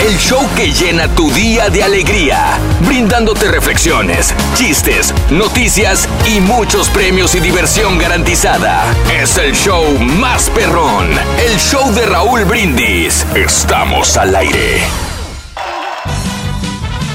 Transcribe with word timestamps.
El 0.00 0.16
show 0.16 0.48
que 0.54 0.72
llena 0.72 1.08
tu 1.08 1.28
día 1.32 1.70
de 1.70 1.82
alegría, 1.82 2.56
brindándote 2.86 3.48
reflexiones, 3.48 4.32
chistes, 4.54 5.12
noticias 5.28 6.08
y 6.24 6.40
muchos 6.40 6.88
premios 6.88 7.34
y 7.34 7.40
diversión 7.40 7.98
garantizada. 7.98 8.84
Es 9.12 9.36
el 9.38 9.56
show 9.56 9.98
más 9.98 10.50
perrón, 10.50 11.10
el 11.44 11.58
show 11.58 11.92
de 11.92 12.06
Raúl 12.06 12.44
Brindis. 12.44 13.26
Estamos 13.34 14.16
al 14.16 14.36
aire. 14.36 14.82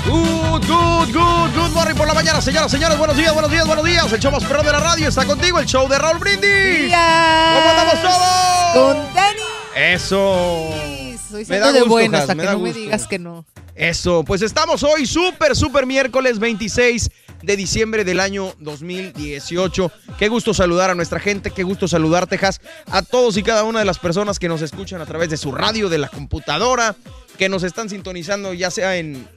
Good, 0.05 0.67
good, 0.67 1.13
good, 1.13 1.55
good 1.55 1.71
morning 1.71 1.95
por 1.95 2.05
la 2.05 2.13
mañana, 2.13 2.41
señoras, 2.41 2.69
señores. 2.69 2.97
Buenos 2.97 3.15
días, 3.15 3.31
buenos 3.31 3.49
días, 3.49 3.65
buenos 3.65 3.85
días. 3.85 4.11
El 4.11 4.19
show 4.19 4.31
más 4.31 4.43
perrón 4.43 4.65
de 4.65 4.73
la 4.73 4.79
radio 4.81 5.07
está 5.07 5.23
contigo, 5.23 5.57
el 5.57 5.65
show 5.65 5.87
de 5.87 5.97
Raúl 5.97 6.17
Brindis. 6.19 6.91
¿Cómo 6.91 7.69
andamos 7.69 8.01
todos? 8.01 8.73
Con 8.73 9.13
Dani. 9.13 9.39
Eso. 9.73 10.92
Da 11.33 11.45
santo 11.73 11.95
de 11.97 12.05
Has, 12.05 12.13
hasta 12.13 12.35
que 12.35 12.43
no 12.43 12.59
me 12.59 12.73
digas 12.73 13.07
que 13.07 13.19
no. 13.19 13.45
Eso, 13.75 14.23
pues 14.23 14.41
estamos 14.43 14.83
hoy 14.83 15.07
súper, 15.07 15.55
súper 15.55 15.87
miércoles 15.87 16.37
26 16.37 17.09
de 17.41 17.57
diciembre 17.57 18.03
del 18.03 18.19
año 18.19 18.53
2018. 18.59 19.91
Qué 20.17 20.29
gusto 20.29 20.53
saludar 20.53 20.89
a 20.89 20.95
nuestra 20.95 21.19
gente, 21.19 21.51
qué 21.51 21.63
gusto 21.63 21.87
saludar, 21.87 22.27
Texas, 22.27 22.61
a 22.85 23.01
todos 23.01 23.35
y 23.37 23.43
cada 23.43 23.63
una 23.63 23.79
de 23.79 23.85
las 23.85 23.99
personas 23.99 24.39
que 24.39 24.47
nos 24.47 24.61
escuchan 24.61 25.01
a 25.01 25.05
través 25.05 25.29
de 25.29 25.37
su 25.37 25.51
radio, 25.51 25.89
de 25.89 25.97
la 25.97 26.07
computadora, 26.07 26.95
que 27.37 27.49
nos 27.49 27.63
están 27.63 27.89
sintonizando 27.89 28.53
ya 28.53 28.71
sea 28.71 28.97
en... 28.97 29.27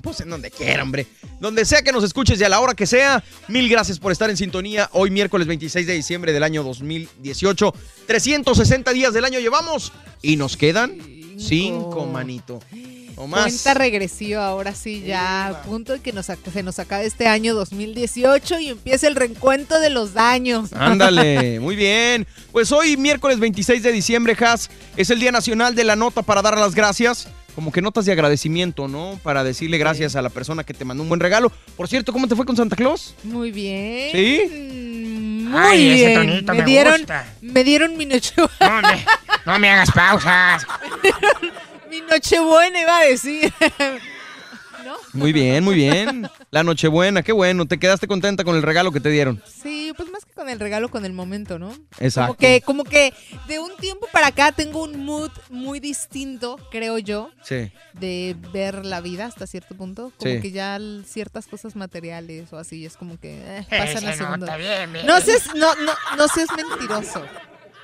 Pues 0.00 0.20
en 0.20 0.30
donde 0.30 0.50
quiera, 0.50 0.82
hombre. 0.82 1.06
Donde 1.40 1.64
sea 1.64 1.82
que 1.82 1.92
nos 1.92 2.02
escuches 2.02 2.40
y 2.40 2.44
a 2.44 2.48
la 2.48 2.58
hora 2.58 2.74
que 2.74 2.86
sea. 2.86 3.22
Mil 3.46 3.68
gracias 3.68 4.00
por 4.00 4.10
estar 4.10 4.28
en 4.30 4.36
sintonía. 4.36 4.88
Hoy 4.92 5.12
miércoles 5.12 5.46
26 5.46 5.86
de 5.86 5.94
diciembre 5.94 6.32
del 6.32 6.42
año 6.42 6.64
2018. 6.64 7.72
360 8.06 8.92
días 8.92 9.14
del 9.14 9.24
año 9.24 9.38
llevamos 9.38 9.92
y 10.20 10.36
nos 10.36 10.56
quedan 10.56 11.21
cinco, 11.46 12.06
manito. 12.06 12.60
O 13.16 13.26
más. 13.26 13.42
Cuenta 13.42 13.74
regresiva, 13.74 14.46
ahora 14.46 14.74
sí, 14.74 15.02
ya 15.06 15.48
a 15.48 15.62
punto 15.62 15.92
de 15.92 16.00
que 16.00 16.12
nos, 16.12 16.26
se 16.26 16.62
nos 16.62 16.78
acabe 16.78 17.04
este 17.04 17.26
año 17.26 17.54
2018 17.54 18.58
y 18.60 18.68
empiece 18.68 19.06
el 19.06 19.16
reencuentro 19.16 19.78
de 19.80 19.90
los 19.90 20.14
daños. 20.14 20.72
Ándale, 20.76 21.60
muy 21.60 21.76
bien. 21.76 22.26
Pues 22.52 22.72
hoy, 22.72 22.96
miércoles 22.96 23.38
26 23.38 23.82
de 23.82 23.92
diciembre, 23.92 24.36
Has, 24.40 24.70
es 24.96 25.10
el 25.10 25.20
Día 25.20 25.32
Nacional 25.32 25.74
de 25.74 25.84
la 25.84 25.96
Nota 25.96 26.22
para 26.22 26.42
dar 26.42 26.56
las 26.56 26.74
gracias. 26.74 27.28
Como 27.54 27.70
que 27.70 27.82
notas 27.82 28.06
de 28.06 28.12
agradecimiento, 28.12 28.88
¿no? 28.88 29.20
Para 29.22 29.44
decirle 29.44 29.76
gracias 29.76 30.16
a 30.16 30.22
la 30.22 30.30
persona 30.30 30.64
que 30.64 30.72
te 30.72 30.86
mandó 30.86 31.02
un 31.02 31.10
buen 31.10 31.20
regalo. 31.20 31.52
Por 31.76 31.86
cierto, 31.86 32.10
¿cómo 32.10 32.26
te 32.26 32.34
fue 32.34 32.46
con 32.46 32.56
Santa 32.56 32.76
Claus? 32.76 33.14
Muy 33.24 33.52
bien. 33.52 34.10
¿Sí? 34.10 34.81
Muy 35.52 35.60
Ay, 35.62 35.90
ese 35.92 36.06
bien. 36.06 36.14
tonito 36.14 36.52
me, 36.54 36.58
me 36.60 36.64
dieron, 36.64 36.96
gusta. 36.98 37.24
me 37.42 37.64
dieron 37.64 37.96
mi 37.96 38.06
noche, 38.06 38.32
No 38.36 38.80
me, 38.82 39.04
no 39.44 39.58
me 39.58 39.70
hagas 39.70 39.90
pausas. 39.90 40.66
mi 41.90 42.00
nochebuena, 42.00 42.80
iba 42.80 42.98
a 42.98 43.04
decir. 43.04 43.52
¿No? 45.12 45.18
Muy 45.20 45.32
bien, 45.32 45.64
muy 45.64 45.74
bien. 45.74 46.28
La 46.50 46.62
Nochebuena, 46.62 47.22
qué 47.22 47.32
bueno. 47.32 47.66
¿Te 47.66 47.78
quedaste 47.78 48.06
contenta 48.06 48.44
con 48.44 48.56
el 48.56 48.62
regalo 48.62 48.92
que 48.92 49.00
te 49.00 49.08
dieron? 49.10 49.42
Sí, 49.46 49.92
pues 49.96 50.10
más 50.10 50.24
que 50.24 50.32
con 50.32 50.48
el 50.48 50.58
regalo, 50.60 50.88
con 50.90 51.04
el 51.04 51.12
momento, 51.12 51.58
¿no? 51.58 51.72
Exacto. 51.98 52.34
Como 52.34 52.38
que, 52.38 52.60
como 52.62 52.84
que 52.84 53.14
de 53.48 53.58
un 53.58 53.74
tiempo 53.76 54.06
para 54.12 54.28
acá 54.28 54.52
tengo 54.52 54.82
un 54.82 55.04
mood 55.04 55.30
muy 55.50 55.80
distinto, 55.80 56.58
creo 56.70 56.98
yo, 56.98 57.30
Sí. 57.42 57.70
de 57.94 58.36
ver 58.52 58.84
la 58.84 59.00
vida 59.00 59.26
hasta 59.26 59.46
cierto 59.46 59.74
punto. 59.76 60.12
Como 60.18 60.32
Sí. 60.34 60.40
que 60.40 60.50
ya 60.50 60.78
ciertas 61.06 61.46
cosas 61.46 61.76
materiales 61.76 62.52
o 62.52 62.58
así 62.58 62.84
es 62.86 62.96
como 62.96 63.18
que 63.18 63.38
eh, 63.40 63.66
pasan 63.70 64.04
a 64.06 64.10
Ese 64.10 64.18
segundo. 64.18 64.38
nota 64.46 64.56
bien, 64.56 64.92
bien. 64.92 65.06
No 65.06 65.20
seas, 65.20 65.46
no, 65.54 65.74
no, 65.76 65.92
no 66.16 66.28
seas 66.28 66.48
mentiroso. 66.56 67.22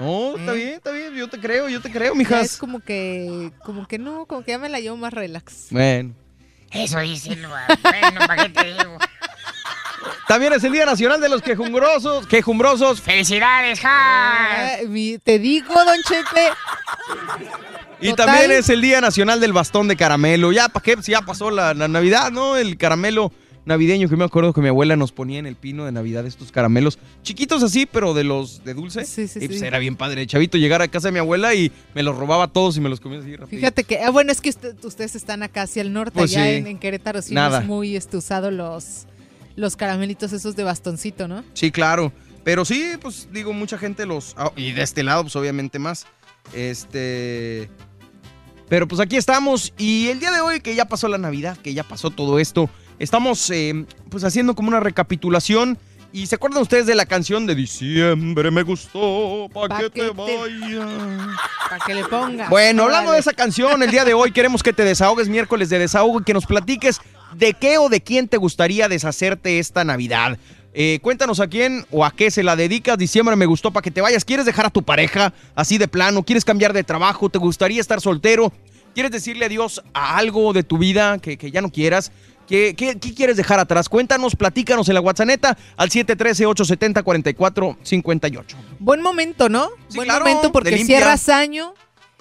No, 0.00 0.36
está 0.36 0.52
¿Eh? 0.52 0.56
bien, 0.56 0.68
está 0.74 0.90
bien. 0.92 1.14
Yo 1.14 1.28
te 1.28 1.40
creo, 1.40 1.68
yo 1.68 1.80
te 1.82 1.90
creo, 1.90 2.12
Ya 2.12 2.18
mijas. 2.18 2.44
es 2.44 2.56
como 2.56 2.78
que, 2.80 3.50
como 3.64 3.86
que 3.88 3.98
no, 3.98 4.26
como 4.26 4.42
que 4.44 4.52
ya 4.52 4.58
me 4.58 4.68
la 4.68 4.78
llevo 4.78 4.96
más 4.96 5.12
relax. 5.12 5.66
Bueno. 5.70 6.14
Eso 6.70 6.98
dicen, 7.00 7.40
no, 7.42 7.48
bueno, 7.48 8.20
¿para 8.26 8.44
qué 8.44 8.48
te 8.50 8.64
digo? 8.64 8.98
También 10.26 10.52
es 10.52 10.62
el 10.62 10.72
Día 10.72 10.84
Nacional 10.84 11.20
de 11.20 11.28
los 11.28 11.40
Quejumbrosos. 11.42 12.26
Quejumbrosos. 12.26 13.00
¡Felicidades, 13.00 13.80
Ja! 13.80 13.88
Ah, 13.90 14.76
te 15.24 15.38
digo, 15.38 15.72
Don 15.72 15.96
Chepe, 16.06 16.50
Y 18.00 18.10
Total. 18.10 18.26
también 18.26 18.52
es 18.52 18.68
el 18.68 18.82
Día 18.82 19.00
Nacional 19.00 19.40
del 19.40 19.52
Bastón 19.54 19.88
de 19.88 19.96
Caramelo. 19.96 20.52
Ya, 20.52 20.68
¿para 20.68 20.82
qué? 20.82 20.96
Si 21.02 21.12
ya 21.12 21.22
pasó 21.22 21.50
la, 21.50 21.72
la 21.74 21.88
Navidad, 21.88 22.30
¿no? 22.30 22.56
El 22.56 22.76
caramelo 22.76 23.32
navideño 23.68 24.08
que 24.08 24.16
me 24.16 24.24
acuerdo 24.24 24.52
que 24.52 24.60
mi 24.60 24.68
abuela 24.68 24.96
nos 24.96 25.12
ponía 25.12 25.38
en 25.38 25.46
el 25.46 25.54
pino 25.54 25.84
de 25.84 25.92
Navidad 25.92 26.26
estos 26.26 26.50
caramelos. 26.50 26.98
Chiquitos 27.22 27.62
así, 27.62 27.86
pero 27.86 28.14
de 28.14 28.24
los 28.24 28.64
de 28.64 28.74
dulce. 28.74 29.04
Sí, 29.04 29.28
sí, 29.28 29.38
y 29.42 29.46
pues 29.46 29.60
sí. 29.60 29.64
era 29.66 29.78
bien 29.78 29.94
padre. 29.94 30.26
Chavito 30.26 30.58
llegar 30.58 30.82
a 30.82 30.88
casa 30.88 31.08
de 31.08 31.12
mi 31.12 31.18
abuela 31.20 31.54
y 31.54 31.70
me 31.94 32.02
los 32.02 32.16
robaba 32.16 32.48
todos 32.48 32.76
y 32.76 32.80
me 32.80 32.88
los 32.88 32.98
comía 32.98 33.20
así 33.20 33.36
rápido. 33.36 33.60
fíjate 33.60 33.84
que, 33.84 34.00
ah, 34.00 34.10
bueno, 34.10 34.32
es 34.32 34.40
que 34.40 34.48
usted- 34.50 34.84
ustedes 34.84 35.14
están 35.14 35.42
acá 35.44 35.62
hacia 35.62 35.82
el 35.82 35.92
norte, 35.92 36.12
Pues 36.18 36.32
allá 36.34 36.50
en 36.50 36.78
Querétaro 36.78 37.22
sí 37.22 37.34
Nada. 37.34 37.60
es 37.60 37.66
muy 37.66 37.94
este, 37.94 38.16
usado 38.16 38.50
los, 38.50 39.06
los 39.54 39.76
caramelitos 39.76 40.32
esos 40.32 40.56
de 40.56 40.64
bastoncito, 40.64 41.28
¿no? 41.28 41.44
Sí, 41.54 41.70
claro. 41.70 42.12
Pero 42.44 42.64
sí, 42.64 42.92
pues 43.00 43.28
digo, 43.32 43.52
mucha 43.52 43.76
gente 43.78 44.06
los... 44.06 44.34
ah, 44.38 44.50
y 44.56 44.72
de 44.72 44.82
este 44.82 45.02
lado, 45.02 45.22
pues 45.22 45.36
obviamente 45.36 45.78
más. 45.78 46.06
Este... 46.54 47.68
Pero 48.68 48.86
pues 48.86 49.00
aquí 49.00 49.16
estamos 49.16 49.72
y 49.78 50.08
el 50.08 50.20
día 50.20 50.30
de 50.30 50.40
hoy 50.40 50.60
que 50.60 50.74
ya 50.74 50.84
pasó 50.84 51.08
la 51.08 51.16
Navidad, 51.16 51.56
que 51.56 51.72
ya 51.72 51.84
pasó 51.84 52.10
todo 52.10 52.38
esto, 52.38 52.68
estamos 52.98 53.50
eh, 53.50 53.84
pues 54.10 54.24
haciendo 54.24 54.54
como 54.54 54.68
una 54.68 54.80
recapitulación. 54.80 55.78
¿Y 56.10 56.26
se 56.26 56.36
acuerdan 56.36 56.62
ustedes 56.62 56.86
de 56.86 56.94
la 56.94 57.04
canción 57.04 57.46
de 57.46 57.54
Diciembre 57.54 58.50
me 58.50 58.62
gustó, 58.62 59.48
pa' 59.52 59.68
Pa' 59.68 59.78
que, 59.78 59.90
que 59.90 60.00
te 60.04 60.10
vaya? 60.10 60.86
Para 61.68 61.84
que 61.84 61.94
le 61.94 62.04
ponga. 62.04 62.48
Bueno, 62.48 62.84
hablando 62.84 63.12
de 63.12 63.18
esa 63.18 63.34
canción, 63.34 63.82
el 63.82 63.90
día 63.90 64.06
de 64.06 64.14
hoy 64.14 64.32
queremos 64.32 64.62
que 64.62 64.72
te 64.72 64.84
desahogues 64.84 65.28
miércoles 65.28 65.68
de 65.68 65.78
desahogo 65.78 66.20
y 66.20 66.24
que 66.24 66.32
nos 66.32 66.46
platiques 66.46 67.00
de 67.34 67.52
qué 67.52 67.76
o 67.76 67.90
de 67.90 68.00
quién 68.00 68.26
te 68.26 68.38
gustaría 68.38 68.88
deshacerte 68.88 69.58
esta 69.58 69.84
Navidad. 69.84 70.38
Eh, 70.72 70.98
cuéntanos 71.02 71.40
a 71.40 71.48
quién 71.48 71.84
o 71.90 72.04
a 72.04 72.10
qué 72.10 72.30
se 72.30 72.42
la 72.42 72.56
dedicas. 72.56 72.96
Diciembre 72.96 73.36
me 73.36 73.46
gustó 73.46 73.70
para 73.70 73.82
que 73.82 73.90
te 73.90 74.00
vayas. 74.00 74.24
¿Quieres 74.24 74.46
dejar 74.46 74.66
a 74.66 74.70
tu 74.70 74.82
pareja 74.82 75.34
así 75.54 75.76
de 75.76 75.88
plano? 75.88 76.22
¿Quieres 76.22 76.44
cambiar 76.44 76.72
de 76.72 76.84
trabajo? 76.84 77.28
¿Te 77.28 77.38
gustaría 77.38 77.80
estar 77.80 78.00
soltero? 78.00 78.52
¿Quieres 78.94 79.12
decirle 79.12 79.44
adiós 79.44 79.82
a 79.92 80.16
algo 80.16 80.52
de 80.52 80.62
tu 80.62 80.78
vida 80.78 81.18
que, 81.18 81.36
que 81.36 81.50
ya 81.50 81.60
no 81.60 81.70
quieras? 81.70 82.12
¿Qué, 82.48 82.74
qué, 82.74 82.98
qué 82.98 83.14
quieres 83.14 83.36
dejar 83.36 83.60
atrás? 83.60 83.88
Cuéntanos, 83.88 84.34
platícanos 84.34 84.88
en 84.88 84.94
la 84.94 85.00
WhatsApp 85.02 85.58
al 85.76 85.90
713-870-4458. 85.90 88.44
Buen 88.78 89.02
momento, 89.02 89.48
¿no? 89.48 89.68
Sí, 89.88 89.96
Buen 89.96 90.08
claro, 90.08 90.24
momento 90.24 90.50
porque 90.50 90.78
cierras 90.78 91.28
año 91.28 91.74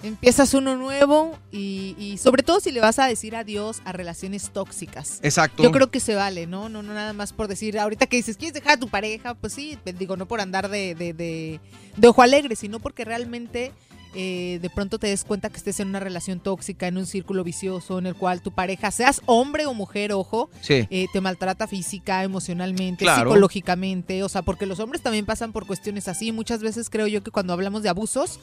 Empiezas 0.03 0.53
uno 0.53 0.77
nuevo 0.77 1.35
y, 1.51 1.95
y 1.97 2.19
sobre 2.19 2.43
todo 2.43 2.59
si 2.59 2.71
le 2.71 2.79
vas 2.79 2.99
a 2.99 3.07
decir 3.07 3.35
adiós 3.35 3.81
a 3.83 3.93
relaciones 3.93 4.51
tóxicas. 4.51 5.19
Exacto. 5.23 5.63
Yo 5.63 5.71
creo 5.71 5.89
que 5.89 5.99
se 5.99 6.13
vale, 6.13 6.45
¿no? 6.45 6.69
No, 6.69 6.83
no 6.83 6.93
nada 6.93 7.13
más 7.13 7.33
por 7.33 7.47
decir, 7.47 7.79
ahorita 7.79 8.05
que 8.05 8.17
dices, 8.17 8.37
¿quieres 8.37 8.53
dejar 8.53 8.73
a 8.73 8.79
tu 8.79 8.89
pareja? 8.89 9.33
Pues 9.33 9.53
sí, 9.53 9.79
digo, 9.97 10.15
no 10.15 10.27
por 10.27 10.39
andar 10.39 10.69
de, 10.69 10.93
de, 10.93 11.13
de, 11.13 11.59
de 11.95 12.07
ojo 12.07 12.21
alegre, 12.21 12.55
sino 12.55 12.79
porque 12.79 13.05
realmente 13.05 13.71
eh, 14.15 14.59
de 14.61 14.69
pronto 14.69 14.99
te 14.99 15.07
des 15.07 15.23
cuenta 15.23 15.49
que 15.49 15.57
estés 15.57 15.79
en 15.79 15.89
una 15.89 15.99
relación 15.99 16.39
tóxica, 16.39 16.87
en 16.87 16.97
un 16.97 17.05
círculo 17.05 17.43
vicioso, 17.43 17.99
en 17.99 18.07
el 18.07 18.15
cual 18.15 18.41
tu 18.41 18.51
pareja, 18.51 18.89
seas 18.91 19.21
hombre 19.25 19.65
o 19.65 19.73
mujer, 19.73 20.11
ojo, 20.13 20.49
Sí. 20.61 20.87
eh, 20.89 21.07
te 21.13 21.21
maltrata 21.21 21.67
física, 21.67 22.23
emocionalmente, 22.23 23.03
Claro. 23.05 23.29
psicológicamente, 23.31 24.23
o 24.23 24.29
sea, 24.29 24.41
porque 24.41 24.65
los 24.65 24.79
hombres 24.79 25.01
también 25.01 25.25
pasan 25.25 25.51
por 25.51 25.65
cuestiones 25.67 26.07
así. 26.07 26.31
Muchas 26.31 26.61
veces 26.61 26.89
creo 26.89 27.07
yo 27.07 27.23
que 27.23 27.31
cuando 27.31 27.53
hablamos 27.53 27.83
de 27.83 27.89
abusos, 27.89 28.39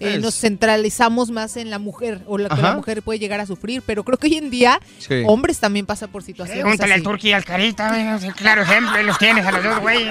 eh, 0.00 0.18
nos 0.18 0.34
centralizamos 0.40 1.30
más 1.30 1.56
en 1.56 1.70
la 1.70 1.78
mujer 1.78 2.20
o 2.26 2.36
lo 2.38 2.48
que 2.48 2.60
la 2.60 2.74
mujer 2.74 3.02
puede 3.02 3.18
llegar 3.20 3.40
a 3.40 3.46
sufrir, 3.46 3.82
pero 3.86 4.02
creo 4.04 4.18
que 4.18 4.26
hoy 4.26 4.34
en 4.36 4.50
día 4.50 4.80
Sí. 4.98 5.22
hombres 5.26 5.60
también 5.60 5.86
pasan 5.86 6.10
por 6.10 6.22
situaciones 6.24 6.62
Pregúntale 6.62 6.92
así. 6.94 7.00
al 7.00 7.04
Turqui 7.04 7.28
y 7.28 7.32
al 7.32 7.44
Carita, 7.44 7.88
güey, 7.90 8.06
es 8.08 8.24
el 8.24 8.34
claro 8.34 8.62
ejemplo, 8.62 9.00
los 9.04 9.18
tienes 9.18 9.46
a 9.46 9.52
los 9.52 9.62
dos, 9.62 9.80
güey. 9.80 10.04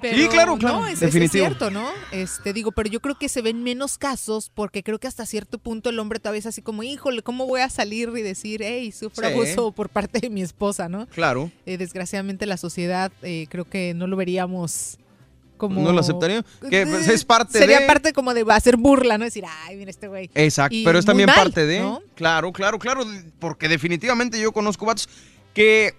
Pero 0.00 0.16
Sí, 0.16 0.28
claro, 0.28 0.56
claro, 0.58 0.80
No, 0.80 0.86
es, 0.86 1.02
es- 1.02 1.30
cierto, 1.30 1.70
¿no? 1.70 1.86
Este, 2.12 2.52
digo, 2.52 2.72
pero 2.72 2.88
yo 2.88 3.00
creo 3.00 3.18
que 3.18 3.28
se 3.28 3.42
ven 3.42 3.62
menos 3.62 3.98
casos 3.98 4.50
porque 4.54 4.82
creo 4.82 4.98
que 4.98 5.06
hasta 5.06 5.26
cierto 5.26 5.58
punto 5.58 5.90
el 5.90 5.98
hombre 5.98 6.18
todavía 6.20 6.38
es 6.40 6.46
así 6.46 6.62
como, 6.62 6.82
híjole, 6.82 7.22
¿cómo 7.22 7.46
voy 7.46 7.60
a 7.60 7.68
salir 7.68 8.10
y 8.16 8.22
decir, 8.22 8.60
hey, 8.62 8.92
sufro 8.92 9.26
Sí. 9.28 9.34
abuso 9.34 9.72
por 9.72 9.88
parte 9.88 10.20
de 10.20 10.30
mi 10.30 10.42
esposa, 10.42 10.88
¿no? 10.88 11.06
Claro. 11.08 11.50
Eh, 11.66 11.76
desgraciadamente 11.78 12.46
la 12.46 12.56
sociedad 12.56 13.10
eh, 13.22 13.46
creo 13.50 13.64
que 13.64 13.94
no 13.94 14.06
lo 14.06 14.16
veríamos 14.16 14.98
como... 15.56 15.80
No 15.82 15.92
lo 15.92 15.98
aceptaría. 16.00 16.44
Que 16.70 16.86
pues, 16.86 17.08
es 17.08 17.24
parte 17.24 17.58
Sería 17.58 17.80
de- 17.80 17.86
parte 17.86 18.12
como 18.12 18.32
de 18.32 18.44
hacer 18.50 18.76
burla, 18.76 19.18
¿no? 19.18 19.24
Decir, 19.24 19.44
ay, 19.64 19.76
mira 19.76 19.90
este 19.90 20.06
güey. 20.06 20.30
Exacto, 20.34 20.76
Y 20.76 20.84
pero 20.84 21.00
es 21.00 21.04
también 21.04 21.26
mal, 21.26 21.34
parte 21.36 21.66
de. 21.66 21.80
¿no? 21.80 22.00
Claro, 22.14 22.52
claro, 22.52 22.78
claro. 22.78 23.04
Porque 23.40 23.68
definitivamente 23.68 24.40
yo 24.40 24.52
conozco 24.52 24.86
vatos 24.86 25.08
que, 25.54 25.94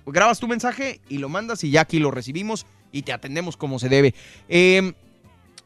grabas 0.06 0.38
tu 0.38 0.48
mensaje 0.48 1.00
y 1.08 1.18
lo 1.18 1.28
mandas 1.28 1.64
y 1.64 1.70
ya 1.70 1.82
aquí 1.82 1.98
lo 1.98 2.10
recibimos 2.10 2.66
y 2.92 3.02
te 3.02 3.12
atendemos 3.12 3.56
como 3.56 3.78
se 3.78 3.88
debe. 3.88 4.14
Eh, 4.48 4.92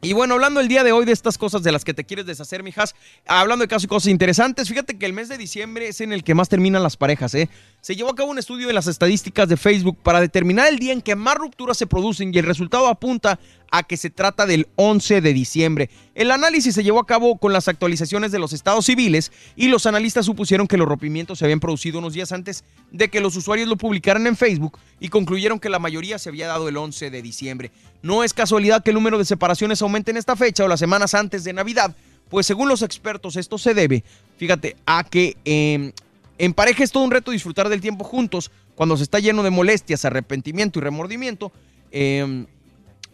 y 0.04 0.14
bueno, 0.14 0.34
hablando 0.34 0.58
el 0.58 0.66
día 0.66 0.82
de 0.82 0.90
hoy 0.90 1.04
de 1.04 1.12
estas 1.12 1.38
cosas 1.38 1.62
de 1.62 1.70
las 1.70 1.84
que 1.84 1.94
te 1.94 2.02
quieres 2.02 2.26
deshacer, 2.26 2.64
mijas, 2.64 2.96
hablando 3.24 3.62
de 3.62 3.68
casos 3.68 3.84
y 3.84 3.86
cosas 3.86 4.10
interesantes, 4.10 4.68
fíjate 4.68 4.98
que 4.98 5.06
el 5.06 5.12
mes 5.12 5.28
de 5.28 5.38
diciembre 5.38 5.86
es 5.86 6.00
en 6.00 6.12
el 6.12 6.24
que 6.24 6.34
más 6.34 6.48
terminan 6.48 6.82
las 6.82 6.96
parejas, 6.96 7.32
¿eh? 7.36 7.48
Se 7.80 7.94
llevó 7.94 8.10
a 8.10 8.16
cabo 8.16 8.32
un 8.32 8.38
estudio 8.40 8.66
de 8.66 8.72
las 8.72 8.88
estadísticas 8.88 9.48
de 9.48 9.56
Facebook 9.56 9.96
para 10.02 10.20
determinar 10.20 10.66
el 10.66 10.80
día 10.80 10.92
en 10.92 11.02
que 11.02 11.14
más 11.14 11.36
rupturas 11.36 11.76
se 11.76 11.86
producen 11.86 12.34
y 12.34 12.38
el 12.38 12.46
resultado 12.46 12.88
apunta 12.88 13.38
a 13.70 13.84
que 13.84 13.96
se 13.96 14.10
trata 14.10 14.44
del 14.44 14.66
11 14.74 15.20
de 15.20 15.32
diciembre. 15.32 15.90
El 16.14 16.30
análisis 16.30 16.74
se 16.74 16.84
llevó 16.84 17.00
a 17.00 17.06
cabo 17.06 17.38
con 17.38 17.54
las 17.54 17.68
actualizaciones 17.68 18.32
de 18.32 18.38
los 18.38 18.52
estados 18.52 18.84
civiles 18.84 19.32
y 19.56 19.68
los 19.68 19.86
analistas 19.86 20.26
supusieron 20.26 20.66
que 20.66 20.76
los 20.76 20.86
rompimientos 20.86 21.38
se 21.38 21.46
habían 21.46 21.60
producido 21.60 22.00
unos 22.00 22.12
días 22.12 22.32
antes 22.32 22.64
de 22.90 23.08
que 23.08 23.20
los 23.20 23.34
usuarios 23.36 23.66
lo 23.66 23.76
publicaran 23.76 24.26
en 24.26 24.36
Facebook 24.36 24.78
y 25.00 25.08
concluyeron 25.08 25.58
que 25.58 25.70
la 25.70 25.78
mayoría 25.78 26.18
se 26.18 26.28
había 26.28 26.48
dado 26.48 26.68
el 26.68 26.76
11 26.76 27.10
de 27.10 27.22
diciembre. 27.22 27.70
No 28.02 28.24
es 28.24 28.34
casualidad 28.34 28.82
que 28.82 28.90
el 28.90 28.94
número 28.94 29.16
de 29.16 29.24
separaciones 29.24 29.80
aumente 29.80 30.10
en 30.10 30.18
esta 30.18 30.36
fecha 30.36 30.64
o 30.64 30.68
las 30.68 30.80
semanas 30.80 31.14
antes 31.14 31.44
de 31.44 31.54
Navidad, 31.54 31.96
pues 32.28 32.46
según 32.46 32.68
los 32.68 32.82
expertos 32.82 33.36
esto 33.36 33.56
se 33.56 33.72
debe, 33.72 34.04
fíjate, 34.36 34.76
a 34.84 35.04
que 35.04 35.36
en 35.44 36.54
pareja 36.54 36.84
es 36.84 36.92
todo 36.92 37.04
un 37.04 37.10
reto 37.10 37.30
disfrutar 37.30 37.70
del 37.70 37.80
tiempo 37.80 38.04
juntos 38.04 38.50
cuando 38.74 38.98
se 38.98 39.04
está 39.04 39.18
lleno 39.18 39.42
de 39.42 39.50
molestias, 39.50 40.04
arrepentimiento 40.04 40.78
y 40.78 40.82
remordimiento. 40.82 41.52
eh, 41.90 42.44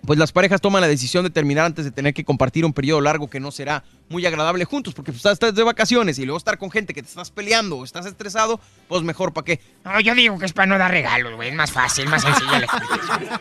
pues 0.07 0.19
las 0.19 0.33
parejas 0.33 0.61
toman 0.61 0.81
la 0.81 0.89
decisión 0.89 1.25
de 1.25 1.31
terminar 1.31 1.67
antes 1.67 1.85
de 1.85 1.91
tener 1.91 2.15
que 2.15 2.25
compartir 2.25 2.65
un 2.65 2.73
periodo 2.73 3.01
largo 3.01 3.29
que 3.29 3.41
no 3.41 3.51
será 3.51 3.85
muy 4.09 4.25
agradable 4.25 4.65
juntos, 4.65 4.95
porque 4.95 5.13
pues, 5.13 5.25
estás 5.25 5.55
de 5.55 5.63
vacaciones 5.63 6.19
y 6.19 6.25
luego 6.25 6.39
estar 6.39 6.59
con 6.59 6.71
gente 6.71 6.95
que 6.95 7.03
te 7.03 7.09
estás 7.09 7.31
peleando 7.31 7.79
o 7.79 7.85
estás 7.85 8.07
estresado, 8.07 8.61
pues 8.89 9.03
mejor 9.03 9.33
para 9.33 9.45
qué. 9.45 9.61
No, 9.85 10.01
yo 10.01 10.15
digo 10.15 10.39
que 10.39 10.47
es 10.47 10.53
para 10.53 10.67
no 10.67 10.79
dar 10.79 10.91
regalos, 10.91 11.35
güey. 11.35 11.51
Es 11.51 11.55
más 11.55 11.73
fácil, 11.73 12.09
más 12.09 12.25
explicación. 12.29 13.41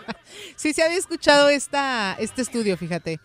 Sí, 0.56 0.74
se 0.74 0.84
había 0.84 0.98
escuchado 0.98 1.50
esta, 1.50 2.16
este 2.20 2.42
estudio, 2.42 2.78
fíjate. 2.78 3.20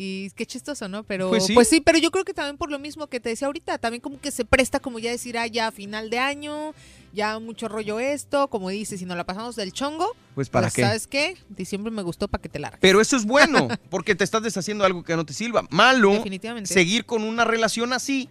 Y 0.00 0.30
qué 0.36 0.46
chistoso, 0.46 0.86
¿no? 0.86 1.02
Pero 1.02 1.28
Pues 1.28 1.48
pues 1.52 1.68
sí. 1.68 1.80
pero 1.80 1.98
yo 1.98 2.12
creo 2.12 2.24
que 2.24 2.32
también 2.32 2.56
por 2.56 2.70
lo 2.70 2.78
mismo 2.78 3.08
que 3.08 3.18
te 3.18 3.30
decía 3.30 3.46
ahorita, 3.48 3.78
también 3.78 4.00
como 4.00 4.20
que 4.20 4.30
se 4.30 4.44
presta 4.44 4.78
como 4.78 5.00
ya 5.00 5.10
decir, 5.10 5.36
ah, 5.36 5.48
ya 5.48 5.72
final 5.72 6.08
de 6.08 6.20
año, 6.20 6.72
ya 7.12 7.40
mucho 7.40 7.66
rollo 7.66 7.98
esto, 7.98 8.46
como 8.46 8.68
dices, 8.70 9.00
si 9.00 9.06
nos 9.06 9.16
la 9.16 9.24
pasamos 9.24 9.56
del 9.56 9.72
chongo, 9.72 10.14
Pues 10.36 10.50
para 10.50 10.66
pues, 10.66 10.74
qué. 10.74 10.82
¿sabes 10.82 11.06
qué? 11.08 11.36
Diciembre 11.48 11.90
me 11.90 12.02
gustó 12.02 12.28
para 12.28 12.40
que 12.40 12.48
te 12.48 12.60
largues. 12.60 12.78
Pero 12.80 13.00
eso 13.00 13.16
es 13.16 13.24
bueno, 13.24 13.66
porque 13.90 14.14
te 14.14 14.22
estás 14.22 14.40
deshaciendo 14.40 14.82
de 14.82 14.86
algo 14.86 15.02
que 15.02 15.16
no 15.16 15.26
te 15.26 15.32
sirva. 15.32 15.64
Malo, 15.70 16.22
seguir 16.62 17.04
con 17.04 17.24
una 17.24 17.44
relación 17.44 17.92
así, 17.92 18.30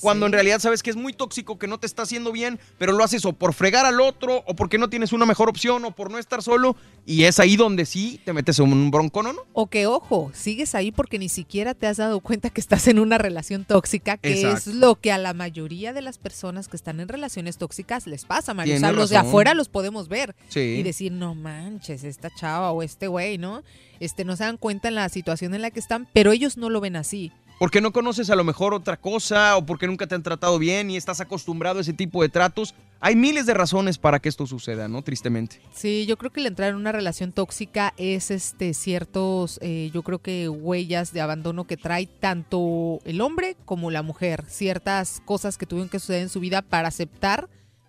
cuando 0.00 0.26
en 0.26 0.32
realidad 0.32 0.58
sabes 0.60 0.82
que 0.82 0.90
es 0.90 0.96
muy 0.96 1.12
tóxico, 1.12 1.58
que 1.58 1.66
no 1.66 1.78
te 1.78 1.86
está 1.86 2.02
haciendo 2.02 2.32
bien, 2.32 2.58
pero 2.78 2.92
lo 2.92 3.02
haces 3.04 3.24
o 3.24 3.32
por 3.32 3.54
fregar 3.54 3.86
al 3.86 4.00
otro, 4.00 4.42
o 4.46 4.54
porque 4.54 4.78
no 4.78 4.88
tienes 4.88 5.12
una 5.12 5.26
mejor 5.26 5.48
opción, 5.48 5.84
o 5.84 5.90
por 5.90 6.10
no 6.10 6.18
estar 6.18 6.42
solo, 6.42 6.76
y 7.06 7.24
es 7.24 7.38
ahí 7.40 7.56
donde 7.56 7.86
sí 7.86 8.20
te 8.24 8.32
metes 8.32 8.58
en 8.58 8.72
un 8.72 8.90
bronco, 8.90 9.22
¿no? 9.22 9.32
O 9.52 9.66
que, 9.66 9.86
ojo, 9.86 10.30
sigues 10.34 10.74
ahí 10.74 10.92
porque 10.92 11.18
ni 11.18 11.28
siquiera 11.28 11.74
te 11.74 11.86
has 11.86 11.96
dado 11.96 12.20
cuenta 12.20 12.50
que 12.50 12.60
estás 12.60 12.86
en 12.88 12.98
una 12.98 13.18
relación 13.18 13.64
tóxica, 13.64 14.16
que 14.16 14.32
Exacto. 14.40 14.70
es 14.70 14.76
lo 14.76 14.94
que 14.96 15.12
a 15.12 15.18
la 15.18 15.34
mayoría 15.34 15.92
de 15.92 16.02
las 16.02 16.18
personas 16.18 16.68
que 16.68 16.76
están 16.76 17.00
en 17.00 17.08
relaciones 17.08 17.58
tóxicas 17.58 18.06
les 18.06 18.24
pasa, 18.24 18.54
Mario. 18.54 18.76
O 18.76 18.78
sea, 18.78 18.92
los 18.92 19.10
de 19.10 19.16
afuera 19.16 19.54
los 19.54 19.68
podemos 19.68 20.08
ver 20.08 20.34
Sí. 20.48 20.60
y 20.60 20.82
decir, 20.82 21.12
no 21.12 21.34
manches, 21.34 22.04
esta 22.04 22.30
chava 22.38 22.70
o 22.72 22.82
este 22.82 23.06
güey, 23.08 23.38
¿no? 23.38 23.62
Este, 24.00 24.24
no 24.24 24.36
se 24.36 24.44
dan 24.44 24.56
cuenta 24.58 24.88
en 24.88 24.94
la 24.94 25.08
situación 25.08 25.54
en 25.54 25.62
la 25.62 25.70
que 25.70 25.80
están, 25.80 26.06
pero 26.12 26.32
ellos 26.32 26.56
no 26.56 26.70
lo 26.70 26.80
ven 26.80 26.96
así. 26.96 27.32
Porque 27.58 27.80
no 27.80 27.92
conoces 27.92 28.30
a 28.30 28.36
lo 28.36 28.44
mejor 28.44 28.72
otra 28.72 28.96
cosa, 28.96 29.56
o 29.56 29.66
porque 29.66 29.88
nunca 29.88 30.06
te 30.06 30.14
han 30.14 30.22
tratado 30.22 30.60
bien 30.60 30.90
y 30.90 30.96
estás 30.96 31.20
acostumbrado 31.20 31.78
a 31.78 31.80
ese 31.82 31.92
tipo 31.92 32.22
de 32.22 32.28
tratos. 32.28 32.72
Hay 33.00 33.16
miles 33.16 33.46
de 33.46 33.54
razones 33.54 33.98
para 33.98 34.20
que 34.20 34.28
esto 34.28 34.46
suceda, 34.46 34.86
¿no? 34.86 35.02
Tristemente. 35.02 35.60
Sí, 35.72 36.06
yo 36.06 36.16
creo 36.16 36.32
que 36.32 36.40
el 36.40 36.46
entrar 36.46 36.70
en 36.70 36.76
una 36.76 36.92
relación 36.92 37.32
tóxica 37.32 37.94
es 37.96 38.30
este 38.30 38.74
ciertos, 38.74 39.58
eh, 39.60 39.90
yo 39.92 40.02
creo 40.02 40.20
que 40.20 40.48
huellas 40.48 41.12
de 41.12 41.20
abandono 41.20 41.66
que 41.66 41.76
trae 41.76 42.06
tanto 42.06 43.00
el 43.04 43.20
hombre 43.20 43.56
como 43.64 43.90
la 43.90 44.02
mujer, 44.02 44.44
ciertas 44.48 45.20
cosas 45.24 45.58
que 45.58 45.66
tuvieron 45.66 45.88
que 45.88 45.98
suceder 45.98 46.22
en 46.22 46.28
su 46.28 46.38
vida 46.38 46.62
para 46.62 46.88
aceptar 46.88 47.48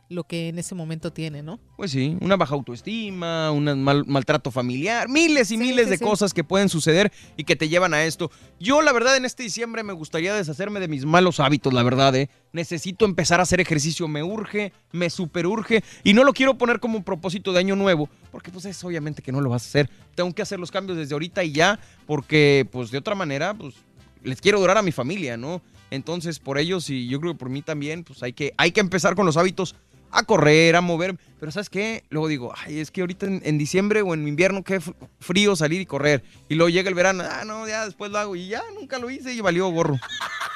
lo 0.10 0.24
que 0.24 0.50
en 0.50 0.58
ese 0.58 0.74
momento 0.74 1.14
tiene, 1.14 1.44
¿no? 1.44 1.60
Pues 1.78 1.92
sí, 1.92 2.18
una 2.20 2.36
baja 2.36 2.56
autoestima, 2.56 3.52
un 3.52 3.84
mal, 3.84 4.06
maltrato 4.08 4.50
familiar, 4.50 5.08
miles 5.08 5.52
y 5.52 5.54
Sí, 5.54 5.58
miles 5.58 5.86
sí, 5.86 5.92
de 5.92 5.98
sí. 5.98 6.04
cosas 6.04 6.34
que 6.34 6.44
pueden 6.44 6.68
suceder 6.68 7.12
y 7.38 7.44
que 7.44 7.56
te 7.56 7.70
llevan 7.70 7.94
a 7.94 8.04
esto. 8.04 8.32
Yo, 8.60 8.82
la 8.82 8.92
verdad, 8.92 9.16
en 9.18 9.26
este 9.26 9.44
diciembre 9.44 9.84
me 9.84 9.94
gustaría 9.94 10.34
deshacerme 10.34 10.80
de 10.80 10.88
mis 10.88 11.06
malos 11.06 11.40
hábitos, 11.40 11.74
la 11.74 11.84
verdad, 11.84 12.16
¿eh? 12.16 12.30
Necesito 12.54 13.06
empezar 13.06 13.40
a 13.40 13.44
hacer 13.44 13.62
ejercicio, 13.62 14.08
me 14.08 14.24
urge, 14.24 14.74
me 14.92 15.12
superurge 15.12 15.84
y 16.04 16.14
no 16.14 16.24
lo 16.24 16.34
quiero 16.34 16.58
poner 16.58 16.80
como 16.80 17.04
propósito 17.04 17.54
de 17.54 17.60
año 17.60 17.76
nuevo, 17.76 18.10
porque 18.32 18.50
pues 18.50 18.66
es 18.66 18.84
obviamente 18.84 19.22
que 19.22 19.32
no 19.32 19.42
lo 19.42 19.50
vas 19.52 19.64
a 19.64 19.68
hacer. 19.68 19.90
Tengo 20.16 20.34
que 20.34 20.42
hacer 20.42 20.60
los 20.60 20.72
cambios 20.72 20.98
desde 20.98 21.14
ahorita 21.14 21.44
y 21.44 21.52
ya, 21.52 21.80
porque 22.08 22.68
pues 22.72 22.90
de 22.90 22.98
otra 22.98 23.14
manera, 23.14 23.54
pues 23.54 23.76
les 24.24 24.42
quiero 24.42 24.60
durar 24.60 24.78
a 24.78 24.82
mi 24.82 24.92
familia, 24.92 25.38
¿no? 25.38 25.62
Entonces, 25.92 26.40
por 26.40 26.60
ellos 26.60 26.90
y 26.90 27.08
yo 27.08 27.20
creo 27.20 27.34
que 27.34 27.40
por 27.40 27.50
mí 27.50 27.62
también, 27.64 28.04
pues 28.04 28.22
hay 28.22 28.34
que, 28.34 28.54
hay 28.58 28.72
que 28.72 28.80
empezar 28.80 29.16
con 29.16 29.26
los 29.26 29.38
hábitos 29.38 29.76
a 30.12 30.24
correr, 30.24 30.76
a 30.76 30.82
mover. 30.82 31.16
Pero 31.40 31.52
¿sabes 31.52 31.70
qué? 31.70 32.04
Luego 32.10 32.28
digo, 32.28 32.54
ay, 32.66 32.80
es 32.80 32.92
que 32.92 33.02
ahorita 33.02 33.26
en, 33.26 33.42
en 33.46 33.58
diciembre 33.58 34.02
o 34.02 34.14
en 34.14 34.28
invierno 34.28 34.64
qué 34.64 34.82
frío 35.20 35.56
salir 35.56 35.82
y 35.82 35.86
correr. 35.86 36.24
Y 36.50 36.56
luego 36.56 36.70
llega 36.70 36.90
el 36.90 36.96
verano, 36.96 37.24
ah, 37.30 37.44
no, 37.46 37.68
ya 37.68 37.86
después 37.86 38.12
lo 38.12 38.18
hago. 38.20 38.36
Y 38.36 38.48
ya 38.50 38.62
nunca 38.80 39.00
lo 39.00 39.10
hice 39.10 39.34
y 39.34 39.42
valió 39.42 39.70
gorro. 39.70 39.98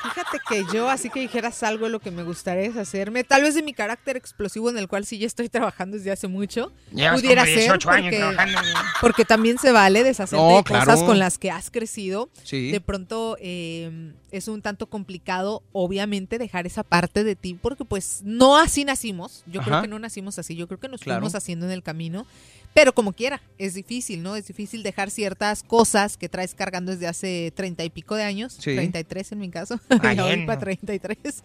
Fíjate 0.04 0.40
que 0.50 0.66
yo, 0.74 0.90
así 0.90 1.10
que 1.10 1.22
dijeras 1.22 1.63
algo 1.63 1.86
de 1.86 1.92
lo 1.92 2.02
que 2.02 2.12
me 2.12 2.24
gustaría 2.24 2.63
es 2.66 2.75
hacerme, 2.75 3.24
tal 3.24 3.42
vez 3.42 3.56
de 3.56 3.63
mi 3.63 3.74
carácter 3.74 4.18
explosivo 4.18 4.70
en 4.70 4.78
el 4.78 4.90
cual 4.90 5.06
sí 5.06 5.18
ya 5.18 5.28
estoy 5.28 5.48
trabajando 5.48 5.96
desde 5.96 6.12
hace 6.12 6.28
mucho, 6.28 6.74
Llevas 6.92 7.22
pudiera 7.22 7.44
como 7.44 7.54
ser 7.54 7.63
18 7.63 7.90
años 7.90 8.04
porque, 8.04 8.18
trabajando. 8.18 8.60
porque 9.00 9.25
también 9.25 9.58
se 9.58 9.72
vale 9.72 10.04
deshacerte 10.04 10.44
No, 10.44 10.58
de 10.58 10.63
cosas 10.66 11.04
con 11.04 11.20
las 11.20 11.38
que 11.38 11.52
has 11.52 11.72
crecido. 11.72 12.30
Sí. 12.44 12.72
De 12.72 12.82
pronto 12.82 13.38
eh, 13.40 14.12
es 14.32 14.50
un 14.50 14.62
tanto 14.62 14.88
complicado, 14.88 15.63
obviamente, 15.72 16.38
dejar 16.38 16.68
esa 16.68 16.84
parte 16.84 17.24
de 17.24 17.38
ti, 17.38 17.58
porque 17.60 17.86
pues 17.86 18.22
no 18.24 18.58
así 18.58 18.84
nacimos. 18.84 19.44
Yo 19.48 19.62
creo 19.62 19.82
que 19.82 19.88
no 19.88 20.00
nacimos 20.00 20.38
así, 20.38 20.56
yo 20.56 20.68
creo 20.68 20.73
que 20.80 20.88
nos 20.89 21.01
Claro. 21.01 21.20
fuimos 21.22 21.36
haciendo 21.36 21.65
en 21.65 21.72
el 21.72 21.84
camino. 21.84 22.25
Pero 22.74 22.94
como 22.94 23.13
quiera, 23.13 23.39
es 23.60 23.75
difícil, 23.75 24.24
¿no? 24.24 24.36
Es 24.36 24.48
difícil 24.48 24.82
dejar 24.82 25.12
ciertas 25.12 25.62
cosas 25.62 26.18
que 26.18 26.27
traes 26.27 26.56
cargando 26.56 26.92
desde 26.92 27.08
hace 27.08 27.53
treinta 27.56 27.84
y 27.84 27.89
pico 27.92 28.15
de 28.15 28.24
años, 28.24 28.53
Sí. 28.53 28.74
33 28.74 29.32
en 29.34 29.39
mi 29.39 29.50
caso, 29.51 29.80
Ay, 29.89 30.15
ya 30.15 30.24
voy 30.24 30.34
bien, 30.36 30.46
para 30.48 30.56
¿no? 30.60 30.62
33. 30.65 31.44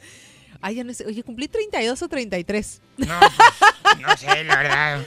Ay, 0.62 0.76
ya 0.76 0.84
no 0.84 0.94
sé, 0.94 1.04
oye, 1.06 1.22
cumplí 1.22 1.46
32 1.46 2.02
o 2.02 2.08
33. 2.08 2.80
No, 2.96 3.20
pues, 3.20 4.00
no 4.00 4.16
sé, 4.16 4.44
la 4.44 4.56
verdad. 4.56 5.06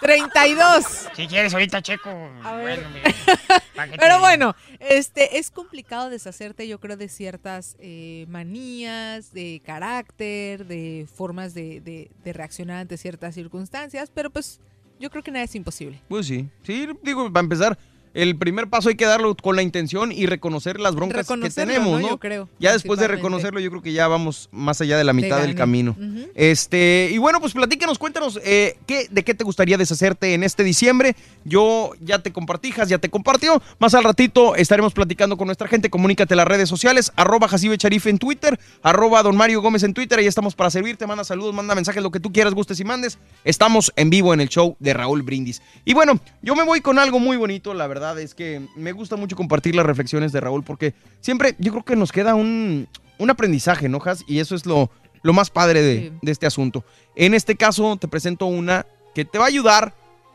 32. 0.00 0.84
Si 1.14 1.26
quieres 1.26 1.52
ahorita 1.52 1.82
checo. 1.82 2.10
A 2.42 2.54
ver. 2.54 2.80
Bueno, 2.80 2.90
mira, 2.90 3.14
¿pa' 3.76 3.84
qué 3.86 3.92
te 3.92 3.98
Pero 3.98 4.18
bueno, 4.20 4.56
este 4.78 5.38
es 5.38 5.50
complicado 5.50 6.10
deshacerte, 6.10 6.66
yo 6.66 6.80
creo, 6.80 6.96
de 6.96 7.08
ciertas 7.08 7.76
eh, 7.78 8.24
manías, 8.28 9.32
de 9.32 9.60
carácter, 9.64 10.66
de 10.66 11.06
formas 11.14 11.54
de, 11.54 11.80
de- 11.80 12.10
de 12.24 12.32
reaccionar 12.32 12.78
ante 12.78 12.96
ciertas 12.96 13.34
circunstancias, 13.34 14.10
pero 14.14 14.30
pues 14.30 14.60
yo 14.98 15.10
creo 15.10 15.22
que 15.22 15.30
nada 15.30 15.44
es 15.44 15.54
imposible. 15.54 16.00
Pues 16.08 16.26
sí. 16.26 16.48
Sí, 16.62 16.88
digo, 17.02 17.32
para 17.32 17.44
empezar, 17.44 17.78
el 18.14 18.36
primer 18.36 18.68
paso 18.68 18.88
hay 18.88 18.96
que 18.96 19.06
darlo 19.06 19.36
con 19.36 19.56
la 19.56 19.62
intención 19.62 20.10
y 20.12 20.26
reconocer 20.26 20.80
las 20.80 20.94
broncas 20.94 21.26
que 21.26 21.50
tenemos, 21.50 21.92
¿no? 21.92 21.98
¿no? 22.00 22.08
Yo 22.10 22.18
creo, 22.18 22.48
Ya 22.58 22.72
después 22.72 22.98
de 22.98 23.06
reconocerlo, 23.06 23.60
yo 23.60 23.70
creo 23.70 23.82
que 23.82 23.92
ya 23.92 24.08
vamos 24.08 24.48
más 24.50 24.80
allá 24.80 24.98
de 24.98 25.04
la 25.04 25.12
mitad 25.12 25.40
del 25.40 25.54
camino. 25.54 25.96
Ujú. 25.98 26.28
Este, 26.34 27.10
y 27.12 27.18
bueno, 27.18 27.40
pues 27.40 27.52
platícanos, 27.52 27.98
cuéntanos 27.98 28.40
eh, 28.44 28.76
¿qué, 28.86 29.06
de 29.10 29.22
qué 29.22 29.34
te 29.34 29.44
gustaría 29.44 29.76
deshacerte 29.76 30.34
en 30.34 30.42
este 30.42 30.64
diciembre. 30.64 31.14
Yo 31.44 31.92
ya 32.00 32.18
te 32.18 32.32
compartí, 32.32 32.72
Jas 32.72 32.88
ya 32.88 32.98
te 32.98 33.08
compartió. 33.08 33.62
Más 33.78 33.94
al 33.94 34.04
ratito 34.04 34.56
estaremos 34.56 34.92
platicando 34.92 35.36
con 35.36 35.46
nuestra 35.46 35.68
gente. 35.68 35.88
Comunícate 35.88 36.34
en 36.34 36.38
las 36.38 36.48
redes 36.48 36.68
sociales, 36.68 37.12
arroba 37.16 37.48
Jacibe 37.48 37.78
Charif 37.78 38.06
en 38.06 38.18
Twitter, 38.18 38.58
arroba 38.82 39.22
Don 39.22 39.36
Mario 39.36 39.62
Gómez 39.62 39.82
en 39.84 39.94
Twitter. 39.94 40.18
Ahí 40.18 40.26
estamos 40.26 40.54
para 40.54 40.70
servirte. 40.70 41.06
Manda 41.06 41.24
saludos, 41.24 41.54
manda 41.54 41.74
mensajes, 41.74 42.02
lo 42.02 42.10
que 42.10 42.20
tú 42.20 42.32
quieras, 42.32 42.54
gustes 42.54 42.80
y 42.80 42.84
mandes. 42.84 43.18
Estamos 43.44 43.92
en 43.96 44.10
vivo 44.10 44.34
en 44.34 44.40
el 44.40 44.48
show 44.48 44.76
de 44.80 44.94
Raúl 44.94 45.22
Brindis. 45.22 45.62
Y 45.84 45.94
bueno, 45.94 46.18
yo 46.42 46.56
me 46.56 46.64
voy 46.64 46.80
con 46.80 46.98
algo 46.98 47.20
muy 47.20 47.36
bonito. 47.36 47.72
La 47.72 47.86
verdad 47.86 47.99
es 48.18 48.34
que 48.34 48.66
me 48.76 48.92
gusta 48.92 49.16
mucho 49.16 49.36
compartir 49.36 49.74
las 49.74 49.86
reflexiones 49.86 50.32
de 50.32 50.40
Raúl 50.40 50.64
porque 50.64 50.94
siempre 51.20 51.54
yo 51.58 51.72
creo 51.72 51.84
que 51.84 51.96
nos 51.96 52.12
queda 52.12 52.34
un, 52.34 52.88
un 53.18 53.30
aprendizaje, 53.30 53.88
¿no, 53.88 54.00
Jas? 54.00 54.24
Y 54.26 54.38
eso 54.38 54.54
es 54.54 54.66
lo, 54.66 54.90
lo 55.22 55.32
más 55.32 55.50
padre 55.50 55.82
de, 55.82 56.00
Sí. 56.00 56.12
de 56.22 56.32
este 56.32 56.46
asunto. 56.46 56.84
En 57.16 57.34
este 57.34 57.56
caso 57.56 57.96
te 57.96 58.08
presento 58.08 58.46
una 58.46 58.86
que 59.14 59.24
te 59.24 59.38
va 59.38 59.44
a 59.44 59.48
ayudar 59.48 59.94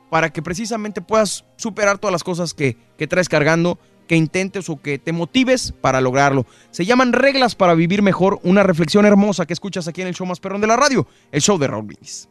para 0.09 0.31
que 0.31 0.41
precisamente 0.41 1.01
puedas 1.01 1.45
superar 1.57 1.97
todas 1.97 2.11
las 2.11 2.23
cosas 2.23 2.53
que, 2.53 2.77
que 2.97 3.07
traes 3.07 3.27
cargando, 3.27 3.79
que 4.07 4.15
intentes 4.15 4.69
o 4.69 4.79
que 4.79 4.99
te 4.99 5.11
motives 5.11 5.73
para 5.81 5.99
lograrlo. 5.99 6.45
Se 6.69 6.85
llaman 6.85 7.11
reglas 7.11 7.55
para 7.55 7.73
vivir 7.73 8.03
mejor, 8.03 8.39
una 8.43 8.61
reflexión 8.61 9.05
hermosa 9.05 9.45
que 9.47 9.53
escuchas 9.53 9.87
aquí 9.87 10.01
en 10.03 10.07
el 10.07 10.13
show 10.13 10.27
más 10.27 10.39
perrón 10.39 10.61
de 10.61 10.67
la 10.67 10.75
radio, 10.75 11.07
el 11.31 11.41
show 11.41 11.57
de 11.57 11.67
Raúl 11.67 11.85
Brindis. 11.85 12.29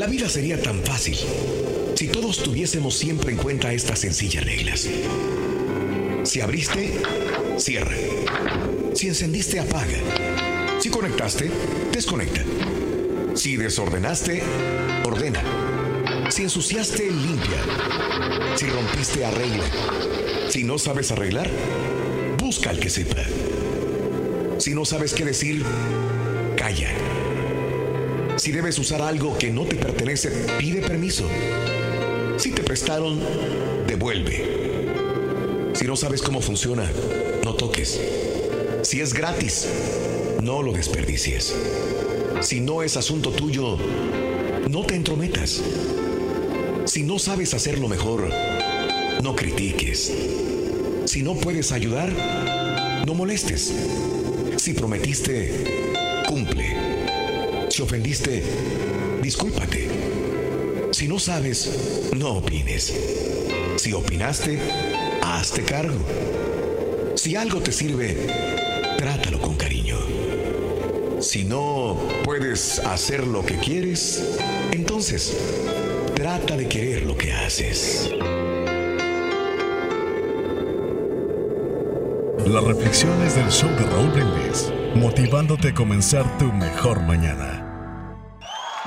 La 0.00 0.06
vida 0.06 0.30
sería 0.30 0.58
tan 0.58 0.82
fácil 0.82 1.14
si 1.94 2.08
todos 2.08 2.42
tuviésemos 2.42 2.96
siempre 2.96 3.32
en 3.32 3.36
cuenta 3.36 3.70
estas 3.74 3.98
sencillas 3.98 4.46
reglas. 4.46 4.88
Si 6.24 6.40
abriste, 6.40 6.94
cierra. 7.58 7.94
Si 8.94 9.08
encendiste, 9.08 9.60
apaga. 9.60 9.98
Si 10.80 10.88
conectaste, 10.88 11.50
desconecta. 11.92 12.42
Si 13.34 13.58
desordenaste, 13.58 14.42
ordena. 15.04 15.42
Si 16.30 16.44
ensuciaste, 16.44 17.10
limpia. 17.10 17.60
Si 18.56 18.70
rompiste, 18.70 19.22
arregla. 19.26 19.66
Si 20.48 20.64
no 20.64 20.78
sabes 20.78 21.10
arreglar, 21.10 21.50
busca 22.38 22.70
al 22.70 22.80
que 22.80 22.88
sepa. 22.88 23.22
Si 24.56 24.72
no 24.72 24.86
sabes 24.86 25.12
qué 25.12 25.26
decir, 25.26 25.62
calla. 26.56 26.88
Si 28.40 28.52
debes 28.52 28.78
usar 28.78 29.02
algo 29.02 29.36
que 29.36 29.50
no 29.50 29.66
te 29.66 29.76
pertenece, 29.76 30.30
pide 30.58 30.80
permiso. 30.80 31.28
Si 32.38 32.52
te 32.52 32.62
prestaron, 32.62 33.20
devuelve. 33.86 35.74
Si 35.74 35.84
no 35.84 35.94
sabes 35.94 36.22
cómo 36.22 36.40
funciona, 36.40 36.90
no 37.44 37.52
toques. 37.52 38.00
Si 38.80 39.02
es 39.02 39.12
gratis, 39.12 39.68
no 40.42 40.62
lo 40.62 40.72
desperdicies. 40.72 41.54
Si 42.40 42.62
no 42.62 42.82
es 42.82 42.96
asunto 42.96 43.30
tuyo, 43.30 43.76
no 44.70 44.86
te 44.86 44.94
entrometas. 44.94 45.60
Si 46.86 47.02
no 47.02 47.18
sabes 47.18 47.52
hacerlo 47.52 47.88
mejor, 47.88 48.30
no 49.22 49.36
critiques. 49.36 50.14
Si 51.04 51.22
no 51.22 51.34
puedes 51.34 51.72
ayudar, 51.72 52.10
no 53.06 53.12
molestes. 53.12 53.70
Si 54.56 54.72
prometiste, 54.72 56.22
cumple. 56.26 56.89
Si 57.70 57.82
ofendiste, 57.82 58.42
discúlpate. 59.22 59.88
Si 60.90 61.06
no 61.06 61.20
sabes, 61.20 62.10
no 62.16 62.38
opines. 62.38 62.92
Si 63.76 63.92
opinaste, 63.92 64.58
hazte 65.22 65.62
cargo. 65.62 65.94
Si 67.14 67.36
algo 67.36 67.60
te 67.60 67.70
sirve, 67.70 68.26
trátalo 68.98 69.40
con 69.40 69.54
cariño. 69.54 69.96
Si 71.20 71.44
no 71.44 71.96
puedes 72.24 72.80
hacer 72.80 73.24
lo 73.24 73.46
que 73.46 73.56
quieres, 73.58 74.20
entonces 74.72 75.36
trata 76.16 76.56
de 76.56 76.66
querer 76.66 77.02
lo 77.02 77.16
que 77.16 77.32
haces. 77.32 78.10
Las 82.46 82.64
reflexiones 82.64 83.36
del 83.36 83.48
show 83.48 83.70
de 83.70 83.84
Raúl 83.84 84.10
Brindis, 84.10 84.72
motivándote 84.94 85.68
a 85.68 85.74
comenzar 85.74 86.24
tu 86.38 86.52
mejor 86.52 87.00
mañana. 87.00 87.66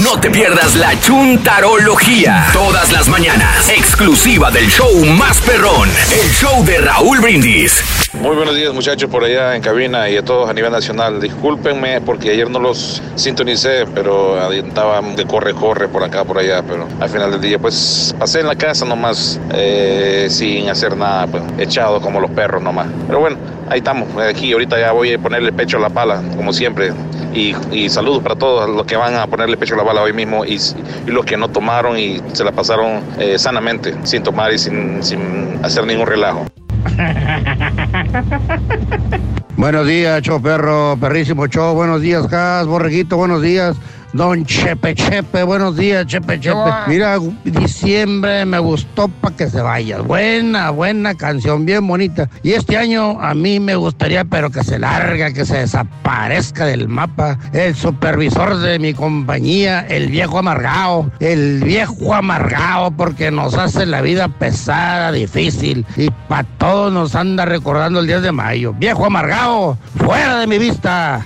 No 0.00 0.18
te 0.18 0.30
pierdas 0.30 0.74
la 0.74 0.98
chuntarología. 1.00 2.46
Todas 2.54 2.90
las 2.92 3.10
mañanas. 3.10 3.68
Exclusiva 3.68 4.50
del 4.50 4.66
show 4.68 4.90
más 5.18 5.38
perrón. 5.42 5.86
El 6.10 6.30
show 6.30 6.64
de 6.64 6.78
Raúl 6.78 7.20
Brindis. 7.20 7.84
Muy 8.14 8.34
buenos 8.34 8.56
días 8.56 8.72
muchachos 8.72 9.10
por 9.10 9.22
allá 9.22 9.54
en 9.54 9.60
cabina 9.60 10.08
y 10.08 10.16
a 10.16 10.24
todos 10.24 10.48
a 10.48 10.54
nivel 10.54 10.72
nacional. 10.72 11.20
Discúlpenme 11.20 12.00
porque 12.00 12.30
ayer 12.30 12.48
no 12.48 12.58
los 12.58 13.02
sintonicé, 13.16 13.84
pero 13.94 14.42
andaban 14.42 15.14
de 15.14 15.26
corre, 15.26 15.52
corre 15.52 15.88
por 15.88 16.02
acá, 16.02 16.24
por 16.24 16.38
allá, 16.38 16.62
pero 16.62 16.88
al 16.98 17.10
final 17.10 17.30
del 17.30 17.42
día 17.42 17.58
pues 17.58 18.14
pasé 18.18 18.40
en 18.40 18.46
la 18.46 18.56
casa 18.56 18.86
nomás 18.86 19.38
eh, 19.52 20.28
sin 20.30 20.70
hacer 20.70 20.96
nada, 20.96 21.26
pues 21.26 21.42
echado 21.58 22.00
como 22.00 22.18
los 22.18 22.30
perros 22.30 22.62
nomás. 22.62 22.86
Pero 23.06 23.20
bueno, 23.20 23.36
ahí 23.68 23.80
estamos, 23.80 24.08
aquí 24.22 24.54
ahorita 24.54 24.80
ya 24.80 24.92
voy 24.92 25.12
a 25.12 25.18
ponerle 25.18 25.52
pecho 25.52 25.76
a 25.76 25.80
la 25.80 25.90
pala, 25.90 26.22
como 26.34 26.50
siempre. 26.54 26.94
Y, 27.34 27.88
saludos 27.88 28.22
para 28.22 28.36
todos 28.36 28.68
los 28.68 28.86
que 28.86 28.96
van 28.96 29.14
a 29.14 29.26
ponerle 29.26 29.56
pecho 29.56 29.74
a 29.74 29.78
la 29.78 29.82
bala 29.82 30.02
hoy 30.02 30.12
mismo 30.12 30.44
y, 30.44 30.58
los 31.06 31.24
que 31.24 31.36
no 31.36 31.48
tomaron 31.48 31.98
y 31.98 32.20
se 32.32 32.44
la 32.44 32.52
pasaron 32.52 33.02
eh, 33.18 33.38
sanamente, 33.38 33.94
sin 34.04 34.22
tomar 34.22 34.52
y 34.52 34.58
sin, 34.58 35.02
sin 35.02 35.58
hacer 35.62 35.86
ningún 35.86 36.06
relajo. 36.06 36.46
Buenos 39.56 39.86
días, 39.86 40.22
show 40.22 40.42
perro, 40.42 40.96
perrísimo 41.00 41.46
show. 41.46 41.74
Buenos 41.74 42.00
días, 42.00 42.28
Gas, 42.28 42.66
borreguito, 42.66 43.16
buenos 43.16 43.42
días. 43.42 43.76
Don 44.12 44.44
Chepe 44.44 44.94
Chepe, 44.94 45.42
buenos 45.42 45.74
días, 45.76 46.06
Chepe 46.06 46.38
Chepe. 46.38 46.70
Mira, 46.86 47.18
diciembre 47.44 48.44
me 48.44 48.58
gustó 48.58 49.08
para 49.08 49.34
que 49.34 49.48
se 49.48 49.62
vaya. 49.62 50.02
Buena, 50.02 50.68
buena 50.68 51.14
canción, 51.14 51.64
bien 51.64 51.86
bonita. 51.86 52.28
Y 52.42 52.52
este 52.52 52.76
año 52.76 53.18
a 53.22 53.32
mí 53.34 53.58
me 53.58 53.74
gustaría, 53.74 54.24
pero 54.26 54.50
que 54.50 54.64
se 54.64 54.78
larga, 54.78 55.32
que 55.32 55.46
se 55.46 55.58
desaparezca 55.58 56.66
del 56.66 56.88
mapa. 56.88 57.38
El 57.54 57.74
supervisor 57.74 58.58
de 58.58 58.78
mi 58.78 58.92
compañía, 58.92 59.80
el 59.88 60.08
viejo 60.08 60.38
amargado, 60.38 61.10
el 61.18 61.64
viejo 61.64 62.14
amargado, 62.14 62.90
porque 62.90 63.30
nos 63.30 63.54
hace 63.54 63.86
la 63.86 64.02
vida 64.02 64.28
pesada, 64.28 65.10
difícil. 65.10 65.86
Y 65.96 66.10
para 66.28 66.44
todos 66.58 66.92
nos 66.92 67.14
anda 67.14 67.46
recordando 67.46 68.00
el 68.00 68.06
10 68.06 68.20
de 68.20 68.32
mayo. 68.32 68.74
Viejo 68.74 69.06
amargado, 69.06 69.78
fuera 69.96 70.38
de 70.38 70.46
mi 70.46 70.58
vista. 70.58 71.24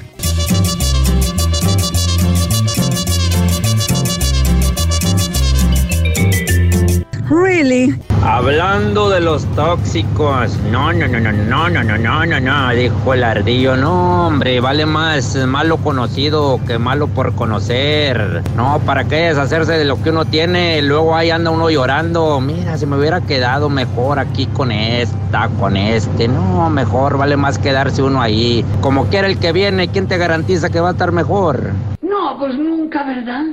Really? 7.28 7.98
Hablando 8.22 9.10
de 9.10 9.20
los 9.20 9.44
tóxicos, 9.56 10.56
no, 10.70 10.92
no, 10.92 11.08
no, 11.08 11.20
no, 11.20 11.32
no, 11.32 11.68
no, 11.68 11.82
no, 11.82 11.96
no, 11.96 12.26
no, 12.26 12.40
no, 12.40 12.70
dijo 12.70 13.14
el 13.14 13.24
ardillo, 13.24 13.76
no, 13.76 14.28
hombre, 14.28 14.60
vale 14.60 14.86
más 14.86 15.34
malo 15.46 15.76
conocido 15.78 16.60
que 16.66 16.78
malo 16.78 17.08
por 17.08 17.34
conocer. 17.34 18.42
No, 18.56 18.80
¿para 18.86 19.04
qué 19.04 19.28
deshacerse 19.28 19.72
de 19.72 19.84
lo 19.84 20.00
que 20.02 20.10
uno 20.10 20.24
tiene? 20.24 20.80
Luego 20.82 21.16
ahí 21.16 21.30
anda 21.30 21.50
uno 21.50 21.68
llorando, 21.68 22.40
mira, 22.40 22.78
se 22.78 22.86
me 22.86 22.96
hubiera 22.96 23.20
quedado 23.20 23.68
mejor 23.70 24.20
aquí 24.20 24.46
con 24.46 24.70
esta, 24.70 25.48
con 25.60 25.76
este. 25.76 26.28
No, 26.28 26.70
mejor, 26.70 27.18
vale 27.18 27.36
más 27.36 27.58
quedarse 27.58 28.02
uno 28.02 28.22
ahí. 28.22 28.64
Como 28.80 29.06
quiera 29.06 29.26
el 29.26 29.38
que 29.38 29.50
viene, 29.52 29.88
¿quién 29.88 30.06
te 30.06 30.16
garantiza 30.16 30.70
que 30.70 30.78
va 30.78 30.90
a 30.90 30.92
estar 30.92 31.10
mejor? 31.10 31.72
No, 32.02 32.38
pues 32.38 32.56
nunca, 32.56 33.02
¿verdad? 33.04 33.46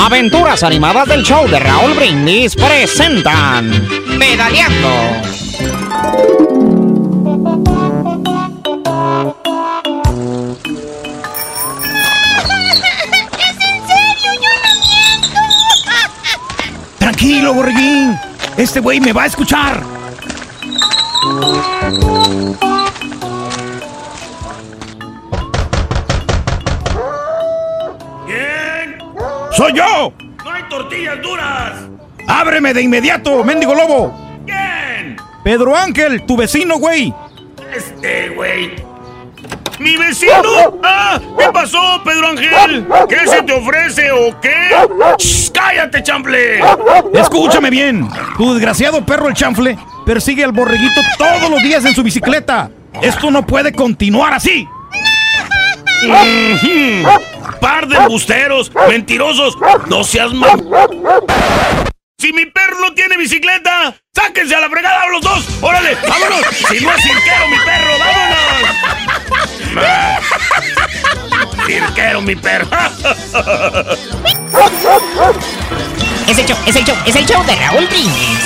Aventuras 0.00 0.62
animadas 0.62 1.08
del 1.08 1.22
show 1.22 1.48
de 1.48 1.58
Raúl 1.58 1.94
Brindis 1.94 2.54
presentan 2.54 3.70
Pedaleando. 4.18 4.88
¡Es 13.36 13.56
en 13.60 13.86
serio! 13.86 14.32
¡Yo 14.40 14.52
no 14.62 14.70
miento! 14.80 15.40
Tranquilo, 16.98 17.54
borreguín. 17.54 18.16
Este 18.56 18.80
güey 18.80 19.00
me 19.00 19.12
va 19.12 19.24
a 19.24 19.26
escuchar. 19.26 19.82
¡Soy 29.58 29.72
yo! 29.72 30.12
¡No 30.44 30.52
hay 30.52 30.62
tortillas 30.70 31.20
duras! 31.20 31.72
¡Ábreme 32.28 32.72
de 32.72 32.80
inmediato, 32.80 33.42
mendigo 33.42 33.74
lobo! 33.74 34.40
¿Quién? 34.46 35.16
Pedro 35.42 35.76
Ángel, 35.76 36.24
tu 36.26 36.36
vecino, 36.36 36.78
güey. 36.78 37.12
Este 37.74 38.28
güey. 38.28 38.76
¡Mi 39.80 39.96
vecino! 39.96 40.78
¡Ah! 40.84 41.18
¿Qué 41.36 41.46
pasó, 41.52 42.00
Pedro 42.04 42.28
Ángel? 42.28 42.86
¿Qué 43.08 43.26
se 43.26 43.42
te 43.42 43.52
ofrece 43.52 44.12
o 44.12 44.40
qué? 44.40 44.54
¡Shh! 45.18 45.50
¡Cállate, 45.50 46.04
chample! 46.04 46.60
Escúchame 47.14 47.68
bien. 47.68 48.08
Tu 48.36 48.54
desgraciado 48.54 49.04
perro 49.04 49.26
el 49.26 49.34
chanfle 49.34 49.76
persigue 50.06 50.44
al 50.44 50.52
borreguito 50.52 51.00
todos 51.18 51.50
los 51.50 51.60
días 51.64 51.84
en 51.84 51.96
su 51.96 52.04
bicicleta. 52.04 52.70
Esto 53.02 53.28
no 53.32 53.44
puede 53.44 53.72
continuar 53.72 54.34
así. 54.34 54.68
¡Par 57.60 57.86
de 57.88 57.96
embusteros! 57.96 58.70
¡Mentirosos! 58.88 59.56
¡No 59.88 60.04
seas 60.04 60.32
mal! 60.32 60.62
¡Si 62.18 62.32
mi 62.32 62.46
perro 62.46 62.80
no 62.80 62.92
tiene 62.94 63.16
bicicleta! 63.16 63.94
¡Sáquense 64.14 64.54
a 64.54 64.60
la 64.60 64.68
fregada 64.68 65.06
los 65.08 65.22
dos! 65.22 65.44
¡Órale! 65.60 65.96
¡Vámonos! 66.06 66.42
¡Si 66.68 66.80
no 66.84 66.92
es 66.94 67.02
cirquero, 67.02 67.48
mi 67.48 67.58
perro! 67.58 67.98
¡Vámonos! 69.74 70.24
¡Cirquero, 71.66 72.20
mi 72.22 72.36
perro! 72.36 72.68
Es 76.26 76.38
el 76.38 76.46
show, 76.46 76.58
es 76.66 76.76
el 76.76 76.84
show, 76.84 76.96
es 77.06 77.16
el 77.16 77.26
show 77.26 77.44
de 77.44 77.56
Raúl 77.56 77.86
Brindis. 77.86 78.38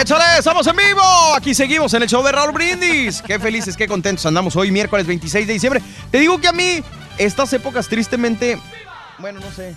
¡Échale! 0.00 0.24
¡Estamos 0.38 0.66
en 0.66 0.76
vivo! 0.76 1.34
Aquí 1.36 1.54
seguimos 1.54 1.92
en 1.94 2.02
el 2.02 2.08
show 2.08 2.22
de 2.24 2.32
Raúl 2.32 2.52
Brindis. 2.52 3.20
Qué 3.22 3.38
felices, 3.38 3.76
qué 3.76 3.86
contentos 3.86 4.24
andamos 4.26 4.56
hoy, 4.56 4.70
miércoles 4.70 5.06
26 5.06 5.46
de 5.46 5.52
diciembre. 5.52 5.82
Te 6.10 6.18
digo 6.20 6.40
que 6.40 6.48
a 6.48 6.52
mí, 6.52 6.80
estas 7.18 7.52
épocas, 7.52 7.88
tristemente, 7.88 8.58
bueno, 9.18 9.40
no 9.40 9.50
sé, 9.52 9.74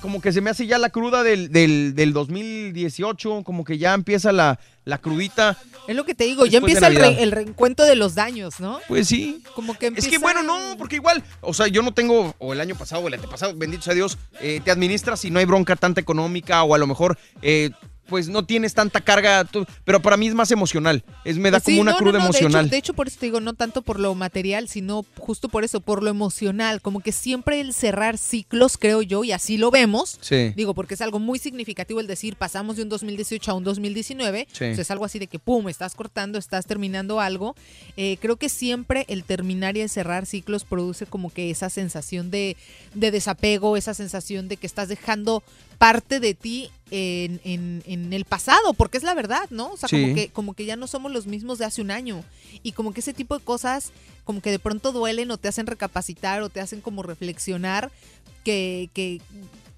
como 0.00 0.20
que 0.20 0.32
se 0.32 0.40
me 0.40 0.50
hace 0.50 0.66
ya 0.66 0.78
la 0.78 0.90
cruda 0.90 1.22
del, 1.22 1.50
del, 1.50 1.94
del 1.94 2.12
2018, 2.12 3.42
como 3.42 3.64
que 3.64 3.76
ya 3.78 3.92
empieza 3.94 4.30
la, 4.32 4.60
la 4.84 4.98
crudita. 4.98 5.56
Es 5.88 5.96
lo 5.96 6.04
que 6.04 6.14
te 6.14 6.24
digo, 6.24 6.46
ya 6.46 6.58
empieza 6.58 6.86
el, 6.86 6.96
re- 6.96 7.22
el 7.22 7.32
reencuentro 7.32 7.84
de 7.84 7.96
los 7.96 8.14
daños, 8.14 8.60
¿no? 8.60 8.78
Pues 8.86 9.08
sí. 9.08 9.42
Como 9.56 9.74
que 9.76 9.86
Es 9.88 9.92
que 9.94 10.16
empieza- 10.16 10.22
bueno, 10.22 10.42
no, 10.42 10.76
porque 10.78 10.96
igual, 10.96 11.24
o 11.40 11.52
sea, 11.52 11.66
yo 11.66 11.82
no 11.82 11.92
tengo, 11.92 12.34
o 12.38 12.52
el 12.52 12.60
año 12.60 12.76
pasado 12.76 13.02
o 13.02 13.08
el 13.08 13.14
antepasado, 13.14 13.54
bendito 13.56 13.82
sea 13.82 13.94
Dios, 13.94 14.16
eh, 14.40 14.60
te 14.64 14.70
administras 14.70 15.24
y 15.24 15.30
no 15.30 15.40
hay 15.40 15.44
bronca 15.46 15.74
tanta 15.74 16.00
económica 16.00 16.62
o 16.62 16.74
a 16.74 16.78
lo 16.78 16.86
mejor, 16.86 17.18
eh, 17.42 17.70
pues 18.10 18.28
no 18.28 18.44
tienes 18.44 18.74
tanta 18.74 19.00
carga, 19.00 19.48
pero 19.84 20.02
para 20.02 20.16
mí 20.18 20.26
es 20.28 20.34
más 20.34 20.50
emocional, 20.50 21.02
es 21.24 21.38
me 21.38 21.50
da 21.50 21.60
Sí, 21.60 21.72
como 21.72 21.80
una 21.82 21.92
no, 21.92 21.96
no, 21.96 22.02
cruda 22.04 22.18
no, 22.18 22.24
de 22.24 22.30
hecho- 22.30 22.38
emocional. 22.40 22.68
De 22.70 22.76
hecho, 22.76 22.92
por 22.94 23.06
eso 23.08 23.16
te 23.20 23.26
digo, 23.26 23.40
no 23.40 23.54
tanto 23.54 23.80
por 23.82 23.98
lo 24.00 24.14
material, 24.14 24.68
sino 24.68 25.06
justo 25.16 25.48
por 25.48 25.64
eso, 25.64 25.80
por 25.80 26.02
lo 26.02 26.10
emocional. 26.10 26.82
Como 26.82 27.00
que 27.00 27.12
siempre 27.12 27.60
el 27.60 27.72
cerrar 27.72 28.18
ciclos, 28.18 28.76
creo 28.76 29.00
yo, 29.02 29.24
y 29.24 29.32
así 29.32 29.56
lo 29.56 29.70
vemos. 29.70 30.18
Sí. 30.20 30.52
Digo, 30.56 30.74
porque 30.74 30.94
es 30.94 31.00
algo 31.00 31.18
muy 31.20 31.38
significativo 31.38 32.00
el 32.00 32.06
decir, 32.06 32.36
pasamos 32.36 32.76
de 32.76 32.82
un 32.82 32.88
2018 32.88 33.50
a 33.50 33.54
un 33.54 33.64
2019. 33.64 34.48
Sí. 34.52 34.64
O 34.64 34.74
sea, 34.74 34.82
es 34.82 34.90
algo 34.90 35.04
así 35.04 35.18
de 35.18 35.28
que, 35.28 35.38
pum, 35.38 35.68
estás 35.68 35.94
cortando, 35.94 36.38
estás 36.38 36.66
terminando 36.66 37.20
algo. 37.20 37.54
Eh, 37.96 38.18
creo 38.20 38.36
que 38.36 38.48
siempre 38.48 39.04
el 39.08 39.22
terminar 39.24 39.76
y 39.76 39.82
el 39.82 39.88
cerrar 39.88 40.26
ciclos 40.26 40.64
produce 40.64 41.06
como 41.06 41.30
que 41.32 41.50
esa 41.50 41.70
sensación 41.70 42.30
de, 42.30 42.56
de 42.94 43.10
desapego, 43.12 43.76
esa 43.76 43.94
sensación 43.94 44.48
de 44.48 44.56
que 44.56 44.66
estás 44.66 44.88
dejando 44.88 45.42
parte 45.80 46.20
de 46.20 46.34
ti 46.34 46.68
en, 46.90 47.40
en- 47.42 47.82
en 47.86 48.12
el 48.12 48.26
pasado, 48.26 48.74
porque 48.74 48.98
es 48.98 49.02
la 49.02 49.14
verdad, 49.14 49.48
¿no? 49.48 49.70
O 49.72 49.76
sea, 49.78 49.88
Sí. 49.88 49.98
como 50.02 50.14
que 50.14 50.28
como 50.28 50.52
que 50.52 50.66
ya 50.66 50.76
no 50.76 50.86
somos 50.86 51.10
los 51.10 51.26
mismos 51.26 51.56
de 51.58 51.64
hace 51.64 51.80
un 51.80 51.90
año 51.90 52.22
y 52.62 52.72
como 52.72 52.92
que 52.92 53.00
ese 53.00 53.14
tipo 53.14 53.38
de 53.38 53.42
cosas 53.42 53.90
como 54.24 54.42
que 54.42 54.50
de 54.50 54.58
pronto 54.58 54.92
duelen 54.92 55.30
o 55.30 55.38
te 55.38 55.48
hacen 55.48 55.66
recapacitar 55.66 56.42
o 56.42 56.50
te 56.50 56.60
hacen 56.60 56.82
como 56.82 57.02
reflexionar 57.02 57.90
que, 58.44 58.90
que, 58.92 59.22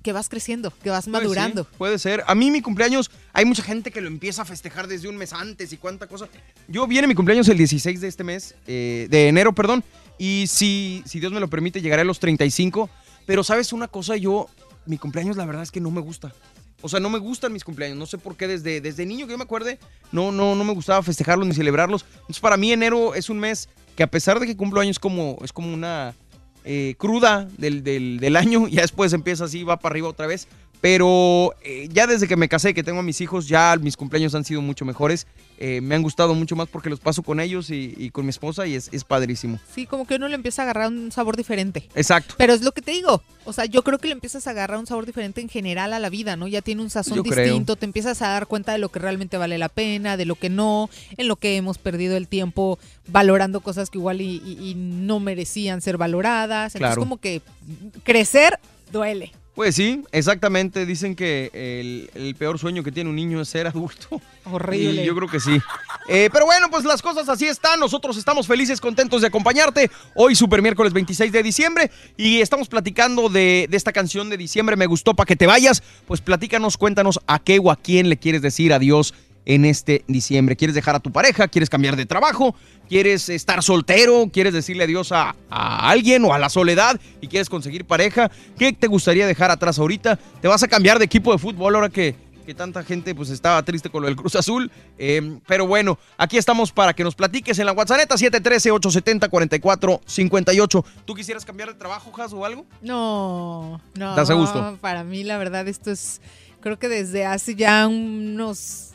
que 0.02 0.12
vas 0.12 0.28
creciendo, 0.28 0.72
que 0.82 0.90
vas 0.90 1.04
Puede 1.04 1.22
madurando. 1.22 1.62
ser, 1.64 1.72
puede 1.78 1.98
ser. 2.00 2.24
A 2.26 2.34
mí 2.34 2.50
mi 2.50 2.62
cumpleaños, 2.62 3.08
hay 3.32 3.44
mucha 3.44 3.62
gente 3.62 3.92
que 3.92 4.00
lo 4.00 4.08
empieza 4.08 4.42
a 4.42 4.44
festejar 4.44 4.88
desde 4.88 5.08
un 5.08 5.16
mes 5.16 5.32
antes 5.32 5.72
y 5.72 5.76
cuánta 5.76 6.08
cosa. 6.08 6.26
Yo 6.66 6.88
viene 6.88 7.06
mi 7.06 7.14
cumpleaños 7.14 7.48
el 7.48 7.58
16 7.58 8.00
de 8.00 8.08
este 8.08 8.24
mes, 8.24 8.56
eh, 8.66 9.06
de 9.08 9.28
enero, 9.28 9.52
perdón, 9.54 9.84
y 10.18 10.46
si, 10.48 11.04
si 11.06 11.20
Dios 11.20 11.30
me 11.32 11.38
lo 11.38 11.46
permite, 11.48 11.80
llegaré 11.80 12.02
a 12.02 12.04
los 12.04 12.18
35. 12.18 12.90
Pero 13.24 13.44
sabes 13.44 13.72
una 13.72 13.86
cosa, 13.86 14.16
yo, 14.16 14.48
mi 14.86 14.98
cumpleaños 14.98 15.36
la 15.36 15.44
verdad 15.46 15.62
es 15.62 15.70
que 15.70 15.80
no 15.80 15.90
me 15.90 16.00
gusta. 16.00 16.32
O 16.84 16.88
sea, 16.88 16.98
no 16.98 17.10
me 17.10 17.18
gustan 17.18 17.52
mis 17.52 17.62
cumpleaños. 17.64 17.96
No 17.96 18.06
sé 18.06 18.18
por 18.18 18.36
qué 18.36 18.48
desde, 18.48 18.80
desde 18.80 19.06
niño 19.06 19.26
que 19.26 19.32
yo 19.32 19.38
me 19.38 19.44
acuerde, 19.44 19.78
no, 20.10 20.32
no, 20.32 20.54
no 20.56 20.64
me 20.64 20.72
gustaba 20.74 21.02
festejarlos 21.02 21.46
ni 21.46 21.54
celebrarlos. 21.54 22.04
Entonces, 22.22 22.40
para 22.40 22.56
mí 22.56 22.72
enero 22.72 23.14
es 23.14 23.30
un 23.30 23.38
mes 23.38 23.68
que 23.96 24.02
a 24.02 24.08
pesar 24.10 24.40
de 24.40 24.46
que 24.46 24.56
cumplo 24.56 24.80
años 24.80 24.98
como, 24.98 25.38
es 25.44 25.52
como 25.52 25.72
una 25.72 26.14
eh, 26.64 26.94
cruda 26.98 27.46
del, 27.58 27.84
del- 27.84 28.36
año, 28.36 28.66
ya 28.70 28.82
después 28.82 29.12
empieza 29.12 29.44
así, 29.44 29.62
va 29.62 29.78
para 29.78 29.92
arriba 29.92 30.08
otra 30.08 30.26
vez. 30.26 30.48
Pero 30.82 31.54
eh, 31.62 31.88
ya 31.92 32.08
desde 32.08 32.26
que 32.26 32.36
me 32.36 32.48
casé, 32.48 32.74
que 32.74 32.82
tengo 32.82 32.98
a 32.98 33.02
mis 33.04 33.20
hijos, 33.20 33.46
ya 33.46 33.76
mis 33.80 33.96
cumpleaños 33.96 34.34
han 34.34 34.44
sido 34.44 34.60
mucho 34.60 34.84
mejores. 34.84 35.28
Eh, 35.58 35.80
me 35.80 35.94
han 35.94 36.02
gustado 36.02 36.34
mucho 36.34 36.56
más 36.56 36.66
porque 36.68 36.90
los 36.90 36.98
paso 36.98 37.22
con 37.22 37.38
ellos 37.38 37.70
y, 37.70 37.94
y 37.96 38.10
con 38.10 38.24
mi 38.26 38.30
esposa 38.30 38.66
y 38.66 38.74
es, 38.74 38.88
es 38.92 39.04
padrísimo. 39.04 39.60
Sí, 39.72 39.86
como 39.86 40.08
que 40.08 40.16
uno 40.16 40.26
le 40.26 40.34
empieza 40.34 40.62
a 40.62 40.64
agarrar 40.64 40.88
un 40.88 41.12
sabor 41.12 41.36
diferente. 41.36 41.88
Exacto. 41.94 42.34
Pero 42.36 42.52
es 42.52 42.62
lo 42.62 42.72
que 42.72 42.82
te 42.82 42.90
digo. 42.90 43.22
O 43.44 43.52
sea, 43.52 43.64
yo 43.66 43.84
creo 43.84 44.00
que 44.00 44.08
le 44.08 44.14
empiezas 44.14 44.48
a 44.48 44.50
agarrar 44.50 44.76
un 44.80 44.86
sabor 44.88 45.06
diferente 45.06 45.40
en 45.40 45.48
general 45.48 45.92
a 45.92 46.00
la 46.00 46.10
vida, 46.10 46.34
¿no? 46.34 46.48
Ya 46.48 46.62
tiene 46.62 46.82
un 46.82 46.90
sazón 46.90 47.14
Yo 47.18 47.22
creo. 47.22 47.44
distinto, 47.44 47.76
te 47.76 47.84
empiezas 47.86 48.20
a 48.20 48.30
dar 48.30 48.48
cuenta 48.48 48.72
de 48.72 48.78
lo 48.78 48.88
que 48.88 48.98
realmente 48.98 49.36
vale 49.36 49.58
la 49.58 49.68
pena, 49.68 50.16
de 50.16 50.24
lo 50.24 50.34
que 50.34 50.50
no, 50.50 50.90
en 51.16 51.28
lo 51.28 51.36
que 51.36 51.56
hemos 51.56 51.78
perdido 51.78 52.16
el 52.16 52.26
tiempo 52.26 52.80
valorando 53.06 53.60
cosas 53.60 53.88
que 53.88 53.98
igual 53.98 54.20
y, 54.20 54.42
y- 54.44 54.70
y 54.70 54.74
no 54.74 55.20
merecían 55.20 55.80
ser 55.80 55.96
valoradas. 55.96 56.74
Entonces, 56.74 56.80
Claro. 56.96 57.00
como 57.02 57.18
que 57.18 57.40
crecer 58.02 58.58
duele. 58.90 59.30
Pues 59.54 59.74
sí, 59.74 60.02
exactamente. 60.12 60.86
Dicen 60.86 61.14
que 61.14 61.50
el, 61.52 62.10
el 62.14 62.34
peor 62.34 62.58
sueño 62.58 62.82
que 62.82 62.90
tiene 62.90 63.10
un 63.10 63.16
niño 63.16 63.40
es 63.40 63.48
ser 63.50 63.66
adulto. 63.66 64.20
Horrible. 64.44 65.02
Y 65.02 65.06
yo 65.06 65.14
creo 65.14 65.28
que 65.28 65.40
sí. 65.40 65.60
Eh, 66.08 66.30
pero 66.32 66.46
bueno, 66.46 66.68
pues 66.70 66.84
las 66.84 67.02
cosas 67.02 67.28
así 67.28 67.46
están. 67.46 67.78
Nosotros 67.78 68.16
estamos 68.16 68.46
felices, 68.46 68.80
contentos 68.80 69.20
de 69.20 69.26
acompañarte. 69.26 69.90
Hoy, 70.14 70.34
super 70.34 70.62
miércoles 70.62 70.94
26 70.94 71.32
de 71.32 71.42
diciembre. 71.42 71.90
Y 72.16 72.40
estamos 72.40 72.68
platicando 72.68 73.28
de, 73.28 73.66
de 73.68 73.76
esta 73.76 73.92
canción 73.92 74.30
de 74.30 74.38
diciembre. 74.38 74.76
Me 74.76 74.86
gustó 74.86 75.14
para 75.14 75.26
que 75.26 75.36
te 75.36 75.46
vayas. 75.46 75.82
Pues 76.06 76.22
platícanos, 76.22 76.78
cuéntanos 76.78 77.20
a 77.26 77.38
qué 77.38 77.58
o 77.58 77.70
a 77.70 77.76
quién 77.76 78.08
le 78.08 78.16
quieres 78.16 78.40
decir 78.40 78.72
adiós 78.72 79.12
en 79.44 79.64
este 79.64 80.04
diciembre. 80.06 80.56
¿Quieres 80.56 80.74
dejar 80.74 80.94
a 80.94 81.00
tu 81.00 81.10
pareja? 81.10 81.48
¿Quieres 81.48 81.70
cambiar 81.70 81.96
de 81.96 82.06
trabajo? 82.06 82.54
¿Quieres 82.88 83.28
estar 83.28 83.62
soltero? 83.62 84.28
¿Quieres 84.32 84.52
decirle 84.52 84.84
adiós 84.84 85.12
a, 85.12 85.34
a 85.50 85.90
alguien 85.90 86.24
o 86.24 86.34
a 86.34 86.38
la 86.38 86.48
soledad? 86.48 87.00
¿Y 87.20 87.28
quieres 87.28 87.48
conseguir 87.48 87.84
pareja? 87.84 88.30
¿Qué 88.58 88.72
te 88.72 88.86
gustaría 88.86 89.26
dejar 89.26 89.50
atrás 89.50 89.78
ahorita? 89.78 90.18
¿Te 90.40 90.48
vas 90.48 90.62
a 90.62 90.68
cambiar 90.68 90.98
de 90.98 91.06
equipo 91.06 91.32
de 91.32 91.38
fútbol 91.38 91.74
ahora 91.74 91.88
que, 91.88 92.14
que 92.44 92.54
tanta 92.54 92.82
gente 92.82 93.14
pues 93.14 93.30
estaba 93.30 93.62
triste 93.62 93.88
con 93.88 94.02
lo 94.02 94.08
del 94.08 94.16
Cruz 94.16 94.36
Azul? 94.36 94.70
Eh, 94.98 95.38
pero 95.46 95.66
bueno, 95.66 95.98
aquí 96.18 96.36
estamos 96.36 96.72
para 96.72 96.92
que 96.92 97.04
nos 97.04 97.14
platiques 97.14 97.58
en 97.58 97.66
la 97.66 97.72
WhatsApp 97.72 98.10
713-870-4458. 98.10 100.84
¿Tú 101.04 101.14
quisieras 101.14 101.44
cambiar 101.44 101.68
de 101.68 101.74
trabajo, 101.74 102.10
Jas, 102.12 102.32
o 102.32 102.44
algo? 102.44 102.66
No, 102.82 103.80
no. 103.94 104.10
¿Estás 104.10 104.30
a 104.30 104.34
gusto? 104.34 104.78
Para 104.80 105.04
mí, 105.04 105.24
la 105.24 105.38
verdad, 105.38 105.66
esto 105.68 105.90
es. 105.90 106.20
Creo 106.60 106.78
que 106.78 106.88
desde 106.88 107.24
hace 107.24 107.54
ya 107.56 107.88
unos. 107.88 108.91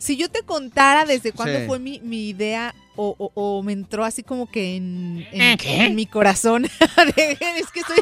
Si 0.00 0.16
yo 0.16 0.30
te 0.30 0.42
contara 0.42 1.04
desde 1.04 1.30
cuándo 1.32 1.58
Sí. 1.58 1.66
fue 1.66 1.78
mi, 1.78 2.00
mi 2.00 2.30
idea 2.30 2.74
o, 2.96 3.14
o- 3.18 3.32
o 3.34 3.62
me 3.62 3.72
entró 3.74 4.02
así 4.04 4.22
como 4.22 4.50
que 4.50 4.76
en, 4.76 5.26
en- 5.30 5.58
¿Qué? 5.58 5.84
en 5.84 5.94
mi 5.94 6.06
corazón. 6.06 6.64
es 7.16 7.70
que 7.70 7.80
estoy, 7.80 7.98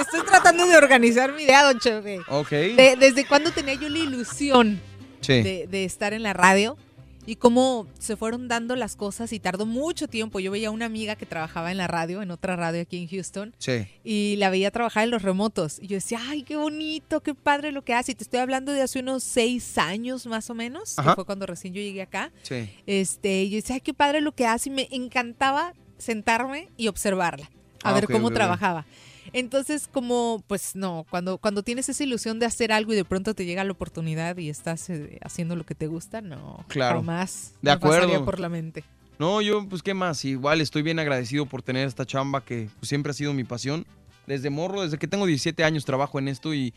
estoy 0.00 0.20
tratando 0.26 0.66
de 0.66 0.76
organizar 0.76 1.32
mi 1.34 1.42
idea, 1.42 1.62
don 1.64 1.78
Chefe. 1.78 2.20
Ok. 2.28 2.48
De- 2.50 2.96
¿Desde 2.98 3.26
cuándo 3.26 3.50
tenía 3.52 3.74
yo 3.74 3.88
la 3.90 3.98
ilusión 3.98 4.80
Sí. 5.20 5.42
de, 5.42 5.66
de 5.70 5.84
estar 5.84 6.14
en 6.14 6.22
la 6.22 6.32
radio? 6.32 6.76
Y 7.24 7.36
cómo 7.36 7.86
se 8.00 8.16
fueron 8.16 8.48
dando 8.48 8.74
las 8.74 8.96
cosas 8.96 9.32
y 9.32 9.38
tardó 9.38 9.64
mucho 9.64 10.08
tiempo. 10.08 10.40
Yo 10.40 10.50
veía 10.50 10.68
a 10.68 10.70
una 10.72 10.86
amiga 10.86 11.14
que 11.14 11.24
trabajaba 11.24 11.70
en 11.70 11.76
la 11.78 11.86
radio, 11.86 12.20
en 12.20 12.32
otra 12.32 12.56
radio 12.56 12.82
aquí 12.82 12.98
en 12.98 13.06
Houston, 13.08 13.54
Sí. 13.58 13.86
y 14.02 14.34
la 14.38 14.50
veía 14.50 14.72
trabajar 14.72 15.04
en 15.04 15.10
los 15.10 15.22
remotos. 15.22 15.78
Y 15.80 15.86
yo 15.86 15.94
decía, 15.96 16.18
ay, 16.28 16.42
qué 16.42 16.56
bonito, 16.56 17.20
qué 17.22 17.34
padre 17.34 17.70
lo 17.70 17.82
que 17.84 17.94
hace. 17.94 18.12
Y 18.12 18.14
te 18.16 18.24
estoy 18.24 18.40
hablando 18.40 18.72
de 18.72 18.82
hace 18.82 18.98
unos 18.98 19.22
seis 19.22 19.78
años 19.78 20.26
más 20.26 20.50
o 20.50 20.54
menos, 20.54 20.98
Ajá. 20.98 21.10
que 21.10 21.14
fue 21.14 21.24
cuando 21.24 21.46
recién 21.46 21.72
yo 21.74 21.80
llegué 21.80 22.02
acá. 22.02 22.32
Sí. 22.42 22.68
Este, 22.86 23.44
y 23.44 23.50
yo 23.50 23.56
decía, 23.56 23.76
ay, 23.76 23.80
qué 23.82 23.94
padre 23.94 24.20
lo 24.20 24.32
que 24.32 24.46
hace. 24.46 24.70
Y 24.70 24.72
me 24.72 24.88
encantaba 24.90 25.74
sentarme 25.98 26.70
y 26.76 26.88
observarla, 26.88 27.50
a 27.84 27.90
Ah, 27.90 27.92
ver 27.94 28.06
cómo 28.08 28.32
trabajaba. 28.32 28.84
Entonces, 29.32 29.88
como, 29.88 30.42
pues 30.46 30.76
no, 30.76 31.06
cuando, 31.08 31.38
cuando 31.38 31.62
tienes 31.62 31.88
esa 31.88 32.02
ilusión 32.04 32.38
de 32.38 32.46
hacer 32.46 32.72
algo 32.72 32.92
y 32.92 32.96
de 32.96 33.04
pronto 33.04 33.34
te 33.34 33.44
llega 33.46 33.64
la 33.64 33.72
oportunidad 33.72 34.36
y 34.36 34.48
estás 34.50 34.90
eh, 34.90 35.18
haciendo 35.22 35.56
lo 35.56 35.64
que 35.64 35.74
te 35.74 35.86
gusta, 35.86 36.20
no, 36.20 36.64
Claro. 36.68 36.96
jamás 36.96 37.54
De 37.62 37.70
acuerdo. 37.70 38.24
por 38.24 38.40
la 38.40 38.48
mente. 38.48 38.84
No, 39.18 39.40
yo, 39.40 39.66
pues, 39.68 39.82
¿qué 39.82 39.94
más? 39.94 40.24
Igual 40.24 40.60
estoy 40.60 40.82
bien 40.82 40.98
agradecido 40.98 41.46
por 41.46 41.62
tener 41.62 41.86
esta 41.86 42.04
chamba 42.04 42.44
que 42.44 42.68
pues, 42.78 42.88
siempre 42.88 43.10
ha 43.10 43.14
sido 43.14 43.32
mi 43.32 43.44
pasión. 43.44 43.86
Desde 44.26 44.50
morro, 44.50 44.82
desde 44.82 44.98
que 44.98 45.08
tengo 45.08 45.26
17 45.26 45.64
años 45.64 45.84
trabajo 45.84 46.18
en 46.18 46.28
esto 46.28 46.54
y 46.54 46.74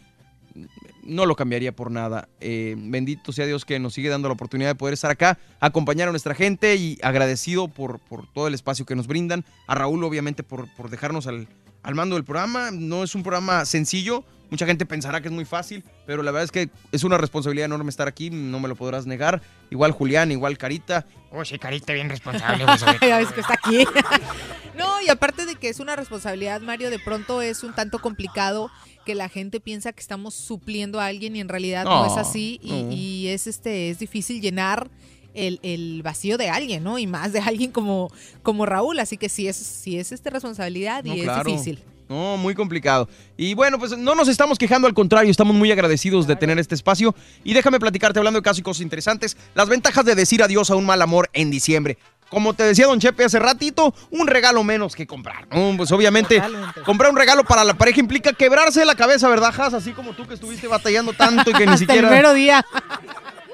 no 1.04 1.26
lo 1.26 1.36
cambiaría 1.36 1.76
por 1.76 1.92
nada. 1.92 2.30
Eh, 2.40 2.76
bendito 2.78 3.32
sea 3.32 3.46
Dios 3.46 3.66
que 3.66 3.78
nos 3.80 3.94
sigue 3.94 4.10
dando 4.10 4.28
la 4.30 4.34
oportunidad 4.34 4.70
de 4.70 4.76
poder 4.76 4.94
estar 4.94 5.12
acá, 5.12 5.38
acompañar 5.60 6.08
a 6.08 6.12
nuestra 6.12 6.34
gente 6.34 6.76
y 6.76 6.98
agradecido 7.04 7.68
por, 7.68 8.00
por 8.00 8.32
todo 8.32 8.48
el 8.48 8.54
espacio 8.54 8.86
que 8.86 8.96
nos 8.96 9.08
brindan. 9.08 9.44
A 9.68 9.76
Raúl, 9.76 10.04
obviamente, 10.04 10.44
por, 10.44 10.74
por 10.76 10.90
dejarnos 10.90 11.28
al, 11.28 11.48
al 11.86 11.94
mando 11.96 12.16
del 12.16 12.26
programa. 12.26 12.72
No 12.72 13.04
es 13.04 13.16
un 13.16 13.24
programa 13.24 13.64
sencillo. 13.66 14.26
Mucha 14.50 14.66
gente 14.66 14.86
pensará 14.86 15.22
que 15.22 15.28
es 15.28 15.34
muy 15.34 15.46
fácil, 15.46 15.84
pero 16.06 16.22
la 16.24 16.32
verdad 16.32 16.44
es 16.44 16.52
que 16.52 16.70
es 16.92 17.04
una 17.04 17.18
responsabilidad 17.18 17.66
enorme 17.66 17.90
estar 17.90 18.08
aquí, 18.08 18.30
no 18.30 18.60
me 18.60 18.68
lo 18.68 18.76
podrás 18.76 19.06
negar. 19.06 19.42
Igual 19.72 19.92
Julián, 19.92 20.32
igual 20.32 20.58
Carita. 20.58 21.06
Oh, 21.32 21.44
sí, 21.44 21.58
Carita, 21.58 21.94
bien 21.94 22.10
responsable. 22.10 22.66
ya 23.02 23.18
ves 23.18 23.32
que 23.32 23.42
está 23.42 23.54
aquí. 23.54 23.86
no, 24.78 25.02
y 25.02 25.10
aparte 25.10 25.46
de 25.46 25.56
que 25.56 25.70
es 25.70 25.80
una 25.80 25.96
responsabilidad, 25.96 26.62
Mario, 26.62 26.90
de 26.92 27.00
pronto 27.00 27.42
es 27.42 27.64
un 27.64 27.74
tanto 27.74 28.00
complicado 28.00 28.70
que 29.04 29.16
la 29.16 29.30
gente 29.30 29.60
piensa 29.60 29.94
que 29.94 30.02
estamos 30.02 30.34
supliendo 30.36 31.00
a 31.00 31.08
alguien 31.08 31.36
y 31.36 31.40
en 31.40 31.50
realidad 31.50 31.84
no, 31.84 32.06
No, 32.06 32.12
es 32.12 32.18
así. 32.18 32.60
Y, 32.62 32.84
no. 32.84 32.92
y 32.92 33.28
es 33.28 33.48
este, 33.48 33.90
es 33.90 34.00
difícil 34.00 34.42
llenar 34.42 34.90
el, 35.36 35.60
el 35.64 36.02
vacío 36.04 36.38
de 36.38 36.50
alguien, 36.50 36.84
¿no? 36.84 36.98
Y 36.98 37.08
más 37.08 37.34
de 37.34 37.40
alguien 37.40 37.72
como, 37.72 38.12
como 38.44 38.66
Raúl. 38.66 39.00
Así 39.00 39.18
que 39.18 39.30
sí 39.30 39.48
es, 39.48 39.56
sí 39.58 40.00
es 40.00 40.12
este 40.12 40.30
responsabilidad 40.30 41.04
y 41.06 41.10
No, 41.10 41.16
es 41.16 41.24
claro. 41.24 41.52
difícil. 41.52 41.84
No, 42.08 42.38
muy 42.38 42.54
complicado. 42.54 43.10
Y 43.36 43.56
bueno, 43.56 43.80
pues 43.80 43.98
no 43.98 44.14
nos 44.14 44.28
estamos 44.28 44.60
quejando, 44.60 44.88
al 44.88 44.94
contrario, 44.94 45.32
estamos 45.32 45.56
muy 45.56 45.72
agradecidos 45.72 46.28
de 46.28 46.36
tener 46.36 46.60
este 46.60 46.76
espacio. 46.76 47.16
Y 47.44 47.54
déjame 47.54 47.80
platicarte, 47.80 48.20
hablando 48.20 48.40
de 48.40 48.44
casos 48.44 48.60
y 48.60 48.62
cosas 48.62 48.82
interesantes, 48.82 49.36
las 49.56 49.68
ventajas 49.68 50.06
de 50.06 50.14
decir 50.14 50.44
adiós 50.44 50.70
a 50.70 50.76
un 50.76 50.86
mal 50.86 51.02
amor 51.02 51.30
en 51.34 51.50
diciembre. 51.50 51.98
Como 52.30 52.54
te 52.54 52.64
decía 52.64 52.86
Don 52.88 53.00
Chepe 53.00 53.24
hace 53.24 53.40
ratito, 53.40 53.94
un 54.12 54.28
regalo 54.28 54.64
menos 54.64 54.96
que 54.96 55.08
comprar. 55.08 55.48
¿no? 55.52 55.76
Pues 55.78 55.92
obviamente, 55.92 56.42
comprar 56.86 57.10
un 57.12 57.18
regalo 57.18 57.44
para 57.44 57.64
la 57.64 57.74
pareja 57.76 58.00
implica 58.00 58.34
quebrarse 58.34 58.86
la 58.86 58.96
cabeza, 58.96 59.28
¿verdad, 59.30 59.54
Has? 59.60 59.74
Así 59.74 59.92
como 59.92 60.14
tú 60.14 60.28
que 60.28 60.34
estuviste 60.36 60.68
batallando 60.68 61.14
tanto 61.14 61.50
y 61.50 61.54
que 61.54 61.66
ni 61.66 61.78
siquiera... 61.78 62.08
el 62.08 62.14
mero 62.14 62.34
día. 62.34 62.64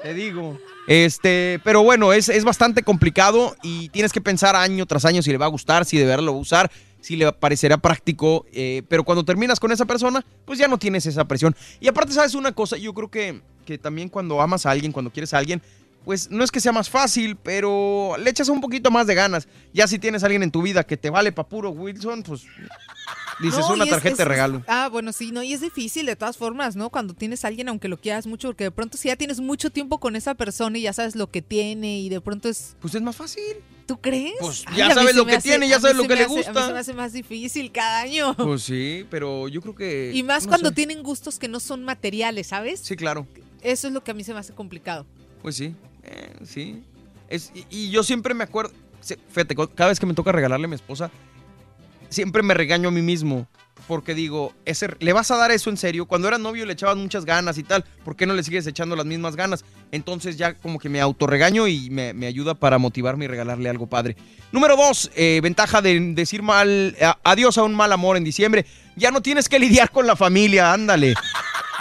Te 0.02 0.12
digo. 0.14 0.58
Este, 0.86 1.60
pero 1.62 1.82
bueno, 1.82 2.12
es, 2.12 2.28
es 2.28 2.44
bastante 2.44 2.82
complicado 2.82 3.56
y 3.62 3.88
tienes 3.90 4.12
que 4.12 4.20
pensar 4.20 4.56
año 4.56 4.86
tras 4.86 5.04
año 5.04 5.22
si 5.22 5.30
le 5.30 5.38
va 5.38 5.46
a 5.46 5.48
gustar, 5.48 5.84
si 5.84 5.96
de 5.96 6.16
lo 6.16 6.32
usar, 6.32 6.70
si 7.00 7.16
le 7.16 7.30
parecerá 7.32 7.78
práctico. 7.78 8.46
eh, 8.52 8.82
pero 8.88 9.04
cuando 9.04 9.24
terminas 9.24 9.60
con 9.60 9.72
esa 9.72 9.84
persona, 9.84 10.24
pues 10.44 10.58
ya 10.58 10.68
no 10.68 10.78
tienes 10.78 11.06
esa 11.06 11.24
presión. 11.24 11.54
Y 11.80 11.88
aparte, 11.88 12.12
¿sabes 12.12 12.34
una 12.34 12.52
cosa? 12.52 12.76
Yo 12.76 12.92
creo 12.94 13.10
que, 13.10 13.40
que 13.64 13.78
también 13.78 14.08
cuando 14.08 14.40
amas 14.40 14.66
a 14.66 14.70
alguien, 14.70 14.92
cuando 14.92 15.10
quieres 15.10 15.32
a 15.34 15.38
alguien, 15.38 15.62
pues 16.04 16.30
no 16.30 16.42
es 16.42 16.50
que 16.50 16.60
sea 16.60 16.72
más 16.72 16.90
fácil, 16.90 17.36
pero 17.36 18.16
le 18.18 18.30
echas 18.30 18.48
un 18.48 18.60
poquito 18.60 18.90
más 18.90 19.06
de 19.06 19.14
ganas. 19.14 19.46
Ya 19.72 19.86
si 19.86 19.98
tienes 19.98 20.22
a 20.22 20.26
alguien 20.26 20.42
en 20.42 20.50
tu 20.50 20.62
vida 20.62 20.84
que 20.84 20.96
te 20.96 21.10
vale 21.10 21.30
pa' 21.30 21.46
puro 21.46 21.70
Wilson, 21.70 22.24
pues 22.24 22.42
dices 23.42 23.60
No, 23.60 23.74
una 23.74 23.84
es- 23.84 23.90
tarjeta 23.90 24.16
de 24.16 24.24
regalo. 24.24 24.62
Ah, 24.66 24.88
bueno, 24.90 25.12
sí, 25.12 25.32
no, 25.32 25.42
y 25.42 25.52
es 25.52 25.60
difícil 25.60 26.06
de 26.06 26.16
todas 26.16 26.36
formas, 26.36 26.76
¿no? 26.76 26.88
Cuando 26.90 27.12
tienes 27.14 27.44
a 27.44 27.48
alguien, 27.48 27.68
aunque 27.68 27.88
lo 27.88 27.98
quieras 28.00 28.26
mucho, 28.26 28.48
porque 28.48 28.64
de 28.64 28.70
pronto 28.70 28.96
si 28.96 29.08
ya 29.08 29.16
tienes 29.16 29.40
mucho 29.40 29.70
tiempo 29.70 29.98
con 30.00 30.16
esa 30.16 30.34
persona 30.34 30.78
y 30.78 30.82
ya 30.82 30.92
sabes 30.92 31.16
lo 31.16 31.30
que 31.30 31.42
tiene 31.42 32.00
y 32.00 32.08
de 32.08 32.20
pronto 32.20 32.48
es... 32.48 32.76
Pues 32.80 32.94
es 32.94 33.02
más 33.02 33.16
fácil. 33.16 33.42
¿Tú 33.86 34.00
crees? 34.00 34.34
Pues 34.40 34.64
ya 34.76 34.94
sabes 34.94 35.14
lo 35.16 35.26
que 35.26 35.34
hace- 35.36 35.48
tiene, 35.50 35.68
ya 35.68 35.80
sabes 35.80 35.96
lo 35.96 36.04
que 36.04 36.14
le 36.14 36.22
hace- 36.22 36.24
A 36.24 36.28
mí 36.28 36.36
gusta. 36.36 36.66
se 36.66 36.72
me 36.72 36.78
hace 36.78 36.94
más 36.94 37.12
difícil 37.12 37.72
cada 37.72 38.00
año. 38.02 38.34
Pues 38.36 38.62
sí, 38.62 39.04
pero 39.10 39.48
yo 39.48 39.60
creo 39.60 39.74
que... 39.74 40.12
y 40.14 40.22
más 40.22 40.44
no 40.44 40.50
cuando 40.50 40.68
sé. 40.70 40.74
tienen 40.76 41.02
gustos 41.02 41.38
que 41.38 41.48
no 41.48 41.58
son 41.60 41.84
materiales, 41.84 42.46
¿sabes? 42.46 42.80
Sí, 42.80 42.96
claro. 42.96 43.26
Eso 43.60 43.88
es 43.88 43.92
lo 43.92 44.02
que 44.04 44.12
a 44.12 44.14
mí 44.14 44.24
se 44.24 44.32
me 44.32 44.38
hace 44.40 44.52
complicado. 44.54 45.04
Pues 45.42 45.56
sí, 45.56 45.74
eh, 46.04 46.32
sí. 46.44 46.82
Es, 47.28 47.50
y, 47.54 47.66
y 47.70 47.90
yo 47.90 48.02
siempre 48.02 48.34
me 48.34 48.44
acuerdo, 48.44 48.72
fíjate, 49.30 49.54
cada 49.74 49.88
vez 49.88 49.98
que 49.98 50.06
me 50.06 50.14
toca 50.14 50.30
regalarle 50.32 50.66
a 50.66 50.68
mi 50.68 50.74
esposa, 50.76 51.10
siempre 52.12 52.42
me 52.42 52.54
regaño 52.54 52.88
a 52.88 52.92
mí 52.92 53.02
mismo. 53.02 53.48
Porque 53.88 54.14
digo, 54.14 54.54
¿le 55.00 55.12
vas 55.12 55.30
a 55.32 55.36
dar 55.36 55.50
eso 55.50 55.68
en 55.68 55.76
serio? 55.76 56.06
Cuando 56.06 56.28
eras 56.28 56.38
novio 56.38 56.64
le 56.64 56.72
echabas 56.72 56.96
muchas 56.96 57.24
ganas 57.24 57.58
y 57.58 57.64
tal. 57.64 57.84
¿Por 58.04 58.14
qué 58.14 58.26
no 58.26 58.34
le 58.34 58.44
sigues 58.44 58.66
echando 58.66 58.94
las 58.94 59.06
mismas 59.06 59.34
ganas? 59.34 59.64
Entonces 59.90 60.36
ya 60.36 60.54
como 60.54 60.78
que 60.78 60.88
me 60.88 61.00
autorregaño 61.00 61.66
y 61.66 61.90
me, 61.90 62.26
ayuda 62.26 62.54
para 62.54 62.78
motivarme 62.78 63.24
y 63.24 63.28
regalarle 63.28 63.68
algo 63.68 63.88
padre. 63.88 64.16
Número 64.52 64.76
dos, 64.76 65.10
eh, 65.16 65.40
ventaja 65.42 65.82
de 65.82 65.98
decir 66.14 66.42
mal, 66.42 66.96
adiós 67.24 67.58
a 67.58 67.64
un 67.64 67.74
mal 67.74 67.92
amor 67.92 68.16
en 68.16 68.24
diciembre. 68.24 68.66
Ya 68.94 69.10
no 69.10 69.20
tienes 69.20 69.48
que 69.48 69.58
lidiar 69.58 69.90
con 69.90 70.06
la 70.06 70.14
familia, 70.14 70.72
ándale. 70.72 71.14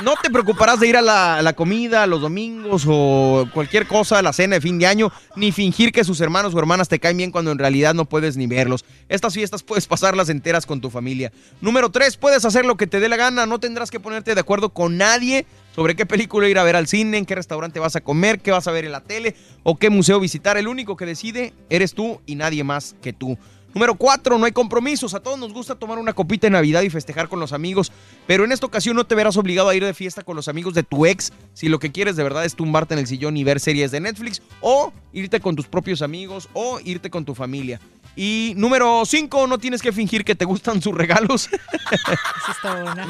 No 0.03 0.15
te 0.21 0.31
preocuparás 0.31 0.79
de 0.79 0.87
ir 0.87 0.97
a 0.97 1.01
la, 1.01 1.35
a 1.37 1.41
la 1.43 1.53
comida 1.53 2.07
los 2.07 2.21
domingos 2.21 2.85
o 2.87 3.47
cualquier 3.53 3.85
cosa, 3.85 4.21
la 4.21 4.33
cena 4.33 4.55
de 4.55 4.61
fin 4.61 4.79
de 4.79 4.87
año, 4.87 5.11
ni 5.35 5.51
fingir 5.51 5.91
que 5.91 6.03
sus 6.03 6.19
hermanos 6.21 6.55
o 6.55 6.59
hermanas 6.59 6.89
te 6.89 6.99
caen 6.99 7.17
bien 7.17 7.31
cuando 7.31 7.51
en 7.51 7.59
realidad 7.59 7.93
no 7.93 8.05
puedes 8.05 8.35
ni 8.35 8.47
verlos. 8.47 8.83
Estas 9.09 9.35
fiestas 9.35 9.61
puedes 9.61 9.85
pasarlas 9.85 10.29
enteras 10.29 10.65
con 10.65 10.81
tu 10.81 10.89
familia. 10.89 11.31
Número 11.61 11.91
tres, 11.91 12.17
puedes 12.17 12.45
hacer 12.45 12.65
lo 12.65 12.77
que 12.77 12.87
te 12.87 12.99
dé 12.99 13.09
la 13.09 13.17
gana, 13.17 13.45
no 13.45 13.59
tendrás 13.59 13.91
que 13.91 13.99
ponerte 13.99 14.33
de 14.33 14.41
acuerdo 14.41 14.69
con 14.69 14.97
nadie 14.97 15.45
sobre 15.75 15.95
qué 15.95 16.05
película 16.05 16.49
ir 16.49 16.57
a 16.57 16.63
ver 16.63 16.75
al 16.75 16.87
cine, 16.87 17.17
en 17.17 17.25
qué 17.25 17.35
restaurante 17.35 17.79
vas 17.79 17.95
a 17.95 18.01
comer, 18.01 18.39
qué 18.39 18.51
vas 18.51 18.67
a 18.67 18.71
ver 18.71 18.85
en 18.85 18.91
la 18.91 19.01
tele 19.01 19.35
o 19.63 19.77
qué 19.77 19.89
museo 19.89 20.19
visitar. 20.19 20.57
El 20.57 20.67
único 20.67 20.97
que 20.97 21.05
decide 21.05 21.53
eres 21.69 21.93
tú 21.93 22.21
y 22.25 22.35
nadie 22.35 22.63
más 22.63 22.95
que 23.01 23.13
tú. 23.13 23.37
Número 23.73 23.95
cuatro, 23.95 24.37
no 24.37 24.45
hay 24.45 24.51
compromisos. 24.51 25.13
A 25.13 25.21
todos 25.21 25.39
nos 25.39 25.53
gusta 25.53 25.75
tomar 25.75 25.97
una 25.97 26.13
copita 26.13 26.47
de 26.47 26.51
Navidad 26.51 26.81
y 26.81 26.89
festejar 26.89 27.29
con 27.29 27.39
los 27.39 27.53
amigos, 27.53 27.91
pero 28.27 28.43
en 28.43 28.51
esta 28.51 28.65
ocasión 28.65 28.95
no 28.95 29.05
te 29.05 29.15
verás 29.15 29.37
obligado 29.37 29.69
a 29.69 29.75
ir 29.75 29.85
de 29.85 29.93
fiesta 29.93 30.23
con 30.23 30.35
los 30.35 30.47
amigos 30.47 30.73
de 30.73 30.83
tu 30.83 31.05
ex 31.05 31.31
si 31.53 31.69
lo 31.69 31.79
que 31.79 31.91
quieres 31.91 32.15
de 32.15 32.23
verdad 32.23 32.45
es 32.45 32.55
tumbarte 32.55 32.93
en 32.93 32.99
el 32.99 33.07
sillón 33.07 33.37
y 33.37 33.43
ver 33.43 33.59
series 33.59 33.91
de 33.91 33.99
Netflix 33.99 34.41
o 34.59 34.91
irte 35.13 35.39
con 35.39 35.55
tus 35.55 35.67
propios 35.67 36.01
amigos 36.01 36.49
o 36.53 36.79
irte 36.83 37.09
con 37.09 37.25
tu 37.25 37.35
familia. 37.35 37.79
Y 38.15 38.53
número 38.57 39.03
cinco, 39.05 39.47
no 39.47 39.57
tienes 39.57 39.81
que 39.81 39.93
fingir 39.93 40.25
que 40.25 40.35
te 40.35 40.45
gustan 40.45 40.81
sus 40.81 40.93
regalos. 40.93 41.49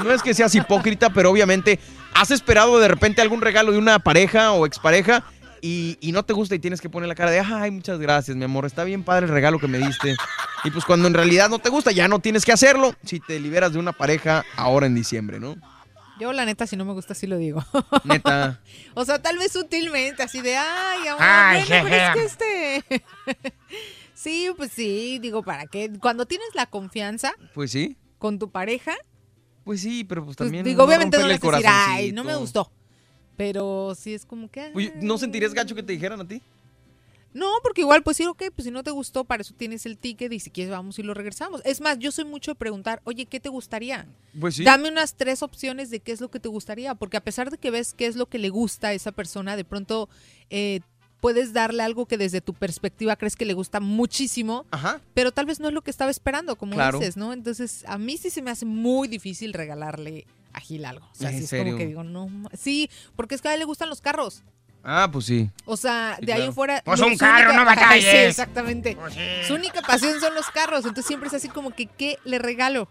No 0.04 0.12
es 0.12 0.22
que 0.22 0.34
seas 0.34 0.54
hipócrita, 0.56 1.12
pero 1.12 1.30
obviamente 1.30 1.80
has 2.14 2.32
esperado 2.32 2.80
de 2.80 2.88
repente 2.88 3.22
algún 3.22 3.42
regalo 3.42 3.72
de 3.72 3.78
una 3.78 4.00
pareja 4.00 4.52
o 4.52 4.66
expareja 4.66 5.24
y, 5.62 5.98
y 6.02 6.12
no 6.12 6.24
te 6.24 6.34
gusta 6.34 6.56
y 6.56 6.60
tienes 6.60 6.82
que 6.82 6.90
poner 6.90 7.08
la 7.08 7.16
cara 7.16 7.32
de, 7.32 7.40
ay, 7.40 7.72
muchas 7.72 8.00
gracias, 8.00 8.36
mi 8.36 8.44
amor, 8.44 8.66
está 8.66 8.84
bien 8.84 9.04
padre 9.04 9.26
el 9.28 9.32
regalo 9.32 9.60
que 9.60 9.68
me 9.68 9.78
diste. 9.78 10.16
Y 10.64 10.72
pues 10.72 10.86
cuando 10.86 11.08
en 11.08 11.14
realidad 11.14 11.50
no 11.50 11.60
te 11.60 11.70
gusta, 11.70 11.92
ya 11.92 12.08
no 12.08 12.20
tienes 12.20 12.46
que 12.46 12.52
hacerlo 12.52 12.94
si 13.04 13.20
te 13.20 13.40
liberas 13.40 13.74
de 13.74 13.80
una 13.80 13.94
pareja 13.94 14.44
ahora 14.56 14.86
en 14.88 14.96
diciembre, 14.96 15.40
¿no? 15.40 15.56
Yo, 16.20 16.34
la 16.34 16.46
neta, 16.46 16.68
si 16.68 16.76
no 16.78 16.86
me 16.86 16.94
gusta, 16.94 17.16
sí 17.16 17.26
lo 17.26 17.38
digo. 17.38 17.66
Neta. 18.04 18.60
o 18.94 19.06
sea, 19.06 19.20
tal 19.22 19.40
vez 19.40 19.52
sutilmente, 19.54 20.22
así 20.22 20.42
de, 20.42 20.56
ay, 20.56 21.08
amor, 21.08 21.22
Ay, 21.24 21.64
bueno, 21.68 21.84
pero 21.90 21.96
es 21.96 22.14
que 22.14 22.26
este... 22.26 23.04
sí, 24.14 24.50
pues 24.56 24.72
sí, 24.72 25.18
digo, 25.20 25.42
¿para 25.44 25.66
qué? 25.66 25.92
Cuando 26.00 26.26
tienes 26.28 26.48
la 26.54 26.68
confianza 26.68 27.34
Pues 27.56 27.72
sí. 27.72 27.98
con 28.20 28.38
tu 28.38 28.52
pareja, 28.52 28.94
Pues 29.64 29.82
sí, 29.82 30.04
pero 30.04 30.24
pues 30.24 30.38
pues, 30.38 30.48
también. 30.48 30.64
digo, 30.64 30.84
obviamente 30.84 31.18
no 31.18 31.24
romperle 31.28 31.50
le 31.52 31.58
decir, 31.58 31.72
ay, 31.74 32.12
no 32.12 32.24
me 32.24 32.34
corazoncito". 32.34 32.64
gustó. 32.66 32.81
Pero 33.42 33.96
sí 33.96 34.14
es 34.14 34.24
como 34.24 34.52
que... 34.52 34.72
Oye, 34.76 34.94
¿No 35.02 35.18
sentirías 35.18 35.56
gacho 35.56 35.74
que 35.74 35.82
te 35.82 35.94
dijeran 35.94 36.22
a 36.22 36.28
ti? 36.28 36.44
No, 37.34 37.48
porque 37.64 37.82
igual, 37.82 38.04
pues 38.04 38.18
sí, 38.18 38.26
ok, 38.26 38.44
pues 38.54 38.66
si 38.66 38.72
no 38.72 38.84
te 38.84 38.92
gustó, 38.92 39.24
para 39.24 39.42
eso 39.42 39.56
tienes 39.56 39.88
el 39.88 39.98
ticket 39.98 40.32
y 40.32 40.40
si 40.40 40.52
quieres 40.52 40.70
vamos 40.70 41.00
y 41.00 41.04
lo 41.04 41.16
regresamos. 41.16 41.62
Es 41.66 41.82
más, 41.82 41.98
yo 41.98 42.12
soy 42.12 42.26
mucho 42.26 42.52
de 42.52 42.56
preguntar, 42.56 43.02
oye, 43.04 43.26
¿qué 43.26 43.40
te 43.40 43.50
gustaría? 43.50 44.06
Pues 44.40 44.56
sí. 44.58 44.64
Dame 44.64 44.90
unas 44.90 45.16
tres 45.16 45.42
opciones 45.42 45.90
de 45.90 46.02
qué 46.02 46.12
es 46.12 46.22
lo 46.22 46.30
que 46.30 46.40
te 46.40 46.50
gustaría, 46.50 46.94
porque 46.94 47.18
a 47.18 47.24
pesar 47.24 47.50
de 47.50 47.58
que 47.58 47.72
ves 47.72 47.96
qué 47.96 48.06
es 48.06 48.16
lo 48.16 48.28
que 48.28 48.38
le 48.38 48.50
gusta 48.50 48.90
a 48.90 48.94
esa 48.94 49.12
persona, 49.12 49.56
de 49.56 49.64
pronto 49.66 50.08
eh, 50.52 50.82
puedes 51.20 51.52
darle 51.52 51.82
algo 51.82 52.06
que 52.06 52.18
desde 52.20 52.42
tu 52.42 52.54
perspectiva 52.54 53.16
crees 53.16 53.36
que 53.36 53.46
le 53.46 53.54
gusta 53.54 53.80
muchísimo, 53.80 54.66
Ajá. 54.70 55.02
pero 55.16 55.32
tal 55.32 55.48
vez 55.48 55.60
no 55.60 55.68
es 55.70 55.74
lo 55.74 55.82
que 55.82 55.90
estaba 55.90 56.12
esperando, 56.12 56.58
como 56.58 56.74
Claro. 56.74 57.00
dices, 57.00 57.18
¿no? 57.18 57.34
Entonces, 57.34 57.86
a 57.88 57.98
mí 57.98 58.18
sí 58.18 58.30
se 58.30 58.42
me 58.44 58.52
hace 58.52 58.66
muy 58.66 59.08
difícil 59.08 59.54
regalarle 59.54 60.28
a 60.54 60.60
Gil 60.60 60.86
algo. 60.86 61.06
O 61.12 61.16
sea, 61.16 61.30
¿En 61.32 61.38
sí 61.38 61.44
es 61.44 61.50
serio? 61.50 61.74
como 61.74 61.78
que 61.78 61.88
digo, 61.88 62.04
no, 62.04 62.30
sí, 62.58 62.90
porque 63.16 63.36
es 63.36 63.42
que 63.42 63.50
a 63.50 63.54
él 63.54 63.60
le 63.60 63.66
gustan 63.66 63.90
los 63.90 64.02
carros. 64.02 64.44
Ah, 64.84 65.10
pues 65.12 65.26
sí. 65.26 65.50
O 65.66 65.78
sea, 65.78 66.16
Sí, 66.20 66.26
de 66.26 66.34
ahí 66.34 66.38
claro. 66.40 66.50
en 66.50 66.56
fuera. 66.56 66.82
Pues 66.84 67.00
un 67.02 67.16
carro, 67.18 67.54
no 67.54 67.62
Ajá, 67.62 67.76
batalles. 67.76 68.04
Sí, 68.12 68.18
exactamente. 68.18 68.96
Pues 68.96 69.14
sí. 69.14 69.20
Su 69.48 69.54
única 69.54 69.82
pasión 69.84 70.20
son 70.20 70.34
los 70.34 70.48
carros. 70.50 70.80
Entonces 70.80 71.06
siempre 71.06 71.28
es 71.28 71.36
así 71.36 71.50
como 71.50 71.70
que, 71.70 71.86
¿qué 71.86 72.18
le 72.24 72.40
regalo? 72.40 72.90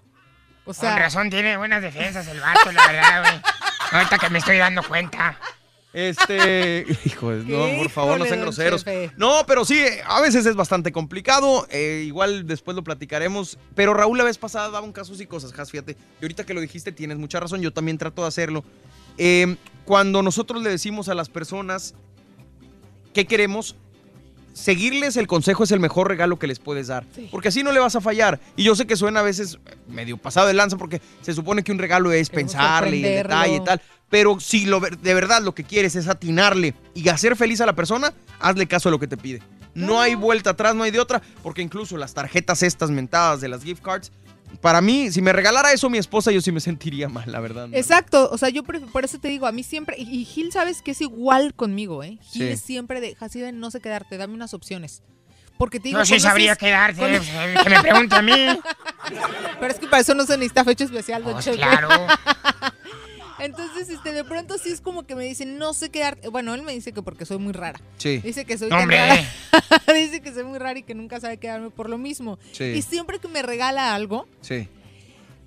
O 0.67 0.73
sea. 0.73 0.91
Con 0.93 1.01
razón 1.01 1.31
tiene 1.31 1.57
buenas 1.57 1.83
defensas 1.83 2.29
el 2.29 2.39
vato, 2.41 2.71
la 2.71 2.87
verdad, 2.87 3.23
güey. 3.25 3.43
Ahorita 3.91 4.19
que 4.19 4.31
me 4.31 4.39
estoy 4.39 4.59
dando 4.59 4.85
cuenta. 4.85 5.37
Este, 5.93 6.87
hijo, 7.05 7.31
de- 7.31 7.45
no, 7.45 7.77
por 7.83 7.91
favor, 7.91 8.19
no 8.19 8.25
sean 8.25 8.41
groseros. 8.41 8.85
No, 9.17 9.45
pero 9.47 9.65
sí, 9.65 9.81
a 10.07 10.21
veces 10.21 10.47
es 10.47 10.55
bastante 10.55 10.93
complicado. 10.93 11.67
eh, 11.71 12.05
igual 12.07 12.47
después 12.47 12.77
lo 12.77 12.85
platicaremos. 12.85 13.59
Pero 13.75 13.95
Raúl 13.95 14.19
la 14.19 14.25
vez 14.25 14.39
pasada 14.39 14.71
daba 14.71 14.87
un 14.87 14.93
caso 14.93 15.13
y 15.21 15.27
cosas, 15.27 15.59
Has, 15.59 15.71
fíjate. 15.71 15.97
Y 16.21 16.25
ahorita 16.25 16.45
que 16.47 16.55
lo 16.55 16.61
dijiste, 16.61 16.93
tienes 16.93 17.19
mucha 17.19 17.41
razón. 17.41 17.61
Yo 17.61 17.73
también 17.73 17.99
trato 17.99 18.23
de 18.23 18.29
hacerlo. 18.29 18.65
Eh, 19.19 19.57
cuando 19.85 20.23
nosotros 20.23 20.63
le 20.63 20.71
decimos 20.71 21.09
a 21.09 21.15
las 21.15 21.29
personas 21.29 21.95
qué 23.13 23.27
queremos, 23.27 23.75
seguirles 24.53 25.17
el 25.17 25.27
consejo 25.27 25.65
es 25.65 25.73
el 25.73 25.81
mejor 25.81 26.09
regalo 26.09 26.39
que 26.39 26.47
les 26.47 26.59
puedes 26.61 26.87
dar. 26.87 27.05
Porque 27.31 27.49
así 27.49 27.63
no 27.65 27.73
le 27.73 27.81
vas 27.81 27.97
a 27.97 28.01
fallar. 28.01 28.39
Y 28.57 28.63
yo 28.63 28.77
sé 28.77 28.87
que 28.87 28.97
suena 28.97 29.21
a 29.21 29.23
veces 29.25 29.59
medio 29.89 30.17
pasado 30.17 30.47
de 30.47 30.55
lanza 30.55 30.77
porque 30.77 31.01
se 31.23 31.35
supone 31.35 31.65
que 31.65 31.73
un 31.73 31.79
regalo 31.79 32.13
es 32.13 32.31
Queremos 32.31 32.53
pensarle 32.53 32.97
y 32.99 33.05
el 33.05 33.23
detalle 33.25 33.57
y 33.57 33.65
tal. 33.65 33.83
Pero 34.11 34.41
si 34.41 34.67
lo, 34.67 34.81
de 34.81 35.15
verdad 35.15 35.41
lo 35.43 35.55
que 35.55 35.65
quieres 35.65 35.95
es 35.97 36.09
atinarle 36.09 36.75
y 36.95 37.09
hacer 37.09 37.37
feliz 37.37 37.61
a 37.61 37.67
la 37.67 37.75
persona, 37.75 38.13
hazle 38.41 38.67
caso 38.67 38.89
a 38.89 38.93
lo 38.93 38.99
que 38.99 39.07
te 39.07 39.17
pide. 39.17 39.41
No 39.73 40.01
hay 40.01 40.17
vuelta 40.17 40.51
atrás, 40.51 40.75
no 40.75 40.83
hay 40.83 40.91
de 40.91 40.99
otra, 40.99 41.23
porque 41.43 41.63
incluso 41.63 41.97
las 41.97 42.13
tarjetas 42.13 42.63
estas 42.65 42.91
mentadas 42.91 43.41
de 43.41 43.49
las 43.49 43.63
gift 43.63 43.83
cards, 43.83 44.11
para 44.61 44.81
mí, 44.81 45.13
si 45.13 45.23
me 45.23 45.33
regalara 45.33 45.73
eso 45.73 45.89
mi 45.89 45.99
esposa, 45.99 46.33
yo 46.33 46.41
sí 46.41 46.51
me 46.51 46.59
sentiría 46.59 47.09
mal, 47.09 47.31
la 47.31 47.39
verdad. 47.39 47.69
¿no? 47.69 47.77
Exacto, 47.77 48.29
o 48.33 48.37
sea, 48.37 48.49
yo 48.49 48.65
por 48.65 49.05
eso 49.05 49.21
te 49.21 49.29
digo, 49.29 49.47
a 49.47 49.53
mí 49.53 49.63
siempre, 49.63 49.95
y, 49.97 50.03
y 50.11 50.25
Gil 50.25 50.51
sabes 50.51 50.83
que 50.83 50.91
es 50.91 51.01
igual 51.01 51.55
conmigo, 51.55 52.03
¿eh? 52.03 52.19
Gil 52.33 52.57
Sí. 52.57 52.57
siempre 52.57 53.01
de, 53.01 53.17
así 53.21 53.41
de 53.41 53.53
no 53.53 53.71
sé 53.71 53.81
quedarte, 53.81 54.17
dame 54.17 54.35
unas 54.35 54.53
opciones. 54.53 55.03
Porque 55.57 55.79
te 55.79 55.89
digo, 55.89 56.01
Yo 56.01 56.05
sí 56.05 56.19
sabría 56.19 56.57
quedarte, 56.57 57.21
que 57.63 57.71
me 57.71 57.81
pregunte 57.81 58.17
a 58.17 58.23
mí. 58.23 58.33
Pero 59.61 59.73
es 59.73 59.79
que 59.79 59.87
para 59.87 60.01
eso 60.01 60.15
no 60.15 60.25
se 60.27 60.37
necesita 60.37 60.65
fecha 60.65 60.85
especial, 60.85 61.23
don 61.23 61.39
Chepe. 61.41 61.59
claro. 61.59 61.89
Entonces, 63.43 63.89
este, 63.89 64.13
de 64.13 64.25
pronto 64.25 64.59
sí 64.59 64.71
es 64.71 64.81
como 64.81 65.05
que 65.05 65.15
me 65.15 65.25
dicen, 65.25 65.59
no 65.59 65.73
sé 65.75 65.91
quedarte. 65.91 66.29
Bueno, 66.29 66.55
él 66.55 66.63
me 66.63 66.73
dice 66.73 66.93
que 66.93 67.03
porque 67.03 67.25
soy 67.27 67.39
muy 67.39 67.53
rara. 67.53 67.81
Sí. 67.99 68.19
Dice 68.19 68.45
que 68.45 68.57
soy 68.59 68.69
tan 68.69 68.91
rara. 68.91 69.17
dice 69.95 70.21
que 70.21 70.33
soy 70.33 70.45
muy 70.45 70.59
rara 70.59 70.79
y 70.79 70.83
que 70.83 70.95
nunca 70.95 71.21
sabe 71.21 71.39
quedarme 71.39 71.71
por 71.71 71.89
lo 71.91 71.99
mismo. 71.99 72.39
Sí. 72.53 72.65
Y 72.65 72.83
siempre 72.83 73.19
que 73.19 73.29
me 73.29 73.43
regala 73.43 73.95
algo, 73.95 74.27
Sí. 74.41 74.69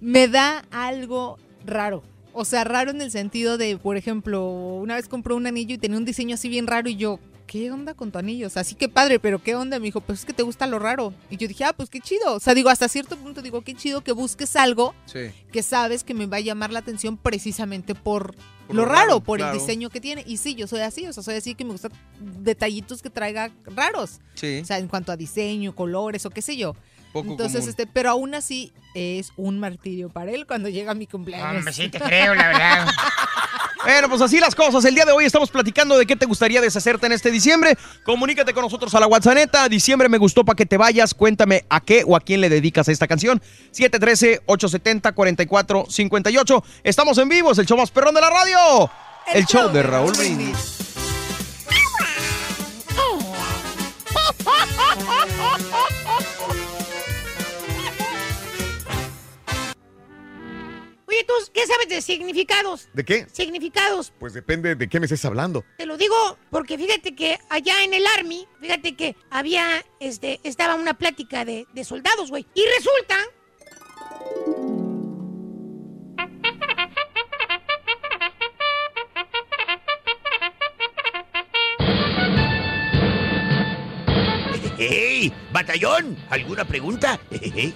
me 0.02 0.28
da 0.28 0.66
algo 0.72 1.38
raro. 1.66 2.04
O 2.34 2.46
sea, 2.46 2.64
raro 2.64 2.90
en 2.92 3.00
el 3.02 3.12
sentido 3.12 3.58
de, 3.58 3.78
por 3.78 3.96
ejemplo, 3.96 4.44
una 4.48 4.96
vez 4.96 5.08
compró 5.08 5.36
un 5.36 5.46
anillo 5.46 5.76
y 5.76 5.78
tenía 5.78 5.98
un 5.98 6.06
diseño 6.06 6.34
así 6.36 6.50
bien 6.50 6.66
raro 6.68 6.90
y 6.90 6.96
yo, 6.96 7.20
¿qué 7.48 7.72
onda 7.72 7.94
con 7.94 8.12
tu 8.12 8.20
anillo? 8.20 8.48
O 8.48 8.50
sea, 8.50 8.64
sí 8.64 8.76
que 8.76 8.90
padre, 8.90 9.20
pero 9.20 9.42
¿qué 9.42 9.56
onda? 9.56 9.80
Me 9.80 9.86
dijo, 9.86 10.02
pues 10.02 10.20
es 10.20 10.26
que 10.26 10.34
te 10.34 10.44
gusta 10.44 10.66
lo 10.68 10.80
raro. 10.80 11.14
Y 11.30 11.38
yo 11.38 11.48
dije, 11.48 11.64
ah, 11.66 11.74
pues 11.74 11.90
qué 11.90 12.00
chido. 12.00 12.34
O 12.36 12.40
sea, 12.40 12.54
digo, 12.54 12.70
hasta 12.70 12.88
cierto 12.88 13.18
punto 13.18 13.42
digo, 13.42 13.62
qué 13.62 13.76
chido 13.76 14.02
que 14.02 14.12
busques 14.12 14.56
algo 14.56 14.94
Sí. 15.06 15.32
que 15.52 15.64
sabes 15.64 16.04
que 16.04 16.14
me 16.14 16.26
va 16.26 16.38
a 16.38 16.42
llamar 16.42 16.72
la 16.72 16.80
atención 16.80 17.18
precisamente 17.18 17.96
por, 17.96 18.36
Por 18.68 18.76
lo 18.76 18.84
lo 18.84 18.86
raro, 18.86 18.96
raro, 19.08 19.20
por 19.22 19.38
claro. 19.40 19.54
el 19.54 19.60
diseño 19.60 19.90
que 19.90 20.02
tiene. 20.02 20.24
Y 20.28 20.38
sí, 20.38 20.56
yo 20.56 20.68
soy 20.68 20.80
así, 20.82 21.06
o 21.08 21.14
sea, 21.14 21.24
soy 21.24 21.36
así 21.36 21.54
que 21.56 21.66
me 21.66 21.72
gustan 21.72 21.92
detallitos 22.20 23.02
que 23.02 23.10
traiga 23.10 23.52
raros. 23.66 24.20
Sí. 24.36 24.60
O 24.62 24.66
sea, 24.66 24.80
en 24.80 24.88
cuanto 24.88 25.12
a 25.12 25.18
diseño, 25.18 25.76
colores 25.76 26.26
o 26.26 26.30
qué 26.30 26.42
sé 26.42 26.58
yo. 26.58 26.76
Poco 27.12 27.30
Entonces, 27.32 27.60
común. 27.60 27.70
este, 27.70 27.86
pero 27.86 28.10
aún 28.10 28.34
así 28.34 28.74
es 28.96 29.34
un 29.38 29.60
martirio 29.60 30.10
para 30.10 30.32
él 30.32 30.48
cuando 30.48 30.68
llega 30.70 30.96
mi 30.96 31.06
cumpleaños. 31.06 31.58
Hombre, 31.60 31.72
sí 31.74 31.88
te 31.90 32.00
creo, 32.00 32.34
la 32.34 32.48
verdad. 32.48 32.88
Bueno, 33.84 34.10
pues 34.10 34.22
así 34.22 34.40
las 34.40 34.56
cosas. 34.56 34.86
El 34.86 34.96
día 34.96 35.04
de 35.04 35.12
hoy 35.12 35.26
estamos 35.26 35.52
platicando 35.52 35.98
de 35.98 36.06
qué 36.06 36.16
te 36.16 36.26
gustaría 36.26 36.62
deshacerte 36.62 37.06
en 37.06 37.12
este 37.12 37.30
diciembre. 37.32 37.78
Comunícate 38.04 38.54
con 38.54 38.64
nosotros 38.64 38.96
a 38.96 39.00
la 39.00 39.08
WhatsApp. 39.08 39.34
Diciembre 39.70 40.08
me 40.08 40.18
gustó 40.18 40.46
para 40.46 40.56
que 40.56 40.66
te 40.66 40.78
vayas. 40.78 41.14
Cuéntame 41.14 41.66
a 41.70 41.82
qué 41.82 42.06
o 42.06 42.16
a 42.16 42.22
quién 42.22 42.40
le 42.40 42.48
dedicas 42.50 42.88
esta 42.88 43.06
canción. 43.08 43.42
713-870-4458. 43.74 46.64
Estamos 46.84 47.18
en 47.18 47.28
vivo. 47.28 47.52
Es 47.52 47.58
el 47.58 47.66
show 47.66 47.78
más 47.78 47.92
perrón 47.92 48.16
de 48.16 48.22
la 48.22 48.30
radio. 48.30 48.90
El, 49.34 49.46
show, 49.46 49.70
de 49.72 49.84
Raúl 49.84 50.14
Brindis. 50.14 50.93
Sabes 61.84 61.90
de 61.90 62.02
significados? 62.02 62.90
¿De 62.94 63.04
qué? 63.04 63.28
Significados. 63.32 64.14
Pues 64.20 64.34
depende 64.34 64.76
de 64.76 64.90
qué 64.90 65.00
me 65.00 65.06
estés 65.06 65.24
hablando. 65.26 65.64
Te 65.78 65.86
lo 65.86 65.98
digo 65.98 66.38
porque 66.50 66.78
fíjate 66.78 67.16
que 67.16 67.38
allá 67.50 67.84
en 67.84 67.94
el 67.94 68.06
Army, 68.18 68.48
fíjate 68.60 68.96
que 68.96 69.16
había, 69.30 69.84
este, 70.00 70.40
estaba 70.44 70.76
una 70.76 70.94
plática 70.96 71.46
de, 71.46 71.68
de 71.74 71.84
soldados, 71.84 72.30
güey. 72.30 72.46
Y 72.54 72.64
resulta... 72.78 73.18
¡Ey! 84.80 85.32
¡Batallón! 85.54 86.18
¿Alguna 86.30 86.66
pregunta? 86.66 87.20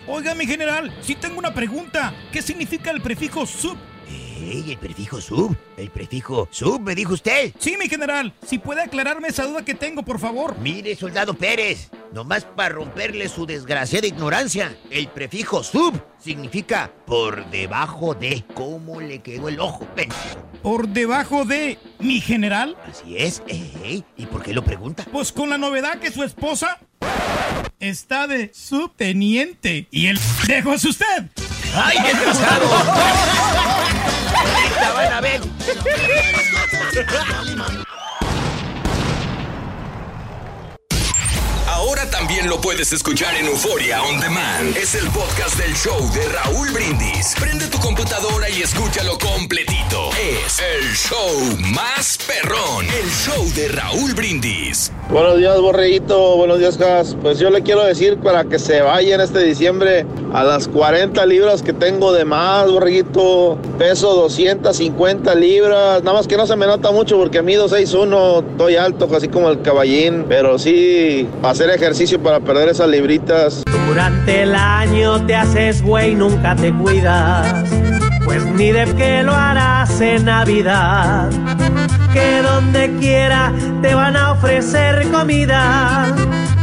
Oiga, 0.07 0.35
mi 0.35 0.45
general, 0.45 0.93
sí 1.01 1.15
tengo 1.15 1.39
una 1.39 1.53
pregunta. 1.53 2.13
¿Qué 2.33 2.41
significa 2.41 2.91
el 2.91 3.01
prefijo 3.01 3.45
sub? 3.45 3.77
¡Ey! 4.39 4.71
¿El 4.71 4.77
prefijo 4.77 5.19
sub? 5.19 5.57
¿El 5.77 5.89
prefijo 5.89 6.47
sub, 6.51 6.79
me 6.79 6.93
dijo 6.93 7.13
usted? 7.13 7.53
Sí, 7.57 7.75
mi 7.79 7.89
general. 7.89 8.33
Si 8.45 8.59
puede 8.59 8.81
aclararme 8.83 9.29
esa 9.29 9.45
duda 9.45 9.65
que 9.65 9.73
tengo, 9.73 10.03
por 10.03 10.19
favor. 10.19 10.57
Mire, 10.59 10.95
soldado 10.95 11.33
Pérez, 11.33 11.89
nomás 12.13 12.43
para 12.43 12.69
romperle 12.75 13.29
su 13.29 13.45
desgraciada 13.45 14.05
ignorancia, 14.05 14.77
el 14.91 15.07
prefijo 15.07 15.63
sub 15.63 15.99
significa 16.19 16.91
por 17.05 17.49
debajo 17.49 18.13
de. 18.13 18.43
¿Cómo 18.53 19.01
le 19.01 19.19
quedó 19.19 19.49
el 19.49 19.59
ojo, 19.59 19.85
pendejo? 19.95 20.19
Por 20.61 20.87
debajo 20.87 21.45
de 21.45 21.79
mi 21.99 22.21
general. 22.21 22.77
Así 22.87 23.17
es. 23.17 23.41
Ey, 23.47 24.03
¿Y 24.17 24.27
por 24.27 24.43
qué 24.43 24.53
lo 24.53 24.63
pregunta? 24.63 25.05
Pues 25.11 25.31
con 25.31 25.49
la 25.49 25.57
novedad 25.57 25.99
que 25.99 26.11
su 26.11 26.23
esposa 26.23 26.77
está 27.79 28.27
de 28.27 28.51
subteniente. 28.53 29.87
Y 29.89 30.07
el 30.07 30.19
dejo 30.45 30.73
es 30.73 30.85
usted. 30.85 31.25
¡Ay, 31.75 31.97
desgraciado! 32.03 32.67
Ahorita 34.37 34.93
van 34.93 35.13
a 35.13 35.21
ver. 35.21 35.41
Ahora 41.87 42.09
también 42.09 42.49
lo 42.49 42.59
puedes 42.59 42.91
escuchar 42.91 43.33
en 43.37 43.45
Euforia 43.45 44.03
On 44.03 44.19
Demand. 44.19 44.75
Es 44.75 44.93
el 44.93 45.07
podcast 45.11 45.57
del 45.57 45.73
show 45.73 45.97
de 46.13 46.27
Raúl 46.27 46.69
Brindis. 46.71 47.33
Prende 47.39 47.65
tu 47.67 47.77
computadora 47.77 48.49
y 48.49 48.61
escúchalo 48.61 49.17
completito. 49.17 50.09
Es 50.21 50.59
el 50.59 50.93
show 50.93 51.31
más 51.73 52.19
perrón. 52.27 52.85
El 52.87 53.09
show 53.09 53.41
de 53.55 53.69
Raúl 53.69 54.13
Brindis. 54.15 54.91
Buenos 55.09 55.37
días, 55.37 55.57
Borreguito. 55.61 56.35
Buenos 56.35 56.59
días, 56.59 56.77
Jas. 56.77 57.15
Pues 57.21 57.39
yo 57.39 57.49
le 57.49 57.63
quiero 57.63 57.85
decir 57.85 58.17
para 58.17 58.43
que 58.43 58.59
se 58.59 58.81
vaya 58.81 59.15
en 59.15 59.21
este 59.21 59.41
diciembre 59.41 60.05
a 60.33 60.43
las 60.43 60.67
40 60.67 61.25
libras 61.25 61.61
que 61.61 61.71
tengo 61.71 62.11
de 62.11 62.25
más, 62.25 62.69
Borreguito. 62.69 63.57
Peso 63.77 64.13
250 64.13 65.33
libras. 65.35 66.03
Nada 66.03 66.17
más 66.17 66.27
que 66.27 66.35
no 66.35 66.45
se 66.45 66.57
me 66.57 66.65
nota 66.65 66.91
mucho 66.91 67.17
porque 67.17 67.41
mido 67.41 67.69
6'1. 67.69 68.43
Estoy 68.51 68.75
alto, 68.75 69.07
así 69.15 69.29
como 69.29 69.49
el 69.49 69.61
caballín. 69.61 70.25
Pero 70.27 70.59
sí, 70.59 71.25
hacer 71.43 71.76
ejercicio 71.77 72.21
para 72.21 72.39
perder 72.39 72.69
esas 72.69 72.89
libritas. 72.89 73.63
Durante 73.87 74.43
el 74.43 74.55
año 74.55 75.25
te 75.25 75.35
haces 75.35 75.81
güey, 75.81 76.15
nunca 76.15 76.55
te 76.55 76.73
cuidas. 76.73 77.69
Pues 78.25 78.43
ni 78.45 78.71
de 78.71 78.85
qué 78.95 79.23
lo 79.23 79.33
harás 79.33 80.01
en 80.01 80.25
Navidad, 80.25 81.29
que 82.17 82.41
donde 82.41 82.91
quiera 82.99 83.53
te 83.81 83.93
van 83.93 84.15
a 84.15 84.31
ofrecer 84.31 85.07
comida. 85.11 86.15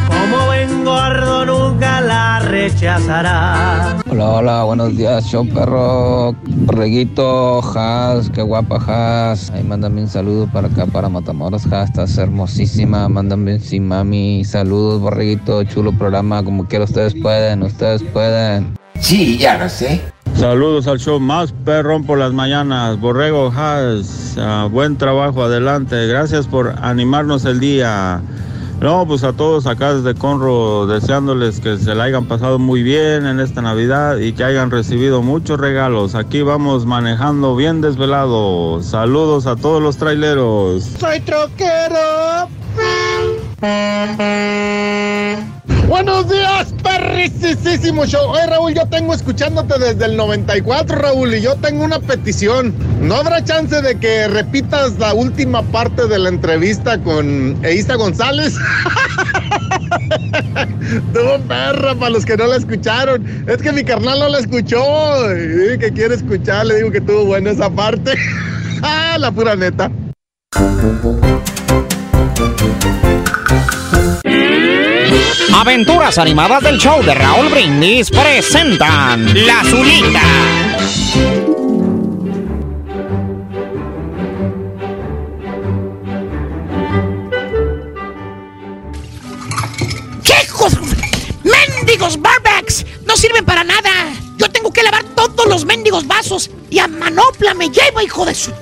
Como 0.09 0.47
buen 0.47 0.85
gordo 0.85 1.47
nunca 1.47 2.01
la 2.01 2.41
rechazarás. 2.41 4.03
Hola, 4.11 4.31
hola, 4.31 4.65
buenos 4.65 4.97
días, 4.97 5.25
show 5.27 5.47
perro, 5.47 6.35
Reguito, 6.67 7.61
Has, 7.61 8.31
qué 8.31 8.43
guapa 8.43 8.79
Has. 8.87 9.51
Ahí 9.51 9.63
mándame 9.63 10.03
un 10.03 10.09
saludo 10.09 10.49
para 10.53 10.67
acá, 10.67 10.87
para 10.87 11.09
Matamoros, 11.09 11.67
Has, 11.73 11.91
estás 11.91 12.19
hermosísima. 12.19 13.09
Mándame 13.09 13.61
sí, 13.61 13.79
mami, 13.79 14.45
saludos, 14.45 15.01
borreguito, 15.01 15.63
chulo 15.65 15.93
programa, 15.93 16.43
como 16.43 16.67
quiera 16.67 16.85
ustedes 16.85 17.15
pueden, 17.15 17.63
ustedes 17.63 18.03
pueden. 18.03 18.75
Sí, 18.99 19.39
ya 19.39 19.59
lo 19.59 19.69
sé. 19.69 20.14
Saludos 20.37 20.87
al 20.87 20.99
show 20.99 21.21
más 21.21 21.53
perrón 21.65 22.05
por 22.05 22.19
las 22.19 22.33
mañanas. 22.33 22.99
Borrego 23.01 23.53
Has, 23.55 24.37
ah, 24.39 24.69
buen 24.71 24.97
trabajo, 24.97 25.43
adelante. 25.43 26.07
Gracias 26.07 26.47
por 26.47 26.75
animarnos 26.83 27.45
el 27.45 27.61
día. 27.61 28.21
No, 28.81 29.07
pues 29.07 29.25
a 29.25 29.33
todos 29.33 29.67
acá 29.67 29.95
desde 29.95 30.19
Conro, 30.19 30.87
deseándoles 30.87 31.61
que 31.61 31.79
se 31.79 31.95
la 31.95 32.05
hayan 32.05 32.27
pasado 32.27 32.59
muy 32.59 32.83
bien 32.83 33.25
en 33.25 33.41
esta 33.41 33.63
Navidad 33.63 34.19
y 34.19 34.33
que 34.33 34.45
hayan 34.45 34.71
recibido 34.71 35.23
muchos 35.23 35.59
regalos. 35.59 36.15
Aquí 36.15 36.43
vamos 36.43 36.85
manejando 36.85 37.57
bien 37.57 37.81
desvelados. 37.81 38.85
Saludos 38.85 39.47
a 39.47 39.57
todos 39.57 39.83
los 39.83 39.97
traileros. 39.97 40.85
Soy 40.99 41.21
troquero. 41.21 42.49
Buenos 45.89 46.29
días, 46.29 46.75
perricisísimo 46.83 48.05
show. 48.07 48.31
Oye, 48.31 48.47
Raúl, 48.47 48.75
yo 48.75 48.87
tengo 48.87 49.15
escuchándote 49.15 49.79
desde 49.79 50.07
el 50.07 50.17
94, 50.17 50.97
Raúl, 50.97 51.35
y 51.35 51.41
yo 51.41 51.55
tengo 51.57 51.85
una 51.85 52.01
petición. 52.01 52.75
¿No 53.01 53.17
habrá 53.17 53.45
chance 53.45 53.81
de 53.81 53.99
que 53.99 54.27
repitas 54.29 54.99
la 54.99 55.15
última 55.15 55.63
parte 55.63 56.07
de 56.07 56.19
la 56.19 56.31
entrevista 56.31 56.99
con 56.99 57.59
Eisa 57.65 57.95
González? 57.97 58.55
Tuvo 61.13 61.39
perra 61.47 61.95
para 61.95 62.11
los 62.11 62.25
que 62.25 62.37
no 62.37 62.47
la 62.47 62.57
escucharon. 62.57 63.45
Es 63.47 63.59
que 63.59 63.73
mi 63.73 63.85
carnal 63.85 64.19
no 64.19 64.29
la 64.29 64.39
escuchó. 64.41 64.83
Y 65.33 65.79
que 65.79 65.93
quiere 65.93 66.15
escuchar, 66.15 66.67
le 66.67 66.77
digo 66.77 66.91
que 66.91 67.01
tuvo 67.01 67.25
buena 67.27 67.51
esa 67.51 67.71
parte. 67.71 68.15
Ah, 68.87 69.17
la 69.19 69.31
pura 69.31 69.57
neta. 69.57 69.91
Aventuras 75.53 76.19
animadas 76.19 76.63
del 76.63 76.79
show 76.79 77.03
de 77.03 77.15
Raúl 77.15 77.49
Brindis 77.49 78.11
presentan 78.11 79.47
La 79.47 79.63
Zulita. 79.65 80.21
¿Qué 90.23 90.35
hijos? 90.45 90.73
¡Mendigos 91.45 92.21
barbacks! 92.21 92.85
No 93.07 93.17
sirven 93.17 93.45
para 93.45 93.65
nada. 93.65 93.91
Yo 94.37 94.51
tengo 94.51 94.73
que 94.73 94.83
lavar 94.83 95.05
todos 95.15 95.47
los 95.47 95.65
mendigos 95.65 96.07
vasos 96.07 96.51
y 96.69 96.79
a 96.79 96.89
manopla 96.89 97.55
me 97.55 97.71
llevo, 97.71 98.03
hijo 98.03 98.27
de 98.27 98.35
su. 98.35 98.53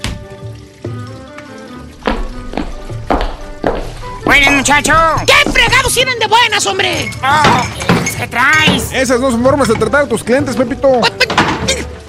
Buenas, 4.25 4.53
muchacho. 4.53 4.95
¿Qué 5.27 5.51
fregados 5.51 5.93
sirven 5.93 6.19
de 6.19 6.27
buenas, 6.27 6.65
hombre? 6.67 7.11
¿Qué 8.17 8.27
traes? 8.29 8.93
Esas 8.93 9.21
no 9.21 9.31
son 9.31 9.43
formas 9.43 9.69
de 9.69 9.75
tratar 9.75 10.05
a 10.05 10.07
tus 10.09 10.23
clientes, 10.23 10.55
Pepito. 10.57 11.01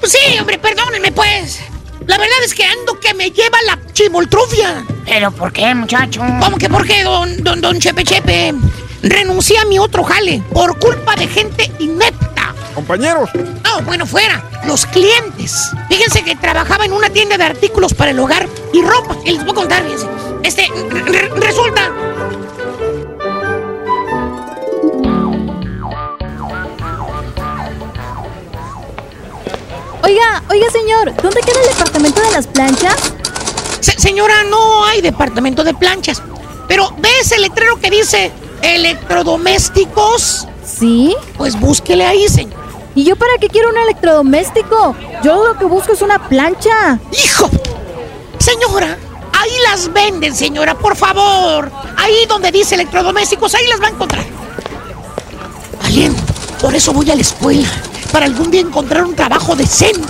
Sí, 0.04 0.38
hombre, 0.40 0.60
perdónenme, 0.60 1.12
pues. 1.12 1.60
La 2.06 2.18
verdad 2.18 2.38
es 2.44 2.54
que 2.54 2.66
ando 2.66 3.00
que 3.00 3.14
me 3.14 3.32
lleva 3.32 3.58
la 3.66 3.80
chimoltrufia. 3.94 4.84
¿Pero 5.06 5.32
por 5.32 5.52
qué, 5.52 5.74
muchacho? 5.74 6.22
¿Cómo 6.40 6.58
que 6.58 6.70
por 6.70 6.86
qué, 6.86 7.04
don, 7.04 7.44
don, 7.44 7.62
don 7.62 7.80
Chepe 7.80 8.04
Chepe? 8.04 8.54
Renuncié 9.02 9.58
a 9.60 9.66
mi 9.66 9.80
otro 9.80 10.04
jale 10.04 10.44
por 10.54 10.78
culpa 10.80 11.16
de 11.16 11.28
gente 11.28 11.72
inepta. 11.80 12.54
Compañeros. 12.76 13.30
No, 13.64 13.82
bueno, 13.84 14.06
fuera. 14.06 14.44
Los 14.66 14.86
clientes. 14.86 15.72
Fíjense 15.90 16.24
que 16.24 16.36
trabajaba 16.36 16.86
en 16.86 16.94
una 16.94 17.10
tienda 17.10 17.38
de 17.38 17.44
artículos 17.46 17.94
para 17.94 18.12
el 18.12 18.20
hogar 18.20 18.48
y 18.74 18.82
ropa. 18.82 19.16
Y 19.26 19.32
les 19.32 19.44
voy 19.44 19.52
a 19.52 19.56
contar, 19.56 19.84
fíjense. 19.84 20.08
Este, 20.44 20.68
re- 20.90 21.30
resulta... 21.38 21.92
Oiga, 30.04 30.44
oiga, 30.50 30.70
señor, 30.70 31.14
¿dónde 31.22 31.40
queda 31.42 31.60
el 31.62 31.68
departamento 31.70 32.22
de 32.22 32.32
las 32.32 32.48
planchas? 32.48 32.96
Se- 33.80 33.98
señora, 34.00 34.44
no 34.44 34.84
hay 34.86 35.02
departamento 35.02 35.64
de 35.64 35.74
planchas. 35.74 36.22
Pero 36.68 36.94
¿ve 36.98 37.10
ese 37.22 37.40
letrero 37.40 37.78
que 37.80 37.90
dice 37.90 38.32
electrodomésticos? 38.62 40.48
¿Sí? 40.66 41.16
Pues 41.38 41.60
búsquele 41.60 42.06
ahí, 42.06 42.28
señor. 42.28 42.62
¿Y 42.96 43.06
yo 43.06 43.16
para 43.16 43.32
qué 43.40 43.48
quiero 43.48 43.70
un 43.70 43.78
electrodoméstico? 43.78 44.96
Yo 45.24 45.48
lo 45.48 45.58
que 45.58 45.66
busco 45.66 45.94
es 45.94 46.02
una 46.02 46.28
plancha. 46.28 47.00
¡Hijo! 47.12 47.50
Señora, 48.40 48.98
ahí 49.44 49.52
las 49.70 49.92
venden, 49.94 50.36
señora, 50.36 50.74
por 50.76 50.96
favor. 50.96 51.72
Ahí 51.98 52.26
donde 52.28 52.52
dice 52.52 52.76
electrodomésticos, 52.76 53.54
ahí 53.56 53.68
las 53.68 53.82
va 53.82 53.88
a 53.88 53.90
encontrar. 53.92 54.26
Valiente, 55.82 56.22
por 56.62 56.74
eso 56.76 56.94
voy 56.94 57.10
a 57.12 57.16
la 57.16 57.22
escuela. 57.22 57.68
Para 58.12 58.26
algún 58.26 58.52
día 58.52 58.62
encontrar 58.62 59.04
un 59.04 59.16
trabajo 59.16 59.56
decente. 59.56 60.08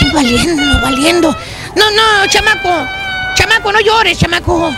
Ay, 0.00 0.10
Valiendo, 0.12 0.80
valiendo. 0.80 1.36
No, 1.76 1.90
no, 1.90 2.26
chamaco. 2.28 2.86
Chamaco, 3.34 3.72
no 3.72 3.80
llores, 3.80 4.18
chamaco. 4.18 4.70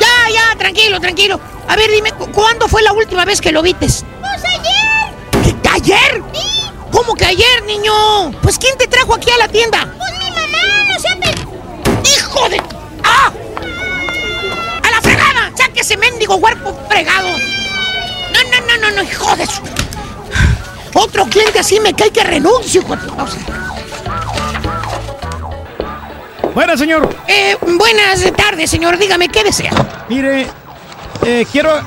Ya, 0.00 0.30
ya, 0.32 0.56
tranquilo, 0.58 1.00
tranquilo. 1.00 1.40
A 1.68 1.76
ver, 1.76 1.90
dime, 1.90 2.12
¿cu- 2.12 2.30
¿cuándo 2.32 2.68
fue 2.68 2.82
la 2.82 2.92
última 2.92 3.24
vez 3.24 3.40
que 3.40 3.52
lo 3.52 3.62
vistes? 3.62 4.04
Pues 4.20 4.42
ayer. 4.44 5.52
¿Qué, 5.62 5.68
¿Ayer? 5.70 6.22
¿Cómo 6.92 7.14
que 7.14 7.24
ayer, 7.24 7.62
niño? 7.66 7.92
Pues 8.42 8.58
¿quién 8.58 8.76
te 8.78 8.86
trajo 8.86 9.14
aquí 9.14 9.30
a 9.30 9.38
la 9.38 9.48
tienda? 9.48 9.92
Pues 9.96 10.12
mi 10.18 10.30
mamá, 10.30 10.58
no 10.88 10.98
sé. 10.98 11.08
pe- 11.20 12.10
¡Hijo 12.10 12.48
de... 12.48 12.62
¡Ah! 13.04 13.30
¡A 14.82 14.90
la 14.90 15.00
fregada! 15.00 15.50
¡Saque 15.56 15.80
ese 15.80 15.96
mendigo 15.96 16.36
huerco 16.36 16.78
fregado! 16.88 17.28
No, 17.28 18.42
no, 18.50 18.66
no, 18.66 18.76
no, 18.90 18.96
no, 18.96 19.02
hijo 19.02 19.36
de 19.36 19.46
su... 19.46 19.60
Otro 20.94 21.24
cliente 21.26 21.60
así 21.60 21.78
me 21.80 21.94
cae 21.94 22.10
que 22.10 22.24
renuncio. 22.24 22.82
hijo 22.82 22.96
de- 22.96 23.10
o 23.10 23.26
sea, 23.26 23.40
Buenas, 26.54 26.80
señor. 26.80 27.08
Eh, 27.28 27.56
buenas 27.62 28.24
tardes, 28.36 28.68
señor. 28.70 28.98
Dígame, 28.98 29.28
¿qué 29.28 29.44
desea? 29.44 29.70
Mire, 30.08 30.48
eh, 31.24 31.46
quiero. 31.50 31.80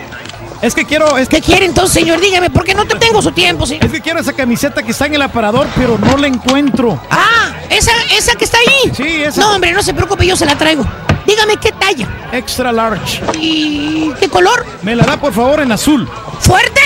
Es 0.63 0.73
que 0.73 0.85
quiero. 0.85 1.17
Es 1.17 1.27
¿Qué 1.27 1.41
quiere 1.41 1.65
entonces, 1.65 1.93
señor? 1.93 2.21
Dígame, 2.21 2.49
porque 2.49 2.73
no 2.73 2.85
te 2.85 2.95
tengo 2.95 3.21
su 3.21 3.31
tiempo, 3.33 3.65
sí. 3.67 3.77
Es 3.81 3.91
que 3.91 3.99
quiero 4.01 4.19
esa 4.19 4.31
camiseta 4.33 4.81
que 4.81 4.91
está 4.91 5.05
en 5.07 5.15
el 5.15 5.21
aparador, 5.21 5.67
pero 5.75 5.97
no 5.97 6.17
la 6.17 6.27
encuentro. 6.27 6.99
Ah, 7.11 7.51
esa, 7.69 7.91
esa 8.17 8.33
que 8.35 8.45
está 8.45 8.57
ahí. 8.59 8.91
Sí, 8.95 9.23
esa. 9.23 9.41
No, 9.41 9.55
hombre, 9.55 9.73
no 9.73 9.83
se 9.83 9.93
preocupe, 9.93 10.25
yo 10.25 10.35
se 10.37 10.45
la 10.45 10.57
traigo. 10.57 10.85
Dígame 11.27 11.57
qué 11.57 11.71
talla. 11.73 12.07
Extra 12.31 12.71
large. 12.71 13.21
¿Y 13.39 14.11
qué 14.19 14.29
color? 14.29 14.65
Me 14.83 14.95
la 14.95 15.03
da, 15.03 15.17
por 15.17 15.33
favor, 15.33 15.59
en 15.59 15.71
azul. 15.73 16.09
¡Fuerte! 16.39 16.81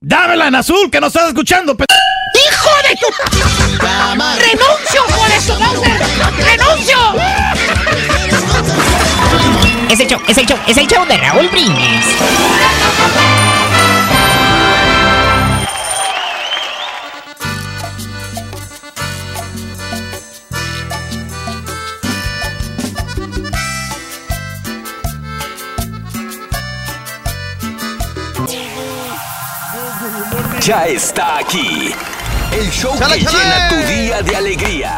¡Dámela 0.00 0.48
en 0.48 0.56
azul, 0.56 0.90
que 0.90 1.00
no 1.00 1.06
estás 1.06 1.28
escuchando! 1.28 1.76
pe- 1.76 1.84
¡Hijo 2.34 2.70
de 2.88 2.96
tu! 2.96 3.06
¡Renuncio, 4.38 5.02
de 5.28 5.40
su 5.40 5.52
Bowser! 5.54 6.00
¡Renuncio! 6.44 6.96
Es 9.92 10.00
el 10.00 10.06
show, 10.06 10.18
es 10.26 10.38
el 10.38 10.46
show, 10.46 10.58
es 10.66 10.76
el 10.78 10.86
show 10.86 11.04
de 11.04 11.18
Raúl 11.18 11.48
Brindis. 11.48 12.06
Ya 30.62 30.86
está 30.86 31.36
aquí. 31.36 31.92
El 32.50 32.70
show 32.70 32.96
¡Chale, 32.98 33.18
que 33.18 33.24
chale! 33.26 33.38
llena 33.38 33.68
tu 33.68 33.76
día 33.92 34.22
de 34.22 34.36
alegría, 34.36 34.96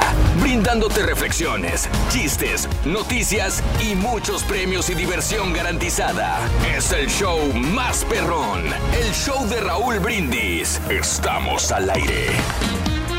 brindándote 0.54 1.02
reflexiones, 1.02 1.88
chistes, 2.10 2.68
noticias 2.84 3.60
y 3.80 3.96
muchos 3.96 4.44
premios 4.44 4.88
y 4.88 4.94
diversión 4.94 5.52
garantizada. 5.52 6.38
Es 6.76 6.92
el 6.92 7.08
show 7.08 7.52
más 7.54 8.04
perrón, 8.04 8.62
el 8.92 9.12
show 9.12 9.48
de 9.48 9.60
Raúl 9.60 9.98
Brindis. 9.98 10.80
Estamos 10.88 11.72
al 11.72 11.90
aire. 11.90 12.28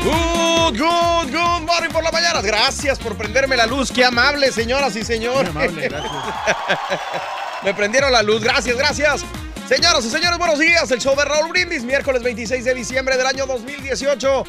Good, 0.02 0.80
good, 0.80 1.30
good 1.30 1.60
morning 1.66 1.90
por 1.90 2.02
la 2.02 2.10
mañana. 2.10 2.40
Gracias 2.40 2.98
por 2.98 3.14
prenderme 3.18 3.54
la 3.54 3.66
luz. 3.66 3.92
Qué 3.92 4.02
amable, 4.02 4.50
señoras 4.50 4.96
y 4.96 5.04
señores. 5.04 5.52
Muy 5.52 5.64
amable, 5.64 5.88
gracias. 5.90 6.12
Me 7.64 7.74
prendieron 7.74 8.12
la 8.12 8.22
luz. 8.22 8.42
Gracias, 8.42 8.78
gracias. 8.78 9.26
Señoras 9.68 10.02
y 10.06 10.08
señores, 10.08 10.38
buenos 10.38 10.58
días. 10.58 10.90
El 10.90 11.00
show 11.00 11.14
de 11.14 11.26
Raúl 11.26 11.50
Brindis, 11.50 11.84
miércoles 11.84 12.22
26 12.22 12.64
de 12.64 12.72
diciembre 12.72 13.18
del 13.18 13.26
año 13.26 13.44
2018. 13.44 14.44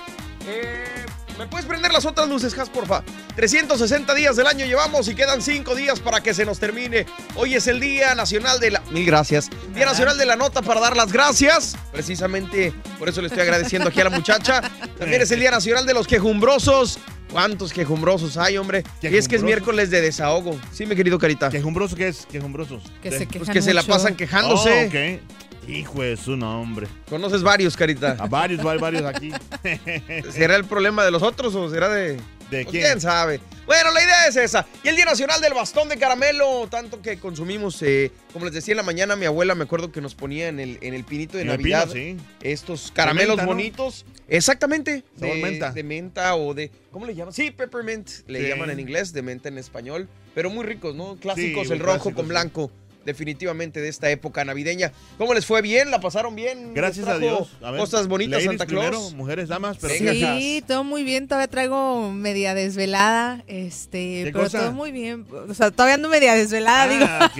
Eh, 0.48 1.07
¿Me 1.38 1.46
puedes 1.46 1.68
prender 1.68 1.92
las 1.92 2.06
otras 2.06 2.28
luces, 2.28 2.58
Has, 2.58 2.70
porfa? 2.70 3.04
360 3.36 4.14
días 4.16 4.36
del 4.36 4.48
año 4.48 4.66
llevamos 4.66 5.08
y 5.08 5.14
quedan 5.14 5.42
5 5.42 5.76
días 5.76 6.00
para 6.00 6.22
que 6.22 6.34
se 6.34 6.46
nos 6.46 6.60
termine. 6.60 7.06
Hoy 7.36 7.54
es 7.54 7.68
el 7.68 7.80
Día 7.80 8.16
Nacional 8.16 8.60
de 8.60 8.72
la... 8.72 8.82
Mil 8.90 9.06
gracias. 9.06 9.50
Día 9.76 9.86
Nacional 9.86 10.18
de 10.18 10.26
la 10.26 10.36
Nota 10.36 10.64
para 10.64 10.80
dar 10.80 10.98
las 10.98 11.12
gracias. 11.12 11.76
Precisamente 11.92 12.74
por 12.98 13.08
eso 13.08 13.22
le 13.22 13.28
estoy 13.28 13.44
agradeciendo 13.44 13.90
aquí 13.90 14.02
a 14.02 14.06
la 14.06 14.10
muchacha. 14.10 14.62
También 14.98 15.22
es 15.22 15.30
el 15.30 15.40
Día 15.40 15.52
Nacional 15.52 15.86
de 15.86 15.94
los 15.94 16.08
Quejumbrosos. 16.08 16.98
¿Cuántos 17.32 17.74
quejumbrosos 17.74 18.38
hay, 18.38 18.58
hombre? 18.58 18.84
Y 19.02 19.08
es 19.08 19.28
que 19.28 19.36
es 19.36 19.44
miércoles 19.44 19.90
de 19.90 20.00
desahogo. 20.02 20.58
Sí, 20.72 20.86
mi 20.86 20.96
querido 20.96 21.20
Carita. 21.20 21.50
¿Quejumbroso 21.50 21.96
qué 21.96 22.08
es? 22.08 22.26
¿Quejumbrosos? 22.26 22.84
Que 23.04 23.12
se 23.12 23.18
Pues 23.18 23.30
quejan 23.30 23.54
que 23.54 23.62
se 23.62 23.74
la 23.74 23.84
pasan 23.84 24.16
quejándose. 24.16 24.86
Oh, 24.86 24.88
ok. 24.88 25.47
Hijo 25.68 26.02
de 26.02 26.16
su 26.16 26.38
nombre. 26.38 26.88
Conoces 27.10 27.44
varios, 27.44 27.76
Carita. 27.76 28.16
A 28.20 28.28
varios, 28.28 28.66
hay 28.66 28.78
varios 28.78 29.04
aquí. 29.04 29.32
¿Será 30.32 30.56
el 30.56 30.64
problema 30.66 31.04
de 31.04 31.12
los 31.12 31.22
otros 31.24 31.54
o 31.56 31.70
será 31.70 31.90
de.? 31.90 32.18
¿De 32.50 32.64
Pues, 32.64 32.68
quién? 32.68 32.84
quién 32.84 33.02
sabe? 33.02 33.42
Bueno, 33.66 33.92
la 33.92 34.02
idea 34.02 34.28
es 34.30 34.38
esa. 34.38 34.66
Y 34.82 34.88
el 34.88 34.96
Día 34.96 35.04
Nacional 35.04 35.42
del 35.42 35.54
Bastón 35.54 35.90
de 35.90 35.98
Caramelo, 35.98 36.68
tanto 36.72 37.02
que 37.02 37.20
consumimos, 37.20 37.82
eh, 37.82 38.10
como 38.32 38.46
les 38.46 38.54
decía 38.54 38.72
en 38.72 38.78
la 38.78 38.84
mañana, 38.84 39.18
mi 39.18 39.26
abuela 39.26 39.54
me 39.54 39.66
acuerdo 39.66 39.92
que 39.92 40.00
nos 40.00 40.16
ponía 40.16 40.48
en 40.48 40.62
el, 40.62 40.78
en 40.80 40.94
el 40.94 41.04
pinito 41.04 41.36
de 41.36 41.42
En 41.42 41.48
Navidad 41.50 41.90
pino, 41.92 42.18
sí. 42.22 42.26
estos 42.42 42.92
caramelos 42.96 43.32
menta, 43.36 43.42
¿no? 43.44 43.48
bonitos. 43.50 44.06
Exactamente. 44.30 45.04
De, 45.18 45.34
menta. 45.42 45.72
de 45.74 45.84
menta 45.84 46.36
o 46.36 46.54
de. 46.54 46.72
¿Cómo 46.92 47.06
le 47.06 47.16
llaman? 47.16 47.34
Sí, 47.34 47.52
peppermint. 47.52 48.08
Le 48.28 48.42
Sí. 48.44 48.48
llaman 48.48 48.70
en 48.70 48.80
inglés, 48.80 49.12
de 49.12 49.22
menta 49.24 49.50
en 49.50 49.58
español. 49.58 50.08
Pero 50.34 50.50
muy 50.50 50.66
ricos, 50.66 50.96
¿no? 50.96 51.18
Clásicos, 51.18 51.68
Sí, 51.68 51.74
el 51.74 51.80
rojo 51.80 52.14
con 52.14 52.30
blanco. 52.30 52.72
Definitivamente 53.08 53.80
de 53.80 53.88
esta 53.88 54.10
época 54.10 54.44
navideña. 54.44 54.92
¿Cómo 55.18 55.34
les 55.34 55.46
fue 55.46 55.62
bien? 55.62 55.92
¿La 55.92 56.02
pasaron 56.02 56.36
bien? 56.36 56.74
Gracias 56.74 57.06
¿Les 57.06 57.16
a 57.16 57.20
Dios. 57.20 57.50
A 57.64 57.72
ver, 57.72 57.80
Cosas 57.80 58.10
bonitas, 58.10 58.44
Santa 58.44 58.66
Claus. 58.66 58.86
primero, 58.86 59.12
mujeres, 59.16 59.48
damas, 59.48 59.78
pero 59.80 59.94
Sí, 59.96 60.62
todo 60.68 60.84
muy 60.84 61.04
bien. 61.04 61.30
Todavía 61.30 61.48
traigo 61.48 62.12
media 62.12 62.54
desvelada. 62.54 63.46
Este, 63.48 64.24
¿Qué 64.26 64.32
pero 64.34 64.44
cosa? 64.44 64.60
todo 64.60 64.72
muy 64.74 64.92
bien. 64.92 65.26
O 65.48 65.54
sea, 65.54 65.72
todavía 65.72 65.96
ando 65.96 66.10
media 66.10 66.34
desvelada, 66.34 66.88
digo. 66.90 67.06
Ah, 67.08 67.32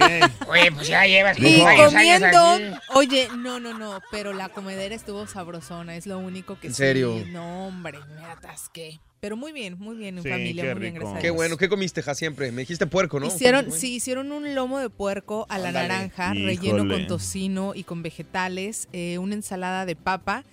Oye, 0.48 0.72
pues 0.72 0.88
ya 0.88 1.04
llevas 1.04 1.38
Y 1.38 1.62
comiendo, 1.76 2.78
oye, 2.94 3.28
no, 3.36 3.60
no, 3.60 3.76
no, 3.78 4.00
pero 4.10 4.32
la 4.32 4.48
comedera 4.48 4.94
estuvo 4.94 5.26
sabrosona, 5.26 5.96
es 5.96 6.06
lo 6.06 6.18
único 6.18 6.58
que 6.58 6.68
¿En 6.68 6.72
sí, 6.72 6.78
serio? 6.78 7.22
No, 7.28 7.66
hombre, 7.66 7.98
me 8.16 8.24
atasqué. 8.24 9.00
Pero 9.20 9.36
muy 9.36 9.52
bien, 9.52 9.76
muy 9.78 9.96
bien 9.96 10.16
en 10.18 10.22
Sí, 10.22 10.28
familia, 10.28 10.62
qué 10.64 10.74
muy 10.74 10.80
bien, 10.82 10.94
gracias. 10.94 11.20
Qué 11.20 11.30
bueno, 11.30 11.56
¿qué 11.56 11.68
comiste, 11.68 12.02
Ja, 12.02 12.14
siempre? 12.14 12.52
Me 12.52 12.62
dijiste 12.62 12.86
puerco, 12.86 13.18
¿no? 13.18 13.26
Hicieron, 13.26 13.72
sí, 13.72 13.94
hicieron 13.96 14.30
un 14.30 14.54
lomo 14.54 14.78
de 14.78 14.90
puerco 14.90 15.46
a 15.48 15.58
la 15.58 15.72
naranja, 15.72 16.32
relleno 16.34 16.86
con 16.88 17.06
tocino 17.08 17.72
y 17.74 17.82
con 17.82 18.02
vegetales, 18.02 18.88
eh, 18.92 19.18
una 19.18 19.34
ensalada 19.34 19.86
de 19.86 19.96
papa, 19.96 20.44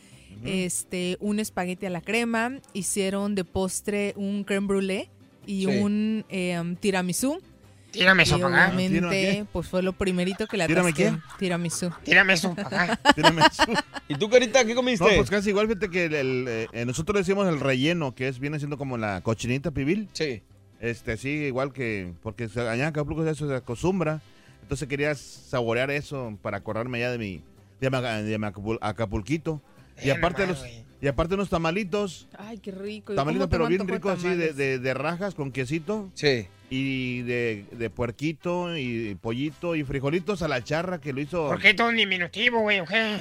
este, 0.46 1.18
un 1.20 1.40
espagueti 1.40 1.86
a 1.86 1.90
la 1.90 2.02
crema, 2.02 2.60
hicieron 2.74 3.36
de 3.36 3.44
postre 3.44 4.14
un 4.16 4.44
creme 4.44 4.68
brûlée 4.68 5.10
y 5.46 5.62
Sí. 5.62 5.68
un 5.68 6.26
eh, 6.30 6.76
tiramisú. 6.80 7.40
Tírame 7.98 8.24
eso 8.24 8.40
para 8.40 8.48
acá. 8.56 8.66
obviamente, 8.66 8.94
¿Tírame 8.96 9.16
qué? 9.22 9.46
pues 9.52 9.68
fue 9.68 9.82
lo 9.84 9.94
primerito 9.94 10.48
que 10.48 10.58
le 10.58 10.68
¿Tírame 10.68 10.90
atasqué. 10.90 11.12
qué? 11.12 11.18
Tiramisú. 11.40 11.92
Tírame 12.04 12.34
eso 12.34 12.54
para 12.56 12.84
acá. 12.84 13.00
Tírame 13.16 13.42
eso. 13.42 13.64
¿Y 14.08 14.16
tú, 14.16 14.30
Carita, 14.30 14.64
qué 14.66 14.76
comiste? 14.76 15.06
No, 15.06 15.16
pues 15.16 15.30
casi 15.30 15.50
igual, 15.50 15.68
fíjate 15.68 15.90
que 15.90 16.06
el- 16.06 16.14
el, 16.16 16.46
eh, 16.74 16.86
nosotros 16.86 17.20
decimos 17.20 17.48
el 17.48 17.60
relleno, 17.60 18.14
que 18.16 18.28
es 18.28 18.40
viene 18.40 18.58
siendo 18.60 18.78
como 18.78 18.98
la 18.98 19.22
cochinita 19.22 19.72
pibil. 19.72 20.08
Sí. 20.14 20.42
Este, 20.80 21.18
sí, 21.18 21.30
igual 21.30 21.72
que, 21.74 22.14
porque 22.22 22.44
allá 22.56 22.76
en 22.76 22.82
Acapulco 22.84 23.26
eso 23.26 23.48
se 23.48 23.56
acostumbra. 23.56 24.22
Entonces 24.62 24.88
quería 24.88 25.14
saborear 25.16 25.90
eso 25.92 26.38
para 26.42 26.58
acordarme 26.58 27.00
ya 27.00 27.12
de 27.12 27.18
mi, 27.18 27.42
de 27.80 27.90
mi, 27.90 27.98
de 28.02 28.38
mi 28.38 28.46
Acapul- 28.48 28.80
Acapulquito. 28.82 29.62
Y 30.04 30.10
aparte, 30.10 30.46
nomás, 30.46 30.62
los, 30.64 30.70
y 31.06 31.08
aparte 31.08 31.36
unos 31.36 31.50
tamalitos, 31.50 32.28
Ay, 32.36 32.58
qué 32.58 32.72
rico. 32.72 33.14
¿Y 33.14 33.16
tamalitos 33.16 33.48
pero 33.48 33.68
bien 33.68 33.88
ricos 33.88 34.18
así 34.18 34.28
de, 34.30 34.54
de, 34.54 34.80
de 34.80 34.94
rajas 34.96 35.36
con 35.36 35.52
quesito. 35.52 36.10
Sí. 36.16 36.48
Y 36.68 37.22
de, 37.22 37.66
de 37.74 37.90
puerquito 37.92 38.76
y 38.76 39.14
pollito 39.22 39.76
y 39.76 39.84
frijolitos 39.84 40.42
a 40.42 40.48
la 40.48 40.64
charra 40.64 41.00
que 41.00 41.14
lo 41.14 41.22
hizo. 41.22 41.48
¿Por 41.48 41.62
qué 41.62 41.76
todo 41.76 41.92
en 41.92 41.98
diminutivo, 41.98 42.62
güey? 42.62 42.80
¿O 42.80 42.86
qué? 42.86 43.20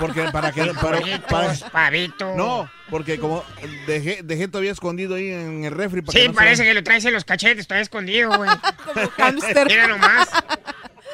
Porque 0.00 0.24
para 0.32 0.50
que 0.50 0.64
para, 0.74 1.00
para- 1.28 1.54
pavitos. 1.70 2.36
no, 2.36 2.68
porque 2.90 3.18
como 3.18 3.44
dejé, 3.86 4.22
dejé 4.24 4.48
todavía 4.48 4.72
escondido 4.72 5.14
ahí 5.14 5.28
en 5.28 5.62
el 5.64 5.70
refri 5.72 6.02
para 6.02 6.12
Sí, 6.18 6.22
que 6.22 6.28
no 6.28 6.34
se- 6.34 6.36
parece 6.38 6.64
que 6.64 6.74
lo 6.74 6.82
traes 6.82 7.04
en 7.04 7.12
los 7.12 7.24
cachetes, 7.24 7.60
está 7.60 7.78
escondido, 7.80 8.36
güey. 8.36 8.50
Como 8.92 9.08
hámster. 9.10 9.66
Mira 9.68 9.86
nomás. 9.86 10.28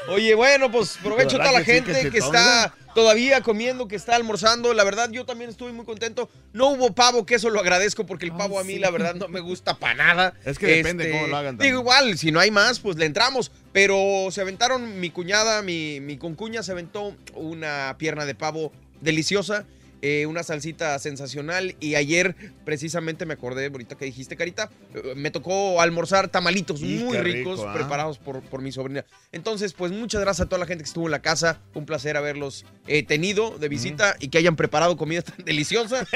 Oye, 0.08 0.34
bueno, 0.34 0.70
pues 0.70 0.98
provecho 1.02 1.36
a 1.36 1.40
toda 1.40 1.52
la 1.52 1.58
¿Verdad 1.60 1.66
que 1.66 1.72
sí, 1.72 1.94
gente 1.94 2.10
que, 2.10 2.18
está 2.18 2.74
todavía 2.94 3.40
comiendo, 3.42 3.88
que 3.88 3.96
está 3.96 4.16
almorzando. 4.16 4.72
La 4.72 4.84
verdad, 4.84 5.10
yo 5.10 5.24
también 5.24 5.50
estuve 5.50 5.72
muy 5.72 5.84
contento. 5.84 6.28
No 6.52 6.68
hubo 6.68 6.94
pavo, 6.94 7.26
que 7.26 7.34
eso 7.34 7.50
lo 7.50 7.60
agradezco, 7.60 8.06
porque 8.06 8.24
el 8.24 8.32
pavo 8.32 8.58
a 8.58 8.64
mí, 8.64 8.78
la 8.78 8.90
verdad, 8.90 9.14
no 9.14 9.28
me 9.28 9.40
gusta 9.40 9.78
para 9.78 9.94
nada. 9.94 10.34
Es 10.44 10.58
que 10.58 10.66
depende 10.66 11.04
Este, 11.04 11.16
cómo 11.16 11.28
lo 11.28 11.36
hagan 11.36 11.58
Digo, 11.58 11.80
igual, 11.80 12.18
si 12.18 12.32
no 12.32 12.40
hay 12.40 12.50
más, 12.50 12.80
pues 12.80 12.96
le 12.96 13.06
entramos. 13.06 13.50
Pero 13.72 14.28
se 14.30 14.40
aventaron, 14.40 15.00
mi 15.00 15.10
cuñada, 15.10 15.62
mi, 15.62 16.00
mi 16.00 16.16
concuña 16.16 16.62
se 16.62 16.72
aventó 16.72 17.14
una 17.34 17.96
pierna 17.98 18.24
de 18.24 18.34
pavo 18.34 18.72
deliciosa. 19.00 19.66
Eh, 20.08 20.24
una 20.26 20.44
salsita 20.44 20.96
sensacional 21.00 21.74
y 21.80 21.96
ayer 21.96 22.36
precisamente 22.64 23.26
me 23.26 23.34
acordé, 23.34 23.66
ahorita 23.66 23.96
que 23.96 24.04
dijiste, 24.04 24.36
Carita, 24.36 24.70
eh, 24.94 25.14
me 25.16 25.32
tocó 25.32 25.80
almorzar 25.80 26.28
tamalitos 26.28 26.80
muy 26.80 27.18
ricos, 27.18 27.58
rico, 27.58 27.68
¿ah? 27.68 27.74
preparados 27.74 28.16
por, 28.18 28.40
por 28.42 28.62
mi 28.62 28.70
sobrina. 28.70 29.04
Entonces, 29.32 29.72
pues 29.72 29.90
muchas 29.90 30.20
gracias 30.20 30.46
a 30.46 30.48
toda 30.48 30.60
la 30.60 30.66
gente 30.66 30.84
que 30.84 30.88
estuvo 30.88 31.06
en 31.06 31.10
la 31.10 31.22
casa. 31.22 31.60
Un 31.74 31.86
placer 31.86 32.16
haberlos 32.16 32.64
eh, 32.86 33.02
tenido 33.02 33.58
de 33.58 33.68
visita 33.68 34.14
y 34.20 34.28
que 34.28 34.38
hayan 34.38 34.54
preparado 34.54 34.96
comida 34.96 35.22
tan 35.22 35.38
deliciosa. 35.44 36.06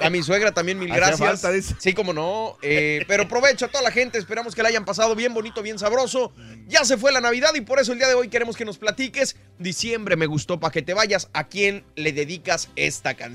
A 0.00 0.08
mi 0.08 0.22
suegra 0.22 0.52
también 0.52 0.78
mil 0.78 0.88
gracias. 0.94 1.42
falta. 1.42 1.50
Sí, 1.78 1.92
como 1.92 2.14
no. 2.14 2.56
Pero 2.62 3.24
aprovecho 3.24 3.66
a 3.66 3.68
toda 3.68 3.84
la 3.84 3.90
gente. 3.90 4.16
Esperamos 4.16 4.54
que 4.54 4.62
la 4.62 4.70
hayan 4.70 4.86
pasado 4.86 5.14
bien 5.14 5.34
bonito, 5.34 5.60
bien 5.60 5.78
sabroso. 5.78 6.32
Ya 6.66 6.86
se 6.86 6.96
fue 6.96 7.12
la 7.12 7.20
Navidad 7.20 7.54
y 7.54 7.60
por 7.60 7.78
eso 7.78 7.92
el 7.92 7.98
día 7.98 8.08
de 8.08 8.14
hoy 8.14 8.28
queremos 8.28 8.56
que 8.56 8.64
nos 8.64 8.78
platiques. 8.78 9.36
Diciembre 9.58 10.16
me 10.16 10.24
gustó 10.24 10.58
para 10.58 10.72
que 10.72 10.80
te 10.80 10.94
vayas. 10.94 11.28
¿A 11.34 11.48
quién 11.48 11.84
le 11.94 12.12
dedicas 12.14 12.70
esta 12.74 13.12
canción? 13.12 13.33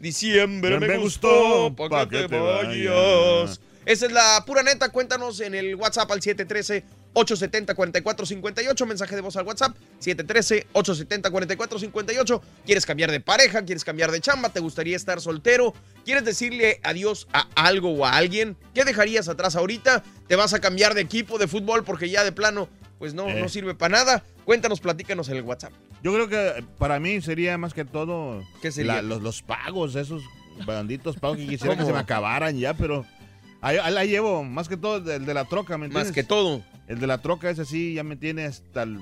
Diciembre 0.00 0.80
me, 0.80 0.88
Me 0.88 0.98
gustó 0.98 1.70
gustó 1.70 1.88
para 1.88 2.08
que, 2.08 2.28
te 2.28 2.38
vayas. 2.38 3.60
Esa 3.84 4.06
es 4.06 4.12
la 4.12 4.42
pura 4.46 4.62
neta. 4.62 4.88
Cuéntanos 4.90 5.40
en 5.40 5.54
el 5.54 5.74
WhatsApp 5.76 6.10
al 6.10 6.20
713-870-4458. 6.20 8.86
Mensaje 8.86 9.14
de 9.16 9.22
voz 9.22 9.36
al 9.36 9.46
WhatsApp. 9.46 9.76
713-870-4458. 10.00 12.40
¿Quieres 12.64 12.86
cambiar 12.86 13.10
de 13.10 13.20
pareja? 13.20 13.62
¿Quieres 13.64 13.84
cambiar 13.84 14.10
de 14.10 14.20
chamba? 14.20 14.48
¿Te 14.50 14.60
gustaría 14.60 14.96
estar 14.96 15.20
soltero? 15.20 15.74
¿Quieres 16.04 16.24
decirle 16.24 16.80
adiós 16.82 17.26
a 17.32 17.48
algo 17.54 17.92
o 17.92 18.04
a 18.06 18.16
alguien? 18.16 18.56
¿Qué 18.74 18.84
dejarías 18.84 19.28
atrás 19.28 19.56
ahorita? 19.56 20.02
¿Te 20.28 20.36
vas 20.36 20.54
a 20.54 20.60
cambiar 20.60 20.94
de 20.94 21.00
equipo 21.02 21.38
de 21.38 21.48
fútbol 21.48 21.84
porque 21.84 22.08
ya 22.10 22.24
de 22.24 22.32
plano 22.32 22.68
pues 22.98 23.14
no, 23.14 23.28
Eh. 23.28 23.40
no 23.40 23.48
sirve 23.48 23.74
para 23.74 23.98
nada? 23.98 24.22
Cuéntanos, 24.44 24.80
platícanos 24.80 25.28
en 25.28 25.36
el 25.36 25.42
WhatsApp. 25.42 25.72
Yo 26.02 26.12
creo 26.12 26.28
que 26.28 26.64
para 26.78 26.98
mí 27.00 27.20
sería 27.20 27.56
más 27.58 27.74
que 27.74 27.84
todo 27.84 28.42
¿Qué 28.60 28.72
sería? 28.72 28.94
la- 28.96 29.02
los, 29.02 29.22
los 29.22 29.42
pagos, 29.42 29.94
esos 29.94 30.22
banditos 30.66 31.16
pagos 31.16 31.38
que 31.38 31.46
quisiera 31.46 31.76
que 31.76 31.84
se 31.84 31.92
me 31.92 31.98
acabaran 31.98 32.58
ya, 32.58 32.74
pero 32.74 33.04
ahí, 33.60 33.76
ahí 33.82 33.92
la 33.94 34.04
llevo, 34.04 34.42
más 34.44 34.68
que 34.68 34.76
todo 34.76 34.96
el 35.12 35.24
de 35.24 35.34
la 35.34 35.44
troca, 35.44 35.78
¿me 35.78 35.86
Más 35.88 35.96
entiendes? 36.08 36.12
que 36.14 36.24
todo. 36.24 36.62
El 36.88 36.98
de 36.98 37.06
la 37.06 37.18
troca 37.18 37.48
ese 37.50 37.64
sí 37.64 37.94
ya 37.94 38.02
me 38.02 38.16
tiene 38.16 38.44
hasta 38.44 38.82
el... 38.82 38.98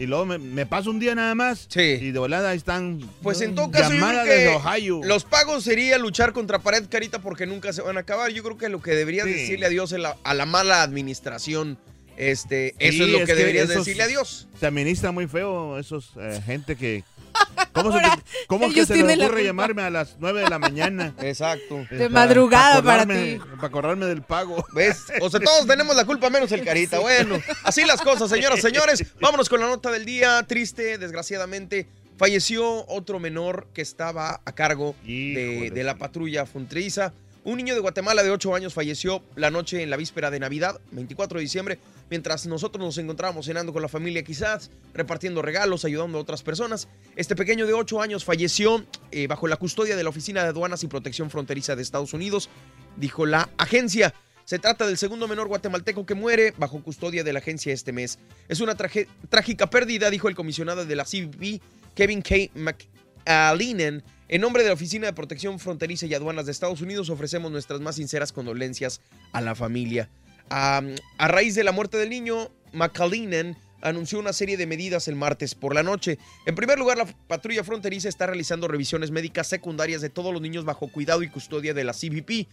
Y 0.00 0.06
luego 0.06 0.24
me, 0.26 0.38
me 0.38 0.64
paso 0.64 0.90
un 0.90 1.00
día 1.00 1.16
nada 1.16 1.34
más. 1.34 1.66
Sí. 1.68 1.80
Y 1.80 2.12
de 2.12 2.18
volada 2.20 2.50
ahí 2.50 2.56
están. 2.56 3.00
Pues 3.20 3.40
en 3.40 3.56
todo 3.56 3.68
caso, 3.72 3.92
yo 3.92 4.06
creo 4.06 4.22
que 4.22 4.30
desde 4.30 4.54
Ohio. 4.54 5.00
los 5.02 5.24
pagos 5.24 5.64
sería 5.64 5.98
luchar 5.98 6.32
contra 6.32 6.60
pared, 6.60 6.84
Carita, 6.88 7.20
porque 7.20 7.46
nunca 7.46 7.72
se 7.72 7.82
van 7.82 7.96
a 7.96 8.00
acabar. 8.00 8.30
Yo 8.30 8.44
creo 8.44 8.56
que 8.56 8.68
lo 8.68 8.80
que 8.80 8.92
deberías 8.92 9.26
Sí. 9.26 9.32
decirle 9.32 9.66
adiós 9.66 9.90
es 9.90 9.98
la- 9.98 10.16
a 10.22 10.34
la 10.34 10.46
mala 10.46 10.82
administración, 10.84 11.78
este, 12.18 12.74
eso 12.78 13.04
Sí, 13.04 13.14
es 13.14 13.20
lo 13.20 13.24
que, 13.26 13.34
deberías 13.34 13.70
esos 13.70 13.84
decirle 13.86 14.02
adiós. 14.02 14.48
Se 14.58 14.66
administra 14.66 15.12
muy 15.12 15.26
feo 15.26 15.78
esos 15.78 16.10
eh, 16.20 16.40
gente 16.44 16.76
que... 16.76 17.04
¿Cómo, 17.72 17.92
se 17.92 17.98
te- 18.00 18.04
Ahora, 18.06 18.22
cómo 18.48 18.72
que 18.72 18.84
se 18.84 18.96
la 19.02 19.14
ocurre 19.26 19.44
llamarme 19.44 19.82
a 19.82 19.90
las 19.90 20.16
9 20.18 20.40
de 20.42 20.48
la 20.50 20.58
mañana? 20.58 21.14
Exacto. 21.22 21.84
De 21.90 22.08
madrugada 22.08 22.82
para 22.82 23.04
acordarme- 23.04 23.34
ti. 23.34 23.38
Para 23.56 23.68
acordarme 23.68 24.06
del 24.06 24.22
pago. 24.22 24.64
¿Ves? 24.74 25.04
O 25.20 25.30
sea, 25.30 25.38
todos 25.38 25.66
tenemos 25.68 25.94
la 25.94 26.04
culpa 26.04 26.28
menos 26.30 26.50
el 26.52 26.64
Carita. 26.64 26.98
Bueno, 26.98 27.40
así 27.62 27.84
las 27.84 28.00
cosas, 28.02 28.28
señoras 28.30 28.58
y 28.58 28.62
señores. 28.62 29.04
Vámonos 29.20 29.48
con 29.48 29.60
la 29.60 29.68
nota 29.68 29.90
del 29.92 30.04
día. 30.04 30.42
Triste, 30.48 30.98
desgraciadamente. 30.98 31.86
Falleció 32.16 32.84
otro 32.88 33.20
menor 33.20 33.68
que 33.72 33.82
estaba 33.82 34.40
a 34.44 34.52
cargo 34.52 34.96
de, 35.04 35.70
de 35.72 35.84
la 35.84 35.96
patrulla 35.98 36.46
fronteriza. 36.46 37.12
Un 37.44 37.56
niño 37.56 37.74
de 37.74 37.80
Guatemala 37.80 38.22
de 38.22 38.30
8 38.30 38.54
años 38.54 38.74
falleció 38.74 39.22
la 39.36 39.50
noche 39.50 39.82
en 39.82 39.90
la 39.90 39.96
víspera 39.96 40.30
de 40.30 40.40
Navidad, 40.40 40.80
24 40.90 41.38
de 41.38 41.42
diciembre, 41.42 41.78
mientras 42.10 42.46
nosotros 42.46 42.84
nos 42.84 42.98
encontrábamos 42.98 43.46
cenando 43.46 43.72
con 43.72 43.80
la 43.80 43.88
familia 43.88 44.22
quizás, 44.22 44.70
repartiendo 44.92 45.40
regalos, 45.40 45.84
ayudando 45.84 46.18
a 46.18 46.20
otras 46.20 46.42
personas. 46.42 46.88
Este 47.16 47.36
pequeño 47.36 47.66
de 47.66 47.74
8 47.74 48.02
años 48.02 48.24
falleció 48.24 48.84
eh, 49.12 49.28
bajo 49.28 49.46
la 49.46 49.56
custodia 49.56 49.96
de 49.96 50.02
la 50.02 50.10
Oficina 50.10 50.42
de 50.42 50.48
Aduanas 50.48 50.82
y 50.82 50.88
Protección 50.88 51.30
Fronteriza 51.30 51.76
de 51.76 51.82
Estados 51.82 52.12
Unidos, 52.12 52.50
dijo 52.96 53.24
la 53.24 53.48
agencia. 53.56 54.14
Se 54.44 54.58
trata 54.58 54.86
del 54.86 54.98
segundo 54.98 55.28
menor 55.28 55.46
guatemalteco 55.48 56.06
que 56.06 56.14
muere 56.14 56.54
bajo 56.56 56.82
custodia 56.82 57.22
de 57.22 57.32
la 57.32 57.38
agencia 57.38 57.72
este 57.72 57.92
mes. 57.92 58.18
Es 58.48 58.60
una 58.60 58.74
trágica 58.74 59.70
pérdida, 59.70 60.10
dijo 60.10 60.28
el 60.28 60.34
comisionado 60.34 60.84
de 60.84 60.96
la 60.96 61.04
CBP, 61.04 61.62
Kevin 61.94 62.22
K. 62.22 62.34
McAleenan, 62.54 64.02
en 64.28 64.42
nombre 64.42 64.62
de 64.62 64.68
la 64.68 64.74
Oficina 64.74 65.06
de 65.06 65.12
Protección 65.14 65.58
Fronteriza 65.58 66.06
y 66.06 66.14
Aduanas 66.14 66.46
de 66.46 66.52
Estados 66.52 66.82
Unidos, 66.82 67.08
ofrecemos 67.08 67.50
nuestras 67.50 67.80
más 67.80 67.96
sinceras 67.96 68.30
condolencias 68.30 69.00
a 69.32 69.40
la 69.40 69.54
familia. 69.54 70.10
A, 70.50 70.82
raíz 71.18 71.54
de 71.54 71.64
la 71.64 71.72
muerte 71.72 71.96
del 71.96 72.10
niño, 72.10 72.50
McAleenan 72.72 73.56
anunció 73.80 74.18
una 74.18 74.32
serie 74.32 74.56
de 74.56 74.66
medidas 74.66 75.08
el 75.08 75.14
martes 75.14 75.54
por 75.54 75.74
la 75.74 75.82
noche. 75.82 76.18
En 76.44 76.54
primer 76.54 76.78
lugar, 76.78 76.98
la 76.98 77.06
patrulla 77.06 77.64
fronteriza 77.64 78.08
está 78.08 78.26
realizando 78.26 78.68
revisiones 78.68 79.10
médicas 79.10 79.46
secundarias 79.46 80.02
de 80.02 80.10
todos 80.10 80.32
los 80.32 80.42
niños 80.42 80.64
bajo 80.64 80.88
cuidado 80.88 81.22
y 81.22 81.28
custodia 81.28 81.72
de 81.72 81.84
la 81.84 81.92
CBP. 81.92 82.48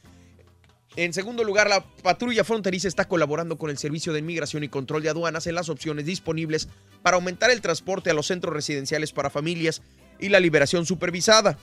En 0.98 1.12
segundo 1.12 1.44
lugar, 1.44 1.68
la 1.68 1.84
patrulla 2.04 2.46
fronteriza 2.46 2.88
está 2.88 3.06
colaborando 3.06 3.58
con 3.58 3.70
el 3.70 3.78
Servicio 3.78 4.14
de 4.14 4.20
Inmigración 4.20 4.64
y 4.64 4.70
Control 4.70 5.04
de 5.04 5.10
Aduanas 5.10 5.46
en 5.46 5.56
las 5.56 5.68
opciones 5.68 6.06
disponibles 6.06 6.70
para 7.02 7.16
aumentar 7.16 7.52
el 7.52 7.60
transporte 7.60 8.10
a 8.10 8.14
los 8.14 8.28
centros 8.28 8.54
residenciales 8.54 9.12
para 9.12 9.30
familias 9.30 9.82
y 10.20 10.30
la 10.30 10.40
liberación 10.40 10.86
supervisada. 10.86 11.58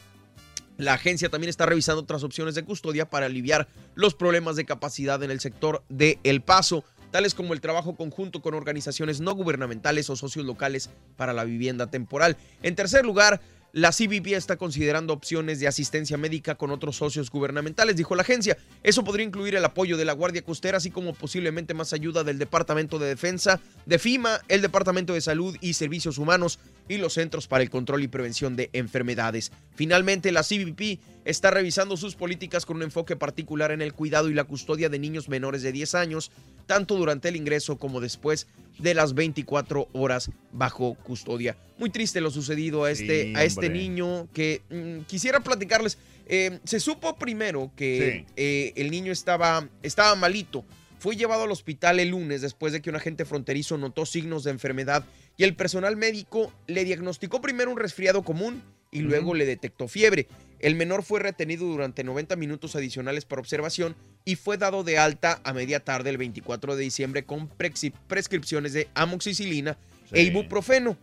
La 0.78 0.94
agencia 0.94 1.28
también 1.28 1.50
está 1.50 1.66
revisando 1.66 2.02
otras 2.02 2.24
opciones 2.24 2.54
de 2.54 2.64
custodia 2.64 3.08
para 3.08 3.26
aliviar 3.26 3.68
los 3.94 4.14
problemas 4.14 4.56
de 4.56 4.64
capacidad 4.64 5.22
en 5.22 5.30
el 5.30 5.40
sector 5.40 5.84
de 5.88 6.18
El 6.24 6.40
Paso, 6.40 6.84
tales 7.10 7.34
como 7.34 7.52
el 7.52 7.60
trabajo 7.60 7.94
conjunto 7.94 8.40
con 8.40 8.54
organizaciones 8.54 9.20
no 9.20 9.34
gubernamentales 9.34 10.08
o 10.10 10.16
socios 10.16 10.46
locales 10.46 10.90
para 11.16 11.32
la 11.32 11.44
vivienda 11.44 11.88
temporal. 11.88 12.36
En 12.62 12.74
tercer 12.74 13.04
lugar, 13.04 13.40
la 13.74 13.90
CBP 13.90 14.34
está 14.34 14.56
considerando 14.56 15.14
opciones 15.14 15.58
de 15.58 15.66
asistencia 15.66 16.18
médica 16.18 16.56
con 16.56 16.70
otros 16.70 16.96
socios 16.96 17.30
gubernamentales, 17.30 17.96
dijo 17.96 18.14
la 18.14 18.20
agencia. 18.20 18.58
Eso 18.82 19.02
podría 19.02 19.24
incluir 19.24 19.54
el 19.54 19.64
apoyo 19.64 19.96
de 19.96 20.04
la 20.04 20.12
Guardia 20.12 20.42
Costera, 20.42 20.76
así 20.76 20.90
como 20.90 21.14
posiblemente 21.14 21.72
más 21.72 21.94
ayuda 21.94 22.22
del 22.22 22.38
Departamento 22.38 22.98
de 22.98 23.08
Defensa, 23.08 23.60
de 23.86 23.98
FIMA, 23.98 24.40
el 24.48 24.60
Departamento 24.60 25.14
de 25.14 25.22
Salud 25.22 25.56
y 25.62 25.72
Servicios 25.72 26.18
Humanos 26.18 26.58
y 26.94 26.98
los 26.98 27.14
Centros 27.14 27.48
para 27.48 27.62
el 27.62 27.70
Control 27.70 28.02
y 28.02 28.08
Prevención 28.08 28.56
de 28.56 28.70
Enfermedades. 28.72 29.52
Finalmente, 29.74 30.32
la 30.32 30.42
CBP 30.42 31.00
está 31.24 31.50
revisando 31.50 31.96
sus 31.96 32.14
políticas 32.14 32.66
con 32.66 32.76
un 32.76 32.82
enfoque 32.82 33.16
particular 33.16 33.70
en 33.70 33.82
el 33.82 33.92
cuidado 33.94 34.28
y 34.28 34.34
la 34.34 34.44
custodia 34.44 34.88
de 34.88 34.98
niños 34.98 35.28
menores 35.28 35.62
de 35.62 35.72
10 35.72 35.94
años, 35.94 36.30
tanto 36.66 36.96
durante 36.96 37.28
el 37.28 37.36
ingreso 37.36 37.78
como 37.78 38.00
después 38.00 38.46
de 38.78 38.94
las 38.94 39.14
24 39.14 39.88
horas 39.92 40.30
bajo 40.52 40.94
custodia. 40.94 41.56
Muy 41.78 41.90
triste 41.90 42.20
lo 42.20 42.30
sucedido 42.30 42.84
a 42.84 42.90
este, 42.90 43.24
Sí, 43.24 43.32
a 43.36 43.44
este 43.44 43.68
niño 43.68 44.28
que 44.32 44.62
mm, 44.70 45.04
quisiera 45.06 45.40
platicarles. 45.40 45.98
Eh, 46.26 46.60
se 46.64 46.80
supo 46.80 47.16
primero 47.16 47.70
que 47.76 48.24
eh, 48.36 48.72
el 48.76 48.90
niño 48.90 49.12
estaba, 49.12 49.68
estaba 49.82 50.14
malito. 50.14 50.64
Fue 50.98 51.16
llevado 51.16 51.42
al 51.42 51.50
hospital 51.50 51.98
el 51.98 52.10
lunes 52.10 52.42
después 52.42 52.72
de 52.72 52.80
que 52.80 52.88
un 52.88 52.94
agente 52.94 53.24
fronterizo 53.24 53.76
notó 53.76 54.06
signos 54.06 54.44
de 54.44 54.52
enfermedad 54.52 55.04
y 55.36 55.44
el 55.44 55.56
personal 55.56 55.96
médico 55.96 56.52
le 56.66 56.84
diagnosticó 56.84 57.40
primero 57.40 57.70
un 57.70 57.78
resfriado 57.78 58.22
común 58.22 58.62
y 58.90 59.00
luego 59.00 59.34
le 59.34 59.46
detectó 59.46 59.88
fiebre. 59.88 60.28
El 60.60 60.76
menor 60.76 61.02
fue 61.02 61.18
retenido 61.18 61.66
durante 61.66 62.04
90 62.04 62.36
minutos 62.36 62.76
adicionales 62.76 63.24
para 63.24 63.40
observación 63.40 63.96
y 64.24 64.36
fue 64.36 64.58
dado 64.58 64.84
de 64.84 64.98
alta 64.98 65.40
a 65.42 65.52
media 65.52 65.80
tarde 65.80 66.10
el 66.10 66.18
24 66.18 66.76
de 66.76 66.84
diciembre 66.84 67.24
con 67.24 67.48
prescripciones 67.48 68.72
de 68.72 68.88
amoxicilina 68.94 69.76
e 70.12 70.22
ibuprofeno. 70.22 70.96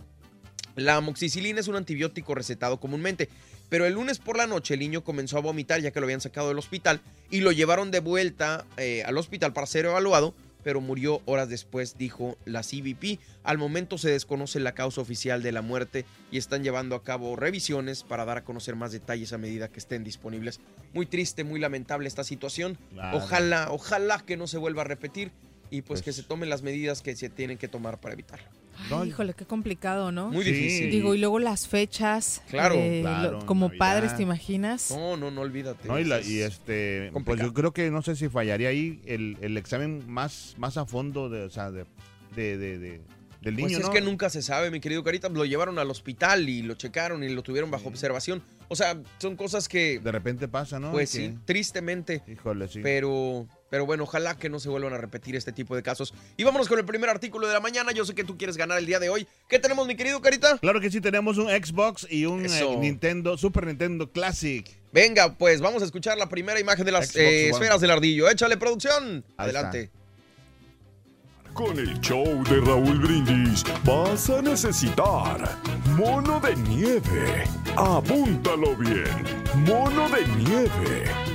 La 0.75 0.95
amoxicilina 0.95 1.59
es 1.59 1.67
un 1.67 1.75
antibiótico 1.75 2.35
recetado 2.35 2.79
comúnmente, 2.79 3.27
pero 3.67 3.85
el 3.85 3.93
lunes 3.93 4.19
por 4.19 4.37
la 4.37 4.47
noche 4.47 4.75
el 4.75 4.79
niño 4.79 5.03
comenzó 5.03 5.37
a 5.37 5.41
vomitar 5.41 5.81
ya 5.81 5.91
que 5.91 5.99
lo 5.99 6.05
habían 6.05 6.21
sacado 6.21 6.47
del 6.47 6.59
hospital 6.59 7.01
y 7.29 7.41
lo 7.41 7.51
llevaron 7.51 7.91
de 7.91 7.99
vuelta 7.99 8.65
eh, 8.77 9.03
al 9.03 9.17
hospital 9.17 9.51
para 9.51 9.67
ser 9.67 9.85
evaluado, 9.85 10.33
pero 10.63 10.81
murió 10.81 11.21
horas 11.25 11.49
después, 11.49 11.97
dijo 11.97 12.37
la 12.45 12.61
CBP. 12.61 13.19
Al 13.43 13.57
momento 13.57 13.97
se 13.97 14.11
desconoce 14.11 14.59
la 14.59 14.73
causa 14.73 15.01
oficial 15.01 15.41
de 15.41 15.51
la 15.51 15.61
muerte 15.61 16.05
y 16.31 16.37
están 16.37 16.63
llevando 16.63 16.95
a 16.95 17.03
cabo 17.03 17.35
revisiones 17.35 18.03
para 18.03 18.25
dar 18.25 18.39
a 18.39 18.43
conocer 18.43 18.75
más 18.75 18.91
detalles 18.91 19.33
a 19.33 19.37
medida 19.37 19.69
que 19.69 19.79
estén 19.79 20.03
disponibles. 20.03 20.59
Muy 20.93 21.05
triste, 21.05 21.43
muy 21.43 21.59
lamentable 21.59 22.07
esta 22.07 22.23
situación. 22.23 22.77
Claro. 22.93 23.17
Ojalá, 23.17 23.71
ojalá 23.71 24.19
que 24.19 24.37
no 24.37 24.47
se 24.47 24.57
vuelva 24.57 24.81
a 24.81 24.85
repetir 24.85 25.31
y 25.71 25.81
pues, 25.81 26.01
que 26.01 26.13
se 26.13 26.23
tomen 26.23 26.49
las 26.49 26.61
medidas 26.61 27.01
que 27.01 27.15
se 27.15 27.29
tienen 27.29 27.57
que 27.57 27.67
tomar 27.67 27.99
para 27.99 28.13
evitarlo. 28.13 28.45
Ay, 28.91 29.09
híjole, 29.09 29.33
qué 29.33 29.43
complicado, 29.45 30.11
¿no? 30.11 30.29
Muy 30.29 30.45
difícil. 30.45 30.89
Digo, 30.89 31.13
y 31.13 31.17
luego 31.17 31.37
las 31.39 31.67
fechas. 31.67 32.41
Claro. 32.49 32.75
eh, 32.77 32.99
Claro, 33.01 33.31
lo- 33.39 33.45
como 33.45 33.67
Navidad. 33.67 33.77
padres, 33.79 34.15
¿te 34.15 34.23
imaginas? 34.23 34.91
No, 34.91 35.17
no, 35.17 35.31
no 35.31 35.41
olvídate. 35.41 35.85
No, 35.87 35.99
y, 35.99 36.05
la- 36.05 36.19
Es- 36.19 36.29
y 36.29 36.41
este, 36.41 37.11
pues 37.25 37.41
yo 37.41 37.53
creo 37.53 37.73
que 37.73 37.91
no 37.91 38.01
sé 38.01 38.15
si 38.15 38.29
fallaría 38.29 38.69
ahí 38.69 39.01
el, 39.05 39.37
el 39.41 39.57
examen 39.57 40.03
más, 40.09 40.55
más 40.57 40.77
a 40.77 40.85
fondo 40.85 41.29
de, 41.29 41.43
o 41.43 41.49
sea, 41.49 41.71
de, 41.71 41.85
de, 42.37 42.57
de- 42.57 42.79
de- 42.79 43.01
del 43.41 43.55
niño, 43.55 43.67
Pues 43.67 43.79
es 43.79 43.85
¿no? 43.87 43.91
que 43.91 44.01
nunca 44.01 44.29
se 44.29 44.41
sabe, 44.41 44.71
mi 44.71 44.79
querido 44.79 45.03
Carita. 45.03 45.27
Lo 45.29 45.43
llevaron 45.45 45.77
al 45.77 45.89
hospital 45.91 46.47
y 46.49 46.61
lo 46.61 46.75
checaron 46.75 47.21
y 47.23 47.29
lo 47.29 47.41
tuvieron 47.43 47.69
bajo 47.71 47.89
observación. 47.89 48.41
O 48.69 48.75
sea, 48.77 48.97
son 49.17 49.35
cosas 49.35 49.67
que, 49.67 49.99
De 49.99 50.11
repente 50.11 50.47
pasa, 50.47 50.79
¿no? 50.79 50.91
pues 50.91 51.11
Que- 51.11 51.17
sí, 51.31 51.37
tristemente. 51.45 52.21
Híjole, 52.27 52.67
sí. 52.69 52.79
Pero, 52.81 53.45
pero 53.69 53.85
bueno, 53.85 54.03
ojalá 54.03 54.37
que 54.37 54.49
no 54.49 54.59
se 54.59 54.69
vuelvan 54.69 54.93
a 54.93 54.97
repetir 54.97 55.35
este 55.35 55.51
tipo 55.51 55.75
de 55.75 55.83
casos. 55.83 56.13
Y 56.37 56.43
vámonos 56.43 56.67
con 56.67 56.79
el 56.79 56.85
primer 56.85 57.09
artículo 57.09 57.47
de 57.47 57.53
la 57.53 57.59
mañana. 57.59 57.91
Yo 57.91 58.05
sé 58.05 58.15
que 58.15 58.23
tú 58.23 58.37
quieres 58.37 58.57
ganar 58.57 58.77
el 58.77 58.85
día 58.85 58.99
de 58.99 59.09
hoy. 59.09 59.27
¿Qué 59.47 59.59
tenemos, 59.59 59.87
mi 59.87 59.95
querido 59.95 60.21
Carita? 60.21 60.57
Claro 60.57 60.81
que 60.81 60.89
sí, 60.91 61.01
tenemos 61.01 61.37
un 61.37 61.47
Xbox 61.47 62.07
y 62.09 62.25
un 62.25 62.45
eh. 62.45 62.77
Nintendo, 62.79 63.37
Super 63.37 63.67
Nintendo 63.67 64.11
Classic. 64.11 64.67
Venga, 64.91 65.35
pues 65.37 65.61
vamos 65.61 65.81
a 65.83 65.85
escuchar 65.85 66.17
la 66.17 66.29
primera 66.29 66.59
imagen 66.59 66.85
de 66.85 66.91
las 66.91 67.15
eh, 67.15 67.49
esferas 67.49 67.79
del 67.81 67.91
ardillo. 67.91 68.29
Échale, 68.29 68.57
producción. 68.57 69.23
Ahí 69.37 69.45
Adelante. 69.49 69.91
Con 71.53 71.77
el 71.77 71.99
show 71.99 72.43
de 72.43 72.61
Raúl 72.61 72.99
Brindis 72.99 73.63
vas 73.83 74.29
a 74.29 74.41
necesitar 74.41 75.57
mono 75.97 76.39
de 76.39 76.55
nieve. 76.55 77.43
Apúntalo 77.75 78.75
bien. 78.75 79.05
Mono 79.65 80.07
de 80.09 80.25
nieve. 80.37 81.28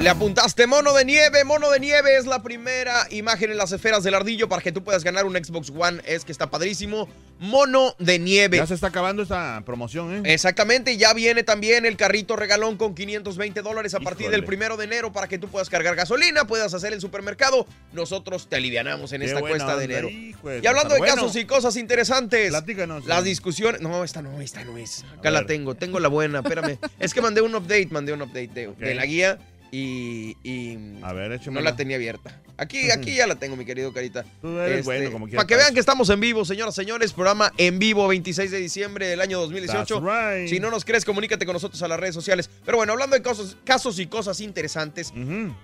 Le 0.00 0.10
apuntaste 0.10 0.66
mono 0.66 0.92
de 0.92 1.04
nieve, 1.06 1.44
mono 1.44 1.70
de 1.70 1.80
nieve 1.80 2.18
es 2.18 2.26
la 2.26 2.42
primera 2.42 3.06
imagen 3.10 3.50
en 3.50 3.56
las 3.56 3.72
esferas 3.72 4.04
del 4.04 4.14
ardillo 4.14 4.50
para 4.50 4.60
que 4.60 4.70
tú 4.70 4.84
puedas 4.84 5.02
ganar 5.02 5.24
un 5.24 5.32
Xbox 5.34 5.70
One. 5.74 6.02
Es 6.04 6.26
que 6.26 6.32
está 6.32 6.50
padrísimo. 6.50 7.08
Mono 7.38 7.94
de 7.98 8.18
nieve. 8.18 8.58
Ya 8.58 8.66
se 8.66 8.74
está 8.74 8.88
acabando 8.88 9.22
esta 9.22 9.62
promoción, 9.64 10.14
¿eh? 10.14 10.34
Exactamente, 10.34 10.96
ya 10.98 11.14
viene 11.14 11.42
también 11.42 11.86
el 11.86 11.96
carrito 11.96 12.36
regalón 12.36 12.76
con 12.76 12.94
520 12.94 13.62
dólares 13.62 13.94
a 13.94 14.00
partir 14.00 14.30
del 14.30 14.44
primero 14.44 14.76
de 14.76 14.84
enero 14.84 15.12
para 15.12 15.26
que 15.26 15.38
tú 15.38 15.48
puedas 15.48 15.70
cargar 15.70 15.96
gasolina, 15.96 16.46
puedas 16.46 16.74
hacer 16.74 16.92
el 16.92 17.00
supermercado. 17.00 17.66
Nosotros 17.92 18.48
te 18.48 18.56
alivianamos 18.56 19.12
en 19.12 19.22
Qué 19.22 19.28
esta 19.28 19.40
cuesta 19.40 19.76
de 19.76 19.84
enero. 19.84 20.08
Y 20.10 20.66
hablando 20.66 20.94
de 20.94 21.00
bueno. 21.00 21.14
casos 21.14 21.34
y 21.36 21.46
cosas 21.46 21.76
interesantes, 21.76 22.50
Platícanos. 22.50 23.06
las 23.06 23.22
sí. 23.22 23.30
discusiones. 23.30 23.80
No, 23.80 24.04
esta 24.04 24.20
no, 24.20 24.40
esta 24.40 24.64
no 24.64 24.76
es. 24.76 25.04
Acá 25.18 25.30
la 25.30 25.40
ver. 25.40 25.46
tengo, 25.46 25.74
tengo 25.74 25.98
la 25.98 26.08
buena, 26.08 26.40
espérame. 26.40 26.78
es 26.98 27.14
que 27.14 27.22
mandé 27.22 27.40
un 27.40 27.54
update, 27.54 27.88
mandé 27.90 28.12
un 28.12 28.22
update 28.22 28.74
de 28.78 28.94
la 28.94 29.06
guía 29.06 29.38
y, 29.74 30.36
y 30.44 30.78
A 31.02 31.12
ver, 31.12 31.40
no 31.50 31.60
la 31.60 31.74
tenía 31.74 31.96
abierta. 31.96 32.40
Aquí, 32.56 32.92
aquí 32.92 33.16
ya 33.16 33.26
la 33.26 33.34
tengo, 33.34 33.56
mi 33.56 33.64
querido 33.64 33.92
Carita. 33.92 34.24
Tú 34.40 34.56
eres 34.60 34.84
bueno, 34.84 35.10
como 35.10 35.26
quieras. 35.26 35.44
Para 35.44 35.48
que 35.48 35.56
vean 35.56 35.74
que 35.74 35.80
estamos 35.80 36.08
en 36.10 36.20
vivo, 36.20 36.44
señoras 36.44 36.74
y 36.78 36.82
señores. 36.82 37.12
Programa 37.12 37.52
en 37.58 37.80
vivo, 37.80 38.06
26 38.06 38.52
de 38.52 38.58
diciembre 38.58 39.08
del 39.08 39.20
año 39.20 39.40
2018. 39.40 40.00
That's 40.00 40.38
right. 40.40 40.48
Si 40.48 40.60
no 40.60 40.70
nos 40.70 40.84
crees, 40.84 41.04
comunícate 41.04 41.44
con 41.44 41.54
nosotros 41.54 41.82
a 41.82 41.88
las 41.88 41.98
redes 41.98 42.14
sociales. 42.14 42.48
Pero 42.64 42.76
bueno, 42.76 42.92
hablando 42.92 43.16
de 43.16 43.22
casos, 43.22 43.56
casos 43.64 43.98
y 43.98 44.06
cosas 44.06 44.38
interesantes, 44.40 45.12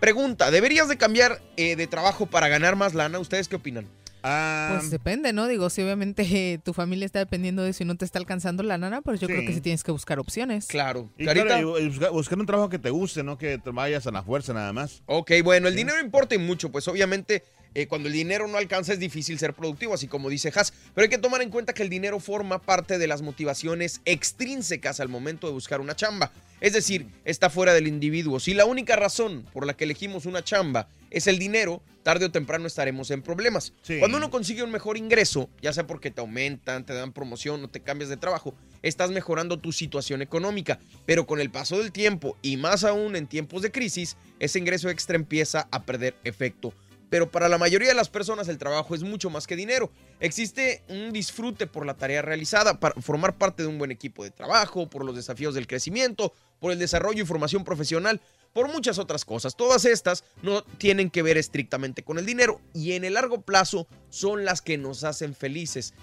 pregunta: 0.01 0.51
¿deberías 0.51 0.89
de 0.89 0.97
cambiar 0.97 1.41
eh, 1.57 1.77
de 1.77 1.87
trabajo 1.87 2.27
para 2.27 2.49
ganar 2.49 2.75
más 2.75 2.95
lana? 2.95 3.21
¿Ustedes 3.21 3.47
qué 3.47 3.55
opinan? 3.55 3.87
Ah, 4.23 4.77
Pues 4.79 4.91
depende, 4.91 5.33
¿no? 5.33 5.47
Digo, 5.49 5.71
si 5.71 5.83
obviamente 5.83 6.23
eh, 6.23 6.59
tu 6.65 6.73
familia 6.73 7.07
está 7.07 7.19
dependiendo 7.19 7.63
de 7.63 7.73
si 7.73 7.85
no 7.85 7.97
te 7.97 8.05
está 8.05 8.19
alcanzando 8.19 8.63
la 8.63 8.79
nana, 8.79 9.01
pues 9.03 9.21
yo 9.21 9.27
creo 9.29 9.41
que 9.47 9.53
sí 9.53 9.61
tienes 9.61 9.83
que 9.85 9.93
buscar 9.93 10.19
opciones. 10.19 10.67
Claro. 10.67 11.11
y 11.19 11.25
Carita. 11.25 11.47
claro, 11.47 11.79
y 11.79 11.89
busca- 11.89 12.11
buscar 12.11 12.39
un 12.39 12.47
trabajo 12.47 12.69
que 12.69 12.79
te 12.79 12.91
guste, 12.91 13.23
no 13.23 13.39
que 13.39 13.59
te 13.59 13.71
vayas 13.71 14.07
a 14.07 14.11
la 14.11 14.23
fuerza 14.23 14.53
nada 14.53 14.73
más. 14.73 15.03
Ok, 15.07 15.33
bueno, 15.45 15.69
el 15.69 15.77
dinero 15.77 16.01
importa 16.01 16.35
y 16.35 16.39
mucho, 16.39 16.71
pues 16.71 16.87
obviamente 16.89 17.43
eh, 17.75 17.87
cuando 17.87 18.09
el 18.09 18.15
dinero 18.15 18.49
no 18.49 18.59
alcanza 18.59 18.93
es 18.93 18.99
difícil 18.99 19.39
ser 19.39 19.55
productivo, 19.55 19.95
así 19.95 20.09
como 20.09 20.29
dice 20.29 20.53
Haas, 20.55 20.73
pero 20.95 21.05
hay 21.05 21.09
que 21.09 21.19
tomar 21.19 21.41
en 21.41 21.51
cuenta 21.51 21.73
que 21.73 21.83
el 21.85 21.89
dinero 21.89 22.19
forma 22.19 22.61
parte 22.61 22.99
de 22.99 23.07
las 23.07 23.23
motivaciones 23.23 24.01
extrínsecas 24.05 24.99
al 25.01 25.09
momento 25.09 25.47
de 25.47 25.53
buscar 25.53 25.81
una 25.81 25.95
chamba. 25.95 26.33
Es 26.61 26.73
decir, 26.73 27.07
está 27.25 27.49
fuera 27.49 27.73
del 27.73 27.87
individuo. 27.87 28.39
Si 28.41 28.55
la 28.55 28.65
única 28.67 28.97
razón 28.97 29.47
por 29.53 29.67
la 29.67 29.75
que 29.75 29.85
elegimos 29.85 30.27
una 30.27 30.43
chamba 30.43 30.89
es 31.11 31.27
el 31.27 31.39
dinero, 31.39 31.83
tarde 32.03 32.27
o 32.27 32.31
temprano 32.31 32.67
estaremos 32.67 33.11
en 33.11 33.23
problemas. 33.23 33.73
Sí. 33.83 33.99
Cuando 33.99 34.17
uno 34.17 34.31
consigue 34.31 34.63
un 34.63 34.71
mejor 34.71 34.97
ingreso, 34.97 35.51
ya 35.61 35.73
sea 35.73 35.87
porque 35.87 36.11
te 36.11 36.21
aumentan, 36.21 36.87
te 36.87 36.95
dan 36.95 37.13
promoción 37.13 37.63
o 37.65 37.69
te 37.69 37.81
cambias 37.81 38.09
de 38.09 38.17
trabajo, 38.17 38.55
estás 38.83 39.11
mejorando 39.11 39.59
tu 39.59 39.73
situación 39.73 40.23
económica. 40.23 40.79
Pero 41.07 41.27
con 41.27 41.41
el 41.41 41.51
paso 41.51 41.79
del 41.79 41.93
tiempo 41.93 42.37
y 42.43 42.57
más 42.57 42.85
aún 42.85 43.17
en 43.17 43.27
tiempos 43.27 43.63
de 43.63 43.73
crisis, 43.73 44.17
ese 44.39 44.59
ingreso 44.59 44.89
extra 44.89 45.17
empieza 45.17 45.69
a 45.71 45.83
perder 45.83 46.17
efecto. 46.25 46.73
Pero 47.11 47.29
para 47.29 47.49
la 47.49 47.59
mayoría 47.59 47.89
de 47.89 47.95
las 47.95 48.09
personas 48.09 48.47
el 48.49 48.57
trabajo 48.57 48.95
es 48.95 49.03
mucho 49.03 49.31
más 49.31 49.49
que 49.49 49.57
dinero. 49.57 49.91
Existe 50.21 50.85
un 50.89 51.13
disfrute 51.13 51.67
por 51.67 51.85
la 51.85 51.95
tarea 51.95 52.23
realizada, 52.23 52.79
para 52.79 53.01
formar 53.01 53.37
parte 53.37 53.65
de 53.65 53.69
un 53.69 53.79
buen 53.79 53.91
equipo 53.91 54.23
de 54.23 54.31
trabajo, 54.31 54.89
por 54.89 55.05
los 55.05 55.17
desafíos 55.17 55.55
del 55.55 55.67
crecimiento, 55.67 56.33
por 56.61 56.71
el 56.71 56.79
desarrollo 56.79 57.25
y 57.25 57.27
formación 57.27 57.65
profesional, 57.65 58.21
por 58.53 58.69
muchas 58.73 58.99
otras 58.99 59.25
cosas. 59.25 59.57
Todas 59.57 59.85
estas 59.85 60.25
no 60.43 60.63
tienen 60.63 61.11
que 61.11 61.23
ver 61.23 61.37
estrictamente 61.39 62.03
con 62.03 62.19
el 62.19 62.27
dinero 62.27 62.61
y 62.75 62.93
en 62.93 63.05
el 63.05 63.15
largo 63.15 63.43
plazo 63.43 63.87
son 64.09 64.45
las 64.45 64.61
que 64.63 64.79
nos 64.79 65.05
hacen 65.05 65.35
felices. 65.35 65.95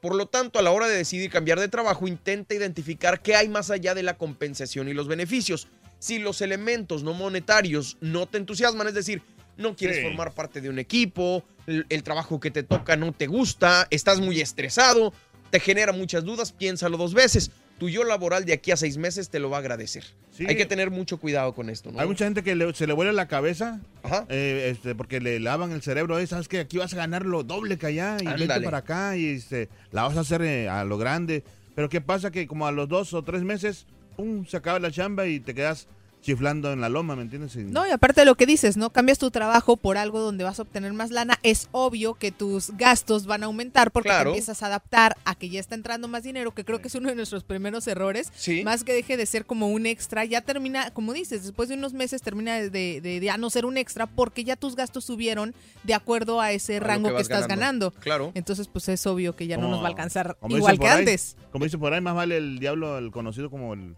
Por 0.00 0.14
lo 0.14 0.26
tanto, 0.26 0.58
a 0.58 0.62
la 0.62 0.70
hora 0.70 0.86
de 0.88 0.96
decidir 0.96 1.30
cambiar 1.30 1.58
de 1.58 1.68
trabajo, 1.68 2.06
intenta 2.06 2.54
identificar 2.54 3.22
qué 3.22 3.34
hay 3.34 3.48
más 3.48 3.70
allá 3.70 3.94
de 3.94 4.02
la 4.02 4.16
compensación 4.16 4.88
y 4.88 4.94
los 4.94 5.08
beneficios. 5.08 5.68
Si 5.98 6.18
los 6.18 6.42
elementos 6.42 7.02
no 7.02 7.14
monetarios 7.14 7.96
no 8.00 8.26
te 8.26 8.38
entusiasman, 8.38 8.86
es 8.88 8.94
decir, 8.94 9.22
no 9.56 9.74
quieres 9.74 9.96
Sí. 9.96 10.02
formar 10.02 10.32
parte 10.34 10.60
de 10.60 10.68
un 10.68 10.78
equipo, 10.78 11.42
el, 11.66 11.86
el 11.88 12.02
trabajo 12.02 12.38
que 12.38 12.50
te 12.50 12.62
toca 12.62 12.96
no 12.96 13.12
te 13.12 13.26
gusta, 13.26 13.88
estás 13.90 14.20
muy 14.20 14.40
estresado, 14.40 15.12
te 15.50 15.58
genera 15.60 15.92
muchas 15.92 16.24
dudas, 16.24 16.52
piénsalo 16.52 16.98
dos 16.98 17.14
veces. 17.14 17.50
Tu 17.78 17.90
yo 17.90 18.04
laboral 18.04 18.44
de 18.46 18.54
aquí 18.54 18.70
a 18.70 18.76
seis 18.76 18.96
meses 18.96 19.28
te 19.28 19.38
lo 19.38 19.50
va 19.50 19.58
a 19.58 19.60
agradecer. 19.60 20.04
Sí. 20.32 20.46
Hay 20.48 20.56
que 20.56 20.64
tener 20.66 20.90
mucho 20.90 21.18
cuidado 21.18 21.54
con 21.54 21.68
esto, 21.68 21.92
¿no? 21.92 22.00
Hay 22.00 22.06
mucha 22.06 22.24
gente 22.24 22.42
que 22.42 22.54
le- 22.54 22.72
se 22.74 22.86
le 22.86 22.92
vuela 22.94 23.12
la 23.12 23.28
cabeza 23.28 23.80
eh, 24.28 24.70
este, 24.72 24.94
porque 24.94 25.20
le 25.20 25.40
lavan 25.40 25.72
el 25.72 25.82
cerebro. 25.82 26.24
Sabes 26.26 26.48
que 26.48 26.60
aquí 26.60 26.78
vas 26.78 26.92
a 26.94 26.96
ganar 26.96 27.26
lo 27.26 27.42
doble 27.42 27.76
que 27.76 27.86
allá 27.86 28.16
y 28.20 28.24
vete 28.26 28.60
para 28.62 28.78
acá 28.78 29.16
y 29.16 29.26
este, 29.26 29.68
la 29.92 30.02
vas 30.04 30.16
a 30.16 30.20
hacer 30.20 30.40
eh, 30.42 30.68
a 30.70 30.84
lo 30.84 30.96
grande. 30.96 31.44
Pero 31.74 31.88
¿qué 31.90 32.00
pasa? 32.00 32.30
Que 32.30 32.46
como 32.46 32.66
a 32.66 32.72
los 32.72 32.88
dos 32.88 33.12
o 33.12 33.22
tres 33.22 33.42
meses, 33.42 33.86
pum, 34.16 34.46
se 34.46 34.56
acaba 34.56 34.78
la 34.78 34.90
chamba 34.90 35.26
y 35.26 35.40
te 35.40 35.54
quedas 35.54 35.86
chiflando 36.26 36.72
en 36.72 36.80
la 36.80 36.88
loma, 36.88 37.14
¿me 37.16 37.22
entiendes? 37.22 37.54
Y- 37.56 37.60
No, 37.60 37.86
y 37.86 37.90
aparte 37.90 38.22
de 38.22 38.24
lo 38.24 38.34
que 38.34 38.46
dices, 38.46 38.76
¿no? 38.76 38.90
Cambias 38.90 39.18
tu 39.18 39.30
trabajo 39.30 39.76
por 39.76 39.96
algo 39.96 40.20
donde 40.20 40.42
vas 40.44 40.58
a 40.58 40.62
obtener 40.62 40.92
más 40.92 41.10
lana. 41.10 41.38
Es 41.42 41.68
obvio 41.72 42.14
que 42.14 42.32
tus 42.32 42.72
gastos 42.76 43.26
van 43.26 43.42
a 43.44 43.46
aumentar 43.46 43.92
porque 43.92 44.08
Claro. 44.08 44.30
te 44.32 44.38
empiezas 44.38 44.62
a 44.62 44.66
adaptar 44.66 45.16
a 45.24 45.34
que 45.36 45.48
ya 45.48 45.60
está 45.60 45.74
entrando 45.76 46.08
más 46.08 46.24
dinero, 46.24 46.52
que 46.52 46.64
creo 46.64 46.80
que 46.80 46.88
es 46.88 46.94
uno 46.96 47.08
de 47.08 47.14
nuestros 47.14 47.44
primeros 47.44 47.86
errores. 47.86 48.32
Sí. 48.34 48.64
Más 48.64 48.82
que 48.82 48.92
deje 48.92 49.16
de 49.16 49.24
ser 49.26 49.46
como 49.46 49.68
un 49.68 49.86
extra, 49.86 50.24
ya 50.24 50.40
termina, 50.40 50.90
como 50.90 51.12
dices, 51.12 51.44
después 51.44 51.68
de 51.68 51.76
unos 51.76 51.92
meses 51.92 52.22
termina 52.22 52.56
de, 52.56 52.70
de- 52.70 53.00
de 53.00 53.20
ya 53.20 53.38
no 53.38 53.48
ser 53.48 53.64
un 53.64 53.76
extra 53.76 54.06
porque 54.06 54.42
ya 54.42 54.56
tus 54.56 54.74
gastos 54.76 55.04
subieron 55.04 55.54
de 55.84 55.94
acuerdo 55.94 56.40
a 56.40 56.50
ese 56.52 56.78
A 56.78 56.80
rango 56.80 57.14
que 57.14 57.22
estás 57.22 57.46
ganando. 57.46 57.90
ganando. 57.90 57.90
Claro. 58.00 58.32
Entonces, 58.34 58.66
pues 58.68 58.88
es 58.88 59.06
obvio 59.06 59.36
que 59.36 59.46
ya 59.46 59.56
no 59.56 59.68
nos 59.68 59.80
va 59.80 59.84
a 59.84 59.88
alcanzar 59.88 60.36
igual 60.48 60.78
que 60.78 60.88
ahí- 60.88 60.98
antes. 60.98 61.36
Como 61.52 61.64
dice 61.64 61.78
por 61.78 61.92
ahí, 61.94 62.00
más 62.00 62.14
vale 62.16 62.36
el 62.36 62.58
diablo, 62.58 62.98
el 62.98 63.10
conocido 63.12 63.48
como 63.50 63.72
el... 63.74 63.94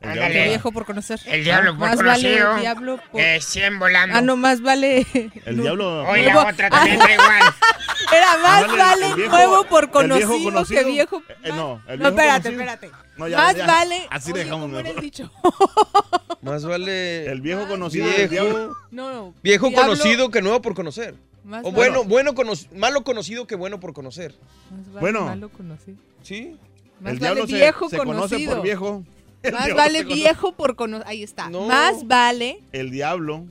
el 0.00 0.32
viejo 0.48 0.72
por 0.72 0.86
conocer. 0.86 1.20
El 1.26 1.44
diablo 1.44 1.70
Ah, 1.72 1.78
por 1.78 1.88
más 1.88 1.96
vale 1.98 2.08
conocido 2.22 2.54
el 2.54 2.60
diablo 2.60 3.00
por... 3.12 3.20
que 3.20 3.40
100 3.40 3.78
volando. 3.78 4.16
Ah, 4.16 4.20
no, 4.22 4.36
más 4.36 4.60
vale... 4.62 5.06
El 5.44 5.56
diablo... 5.62 6.04
Hoy 6.08 6.22
la 6.22 6.46
otra 6.46 6.70
también 6.70 7.00
está 7.00 7.12
igual. 7.12 7.42
Era 8.12 8.36
más 8.38 8.62
vale, 8.66 8.78
vale, 8.78 9.06
el 9.08 9.14
viejo- 9.14 9.36
nuevo 9.36 9.64
por 9.64 9.84
el 9.84 9.90
conocido, 9.90 10.28
viejo 10.30 10.44
conocido. 10.44 10.80
que 10.84 10.90
viejo. 10.90 11.22
Eh, 11.44 11.48
no, 11.48 11.82
el 11.86 11.98
no, 11.98 12.04
viejo 12.04 12.08
espérate, 12.08 12.42
conocido. 12.50 12.50
espérate. 12.72 12.90
No, 13.18 13.28
ya, 13.28 13.36
más 13.36 13.56
ya. 13.56 13.66
vale. 13.66 14.06
Así 14.10 14.32
Oye, 14.32 14.44
dejamos 14.44 14.64
¿cómo 14.66 14.78
era 14.78 14.88
el 14.88 14.94
mejor. 14.96 15.02
dicho? 15.02 15.32
Más 16.42 16.64
vale. 16.64 17.26
El 17.30 17.42
viejo 17.42 17.68
conocido 17.68 18.06
viejo, 18.06 18.30
diablo. 18.30 18.76
No, 18.90 19.12
no. 19.12 19.34
Viejo 19.42 19.68
diablo- 19.68 19.82
conocido 19.90 20.30
que 20.30 20.40
nuevo 20.40 20.62
por 20.62 20.74
conocer. 20.74 21.14
Más 21.44 21.60
o 21.60 21.70
vale- 21.70 21.76
bueno, 21.76 22.04
bueno 22.04 22.34
cono- 22.34 22.54
malo 22.74 23.04
conocido 23.04 23.46
que 23.46 23.54
bueno 23.56 23.78
por 23.78 23.92
conocer. 23.92 24.34
Más 24.70 24.86
vale 24.86 25.00
Bueno. 25.00 25.24
malo 25.26 25.50
conocido. 25.50 25.98
Sí. 26.22 26.56
Más 27.00 27.12
el 27.12 27.18
vale 27.18 27.34
diablo 27.34 27.46
se- 27.46 27.54
viejo 27.54 27.88
se, 27.90 27.98
conoce 27.98 28.16
conocido. 28.28 28.52
por 28.54 28.62
viejo. 28.62 29.04
Más 29.52 29.74
vale 29.74 30.04
viejo 30.04 30.52
por 30.52 30.76
conocer. 30.76 31.06
Ahí 31.08 31.22
está. 31.22 31.48
No. 31.50 31.62
Más 31.66 32.06
vale. 32.06 32.60
El 32.72 32.90
diablo. 32.90 33.44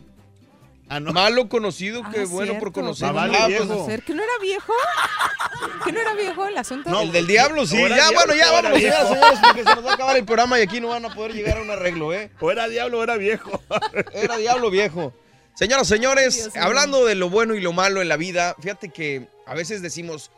Ah, 0.91 0.99
no. 0.99 1.13
Malo 1.13 1.49
conocido 1.49 2.01
que 2.09 2.21
Ah, 2.21 2.25
bueno 2.27 2.57
por 2.57 2.71
conocer. 2.71 3.07
Más 3.07 3.15
vale 3.15 3.37
Ah, 3.39 3.47
viejo. 3.47 3.65
pues, 3.65 3.77
conocer. 3.77 4.03
¿Que 4.03 4.13
no 4.15 4.23
era 4.23 4.31
viejo? 4.41 4.73
¿Que 5.85 5.91
no 5.91 6.01
era 6.01 6.13
viejo 6.15 6.47
el 6.47 6.57
asunto? 6.57 7.01
el 7.01 7.11
del 7.11 7.27
diablo, 7.27 7.65
sí. 7.67 7.77
Ya, 7.77 7.87
diablo, 7.87 8.11
bueno, 8.15 8.33
ya 8.33 8.71
viejo. 8.73 8.97
señoras, 8.97 9.09
señores, 9.09 9.39
porque 9.43 9.63
se 9.63 9.75
nos 9.75 9.85
va 9.85 9.91
a 9.91 9.93
acabar 9.93 10.17
el 10.17 10.25
programa 10.25 10.59
y 10.59 10.63
aquí 10.63 10.81
no 10.81 10.87
van 10.87 11.05
a 11.05 11.13
poder 11.13 11.33
llegar 11.33 11.59
a 11.59 11.61
un 11.61 11.69
arreglo, 11.69 12.11
¿eh? 12.13 12.31
O 12.39 12.51
era 12.51 12.67
diablo 12.67 12.99
o 12.99 13.03
era 13.03 13.17
viejo. 13.17 13.61
Era 14.13 14.37
diablo 14.37 14.71
viejo. 14.71 15.13
Señoras, 15.53 15.87
señores, 15.87 16.35
Dios 16.35 16.55
hablando 16.57 17.05
de 17.05 17.15
lo 17.15 17.29
bueno 17.29 17.53
y 17.53 17.61
lo 17.61 17.71
malo 17.73 18.01
en 18.01 18.07
la 18.07 18.15
vida, 18.17 18.55
fíjate 18.61 18.89
que 18.89 19.27
a 19.45 19.53
veces 19.53 19.81
decimos, 19.81 20.31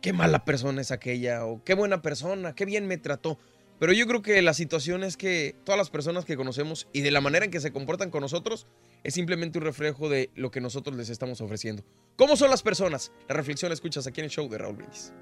qué 0.00 0.12
mala 0.12 0.44
persona 0.44 0.80
es 0.80 0.92
aquella, 0.92 1.44
o 1.44 1.62
qué 1.64 1.74
buena 1.74 2.00
persona, 2.02 2.54
qué 2.54 2.64
bien 2.64 2.86
me 2.86 2.96
trató. 2.96 3.38
Pero 3.80 3.94
yo 3.94 4.06
creo 4.06 4.20
que 4.20 4.42
la 4.42 4.52
situación 4.52 5.02
es 5.02 5.16
que 5.16 5.56
todas 5.64 5.78
las 5.78 5.88
personas 5.88 6.26
que 6.26 6.36
conocemos 6.36 6.86
y 6.92 7.00
de 7.00 7.10
la 7.10 7.22
manera 7.22 7.46
en 7.46 7.50
que 7.50 7.60
se 7.60 7.72
comportan 7.72 8.10
con 8.10 8.20
nosotros 8.20 8.66
es 9.02 9.14
simplemente 9.14 9.58
un 9.58 9.64
reflejo 9.64 10.10
de 10.10 10.28
lo 10.34 10.50
que 10.50 10.60
nosotros 10.60 10.94
les 10.96 11.08
estamos 11.08 11.40
ofreciendo. 11.40 11.82
¿Cómo 12.16 12.36
son 12.36 12.50
las 12.50 12.62
personas? 12.62 13.10
La 13.26 13.34
reflexión 13.34 13.70
la 13.70 13.74
escuchas 13.74 14.06
aquí 14.06 14.20
en 14.20 14.26
el 14.26 14.30
show 14.30 14.46
de 14.50 14.58
Raúl 14.58 14.76
Brindis. 14.76 15.14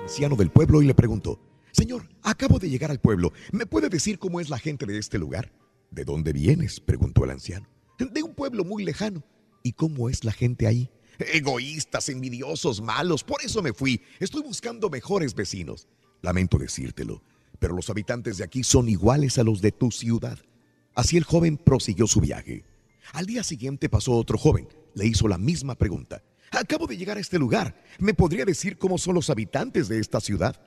anciano 0.00 0.34
del 0.34 0.50
pueblo 0.50 0.80
y 0.80 0.86
le 0.86 0.94
preguntó, 0.94 1.38
Señor, 1.72 2.08
acabo 2.22 2.58
de 2.58 2.70
llegar 2.70 2.90
al 2.90 3.00
pueblo. 3.00 3.34
¿Me 3.52 3.66
puede 3.66 3.90
decir 3.90 4.18
cómo 4.18 4.40
es 4.40 4.48
la 4.48 4.58
gente 4.58 4.86
de 4.86 4.96
este 4.96 5.18
lugar? 5.18 5.52
¿De 5.90 6.06
dónde 6.06 6.32
vienes? 6.32 6.80
preguntó 6.80 7.24
el 7.24 7.32
anciano. 7.32 7.68
De 7.98 8.22
un 8.22 8.34
pueblo 8.34 8.64
muy 8.64 8.82
lejano. 8.82 9.22
¿Y 9.62 9.74
cómo 9.74 10.08
es 10.08 10.24
la 10.24 10.32
gente 10.32 10.66
ahí? 10.66 10.90
Egoístas, 11.18 12.08
envidiosos, 12.08 12.80
malos. 12.80 13.24
Por 13.24 13.42
eso 13.44 13.60
me 13.60 13.74
fui. 13.74 14.00
Estoy 14.20 14.42
buscando 14.42 14.88
mejores 14.88 15.34
vecinos. 15.34 15.86
Lamento 16.22 16.58
decírtelo, 16.58 17.22
pero 17.58 17.74
los 17.74 17.90
habitantes 17.90 18.38
de 18.38 18.44
aquí 18.44 18.62
son 18.62 18.88
iguales 18.88 19.38
a 19.38 19.44
los 19.44 19.60
de 19.60 19.72
tu 19.72 19.90
ciudad. 19.90 20.38
Así 20.94 21.16
el 21.16 21.24
joven 21.24 21.56
prosiguió 21.56 22.06
su 22.06 22.20
viaje. 22.20 22.64
Al 23.12 23.26
día 23.26 23.42
siguiente 23.42 23.88
pasó 23.88 24.12
otro 24.12 24.38
joven. 24.38 24.68
Le 24.94 25.06
hizo 25.06 25.28
la 25.28 25.38
misma 25.38 25.74
pregunta. 25.76 26.22
Acabo 26.50 26.86
de 26.86 26.96
llegar 26.96 27.16
a 27.16 27.20
este 27.20 27.38
lugar. 27.38 27.80
¿Me 27.98 28.12
podría 28.12 28.44
decir 28.44 28.76
cómo 28.76 28.98
son 28.98 29.14
los 29.14 29.30
habitantes 29.30 29.88
de 29.88 29.98
esta 30.00 30.20
ciudad? 30.20 30.60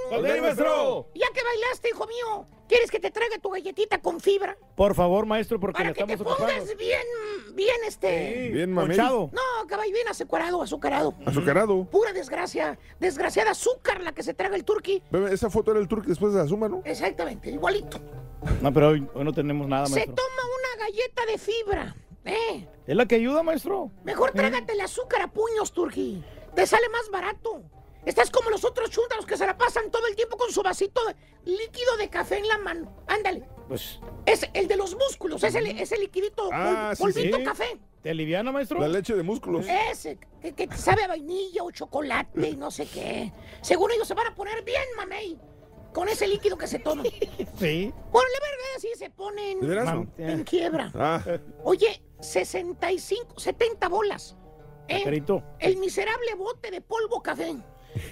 ¿Con 0.08 0.22
maestro? 0.22 1.08
Ya 1.14 1.26
que 1.34 1.42
bailaste, 1.42 1.88
hijo 1.90 2.06
mío, 2.06 2.46
¿quieres 2.68 2.90
que 2.90 2.98
te 3.00 3.10
traiga 3.10 3.38
tu 3.38 3.50
galletita 3.50 4.00
con 4.00 4.20
fibra? 4.20 4.56
Por 4.76 4.94
favor, 4.94 5.26
maestro, 5.26 5.58
porque 5.60 5.78
Para 5.78 5.88
le 5.90 5.94
que 5.94 6.04
te 6.04 6.14
ocupando. 6.14 6.36
pongas 6.46 6.76
bien, 6.76 7.02
bien 7.54 7.76
este... 7.86 8.50
Bien, 8.52 8.72
mamey. 8.72 8.96
Ponchado. 8.96 9.30
No, 9.32 9.66
caballo, 9.66 9.92
bien 9.92 10.08
azucarado, 10.08 10.62
azucarado. 10.62 11.14
Azucarado. 11.26 11.84
Pura 11.84 12.12
desgracia, 12.12 12.78
desgraciada 13.00 13.50
azúcar 13.52 14.02
la 14.02 14.12
que 14.12 14.22
se 14.22 14.34
traga 14.34 14.56
el 14.56 14.64
turqui. 14.64 15.02
Bebé, 15.10 15.32
esa 15.34 15.50
foto 15.50 15.70
era 15.72 15.80
el 15.80 15.88
turco 15.88 16.08
después 16.08 16.32
de 16.32 16.40
la 16.40 16.48
suma, 16.48 16.68
¿no? 16.68 16.82
Exactamente, 16.84 17.50
igualito. 17.50 17.98
No, 18.62 18.72
pero 18.72 18.88
hoy, 18.88 19.06
hoy 19.14 19.24
no 19.24 19.32
tenemos 19.32 19.66
nada, 19.68 19.86
Se 19.86 19.94
maestro. 19.94 20.14
toma 20.14 20.42
una 20.42 20.84
galleta 20.86 21.26
de 21.26 21.38
fibra, 21.38 21.96
¿eh? 22.24 22.68
Es 22.86 22.96
la 22.96 23.06
que 23.06 23.16
ayuda, 23.16 23.42
maestro. 23.42 23.90
Mejor 24.04 24.32
trágate 24.32 24.72
el 24.72 24.80
azúcar 24.80 25.22
a 25.22 25.28
puños, 25.28 25.72
Turki. 25.72 26.22
Te 26.54 26.66
sale 26.66 26.88
más 26.88 27.10
barato. 27.10 27.62
Estás 28.06 28.30
como 28.30 28.48
los 28.50 28.64
otros 28.64 28.90
chúntaros 28.90 29.26
que 29.26 29.36
se 29.36 29.46
la 29.46 29.56
pasan 29.58 29.90
todo 29.90 30.06
el 30.06 30.16
tiempo 30.16 30.36
con 30.36 30.50
su 30.50 30.62
vasito 30.62 31.00
de 31.06 31.14
líquido 31.44 31.96
de 31.98 32.08
café 32.08 32.38
en 32.38 32.48
la 32.48 32.58
mano. 32.58 32.96
Ándale. 33.06 33.46
Pues, 33.68 34.00
Es 34.24 34.48
el 34.54 34.66
de 34.66 34.76
los 34.76 34.94
músculos, 34.96 35.42
ese, 35.44 35.60
li- 35.60 35.78
ese 35.78 35.98
liquidito, 35.98 36.48
Ah, 36.52 36.94
pol- 36.98 37.12
polvito 37.12 37.36
sí. 37.36 37.44
café. 37.44 37.78
¿te 38.02 38.10
aliviana, 38.10 38.50
maestro? 38.52 38.80
La 38.80 38.88
leche 38.88 39.14
de 39.14 39.22
músculos. 39.22 39.66
Ese, 39.90 40.18
que, 40.40 40.54
que 40.54 40.74
sabe 40.76 41.02
a 41.04 41.08
vainilla 41.08 41.64
o 41.64 41.70
chocolate 41.70 42.48
y 42.48 42.56
no 42.56 42.70
sé 42.70 42.86
qué. 42.86 43.30
Según 43.60 43.90
ellos 43.90 44.08
se 44.08 44.14
van 44.14 44.28
a 44.28 44.34
poner 44.34 44.62
bien, 44.64 44.82
mamey, 44.96 45.38
con 45.92 46.08
ese 46.08 46.26
líquido 46.26 46.56
que 46.56 46.66
se 46.66 46.78
toma. 46.78 47.02
Sí. 47.58 47.92
Bueno, 48.10 48.28
la 48.32 48.40
verdad 48.46 48.78
sí 48.80 48.88
se 48.96 49.10
ponen 49.10 49.58
en 50.18 50.44
quiebra. 50.44 50.90
Ah, 50.94 51.22
Oye, 51.64 52.00
65, 52.20 53.38
70 53.38 53.88
bolas. 53.88 54.36
¿eh? 54.86 55.02
El 55.58 55.76
miserable 55.76 56.34
bote 56.36 56.70
de 56.70 56.80
polvo 56.80 57.22
café. 57.22 57.54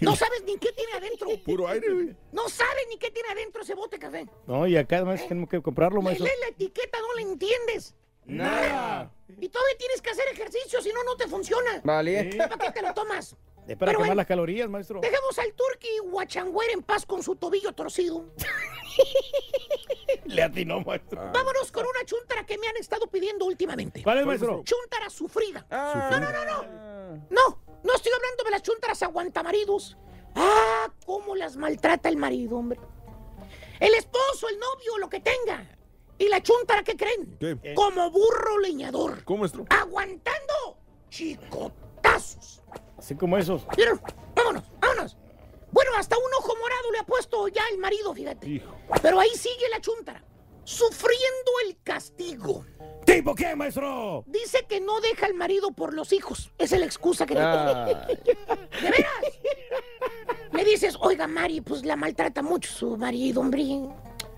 No 0.01 0.17
sabes 0.17 0.43
ni 0.45 0.59
qué 0.59 0.73
tiene 0.73 0.93
adentro. 0.95 1.29
puro 1.45 1.69
aire, 1.69 1.93
güey. 1.93 2.17
No 2.33 2.49
sabes 2.49 2.87
ni 2.89 2.99
qué 2.99 3.11
tiene 3.11 3.29
adentro 3.31 3.63
ese 3.63 3.75
bote 3.75 3.99
café. 3.99 4.27
No, 4.47 4.67
y 4.67 4.77
acá 4.77 4.97
además 4.97 5.27
tenemos 5.27 5.49
que 5.49 5.61
comprarlo, 5.63 6.03
maestro. 6.03 6.27
lees 6.27 6.39
la 6.41 6.49
etiqueta, 6.49 6.99
no 7.01 7.15
la 7.15 7.23
entiendes. 7.23 7.95
Nada. 8.25 9.13
Y 9.41 9.49
todavía 9.49 9.77
tienes 9.79 10.03
que 10.03 10.11
hacer 10.11 10.25
ejercicio, 10.33 10.83
si 10.83 10.93
no, 10.93 11.05
no 11.05 11.17
te 11.17 11.29
funciona. 11.29 11.81
Vale. 11.85 12.33
Sí. 12.33 12.39
¿Para 12.39 12.59
qué 12.59 12.73
te 12.73 12.83
lo 12.83 12.93
tomas? 12.93 13.37
Es 13.69 13.77
para 13.77 13.91
Pero 13.91 13.99
quemar 13.99 13.99
bueno. 13.99 14.15
las 14.15 14.27
calorías, 14.27 14.69
maestro. 14.69 15.01
Dejemos 15.01 15.39
al 15.39 15.53
turqui 15.53 15.89
guachangüer 16.05 16.71
en 16.71 16.83
paz 16.83 17.05
con 17.05 17.23
su 17.23 17.35
tobillo 17.37 17.73
torcido. 17.73 18.25
Le 20.25 20.43
atinó, 20.43 20.81
maestro. 20.81 21.21
Vámonos 21.33 21.71
con 21.73 21.85
una 21.85 22.05
chuntara 22.05 22.45
que 22.47 22.59
me 22.59 22.69
han 22.69 22.77
estado 22.77 23.07
pidiendo 23.09 23.45
últimamente. 23.45 24.03
¿Cuál 24.03 24.19
es, 24.19 24.27
maestro? 24.27 24.63
Chuntara 24.65 25.11
sufrida. 25.11 25.67
Ah. 25.71 26.09
No, 26.11 26.21
no, 26.21 26.33
no, 26.33 26.45
no. 26.45 27.27
No, 27.31 27.63
no 27.83 27.95
estoy 27.95 28.13
hablando 28.13 28.45
de 28.45 28.51
las 28.51 28.63
chuntaras 28.63 29.03
aguantamaridos. 29.03 29.97
Ah, 30.35 30.93
cómo 31.05 31.35
las 31.35 31.57
maltrata 31.57 32.09
el 32.09 32.17
marido, 32.17 32.57
hombre. 32.59 32.79
El 33.81 33.95
esposo, 33.95 34.49
el 34.49 34.59
novio, 34.59 34.99
lo 34.99 35.09
que 35.09 35.21
tenga. 35.21 35.67
¿Y 36.19 36.29
la 36.29 36.43
chuntara 36.43 36.83
qué 36.83 36.97
creen? 36.97 37.37
¿Qué? 37.39 37.75
Como 37.75 38.11
burro 38.11 38.59
leñador. 38.59 39.23
¿Cómo, 39.25 39.41
maestro? 39.41 39.67
Aguantando 39.69 40.79
chicotazos. 41.11 42.63
Así 42.99 43.15
como 43.15 43.37
esos. 43.37 43.67
¿Vieron? 43.77 44.01
Vámonos, 44.35 44.65
vámonos. 44.81 45.17
Bueno, 45.73 45.91
hasta 45.97 46.17
un 46.17 46.33
ojo 46.39 46.55
morado 46.57 46.93
le 46.93 46.99
ha 47.01 47.05
puesto 47.05 47.49
ya 47.49 47.63
el 47.71 47.79
marido, 47.79 48.15
fíjate. 48.15 48.63
Pero 49.03 49.21
ahí 49.21 49.31
sigue 49.31 49.69
la 49.71 49.81
chuntara, 49.81 50.25
sufriendo 50.67 51.53
el 51.65 51.79
castigo. 51.83 52.65
¿Tipo 53.05 53.35
qué, 53.37 53.55
maestro? 53.55 54.25
Dice 54.27 54.67
que 54.69 54.81
no 54.81 55.01
deja 55.01 55.27
al 55.27 55.35
marido 55.35 55.71
por 55.71 55.95
los 55.95 56.13
hijos. 56.13 56.51
Esa 56.59 56.75
es 56.75 56.81
la 56.81 56.87
excusa 56.87 57.25
que 57.25 57.35
le 57.35 57.41
Ay. 57.41 57.95
¿De 58.83 58.91
veras? 58.91 59.25
Le 60.53 60.65
dices, 60.65 60.99
oiga, 61.01 61.29
Mari, 61.29 61.61
pues 61.61 61.85
la 61.85 61.95
maltrata 61.95 62.43
mucho 62.43 62.71
su 62.71 62.97
marido, 62.97 63.43
hombre. 63.43 63.65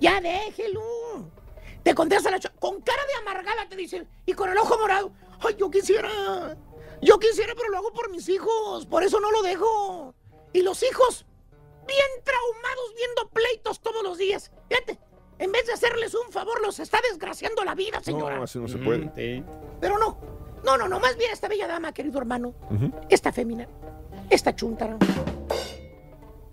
Ya 0.00 0.20
déjelo. 0.20 1.30
Te 1.82 1.94
contesta 1.94 2.30
la 2.30 2.38
con 2.58 2.82
cara 2.82 3.02
de 3.06 3.14
amargada 3.22 3.66
te 3.66 3.76
dice, 3.76 4.06
y 4.26 4.34
con 4.34 4.50
el 4.50 4.58
ojo 4.58 4.76
morado, 4.78 5.10
ay, 5.40 5.56
yo 5.58 5.70
quisiera, 5.70 6.10
yo 7.00 7.18
quisiera, 7.18 7.54
pero 7.56 7.70
lo 7.70 7.78
hago 7.78 7.92
por 7.92 8.10
mis 8.10 8.28
hijos, 8.28 8.84
por 8.84 9.02
eso 9.02 9.18
no 9.18 9.30
lo 9.30 9.40
dejo. 9.40 10.14
Y 10.52 10.60
los 10.60 10.82
hijos, 10.82 11.24
bien 11.86 12.08
traumados, 12.22 12.94
viendo 12.94 13.28
pleitos 13.30 13.80
todos 13.80 14.02
los 14.02 14.18
días. 14.18 14.50
Fíjate, 14.68 14.98
en 15.38 15.52
vez 15.52 15.66
de 15.66 15.72
hacerles 15.72 16.14
un 16.14 16.32
favor, 16.32 16.60
los 16.62 16.78
está 16.80 16.98
desgraciando 17.10 17.64
la 17.64 17.74
vida, 17.74 18.00
señora. 18.02 18.36
No, 18.36 18.42
así 18.44 18.58
no 18.58 18.68
se 18.68 18.78
puede. 18.78 19.10
Pero 19.80 19.98
no, 19.98 20.18
no, 20.64 20.76
no, 20.76 20.88
no, 20.88 20.98
más 21.00 21.16
bien 21.16 21.30
esta 21.32 21.48
bella 21.48 21.66
dama, 21.66 21.92
querido 21.92 22.18
hermano, 22.18 22.54
esta 23.08 23.32
fémina, 23.32 23.68
esta 24.30 24.54
chuntara. 24.54 24.96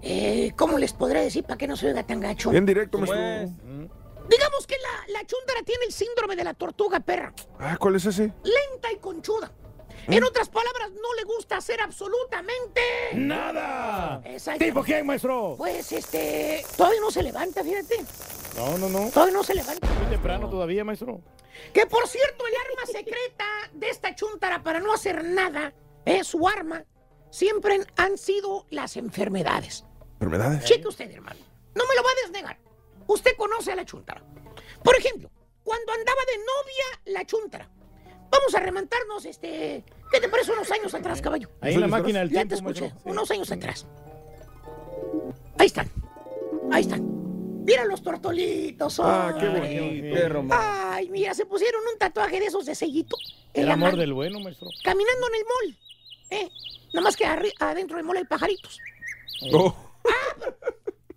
Eh, 0.02 0.52
¿Cómo 0.56 0.78
les 0.78 0.94
podré 0.94 1.22
decir 1.24 1.44
para 1.44 1.58
que 1.58 1.68
no 1.68 1.76
se 1.76 1.88
oiga 1.88 2.04
tan 2.04 2.20
gacho? 2.20 2.52
En 2.54 2.66
directo, 2.66 3.00
maestro. 3.00 3.18
Digamos 4.30 4.66
que 4.68 4.76
la, 4.82 5.14
la 5.20 5.26
chuntara 5.26 5.62
tiene 5.64 5.86
el 5.86 5.92
síndrome 5.94 6.36
de 6.36 6.44
la 6.44 6.54
tortuga 6.54 7.00
perra, 7.00 7.34
Ah, 7.60 7.78
¿cuál 7.80 7.96
es 7.96 8.06
ese? 8.06 8.34
lenta 8.44 8.92
y 8.92 8.98
conchuda. 8.98 9.52
En 10.08 10.24
otras 10.24 10.50
palabras, 10.50 10.92
no 10.92 11.14
le 11.16 11.24
gusta 11.24 11.58
hacer 11.58 11.82
absolutamente 11.82 12.82
¡Nada! 13.14 14.22
Exacto. 14.26 14.64
¿Tipo 14.64 14.84
qué, 14.84 15.04
maestro? 15.04 15.56
Pues 15.58 15.92
este, 15.92 16.66
todavía 16.78 17.00
no 17.02 17.12
se 17.12 17.24
levanta, 17.24 17.64
fíjate. 17.64 18.04
No, 18.56 18.78
no, 18.78 18.90
no. 18.90 19.10
Todavía 19.10 19.34
no 19.34 19.44
se 19.44 19.56
levanta. 19.56 19.88
Muy 19.88 20.08
temprano 20.08 20.50
todavía, 20.50 20.84
maestro. 20.84 21.22
Que 21.74 21.86
por 21.86 22.08
cierto, 22.08 22.46
el 22.48 22.54
arma 22.56 22.86
secreta 22.92 23.46
de 23.74 23.90
esta 23.90 24.16
chuntara 24.16 24.64
para 24.64 24.80
no 24.80 24.94
hacer 24.94 25.24
nada, 25.24 25.74
es 26.06 26.28
su 26.28 26.48
arma, 26.48 26.84
siempre 27.30 27.80
han 27.96 28.18
sido 28.18 28.66
las 28.70 28.98
enfermedades. 28.98 29.86
¿Enfermedades? 30.14 30.66
Cheque 30.66 30.88
usted, 30.88 31.10
hermano. 31.12 31.40
No 31.74 31.86
me 31.88 31.96
lo 31.96 32.04
va 32.04 32.10
a 32.10 32.22
desnegar. 32.24 32.60
Usted 33.08 33.36
conoce 33.38 33.72
a 33.72 33.76
la 33.76 33.86
chuntara. 33.86 34.24
Por 34.84 34.96
ejemplo, 34.96 35.30
cuando 35.64 35.92
andaba 35.92 36.22
de 36.32 36.38
novia 36.38 37.18
la 37.18 37.26
chuntara. 37.26 37.70
Vamos 38.30 38.56
a 38.56 38.60
remontarnos, 38.60 39.26
este. 39.26 39.84
¿Qué 40.12 40.20
te 40.20 40.30
parece 40.30 40.52
unos 40.52 40.70
años 40.72 40.94
atrás, 40.94 41.22
caballo? 41.22 41.50
Ahí 41.62 41.74
en 41.74 41.82
la 41.82 41.88
máquina 41.88 42.20
del 42.20 42.30
Ya 42.30 42.46
tiempo, 42.46 42.50
te 42.50 42.56
escuché. 42.56 42.90
Sí. 42.90 42.96
unos 43.06 43.32
años 43.32 43.52
atrás. 43.52 43.88
Ahí 45.58 45.68
están. 45.68 45.90
Ahí 46.72 46.82
están. 46.84 47.64
Mira 47.66 47.84
los 47.86 48.04
tortolitos. 48.04 49.00
Ah, 49.00 49.36
qué 49.40 49.48
bonito. 49.48 50.48
Qué. 50.48 50.48
Ay, 50.52 51.10
mira, 51.10 51.34
se 51.34 51.46
pusieron 51.46 51.82
un 51.92 51.98
tatuaje 51.98 52.40
de 52.40 52.46
esos 52.46 52.66
de 52.66 52.76
sellito. 52.76 53.18
El 53.54 53.72
amor 53.72 53.90
mano, 53.92 53.98
del 53.98 54.14
bueno, 54.14 54.40
maestro. 54.40 54.68
Caminando 54.84 55.28
en 55.28 55.36
el 55.36 55.46
mall. 55.46 55.80
¿eh? 56.30 56.50
Nada 56.94 57.04
más 57.04 57.18
que 57.18 57.26
adentro 57.26 57.98
del 57.98 58.06
mall 58.06 58.18
hay 58.18 58.26
pajaritos. 58.26 58.80
Oh. 59.52 59.76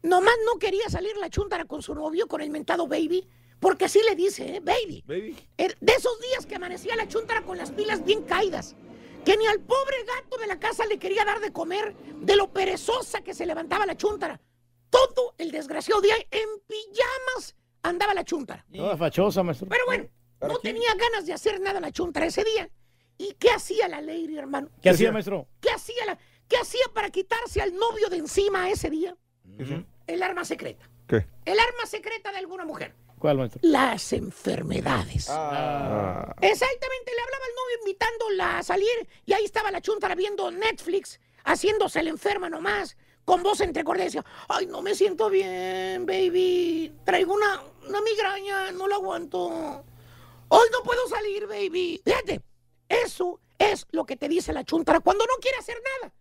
Nomás 0.02 0.34
no 0.46 0.58
quería 0.58 0.88
salir 0.88 1.16
la 1.18 1.28
chuntara 1.28 1.66
con 1.66 1.82
su 1.82 1.94
novio, 1.94 2.26
con 2.28 2.40
el 2.40 2.50
mentado 2.50 2.86
baby, 2.86 3.28
porque 3.60 3.86
así 3.86 4.00
le 4.08 4.14
dice, 4.14 4.56
¿eh? 4.56 4.60
Baby. 4.60 5.02
Baby. 5.06 5.36
Er- 5.56 5.76
De 5.80 5.92
esos 5.92 6.18
días 6.20 6.46
que 6.46 6.54
amanecía 6.56 6.94
la 6.96 7.08
chuntara 7.08 7.42
con 7.42 7.58
las 7.58 7.70
pilas 7.72 8.04
bien 8.04 8.22
caídas, 8.22 8.76
que 9.24 9.36
ni 9.36 9.46
al 9.46 9.60
pobre 9.60 9.96
gato 10.04 10.36
de 10.38 10.46
la 10.46 10.58
casa 10.58 10.86
le 10.86 10.98
quería 10.98 11.24
dar 11.24 11.40
de 11.40 11.52
comer, 11.52 11.94
de 11.96 12.36
lo 12.36 12.52
perezosa 12.52 13.20
que 13.22 13.34
se 13.34 13.46
levantaba 13.46 13.84
la 13.86 13.96
chuntara. 13.96 14.40
Todo 14.90 15.34
el 15.38 15.50
desgraciado 15.50 16.00
día 16.00 16.14
en 16.30 16.48
pijamas 16.66 17.54
andaba 17.82 18.14
la 18.14 18.24
chuntara. 18.24 18.64
Toda 18.72 18.96
fachosa, 18.96 19.42
maestro. 19.42 19.68
Pero 19.68 19.84
bueno, 19.86 20.08
no 20.40 20.58
tenía 20.60 20.94
ganas 20.94 21.26
de 21.26 21.32
hacer 21.34 21.60
nada 21.60 21.80
la 21.80 21.92
chuntara 21.92 22.26
ese 22.26 22.44
día. 22.44 22.70
¿Y 23.18 23.34
qué 23.34 23.50
hacía 23.50 23.88
la 23.88 24.00
lady, 24.00 24.38
hermano? 24.38 24.70
¿Qué 24.80 24.90
hacía, 24.90 25.10
maestro? 25.12 25.48
¿Qué 25.60 25.70
hacía, 25.70 26.06
la, 26.06 26.16
¿Qué 26.48 26.56
hacía 26.56 26.84
para 26.94 27.10
quitarse 27.10 27.60
al 27.60 27.74
novio 27.74 28.08
de 28.08 28.16
encima 28.18 28.70
ese 28.70 28.88
día? 28.88 29.16
El 30.06 30.22
arma 30.22 30.44
secreta. 30.44 30.88
¿Qué? 31.08 31.26
El 31.44 31.58
arma 31.58 31.84
secreta 31.86 32.30
de 32.30 32.38
alguna 32.38 32.64
mujer. 32.64 32.94
¿Cuál, 33.18 33.38
maestro? 33.38 33.60
Las 33.62 34.12
enfermedades. 34.12 35.28
Ah. 35.30 36.34
Exactamente, 36.40 37.12
le 37.14 37.20
hablaba 37.22 37.44
al 37.44 37.54
novio 37.54 37.78
invitándola 37.80 38.58
a 38.58 38.62
salir 38.62 39.08
y 39.26 39.32
ahí 39.32 39.44
estaba 39.44 39.70
la 39.70 39.80
chuntara 39.80 40.14
viendo 40.14 40.50
Netflix, 40.50 41.20
haciéndose 41.44 42.02
la 42.02 42.10
enferma 42.10 42.48
nomás, 42.48 42.96
con 43.24 43.42
voz 43.42 43.60
entrecortada. 43.60 44.04
Decía, 44.04 44.24
ay, 44.48 44.66
no 44.66 44.82
me 44.82 44.94
siento 44.94 45.28
bien, 45.30 46.06
baby. 46.06 46.92
Traigo 47.04 47.34
una, 47.34 47.62
una 47.88 48.00
migraña, 48.00 48.72
no 48.72 48.86
la 48.88 48.96
aguanto. 48.96 49.84
Hoy 50.48 50.68
no 50.72 50.82
puedo 50.82 51.06
salir, 51.08 51.46
baby. 51.46 52.00
Fíjate, 52.04 52.40
eso 52.88 53.40
es 53.58 53.86
lo 53.90 54.06
que 54.06 54.16
te 54.16 54.28
dice 54.28 54.52
la 54.52 54.64
chuntara 54.64 55.00
cuando 55.00 55.24
no 55.26 55.34
quiere 55.40 55.58
hacer 55.58 55.76
nada. 56.00 56.12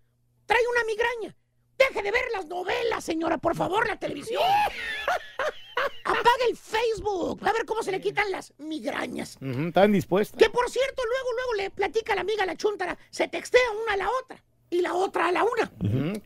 Trae 0.46 0.62
una 0.72 0.84
migraña. 0.86 1.36
Deje 1.78 2.02
de 2.02 2.12
ver 2.12 2.26
las 2.34 2.48
novelas, 2.48 3.04
señora, 3.04 3.38
por 3.38 3.56
favor, 3.56 3.88
la 3.88 4.00
televisión. 4.00 4.42
Apaga 6.04 6.46
el 6.50 6.56
Facebook. 6.58 7.44
Va 7.44 7.50
a 7.50 7.54
ver 7.54 7.66
cómo 7.66 7.84
se 7.84 7.92
le 7.92 8.00
quitan 8.02 8.30
las 8.32 8.54
migrañas. 8.58 9.38
Ujú, 9.42 9.68
Estaba 9.68 9.86
indispuesta. 9.86 10.38
Que 10.38 10.50
por 10.50 10.70
cierto, 10.70 11.04
luego, 11.06 11.30
luego 11.34 11.54
le 11.56 11.70
platica 11.72 12.14
a 12.14 12.16
la 12.16 12.22
amiga 12.22 12.44
a 12.44 12.46
la 12.46 12.56
chuntara, 12.56 12.98
se 13.10 13.28
textea 13.28 13.62
una 13.84 13.94
a 13.94 13.98
la 13.98 14.10
otra 14.24 14.44
y 14.70 14.82
la 14.82 14.94
otra 14.94 15.28
a 15.28 15.32
la 15.32 15.44
una. 15.44 15.72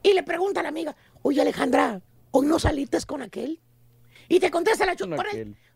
Y 0.04 0.14
le 0.14 0.24
pregunta 0.24 0.60
a 0.60 0.64
la 0.64 0.70
amiga, 0.70 0.96
oye 1.22 1.42
Alejandra, 1.42 2.02
¿hoy 2.32 2.46
no 2.48 2.60
saliste 2.60 2.98
con 3.06 3.22
aquel? 3.22 3.60
Y 4.30 4.40
te 4.40 4.50
contesta 4.52 4.86
la 4.86 4.96
chuntara. 4.96 5.30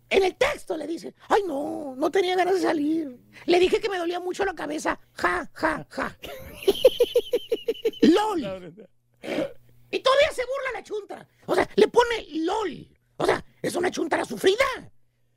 En 0.07 0.23
el 0.23 0.35
texto 0.35 0.77
le 0.77 0.85
dice, 0.85 1.15
ay 1.29 1.41
no, 1.47 1.95
no 1.97 2.11
tenía 2.11 2.35
ganas 2.35 2.53
de 2.55 2.61
salir. 2.61 3.17
Le 3.45 3.59
dije 3.59 3.79
que 3.79 3.89
me 3.89 3.97
dolía 3.97 4.19
mucho 4.19 4.45
la 4.45 4.53
cabeza. 4.53 4.99
Ja, 5.13 5.49
ja, 5.53 5.85
ja. 5.89 6.15
LOL. 8.01 8.43
¿Eh? 9.21 9.53
Y 9.91 9.99
todavía 9.99 10.31
se 10.31 10.43
burla 10.45 10.71
la 10.73 10.83
chuntara. 10.83 11.27
O 11.47 11.55
sea, 11.55 11.67
le 11.75 11.87
pone 11.87 12.25
LOL. 12.29 12.87
O 13.17 13.25
sea, 13.25 13.43
es 13.61 13.75
una 13.75 13.91
chuntara 13.91 14.25
sufrida. 14.25 14.65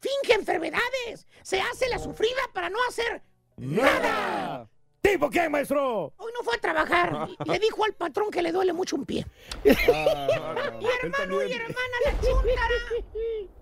Finge 0.01 0.35
enfermedades. 0.35 1.26
Se 1.43 1.61
hace 1.61 1.89
la 1.89 1.99
sufrida 1.99 2.41
para 2.53 2.70
no 2.70 2.79
hacer 2.89 3.22
nada. 3.57 4.68
¿Tipo 5.01 5.31
qué, 5.31 5.49
maestro? 5.49 6.12
Hoy 6.16 6.33
no 6.37 6.45
fue 6.45 6.57
a 6.57 6.61
trabajar. 6.61 7.29
y 7.45 7.49
Le 7.51 7.59
dijo 7.59 7.85
al 7.85 7.95
patrón 7.95 8.31
que 8.31 8.43
le 8.43 8.53
duele 8.53 8.72
mucho 8.72 8.97
un 8.97 9.05
pie. 9.05 9.26
y 9.64 9.68
hermano 9.68 11.43
y 11.43 11.53
hermana, 11.53 11.97
la 12.05 12.20
chuntara. 12.20 12.74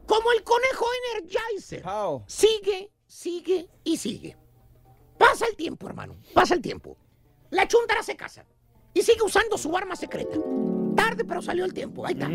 Como 0.06 0.32
el 0.32 0.42
conejo 0.42 0.86
Energizer. 1.14 1.84
Sigue, 2.26 2.90
sigue 3.06 3.68
y 3.84 3.96
sigue. 3.96 4.36
Pasa 5.18 5.46
el 5.46 5.56
tiempo, 5.56 5.88
hermano. 5.88 6.16
Pasa 6.34 6.54
el 6.54 6.62
tiempo. 6.62 6.96
La 7.50 7.66
chuntara 7.68 8.02
se 8.02 8.16
casa. 8.16 8.44
Y 8.92 9.02
sigue 9.02 9.22
usando 9.22 9.58
su 9.58 9.76
arma 9.76 9.94
secreta. 9.94 10.38
Tarde, 10.96 11.24
pero 11.24 11.42
salió 11.42 11.64
el 11.64 11.74
tiempo. 11.74 12.06
Ahí 12.06 12.14
está. 12.14 12.28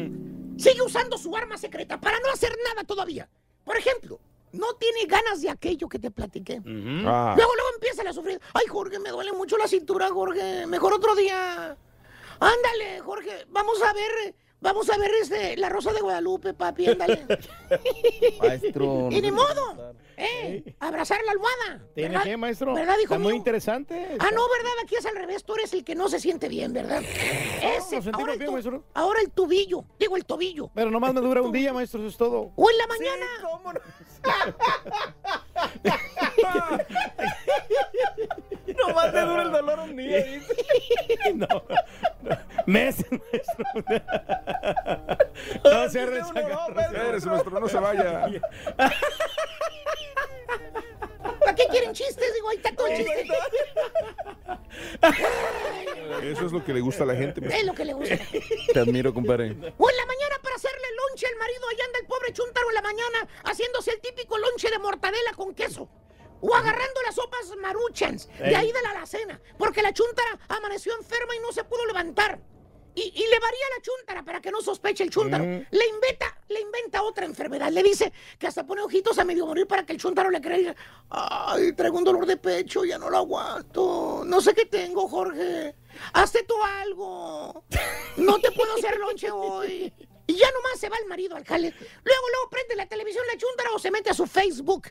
Sigue 0.61 0.81
usando 0.81 1.17
su 1.17 1.35
arma 1.35 1.57
secreta 1.57 1.99
para 1.99 2.19
no 2.19 2.29
hacer 2.31 2.55
nada 2.63 2.83
todavía. 2.83 3.27
Por 3.63 3.77
ejemplo, 3.77 4.19
no 4.53 4.73
tiene 4.75 5.05
ganas 5.05 5.41
de 5.41 5.49
aquello 5.49 5.87
que 5.87 5.99
te 5.99 6.11
platiqué. 6.11 6.61
Ah. 7.05 7.33
Luego, 7.35 7.51
luego 7.55 7.69
empieza 7.75 8.03
la 8.03 8.13
sufrir. 8.13 8.39
Ay, 8.53 8.65
Jorge, 8.67 8.99
me 8.99 9.09
duele 9.09 9.31
mucho 9.31 9.57
la 9.57 9.67
cintura, 9.67 10.09
Jorge. 10.09 10.65
Mejor 10.67 10.93
otro 10.93 11.15
día. 11.15 11.75
Ándale, 12.39 12.99
Jorge. 13.03 13.45
Vamos 13.49 13.81
a 13.81 13.93
ver, 13.93 14.35
vamos 14.59 14.89
a 14.89 14.97
ver 14.97 15.11
este, 15.21 15.57
la 15.57 15.69
Rosa 15.69 15.93
de 15.93 16.01
Guadalupe, 16.01 16.53
papi. 16.53 16.87
Ándale. 16.89 17.25
Maestro. 18.39 19.09
y 19.11 19.21
ni 19.21 19.31
modo. 19.31 19.95
Eh, 20.23 20.75
abrazar 20.79 21.19
la 21.25 21.31
almohada. 21.31 21.83
¿Tiene 21.95 22.09
¿verdad? 22.09 22.23
qué, 22.23 22.37
maestro? 22.37 22.75
¿Verdad, 22.75 22.93
hijo 23.03 23.15
Está 23.15 23.19
muy 23.19 23.35
interesante. 23.35 24.17
Ah, 24.19 24.29
no, 24.31 24.41
¿verdad? 24.49 24.71
Aquí 24.83 24.95
es 24.95 25.05
al 25.05 25.15
revés. 25.15 25.43
Tú 25.43 25.55
eres 25.55 25.73
el 25.73 25.83
que 25.83 25.95
no 25.95 26.09
se 26.09 26.19
siente 26.19 26.47
bien, 26.47 26.73
¿verdad? 26.73 27.01
Ese, 27.01 27.71
nos 27.71 27.89
sentimos 27.89 28.19
ahora, 28.19 28.33
el 28.33 28.39
bien, 28.39 28.53
maestro. 28.53 28.83
ahora 28.93 29.19
el 29.21 29.31
tobillo. 29.31 29.83
Digo, 29.97 30.15
el 30.17 30.25
tobillo. 30.25 30.69
Pero 30.75 30.91
nomás 30.91 31.13
me 31.13 31.21
dura 31.21 31.41
un 31.41 31.51
día, 31.51 31.73
maestro, 31.73 32.01
eso 32.01 32.09
es 32.09 32.17
todo. 32.17 32.51
O 32.55 32.69
en 32.69 32.77
la 32.77 32.87
mañana. 32.87 33.25
Nomás 38.77 39.11
te 39.11 39.21
dura 39.21 39.43
el 39.43 39.51
dolor 39.51 39.79
un 39.79 39.95
día. 39.97 40.25
no, 41.35 41.63
Meses, 42.65 43.05
maestro. 43.11 43.65
No 45.63 45.89
se 45.89 46.01
Eres 46.01 47.25
maestro, 47.25 47.59
no 47.59 47.67
se 47.67 47.77
vaya. 47.79 48.41
¿Para 51.39 51.55
qué 51.55 51.65
quieren 51.67 51.93
chistes? 51.93 52.33
Digo, 52.33 52.49
ahí 52.49 52.57
está 52.57 52.73
todo 52.75 52.87
el 52.87 52.97
chiste. 52.97 53.27
Eso 56.23 56.45
es 56.45 56.51
lo 56.51 56.63
que 56.63 56.73
le 56.73 56.81
gusta 56.81 57.03
a 57.03 57.07
la 57.07 57.15
gente. 57.15 57.41
Es 57.47 57.65
lo 57.65 57.73
que 57.73 57.85
le 57.85 57.93
gusta. 57.93 58.15
Te 58.73 58.79
admiro, 58.79 59.13
compadre. 59.13 59.51
O 59.77 59.89
en 59.89 59.97
la 59.97 60.05
mañana 60.05 60.35
para 60.41 60.55
hacerle 60.55 60.87
lonche 61.09 61.25
al 61.27 61.35
marido, 61.37 61.61
allá 61.69 61.85
anda 61.85 61.99
el 61.99 62.05
pobre 62.05 62.33
chuntaro 62.33 62.69
en 62.69 62.75
la 62.75 62.81
mañana 62.81 63.27
haciéndose 63.45 63.91
el 63.91 64.01
típico 64.01 64.37
lonche 64.37 64.69
de 64.69 64.79
mortadela 64.79 65.33
con 65.35 65.53
queso. 65.55 65.89
O 66.41 66.53
agarrando 66.55 67.01
las 67.05 67.15
sopas 67.15 67.55
maruchans 67.61 68.27
de 68.39 68.55
ahí 68.55 68.71
de 68.71 68.81
la 68.81 68.91
alacena, 68.91 69.39
porque 69.57 69.81
la 69.81 69.93
chuntara 69.93 70.39
amaneció 70.49 70.93
enferma 70.97 71.35
y 71.35 71.39
no 71.39 71.51
se 71.51 71.63
pudo 71.63 71.85
levantar. 71.85 72.39
Y, 72.93 73.03
y 73.03 73.29
le 73.29 73.39
varía 73.39 73.65
la 73.77 73.81
chuntara 73.81 74.23
para 74.23 74.41
que 74.41 74.51
no 74.51 74.59
sospeche 74.59 75.03
el 75.03 75.09
chuntaro. 75.09 75.45
Mm. 75.45 75.65
Le 75.71 75.87
inventa, 75.87 76.37
le 76.49 76.59
inventa 76.59 77.01
otra 77.03 77.25
enfermedad. 77.25 77.71
Le 77.71 77.83
dice 77.83 78.11
que 78.37 78.47
hasta 78.47 78.65
pone 78.65 78.81
ojitos 78.81 79.17
a 79.17 79.23
medio 79.23 79.45
morir 79.45 79.65
para 79.65 79.85
que 79.85 79.93
el 79.93 79.99
chuntaro 79.99 80.29
le 80.29 80.41
crea. 80.41 80.75
Ay, 81.09 81.71
traigo 81.73 81.97
un 81.97 82.03
dolor 82.03 82.25
de 82.25 82.35
pecho, 82.35 82.83
ya 82.83 82.97
no 82.97 83.09
lo 83.09 83.17
aguanto. 83.17 84.23
No 84.25 84.41
sé 84.41 84.53
qué 84.53 84.65
tengo, 84.65 85.07
Jorge. 85.07 85.73
Hazte 86.13 86.43
tú 86.43 86.55
algo. 86.61 87.63
No 88.17 88.39
te 88.39 88.51
puedo 88.51 88.73
hacer 88.75 88.97
lonche 88.97 89.31
hoy. 89.31 89.93
Y 90.27 90.35
ya 90.35 90.51
nomás 90.51 90.79
se 90.79 90.89
va 90.89 90.97
el 90.97 91.07
marido 91.07 91.35
al 91.35 91.45
jale. 91.45 91.69
Luego, 91.71 92.29
luego 92.29 92.49
prende 92.49 92.75
la 92.75 92.85
televisión 92.87 93.23
la 93.31 93.37
chuntara 93.37 93.69
o 93.73 93.79
se 93.79 93.91
mete 93.91 94.09
a 94.09 94.13
su 94.13 94.25
Facebook. 94.27 94.87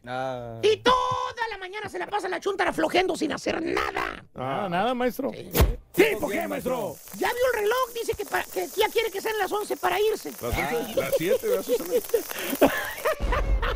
Y 0.62 0.76
toda 0.78 1.48
la 1.50 1.58
mañana 1.58 1.88
se 1.88 1.98
la 1.98 2.06
pasa 2.06 2.28
la 2.28 2.40
chuntara 2.40 2.72
flojeando 2.72 3.16
sin 3.16 3.32
hacer 3.32 3.62
nada. 3.62 4.24
Ah, 4.34 4.68
nada, 4.70 4.94
maestro. 4.94 5.30
Sí, 5.32 6.04
¿por 6.20 6.30
qué, 6.30 6.46
maestro? 6.46 6.96
Ya 7.16 7.28
vio 7.32 7.46
el 7.52 7.60
reloj, 7.60 7.92
dice 7.94 8.14
que, 8.14 8.68
ya 8.76 8.88
quiere 8.88 9.10
que 9.10 9.20
sean 9.20 9.38
las 9.38 9.50
11 9.50 9.76
para 9.76 10.00
irse. 10.00 10.30
Las 10.40 10.96
las 10.96 11.14
siete, 11.16 11.46
las 11.48 11.68
once. 11.68 12.12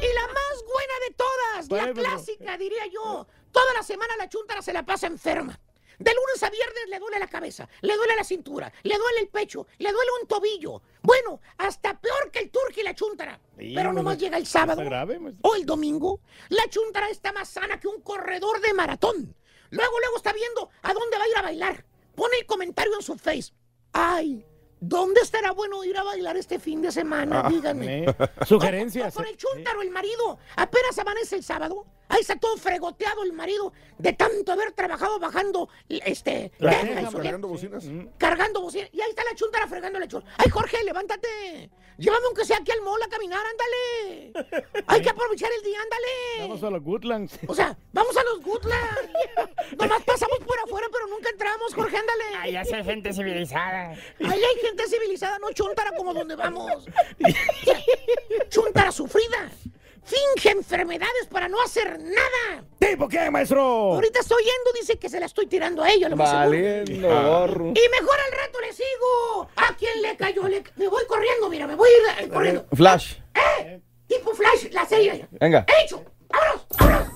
Y 0.01 0.13
la 0.13 0.27
más 0.27 0.65
buena 0.67 0.95
de 1.09 1.15
todas, 1.15 1.71
la 1.71 1.93
clásica, 1.93 2.59
diría 2.59 2.87
yo. 2.93 3.27
Toda 3.53 3.73
la 3.75 3.83
semana 3.83 4.15
la 4.19 4.29
chuntara 4.29 4.61
se 4.61 4.73
la 4.73 4.85
pasa 4.85 5.07
enferma. 5.07 5.59
De 5.99 6.12
lunes 6.12 6.42
a 6.42 6.51
viernes 6.51 6.88
le 6.88 6.99
duele 6.99 7.18
la 7.18 7.28
cabeza, 7.28 7.68
le 7.80 7.97
duele 7.97 8.16
la 8.16 8.24
cintura, 8.24 8.72
le 8.82 8.97
duele 8.97 9.20
el 9.20 9.28
pecho, 9.28 9.66
le 9.78 9.92
duele 9.92 10.11
un 10.20 10.28
tobillo. 10.28 10.82
Bueno, 11.03 11.40
hasta 11.59 12.01
peor 12.01 12.30
que 12.30 12.40
el 12.40 12.51
turqui 12.51 12.80
y 12.80 12.84
la 12.84 12.95
chuntara. 12.95 13.40
Sí, 13.59 13.72
Pero 13.74 13.92
nomás 13.92 14.18
llega 14.18 14.36
el 14.36 14.47
sábado 14.47 14.84
grave, 14.84 15.20
o 15.42 15.55
el 15.55 15.66
domingo. 15.66 16.20
La 16.49 16.68
chuntara 16.68 17.09
está 17.09 17.32
más 17.32 17.49
sana 17.49 17.78
que 17.78 17.88
un 17.88 18.01
corredor 18.01 18.61
de 18.61 18.74
maratón. 18.74 19.34
Luego, 19.70 19.99
luego 20.01 20.16
está 20.16 20.32
viendo 20.32 20.70
a 20.82 20.92
dónde 20.92 21.18
va 21.18 21.24
a 21.24 21.28
ir 21.28 21.36
a 21.36 21.42
bailar. 21.42 21.84
Pone 22.14 22.38
el 22.38 22.47
comentario 22.47 22.95
en 22.95 23.03
su 23.03 23.16
face. 23.16 23.53
Ay, 23.92 24.45
¿dónde 24.89 25.20
estará 25.20 25.53
bueno 25.53 25.85
ir 25.85 25.97
a 25.97 26.03
bailar 26.03 26.37
este 26.37 26.59
fin 26.59 26.82
de 26.82 26.93
semana? 26.93 27.43
Ah, 27.45 27.49
Díganme. 27.49 28.07
Sugerencias. 28.47 29.14
O 29.14 29.18
con 29.18 29.26
el 29.26 29.37
chúntaro, 29.37 29.82
el 29.82 29.91
marido. 29.91 30.39
Apenas 30.57 30.99
amanece 30.99 31.37
el 31.37 31.43
sábado. 31.45 31.87
Ahí 32.09 32.20
está 32.20 32.37
todo 32.37 32.57
fregoteado 32.59 33.22
el 33.24 33.32
marido 33.32 33.72
de 33.99 34.12
tanto 34.12 34.53
haber 34.53 34.72
trabajado 34.72 35.18
bajando 35.18 35.68
este 35.89 36.53
La 36.59 36.72
cargando 37.11 37.49
bocinas. 37.49 37.85
cargando 38.18 38.61
bocina. 38.61 38.87
Y 38.93 39.01
ahí 39.01 39.11
está 39.11 39.24
la 39.24 39.35
chuntara 39.35 39.66
fregando 39.66 39.99
el 39.99 40.09
chor. 40.09 40.22
Ay, 40.37 40.51
Jorge, 40.51 40.85
levántate. 40.85 41.70
Llévame 41.97 42.26
aunque 42.26 42.45
sea 42.45 42.59
aquí 42.59 42.72
al 42.72 42.82
mall 42.82 43.01
a 43.03 43.09
caminar, 43.09 43.41
ándale. 43.47 44.32
Hay 44.89 45.01
que 45.01 45.11
aprovechar 45.11 45.49
el 45.57 45.62
día, 45.62 45.78
ándale. 45.80 46.09
Vamos 46.41 46.62
a 46.64 46.70
los 46.70 46.82
Goodlands. 46.82 47.39
O 47.47 47.55
sea, 47.55 47.76
vamos 47.93 48.16
a 48.16 48.22
los 48.24 48.41
Goodlands. 48.43 49.11
Nomás 49.78 50.03
pasamos 50.03 50.39
por 50.41 50.59
afuera, 50.59 50.89
pero 50.93 51.07
nunca 51.07 51.30
entramos, 51.30 51.72
Jorge, 51.72 51.97
ándale. 51.97 52.24
Ahí 52.41 52.57
hace 52.57 52.82
gente 52.82 53.12
civilizada. 53.12 53.91
Ahí 53.93 54.43
hay 54.45 54.61
gente 54.61 54.74
civilizada, 54.83 55.39
no 55.39 55.53
chuntara 55.53 55.93
como 55.97 56.12
donde 56.12 56.35
vamos. 56.35 56.85
chuntara 58.49 58.91
sufrida. 58.93 59.51
Finge 60.05 60.51
enfermedades 60.51 61.27
para 61.31 61.49
no 61.49 61.62
hacer 61.62 61.99
nada. 61.99 62.62
¿Tipo 62.79 63.09
qué, 63.09 63.31
maestro? 63.31 63.62
Ahorita 63.95 64.20
estoy 64.20 64.43
yendo, 64.43 64.72
dice 64.79 64.99
que 64.99 65.09
se 65.09 65.18
la 65.18 65.25
estoy 65.27 65.47
tirando 65.47 65.83
a 65.83 65.91
ella, 65.91 66.11
lo 66.11 66.16
más. 66.16 66.31
Valiendo 66.31 67.09
gorro. 67.09 67.68
Y 67.68 67.89
mejor 67.89 68.18
al 68.27 68.33
rato 68.39 68.61
le 68.61 68.72
sigo. 68.75 69.49
¿A 69.57 69.75
quién 69.77 70.03
le 70.03 70.14
cayó? 70.18 70.47
Le- 70.47 70.62
Me 70.77 70.89
voy 70.89 71.05
corriendo, 71.07 71.49
mira, 71.49 71.66
me 71.66 71.75
voy 71.75 71.89
a 71.89 72.20
ir 72.20 72.25
eh, 72.25 72.29
corriendo. 72.29 72.66
Flash. 72.75 73.14
¡Eh! 73.35 73.81
Tipo 74.07 74.35
Flash, 74.35 74.66
la 74.72 74.85
serie. 74.85 75.27
Venga. 75.41 75.64
¡Hecho! 75.83 76.05
¡Vámonos! 76.29 77.14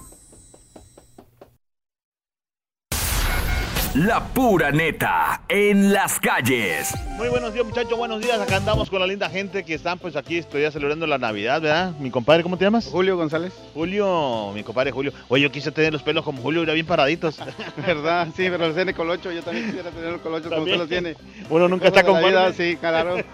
La 3.95 4.23
pura 4.23 4.71
neta 4.71 5.41
en 5.49 5.95
las 5.95 6.21
calles. 6.21 6.95
Muy 7.17 7.29
buenos 7.31 7.55
días, 7.55 7.65
muchachos. 7.65 7.97
Buenos 7.97 8.21
días. 8.21 8.39
Acá 8.39 8.57
andamos 8.57 8.91
con 8.91 9.01
la 9.01 9.07
linda 9.07 9.31
gente 9.31 9.65
que 9.65 9.73
están, 9.73 9.99
pues 9.99 10.15
aquí 10.15 10.37
estoy 10.37 10.63
ya 10.63 10.71
celebrando 10.71 11.07
la 11.07 11.17
Navidad, 11.17 11.63
¿verdad? 11.63 11.93
Mi 11.99 12.11
compadre, 12.11 12.43
¿cómo 12.43 12.59
te 12.59 12.67
llamas? 12.67 12.87
Julio 12.87 13.17
González. 13.17 13.55
Julio, 13.73 14.53
mi 14.55 14.63
compadre 14.63 14.91
Julio. 14.91 15.13
Oye, 15.29 15.43
yo 15.43 15.51
quise 15.51 15.73
tener 15.73 15.91
los 15.95 16.03
pelos 16.03 16.23
como 16.23 16.43
Julio, 16.43 16.63
era 16.65 16.75
bien 16.75 16.85
paraditos. 16.85 17.39
¿Verdad? 17.79 18.29
Sí, 18.37 18.49
pero 18.51 18.67
los 18.67 18.75
tiene 18.77 18.93
colocho. 18.93 19.33
Yo 19.33 19.43
también 19.43 19.67
quisiera 19.67 19.91
tener 19.91 20.13
los 20.13 20.21
colochos 20.21 20.51
como 20.53 20.65
usted 20.65 20.77
los 20.77 20.89
tiene. 20.89 21.17
Uno 21.49 21.67
nunca 21.67 21.89
está 21.89 22.03
la 22.03 22.21
vida. 22.21 22.53
Sí, 22.53 22.77
claro. 22.77 23.17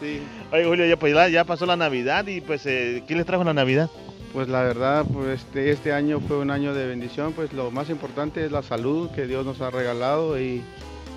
Sí. 0.00 0.20
Oye, 0.50 0.64
Julio, 0.64 0.84
ya, 0.84 0.96
pues, 0.96 1.14
ya, 1.14 1.28
ya 1.28 1.44
pasó 1.44 1.64
la 1.64 1.76
Navidad 1.76 2.26
y 2.26 2.40
pues, 2.40 2.66
eh, 2.66 3.04
¿qué 3.06 3.14
les 3.14 3.24
trajo 3.24 3.44
la 3.44 3.54
Navidad? 3.54 3.88
Pues 4.32 4.48
la 4.48 4.62
verdad, 4.62 5.04
pues 5.12 5.40
este, 5.40 5.70
este 5.70 5.92
año 5.92 6.18
fue 6.20 6.38
un 6.38 6.50
año 6.50 6.72
de 6.72 6.86
bendición. 6.86 7.34
Pues 7.34 7.52
lo 7.52 7.70
más 7.70 7.90
importante 7.90 8.44
es 8.44 8.50
la 8.50 8.62
salud 8.62 9.10
que 9.10 9.26
Dios 9.26 9.44
nos 9.44 9.60
ha 9.60 9.70
regalado 9.70 10.40
y, 10.40 10.62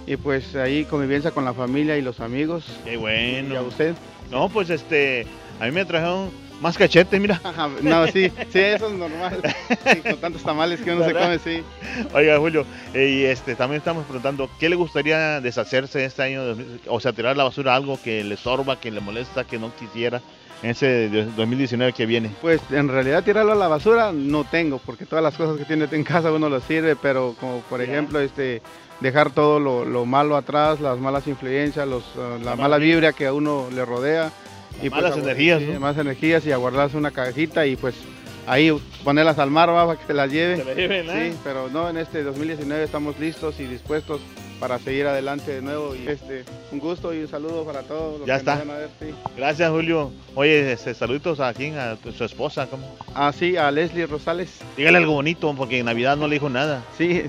y 0.05 0.18
pues 0.18 0.55
ahí 0.55 0.84
convivencia 0.84 1.32
con 1.32 1.45
la 1.45 1.53
familia 1.53 1.97
y 1.97 2.01
los 2.01 2.20
amigos. 2.20 2.66
Qué 2.84 2.97
bueno. 2.97 3.53
¿Y 3.53 3.57
a 3.57 3.61
usted? 3.61 3.95
No, 4.32 4.49
pues 4.49 4.70
este, 4.70 5.26
a 5.61 5.66
mí 5.66 5.72
me 5.72 5.86
trajeron 5.86 6.30
más 6.61 6.78
cachete, 6.78 7.20
mira. 7.20 7.41
No, 7.82 8.05
sí, 8.07 8.32
sí, 8.49 8.59
eso 8.59 8.88
es 8.88 8.93
normal. 8.93 9.41
Sí, 9.70 9.99
con 10.01 10.18
tantos 10.18 10.43
tamales 10.43 10.82
que 10.82 10.91
uno 10.91 11.05
se 11.05 11.13
come, 11.13 11.39
sí. 11.39 11.63
Oiga, 12.13 12.38
Julio, 12.38 12.66
eh, 12.93 13.09
y 13.09 13.24
este, 13.26 13.55
también 13.55 13.80
estamos 13.80 14.05
preguntando, 14.05 14.49
¿qué 14.59 14.68
le 14.70 14.76
gustaría 14.76 15.39
deshacerse 15.41 16.03
este 16.03 16.24
año? 16.24 16.43
2000? 16.43 16.82
O 16.88 16.99
sea, 16.99 17.13
tirar 17.13 17.38
la 17.38 17.43
basura, 17.43 17.76
algo 17.76 17.99
que 18.01 18.24
le 18.24 18.38
sorba, 18.38 18.80
que 18.80 18.91
le 18.91 18.99
molesta, 18.99 19.43
que 19.43 19.59
no 19.59 19.74
quisiera 19.76 20.22
ese 20.66 21.09
de- 21.09 21.26
2019 21.26 21.93
que 21.93 22.05
viene. 22.05 22.32
Pues 22.41 22.61
en 22.72 22.88
realidad 22.88 23.24
tirarlo 23.24 23.51
a 23.53 23.55
la 23.55 23.68
basura 23.68 24.11
no 24.13 24.43
tengo, 24.43 24.80
porque 24.80 25.05
todas 25.05 25.24
las 25.24 25.36
cosas 25.36 25.57
que 25.57 25.66
tiene 25.66 25.88
en 25.91 26.03
casa 26.03 26.32
uno 26.32 26.49
lo 26.49 26.59
sirve, 26.59 26.95
pero 26.95 27.36
como 27.39 27.61
por 27.61 27.82
ejemplo 27.82 28.20
este 28.20 28.61
dejar 28.99 29.32
todo 29.32 29.59
lo, 29.59 29.84
lo 29.86 30.05
malo 30.05 30.36
atrás, 30.38 30.80
las 30.80 30.97
malas 30.99 31.28
influencias, 31.28 31.88
los, 31.88 32.03
uh, 32.16 32.43
la 32.43 32.55
mala 32.55 32.78
vibra 32.78 33.11
que 33.13 33.26
a 33.28 33.34
uno 33.34 33.68
le 33.74 33.84
rodea. 33.86 34.32
Y 34.82 34.89
malas 34.89 35.16
a- 35.16 35.20
energías, 35.20 35.59
sí, 35.61 35.70
¿no? 35.74 35.80
Malas 35.80 35.97
energías 35.97 36.45
y 36.45 36.51
a 36.51 36.57
guardarse 36.57 36.97
una 36.97 37.11
cajita 37.11 37.66
y 37.66 37.76
pues 37.76 37.95
ahí 38.47 38.72
ponerlas 39.03 39.39
al 39.39 39.49
mar 39.51 39.70
para 39.70 39.95
que 39.99 40.05
se 40.05 40.13
las 40.13 40.32
lleve. 40.32 40.57
Se 40.57 40.63
las 40.66 40.76
lleven, 40.76 41.09
¿eh? 41.09 41.32
Sí, 41.32 41.38
pero 41.43 41.70
no, 41.70 41.89
en 41.89 41.97
este 41.97 42.24
2019 42.24 42.84
estamos 42.84 43.20
listos 43.20 43.59
y 43.59 43.63
dispuestos 43.66 44.22
para 44.68 44.80
seguir 44.80 45.05
adelante 45.05 45.51
de 45.53 45.61
nuevo. 45.61 45.93
Y 45.95 46.07
este, 46.07 46.43
un 46.72 46.80
gusto 46.80 47.13
y 47.13 47.20
un 47.20 47.28
saludo 47.28 47.63
para 47.66 47.84
todos 47.84 48.18
los 48.20 48.28
Ya 48.28 48.34
que 48.34 48.39
está. 48.39 48.55
nos 48.55 48.68
van 48.68 48.76
a 48.76 48.80
ver, 48.80 48.89
sí. 48.99 49.13
Gracias, 49.38 49.70
Julio. 49.70 50.11
Oye, 50.34 50.72
este, 50.72 50.95
saluditos 50.95 51.39
a 51.39 51.53
quién, 51.53 51.78
a 51.78 51.95
tu- 51.97 52.11
su 52.11 52.24
esposa, 52.24 52.66
¿cómo? 52.66 52.95
Ah, 53.13 53.32
sí, 53.32 53.57
a 53.57 53.70
Leslie 53.70 54.07
Rosales. 54.07 54.49
Dígale 54.76 54.97
algo 54.97 55.13
bonito, 55.13 55.53
porque 55.55 55.78
en 55.78 55.86
Navidad 55.86 56.18
no 56.18 56.28
le 56.28 56.38
dijo 56.38 56.49
nada. 56.49 56.84
Sí, 56.97 57.26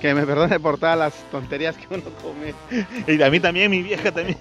que 0.00 0.14
me 0.14 0.26
perdone 0.26 0.58
por 0.58 0.78
todas 0.78 0.98
las 0.98 1.14
tonterías 1.30 1.76
que 1.76 1.86
uno 1.94 2.02
come. 2.22 2.54
Y 3.06 3.22
a 3.22 3.30
mí 3.30 3.38
también, 3.38 3.70
mi 3.70 3.82
vieja 3.82 4.10
también. 4.10 4.38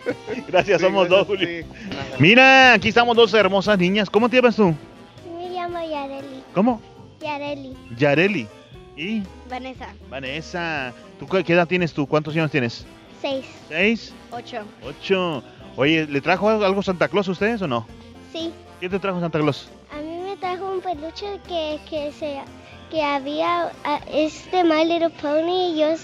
Gracias, 0.48 0.80
Sí, 0.80 0.86
somos 0.86 1.06
gracias, 1.06 1.18
dos, 1.18 1.26
Julio. 1.26 1.46
sí. 1.46 1.66
Mira, 2.18 2.72
aquí 2.72 2.88
estamos 2.88 3.14
dos 3.14 3.34
hermosas 3.34 3.78
niñas. 3.78 4.08
¿Cómo 4.08 4.30
te 4.30 4.36
llamas 4.36 4.56
tú? 4.56 4.74
Me 5.36 5.50
llamo 5.50 5.78
Yareli. 5.86 6.42
¿Cómo? 6.54 6.80
Yareli. 7.20 7.76
Yareli. 7.98 8.48
¿Y? 9.00 9.22
Vanessa. 9.48 9.94
Vanessa. 10.10 10.92
¿Tú 11.18 11.26
qué 11.26 11.52
edad 11.54 11.66
tienes 11.66 11.94
tú? 11.94 12.06
¿Cuántos 12.06 12.34
años 12.34 12.50
tienes? 12.50 12.84
Seis. 13.22 13.46
¿Seis? 13.68 14.12
Ocho. 14.30 14.58
Ocho. 14.84 15.42
Oye, 15.76 16.06
¿le 16.06 16.20
trajo 16.20 16.50
algo, 16.50 16.82
Santa 16.82 17.08
Claus 17.08 17.26
a 17.28 17.30
ustedes 17.30 17.62
o 17.62 17.66
no? 17.66 17.86
Sí. 18.30 18.52
¿Qué 18.78 18.90
te 18.90 18.98
trajo 18.98 19.18
Santa 19.18 19.38
Claus? 19.38 19.70
A 19.90 19.96
mí 20.02 20.20
me 20.22 20.36
trajo 20.36 20.70
un 20.70 20.82
peluche 20.82 21.40
que, 21.48 21.80
que, 21.88 22.12
se, 22.12 22.40
que 22.90 23.02
había, 23.02 23.72
ah, 23.84 24.00
es 24.12 24.50
de 24.52 24.64
My 24.64 24.84
Little 24.84 25.08
Pony 25.10 25.72
y 25.72 25.78
yo, 25.80 25.94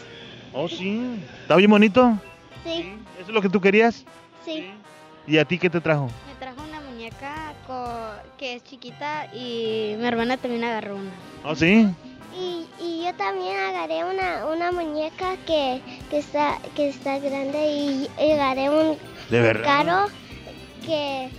Oh, 0.54 0.66
sí. 0.66 1.20
¿Está 1.42 1.56
bien 1.56 1.70
bonito? 1.70 2.18
sí, 2.64 2.94
¿Eso 3.20 3.28
es 3.28 3.34
lo 3.34 3.42
que 3.42 3.50
tú 3.50 3.60
querías? 3.60 4.06
sí. 4.44 4.70
¿Y 5.26 5.36
a 5.38 5.44
ti 5.44 5.58
qué 5.58 5.68
te 5.68 5.80
trajo? 5.82 6.08
Me 6.28 6.34
trajo 6.38 6.62
una 6.66 6.80
muñeca 6.80 7.52
que 8.38 8.54
es 8.54 8.62
chiquita 8.64 9.26
y 9.34 9.96
mi 9.98 10.06
hermana 10.06 10.36
también 10.38 10.62
agarró 10.64 10.94
una. 10.96 11.10
¿Oh, 11.44 11.54
sí? 11.54 11.88
Y, 12.80 13.04
yo 13.04 13.14
también 13.14 13.56
agarré 13.56 14.04
una, 14.04 14.46
una 14.46 14.72
muñeca 14.72 15.36
que, 15.46 15.80
que, 16.10 16.18
está, 16.18 16.58
que 16.74 16.88
está 16.88 17.18
grande 17.18 17.66
y, 17.66 18.10
y 18.18 18.32
agarré 18.32 18.68
un 18.70 18.98
¿De 19.30 19.40
verdad? 19.40 19.64
carro 19.64 20.06
que, 20.84 21.30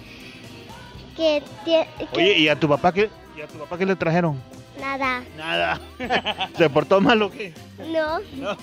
que, 1.16 1.44
Oye, 2.14 2.40
¿y 2.40 2.48
a 2.48 2.60
tu 2.60 2.68
papá 2.68 2.92
qué, 2.92 3.10
y 3.36 3.42
a 3.42 3.48
tu 3.48 3.58
papá 3.60 3.78
qué 3.78 3.86
le 3.86 3.96
trajeron? 3.96 4.42
nada. 4.80 5.24
Nada. 5.36 5.80
¿Se 6.58 6.70
portó 6.70 7.02
mal 7.02 7.22
o 7.22 7.32
qué? 7.32 7.54
No. 7.80 8.20
No. 8.36 8.58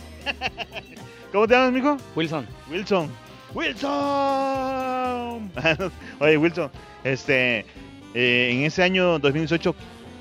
¿Cómo 1.33 1.47
te 1.49 1.55
llamas, 1.55 1.73
mijo? 1.73 1.97
Wilson. 2.15 2.47
Wilson. 2.71 3.11
Wilson. 3.53 5.51
Oye, 6.21 6.37
Wilson, 6.37 6.71
este, 7.03 7.67
eh, 8.15 8.51
en 8.53 8.65
ese 8.65 8.83
año 8.83 9.19
2018, 9.19 9.75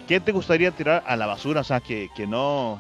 ¿qué 0.08 0.20
te 0.20 0.32
gustaría 0.32 0.72
tirar 0.72 1.04
a 1.06 1.16
la 1.16 1.26
basura? 1.26 1.62
O 1.62 1.64
sea, 1.64 1.80
que, 1.80 2.10
que 2.16 2.28
no 2.28 2.80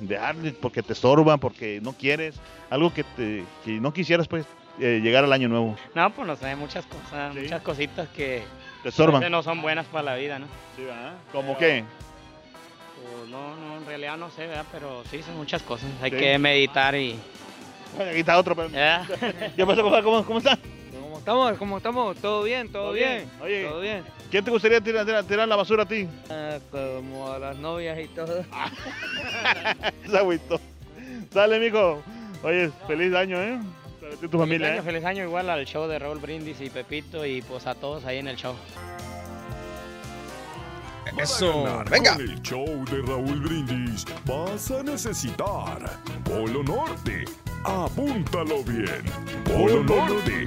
dejarle 0.00 0.52
porque 0.52 0.82
te 0.82 0.92
estorban, 0.92 1.38
porque 1.40 1.80
no 1.82 1.92
quieres, 1.92 2.36
algo 2.70 2.92
que, 2.92 3.04
te, 3.04 3.44
que 3.64 3.72
no 3.80 3.92
quisieras 3.92 4.28
pues 4.28 4.46
eh, 4.78 5.00
llegar 5.02 5.24
al 5.24 5.32
año 5.32 5.48
nuevo. 5.48 5.76
No, 5.94 6.10
pues 6.10 6.26
no 6.26 6.36
sé, 6.36 6.54
muchas 6.56 6.84
cosas, 6.86 7.34
muchas 7.34 7.62
cositas 7.62 8.08
que 8.10 8.42
Te 8.82 8.88
estorban. 8.90 9.30
no 9.30 9.42
son 9.42 9.60
buenas 9.62 9.86
para 9.86 10.04
la 10.04 10.14
vida, 10.16 10.38
¿no? 10.38 10.46
Sí, 10.76 10.82
¿verdad? 10.84 11.14
¿Cómo 11.32 11.56
qué? 11.58 11.84
Pues 13.02 13.28
no, 13.30 13.56
no, 13.56 13.78
en 13.78 13.86
realidad 13.86 14.16
no 14.16 14.30
sé, 14.30 14.46
¿verdad? 14.46 14.64
Pero 14.72 15.02
sí, 15.10 15.22
son 15.22 15.36
muchas 15.36 15.62
cosas. 15.62 15.88
Hay 16.02 16.10
Sí. 16.10 16.16
que 16.16 16.38
meditar 16.38 16.94
y... 16.94 17.18
Aquí 17.98 18.20
está 18.20 18.38
otro. 18.38 18.54
pero- 18.54 18.68
Ya. 18.70 19.06
¿Qué 19.56 19.66
pasó? 19.66 19.82
¿Cómo, 19.82 20.02
cómo, 20.02 20.24
cómo 20.24 20.38
está? 20.38 20.58
¿Cómo 21.24 21.48
estamos? 21.48 21.58
¿Cómo 21.58 21.76
estamos? 21.76 22.16
¿Todo 22.16 22.42
bien? 22.42 22.70
¿Todo, 22.72 22.92
bien? 22.92 23.28
Oye, 23.42 23.66
¿Todo 23.66 23.80
bien? 23.80 24.04
¿quién 24.30 24.44
te 24.44 24.50
gustaría 24.50 24.80
tirar, 24.80 25.04
tirar, 25.04 25.24
tirar 25.24 25.48
la 25.48 25.56
basura 25.56 25.82
a 25.82 25.86
ti? 25.86 26.08
Ah, 26.30 26.58
como 26.70 27.30
a 27.32 27.38
las 27.38 27.56
novias 27.56 27.98
y 27.98 28.08
todo. 28.08 28.44
Se 30.10 30.16
agüitó. 30.18 30.60
Dale, 31.32 31.58
mijo. 31.58 32.02
Oye, 32.42 32.70
feliz 32.86 33.14
año, 33.14 33.40
¿eh? 33.40 33.60
Tu 34.00 34.16
Feliz 34.16 34.32
familia, 34.32 34.68
año, 34.72 34.80
¿eh? 34.80 34.82
feliz 34.82 35.04
año 35.04 35.24
igual 35.24 35.50
al 35.50 35.64
show 35.66 35.86
de 35.86 35.98
Raúl 35.98 36.18
Brindis 36.18 36.60
y 36.60 36.70
Pepito 36.70 37.24
y 37.24 37.42
pues 37.42 37.66
a 37.66 37.74
todos 37.74 38.04
ahí 38.06 38.18
en 38.18 38.28
el 38.28 38.36
show. 38.36 38.54
Eso. 41.18 41.84
Venga. 41.90 42.14
Con 42.14 42.22
el 42.22 42.42
show 42.42 42.84
de 42.90 43.02
Raúl 43.02 43.40
Brindis 43.40 44.04
vas 44.24 44.70
a 44.70 44.82
necesitar 44.82 45.78
Polo 46.24 46.62
Norte. 46.62 47.24
Apúntalo 47.64 48.62
bien. 48.64 49.02
Polo 49.44 49.82
Norte. 49.84 50.46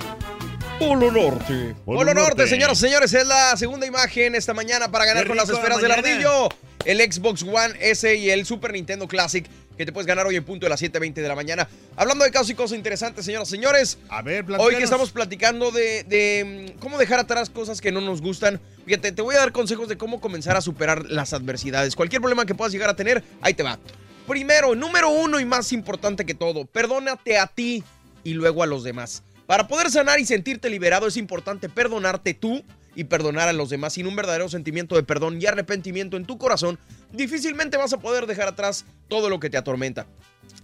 Polo 0.80 1.12
Norte. 1.12 1.76
Polo 1.86 2.14
Norte, 2.14 2.48
señoras 2.48 2.78
y 2.80 2.82
señores, 2.82 3.14
es 3.14 3.28
la 3.28 3.56
segunda 3.58 3.86
imagen 3.86 4.36
esta 4.36 4.54
mañana 4.54 4.90
para 4.90 5.06
ganar 5.06 5.28
con 5.28 5.38
las 5.38 5.50
esferas 5.50 5.82
la 5.82 5.88
del 5.88 5.92
ardillo. 5.92 6.50
El 6.86 7.00
Xbox 7.00 7.44
One 7.44 7.74
S 7.80 8.14
y 8.16 8.30
el 8.30 8.46
Super 8.46 8.74
Nintendo 8.74 9.08
Classic 9.08 9.48
que 9.78 9.86
te 9.86 9.92
puedes 9.92 10.06
ganar 10.06 10.28
hoy 10.28 10.36
en 10.36 10.44
punto 10.44 10.66
de 10.66 10.70
las 10.70 10.82
7.20 10.82 11.14
de 11.14 11.28
la 11.28 11.36
mañana. 11.36 11.68
Hablando 11.96 12.24
de 12.26 12.32
casos 12.32 12.50
y 12.52 12.56
cosas 12.56 12.78
interesantes, 12.78 13.26
señoras 13.26 13.48
y 13.48 13.52
señores. 13.52 13.98
A 14.10 14.22
ver, 14.22 14.46
Hoy 14.60 14.76
que 14.76 14.84
estamos 14.84 15.12
platicando 15.12 15.72
de, 15.72 16.04
de, 16.04 16.76
mm, 16.76 16.80
cómo 16.80 16.98
dejar 16.98 17.20
atrás 17.20 17.50
cosas 17.50 17.82
que 17.82 17.92
no 17.92 18.02
nos 18.02 18.22
gustan. 18.22 18.60
Fíjate, 18.86 19.12
te 19.12 19.22
voy 19.22 19.36
a 19.36 19.40
dar 19.40 19.52
consejos 19.52 19.88
de 19.88 19.98
cómo 19.98 20.22
comenzar 20.22 20.56
a 20.56 20.62
superar 20.62 21.06
las 21.10 21.34
adversidades. 21.34 21.96
Cualquier 21.96 22.22
problema 22.22 22.46
que 22.46 22.56
puedas 22.56 22.72
llegar 22.72 22.90
a 22.90 22.96
tener, 22.96 23.24
ahí 23.42 23.54
te 23.54 23.64
va. 23.64 23.80
Primero, 24.28 24.76
número 24.76 25.10
uno 25.10 25.40
y 25.40 25.46
más 25.46 25.74
importante 25.74 26.26
que 26.26 26.34
todo, 26.34 26.66
perdónate 26.66 27.38
a 27.38 27.48
ti 27.48 27.84
y 28.24 28.34
luego 28.34 28.64
a 28.64 28.68
los 28.68 28.84
demás. 28.84 29.24
Para 29.46 29.68
poder 29.68 29.92
sanar 29.92 30.20
y 30.20 30.26
sentirte 30.26 30.70
liberado 30.70 31.08
es 31.08 31.18
importante 31.18 31.70
perdonarte 31.70 32.34
tú 32.34 32.64
y 32.96 33.06
perdonar 33.06 33.50
a 33.50 33.54
los 33.54 33.70
demás. 33.70 33.94
Sin 33.94 34.08
un 34.08 34.16
verdadero 34.16 34.48
sentimiento 34.50 34.96
de 34.96 35.04
perdón 35.04 35.42
y 35.42 35.46
arrepentimiento 35.46 36.16
en 36.16 36.26
tu 36.26 36.38
corazón, 36.38 36.80
difícilmente 37.12 37.78
vas 37.78 37.94
a 37.94 38.00
poder 38.00 38.26
dejar 38.26 38.48
atrás 38.48 38.86
todo 39.08 39.30
lo 39.30 39.40
que 39.40 39.50
te 39.50 39.58
atormenta. 39.58 40.08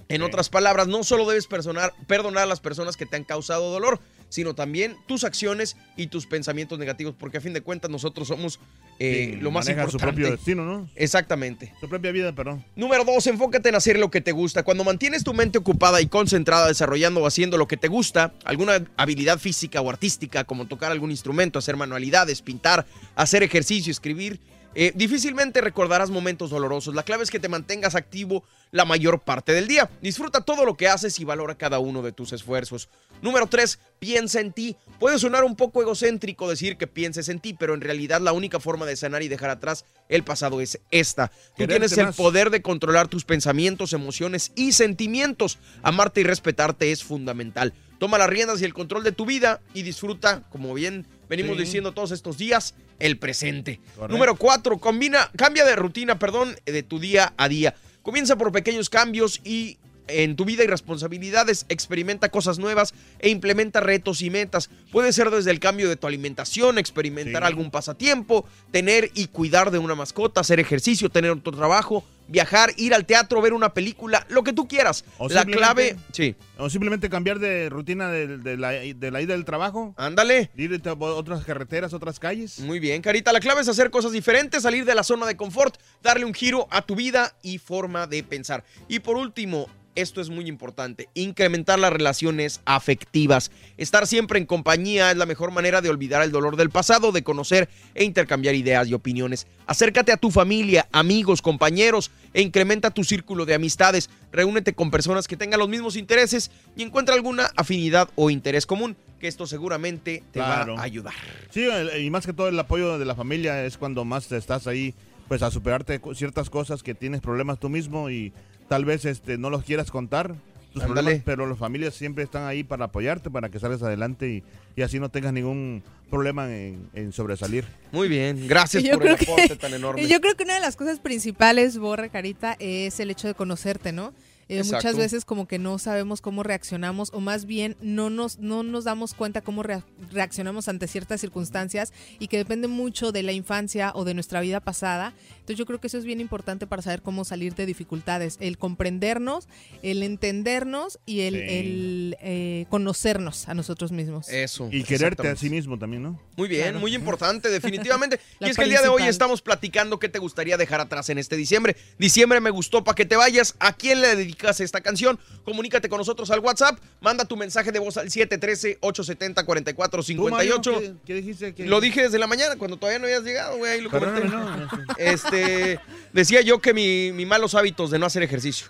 En 0.08 0.22
otras 0.22 0.50
palabras, 0.50 0.88
no 0.88 1.04
solo 1.04 1.28
debes 1.28 1.48
personar- 1.48 1.94
perdonar 2.08 2.44
a 2.44 2.48
las 2.48 2.60
personas 2.60 2.98
que 2.98 3.06
te 3.06 3.16
han 3.16 3.24
causado 3.24 3.72
dolor, 3.72 4.00
sino 4.30 4.54
también 4.56 4.96
tus 5.08 5.24
acciones 5.24 5.76
y 5.98 6.08
tus 6.08 6.26
pensamientos 6.26 6.80
negativos, 6.80 7.16
porque 7.18 7.38
a 7.40 7.42
fin 7.42 7.54
de 7.54 7.62
cuentas 7.62 7.92
nosotros 7.92 8.28
somos 8.28 8.60
eh, 9.00 9.32
Sí, 9.34 9.36
lo 9.42 9.52
más 9.52 9.68
importante. 9.68 9.92
su 9.92 9.98
propio 9.98 10.30
destino, 10.32 10.66
¿no? 10.66 10.90
Exactamente. 10.96 11.74
Su 11.80 11.90
propia 11.90 12.12
vida, 12.12 12.34
perdón. 12.34 12.64
Número 12.76 13.04
dos, 13.06 13.26
enfócate 13.28 13.70
en 13.70 13.76
hacer 13.76 13.98
lo 13.98 14.12
que 14.12 14.22
te 14.22 14.32
gusta. 14.32 14.64
Cuando 14.64 14.84
mantienes 14.84 15.24
tu 15.24 15.34
mente 15.34 15.58
ocupada 15.58 16.02
y 16.02 16.08
concentrada 16.08 16.68
desarrollando 16.68 17.22
o 17.22 17.28
haciendo 17.28 17.58
lo 17.58 17.68
que 17.68 17.78
te 17.78 17.88
gusta, 17.88 18.34
alguna 18.46 18.84
habilidad 18.98 19.40
física 19.40 19.82
o 19.82 19.90
artística, 19.90 20.44
como 20.44 20.68
tocar 20.68 20.92
algún 20.92 21.12
instrumento, 21.12 21.60
hacer 21.60 21.76
manualidades, 21.78 22.42
pintar, 22.42 22.86
hacer 23.16 23.42
ejercicio, 23.44 23.92
escribir, 23.92 24.40
eh, 24.76 24.92
difícilmente 24.96 25.62
recordarás 25.62 26.10
momentos 26.10 26.52
dolorosos. 26.52 26.94
La 26.94 27.04
clave 27.04 27.24
es 27.24 27.32
que 27.32 27.40
te 27.40 27.50
mantengas 27.50 27.96
activo 27.96 28.44
la 28.72 28.86
mayor 28.86 29.20
parte 29.22 29.52
del 29.52 29.68
día. 29.68 29.90
Disfruta 30.02 30.42
todo 30.42 30.64
lo 30.64 30.78
que 30.78 30.88
haces 30.88 31.20
y 31.20 31.26
valora 31.26 31.56
cada 31.56 31.80
uno 31.80 32.02
de 32.02 32.12
tus 32.12 32.34
esfuerzos. 32.34 32.88
Número 33.22 33.48
3. 33.48 33.80
Piensa 33.98 34.40
en 34.40 34.54
ti. 34.54 34.76
Puede 35.00 35.18
sonar 35.18 35.44
un 35.44 35.56
poco 35.56 35.82
egocéntrico 35.82 36.50
decir 36.50 36.78
que 36.78 36.88
pienses 36.88 37.30
en 37.30 37.40
ti, 37.40 37.56
pero 37.58 37.74
en 37.74 37.82
realidad 37.82 38.22
la 38.22 38.32
única 38.32 38.60
forma 38.60 38.86
de 38.86 38.96
sanar 38.96 39.24
y 39.24 39.28
dejar 39.28 39.50
atrás 39.50 39.86
el 40.08 40.24
pasado 40.24 40.62
es 40.62 40.80
esta. 40.92 41.32
Tú 41.58 41.66
tienes 41.66 41.98
el 41.98 42.08
más. 42.08 42.16
poder 42.16 42.52
de 42.52 42.62
controlar 42.62 43.08
tus 43.08 43.26
pensamientos, 43.26 43.94
emociones 43.94 44.52
y 44.56 44.74
sentimientos. 44.74 45.58
Amarte 45.82 46.22
y 46.22 46.24
respetarte 46.24 46.92
es 46.92 47.04
fundamental. 47.04 47.74
Toma 47.98 48.18
las 48.18 48.30
riendas 48.30 48.62
y 48.62 48.66
el 48.66 48.74
control 48.74 49.04
de 49.04 49.12
tu 49.12 49.26
vida 49.26 49.62
y 49.74 49.82
disfruta, 49.82 50.44
como 50.52 50.74
bien 50.74 51.06
venimos 51.30 51.56
Sí. 51.58 51.64
diciendo 51.64 51.92
todos 51.94 52.12
estos 52.12 52.38
días, 52.38 52.74
el 53.00 53.18
presente. 53.18 53.80
Correcto. 53.96 54.14
Número 54.14 54.36
4. 54.36 54.78
Combina, 54.80 55.32
cambia 55.38 55.64
de 55.64 55.76
rutina, 55.76 56.20
perdón, 56.20 56.56
de 56.66 56.84
tu 56.84 57.00
día 57.00 57.34
a 57.38 57.48
día. 57.48 57.76
Comienza 58.02 58.36
por 58.38 58.52
pequeños 58.52 58.90
cambios 58.90 59.40
y 59.44 59.78
en 60.10 60.36
tu 60.36 60.46
vida 60.46 60.64
y 60.64 60.68
responsabilidades, 60.68 61.66
experimenta 61.70 62.30
cosas 62.30 62.60
nuevas 62.60 62.94
e 63.20 63.30
implementa 63.30 63.80
retos 63.80 64.22
y 64.22 64.30
metas. 64.30 64.70
Puede 64.92 65.14
ser 65.14 65.30
desde 65.30 65.52
el 65.52 65.60
cambio 65.60 65.88
de 65.90 65.96
tu 65.96 66.08
alimentación, 66.08 66.78
experimentar 66.78 67.44
Sí. 67.44 67.48
algún 67.48 67.72
pasatiempo, 67.72 68.46
tener 68.72 69.12
y 69.14 69.28
cuidar 69.28 69.72
de 69.72 69.78
una 69.78 69.96
mascota, 69.96 70.42
hacer 70.42 70.60
ejercicio, 70.60 71.10
tener 71.10 71.32
otro 71.32 71.52
trabajo, 71.54 72.04
viajar, 72.28 72.72
ir 72.78 72.94
al 72.94 73.06
teatro, 73.06 73.42
ver 73.42 73.54
una 73.54 73.74
película, 73.74 74.26
lo 74.30 74.44
que 74.44 74.54
tú 74.54 74.68
quieras. 74.68 75.04
O 75.18 75.28
La 75.30 75.46
clave, 75.46 75.96
sí. 76.12 76.36
O 76.58 76.70
simplemente 76.70 77.10
cambiar 77.10 77.40
de 77.40 77.70
rutina 77.70 78.10
de, 78.12 78.38
de 78.38 78.58
la, 78.58 78.70
de 78.72 79.12
la 79.12 79.22
ida 79.22 79.34
del 79.34 79.46
trabajo. 79.46 79.94
Ándale. 79.98 80.52
Ir 80.56 80.80
a 80.86 80.94
otras 80.94 81.44
carreteras, 81.44 81.94
otras 81.94 82.20
calles. 82.20 82.60
Muy 82.60 82.80
bien, 82.80 83.02
Carita. 83.02 83.34
La 83.34 83.40
clave 83.40 83.62
es 83.62 83.68
hacer 83.68 83.90
cosas 83.90 84.12
diferentes, 84.12 84.62
salir 84.64 84.86
de 84.86 84.94
la 84.94 85.04
zona 85.04 85.26
de 85.26 85.36
confort, 85.36 85.78
darle 86.04 86.26
un 86.26 86.34
giro 86.34 86.68
a 86.70 86.82
tu 86.84 86.96
vida 86.96 87.36
y 87.42 87.58
forma 87.58 88.06
de 88.06 88.22
pensar. 88.24 88.64
Y 88.88 89.00
por 89.00 89.18
último, 89.18 89.68
esto 90.02 90.22
es 90.22 90.30
muy 90.30 90.48
importante, 90.48 91.10
incrementar 91.14 91.80
las 91.80 91.92
relaciones 91.92 92.62
afectivas. 92.66 93.52
Estar 93.78 94.08
siempre 94.08 94.40
en 94.40 94.46
compañía 94.46 95.12
es 95.12 95.18
la 95.18 95.26
mejor 95.26 95.52
manera 95.52 95.82
de 95.82 95.90
olvidar 95.90 96.22
el 96.24 96.32
dolor 96.32 96.56
del 96.56 96.70
pasado, 96.70 97.12
de 97.12 97.24
conocer 97.24 97.70
e 97.96 98.04
intercambiar 98.04 98.56
ideas 98.56 98.88
y 98.88 98.94
opiniones. 98.94 99.48
Acércate 99.68 100.12
a 100.12 100.18
tu 100.18 100.32
familia, 100.32 100.88
amigos, 100.92 101.42
compañeros 101.42 102.12
e 102.34 102.42
incrementa 102.42 102.92
tu 102.92 103.04
círculo 103.04 103.46
de 103.46 103.56
amistades. 103.56 104.10
Reúnete 104.32 104.74
con 104.74 104.92
personas 104.92 105.28
que 105.28 105.38
tengan 105.38 105.60
los 105.60 105.70
mismos 105.70 105.96
intereses 105.96 106.52
y 106.76 106.84
encuentra 106.84 107.16
alguna 107.16 107.50
afinidad 107.56 108.10
o 108.16 108.30
interés 108.30 108.66
común, 108.66 108.96
que 109.20 109.28
esto 109.28 109.48
seguramente 109.48 110.24
te 110.32 110.40
Claro. 110.40 110.76
va 110.76 110.82
a 110.82 110.86
ayudar. 110.86 111.14
Sí, 111.52 111.68
y 112.00 112.10
más 112.10 112.26
que 112.26 112.34
todo 112.34 112.48
el 112.48 112.60
apoyo 112.60 112.98
de 112.98 113.06
la 113.06 113.16
familia 113.16 113.66
es 113.66 113.78
cuando 113.78 114.06
más 114.06 114.32
estás 114.32 114.68
ahí, 114.68 114.94
pues 115.28 115.42
a 115.44 115.52
superarte 115.52 116.02
ciertas 116.16 116.50
cosas 116.50 116.82
que 116.82 116.96
tienes 116.96 117.22
problemas 117.22 117.60
tú 117.60 117.70
mismo 117.70 118.10
y 118.10 118.34
tal 118.70 118.86
vez 118.86 119.04
este 119.06 119.38
no 119.38 119.50
los 119.50 119.64
quieras 119.64 119.92
contar, 119.92 120.36
tus 120.74 120.84
Ándale. 120.84 121.02
problemas, 121.02 121.24
pero 121.26 121.48
las 121.48 121.58
familias 121.58 121.96
siempre 121.96 122.24
están 122.24 122.44
ahí 122.46 122.64
para 122.64 122.86
apoyarte, 122.86 123.30
para 123.32 123.50
que 123.50 123.60
salgas 123.60 123.82
adelante 123.82 124.30
y, 124.30 124.44
y 124.76 124.84
así 124.84 125.00
no 125.00 125.10
tengas 125.10 125.34
ningún 125.34 125.82
problema 126.12 126.50
en, 126.56 126.90
en 126.94 127.12
sobresalir. 127.12 127.66
Muy 127.92 128.08
bien, 128.08 128.48
gracias 128.48 128.84
yo 128.84 128.94
por 128.94 129.08
el 129.08 129.14
aporte 129.16 129.48
que- 129.50 129.56
tan 129.56 129.74
enorme. 129.74 130.08
Yo 130.08 130.22
creo 130.22 130.36
que 130.36 130.44
una 130.44 130.56
de 130.56 130.62
las 130.62 130.76
cosas 130.76 131.00
principales, 131.00 131.78
Borre 131.80 132.10
Carita, 132.10 132.56
es 132.60 133.00
el 133.00 133.10
hecho 133.12 133.28
de 133.28 133.34
conocerte, 133.34 133.92
¿no? 133.92 134.14
Eh, 134.52 134.64
muchas 134.64 134.98
veces 134.98 135.26
como 135.26 135.48
que 135.48 135.60
no 135.60 135.78
sabemos 135.78 136.22
cómo 136.22 136.42
reaccionamos 136.42 137.12
o 137.14 137.20
más 137.20 137.46
bien 137.46 137.78
no 137.82 138.10
nos, 138.10 138.40
no 138.40 138.64
nos 138.64 138.84
damos 138.84 139.14
cuenta 139.14 139.42
cómo 139.42 139.62
rea- 139.62 139.84
reaccionamos 140.12 140.68
ante 140.68 140.88
ciertas 140.88 141.22
circunstancias 141.22 141.94
y 142.18 142.30
que 142.30 142.38
depende 142.38 142.68
mucho 142.68 143.12
de 143.12 143.22
la 143.22 143.32
infancia 143.32 143.92
o 143.94 144.06
de 144.06 144.16
nuestra 144.16 144.42
vida 144.42 144.60
pasada. 144.60 145.14
Entonces 145.50 145.58
yo 145.58 145.66
creo 145.66 145.82
que 145.82 145.88
eso 145.88 145.98
es 145.98 146.06
bien 146.06 146.22
importante 146.22 146.68
para 146.68 146.84
saber 146.84 147.02
cómo 147.02 147.26
salir 147.26 147.56
de 147.56 147.66
dificultades, 147.66 148.38
el 148.40 148.60
comprendernos, 148.60 149.48
el 149.82 150.04
entendernos 150.04 151.00
y 151.08 151.22
el, 151.22 151.34
Sí. 151.34 151.40
el, 151.40 152.18
eh, 152.22 152.66
conocernos 152.70 153.50
a 153.50 153.56
nosotros 153.56 153.92
mismos. 153.92 154.30
Eso. 154.30 154.70
Y 154.72 154.84
quererte 154.84 155.28
a 155.28 155.36
sí 155.36 155.50
mismo 155.50 155.80
también, 155.80 156.04
¿no? 156.04 156.22
Muy 156.38 156.48
bien, 156.48 156.66
Claro. 156.66 156.80
muy 156.80 156.94
importante, 156.94 157.50
definitivamente. 157.50 158.20
y 158.40 158.48
es 158.48 158.58
que 158.58 158.62
el 158.62 158.70
día 158.70 158.84
de 158.84 158.90
hoy 158.90 159.02
estamos 159.08 159.42
platicando 159.42 159.98
qué 159.98 160.08
te 160.08 160.20
gustaría 160.20 160.56
dejar 160.56 160.82
atrás 160.82 161.10
en 161.10 161.18
este 161.18 161.36
diciembre. 161.36 161.76
Diciembre 161.98 162.40
me 162.42 162.52
gustó 162.52 162.84
para 162.84 162.94
que 162.94 163.06
te 163.06 163.16
vayas. 163.16 163.56
¿A 163.58 163.74
quién 163.74 164.02
le 164.02 164.16
dedicas 164.16 164.60
esta 164.60 164.82
canción? 164.82 165.18
Comunícate 165.46 165.90
con 165.90 165.98
nosotros 165.98 166.30
al 166.30 166.42
WhatsApp. 166.42 166.78
Manda 167.02 167.26
tu 167.26 167.36
mensaje 167.36 167.72
de 167.72 167.80
voz 167.80 167.98
al 167.98 168.12
713-870-4458. 168.12 170.16
¿Tú, 170.16 170.30
Mario, 170.30 170.62
¿Qué, 170.62 170.94
qué 171.08 171.14
dijiste? 171.16 171.56
Que... 171.56 171.66
Lo 171.66 171.82
dije 171.82 172.04
desde 172.04 172.20
la 172.20 172.28
mañana, 172.28 172.56
cuando 172.56 172.78
todavía 172.78 173.00
no 173.00 173.06
habías 173.06 173.24
llegado, 173.24 173.58
güey. 173.58 173.72
ahí 173.72 173.82
lo 173.82 173.90
comenté. 173.90 174.22
Perdóname, 174.22 174.66
no, 174.66 174.68
no 174.68 175.18
sé. 175.18 175.39
Este, 175.44 175.80
decía 176.14 176.42
yo 176.42 176.60
que 176.60 176.74
mi, 176.74 177.12
mi 177.12 177.26
malos 177.26 177.56
hábitos 177.56 177.92
de 177.92 178.00
no 178.00 178.06
hacer 178.06 178.24
ejercicio. 178.24 178.68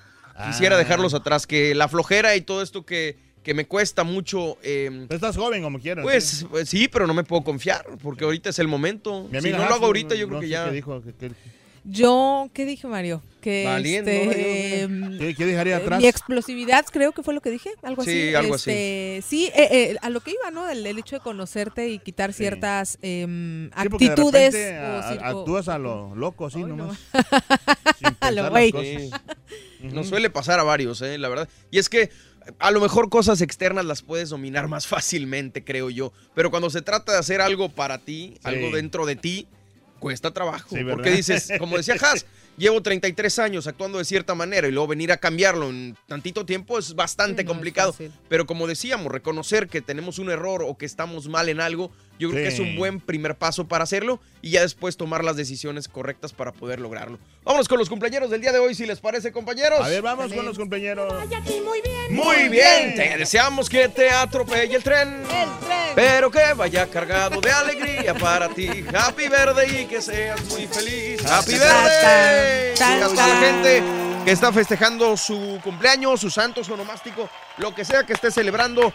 Quisiera 0.47 0.76
Ah. 0.76 0.80
dejarlos 0.80 1.13
atrás, 1.13 1.45
que 1.45 1.76
la 1.76 1.88
flojera 1.89 2.36
y 2.36 2.41
todo 2.41 2.61
esto 2.61 2.86
que, 2.86 3.17
que 3.43 3.53
me 3.53 3.65
cuesta 3.67 4.03
mucho. 4.03 4.57
eh, 4.63 5.05
Estás 5.09 5.36
joven 5.36 5.61
como 5.61 5.80
quieras. 5.80 6.03
pues, 6.03 6.45
pues 6.49 6.70
sí, 6.70 6.88
pero 6.88 7.07
no 7.07 7.13
me 7.13 7.24
puedo 7.24 7.43
confiar, 7.43 7.86
porque 8.01 8.24
ahorita 8.24 8.49
es 8.49 8.59
el 8.59 8.67
momento. 8.67 9.28
Mi 9.32 9.41
Si 9.41 9.51
no 9.51 9.57
lo 9.57 9.63
hago 9.76 9.86
ahorita, 9.88 10.15
yo 10.15 10.28
creo 10.30 10.39
que 10.39 10.47
ya. 10.49 10.65
qué 10.65 10.72
dijo, 10.72 11.01
que- 11.01 11.13
que- 11.13 11.32
Yo, 11.92 12.50
¿qué 12.54 12.66
dije, 12.66 12.88
Mario? 12.88 13.24
Que 13.42 13.64
Valiendo, 13.66 14.12
este, 14.12 14.88
¿no? 14.90 15.18
¿Qué, 15.18 15.34
qué 15.34 15.46
dejaría 15.46 15.78
eh, 15.78 15.82
atrás? 15.82 16.00
Mi 16.02 16.08
explosividad, 16.08 16.86
creo 16.92 17.14
que 17.14 17.24
fue 17.24 17.34
lo 17.34 17.42
que 17.42 17.50
dije, 17.50 17.72
algo 17.82 18.02
así. 18.02 18.12
Sí, 18.12 18.36
algo 18.36 18.56
así. 18.56 18.70
Este, 18.70 19.24
Sí, 19.28 19.46
eh, 19.56 19.68
eh, 19.72 19.98
a 20.02 20.10
lo 20.10 20.20
que 20.20 20.32
iba, 20.32 20.52
¿no? 20.52 20.70
El, 20.70 20.86
el 20.86 21.00
hecho 21.00 21.16
de 21.16 21.22
conocerte 21.22 21.88
y 21.90 22.00
quitar 22.00 22.34
ciertas 22.34 23.00
em, 23.02 23.70
Sí, 23.70 23.74
actitudes. 23.76 24.56
a- 24.74 25.30
actúas 25.30 25.68
a 25.70 25.80
lo 25.80 26.14
loco, 26.16 26.48
así 26.48 26.64
nomás. 26.64 26.98
Sin 27.98 28.16
A 28.20 28.32
lo 28.32 28.50
güey. 28.52 28.72
Nos 29.82 30.08
suele 30.08 30.30
pasar 30.30 30.60
a 30.60 30.64
varios, 30.64 31.02
¿eh? 31.02 31.18
la 31.18 31.30
verdad. 31.30 31.50
Y 31.72 31.80
es 31.80 31.90
que 31.90 32.10
a 32.60 32.72
lo 32.72 32.82
mejor 32.82 33.10
cosas 33.10 33.42
externas 33.42 33.86
las 33.86 34.02
puedes 34.02 34.30
dominar 34.30 34.68
más 34.68 34.86
fácilmente, 34.88 35.64
creo 35.64 35.90
yo. 35.90 36.12
Pero 36.36 36.52
cuando 36.52 36.70
se 36.70 36.82
trata 36.82 37.14
de 37.14 37.18
hacer 37.20 37.42
algo 37.42 37.70
para 37.70 38.00
ti, 38.00 38.36
algo 38.44 38.70
dentro 38.76 39.06
de 39.06 39.16
ti, 39.16 39.48
cuesta 40.00 40.32
trabajo. 40.32 40.76
Porque 40.89 41.12
dices, 41.12 41.52
como 41.60 41.78
decía 41.78 41.95
Haas, 42.02 42.26
llevo 42.58 42.82
33 42.82 43.39
años 43.39 43.68
actuando 43.68 43.97
de 43.97 44.06
cierta 44.06 44.36
manera 44.36 44.68
y 44.68 44.72
luego 44.72 44.88
venir 44.88 45.12
a 45.12 45.18
cambiarlo 45.18 45.70
en 45.70 45.95
tantito 46.08 46.45
tiempo 46.45 46.80
es 46.80 46.95
bastante 46.95 47.41
Sí, 47.41 47.45
no 47.45 47.52
es 47.52 47.56
complicado. 47.56 47.95
Pero 48.28 48.45
como 48.45 48.68
decíamos, 48.68 49.12
reconocer 49.12 49.68
que 49.68 49.82
tenemos 49.82 50.20
un 50.20 50.30
error 50.30 50.64
o 50.64 50.78
que 50.78 50.86
estamos 50.86 51.28
mal 51.28 51.50
en 51.50 51.62
algo, 51.62 51.91
yo 52.20 52.30
creo 52.30 52.43
que 52.43 52.49
es 52.49 52.59
un 52.59 52.76
buen 52.76 52.99
primer 52.99 53.36
paso 53.36 53.67
para 53.67 53.86
hacerlo 53.86 54.20
y 54.41 54.51
ya 54.51 54.61
después 54.61 54.97
tomar 54.97 55.24
las 55.24 55.38
decisiones 55.38 55.88
correctas 55.88 56.34
para 56.34 56.51
poder 56.51 56.80
lograrlo. 56.80 57.17
Vámonos 57.45 57.70
con 57.70 57.80
los 57.80 57.89
cumpleaños 57.89 58.30
del 58.30 58.41
día 58.41 58.51
de 58.51 58.59
hoy, 58.59 58.76
si 58.76 58.86
les 58.86 58.99
parece, 58.99 59.32
compañeros. 59.32 59.80
A 59.80 59.88
ver, 59.88 60.01
vamos 60.01 60.34
con 60.34 60.45
los 60.45 60.57
compañeros. 60.57 61.13
muy 61.65 61.82
bien. 61.82 62.13
Muy 62.13 62.49
bien, 62.49 62.95
te 62.95 63.17
deseamos 63.17 63.70
que 63.70 63.88
te 63.88 64.09
atropelle 64.09 64.76
el 64.76 64.84
tren. 64.84 65.24
Pero 65.95 66.30
que 66.30 66.53
vaya 66.55 66.88
cargado 66.88 67.39
de 67.41 67.51
alegría 67.51 68.13
para 68.13 68.49
ti. 68.49 68.86
Happy 68.93 69.28
Verde 69.28 69.82
y 69.82 69.86
que 69.86 70.01
seas 70.01 70.43
muy 70.49 70.67
feliz. 70.67 71.26
Happy 71.26 71.53
Verde. 71.53 72.74
Tan, 72.78 73.03
A 73.03 73.07
la 73.07 73.36
gente 73.38 73.84
que 74.26 74.32
está 74.32 74.51
festejando 74.51 75.15
su 75.15 75.59
cumpleaños, 75.63 76.20
su 76.20 76.30
santo, 76.30 76.63
su 76.63 76.74
onomástico, 76.74 77.30
lo 77.57 77.74
que 77.74 77.86
sea 77.86 78.05
que 78.05 78.13
esté 78.13 78.30
celebrando. 78.30 78.93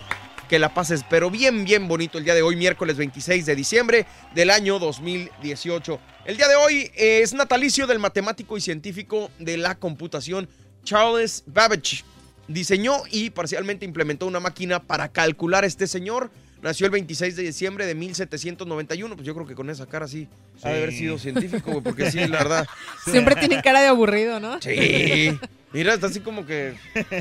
Que 0.49 0.59
la 0.59 0.74
pases, 0.74 1.05
pero 1.09 1.30
bien, 1.30 1.64
bien 1.64 1.88
bonito 1.88 2.18
el 2.18 2.24
día 2.24 2.34
de 2.34 2.42
hoy, 2.42 2.55
miércoles 2.55 2.97
26 2.97 3.47
de 3.47 3.57
diciembre 3.57 4.07
del 4.34 4.51
año 4.51 4.78
2018. 4.78 5.99
El 6.26 6.36
día 6.36 6.49
de 6.49 6.57
hoy 6.57 6.90
es 6.95 7.32
natalicio 7.32 7.86
del 7.86 7.99
matemático 7.99 8.57
y 8.59 8.61
científico 8.61 9.30
de 9.38 9.57
la 9.57 9.74
computación 9.76 10.49
Charles 10.84 11.45
Babbage. 11.47 12.05
Diseñó 12.47 13.05
y 13.11 13.30
parcialmente 13.30 13.86
implementó 13.86 14.26
una 14.26 14.38
máquina 14.38 14.80
para 14.82 15.09
calcular 15.09 15.64
este 15.64 15.86
señor. 15.86 16.30
Nació 16.61 16.86
el 16.86 16.92
26 16.92 17.36
de 17.36 17.42
diciembre 17.42 17.86
de 17.86 17.95
1791. 17.95 19.16
Pues 19.16 19.26
yo 19.26 19.34
creo 19.34 19.47
que 19.47 19.55
con 19.55 19.70
esa 19.70 19.86
cara 19.86 20.07
sí, 20.07 20.28
ha 20.62 20.68
de 20.68 20.76
haber 20.76 20.92
sido 20.92 21.18
científico, 21.18 21.70
güey, 21.70 21.82
porque 21.82 22.11
sí, 22.11 22.18
la 22.18 22.38
verdad. 22.38 22.66
Siempre 23.11 23.34
tienen 23.36 23.62
cara 23.62 23.80
de 23.80 23.88
aburrido, 23.88 24.40
¿no? 24.40 24.61
Sí. 24.61 25.38
Mira, 25.74 25.92
está 25.92 26.06
así 26.06 26.20
como 26.20 26.46
que 26.46 26.74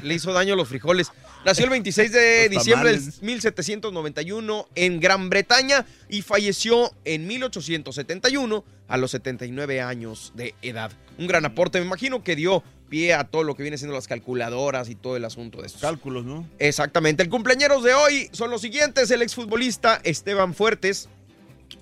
le 0.04 0.14
hizo 0.14 0.32
daño 0.32 0.54
a 0.54 0.56
los 0.56 0.70
frijoles. 0.70 1.12
Nació 1.44 1.66
el 1.66 1.72
26 1.72 2.12
de 2.12 2.50
diciembre 2.52 2.92
de 2.92 2.98
tamales. 3.00 3.22
1791 3.24 4.68
en 4.76 5.00
Gran 5.00 5.30
Bretaña 5.32 5.88
y 6.08 6.22
falleció 6.22 6.94
en 7.04 7.26
1871 7.26 8.64
a 8.88 8.98
los 8.98 9.10
79 9.10 9.82
años 9.82 10.34
de 10.36 10.54
edad. 10.62 10.92
Un 11.18 11.26
gran 11.26 11.46
aporte, 11.46 11.80
me 11.80 11.88
imagino 11.88 12.24
que 12.24 12.36
dio 12.36 12.64
pie 12.90 13.16
a 13.16 13.24
todo 13.24 13.44
lo 13.44 13.56
que 13.56 13.64
viene 13.64 13.80
siendo 13.80 13.96
las 13.96 14.08
calculadoras 14.08 14.88
y 14.88 14.94
todo 14.94 15.18
el 15.18 15.26
asunto 15.26 15.62
de 15.62 15.68
estos. 15.68 15.82
Cálculos, 15.82 16.24
¿no? 16.24 16.48
Exactamente. 16.60 17.24
El 17.24 17.30
cumpleaños 17.30 17.84
de 17.84 17.96
hoy 17.96 18.30
son 18.34 18.52
los 18.52 18.62
siguientes. 18.62 19.10
El 19.10 19.24
exfutbolista 19.24 20.00
Esteban 20.04 20.54
Fuertes, 20.54 21.10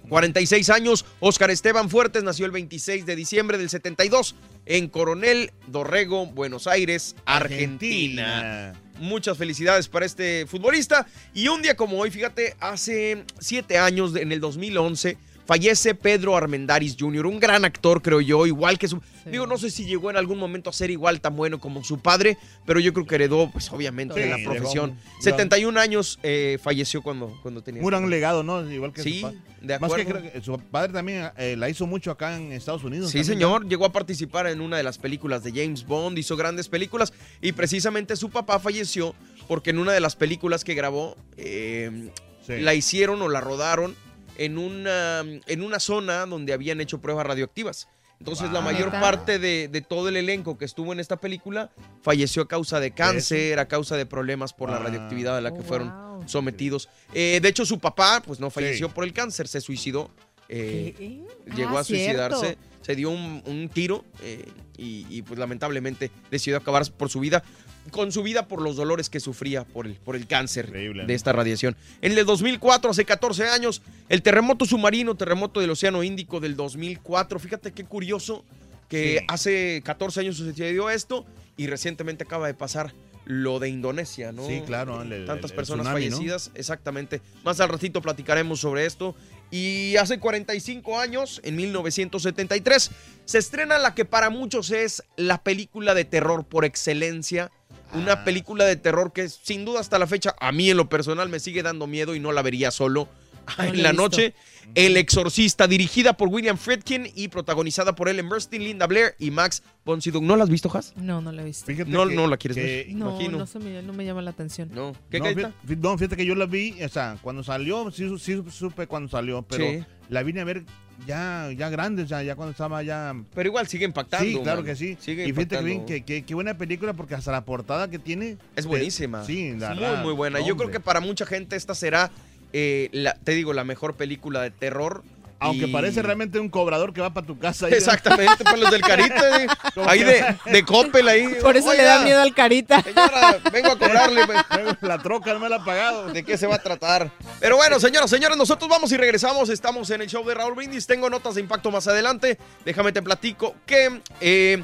46 0.10 0.70
años. 0.70 1.06
Óscar 1.20 1.52
Esteban 1.52 1.90
Fuertes 1.90 2.24
nació 2.24 2.46
el 2.46 2.52
26 2.52 3.06
de 3.06 3.16
diciembre 3.16 3.58
del 3.58 3.70
72 3.70 4.36
en 4.66 4.88
Coronel 4.88 5.52
Dorrego, 5.68 6.28
Buenos 6.28 6.68
Aires, 6.68 7.16
Argentina. 7.26 8.74
Muchas 9.00 9.38
felicidades 9.38 9.88
para 9.88 10.06
este 10.06 10.46
futbolista. 10.46 11.08
Y 11.34 11.48
un 11.48 11.62
día 11.62 11.76
como 11.76 11.98
hoy, 11.98 12.12
fíjate, 12.12 12.56
hace 12.60 13.26
siete 13.40 13.78
años, 13.78 14.16
en 14.16 14.32
el 14.32 14.40
2011, 14.40 15.18
fallece 15.46 15.96
Pedro 15.96 16.36
Armendáriz 16.38 16.96
Jr., 17.00 17.26
un 17.26 17.40
gran 17.40 17.66
actor, 17.66 18.02
creo 18.02 18.22
yo, 18.22 18.46
igual 18.46 18.78
que 18.80 18.88
su... 18.88 19.02
Digo, 19.26 19.46
no 19.46 19.58
sé 19.58 19.70
si 19.70 19.86
llegó 19.86 20.10
en 20.10 20.18
algún 20.18 20.40
momento 20.40 20.70
a 20.70 20.74
ser 20.74 20.90
igual 20.90 21.22
tan 21.22 21.36
bueno 21.36 21.60
como 21.60 21.84
su 21.84 22.00
padre, 22.00 22.38
pero 22.66 22.80
yo 22.80 22.92
creo 22.94 23.06
que 23.06 23.16
heredó, 23.16 23.50
pues 23.52 23.72
obviamente, 23.72 24.22
Sí, 24.24 24.30
la 24.30 24.38
profesión. 24.44 24.92
gran- 24.92 25.22
71 25.22 25.80
años 25.80 26.20
eh, 26.24 26.58
falleció 26.62 27.02
cuando, 27.04 27.38
cuando 27.42 27.62
tenía... 27.62 27.82
Un 27.84 27.88
gran 27.90 28.10
legado, 28.10 28.42
¿no? 28.44 28.70
Igual 28.72 28.94
que 28.94 29.04
Sí, 29.04 29.16
su 29.20 29.22
padre. 29.28 29.38
de 29.62 29.80
Más 29.80 29.94
que 29.94 30.02
acuerdo. 30.02 30.20
creo 30.22 30.34
que 30.34 30.42
su 30.42 30.58
padre 30.60 30.94
también 30.94 31.30
eh, 31.38 31.56
la 31.58 31.70
hizo 31.70 31.86
mucho 31.86 32.10
acá 32.12 32.36
en 32.38 32.52
Estados 32.52 32.84
Unidos. 32.84 33.12
Sí, 33.12 33.20
también, 33.20 33.34
señor, 33.40 33.68
llegó 33.68 33.86
a 33.86 33.92
participar 33.92 34.48
en 34.48 34.60
una 34.62 34.78
de 34.78 34.84
las 34.84 34.98
películas 34.98 35.44
de 35.44 35.52
James 35.52 35.86
Bond, 35.86 36.18
hizo 36.18 36.36
grandes 36.36 36.68
películas 36.68 37.14
y 37.42 37.52
precisamente 37.52 38.16
su 38.16 38.30
papá 38.32 38.60
falleció 38.60 39.14
porque 39.48 39.70
en 39.72 39.80
una 39.80 39.92
de 39.92 40.00
las 40.00 40.16
películas 40.16 40.64
que 40.64 40.74
grabó 40.74 41.16
eh, 41.38 42.10
Sí. 42.48 42.54
la 42.60 42.74
hicieron 42.74 43.22
o 43.22 43.30
la 43.30 43.40
rodaron 43.40 43.96
en 44.38 44.58
una, 44.58 45.20
en 45.48 45.62
una 45.62 45.80
zona 45.80 46.26
donde 46.26 46.54
habían 46.54 46.82
hecho 46.82 47.00
pruebas 47.02 47.26
radioactivas. 47.26 47.88
Entonces 48.20 48.52
la 48.52 48.62
mayor 48.62 48.92
parte 48.92 49.40
de, 49.40 49.68
de 49.68 49.82
todo 49.82 50.08
el 50.10 50.16
elenco 50.16 50.56
que 50.58 50.66
estuvo 50.66 50.94
en 50.94 51.00
esta 51.00 51.18
película 51.18 51.72
falleció 52.04 52.44
a 52.44 52.48
causa 52.48 52.80
de 52.80 52.92
cáncer, 52.92 53.58
a 53.58 53.68
causa 53.68 53.98
de 53.98 54.06
problemas 54.06 54.54
por 54.54 54.70
la 54.70 54.76
Ah. 54.76 54.80
radioactividad 54.84 55.38
a 55.38 55.42
la 55.42 55.52
que 55.54 55.62
Oh, 55.62 55.64
fueron 55.64 55.90
wow. 55.90 56.30
sometidos. 56.30 56.88
Eh, 57.16 57.40
de 57.42 57.50
hecho, 57.50 57.66
su 57.66 57.80
papá 57.80 58.22
pues 58.24 58.40
no 58.40 58.52
falleció 58.52 58.88
Sí. 58.90 58.94
por 58.94 59.06
el 59.06 59.14
cáncer, 59.14 59.48
se 59.48 59.60
suicidó. 59.62 60.12
eh, 60.54 61.24
llegó 61.56 61.78
Ah, 61.78 61.80
a 61.80 61.84
suicidarse, 61.86 62.40
cierto. 62.46 62.62
se 62.82 62.96
dio 62.96 63.10
un, 63.10 63.42
un 63.46 63.70
tiro 63.70 64.04
eh, 64.22 64.46
y, 64.78 65.06
y, 65.10 65.22
pues 65.22 65.40
lamentablemente 65.40 66.12
decidió 66.30 66.58
acabar 66.58 66.84
por 66.92 67.10
su 67.10 67.22
vida, 67.22 67.42
con 67.90 68.12
su 68.12 68.22
vida 68.24 68.48
por 68.48 68.62
los 68.62 68.76
dolores 68.76 69.10
que 69.10 69.20
sufría 69.20 69.64
por 69.66 69.88
el, 69.88 69.96
por 69.96 70.16
el 70.16 70.28
cáncer 70.28 70.66
Increíble, 70.68 71.06
de 71.06 71.14
esta 71.14 71.34
radiación. 71.34 71.76
En 72.02 72.18
el 72.18 72.26
2004, 72.26 72.92
hace 72.92 73.06
14 73.06 73.48
años, 73.50 73.82
el 74.08 74.22
terremoto 74.22 74.66
submarino, 74.66 75.16
terremoto 75.16 75.60
del 75.60 75.72
Océano 75.72 76.04
Índico 76.04 76.40
del 76.40 76.56
2004, 76.56 77.40
fíjate 77.40 77.72
qué 77.72 77.84
curioso 77.84 78.46
que 78.88 79.20
Sí. 79.20 79.26
hace 79.30 79.82
14 79.84 80.20
años 80.20 80.38
sucedió 80.38 80.90
esto 80.90 81.26
y 81.58 81.68
recientemente 81.68 82.24
acaba 82.24 82.48
de 82.48 82.54
pasar 82.54 82.94
lo 83.26 83.60
de 83.60 83.70
Indonesia, 83.70 84.32
¿no? 84.32 84.46
Sí, 84.48 84.62
claro, 84.66 85.02
el- 85.04 85.26
Tantas 85.26 85.52
el 85.52 85.56
personas 85.56 85.86
tsunami, 85.86 86.06
¿no? 86.10 86.16
fallecidas, 86.18 86.52
exactamente. 86.56 87.22
Más 87.44 87.60
al 87.62 87.70
ratito 87.70 88.02
platicaremos 88.02 88.60
sobre 88.60 88.86
esto. 88.86 89.16
Y 89.52 89.96
hace 89.98 90.18
45 90.20 91.00
años, 91.00 91.40
en 91.44 91.56
1973, 91.56 92.92
se 93.26 93.38
estrena 93.38 93.78
la 93.78 93.94
que 93.96 94.06
para 94.06 94.30
muchos 94.30 94.72
es 94.72 95.04
la 95.18 95.44
película 95.44 95.94
de 95.94 96.04
terror 96.06 96.46
por 96.46 96.66
excelencia. 96.66 97.52
Una 97.94 98.14
Ah. 98.14 98.24
película 98.24 98.66
de 98.66 98.76
terror 98.76 99.12
que 99.14 99.28
sin 99.30 99.66
duda 99.66 99.80
hasta 99.80 100.00
la 100.00 100.08
fecha 100.08 100.36
a 100.40 100.52
mí 100.52 100.70
en 100.70 100.78
lo 100.78 100.88
personal 100.90 101.28
me 101.30 101.40
sigue 101.40 101.62
dando 101.64 101.88
miedo 101.88 102.16
y 102.16 102.20
no 102.20 102.32
la 102.32 102.42
vería 102.42 102.72
solo 102.72 103.10
No 103.58 103.64
en 103.66 103.78
la 103.78 103.90
la 103.92 103.94
noche. 103.94 104.34
El 104.76 104.96
Exorcista, 104.96 105.68
dirigida 105.68 106.14
por 106.14 106.30
William 106.30 106.58
Friedkin 106.58 107.12
y 107.16 107.28
protagonizada 107.28 107.94
por 107.94 108.08
Ellen 108.08 108.30
Burstyn, 108.30 108.64
Linda 108.64 108.88
Blair 108.88 109.16
y 109.20 109.32
Max 109.32 109.64
von 109.84 110.02
Sydow. 110.02 110.22
¿No 110.22 110.38
la 110.38 110.44
has 110.46 110.50
visto, 110.50 110.72
Has? 110.74 110.96
No, 110.96 111.20
no 111.20 111.32
lo 111.34 111.42
he 111.42 111.46
visto. 111.46 111.66
Fíjate 111.66 111.90
No, 111.90 112.08
que- 112.08 112.16
no 112.16 112.28
la 112.28 112.38
quieres 112.38 112.56
que- 112.56 112.64
ver. 112.64 112.96
No, 112.96 113.10
imagino. 113.10 113.40
no, 113.40 113.48
se 113.48 113.60
me, 113.60 113.82
no 113.82 113.92
me 113.92 114.06
llama 114.06 114.22
la 114.22 114.30
atención. 114.32 114.70
No. 114.74 114.94
¿Qué, 115.10 115.20
no, 115.20 115.98
fíjate 115.98 116.16
que 116.16 116.26
yo 116.26 116.36
la 116.36 116.46
vi, 116.46 116.82
o 116.84 116.88
sea, 116.90 117.18
cuando 117.22 117.44
salió, 117.44 117.92
sí, 117.92 118.08
sí 118.20 118.42
supe 118.52 118.88
cuando 118.88 119.10
salió, 119.10 119.42
pero 119.42 119.66
Sí. 119.66 119.84
la 120.08 120.24
vine 120.24 120.40
a 120.40 120.44
ver 120.46 120.64
ya, 121.08 121.50
ya 121.58 121.70
grande, 121.70 122.04
o 122.04 122.08
sea, 122.08 122.24
ya 122.24 122.36
cuando 122.36 122.52
estaba 122.52 122.82
ya... 122.84 123.14
Pero 123.34 123.50
igual 123.50 123.68
sigue 123.68 123.86
impactando. 123.86 124.26
Sí, 124.26 124.40
claro 124.44 124.60
man. 124.60 124.66
que 124.66 124.76
sí. 124.76 124.98
Sigue 125.00 125.28
y 125.28 125.34
fíjate 125.34 125.58
que 125.64 125.86
que, 125.86 126.02
que- 126.04 126.24
qué 126.24 126.34
buena 126.36 126.58
película 126.58 126.94
porque 126.94 127.16
hasta 127.16 127.32
la 127.32 127.44
portada 127.46 127.90
que 127.90 128.00
tiene... 128.00 128.38
Es 128.56 128.64
te- 128.64 128.68
buenísima. 128.70 129.24
Sí, 129.26 129.52
la 129.58 129.70
muy, 129.72 129.80
verdad, 129.80 130.04
muy 130.04 130.14
buena. 130.14 130.40
Yo 130.40 130.56
creo 130.56 130.68
hombre. 130.68 130.74
que 130.74 130.80
para 130.80 131.00
mucha 131.00 131.26
gente 131.26 131.56
esta 131.56 131.76
será, 131.76 132.12
eh, 132.54 132.90
la- 132.92 133.14
te 133.16 133.34
digo, 133.34 133.54
la 133.54 133.64
mejor 133.64 133.96
película 133.96 134.42
de 134.42 134.52
terror. 134.52 135.04
Aunque 135.44 135.66
y- 135.66 135.72
parece 135.72 136.04
realmente 136.04 136.40
un 136.40 136.50
cobrador 136.50 136.94
que 136.94 137.02
va 137.02 137.12
para 137.12 137.26
tu 137.26 137.38
casa. 137.40 137.66
ahí, 137.66 137.74
Exactamente, 137.74 138.44
para 138.44 138.58
los 138.58 138.70
del 138.70 138.82
Carita. 138.82 139.42
eh. 139.44 139.48
Ahí 139.88 140.04
de, 140.04 140.24
de 140.52 140.64
Coppel, 140.64 141.08
ahí. 141.08 141.28
Por 141.42 141.58
eso 141.58 141.74
le 141.74 141.82
da 141.82 142.04
miedo 142.04 142.22
al 142.22 142.34
carita. 142.36 142.82
Señora, 142.84 143.40
vengo 143.52 143.72
a 143.72 143.78
cobrarle. 143.80 144.22
pues. 144.26 144.38
La 144.82 145.00
troca 145.00 145.34
no 145.34 145.40
me 145.40 145.50
la 145.50 145.56
ha 145.58 145.66
pagado. 145.66 146.14
¿De 146.14 146.24
qué 146.24 146.38
se 146.38 146.46
va 146.46 146.56
a 146.56 146.62
tratar? 146.62 147.12
Pero 147.40 147.58
bueno, 147.58 147.80
señoras, 147.80 148.10
señores, 148.12 148.38
nosotros 148.38 148.70
vamos 148.70 148.92
y 148.92 148.98
regresamos. 148.98 149.50
Estamos 149.50 149.90
en 149.90 150.02
el 150.02 150.08
show 150.08 150.24
de 150.28 150.36
Raúl 150.36 150.54
Brindis. 150.54 150.86
Tengo 150.86 151.10
notas 151.10 151.34
de 151.36 151.42
impacto 151.42 151.72
más 151.72 151.88
adelante. 151.88 152.38
Déjame 152.64 152.92
te 152.92 153.02
platico 153.02 153.56
que 153.66 154.00
eh, 154.20 154.64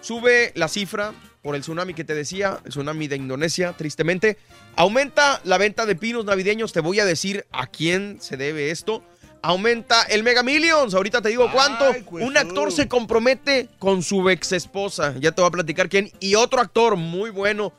sube 0.00 0.52
la 0.54 0.68
cifra 0.68 1.12
por 1.42 1.54
el 1.54 1.60
tsunami 1.60 1.94
que 1.94 2.04
te 2.04 2.14
decía, 2.14 2.58
el 2.64 2.70
tsunami 2.70 3.06
de 3.06 3.16
Indonesia, 3.16 3.74
tristemente. 3.76 4.36
Aumenta 4.76 5.40
la 5.44 5.58
venta 5.58 5.86
de 5.86 5.94
pinos 5.94 6.24
navideños. 6.24 6.72
Te 6.72 6.80
voy 6.80 7.00
a 7.00 7.04
decir 7.04 7.46
a 7.52 7.66
quién 7.66 8.18
se 8.20 8.36
debe 8.36 8.70
esto. 8.70 9.02
Aumenta 9.46 10.02
el 10.04 10.22
Mega 10.24 10.42
Millions. 10.42 10.92
Ahorita 10.94 11.22
te 11.22 11.28
digo 11.28 11.50
cuánto. 11.52 11.84
Ay, 11.92 12.04
pues, 12.08 12.24
Un 12.24 12.36
actor 12.36 12.72
se 12.72 12.88
compromete 12.88 13.68
con 13.78 14.02
su 14.02 14.28
ex 14.28 14.52
esposa. 14.52 15.14
Ya 15.20 15.30
te 15.32 15.40
voy 15.40 15.48
a 15.48 15.52
platicar 15.52 15.88
quién. 15.88 16.10
Y 16.20 16.34
otro 16.34 16.60
actor 16.60 16.96
muy 16.96 17.30
bueno 17.30 17.72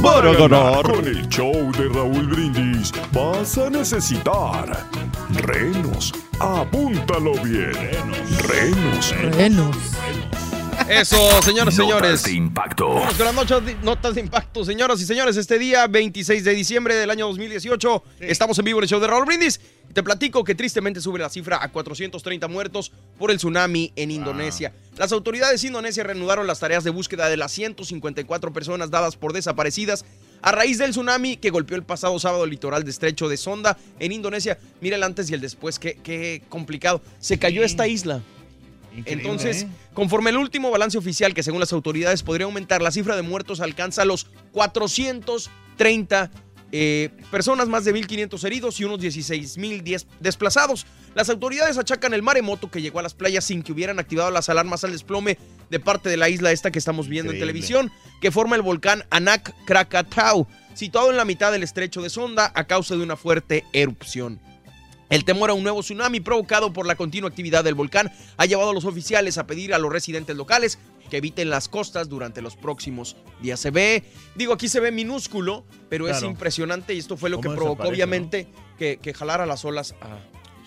Para 0.01 0.33
ganar 0.33 0.81
con 0.81 1.05
el 1.05 1.29
show 1.29 1.71
de 1.73 1.87
Raúl 1.89 2.27
Brindis 2.27 2.91
vas 3.11 3.55
a 3.59 3.69
necesitar 3.69 4.87
renos. 5.43 6.11
Apúntalo 6.39 7.33
bien. 7.43 7.71
Renos. 8.47 9.15
Renos. 9.35 9.77
Eso, 10.87 11.41
señores, 11.41 11.75
señores. 11.75 12.11
Notas 12.11 12.23
de 12.23 12.31
impacto. 12.33 12.89
Vamos 12.89 13.15
con 13.15 13.25
las 13.25 13.35
notas 13.35 13.65
de, 13.65 13.75
notas 13.75 14.15
de 14.15 14.21
impacto, 14.21 14.65
señoras 14.65 14.99
y 15.01 15.05
señores. 15.05 15.37
Este 15.37 15.57
día, 15.57 15.87
26 15.87 16.43
de 16.43 16.53
diciembre 16.53 16.95
del 16.95 17.09
año 17.09 17.27
2018, 17.27 18.03
estamos 18.19 18.59
en 18.59 18.65
vivo 18.65 18.79
en 18.79 18.83
el 18.83 18.89
show 18.89 18.99
de 18.99 19.07
Raúl 19.07 19.25
Brindis. 19.25 19.61
Te 19.93 20.03
platico 20.03 20.43
que 20.43 20.55
tristemente 20.55 21.01
sube 21.01 21.19
la 21.19 21.29
cifra 21.29 21.61
a 21.61 21.69
430 21.71 22.47
muertos 22.47 22.91
por 23.17 23.31
el 23.31 23.37
tsunami 23.37 23.91
en 23.95 24.11
Indonesia. 24.11 24.73
Las 24.97 25.11
autoridades 25.11 25.63
indonesias 25.63 26.05
reanudaron 26.05 26.47
las 26.47 26.59
tareas 26.59 26.83
de 26.83 26.89
búsqueda 26.89 27.29
de 27.29 27.37
las 27.37 27.51
154 27.51 28.53
personas 28.53 28.89
dadas 28.89 29.15
por 29.15 29.33
desaparecidas 29.33 30.05
a 30.41 30.51
raíz 30.51 30.77
del 30.77 30.91
tsunami 30.91 31.37
que 31.37 31.51
golpeó 31.51 31.77
el 31.77 31.83
pasado 31.83 32.17
sábado 32.19 32.45
el 32.45 32.49
litoral 32.49 32.83
de 32.83 32.91
estrecho 32.91 33.29
de 33.29 33.37
Sonda 33.37 33.77
en 33.99 34.11
Indonesia. 34.11 34.57
Mira 34.79 34.95
el 34.95 35.03
antes 35.03 35.29
y 35.29 35.33
el 35.33 35.41
después, 35.41 35.77
qué, 35.77 35.99
qué 36.03 36.41
complicado. 36.49 37.01
Se 37.19 37.37
cayó 37.37 37.63
esta 37.63 37.87
isla. 37.87 38.21
Increíble, 38.95 39.23
Entonces, 39.23 39.63
¿eh? 39.63 39.67
conforme 39.93 40.31
el 40.31 40.37
último 40.37 40.69
balance 40.69 40.97
oficial, 40.97 41.33
que 41.33 41.43
según 41.43 41.59
las 41.59 41.73
autoridades 41.73 42.23
podría 42.23 42.45
aumentar, 42.45 42.81
la 42.81 42.91
cifra 42.91 43.15
de 43.15 43.21
muertos 43.21 43.61
alcanza 43.61 44.03
los 44.05 44.25
430 44.51 46.31
eh, 46.73 47.09
personas, 47.29 47.67
más 47.67 47.83
de 47.83 47.93
1.500 47.93 48.43
heridos 48.45 48.79
y 48.79 48.85
unos 48.85 48.99
16.000 48.99 50.05
desplazados. 50.19 50.85
Las 51.15 51.29
autoridades 51.29 51.77
achacan 51.77 52.13
el 52.13 52.23
maremoto 52.23 52.71
que 52.71 52.81
llegó 52.81 52.99
a 52.99 53.03
las 53.03 53.13
playas 53.13 53.43
sin 53.43 53.61
que 53.61 53.73
hubieran 53.73 53.99
activado 53.99 54.31
las 54.31 54.47
alarmas 54.47 54.83
al 54.85 54.93
desplome 54.93 55.37
de 55.69 55.79
parte 55.79 56.09
de 56.09 56.17
la 56.17 56.29
isla 56.29 56.51
esta 56.51 56.71
que 56.71 56.79
estamos 56.79 57.09
viendo 57.09 57.33
Increíble. 57.33 57.51
en 57.51 57.53
televisión, 57.53 57.91
que 58.21 58.31
forma 58.31 58.55
el 58.55 58.61
volcán 58.61 59.03
Anak 59.09 59.53
Krakatau, 59.65 60.47
situado 60.73 61.11
en 61.11 61.17
la 61.17 61.25
mitad 61.25 61.51
del 61.51 61.63
estrecho 61.63 62.01
de 62.01 62.09
Sonda 62.09 62.51
a 62.55 62.65
causa 62.65 62.95
de 62.95 63.03
una 63.03 63.17
fuerte 63.17 63.65
erupción. 63.73 64.39
El 65.11 65.25
temor 65.25 65.49
a 65.51 65.53
un 65.53 65.61
nuevo 65.61 65.81
tsunami 65.81 66.21
provocado 66.21 66.73
por 66.73 66.87
la 66.87 66.95
continua 66.95 67.29
actividad 67.29 67.63
del 67.63 67.75
volcán 67.75 68.11
ha 68.37 68.45
llevado 68.47 68.71
a 68.71 68.73
los 68.73 68.85
oficiales 68.85 69.37
a 69.37 69.45
pedir 69.45 69.73
a 69.73 69.77
los 69.77 69.91
residentes 69.91 70.35
locales 70.35 70.79
que 71.09 71.17
eviten 71.17 71.49
las 71.49 71.67
costas 71.67 72.07
durante 72.09 72.41
los 72.41 72.55
próximos 72.55 73.17
días. 73.41 73.59
Se 73.59 73.69
ve, 73.71 74.03
digo, 74.35 74.53
aquí 74.53 74.67
se 74.69 74.79
ve 74.79 74.91
minúsculo, 74.91 75.65
pero 75.89 76.07
es 76.07 76.23
impresionante 76.23 76.93
y 76.93 76.97
esto 76.99 77.17
fue 77.17 77.29
lo 77.29 77.41
que 77.41 77.49
provocó 77.57 77.83
obviamente 77.89 78.47
que, 78.79 78.97
que 79.01 79.13
jalara 79.13 79.45
las 79.45 79.65
olas 79.65 79.93
a, 80.01 80.17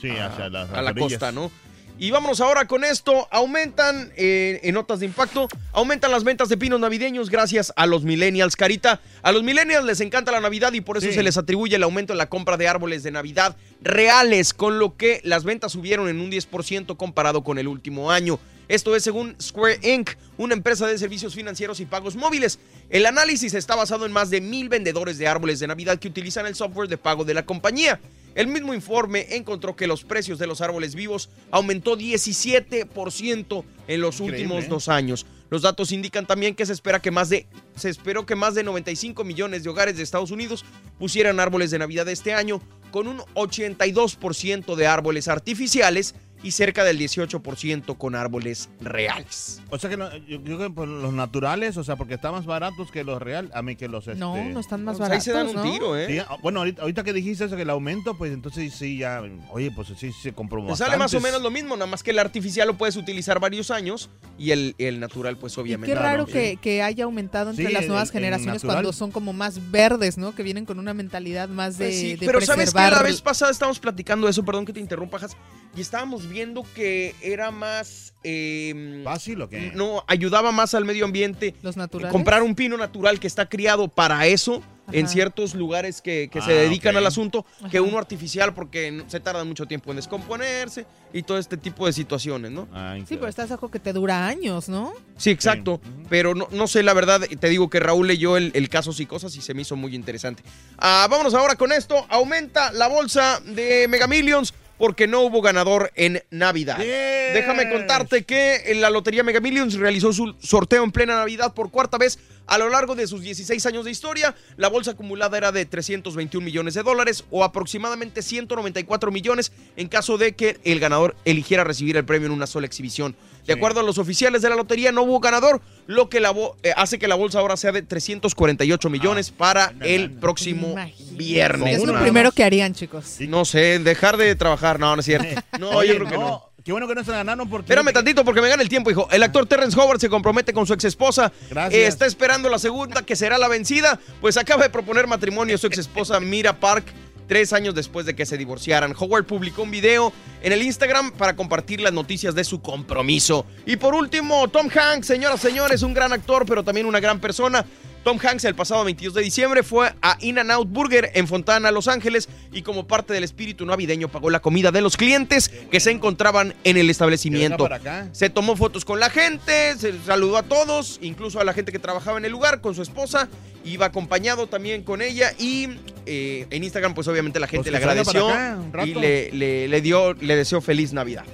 Sí, 0.00 0.10
a- 0.10 0.26
hacia 0.26 0.50
las 0.50 0.70
a 0.70 0.82
la 0.82 0.94
costa, 0.94 1.32
¿no? 1.32 1.50
Y 1.96 2.10
vámonos 2.10 2.40
ahora 2.40 2.66
con 2.66 2.82
esto. 2.84 3.28
Aumentan, 3.30 4.12
eh, 4.16 4.58
en 4.64 4.74
notas 4.74 4.98
de 5.00 5.06
impacto, 5.06 5.48
aumentan 5.72 6.10
las 6.10 6.24
ventas 6.24 6.48
de 6.48 6.56
pinos 6.56 6.80
navideños 6.80 7.30
gracias 7.30 7.72
a 7.76 7.86
los 7.86 8.02
millennials. 8.02 8.56
Carita, 8.56 9.00
a 9.22 9.30
los 9.30 9.44
millennials 9.44 9.86
les 9.86 10.00
encanta 10.00 10.32
la 10.32 10.40
Navidad 10.40 10.72
y 10.72 10.80
por 10.80 10.96
eso 10.96 11.06
Sí. 11.06 11.12
se 11.12 11.22
les 11.22 11.36
atribuye 11.36 11.76
el 11.76 11.82
aumento 11.84 12.12
en 12.12 12.18
la 12.18 12.28
compra 12.28 12.56
de 12.56 12.66
árboles 12.66 13.04
de 13.04 13.12
Navidad 13.12 13.56
reales, 13.80 14.54
con 14.54 14.78
lo 14.78 14.96
que 14.96 15.20
las 15.24 15.44
ventas 15.44 15.70
subieron 15.72 16.08
en 16.08 16.20
un 16.20 16.30
10% 16.30 16.96
comparado 16.96 17.44
con 17.44 17.58
el 17.58 17.68
último 17.68 18.10
año. 18.10 18.40
Esto 18.68 18.96
es 18.96 19.02
según 19.02 19.36
Square 19.40 19.80
Inc., 19.82 20.10
una 20.38 20.54
empresa 20.54 20.86
de 20.86 20.98
servicios 20.98 21.34
financieros 21.34 21.80
y 21.80 21.86
pagos 21.86 22.16
móviles. 22.16 22.58
El 22.90 23.06
análisis 23.06 23.54
está 23.54 23.74
basado 23.76 24.06
en 24.06 24.12
más 24.12 24.30
de 24.30 24.40
mil 24.40 24.68
vendedores 24.68 25.18
de 25.18 25.28
árboles 25.28 25.60
de 25.60 25.66
Navidad 25.66 25.98
que 25.98 26.08
utilizan 26.08 26.46
el 26.46 26.54
software 26.54 26.88
de 26.88 26.98
pago 26.98 27.24
de 27.24 27.34
la 27.34 27.44
compañía. 27.44 28.00
El 28.34 28.48
mismo 28.48 28.74
informe 28.74 29.26
encontró 29.36 29.76
que 29.76 29.86
los 29.86 30.02
precios 30.02 30.38
de 30.38 30.46
los 30.46 30.60
árboles 30.60 30.94
vivos 30.94 31.30
aumentó 31.50 31.96
17% 31.96 33.64
en 33.86 34.00
los 34.00 34.20
Increíble, 34.20 34.42
últimos 34.42 34.64
¿eh? 34.64 34.68
dos 34.68 34.88
años. 34.88 35.24
Los 35.50 35.62
datos 35.62 35.92
indican 35.92 36.26
también 36.26 36.56
que 36.56 36.66
se 36.66 36.72
espera 36.72 37.00
que 37.00 37.12
más 37.12 37.28
de 37.28 37.46
se 37.76 37.88
esperó 37.88 38.26
que 38.26 38.34
más 38.34 38.54
de 38.54 38.64
95 38.64 39.22
millones 39.22 39.62
de 39.62 39.70
hogares 39.70 39.96
de 39.96 40.02
Estados 40.02 40.32
Unidos 40.32 40.64
pusieran 40.98 41.38
árboles 41.38 41.70
de 41.70 41.78
Navidad 41.78 42.08
este 42.08 42.32
año, 42.34 42.60
con 42.90 43.06
un 43.06 43.18
82% 43.34 44.74
de 44.74 44.86
árboles 44.86 45.28
artificiales 45.28 46.14
y 46.44 46.52
cerca 46.52 46.84
del 46.84 46.98
18% 46.98 47.96
con 47.98 48.14
árboles 48.14 48.68
reales. 48.80 49.60
O 49.70 49.78
sea 49.78 49.90
que 49.90 49.96
no- 49.96 50.14
yo 50.28 50.42
creo 50.42 50.58
que 50.58 50.70
por 50.70 50.86
los 50.86 51.12
naturales, 51.12 51.76
o 51.76 51.82
sea, 51.84 51.96
porque 51.96 52.14
están 52.14 52.32
más 52.32 52.46
baratos 52.46 52.90
que 52.90 53.02
los 53.02 53.20
real, 53.20 53.50
a 53.54 53.62
mí 53.62 53.74
que 53.76 53.88
los 53.88 54.06
No, 54.06 54.36
este- 54.36 54.52
no 54.52 54.60
están 54.60 54.84
más 54.84 54.98
Pues 54.98 55.08
ahí 55.10 55.18
baratos, 55.18 55.24
se 55.24 55.32
dan 55.32 55.48
un 55.48 55.54
¿no? 55.56 55.62
tiro, 55.72 55.98
¿eh? 55.98 56.06
Sí, 56.06 56.18
ah, 56.18 56.36
bueno, 56.42 56.60
ahorita, 56.60 56.82
ahorita 56.82 57.02
que 57.02 57.12
dijiste 57.12 57.44
eso, 57.46 57.56
que 57.56 57.62
el 57.62 57.70
aumento, 57.70 58.16
pues 58.16 58.32
entonces 58.32 58.72
sí, 58.74 58.98
ya, 58.98 59.22
oye, 59.50 59.70
pues 59.74 59.88
sí, 59.88 59.94
sí 59.98 60.12
se 60.22 60.32
compró 60.32 60.64
Te 60.66 60.76
sale 60.76 60.96
más 60.96 61.12
o 61.14 61.20
menos 61.20 61.42
lo 61.42 61.50
mismo, 61.50 61.74
nada 61.76 61.86
más 61.86 62.02
que 62.02 62.10
el 62.10 62.18
artificial 62.18 62.68
lo 62.68 62.76
puedes 62.76 62.96
utilizar 62.96 63.40
varios 63.40 63.70
años 63.70 64.10
y 64.38 64.50
el, 64.50 64.74
el 64.78 65.00
natural 65.00 65.38
pues 65.38 65.56
Y 65.56 65.60
obviamente. 65.60 65.94
qué 65.94 65.98
raro 65.98 66.26
que, 66.26 66.58
que 66.60 66.82
haya 66.82 67.04
aumentado 67.04 67.50
entre 67.50 67.66
Sí, 67.66 67.72
las 67.72 67.86
nuevas 67.86 68.10
el- 68.10 68.16
el 68.16 68.20
generaciones 68.22 68.62
natural. 68.62 68.76
cuando 68.76 68.92
son 68.92 69.10
como 69.10 69.32
más 69.32 69.70
verdes, 69.70 70.18
¿no? 70.18 70.34
Que 70.34 70.42
vienen 70.42 70.66
con 70.66 70.78
una 70.78 70.92
mentalidad 70.94 71.48
más 71.48 71.78
de, 71.78 71.86
Pues 71.86 71.98
sí, 71.98 72.16
de 72.16 72.26
pero 72.26 72.40
sabes 72.42 72.72
que 72.72 72.78
la 72.80 73.02
vez 73.02 73.22
pasada 73.22 73.50
estábamos 73.50 73.78
platicando 73.78 74.28
eso, 74.28 74.44
perdón 74.44 74.66
que 74.66 74.72
te 74.74 74.80
interrumpa, 74.80 75.18
Jas, 75.18 75.36
y 75.76 75.80
estábamos 75.80 76.28
viendo 76.34 76.66
que 76.74 77.14
era 77.22 77.50
más... 77.50 78.12
eh, 78.24 79.00
¿Fácil 79.04 79.40
o 79.40 79.48
qué? 79.48 79.70
No, 79.74 80.04
ayudaba 80.08 80.52
más 80.52 80.74
al 80.74 80.84
medio 80.84 81.04
ambiente. 81.06 81.54
Los 81.62 81.76
naturales. 81.76 82.12
Comprar 82.12 82.42
un 82.42 82.54
pino 82.54 82.76
natural 82.76 83.20
que 83.20 83.26
está 83.28 83.48
criado 83.48 83.88
para 83.88 84.26
eso 84.26 84.62
en 84.92 85.08
ciertos 85.08 85.54
lugares 85.54 86.02
que, 86.02 86.28
que 86.30 86.40
Ah, 86.40 86.42
se 86.44 86.52
dedican 86.52 86.94
al 86.98 87.06
asunto 87.06 87.46
que 87.70 87.80
uno 87.80 87.96
artificial 87.96 88.52
porque 88.52 89.02
se 89.06 89.18
tarda 89.18 89.42
mucho 89.42 89.64
tiempo 89.64 89.90
en 89.90 89.96
descomponerse 89.96 90.84
y 91.10 91.22
todo 91.22 91.38
este 91.38 91.56
tipo 91.56 91.86
de 91.86 91.94
situaciones, 91.94 92.50
¿no? 92.50 92.68
Ah, 92.74 92.94
Sí, 93.08 93.14
pero 93.16 93.28
estás 93.28 93.50
algo 93.50 93.70
que 93.70 93.78
te 93.80 93.94
dura 93.94 94.26
años, 94.26 94.68
¿no? 94.68 94.92
Sí, 95.16 95.30
exacto. 95.30 95.80
Pero 96.10 96.34
no, 96.34 96.48
no 96.50 96.66
sé, 96.66 96.82
la 96.82 96.92
verdad, 96.92 97.22
te 97.22 97.48
digo 97.48 97.70
que 97.70 97.80
Raúl 97.80 98.08
leyó 98.08 98.36
el, 98.36 98.50
el 98.54 98.68
caso 98.68 98.92
Psicosis 98.92 99.34
y 99.36 99.40
se 99.40 99.54
me 99.54 99.62
hizo 99.62 99.74
muy 99.74 99.94
interesante. 99.94 100.42
Ah, 100.76 101.06
vámonos 101.10 101.32
ahora 101.32 101.54
con 101.56 101.72
esto. 101.72 102.04
Aumenta 102.10 102.70
la 102.72 102.88
bolsa 102.88 103.40
de 103.40 103.86
Mega 103.88 104.06
Millions 104.06 104.52
porque 104.78 105.06
no 105.06 105.20
hubo 105.22 105.40
ganador 105.40 105.92
en 105.94 106.22
Navidad. 106.30 106.78
Déjame 106.78 107.70
contarte 107.70 108.24
que 108.24 108.74
la 108.76 108.90
Lotería 108.90 109.22
Mega 109.22 109.40
Millions 109.40 109.74
realizó 109.74 110.12
su 110.12 110.34
sorteo 110.40 110.84
en 110.84 110.92
plena 110.92 111.16
Navidad 111.16 111.54
por 111.54 111.70
cuarta 111.70 111.98
vez 111.98 112.18
a 112.46 112.58
lo 112.58 112.68
largo 112.68 112.94
de 112.94 113.06
sus 113.06 113.22
16 113.22 113.64
años 113.66 113.84
de 113.84 113.90
historia. 113.90 114.34
La 114.56 114.68
bolsa 114.68 114.92
acumulada 114.92 115.38
era 115.38 115.52
de 115.52 115.64
321 115.64 116.44
millones 116.44 116.74
de 116.74 116.82
dólares 116.82 117.24
o 117.30 117.44
aproximadamente 117.44 118.22
194 118.22 119.10
millones 119.10 119.52
en 119.76 119.88
caso 119.88 120.18
de 120.18 120.32
que 120.32 120.58
el 120.64 120.80
ganador 120.80 121.16
eligiera 121.24 121.64
recibir 121.64 121.96
el 121.96 122.04
premio 122.04 122.26
en 122.26 122.32
una 122.32 122.46
sola 122.46 122.66
exhibición. 122.66 123.16
De 123.46 123.52
acuerdo 123.52 123.80
a 123.80 123.82
los 123.82 123.98
oficiales 123.98 124.42
de 124.42 124.48
la 124.48 124.56
lotería, 124.56 124.92
no 124.92 125.02
hubo 125.02 125.20
ganador, 125.20 125.60
lo 125.86 126.08
que 126.08 126.20
la 126.20 126.34
eh, 126.62 126.72
hace 126.76 126.98
que 126.98 127.08
la 127.08 127.14
bolsa 127.14 127.38
ahora 127.38 127.56
sea 127.56 127.72
de 127.72 127.82
348 127.82 128.90
millones 128.90 129.30
para 129.30 129.74
el 129.80 130.10
próximo 130.10 130.74
viernes. 131.12 131.78
Es 131.78 131.84
lo 131.84 132.00
primero 132.00 132.32
que 132.32 132.44
harían, 132.44 132.74
chicos. 132.74 133.16
No 133.20 133.44
sé, 133.44 133.78
dejar 133.78 134.16
de 134.16 134.34
trabajar. 134.34 134.78
No, 134.80 134.94
no 134.94 135.00
es 135.00 135.06
cierto. 135.06 135.24
No, 135.58 135.70
Oye, 135.70 135.90
yo 135.90 135.96
creo 135.96 136.08
que 136.08 136.18
no. 136.18 136.54
Qué 136.64 136.72
bueno 136.72 136.88
que 136.88 136.94
no 136.94 137.04
se 137.04 137.12
ganaron 137.12 137.48
porque... 137.48 137.64
Espérame 137.64 137.92
tantito 137.92 138.24
porque 138.24 138.40
me 138.40 138.48
gana 138.48 138.62
el 138.62 138.70
tiempo, 138.70 138.90
hijo. 138.90 139.06
El 139.10 139.22
actor 139.22 139.44
Terrence 139.44 139.78
Howard 139.78 140.00
se 140.00 140.08
compromete 140.08 140.54
con 140.54 140.66
su 140.66 140.72
ex 140.72 140.84
esposa. 140.84 141.30
Gracias. 141.50 141.82
está 141.82 142.06
esperando 142.06 142.48
la 142.48 142.58
segunda, 142.58 143.02
que 143.02 143.16
será 143.16 143.36
la 143.36 143.48
vencida. 143.48 144.00
Pues 144.22 144.38
acaba 144.38 144.62
de 144.62 144.70
proponer 144.70 145.06
matrimonio 145.06 145.56
a 145.56 145.58
su 145.58 145.66
ex 145.66 145.78
esposa 145.78 146.18
Mira 146.20 146.58
Park. 146.58 146.86
Tres 147.26 147.52
años 147.52 147.74
después 147.74 148.04
de 148.06 148.14
que 148.14 148.26
se 148.26 148.36
divorciaran, 148.36 148.94
Howard 148.98 149.24
publicó 149.24 149.62
un 149.62 149.70
video 149.70 150.12
en 150.42 150.52
el 150.52 150.62
Instagram 150.62 151.12
para 151.12 151.36
compartir 151.36 151.80
las 151.80 151.92
noticias 151.92 152.34
de 152.34 152.44
su 152.44 152.60
compromiso. 152.60 153.46
Y 153.64 153.76
por 153.76 153.94
último, 153.94 154.48
Tom 154.48 154.68
Hanks, 154.68 155.06
señoras 155.06 155.42
y 155.42 155.48
señores, 155.48 155.82
un 155.82 155.94
gran 155.94 156.12
actor, 156.12 156.44
pero 156.46 156.62
también 156.62 156.86
una 156.86 157.00
gran 157.00 157.20
persona. 157.20 157.64
Tom 158.04 158.18
Hanks 158.22 158.44
el 158.44 158.54
pasado 158.54 158.84
22 158.84 159.14
de 159.14 159.22
diciembre 159.22 159.62
fue 159.62 159.92
a 160.02 160.18
In 160.20 160.36
N 160.36 160.52
Out 160.52 160.68
Burger 160.68 161.10
en 161.14 161.26
Fontana, 161.26 161.70
Los 161.70 161.88
Ángeles, 161.88 162.28
y 162.52 162.60
como 162.62 162.86
parte 162.86 163.14
del 163.14 163.24
espíritu 163.24 163.64
navideño 163.64 164.08
pagó 164.08 164.28
la 164.28 164.40
comida 164.40 164.70
de 164.70 164.82
los 164.82 164.96
clientes 164.98 165.48
que 165.70 165.80
se 165.80 165.90
encontraban 165.90 166.54
en 166.64 166.76
el 166.76 166.90
establecimiento. 166.90 167.64
Se 168.12 168.28
tomó 168.28 168.56
fotos 168.56 168.84
con 168.84 169.00
la 169.00 169.08
gente, 169.08 169.74
se 169.78 169.94
saludó 170.04 170.36
a 170.36 170.42
todos, 170.42 170.98
incluso 171.00 171.40
a 171.40 171.44
la 171.44 171.54
gente 171.54 171.72
que 171.72 171.78
trabajaba 171.78 172.18
en 172.18 172.26
el 172.26 172.32
lugar, 172.32 172.60
con 172.60 172.74
su 172.74 172.82
esposa, 172.82 173.28
iba 173.64 173.86
acompañado 173.86 174.46
también 174.48 174.82
con 174.82 175.00
ella 175.00 175.32
y 175.38 175.70
eh, 176.04 176.46
en 176.50 176.62
Instagram 176.62 176.92
pues 176.94 177.08
obviamente 177.08 177.40
la 177.40 177.46
gente 177.46 177.70
Pues 177.70 177.72
le 177.72 177.78
agradeció 177.78 178.28
acá 178.28 178.58
y 178.86 178.92
le, 179.00 179.32
le- 179.32 179.68
le 179.68 179.80
dio, 179.80 180.12
le 180.12 180.36
deseó 180.36 180.60
feliz 180.60 180.92
Navidad. 180.92 181.24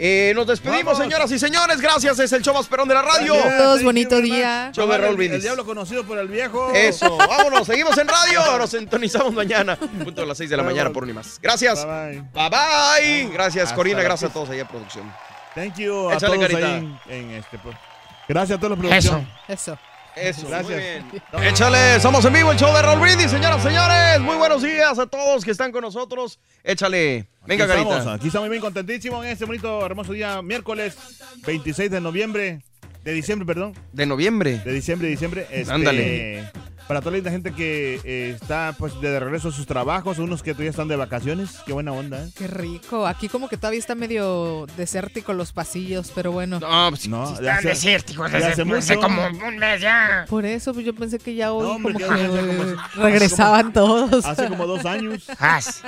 Eh, 0.00 0.32
nos 0.34 0.46
despedimos, 0.46 0.96
señoras 0.96 1.30
y 1.32 1.38
señores. 1.38 1.80
Gracias, 1.80 2.18
es 2.18 2.32
el 2.32 2.42
show 2.42 2.54
más 2.54 2.66
perrón 2.66 2.88
de 2.88 2.94
la 2.94 3.02
radio. 3.02 3.34
Todos 3.34 3.82
bonito 3.82 4.20
día. 4.20 4.70
Show 4.74 4.88
de 4.88 4.98
Raúl 4.98 5.20
El 5.22 5.40
diablo 5.42 5.64
conocido 5.64 6.04
por 6.04 6.18
el 6.18 6.28
viejo. 6.28 6.72
Eso, 6.74 7.16
vámonos, 7.18 7.66
seguimos 7.66 7.96
en 7.98 8.08
radio. 8.08 8.58
Nos 8.58 8.70
sintonizamos 8.70 9.32
mañana, 9.32 9.76
punto 9.76 10.22
a 10.22 10.26
las 10.26 10.38
6 10.38 10.50
de 10.50 10.56
la 10.56 10.62
Bye, 10.62 10.72
mañana 10.72 10.88
bye. 10.90 10.94
por 10.94 11.06
ni 11.06 11.12
más. 11.12 11.38
Gracias. 11.42 11.84
Bye, 11.84 12.22
Bye 12.32 12.50
bye. 12.50 13.30
Gracias, 13.32 13.64
Hasta 13.64 13.76
Corina. 13.76 14.02
Gracias 14.02 14.30
a 14.30 14.34
todos 14.34 14.50
en 14.50 14.66
producción. 14.66 15.12
Thank 15.54 15.76
you 15.76 16.08
a 16.10 16.14
Échale, 16.14 16.36
todos 16.36 16.48
carita. 16.48 16.66
ahí 16.74 16.98
en, 17.08 17.14
en 17.14 17.30
este. 17.32 17.58
pues. 17.58 17.76
Gracias 18.28 18.56
a 18.56 18.60
todos 18.60 18.70
los 18.70 18.78
producción. 18.78 19.26
Eso. 19.48 19.72
Eso, 19.72 19.78
Gracias. 20.22 20.44
muy 20.62 20.74
bien. 20.74 21.04
Échale, 21.44 22.00
somos 22.00 22.24
en 22.24 22.32
vivo 22.32 22.50
el 22.52 22.58
show 22.58 22.74
de 22.74 22.82
Raúl 22.82 23.00
Brindis, 23.00 23.30
señoras 23.30 23.60
y 23.60 23.68
señores. 23.68 24.20
Muy 24.20 24.36
buenos 24.36 24.62
días 24.62 24.98
a 24.98 25.06
todos 25.06 25.44
que 25.44 25.50
están 25.50 25.70
con 25.72 25.82
nosotros. 25.82 26.40
Échale. 26.64 27.28
Venga, 27.46 27.64
aquí 27.64 27.72
Carita. 27.74 27.98
estamos, 27.98 28.18
aquí 28.18 28.26
estamos 28.26 28.50
bien 28.50 28.60
contentísimos 28.60 29.24
en 29.24 29.32
este 29.32 29.44
bonito, 29.44 29.84
hermoso 29.86 30.12
día, 30.12 30.42
miércoles 30.42 30.96
26 31.46 31.90
de 31.90 32.00
noviembre, 32.00 32.62
de 33.04 33.12
diciembre, 33.12 33.46
perdón. 33.46 33.74
De 33.92 34.04
noviembre. 34.06 34.58
De 34.58 34.72
diciembre, 34.72 35.08
diciembre. 35.08 35.46
este, 35.50 35.72
Ándale. 35.72 36.50
Para 36.88 37.02
toda 37.02 37.18
la 37.18 37.30
gente 37.30 37.52
que 37.52 38.00
eh, 38.02 38.34
está 38.40 38.74
pues 38.78 38.98
de 39.00 39.20
regreso 39.20 39.48
a 39.48 39.52
sus 39.52 39.66
trabajos, 39.66 40.18
unos 40.18 40.42
que 40.42 40.52
todavía 40.52 40.70
están 40.70 40.88
de 40.88 40.96
vacaciones. 40.96 41.58
Qué 41.66 41.74
buena 41.74 41.92
onda, 41.92 42.24
¿eh? 42.24 42.30
Qué 42.34 42.46
rico. 42.46 43.06
Aquí 43.06 43.28
como 43.28 43.46
que 43.48 43.58
todavía 43.58 43.78
está 43.78 43.94
medio 43.94 44.66
desértico 44.74 45.34
los 45.34 45.52
pasillos, 45.52 46.10
pero 46.14 46.32
bueno. 46.32 46.58
No, 46.60 46.86
pues, 46.88 47.06
No, 47.06 47.24
Están 47.28 47.44
ya 47.44 47.54
hace- 47.56 47.68
desérticos 47.68 48.32
desde, 48.32 48.62
hace 48.78 48.96
como 48.96 49.26
un 49.26 49.58
mes 49.58 49.82
ya. 49.82 50.24
Por 50.30 50.46
eso 50.46 50.72
pues 50.72 50.86
yo 50.86 50.94
pensé 50.94 51.18
que 51.18 51.34
ya 51.34 51.52
hoy 51.52 51.62
No, 51.66 51.72
hombre, 51.74 51.92
como 51.92 52.06
que 52.08 52.14
que 52.14 52.24
hace 52.24 52.46
como- 52.56 53.04
regresaban 53.04 53.72
todos. 53.74 54.24
Hace 54.24 54.48
como 54.48 54.66
dos 54.66 54.86
años. 54.86 55.26
As, 55.38 55.82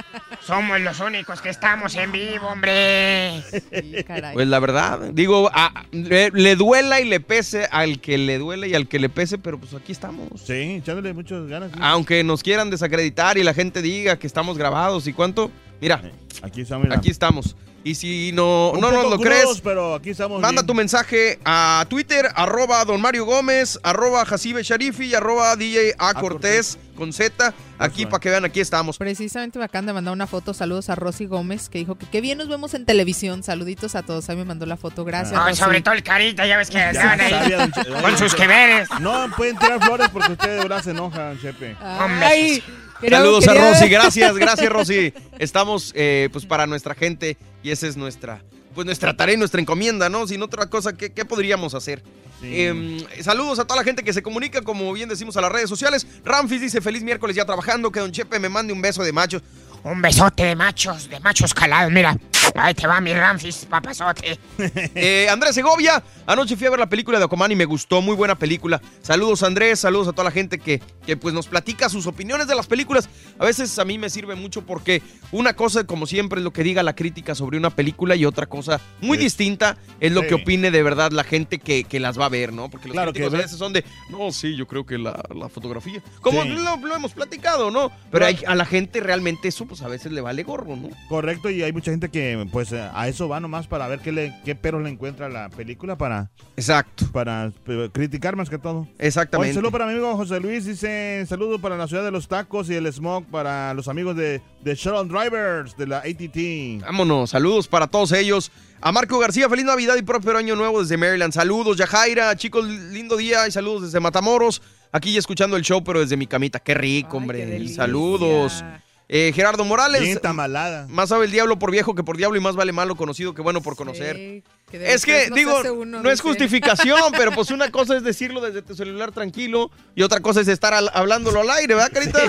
somos 0.45 0.81
los 0.83 1.01
únicos 1.01 1.41
que 1.41 1.49
estamos 1.49 1.95
en 1.95 2.13
vivo, 2.13 2.47
hombre. 2.49 3.41
Sí, 3.51 4.05
caray. 4.07 4.35
Pues 4.35 4.47
la 4.49 4.59
verdad, 4.59 5.01
digo, 5.15 5.51
a- 5.53 5.87
le, 5.93 6.31
le 6.31 6.57
duela 6.57 7.01
y 7.01 7.07
le 7.09 7.21
pese 7.21 7.67
al 7.71 8.01
que 8.03 8.19
le 8.19 8.37
duele 8.39 8.69
y 8.69 8.75
al 8.75 8.87
que 8.87 8.99
le 8.99 9.09
pese, 9.09 9.39
pero 9.39 9.59
pues 9.59 9.73
aquí 9.73 9.93
estamos. 9.93 10.29
Sí, 10.45 10.83
echándole 10.91 11.15
muchas 11.15 11.47
ganas. 11.47 11.71
sí. 11.73 11.79
Aunque 11.81 12.23
nos 12.25 12.43
quieran 12.43 12.71
desacreditar 12.71 13.39
y 13.39 13.43
la 13.45 13.55
gente 13.55 13.83
diga 13.83 14.19
que 14.19 14.27
estamos 14.27 14.59
grabados 14.59 15.07
y 15.07 15.13
cuánto, 15.13 15.51
mira, 15.81 16.03
Aquí 16.43 16.63
estamos. 16.63 16.85
mira. 16.87 16.97
aquí 16.99 17.11
estamos. 17.11 17.57
Y 17.83 17.95
si 17.95 18.31
no, 18.33 18.73
Un 18.73 18.81
no 18.81 18.91
nos 18.91 19.05
lo 19.05 19.17
crudos, 19.19 19.23
crees, 19.43 19.61
pero 19.63 19.95
aquí 19.95 20.11
estamos. 20.11 20.41
manda 20.41 20.61
bien. 20.61 20.67
tu 20.67 20.75
mensaje 20.75 21.39
a 21.47 21.87
Twitter, 21.89 22.29
arroba 22.35 22.85
don 22.85 23.01
Mario 23.01 23.25
Gómez, 23.25 23.81
arroba 23.83 24.25
Jacibe 24.27 24.63
Sharifi 24.63 25.07
y 25.07 25.15
arroba 25.15 25.57
DJ 25.57 25.95
A 25.99 26.13
Cortés 26.13 26.79
con 26.95 27.15
Z. 27.15 27.55
Aquí 27.79 28.05
para 28.05 28.21
que 28.21 28.29
vean, 28.29 28.45
aquí 28.45 28.61
estamos. 28.61 28.99
Precisamente 28.99 29.59
me 29.59 29.65
acaban 29.65 29.87
de 29.87 29.95
mandar 29.95 30.13
una 30.13 30.27
foto. 30.27 30.53
Saludos 30.53 30.91
a 30.91 30.95
Rosy 30.95 31.25
Gómez, 31.25 31.71
que 31.71 31.79
dijo 31.79 31.95
que 31.97 32.05
qué 32.05 32.21
bien 32.21 32.37
nos 32.37 32.49
vemos 32.49 32.75
en 32.75 32.85
televisión. 32.85 33.43
Saluditos 33.43 33.95
a 33.95 34.03
todos. 34.03 34.29
Ahí 34.29 34.37
me 34.37 34.45
mandó 34.45 34.67
la 34.67 34.77
foto. 34.77 35.03
Gracias. 35.07 35.33
No, 35.33 35.47
Rosy. 35.47 35.57
sobre 35.59 35.81
todo 35.81 35.95
el 35.95 36.03
carita, 36.03 36.47
ya 36.47 36.59
ves 36.59 36.69
que 36.69 36.91
estaban 36.91 37.19
ahí 37.19 37.31
sabía, 37.31 37.71
con 38.03 38.19
sus 38.19 38.35
que 38.35 38.47
veres. 38.47 38.89
No 39.01 39.31
pueden 39.35 39.57
tirar 39.57 39.83
flores 39.83 40.11
porque 40.11 40.33
usted 40.33 40.51
de 40.51 40.59
verdad 40.59 40.83
se 40.85 40.91
enoja, 40.91 41.33
Chepe. 41.41 41.75
Ay, 41.81 42.63
Saludos 43.09 43.49
a 43.49 43.55
Rosy, 43.55 43.89
gracias, 43.89 44.37
gracias 44.37 44.71
Rosy. 44.71 45.13
Estamos 45.39 45.93
eh, 45.95 46.29
pues 46.33 46.45
para 46.47 46.67
nuestra 46.67 46.95
gente 46.95 47.37
y 47.63 47.71
esa 47.71 47.87
es 47.87 47.97
nuestra 47.97 48.43
pues 48.75 48.85
nuestra 48.85 49.17
tarea 49.17 49.35
y 49.35 49.39
nuestra 49.39 49.61
encomienda, 49.61 50.09
¿no? 50.09 50.27
Sin 50.27 50.43
otra 50.43 50.67
cosa, 50.67 50.97
¿qué, 50.97 51.13
qué 51.13 51.25
podríamos 51.25 51.75
hacer? 51.75 52.03
Eh, 52.43 53.07
saludos 53.21 53.59
a 53.59 53.65
toda 53.65 53.81
la 53.81 53.85
gente 53.85 54.03
que 54.03 54.13
se 54.13 54.23
comunica, 54.23 54.63
como 54.63 54.93
bien 54.93 55.09
decimos, 55.09 55.37
a 55.37 55.41
las 55.41 55.53
redes 55.53 55.69
sociales. 55.69 56.07
Ramfis 56.25 56.61
dice, 56.61 56.81
feliz 56.81 57.03
miércoles 57.03 57.37
ya 57.37 57.45
trabajando, 57.45 57.91
que 57.91 58.01
Don 58.01 58.13
Chepe 58.13 58.39
me 58.39 58.49
mande 58.49 58.73
un 58.73 58.81
beso 58.81 59.03
de 59.03 59.13
macho. 59.13 59.43
Un 59.83 60.01
besote 60.01 60.45
de 60.45 60.57
machos, 60.57 61.09
de 61.09 61.21
machos 61.21 61.55
calados, 61.55 61.93
mira. 61.93 62.17
Ahí 62.55 62.75
te 62.75 62.87
va 62.87 63.01
mi 63.01 63.13
Ramfis, 63.13 63.67
papazote. 63.69 64.39
Eh, 64.95 65.29
Andrés 65.31 65.55
Segovia, 65.55 66.03
anoche 66.27 66.57
fui 66.57 66.67
a 66.67 66.71
ver 66.71 66.79
la 66.81 66.89
película 66.89 67.19
de 67.19 67.25
Aquaman 67.25 67.53
y 67.53 67.57
me 67.57 67.65
gustó, 67.65 68.01
muy 68.03 68.15
buena 68.15 68.35
película. 68.37 68.81
Saludos 69.03 69.43
Andrés, 69.43 69.81
saludos 69.81 70.09
a 70.09 70.13
toda 70.13 70.25
la 70.25 70.31
gente 70.31 70.59
que, 70.59 70.81
que 71.07 71.17
pues 71.17 71.33
nos 71.35 71.47
platica 71.47 71.89
sus 71.89 72.07
opiniones 72.07 72.47
de 72.49 72.55
las 72.55 72.67
películas. 72.67 73.09
A 73.39 73.45
veces 73.45 73.79
a 73.79 73.85
mí 73.85 73.99
me 73.99 74.11
sirve 74.11 74.35
mucho 74.35 74.63
porque 74.67 75.03
una 75.33 75.55
cosa, 75.55 75.85
como 75.85 76.07
siempre, 76.07 76.41
es 76.41 76.45
lo 76.45 76.53
que 76.53 76.63
diga 76.63 76.83
la 76.83 76.95
crítica 76.95 77.35
sobre 77.35 77.57
una 77.57 77.71
película 77.71 78.17
y 78.17 78.25
otra 78.25 78.47
cosa 78.47 78.81
muy 79.01 79.17
Sí. 79.19 79.25
distinta 79.25 79.77
es 80.01 80.13
lo 80.13 80.23
Sí. 80.23 80.29
que 80.29 80.35
opine 80.35 80.71
de 80.71 80.83
verdad 80.83 81.13
la 81.13 81.25
gente 81.25 81.59
que, 81.59 81.85
que 81.85 82.01
las 82.01 82.19
va 82.19 82.27
a 82.27 82.31
ver, 82.31 82.53
¿no? 82.53 82.69
Porque 82.71 82.89
los 82.89 82.95
Claro, 82.95 83.13
que 83.13 83.21
críticos 83.21 83.35
a 83.35 83.37
ve- 83.39 83.43
veces 83.45 83.59
son 83.59 83.73
de, 83.73 83.85
no, 84.11 84.33
sí, 84.33 84.57
yo 84.57 84.67
creo 84.67 84.85
que 84.87 84.99
la, 84.99 85.23
la 85.35 85.49
fotografía. 85.49 86.03
Como 86.21 86.43
Sí. 86.43 86.49
lo, 86.51 86.77
lo 86.77 86.95
hemos 86.97 87.13
platicado, 87.13 87.71
¿no? 87.71 87.89
Pero 88.11 88.11
Pero- 88.11 88.27
hay- 88.27 88.39
a 88.47 88.55
la 88.55 88.65
gente 88.67 89.01
realmente 89.01 89.49
eso 89.49 89.67
pues 89.67 89.83
a 89.83 89.89
veces 89.89 90.13
le 90.13 90.21
vale 90.21 90.43
gorro, 90.43 90.77
¿no? 90.77 90.91
Correcto, 91.09 91.51
y 91.51 91.63
hay 91.63 91.73
mucha 91.73 91.91
gente 91.91 92.09
que 92.11 92.40
pues 92.47 92.73
eh, 92.73 92.89
a 92.93 93.09
eso 93.09 93.29
va 93.29 93.41
nomás 93.41 93.67
para 93.67 93.89
ver 93.89 94.01
qué, 94.01 94.13
le, 94.13 94.35
qué 94.45 94.55
peros 94.55 94.83
le 94.83 94.91
encuentra 94.91 95.29
la 95.29 95.49
película 95.49 95.97
para, 95.97 96.31
Exacto. 96.57 97.07
para 97.13 97.53
eh, 97.67 97.91
criticar 97.93 98.37
más 98.37 98.49
que 98.49 98.59
todo. 98.59 98.87
Exactamente. 98.99 99.51
Un 99.51 99.55
saludo 99.57 99.73
para 99.73 99.87
mi 99.87 99.93
amigo 99.93 100.17
José 100.17 100.41
Luis, 100.41 100.65
dice 100.65 101.25
saludo 101.29 101.59
para 101.59 101.77
la 101.77 101.89
ciudad 101.89 102.05
de 102.05 102.11
los 102.11 102.29
tacos 102.29 102.71
y 102.71 102.75
el 102.75 102.87
smog 102.93 103.25
para 103.27 103.75
los 103.75 103.89
amigos 103.89 104.17
de, 104.17 104.41
de 104.63 104.75
Shuttle 104.75 105.09
Drivers 105.09 105.77
de 105.77 105.87
la 105.87 105.99
ATT. 105.99 106.83
Vámonos, 106.85 107.31
saludos 107.31 107.69
para 107.69 107.87
todos 107.87 108.13
ellos. 108.13 108.51
A 108.83 108.93
Marco 108.93 109.19
García, 109.19 109.49
feliz 109.49 109.67
Navidad 109.67 109.97
y 109.97 110.03
próspero 110.03 110.39
año 110.39 110.57
nuevo 110.57 110.81
desde 110.81 110.97
Maryland. 110.97 111.35
Saludos, 111.35 111.77
Yajaira, 111.77 112.35
chicos, 112.37 112.65
lindo 112.67 113.17
día 113.17 113.47
y 113.47 113.51
saludos 113.51 113.83
desde 113.83 114.01
Matamoros. 114.01 114.63
Aquí 114.93 115.13
ya 115.13 115.19
escuchando 115.19 115.57
el 115.57 115.63
show, 115.63 115.85
pero 115.85 116.01
desde 116.01 116.17
mi 116.17 116.27
camita. 116.27 116.59
Qué 116.61 116.75
rico, 116.75 117.19
hombre. 117.19 117.69
saludos. 117.69 118.65
Eh, 119.13 119.33
Gerardo 119.35 119.65
Morales. 119.65 120.03
Bien 120.03 120.21
tamalada. 120.21 120.87
Más 120.89 121.09
sabe 121.09 121.25
el 121.25 121.33
diablo 121.33 121.59
por 121.59 121.73
viejo 121.73 121.97
que 121.97 122.05
por 122.05 122.17
diablo 122.17 122.39
y 122.39 122.41
más 122.41 122.55
vale 122.55 122.71
malo 122.71 122.95
conocido 122.95 123.35
que 123.35 123.43
bueno 123.43 123.61
por 123.61 123.75
conocer. 123.75 124.15
Sí, 124.15 124.45
que 124.71 124.79
de 124.79 124.93
Es 124.95 125.05
que, 125.05 125.27
no 125.31 125.35
digo, 125.35 125.61
uno, 125.73 126.01
no 126.01 126.11
es 126.13 126.21
justificación, 126.21 127.01
pero 127.17 127.33
pues 127.33 127.51
una 127.51 127.73
cosa 127.73 127.97
es 127.97 128.05
decirlo 128.05 128.41
desde 128.41 128.63
tu 128.63 128.77
celular 128.77 129.11
tranquilo 129.11 129.73
y 129.97 130.05
otra 130.05 130.21
cosa 130.21 130.41
es 130.43 130.47
estar 130.47 130.73
al- 130.75 130.93
hablándolo 130.95 131.41
al 131.41 131.51
aire, 131.51 131.75
¿verdad, 131.75 131.91
Carita? 131.93 132.21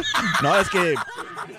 No, 0.41 0.59
es 0.59 0.69
que 0.71 0.95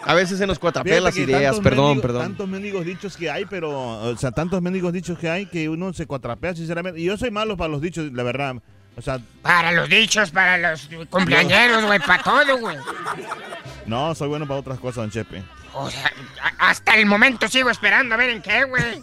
A 0.04 0.14
veces 0.14 0.38
se 0.38 0.46
nos 0.48 0.58
cuatrapean 0.58 1.04
las 1.04 1.16
ideas, 1.16 1.60
perdón, 1.60 1.98
mendigos- 1.98 2.02
perdón. 2.02 2.22
Tantos 2.22 2.48
mendigos 2.48 2.84
dichos 2.84 3.16
que 3.16 3.30
hay, 3.30 3.44
pero, 3.44 3.70
o 4.00 4.16
sea, 4.16 4.32
tantos 4.32 4.60
mendigos 4.60 4.92
dichos 4.92 5.16
que 5.20 5.30
hay 5.30 5.46
que 5.46 5.68
uno 5.68 5.92
se 5.92 6.04
cuatrapea, 6.06 6.56
sinceramente. 6.56 6.98
Y 7.00 7.04
yo 7.04 7.16
soy 7.16 7.30
malo 7.30 7.56
para 7.56 7.68
los 7.70 7.80
dichos, 7.80 8.12
la 8.12 8.24
verdad. 8.24 8.56
O 8.96 9.00
sea, 9.02 9.20
Para 9.40 9.70
los 9.70 9.88
dichos, 9.88 10.32
para 10.32 10.58
los 10.58 10.88
cumpleañeros, 11.08 11.84
güey, 11.84 12.00
para 12.00 12.22
todo, 12.24 12.58
güey. 12.58 12.76
No, 13.86 14.14
soy 14.14 14.28
bueno 14.28 14.46
para 14.46 14.60
otras 14.60 14.78
cosas, 14.78 14.96
don 14.96 15.10
Chepe. 15.10 15.42
O 15.74 15.90
sea, 15.90 16.12
hasta 16.59 16.96
el 16.96 17.06
momento 17.06 17.48
sigo 17.48 17.70
esperando 17.70 18.14
a 18.14 18.18
ver 18.18 18.30
en 18.30 18.42
qué, 18.42 18.64
güey. 18.64 19.02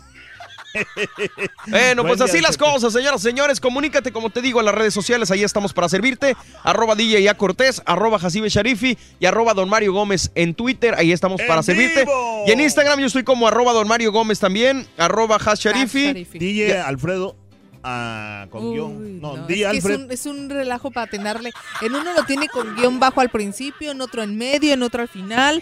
Bueno, 1.67 2.03
pues 2.03 2.21
así 2.21 2.41
las 2.41 2.57
cosas, 2.57 2.93
señoras 2.93 3.21
y 3.21 3.23
señores. 3.23 3.59
Comunícate, 3.59 4.11
como 4.11 4.29
te 4.29 4.41
digo, 4.41 4.59
en 4.59 4.65
las 4.67 4.75
redes 4.75 4.93
sociales. 4.93 5.31
Ahí 5.31 5.43
estamos 5.43 5.73
para 5.73 5.89
servirte. 5.89 6.35
Arroba 6.63 6.95
DJ 6.95 7.27
A 7.29 7.35
Cortés, 7.35 7.81
arroba 7.85 8.19
Jacibe 8.19 8.49
Sharifi 8.49 8.97
y 9.19 9.25
arroba 9.25 9.53
Don 9.53 9.69
Mario 9.69 9.93
Gómez 9.93 10.31
en 10.35 10.53
Twitter. 10.53 10.95
Ahí 10.97 11.11
estamos 11.11 11.41
para 11.41 11.57
¡En 11.59 11.63
servirte. 11.63 12.01
vivo! 12.01 12.43
Y 12.47 12.51
en 12.51 12.61
Instagram 12.61 12.99
yo 12.99 13.07
estoy 13.07 13.23
como 13.23 13.47
arroba 13.47 13.73
Don 13.73 13.87
Mario 13.87 14.11
Gómez 14.11 14.39
también, 14.39 14.87
arroba 14.97 15.37
Has 15.37 15.59
Sharifi. 15.59 16.05
Sharifi. 16.07 16.39
DJ. 16.39 16.81
Alfredo 16.81 17.35
ah, 17.83 18.47
con 18.49 18.65
Uy, 18.65 18.73
guion. 18.75 19.21
No, 19.21 19.37
no, 19.37 19.47
DJ 19.47 19.65
es, 19.65 19.71
que 19.71 19.77
es, 19.77 19.85
Alfred. 19.85 20.05
un, 20.05 20.11
es 20.11 20.25
un 20.25 20.49
relajo 20.49 20.91
para 20.91 21.05
atenderle. 21.07 21.51
En 21.81 21.95
uno 21.95 22.13
lo 22.13 22.23
tiene 22.23 22.47
con 22.47 22.75
guion 22.75 22.99
bajo 22.99 23.21
al 23.21 23.29
principio, 23.29 23.91
en 23.91 24.01
otro 24.01 24.23
en 24.23 24.37
medio, 24.37 24.73
en 24.73 24.83
otro 24.83 25.01
al 25.01 25.07
final. 25.09 25.61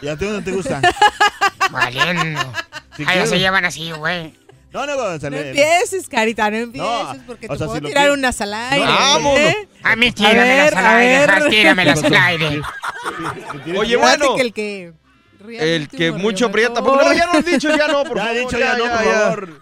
¿Y 0.00 0.08
a 0.08 0.16
ti 0.16 0.24
dónde 0.26 0.42
te 0.50 0.56
gusta? 0.56 0.80
Valiendo. 1.70 2.40
Si 2.96 3.04
quieres- 3.04 3.28
se 3.30 3.38
llevan 3.38 3.64
así, 3.64 3.90
güey. 3.92 4.34
No, 4.70 4.84
no, 4.86 4.94
no, 4.96 5.30
No 5.30 5.36
empieces, 5.36 6.08
Carita, 6.10 6.50
no 6.50 6.56
empieces, 6.58 6.86
No, 7.18 7.22
porque 7.26 7.46
o 7.46 7.52
te 7.52 7.58
sea, 7.58 7.66
puedo 7.68 7.80
si 7.80 7.86
tirar 7.86 8.10
unas 8.10 8.38
al 8.42 8.52
aire. 8.52 8.84
Vámonos. 8.84 9.38
¿eh? 9.40 9.68
A 9.82 9.96
mí 9.96 10.08
A 10.08 10.12
tíramelas 10.12 10.72
al 10.74 10.84
a 10.84 10.96
aire, 10.98 11.48
tíramelas 11.50 12.04
al 12.04 12.14
aire. 12.14 12.62
Oye, 13.78 13.96
bueno. 13.96 14.34
que 14.36 14.42
el 14.42 14.52
que... 14.52 14.92
El 15.48 15.88
que 15.88 16.12
mucho 16.12 16.46
aprieta. 16.46 16.80
No, 16.82 17.12
ya 17.14 17.26
no 17.32 17.40
dicho 17.40 17.74
ya 17.74 17.88
no, 17.88 18.04
por 18.04 18.18
Ya, 18.18 18.24
favor. 18.24 18.38
dicho 18.40 18.58
ya, 18.58 18.76
no, 18.76 18.84
por 18.84 19.04
favor. 19.04 19.60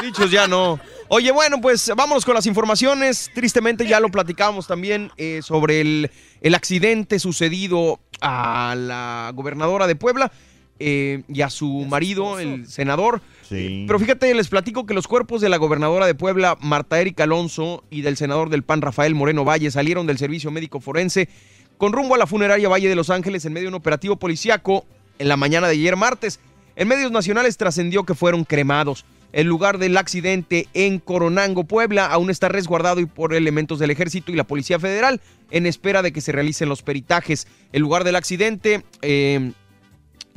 Dichos 0.00 0.30
ya 0.30 0.46
no. 0.46 0.80
Oye, 1.10 1.32
bueno, 1.32 1.60
pues 1.60 1.90
vámonos 1.96 2.24
con 2.26 2.34
las 2.34 2.44
informaciones. 2.44 3.30
Tristemente 3.34 3.86
ya 3.86 3.98
lo 3.98 4.10
platicábamos 4.10 4.66
también 4.66 5.10
eh, 5.16 5.40
sobre 5.42 5.80
el, 5.80 6.10
el 6.42 6.54
accidente 6.54 7.18
sucedido 7.18 7.98
a 8.20 8.74
la 8.76 9.32
gobernadora 9.34 9.86
de 9.86 9.96
Puebla 9.96 10.30
eh, 10.78 11.22
y 11.28 11.40
a 11.40 11.48
su 11.48 11.86
marido, 11.88 12.38
el 12.38 12.66
senador. 12.66 13.22
Sí. 13.48 13.84
Pero 13.86 13.98
fíjate, 13.98 14.34
les 14.34 14.48
platico 14.48 14.84
que 14.84 14.92
los 14.92 15.08
cuerpos 15.08 15.40
de 15.40 15.48
la 15.48 15.56
gobernadora 15.56 16.06
de 16.06 16.14
Puebla, 16.14 16.58
Marta 16.60 17.00
Erika 17.00 17.24
Alonso, 17.24 17.84
y 17.90 18.02
del 18.02 18.18
senador 18.18 18.50
del 18.50 18.62
PAN, 18.62 18.82
Rafael 18.82 19.14
Moreno 19.14 19.46
Valle, 19.46 19.70
salieron 19.70 20.06
del 20.06 20.18
servicio 20.18 20.50
médico 20.50 20.78
forense 20.78 21.30
con 21.78 21.92
rumbo 21.92 22.16
a 22.16 22.18
la 22.18 22.26
funeraria 22.26 22.68
Valle 22.68 22.88
de 22.88 22.96
Los 22.96 23.08
Ángeles 23.08 23.46
en 23.46 23.54
medio 23.54 23.66
de 23.66 23.68
un 23.68 23.80
operativo 23.80 24.16
policiaco 24.16 24.84
en 25.18 25.28
la 25.28 25.38
mañana 25.38 25.68
de 25.68 25.74
ayer 25.74 25.96
martes. 25.96 26.38
En 26.76 26.86
medios 26.86 27.10
nacionales 27.10 27.56
trascendió 27.56 28.04
que 28.04 28.14
fueron 28.14 28.44
cremados. 28.44 29.06
El 29.32 29.46
lugar 29.46 29.78
del 29.78 29.96
accidente 29.96 30.68
en 30.72 30.98
Coronango, 30.98 31.64
Puebla, 31.64 32.06
aún 32.06 32.30
está 32.30 32.48
resguardado 32.48 33.06
por 33.06 33.34
elementos 33.34 33.78
del 33.78 33.90
ejército 33.90 34.32
y 34.32 34.36
la 34.36 34.44
Policía 34.44 34.78
Federal 34.78 35.20
en 35.50 35.66
espera 35.66 36.02
de 36.02 36.12
que 36.12 36.20
se 36.20 36.32
realicen 36.32 36.68
los 36.68 36.82
peritajes. 36.82 37.46
El 37.72 37.82
lugar 37.82 38.04
del 38.04 38.16
accidente, 38.16 38.84
eh, 39.02 39.52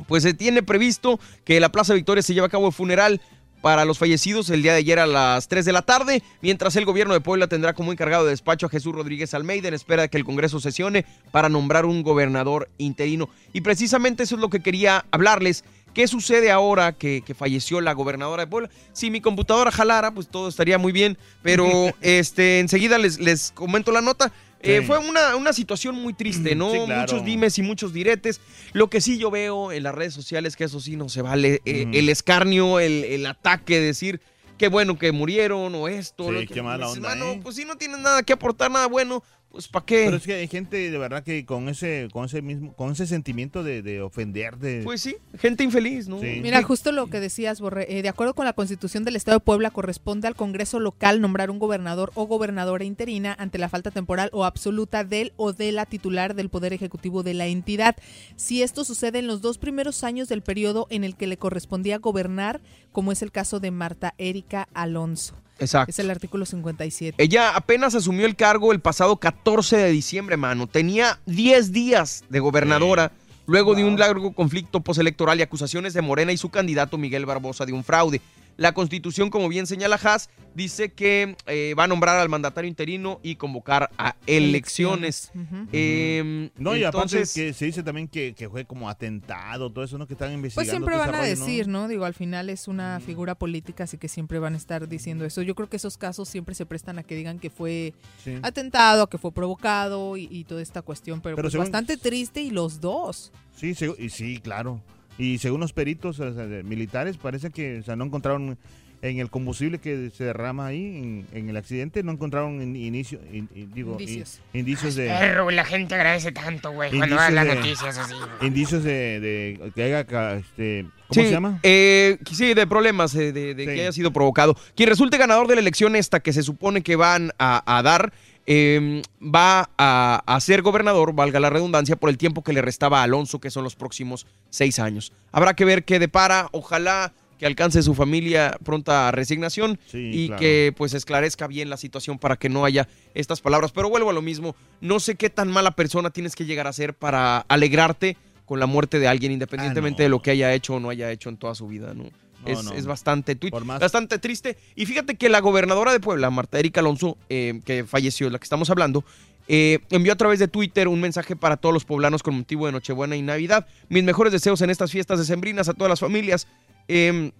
pues 0.06 0.22
se 0.22 0.34
tiene 0.34 0.62
previsto 0.62 1.18
que 1.44 1.60
la 1.60 1.70
Plaza 1.70 1.94
Victoria 1.94 2.22
se 2.22 2.34
lleve 2.34 2.46
a 2.46 2.50
cabo 2.50 2.68
el 2.68 2.72
funeral 2.72 3.20
para 3.62 3.84
los 3.84 3.98
fallecidos 3.98 4.50
el 4.50 4.62
día 4.62 4.72
de 4.72 4.78
ayer 4.78 4.98
a 4.98 5.06
las 5.06 5.46
3 5.48 5.64
de 5.64 5.72
la 5.72 5.82
tarde, 5.82 6.22
mientras 6.42 6.74
el 6.76 6.84
gobierno 6.84 7.14
de 7.14 7.20
Puebla 7.20 7.46
tendrá 7.46 7.72
como 7.74 7.92
encargado 7.92 8.24
de 8.24 8.30
despacho 8.30 8.66
a 8.66 8.68
Jesús 8.68 8.92
Rodríguez 8.92 9.32
Almeida 9.34 9.68
en 9.68 9.74
espera 9.74 10.02
de 10.02 10.08
que 10.08 10.18
el 10.18 10.24
Congreso 10.24 10.60
sesione 10.60 11.06
para 11.30 11.48
nombrar 11.48 11.86
un 11.86 12.02
gobernador 12.02 12.68
interino. 12.76 13.30
Y 13.52 13.60
precisamente 13.60 14.24
eso 14.24 14.34
es 14.34 14.40
lo 14.40 14.50
que 14.50 14.60
quería 14.60 15.06
hablarles. 15.12 15.64
¿Qué 15.94 16.06
sucede 16.08 16.50
ahora 16.50 16.92
que, 16.92 17.22
que 17.24 17.34
falleció 17.34 17.80
la 17.80 17.92
gobernadora 17.92 18.44
de 18.44 18.50
Puebla? 18.50 18.70
Si 18.92 19.10
mi 19.10 19.20
computadora 19.20 19.70
jalara, 19.70 20.12
pues 20.12 20.28
todo 20.28 20.48
estaría 20.48 20.78
muy 20.78 20.92
bien, 20.92 21.18
pero 21.42 21.66
este 22.00 22.60
enseguida 22.60 22.98
les, 22.98 23.18
les 23.20 23.52
comento 23.52 23.92
la 23.92 24.00
nota. 24.00 24.32
Eh, 24.64 24.78
Sí. 24.80 24.86
fue 24.86 24.98
una, 24.98 25.34
una 25.34 25.52
situación 25.52 25.96
muy 25.96 26.14
triste, 26.14 26.54
¿no? 26.54 26.70
Sí, 26.70 26.78
claro. 26.86 27.00
Muchos 27.00 27.24
dimes 27.24 27.58
y 27.58 27.62
muchos 27.62 27.92
diretes. 27.92 28.40
Lo 28.72 28.88
que 28.88 29.00
sí 29.00 29.18
yo 29.18 29.28
veo 29.28 29.72
en 29.72 29.82
las 29.82 29.92
redes 29.92 30.14
sociales, 30.14 30.54
que 30.54 30.62
eso 30.64 30.78
sí 30.80 30.94
no 30.96 31.08
se 31.08 31.20
vale, 31.20 31.60
eh, 31.64 31.86
el 31.92 32.08
escarnio, 32.08 32.78
el, 32.78 33.02
el 33.04 33.26
ataque, 33.26 33.80
decir 33.80 34.20
qué 34.58 34.68
bueno 34.68 34.96
que 34.96 35.10
murieron 35.10 35.74
o 35.74 35.88
esto. 35.88 36.26
Sí, 36.26 36.30
lo 36.30 36.40
que- 36.42 36.46
qué 36.46 36.62
mala 36.62 36.86
dices, 36.86 36.98
onda, 36.98 37.08
"Mano, 37.08 37.32
¿eh?" 37.32 37.40
pues 37.42 37.56
si 37.56 37.64
no 37.64 37.76
tienes 37.76 37.98
nada 37.98 38.22
que 38.22 38.32
aportar, 38.34 38.70
nada 38.70 38.86
bueno, 38.86 39.24
pues 39.52 39.68
¿para 39.68 39.84
qué? 39.84 40.04
Pero 40.06 40.16
es 40.16 40.22
que 40.22 40.32
hay 40.32 40.48
gente 40.48 40.90
de 40.90 40.98
verdad 40.98 41.22
que 41.22 41.44
con 41.44 41.68
ese, 41.68 42.08
con 42.10 42.24
ese 42.24 42.40
mismo, 42.40 42.72
con 42.72 42.90
ese 42.90 43.06
sentimiento 43.06 43.62
de, 43.62 43.82
de 43.82 44.00
ofender, 44.00 44.56
de. 44.56 44.80
Pues 44.82 45.02
sí, 45.02 45.16
gente 45.38 45.62
infeliz, 45.62 46.08
¿no? 46.08 46.18
Sí. 46.20 46.40
Mira, 46.42 46.62
justo 46.62 46.90
lo 46.90 47.08
que 47.08 47.20
decías, 47.20 47.60
Borre, 47.60 47.98
eh, 47.98 48.02
de 48.02 48.08
acuerdo 48.08 48.34
con 48.34 48.46
la 48.46 48.54
Constitución 48.54 49.04
del 49.04 49.14
Estado 49.14 49.38
de 49.38 49.44
Puebla, 49.44 49.70
corresponde 49.70 50.26
al 50.26 50.34
Congreso 50.34 50.80
local 50.80 51.20
nombrar 51.20 51.50
un 51.50 51.58
gobernador 51.58 52.12
o 52.14 52.26
gobernadora 52.26 52.84
interina 52.84 53.36
ante 53.38 53.58
la 53.58 53.68
falta 53.68 53.90
temporal 53.90 54.30
o 54.32 54.46
absoluta 54.46 55.04
del 55.04 55.34
o 55.36 55.52
de 55.52 55.70
la 55.70 55.84
titular 55.84 56.34
del 56.34 56.48
Poder 56.48 56.72
Ejecutivo 56.72 57.22
de 57.22 57.34
la 57.34 57.46
entidad. 57.46 57.94
Si 58.36 58.62
esto 58.62 58.84
sucede 58.84 59.18
en 59.18 59.26
los 59.26 59.42
dos 59.42 59.58
primeros 59.58 60.02
años 60.02 60.28
del 60.28 60.40
periodo 60.42 60.86
en 60.88 61.04
el 61.04 61.14
que 61.14 61.26
le 61.26 61.36
correspondía 61.36 61.98
gobernar, 61.98 62.62
como 62.90 63.12
es 63.12 63.20
el 63.20 63.32
caso 63.32 63.60
de 63.60 63.70
Marta 63.70 64.14
Erika 64.16 64.68
Alonso. 64.72 65.34
Exacto. 65.62 65.90
Es 65.90 65.98
el 65.98 66.10
artículo 66.10 66.44
57. 66.44 67.22
Ella 67.22 67.54
apenas 67.54 67.94
asumió 67.94 68.26
el 68.26 68.36
cargo 68.36 68.72
el 68.72 68.80
pasado 68.80 69.16
14 69.16 69.76
de 69.76 69.90
diciembre, 69.90 70.36
mano. 70.36 70.66
Tenía 70.66 71.20
10 71.26 71.72
días 71.72 72.24
de 72.28 72.40
gobernadora 72.40 73.12
luego 73.46 73.74
de 73.74 73.84
un 73.84 73.98
largo 73.98 74.32
conflicto 74.32 74.80
postelectoral 74.80 75.38
y 75.38 75.42
acusaciones 75.42 75.94
de 75.94 76.02
Morena 76.02 76.32
y 76.32 76.36
su 76.36 76.48
candidato 76.48 76.98
Miguel 76.98 77.26
Barbosa 77.26 77.66
de 77.66 77.72
un 77.72 77.84
fraude. 77.84 78.20
La 78.56 78.72
constitución, 78.72 79.30
como 79.30 79.48
bien 79.48 79.66
señala 79.66 79.98
Haas, 80.02 80.28
dice 80.54 80.92
que 80.92 81.36
eh, 81.46 81.74
va 81.78 81.84
a 81.84 81.86
nombrar 81.88 82.18
al 82.18 82.28
mandatario 82.28 82.68
interino 82.68 83.18
y 83.22 83.36
convocar 83.36 83.90
a 83.96 84.16
elecciones. 84.26 85.32
Eh, 85.72 86.50
No, 86.58 86.76
y 86.76 86.84
aparte 86.84 87.22
que 87.32 87.52
se 87.54 87.64
dice 87.64 87.82
también 87.82 88.08
que, 88.08 88.34
que 88.34 88.48
fue 88.48 88.64
como 88.64 88.88
atentado, 88.88 89.70
todo 89.72 89.84
eso, 89.84 89.96
¿no? 89.98 90.06
Que 90.06 90.12
están 90.14 90.28
Pues 90.28 90.36
investigando. 90.36 90.70
siempre 90.70 90.94
todo 90.96 91.06
van 91.06 91.14
a 91.14 91.22
decir, 91.24 91.68
¿no? 91.68 91.88
Digo, 91.88 92.04
al 92.04 92.14
final 92.14 92.50
es 92.50 92.68
una 92.68 93.00
figura 93.00 93.34
política, 93.34 93.84
así 93.84 93.96
que 93.98 94.08
siempre 94.08 94.38
van 94.38 94.54
a 94.54 94.56
estar 94.58 94.86
diciendo 94.88 95.24
eso. 95.24 95.42
Yo 95.42 95.54
creo 95.54 95.68
que 95.68 95.76
esos 95.76 95.96
casos 95.96 96.28
siempre 96.28 96.54
se 96.54 96.66
prestan 96.66 96.98
a 96.98 97.02
que 97.02 97.16
digan 97.16 97.38
que 97.38 97.50
fue 97.50 97.94
Sí. 98.22 98.34
atentado, 98.42 99.08
que 99.08 99.18
fue 99.18 99.32
provocado 99.32 100.16
y, 100.16 100.28
y 100.30 100.44
toda 100.44 100.60
esta 100.62 100.82
cuestión, 100.82 101.20
pero, 101.20 101.36
Pero 101.36 101.46
pues 101.46 101.52
según- 101.52 101.64
bastante 101.64 101.96
triste 101.96 102.42
y 102.42 102.50
los 102.50 102.80
dos. 102.80 103.32
Sí, 103.56 103.74
y 103.98 104.08
sí, 104.10 104.40
claro. 104.42 104.80
Y 105.18 105.38
según 105.38 105.60
los 105.60 105.72
peritos 105.72 106.18
o 106.20 106.34
sea, 106.34 106.46
de- 106.46 106.62
militares, 106.62 107.16
parece 107.16 107.50
que 107.50 107.78
o 107.78 107.82
sea, 107.82 107.96
no 107.96 108.04
encontraron 108.04 108.56
en 109.02 109.18
el 109.18 109.30
combustible 109.30 109.78
que 109.78 110.10
se 110.16 110.22
derrama 110.22 110.66
ahí, 110.66 110.84
en, 110.84 111.26
en 111.32 111.48
el 111.48 111.56
accidente, 111.56 112.04
no 112.04 112.12
encontraron 112.12 112.62
in- 112.62 112.76
inicio, 112.76 113.18
in- 113.32 113.48
in- 113.52 113.72
digo, 113.74 113.94
in- 113.94 114.00
Indicios. 114.08 114.40
indicios 114.52 114.94
de... 114.94 115.08
Perro, 115.08 115.50
la 115.50 115.64
gente 115.64 115.96
agradece 115.96 116.30
tanto, 116.30 116.70
güey, 116.70 116.90
cuando 116.90 117.06
indicios 117.16 117.20
dan 117.20 117.34
las 117.34 117.46
de- 117.48 117.54
noticias 117.56 117.98
así. 117.98 118.14
Indicios 118.42 118.84
de, 118.84 119.18
de 119.18 119.72
que 119.74 119.82
haya, 119.82 120.04
ca- 120.06 120.34
este, 120.36 120.84
¿cómo 121.08 121.14
Sí, 121.14 121.22
se 121.24 121.30
llama? 121.32 121.58
eh, 121.64 122.16
sí, 122.30 122.54
de 122.54 122.64
problemas, 122.68 123.12
eh, 123.16 123.32
de, 123.32 123.54
de 123.56 123.64
Sí. 123.64 123.74
que 123.74 123.80
haya 123.80 123.90
sido 123.92 124.12
provocado. 124.12 124.56
Quien 124.76 124.88
resulte 124.88 125.18
ganador 125.18 125.48
de 125.48 125.56
la 125.56 125.62
elección 125.62 125.96
esta 125.96 126.20
que 126.20 126.32
se 126.32 126.44
supone 126.44 126.82
que 126.82 126.94
van 126.94 127.32
a, 127.40 127.76
a 127.78 127.82
dar, 127.82 128.12
eh, 128.46 129.02
va 129.22 129.70
a, 129.78 130.22
a 130.26 130.40
ser 130.40 130.62
gobernador, 130.62 131.14
valga 131.14 131.40
la 131.40 131.50
redundancia, 131.50 131.96
por 131.96 132.10
el 132.10 132.18
tiempo 132.18 132.42
que 132.42 132.52
le 132.52 132.62
restaba 132.62 133.00
a 133.00 133.04
Alonso, 133.04 133.40
que 133.40 133.50
son 133.50 133.64
los 133.64 133.76
próximos 133.76 134.26
seis 134.50 134.78
años. 134.78 135.12
Habrá 135.30 135.54
que 135.54 135.64
ver 135.64 135.84
qué 135.84 135.98
depara, 135.98 136.48
ojalá 136.52 137.12
que 137.38 137.46
alcance 137.46 137.82
su 137.82 137.94
familia 137.94 138.56
pronta 138.62 139.10
resignación 139.10 139.76
Sí, 139.90 140.10
y 140.12 140.26
claro. 140.28 140.40
que 140.40 140.72
pues 140.76 140.94
esclarezca 140.94 141.48
bien 141.48 141.70
la 141.70 141.76
situación 141.76 142.16
para 142.18 142.36
que 142.36 142.48
no 142.48 142.64
haya 142.64 142.86
estas 143.14 143.40
palabras. 143.40 143.72
Pero 143.72 143.90
vuelvo 143.90 144.10
a 144.10 144.12
lo 144.12 144.22
mismo, 144.22 144.54
no 144.80 145.00
sé 145.00 145.16
qué 145.16 145.28
tan 145.28 145.50
mala 145.50 145.72
persona 145.72 146.10
tienes 146.10 146.36
que 146.36 146.44
llegar 146.44 146.68
a 146.68 146.72
ser 146.72 146.94
para 146.94 147.38
alegrarte 147.48 148.16
con 148.46 148.60
la 148.60 148.66
muerte 148.66 148.98
de 149.00 149.08
alguien, 149.08 149.32
independientemente 149.32 150.02
Ah, 150.02 150.04
no. 150.04 150.06
de 150.06 150.10
lo 150.10 150.22
que 150.22 150.30
haya 150.30 150.52
hecho 150.54 150.74
o 150.74 150.80
no 150.80 150.88
haya 150.90 151.10
hecho 151.10 151.30
en 151.30 151.36
toda 151.36 151.54
su 151.56 151.66
vida, 151.66 151.94
¿no? 151.94 152.04
Es, 152.46 152.64
no. 152.64 152.72
es 152.72 152.86
bastante 152.86 153.38
bastante 153.52 154.18
triste. 154.18 154.56
Y 154.74 154.86
fíjate 154.86 155.16
que 155.16 155.28
la 155.28 155.40
gobernadora 155.40 155.92
de 155.92 156.00
Puebla, 156.00 156.30
Marta 156.30 156.58
Erika 156.58 156.80
Alonso, 156.80 157.16
eh, 157.28 157.60
que 157.64 157.84
falleció, 157.84 158.30
la 158.30 158.38
que 158.38 158.44
estamos 158.44 158.70
hablando, 158.70 159.04
eh, 159.48 159.80
envió 159.90 160.12
a 160.12 160.16
través 160.16 160.38
de 160.38 160.48
Twitter 160.48 160.88
un 160.88 161.00
mensaje 161.00 161.36
para 161.36 161.56
todos 161.56 161.72
los 161.72 161.84
poblanos 161.84 162.22
con 162.22 162.36
motivo 162.36 162.66
de 162.66 162.72
Nochebuena 162.72 163.16
y 163.16 163.22
Navidad. 163.22 163.66
Mis 163.88 164.04
mejores 164.04 164.32
deseos 164.32 164.60
en 164.62 164.70
estas 164.70 164.90
fiestas 164.90 165.18
decembrinas 165.18 165.68
a 165.68 165.74
todas 165.74 165.90
las 165.90 166.00
familias. 166.00 166.46
Eh, 166.88 167.32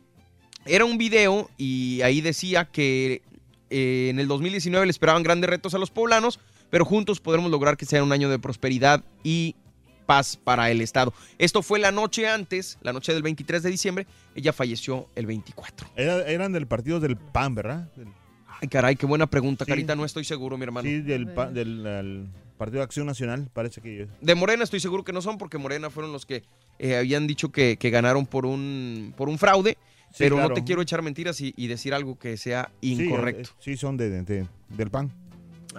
era 0.65 0.85
un 0.85 0.99
video 0.99 1.51
y 1.57 2.01
ahí 2.03 2.21
decía 2.21 2.67
que 2.67 3.23
eh, 3.71 4.09
en 4.11 4.21
el 4.21 4.29
2019 4.29 4.87
le 4.87 4.91
esperaban 4.91 5.23
grandes 5.23 5.51
retos 5.51 5.75
a 5.75 5.79
los 5.79 5.91
poblanos, 5.91 6.39
pero 6.71 6.85
juntos 6.85 7.21
podremos 7.21 7.51
lograr 7.51 7.77
que 7.77 7.87
sea 7.87 8.03
un 8.03 8.13
año 8.13 8.29
de 8.29 8.39
prosperidad 8.39 9.03
y 9.25 9.57
paz 10.13 10.37
para 10.37 10.71
el 10.71 10.83
Estado. 10.83 11.15
Esto 11.39 11.63
fue 11.63 11.79
la 11.79 11.91
noche 11.91 12.29
antes, 12.29 12.77
la 12.83 12.93
noche 12.93 13.15
del 13.15 13.23
23 13.23 13.63
de 13.63 13.71
diciembre, 13.71 14.07
ella 14.35 14.53
falleció 14.53 15.09
el 15.15 15.25
24. 15.25 15.89
Era- 15.97 16.27
eran 16.29 16.53
del 16.53 16.67
partido 16.67 17.01
del 17.01 17.17
PAN, 17.17 17.55
¿verdad? 17.55 17.89
Del- 17.97 18.09
Ay, 18.61 18.69
caray, 18.69 18.95
qué 18.97 19.07
buena 19.07 19.27
pregunta, 19.27 19.65
Sí. 19.65 19.71
Carita, 19.71 19.97
no 19.97 20.05
estoy 20.05 20.25
seguro, 20.25 20.59
mi 20.59 20.65
hermano. 20.65 20.87
sí, 20.87 21.01
del, 21.01 21.29
Partido 22.59 22.79
de 22.81 22.85
Acción 22.85 23.07
Nacional, 23.07 23.49
parece 23.55 23.81
que... 23.81 24.07
De 24.21 24.35
Morena 24.35 24.63
estoy 24.65 24.79
seguro 24.81 25.03
que 25.03 25.13
no 25.15 25.21
son, 25.23 25.39
porque 25.39 25.57
Morena 25.59 25.89
fueron 25.91 26.13
los 26.13 26.27
que 26.27 26.45
eh, 26.79 26.95
habían 26.97 27.27
dicho 27.27 27.51
que, 27.51 27.77
que 27.79 27.89
ganaron 27.91 28.27
por 28.27 28.45
un, 28.47 29.15
por 29.17 29.29
un 29.31 29.39
fraude, 29.39 29.79
Sí, 30.11 30.17
pero 30.19 30.37
no 30.39 30.51
te 30.53 30.63
quiero 30.63 30.83
echar 30.83 31.01
mentiras 31.01 31.41
y, 31.41 31.55
y 31.57 31.67
decir 31.69 31.95
algo 31.95 32.19
que 32.19 32.37
sea 32.37 32.71
incorrecto. 32.83 33.49
eh, 33.51 33.55
Sí, 33.61 33.77
son 33.79 33.97
de, 33.97 34.11
de- 34.23 34.47
del 34.69 34.91
PAN. 34.91 35.11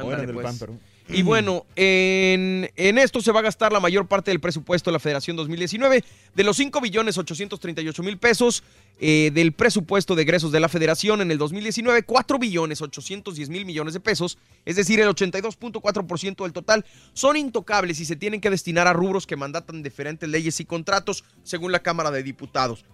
O 0.02 0.12
eran 0.12 0.26
del 0.26 0.34
pues. 0.34 0.44
PAN, 0.48 0.58
perdón. 0.58 0.80
Y 1.10 1.22
bueno, 1.22 1.66
en, 1.76 2.72
en 2.76 2.98
esto 2.98 3.22
se 3.22 3.32
va 3.32 3.40
a 3.40 3.44
gastar 3.44 3.74
la 3.74 3.80
mayor 3.80 4.08
parte 4.08 4.32
del 4.32 4.40
presupuesto 4.40 4.90
de 4.90 4.94
la 4.94 5.00
Federación 5.00 5.36
2019. 5.36 6.04
De 6.34 6.44
los 6.44 6.58
5 6.58 6.80
billones 6.82 7.18
838 7.18 8.04
mil 8.04 8.18
pesos 8.18 8.64
eh, 9.00 9.32
del 9.34 9.52
presupuesto 9.52 10.16
de 10.16 10.22
egresos 10.22 10.52
de 10.52 10.60
la 10.60 10.70
Federación 10.70 11.22
en 11.22 11.30
el 11.30 11.38
2019, 11.38 12.04
4 12.04 12.40
billones 12.40 12.82
810 12.82 13.50
mil 13.50 13.66
millones 13.66 13.94
de 13.94 14.00
pesos, 14.00 14.38
es 14.66 14.76
decir, 14.76 15.00
el 15.00 15.10
82.4% 15.10 16.44
del 16.44 16.54
total, 16.54 16.86
son 17.14 17.36
intocables 17.36 18.00
y 18.00 18.06
se 18.06 18.16
tienen 18.16 18.40
que 18.40 18.50
destinar 18.50 18.88
a 18.88 18.94
rubros 18.94 19.28
que 19.28 19.36
mandatan 19.36 19.84
diferentes 19.84 20.30
leyes 20.30 20.60
y 20.60 20.66
contratos 20.66 21.26
según 21.44 21.72
la 21.72 21.82
Cámara 21.82 22.12
de 22.12 22.24
Diputados. 22.24 22.86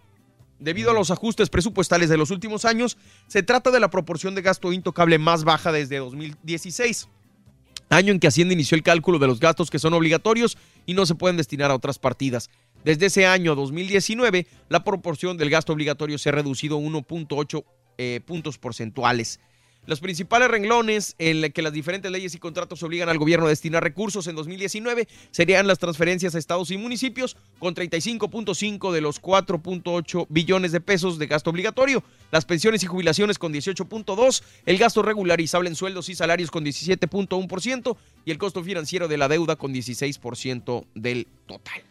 Debido 0.58 0.92
a 0.92 0.94
los 0.94 1.12
ajustes 1.12 1.50
presupuestales 1.50 2.10
de 2.10 2.18
los 2.18 2.32
últimos 2.32 2.66
años, 2.66 2.98
se 3.28 3.44
trata 3.44 3.70
de 3.70 3.80
la 3.80 3.90
proporción 3.90 4.36
de 4.36 4.42
gasto 4.42 4.74
intocable 4.74 5.20
más 5.20 5.44
baja 5.44 5.72
desde 5.72 5.98
2016 5.98 7.08
año 7.90 8.12
en 8.12 8.20
que 8.20 8.28
Hacienda 8.28 8.54
inició 8.54 8.76
el 8.76 8.84
cálculo 8.84 9.20
de 9.20 9.28
los 9.28 9.40
gastos 9.40 9.70
que 9.70 9.80
son 9.80 9.94
obligatorios 9.94 10.58
y 10.86 10.94
no 10.94 11.06
se 11.06 11.16
pueden 11.16 11.38
destinar 11.38 11.72
a 11.72 11.76
otras 11.76 12.00
partidas. 12.00 12.50
Desde 12.84 13.08
ese 13.08 13.26
año 13.26 13.56
2019, 13.56 14.48
la 14.70 14.84
proporción 14.84 15.38
del 15.38 15.50
gasto 15.50 15.74
obligatorio 15.74 16.18
se 16.18 16.30
ha 16.30 16.34
reducido 16.34 16.80
1.8 16.80 17.64
eh, 17.98 18.22
puntos 18.26 18.58
porcentuales. 18.58 19.40
Los 19.86 20.02
principales 20.02 20.50
renglones 20.50 21.16
en 21.18 21.42
los 21.42 21.50
que 21.50 21.62
las 21.62 21.74
diferentes 21.74 22.12
leyes 22.12 22.36
y 22.36 22.38
contratos 22.38 22.84
obligan 22.84 23.10
al 23.10 23.18
gobierno 23.18 23.48
a 23.48 23.50
destinar 23.50 23.84
recursos 23.84 24.28
en 24.28 24.36
2019 24.36 25.08
serían 25.32 25.66
las 25.66 25.80
transferencias 25.80 26.36
a 26.36 26.38
estados 26.38 26.70
y 26.70 26.78
municipios 26.78 27.38
con 27.58 27.74
35.5 27.74 28.92
de 28.92 29.02
los 29.02 29.20
4.8 29.22 30.28
billones 30.30 30.72
de 30.72 30.82
pesos 30.82 31.18
de 31.18 31.26
gasto 31.26 31.50
obligatorio, 31.50 32.04
las 32.32 32.46
pensiones 32.46 32.84
y 32.84 32.88
jubilaciones 32.88 33.40
con 33.40 33.52
18.2, 33.52 34.44
el 34.68 34.78
gasto 34.78 35.02
regularizable 35.02 35.70
en 35.70 35.76
sueldos 35.76 36.10
y 36.10 36.16
salarios 36.16 36.52
con 36.52 36.64
17.1% 36.64 37.98
y 38.26 38.32
el 38.32 38.38
costo 38.38 38.64
financiero 38.64 39.08
de 39.08 39.18
la 39.18 39.28
deuda 39.28 39.56
con 39.56 39.74
16% 39.74 40.86
del 40.94 41.26
total. 41.48 41.82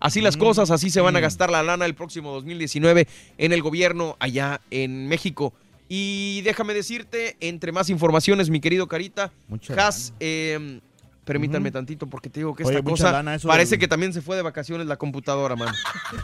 Así 0.00 0.20
las 0.20 0.36
cosas, 0.36 0.70
así 0.70 0.90
se 0.90 1.00
van 1.00 1.16
a 1.16 1.20
gastar 1.20 1.50
la 1.50 1.62
lana 1.62 1.86
el 1.86 1.94
próximo 1.94 2.32
2019 2.32 3.06
en 3.38 3.52
el 3.52 3.62
gobierno 3.62 4.16
allá 4.18 4.60
en 4.70 5.06
México. 5.06 5.52
Y 5.94 6.40
déjame 6.40 6.72
decirte, 6.72 7.36
entre 7.40 7.70
más 7.70 7.90
informaciones, 7.90 8.48
mi 8.48 8.60
querido 8.60 8.88
Carita, 8.88 9.30
Mucha 9.46 9.74
Has, 9.88 10.14
eh, 10.20 10.80
permítanme 11.26 11.70
tantito 11.70 12.06
porque 12.06 12.30
te 12.30 12.40
digo 12.40 12.54
que 12.56 12.64
Oye, 12.64 12.78
esta 12.78 12.88
cosa 12.90 13.12
lana 13.12 13.36
parece 13.42 13.78
que 13.78 13.86
también 13.86 14.14
se 14.14 14.22
fue 14.22 14.34
de 14.36 14.40
vacaciones 14.40 14.86
la 14.86 14.96
computadora, 14.96 15.54
man. 15.54 15.68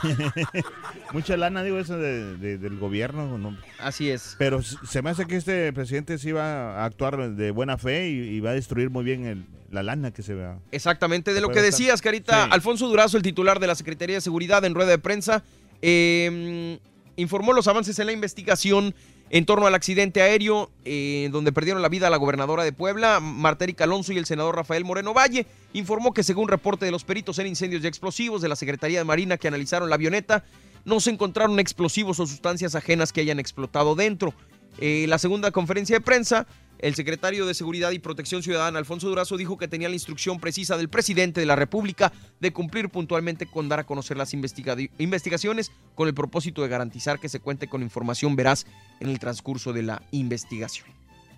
Mucha 1.13 1.37
lana, 1.37 1.63
digo, 1.63 1.79
eso 1.79 1.99
de- 1.99 2.39
de- 2.39 2.57
del 2.57 2.79
gobierno. 2.79 3.37
¿no? 3.37 3.59
Así 3.79 4.09
es. 4.09 4.37
Pero 4.39 4.63
se 4.63 5.03
me 5.03 5.11
hace 5.11 5.27
que 5.27 5.37
este 5.37 5.71
presidente 5.75 6.17
sí 6.17 6.33
va 6.33 6.79
a 6.81 6.85
actuar 6.87 7.33
de 7.35 7.51
buena 7.51 7.77
fe 7.77 8.09
y, 8.09 8.21
y 8.37 8.41
va 8.41 8.51
a 8.51 8.55
destruir 8.55 8.89
muy 8.89 9.05
bien 9.05 9.27
el- 9.27 9.45
la 9.71 9.83
lana 9.83 10.13
que 10.13 10.23
se 10.23 10.33
vea. 10.33 10.59
Exactamente, 10.73 11.35
de 11.35 11.43
lo 11.43 11.51
que 11.51 11.61
decías, 11.61 12.01
Carita. 12.01 12.45
Sí. 12.47 12.51
Alfonso 12.53 12.89
Durazo, 12.89 13.19
el 13.19 13.23
titular 13.23 13.61
de 13.61 13.67
la 13.67 13.75
Secretaría 13.75 14.17
de 14.17 14.23
Seguridad, 14.23 14.65
en 14.65 14.75
rueda 14.75 14.89
de 14.93 14.99
prensa, 14.99 15.43
eh, 15.83 16.79
informó 17.17 17.53
los 17.53 17.69
avances 17.69 17.99
en 17.99 18.07
la 18.07 18.13
investigación 18.13 18.95
en 19.31 19.45
torno 19.45 19.67
al 19.67 19.75
accidente 19.75 20.23
aéreo 20.23 20.71
eh, 20.85 21.29
donde 21.33 21.53
perdieron 21.53 21.83
la 21.83 21.89
vida 21.89 22.11
la 22.11 22.17
gobernadora 22.17 22.65
de 22.65 22.73
Puebla, 22.73 23.21
Marta 23.21 23.65
Erika 23.65 23.85
Alonso, 23.85 24.13
y 24.13 24.19
el 24.19 24.27
senador 24.27 24.57
Rafael 24.57 24.85
Moreno 24.85 25.13
Valle. 25.13 25.47
Informó 25.73 26.15
que 26.15 26.23
según 26.23 26.49
reporte 26.49 26.87
de 26.87 26.91
los 26.91 27.05
peritos 27.05 27.39
en 27.39 27.47
incendios 27.47 27.85
y 27.85 27.87
explosivos 27.87 28.41
de 28.41 28.49
la 28.49 28.57
Secretaría 28.57 28.99
de 28.99 29.05
Marina 29.05 29.37
que 29.37 29.49
analizaron 29.49 29.89
la 29.91 29.97
avioneta, 29.97 30.45
no 30.85 31.01
se 31.01 31.11
encontraron 31.11 31.61
explosivos 31.61 32.21
o 32.21 32.27
sustancias 32.27 32.75
ajenas 32.75 33.13
que 33.13 33.21
hayan 33.21 33.39
explotado 33.39 33.95
dentro. 33.95 34.33
Eh, 34.81 35.07
la 35.09 35.19
segunda 35.19 35.51
conferencia 35.51 35.97
de 35.97 36.01
prensa, 36.01 36.47
el 36.79 36.95
secretario 36.95 37.47
de 37.47 37.55
Seguridad 37.55 37.91
y 37.91 37.99
Protección 37.99 38.43
Ciudadana, 38.43 38.79
Alfonso 38.79 39.09
Durazo, 39.09 39.37
dijo 39.37 39.59
que 39.59 39.69
tenía 39.69 39.89
la 39.89 39.95
instrucción 39.95 40.39
precisa 40.41 40.77
del 40.77 40.89
presidente 40.89 41.41
de 41.41 41.47
la 41.47 41.57
República 41.57 42.13
de 42.41 42.53
cumplir 42.53 42.89
puntualmente 42.89 43.47
con 43.47 43.69
dar 43.69 43.81
a 43.81 43.85
conocer 43.85 44.17
las 44.17 44.33
investiga- 44.35 44.77
investigaciones 44.99 45.73
con 45.95 46.09
el 46.09 46.15
propósito 46.15 46.63
de 46.63 46.69
garantizar 46.69 47.19
que 47.19 47.29
se 47.29 47.41
cuente 47.41 47.69
con 47.69 47.83
información 47.83 48.37
veraz 48.37 48.67
en 49.01 49.09
el 49.09 49.19
transcurso 49.19 49.73
de 49.73 49.83
la 49.83 50.03
investigación. 50.13 50.87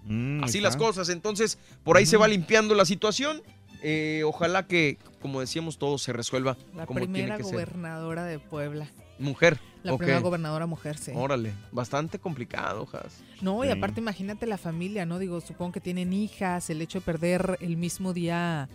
Mm, 0.05 0.45
Así 0.45 0.61
las 0.61 0.77
cosas, 0.77 1.09
entonces 1.11 1.59
por 1.85 1.97
ahí 1.97 2.07
se 2.07 2.17
va 2.17 2.27
limpiando 2.29 2.75
la 2.75 2.85
situación. 2.85 3.43
Eh, 3.83 4.23
ojalá 4.27 4.67
que, 4.67 4.99
como 5.23 5.41
decíamos, 5.41 5.79
todo 5.79 5.99
se 5.99 6.13
resuelva 6.13 6.57
La 6.75 6.87
como 6.87 7.01
tiene 7.01 7.13
primera 7.15 7.37
que 7.37 7.45
ser. 7.45 7.53
gobernadora 7.53 8.25
de 8.25 8.39
Puebla. 8.39 8.89
Mujer. 9.19 9.59
La 9.83 9.97
primera 9.97 10.21
gobernadora 10.21 10.67
mujer, 10.67 10.97
sí. 10.99 11.13
Órale, 11.15 11.53
bastante 11.73 12.19
complicado, 12.19 12.85
Jas. 12.87 13.23
No, 13.41 13.65
y 13.65 13.69
Sí. 13.69 13.73
aparte 13.73 14.01
imagínate 14.01 14.47
la 14.47 14.59
familia, 14.59 15.07
¿no? 15.07 15.19
Digo, 15.19 15.41
supongo 15.41 15.73
que 15.73 15.81
tienen 15.81 16.13
hijas, 16.13 16.69
el 16.71 16.81
hecho 16.83 17.01
de 17.01 17.05
perder 17.07 17.57
el 17.61 17.77
mismo 17.79 18.13
día 18.13 18.69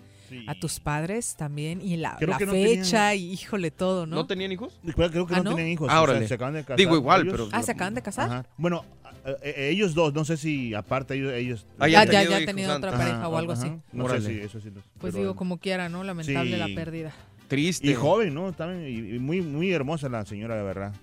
a 0.47 0.55
tus 0.59 0.79
padres 0.79 1.35
también 1.35 1.81
y 1.81 1.97
la, 1.97 2.15
Creo 2.17 2.29
la 2.31 2.37
que 2.39 2.45
no 2.47 2.51
fecha 2.53 3.09
tenían- 3.11 3.17
y 3.17 3.33
híjole 3.33 3.69
todo, 3.69 4.07
¿no? 4.07 4.15
¿No 4.15 4.25
tenían 4.25 4.51
hijos? 4.51 4.79
Creo, 4.95 5.11
creo 5.11 5.27
que 5.27 5.35
¿Ah, 5.35 5.37
no, 5.37 5.43
no? 5.51 5.55
tenían 5.55 5.67
hijos. 5.73 5.87
Ah, 5.89 6.01
o 6.01 6.05
sea, 6.05 6.13
órale. 6.13 6.27
se 6.27 6.33
acaban 6.33 6.53
de 6.55 6.61
casar. 6.63 6.77
Digo 6.77 6.95
igual, 6.95 7.21
ellos. 7.21 7.33
pero- 7.33 7.49
Ah, 7.51 7.61
¿se 7.61 7.71
acaban 7.71 7.93
de 7.93 8.01
casar? 8.01 8.25
Ajá. 8.31 8.45
Bueno, 8.57 8.83
eh, 9.25 9.35
eh, 9.43 9.69
ellos 9.71 9.93
dos, 9.95 10.13
no 10.13 10.23
sé 10.25 10.37
si 10.37 10.73
aparte 10.73 11.15
ellos... 11.15 11.33
ellos 11.33 11.65
Ah, 11.79 11.87
ya- 11.87 12.05
ya- 12.05 12.23
ya 12.23 12.37
han 12.37 12.45
tenido 12.45 12.75
otra 12.75 12.91
pareja 12.91 13.27
o 13.27 13.37
algo 13.37 13.53
así. 13.53 13.71
No 13.91 14.05
Órale. 14.05 14.21
sé 14.21 14.33
si 14.33 14.39
eso 14.41 14.59
sí. 14.59 14.69
los- 14.73 14.83
Pues 14.99 15.13
pero- 15.13 15.23
digo, 15.23 15.35
como 15.35 15.57
quiera, 15.59 15.89
¿no? 15.89 16.03
Lamentable 16.03 16.57
la 16.57 16.67
pérdida. 16.67 17.13
Triste. 17.47 17.87
Y 17.87 17.93
joven, 17.93 18.33
¿no? 18.33 18.53
También, 18.53 18.87
y, 18.87 19.15
y 19.15 19.19
muy, 19.19 19.41
muy 19.41 19.71
hermosa 19.71 20.09
la 20.09 20.25
señora, 20.25 20.55
de 20.55 20.63
verdad. 20.63 20.93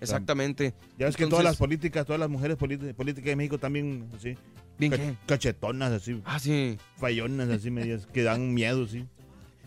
Exactamente. 0.00 0.72
Ya 0.98 1.06
ves 1.06 1.16
que 1.16 1.26
todas 1.26 1.44
las 1.44 1.56
políticas, 1.58 2.06
todas 2.06 2.18
las 2.20 2.30
mujeres 2.30 2.56
políticas 2.56 3.24
de 3.24 3.36
México 3.36 3.58
también, 3.58 4.08
así. 4.16 4.34
¿Bien 4.78 4.92
ca-? 4.92 4.98
Cachetonas, 5.26 5.92
así. 5.92 6.22
Ah, 6.24 6.38
sí. 6.38 6.78
Fallonas, 6.96 7.50
así, 7.50 7.70
medias, 7.70 8.06
que 8.06 8.22
dan 8.22 8.54
miedo, 8.54 8.86
sí. 8.86 9.04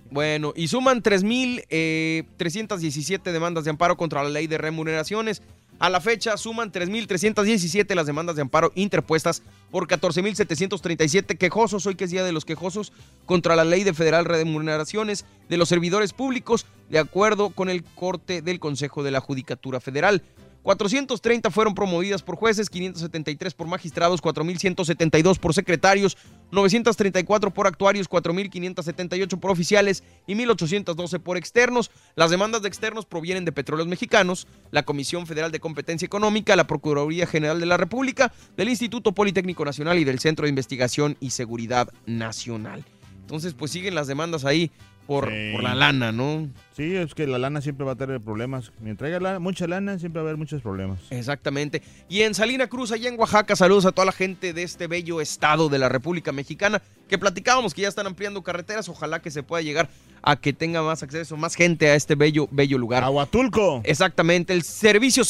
Bueno, 0.10 0.54
y 0.56 0.68
suman 0.68 1.02
3.317 1.04 3.32
demandas 3.32 3.64
de 3.64 3.70
amparo 3.70 3.96
contra 3.98 4.24
la 4.24 4.30
ley 4.30 4.48
de 4.48 4.58
remuneraciones. 4.58 5.42
A 5.84 5.90
la 5.90 6.00
fecha 6.00 6.38
suman 6.38 6.72
3.317 6.72 7.94
las 7.94 8.06
demandas 8.06 8.38
de 8.38 8.42
amparo 8.42 8.72
interpuestas 8.74 9.44
por 9.70 9.86
14.737 9.86 11.38
quejosos, 11.38 11.86
hoy 11.86 11.96
que 11.96 12.06
es 12.06 12.12
Día 12.12 12.24
de 12.24 12.32
los 12.32 12.46
Quejosos, 12.46 12.94
contra 13.26 13.58
la 13.58 13.66
ley 13.66 13.84
de 13.84 13.94
federal 13.94 14.24
de 14.24 14.30
remuneraciones 14.30 15.26
de 15.50 15.58
los 15.58 15.68
servidores 15.68 16.14
públicos, 16.14 16.66
de 16.90 17.00
acuerdo 17.00 17.50
con 17.50 17.68
el 17.68 17.84
corte 17.84 18.42
del 18.42 18.62
Consejo 18.62 19.04
de 19.04 19.12
la 19.12 19.20
Judicatura 19.20 19.82
Federal. 19.82 20.24
430 20.64 21.52
fueron 21.52 21.76
promovidas 21.76 22.24
por 22.24 22.38
jueces, 22.38 22.70
573 22.70 23.54
por 23.54 23.68
magistrados, 23.68 24.24
4.172 24.24 25.38
por 25.38 25.54
secretarios, 25.54 26.18
934 26.52 27.54
por 27.54 27.68
actuarios, 27.68 28.10
4.578 28.10 29.40
por 29.40 29.52
oficiales 29.52 30.04
y 30.26 30.36
1.812 30.36 31.20
por 31.20 31.38
externos. 31.38 31.92
Las 32.16 32.32
demandas 32.32 32.62
de 32.62 32.70
externos 32.70 33.06
provienen 33.06 33.46
de 33.46 33.52
Petróleos 33.52 33.88
Mexicanos, 33.88 34.48
la 34.72 34.84
Comisión 34.84 35.28
Federal 35.28 35.52
de 35.52 35.60
Competencia 35.60 36.06
Económica, 36.06 36.56
la 36.56 36.68
Procuraduría 36.68 37.28
General 37.28 37.60
de 37.60 37.66
la 37.66 37.78
República, 37.78 38.32
del 38.56 38.70
Instituto 38.70 39.12
Politécnico 39.12 39.66
Nacional 39.66 40.00
y 40.00 40.06
del 40.06 40.20
Centro 40.20 40.46
de 40.46 40.50
Investigación 40.50 41.18
y 41.20 41.32
Seguridad 41.32 41.90
Nacional. 42.06 42.86
Entonces, 43.20 43.54
pues 43.54 43.72
siguen 43.72 43.96
las 43.96 44.08
demandas 44.08 44.46
ahí 44.46 44.72
por, 45.08 45.30
Sí. 45.30 45.52
por 45.54 45.64
la 45.64 45.76
lana, 45.76 46.12
¿no? 46.12 46.50
Sí, 46.76 46.96
es 46.96 47.14
que 47.14 47.28
la 47.28 47.38
lana 47.38 47.62
siempre 47.62 47.86
va 47.86 47.92
a 47.92 47.96
tener 47.96 48.20
problemas. 48.22 48.72
Mientras 48.80 49.12
haya 49.14 49.40
mucha 49.40 49.68
lana, 49.68 50.00
siempre 50.00 50.22
va 50.22 50.28
a 50.28 50.30
haber 50.30 50.38
muchos 50.38 50.62
problemas. 50.62 51.00
Exactamente. 51.12 51.82
Y 52.10 52.22
en 52.22 52.34
Salina 52.34 52.68
Cruz, 52.68 52.92
allá 52.92 53.10
en 53.10 53.20
Oaxaca, 53.20 53.56
saludos 53.56 53.86
a 53.86 53.92
toda 53.92 54.06
la 54.06 54.12
gente 54.12 54.54
de 54.54 54.64
este 54.64 54.88
bello 54.88 55.22
estado 55.22 55.70
de 55.70 55.78
la 55.80 55.90
República 55.90 56.32
Mexicana, 56.32 56.82
que 57.08 57.18
platicábamos 57.18 57.74
que 57.74 57.84
ya 57.84 57.90
están 57.90 58.08
ampliando 58.08 58.42
carreteras, 58.42 58.90
ojalá 58.90 59.22
que 59.22 59.30
se 59.30 59.44
pueda 59.44 59.62
llegar 59.62 59.90
a 60.24 60.36
que 60.38 60.54
tenga 60.54 60.82
más 60.82 61.04
acceso, 61.04 61.38
más 61.38 61.56
gente 61.56 61.90
a 61.90 61.96
este 61.96 62.16
bello, 62.16 62.48
bello 62.50 62.78
lugar. 62.78 63.04
Aguatulco. 63.04 63.82
Exactamente. 63.84 64.54
El 64.54 64.64
Servicio 64.64 65.24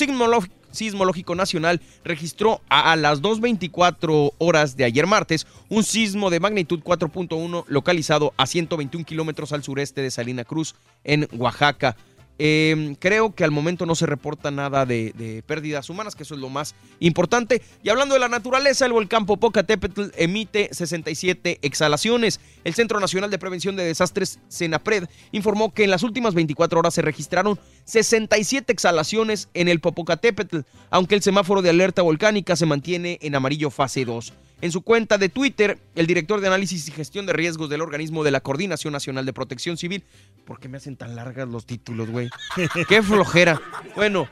Sismológico 0.73 1.35
Nacional 1.35 1.81
registró 2.03 2.61
a, 2.67 2.91
a 2.91 2.95
las 2.95 3.21
2.24 3.21 4.33
horas 4.39 4.75
de 4.75 4.83
ayer 4.83 5.07
martes 5.07 5.47
un 5.69 5.83
sismo 5.83 6.29
de 6.29 6.39
magnitud 6.39 6.81
4.1 6.81 7.63
localizado 7.67 8.33
a 8.37 8.45
121 8.45 9.05
kilómetros 9.05 9.53
al 9.53 9.63
sureste 9.63 10.01
de 10.01 10.11
Salina 10.11 10.43
Cruz, 10.43 10.75
en 11.03 11.27
Oaxaca. 11.33 11.95
Eh, 12.39 12.95
creo 12.99 13.35
que 13.35 13.43
al 13.43 13.51
momento 13.51 13.85
no 13.85 13.95
se 13.95 14.05
reporta 14.05 14.51
nada 14.51 14.85
de, 14.85 15.13
de 15.15 15.43
pérdidas 15.43 15.89
humanas, 15.89 16.15
que 16.15 16.23
eso 16.23 16.35
es 16.35 16.41
lo 16.41 16.49
más 16.49 16.75
importante. 16.99 17.61
Y 17.83 17.89
hablando 17.89 18.15
de 18.15 18.19
la 18.19 18.29
naturaleza, 18.29 18.85
el 18.85 18.93
volcán 18.93 19.25
Popocatépetl 19.25 20.05
emite 20.17 20.69
67 20.71 21.59
exhalaciones. 21.61 22.39
El 22.63 22.73
Centro 22.73 22.99
Nacional 22.99 23.29
de 23.29 23.39
Prevención 23.39 23.75
de 23.75 23.83
Desastres, 23.83 24.39
CENAPRED, 24.49 25.05
informó 25.31 25.73
que 25.73 25.83
en 25.83 25.91
las 25.91 26.03
últimas 26.03 26.33
24 26.33 26.79
horas 26.79 26.93
se 26.93 27.01
registraron 27.01 27.59
67 27.85 28.71
exhalaciones 28.71 29.49
en 29.53 29.67
el 29.67 29.79
Popocatépetl, 29.79 30.59
aunque 30.89 31.15
el 31.15 31.21
semáforo 31.21 31.61
de 31.61 31.69
alerta 31.69 32.01
volcánica 32.01 32.55
se 32.55 32.65
mantiene 32.65 33.19
en 33.21 33.35
amarillo 33.35 33.69
fase 33.69 34.05
2. 34.05 34.33
En 34.63 34.71
su 34.71 34.81
cuenta 34.81 35.17
de 35.17 35.27
Twitter, 35.27 35.77
el 35.93 36.07
director 36.07 36.39
de 36.39 36.47
análisis 36.47 36.87
y 36.87 36.91
gestión 36.91 37.25
de 37.25 37.33
riesgos 37.33 37.69
del 37.69 37.81
organismo 37.81 38.23
de 38.23 38.31
la 38.31 38.39
Coordinación 38.39 38.93
Nacional 38.93 39.25
de 39.25 39.33
Protección 39.33 39.75
Civil, 39.75 40.05
¿por 40.45 40.57
qué 40.61 40.69
me 40.69 40.77
hacen 40.77 40.95
tan 40.95 41.17
largas 41.17 41.49
los 41.49 41.65
títulos, 41.65 42.09
güey? 42.09 42.29
¡Qué 42.87 43.03
flojera! 43.03 43.61
Bueno, 43.97 44.29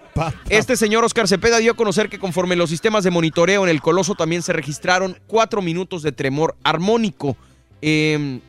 este 0.48 0.78
señor 0.78 1.04
Oscar 1.04 1.28
Cepeda 1.28 1.58
dio 1.58 1.74
a 1.74 1.76
conocer 1.76 2.08
que 2.08 2.18
conforme 2.18 2.56
los 2.56 2.70
sistemas 2.70 3.04
de 3.04 3.12
monitoreo 3.12 3.64
en 3.66 3.70
el 3.70 3.82
Coloso 3.82 4.16
también 4.16 4.42
se 4.42 4.54
registraron 4.54 5.18
cuatro 5.28 5.62
minutos 5.62 6.02
de 6.02 6.14
tremor 6.14 6.56
armónico. 6.64 7.36
Eh, 7.82 8.40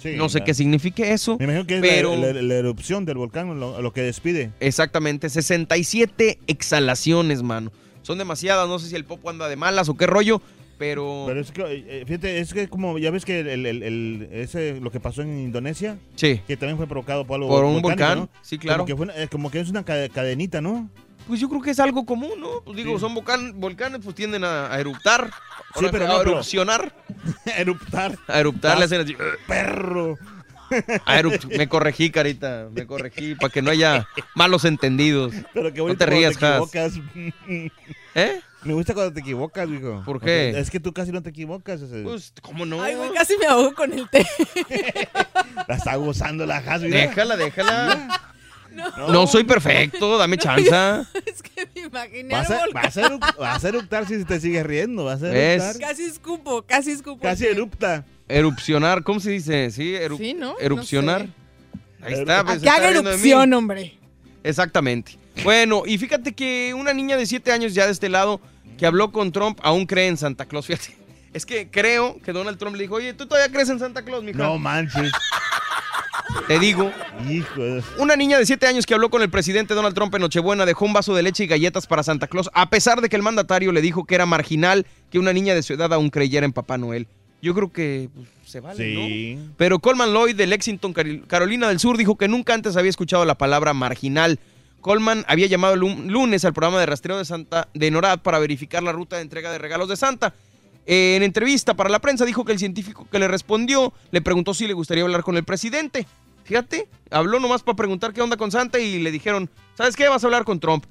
Sí, 0.00 0.14
no 0.16 0.28
sé 0.28 0.38
la- 0.38 0.44
qué 0.44 0.54
signifique 0.54 1.12
eso, 1.12 1.36
Me 1.38 1.44
imagino 1.44 1.66
que 1.66 1.74
es 1.74 1.80
pero... 1.82 2.16
la, 2.16 2.32
la- 2.32 2.40
la 2.40 2.54
erupción 2.54 3.04
del 3.04 3.18
volcán, 3.18 3.58
lo, 3.60 3.82
lo 3.82 3.92
que 3.92 4.00
despide. 4.00 4.52
Exactamente, 4.60 5.28
67 5.28 6.38
exhalaciones, 6.46 7.42
mano. 7.42 7.72
Son 8.02 8.16
demasiadas, 8.16 8.68
no 8.68 8.78
sé 8.78 8.88
si 8.88 8.94
el 8.94 9.04
popo 9.04 9.28
anda 9.28 9.48
de 9.48 9.56
malas 9.56 9.88
o 9.88 9.96
qué 9.96 10.06
rollo, 10.06 10.40
pero... 10.78 11.24
Pero 11.26 11.40
es 11.40 11.50
que, 11.50 11.62
eh, 11.88 12.04
fíjate, 12.06 12.38
es 12.40 12.54
que 12.54 12.68
como, 12.68 12.98
ya 12.98 13.10
ves 13.10 13.24
que 13.24 13.40
el, 13.40 13.66
el- 13.66 13.82
el- 13.82 14.28
ese, 14.32 14.80
lo 14.80 14.90
que 14.90 15.00
pasó 15.00 15.22
en 15.22 15.38
Indonesia, 15.38 15.98
Sí. 16.14 16.40
que 16.46 16.56
también 16.56 16.76
fue 16.76 16.86
provocado 16.86 17.26
por 17.26 17.36
algo 17.36 17.48
Por 17.48 17.64
un 17.64 17.82
volcán, 17.82 18.18
¿no? 18.20 18.28
sí, 18.42 18.58
claro. 18.58 18.84
Como 18.84 18.86
que, 18.86 18.96
fue 18.96 19.22
eh, 19.22 19.28
como 19.28 19.50
que 19.50 19.60
es 19.60 19.68
una 19.68 19.84
cade- 19.84 20.08
cadenita, 20.10 20.60
¿no? 20.60 20.88
Pues 21.26 21.40
yo 21.40 21.48
creo 21.50 21.60
que 21.60 21.72
es 21.72 21.80
algo 21.80 22.06
común, 22.06 22.40
¿no? 22.40 22.62
Pues 22.64 22.76
digo, 22.76 22.94
Sí. 22.94 23.00
son 23.00 23.14
volcan- 23.14 23.52
volcanes, 23.60 24.00
pues 24.02 24.14
tienden 24.16 24.44
a, 24.44 24.72
a 24.72 24.80
eruptar. 24.80 25.30
Sí, 25.78 25.84
pero 25.90 26.06
a 26.06 26.08
no, 26.08 26.20
erupcionar. 26.22 26.94
eruptar. 27.58 28.18
A 28.26 28.40
eruptar, 28.40 28.78
le 28.78 28.84
hacen 28.86 29.00
así. 29.02 29.14
Perro. 29.46 30.16
a 31.06 31.22
Me 31.56 31.68
corregí, 31.68 32.10
carita. 32.10 32.68
Me 32.74 32.86
corregí 32.86 33.34
para 33.34 33.52
que 33.52 33.60
no 33.62 33.70
haya 33.70 34.06
malos 34.34 34.64
entendidos. 34.64 35.34
Pero 35.52 35.70
qué 35.72 35.78
no 35.78 35.84
bonito 35.84 35.98
te 35.98 36.06
rías, 36.06 36.36
te 36.38 36.46
equivocas. 36.48 36.94
¿Eh? 38.14 38.40
Me 38.64 38.74
gusta 38.74 38.92
cuando 38.92 39.12
te 39.12 39.20
equivocas, 39.20 39.68
hijo. 39.68 40.02
¿Por 40.04 40.20
qué? 40.20 40.50
Es 40.58 40.70
que 40.70 40.80
tú 40.80 40.92
casi 40.92 41.12
no 41.12 41.22
te 41.22 41.30
equivocas. 41.30 41.80
ese- 41.80 42.02
Pues, 42.02 42.32
¿cómo 42.42 42.66
no? 42.66 42.82
Ay, 42.82 42.96
güey, 42.96 43.10
casi 43.12 43.36
me 43.38 43.46
ahogo 43.46 43.72
con 43.74 43.92
el 43.92 44.08
té. 44.10 44.26
La 45.68 45.76
está 45.76 45.94
gozando 45.96 46.44
la 46.46 46.56
Has, 46.58 46.82
mira. 46.82 47.00
Déjala, 47.00 47.36
déjala. 47.36 48.20
No. 49.08 49.26
soy 49.26 49.44
perfecto, 49.44 50.18
dame 50.18 50.36
chanza. 50.38 51.06
es 51.26 51.42
que 51.42 51.68
me 51.74 51.86
imaginé 51.86 52.34
Vas 52.34 52.50
al 52.50 52.56
a, 52.56 52.64
volcán. 52.64 52.82
vas, 52.82 52.96
a 52.96 53.02
erup- 53.08 53.36
vas 53.36 53.64
a 53.64 53.68
eruptar 53.68 54.06
si 54.06 54.24
te 54.24 54.40
sigues 54.40 54.64
riendo. 54.64 55.04
Vas 55.04 55.22
a 55.22 55.28
¿Ves? 55.28 55.62
eruptar. 55.62 55.88
Casi 55.90 56.04
escupo, 56.04 56.62
casi 56.62 56.90
escupo. 56.92 57.22
Casi 57.22 57.46
erupta. 57.46 58.04
Erupcionar, 58.28 59.02
¿cómo 59.02 59.20
se 59.20 59.30
dice? 59.30 59.70
Sí, 59.70 59.94
eru- 59.94 60.18
Sí, 60.18 60.34
¿no? 60.34 60.54
erupcionar. 60.60 61.26
No 61.98 62.06
Ahí 62.06 62.14
está, 62.14 62.44
pues, 62.44 62.58
que 62.60 62.66
está 62.66 62.76
haga 62.76 62.90
riendo 62.90 63.10
de 63.10 63.16
mí. 63.16 63.22
erupción, 63.22 63.52
hombre. 63.54 63.98
Exactamente. 64.44 65.18
Bueno, 65.44 65.82
y 65.86 65.98
fíjate 65.98 66.32
que 66.32 66.74
una 66.74 66.92
niña 66.92 67.16
de 67.16 67.26
7 67.26 67.52
años 67.52 67.74
ya 67.74 67.86
de 67.86 67.92
este 67.92 68.08
lado 68.08 68.40
que 68.76 68.86
habló 68.86 69.12
con 69.12 69.32
Trump 69.32 69.58
aún 69.62 69.86
cree 69.86 70.08
en 70.08 70.16
Santa 70.16 70.46
Claus. 70.46 70.66
Fíjate. 70.66 70.96
Es 71.34 71.44
que 71.44 71.68
creo 71.70 72.18
que 72.24 72.32
Donald 72.32 72.58
Trump 72.58 72.74
le 72.74 72.82
dijo, 72.84 72.94
oye, 72.94 73.12
¿tú 73.12 73.26
todavía 73.26 73.52
crees 73.52 73.68
en 73.68 73.78
Santa 73.78 74.02
Claus, 74.02 74.24
mija? 74.24 74.38
No 74.38 74.58
manches. 74.58 75.12
Te 76.46 76.58
digo. 76.58 76.90
Hijo 77.28 77.62
de... 77.62 77.82
Una 77.98 78.16
niña 78.16 78.38
de 78.38 78.46
7 78.46 78.66
años 78.66 78.86
que 78.86 78.94
habló 78.94 79.10
con 79.10 79.20
el 79.20 79.28
presidente 79.28 79.74
Donald 79.74 79.94
Trump 79.94 80.14
en 80.14 80.22
Nochebuena 80.22 80.64
dejó 80.64 80.86
un 80.86 80.94
vaso 80.94 81.14
de 81.14 81.22
leche 81.22 81.44
y 81.44 81.46
galletas 81.46 81.86
para 81.86 82.02
Santa 82.02 82.28
Claus, 82.28 82.50
a 82.54 82.70
pesar 82.70 83.02
de 83.02 83.10
que 83.10 83.16
el 83.16 83.22
mandatario 83.22 83.72
le 83.72 83.82
dijo 83.82 84.04
que 84.04 84.14
era 84.14 84.24
marginal 84.24 84.86
que 85.10 85.18
una 85.18 85.34
niña 85.34 85.54
de 85.54 85.62
su 85.62 85.74
edad 85.74 85.92
aún 85.92 86.08
creyera 86.08 86.46
en 86.46 86.52
Papá 86.52 86.78
Noel. 86.78 87.06
Yo 87.42 87.54
creo 87.54 87.72
que 87.72 88.08
pues, 88.14 88.26
se 88.46 88.60
vale, 88.60 88.76
Sí. 88.82 89.34
¿no? 89.36 89.52
Pero 89.58 89.78
Coleman 89.78 90.12
Lloyd 90.12 90.34
de 90.34 90.46
Lexington, 90.46 90.94
Carolina 91.28 91.68
del 91.68 91.78
Sur, 91.78 91.98
dijo 91.98 92.16
que 92.16 92.26
nunca 92.26 92.54
antes 92.54 92.76
había 92.76 92.90
escuchado 92.90 93.24
la 93.26 93.36
palabra 93.36 93.74
marginal. 93.74 94.40
Coleman 94.80 95.24
había 95.28 95.46
llamado 95.46 95.74
el 95.74 95.80
lun- 95.80 96.06
lunes 96.10 96.44
al 96.44 96.52
programa 96.52 96.78
de 96.80 96.86
rastreo 96.86 97.18
de 97.18 97.24
Santa 97.24 97.68
de 97.74 97.90
NORAD 97.90 98.20
para 98.20 98.38
verificar 98.38 98.82
la 98.82 98.92
ruta 98.92 99.16
de 99.16 99.22
entrega 99.22 99.50
de 99.50 99.58
regalos 99.58 99.88
de 99.88 99.96
Santa. 99.96 100.34
Eh, 100.86 101.16
en 101.16 101.22
entrevista 101.22 101.74
para 101.74 101.90
la 101.90 101.98
prensa 101.98 102.24
dijo 102.24 102.44
que 102.44 102.52
el 102.52 102.58
científico 102.58 103.06
que 103.10 103.18
le 103.18 103.28
respondió 103.28 103.92
le 104.10 104.22
preguntó 104.22 104.54
si 104.54 104.66
le 104.66 104.72
gustaría 104.72 105.02
hablar 105.04 105.22
con 105.22 105.36
el 105.36 105.44
presidente. 105.44 106.06
Fíjate, 106.44 106.88
habló 107.10 107.40
nomás 107.40 107.62
para 107.62 107.76
preguntar 107.76 108.14
qué 108.14 108.22
onda 108.22 108.38
con 108.38 108.50
Santa 108.50 108.78
y 108.78 108.98
le 109.02 109.10
dijeron, 109.10 109.50
¿sabes 109.76 109.96
qué? 109.96 110.08
Vas 110.08 110.24
a 110.24 110.26
hablar 110.28 110.44
con 110.44 110.60
Trump. 110.60 110.84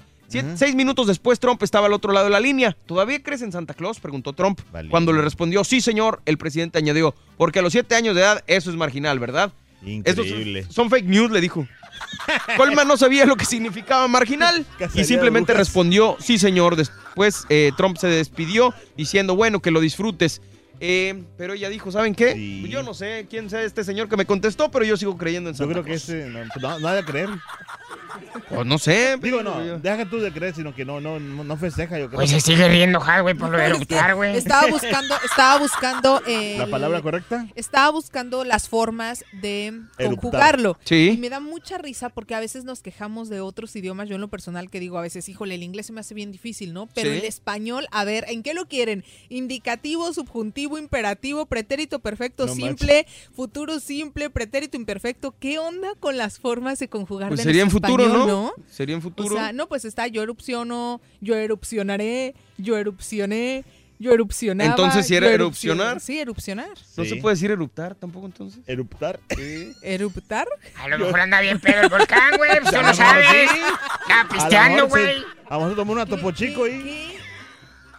Seis 0.56 0.76
minutos 0.76 1.08
después 1.08 1.40
Trump 1.40 1.64
estaba 1.64 1.88
al 1.88 1.94
otro 1.94 2.12
lado 2.12 2.26
de 2.26 2.32
la 2.32 2.42
línea. 2.42 2.76
¿Todavía 2.86 3.24
crees 3.24 3.42
en 3.42 3.52
Santa 3.54 3.74
Claus? 3.74 4.00
Preguntó 4.02 4.34
Trump. 4.34 4.60
Cuando 4.92 5.14
le 5.14 5.22
respondió, 5.22 5.64
sí 5.64 5.80
señor, 5.80 6.22
el 6.26 6.38
presidente 6.38 6.78
añadió, 6.78 7.16
porque 7.38 7.60
a 7.60 7.62
los 7.62 7.72
siete 7.72 7.96
años 7.96 8.14
de 8.14 8.22
edad 8.22 8.44
eso 8.46 8.70
es 8.70 8.76
marginal, 8.76 9.18
¿verdad? 9.20 9.54
Increíble. 9.84 10.60
Estos 10.60 10.76
son 10.76 10.90
fake 10.90 11.06
news, 11.06 11.32
le 11.32 11.40
dijo. 11.40 11.66
Coleman 12.58 12.88
no 12.88 12.98
sabía 12.98 13.26
lo 13.26 13.36
que 13.36 13.46
significaba 13.46 14.08
marginal 14.08 14.66
y 14.94 15.04
simplemente 15.04 15.54
respondió, 15.54 16.18
sí 16.20 16.38
señor. 16.38 16.76
Después 16.76 17.46
eh, 17.50 17.72
Trump 17.78 17.98
se 17.98 18.08
despidió 18.08 18.74
diciendo, 18.96 19.36
bueno, 19.36 19.62
que 19.62 19.72
lo 19.72 19.80
disfrutes. 19.80 20.42
Eh, 20.80 21.24
pero 21.38 21.54
ella 21.54 21.70
dijo, 21.70 21.92
¿saben 21.92 22.14
qué? 22.14 22.62
Yo 22.70 22.84
no 22.84 22.94
sé 22.94 23.26
quién 23.30 23.50
sea 23.50 23.64
este 23.64 23.84
señor 23.84 24.10
que 24.10 24.18
me 24.18 24.26
contestó, 24.26 24.70
pero 24.70 24.86
yo 24.86 24.96
sigo 24.96 25.18
creyendo 25.18 25.50
en 25.50 25.56
Yo 25.56 25.60
Santa 25.60 25.74
creo 25.74 25.84
que 25.84 25.96
ese 25.96 26.30
no, 26.62 26.88
ha 26.88 26.94
de 26.94 27.04
creer. 27.04 27.30
Pues 28.50 28.66
no 28.66 28.78
sé. 28.78 29.18
Digo, 29.22 29.44
no, 29.44 29.60
deja 29.80 30.06
tú 30.10 30.18
de 30.20 30.32
creer, 30.32 30.56
sino 30.56 30.74
que 30.74 30.86
no, 30.86 31.00
no, 31.02 31.20
no, 31.20 31.58
festeja, 31.58 31.98
yo 32.00 32.08
creo. 32.08 32.18
Pues 32.18 32.30
se 32.32 32.40
sigue 32.42 32.68
riendo, 32.68 33.00
Jal, 33.00 33.24
güey, 33.24 33.36
por 33.36 33.50
lo 33.50 33.58
de 33.58 33.66
eructar, 33.68 34.16
güey. 34.16 34.36
Estaba 34.38 34.68
buscando, 34.68 35.16
estaba 35.26 35.60
buscando. 35.60 36.22
el- 36.28 36.58
¿La 36.58 36.68
palabra 36.68 37.02
correcta? 37.02 37.48
Estaba 37.56 37.90
buscando 37.92 38.44
las 38.44 38.70
formas 38.70 39.24
de 39.42 39.68
Eruptar. 39.68 40.08
conjugarlo. 40.08 40.78
Sí. 40.84 41.12
Y 41.14 41.18
me 41.18 41.30
da 41.30 41.40
mucha 41.40 41.78
risa 41.78 42.10
porque 42.10 42.36
a 42.36 42.40
veces 42.40 42.64
nos 42.64 42.82
quejamos 42.82 43.30
de 43.30 43.42
otros 43.42 43.76
idiomas. 43.76 44.10
Yo 44.10 44.16
en 44.16 44.22
lo 44.22 44.28
personal 44.30 44.70
que 44.70 44.80
digo 44.80 44.98
a 44.98 45.02
veces, 45.02 45.28
híjole, 45.30 45.56
el 45.56 45.64
inglés 45.64 45.88
se 45.88 45.94
me 45.94 46.00
hace 46.00 46.14
bien 46.14 46.32
difícil, 46.32 46.74
¿no? 46.74 46.88
Pero 46.94 47.12
Sí. 47.12 47.18
el 47.18 47.26
español, 47.26 47.88
a 47.92 48.04
ver, 48.06 48.26
¿en 48.30 48.44
qué 48.44 48.54
lo 48.54 48.68
quieren? 48.68 49.04
Indicativo, 49.30 50.12
subjuntivo, 50.14 50.78
imperativo, 50.78 51.46
pretérito 51.46 52.00
perfecto 52.00 52.46
No 52.48 52.54
simple, 52.54 53.06
futuro 53.36 53.80
simple, 53.80 54.30
pretérito 54.30 54.78
imperfecto. 54.78 55.34
¿Qué 55.40 55.60
onda 55.60 55.90
con 56.00 56.18
las 56.18 56.40
formas 56.40 56.80
de 56.80 56.88
conjugar 56.90 57.30
Pues 57.30 57.40
en 57.42 57.46
sería 57.46 57.62
en 57.64 57.72
futuro, 57.72 57.97
español, 58.06 58.28
¿no? 58.28 58.54
Sería 58.70 58.96
en 58.96 59.02
futuro. 59.02 59.36
O 59.36 59.38
sea, 59.38 59.52
no, 59.54 59.68
pues 59.68 59.86
está 59.86 60.08
yo 60.08 60.22
erupciono, 60.24 61.02
yo 61.22 61.36
erupcionaré, 61.36 62.36
yo 62.58 62.78
erupcioné, 62.78 63.64
yo 64.00 64.12
erupcionaba. 64.14 64.70
Entonces, 64.70 65.08
¿sí 65.08 65.16
era 65.16 65.30
erupcionar? 65.32 66.00
Sí, 66.00 66.20
erupcionar. 66.20 66.70
¿No 66.96 67.06
se 67.06 67.16
puede 67.16 67.36
decir 67.36 67.50
eruptar 67.52 67.96
tampoco 67.96 68.28
entonces? 68.28 68.60
¿Eruptar? 68.68 69.20
Sí. 69.36 69.74
¿Eruptar? 69.82 70.48
A 70.76 70.88
lo 70.88 71.00
mejor 71.00 71.20
anda 71.20 71.42
bien 71.42 71.60
pedo 71.60 71.82
el 71.82 71.90
volcán, 71.90 72.38
güey. 72.38 72.52
Pues 72.62 72.72
tú 72.72 72.78
A 72.78 72.82
no 72.84 72.88
lo 72.90 72.94
mejor 72.94 72.96
sabes. 72.96 73.28
sí. 73.52 73.58
Estaba 74.02 74.22
A 74.22 74.24
lo 74.24 74.30
pisteando, 74.30 74.84
mejor 74.86 75.00
se- 75.00 75.06
güey. 75.06 75.24
Vamos 75.50 75.72
a 75.72 75.76
tomar 75.76 75.96
una 75.96 76.06
topo 76.06 76.32
chico 76.32 76.66
ahí. 76.66 77.14
Qué 77.16 77.18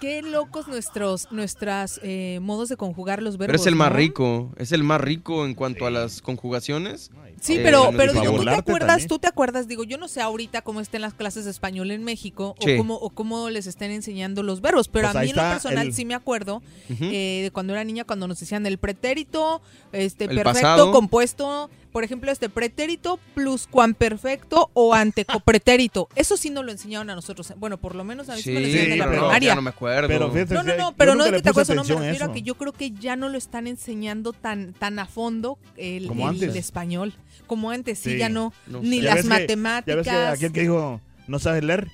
locos 0.00 0.68
nuestros 0.68 1.30
nuestras 1.32 2.00
eh, 2.02 2.38
modos 2.40 2.68
de 2.68 2.76
conjugar 2.76 3.22
los 3.22 3.36
verbos. 3.36 3.52
Pero 3.52 3.60
es 3.62 3.66
el 3.66 3.74
más 3.74 3.90
¿no? 3.90 3.96
rico, 3.96 4.52
es 4.56 4.72
el 4.72 4.84
más 4.84 5.00
rico 5.00 5.44
en 5.44 5.54
cuanto 5.54 5.86
a 5.86 5.90
las 5.90 6.22
conjugaciones. 6.22 7.10
Sí, 7.40 7.54
Eh, 7.56 7.60
pero, 7.62 7.90
pero 7.96 8.12
digo, 8.12 8.36
¿tú 8.36 8.44
te 8.44 8.50
acuerdas? 8.50 8.88
también. 8.88 9.08
¿Tú 9.08 9.18
te 9.18 9.28
acuerdas? 9.28 9.68
Digo, 9.68 9.84
yo 9.84 9.96
no 9.98 10.08
sé 10.08 10.20
ahorita 10.20 10.62
cómo 10.62 10.80
estén 10.80 11.02
las 11.02 11.14
clases 11.14 11.44
de 11.44 11.50
español 11.50 11.90
en 11.90 12.02
México 12.04 12.54
Sí. 12.60 12.74
o, 12.74 12.76
cómo, 12.78 12.94
o 12.96 13.10
cómo 13.10 13.50
les 13.50 13.66
estén 13.66 13.90
enseñando 13.90 14.42
los 14.42 14.60
verbos, 14.60 14.88
pero 14.88 15.06
Pues 15.08 15.16
a 15.16 15.20
mí 15.22 15.30
en 15.30 15.36
lo 15.36 15.42
personal 15.42 15.86
el- 15.88 15.92
sí 15.94 16.04
me 16.04 16.14
acuerdo 16.14 16.62
eh, 16.88 17.40
de 17.44 17.50
cuando 17.52 17.72
era 17.74 17.84
niña, 17.84 18.04
cuando 18.04 18.26
nos 18.28 18.40
decían 18.40 18.66
el 18.66 18.78
pretérito, 18.78 19.62
este 19.92 20.24
El 20.24 20.30
perfecto, 20.36 20.52
pasado. 20.60 20.92
compuesto, 20.92 21.70
por 21.93 22.05
ejemplo, 22.05 22.31
este 22.31 22.48
pretérito 22.48 23.19
pluscuamperfecto 23.35 24.70
o 24.74 24.94
antecopretérito. 24.94 26.09
Eso 26.15 26.36
sí 26.36 26.51
nos 26.51 26.65
lo 26.65 26.73
enseñaron 26.73 27.10
a 27.10 27.15
nosotros. 27.15 27.52
Bueno, 27.56 27.78
por 27.78 27.94
lo 27.94 28.05
menos 28.05 28.28
a 28.28 28.36
mí 28.36 28.43
sí, 28.43 28.51
me 28.51 28.60
lo 28.60 28.66
Sí, 28.66 28.73
enseñaron 28.73 28.93
en 28.93 28.98
la 28.98 29.05
pero 29.06 29.16
no, 29.16 29.27
primaria. 29.28 29.48
ya 29.48 29.55
no 29.55 29.62
me 29.62 29.70
acuerdo. 29.70 30.09
Pero 30.09 30.31
fíjate 30.32 30.55
No, 30.55 30.62
no, 30.62 30.77
no, 30.77 30.94
pero 30.97 31.15
no 31.15 31.24
es 31.24 31.32
que 31.32 31.43
te 31.43 31.51
puse 31.52 31.62
acuerdas, 31.73 31.89
no 31.89 31.98
me 31.98 32.06
refiero 32.06 32.27
a 32.27 32.32
que 32.35 32.43
yo 32.43 32.55
creo 32.56 32.73
que 32.73 32.90
ya 32.90 33.16
no 33.16 33.28
lo 33.28 33.39
están 33.39 33.66
enseñando 33.66 34.32
tan, 34.32 34.73
tan 34.74 34.98
a 34.98 35.06
fondo 35.06 35.59
el, 35.77 36.06
Como 36.09 36.28
el 36.28 36.35
antes. 36.35 36.56
español. 36.56 37.15
Como 37.47 37.70
antes, 37.70 37.98
sí, 37.98 38.12
Sí. 38.12 38.19
ya 38.19 38.28
no. 38.28 38.52
No 38.66 38.81
ni 38.82 38.98
sé. 38.98 39.02
las 39.02 39.10
Ya 39.10 39.15
ves 39.16 39.23
que- 39.24 39.28
matemáticas. 39.28 40.06
Ya 40.06 40.12
ves 40.31 40.39
que 40.39 40.47
aquel 40.47 40.52
que 40.52 40.60
dijo, 40.62 41.01
¿no 41.27 41.39
sabes 41.39 41.65
leer? 41.65 41.89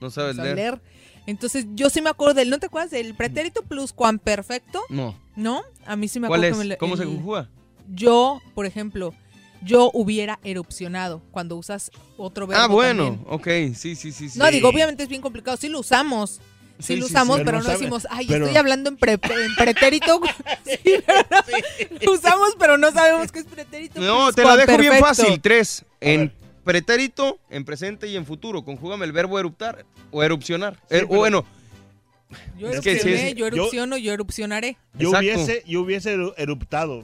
No 0.00 0.10
sabes 0.10 0.38
o 0.38 0.42
sea, 0.42 0.54
leer. 0.54 0.80
Entonces, 1.26 1.66
yo 1.74 1.90
sí 1.90 2.00
me 2.02 2.10
acuerdo 2.10 2.34
del, 2.34 2.50
¿no 2.50 2.58
te 2.58 2.66
acuerdas 2.66 2.90
del 2.92 3.14
pretérito 3.14 3.62
pluscuamperfecto? 3.62 4.80
No. 4.90 5.18
¿No? 5.34 5.62
A 5.84 5.96
mí 5.96 6.06
sí 6.08 6.20
me 6.20 6.28
¿Cuál 6.28 6.40
acuerdo 6.40 6.54
es? 6.54 6.58
que 6.62 6.64
me 6.68 6.74
lo- 6.74 6.78
¿Cómo 6.78 6.96
se 6.96 7.04
conjuga? 7.04 7.48
Yo, 7.88 8.40
por 8.54 8.66
ejemplo, 8.66 9.12
yo 9.66 9.90
hubiera 9.92 10.38
erupcionado 10.44 11.22
cuando 11.30 11.56
usas 11.56 11.90
otro 12.16 12.46
verbo 12.46 12.62
Ah, 12.62 12.66
bueno, 12.68 13.04
también. 13.26 13.26
ok, 13.72 13.76
sí, 13.76 13.94
sí, 13.96 14.12
sí. 14.12 14.30
sí. 14.30 14.38
No, 14.38 14.50
digo, 14.50 14.68
obviamente 14.68 15.02
es 15.02 15.08
bien 15.08 15.20
complicado. 15.20 15.56
Sí 15.56 15.68
lo 15.68 15.80
usamos. 15.80 16.40
Sí, 16.78 16.94
Sí, 16.94 16.96
lo 16.96 17.06
usamos, 17.06 17.38
sí. 17.38 17.42
pero 17.46 17.58
Pero 17.58 17.68
no 17.72 17.78
decimos, 17.78 18.06
ay, 18.10 18.26
pero- 18.26 18.44
estoy 18.44 18.58
hablando 18.58 18.90
en, 18.90 18.96
pre- 18.98 19.12
en 19.14 19.54
pretérito. 19.56 20.20
No. 20.66 21.98
Lo 22.02 22.12
usamos, 22.12 22.54
pero 22.58 22.76
no 22.78 22.90
sabemos 22.92 23.32
qué 23.32 23.38
es 23.40 23.44
pretérito. 23.46 24.00
No, 24.00 24.32
te 24.32 24.44
la 24.44 24.56
dejo 24.56 24.76
bien 24.78 24.98
fácil. 24.98 25.40
Tres. 25.40 25.84
En 26.00 26.32
pretérito, 26.64 27.38
en 27.50 27.64
presente 27.64 28.08
y 28.08 28.16
en 28.16 28.26
futuro. 28.26 28.62
Conjúgame 28.64 29.04
el 29.06 29.12
verbo 29.12 29.38
eruptar 29.38 29.86
o 30.10 30.22
erupcionar. 30.22 30.78
Er- 30.90 31.04
o 31.04 31.16
bueno, 31.16 31.44
Yo 32.58 32.68
Es 32.70 32.80
que 32.80 32.98
sí 32.98 33.08
erupcioné, 33.08 33.28
es- 33.28 33.34
yo 33.36 33.38
yo- 33.38 33.46
erupciono, 33.46 33.96
yo 33.96 34.12
erupcionaré. 34.12 34.76
Yo 34.98 35.08
Exacto. 35.10 35.18
hubiese, 35.18 35.62
yo 35.66 35.80
hubiese 35.80 36.16
eru- 36.16 36.34
eruptado. 36.36 37.02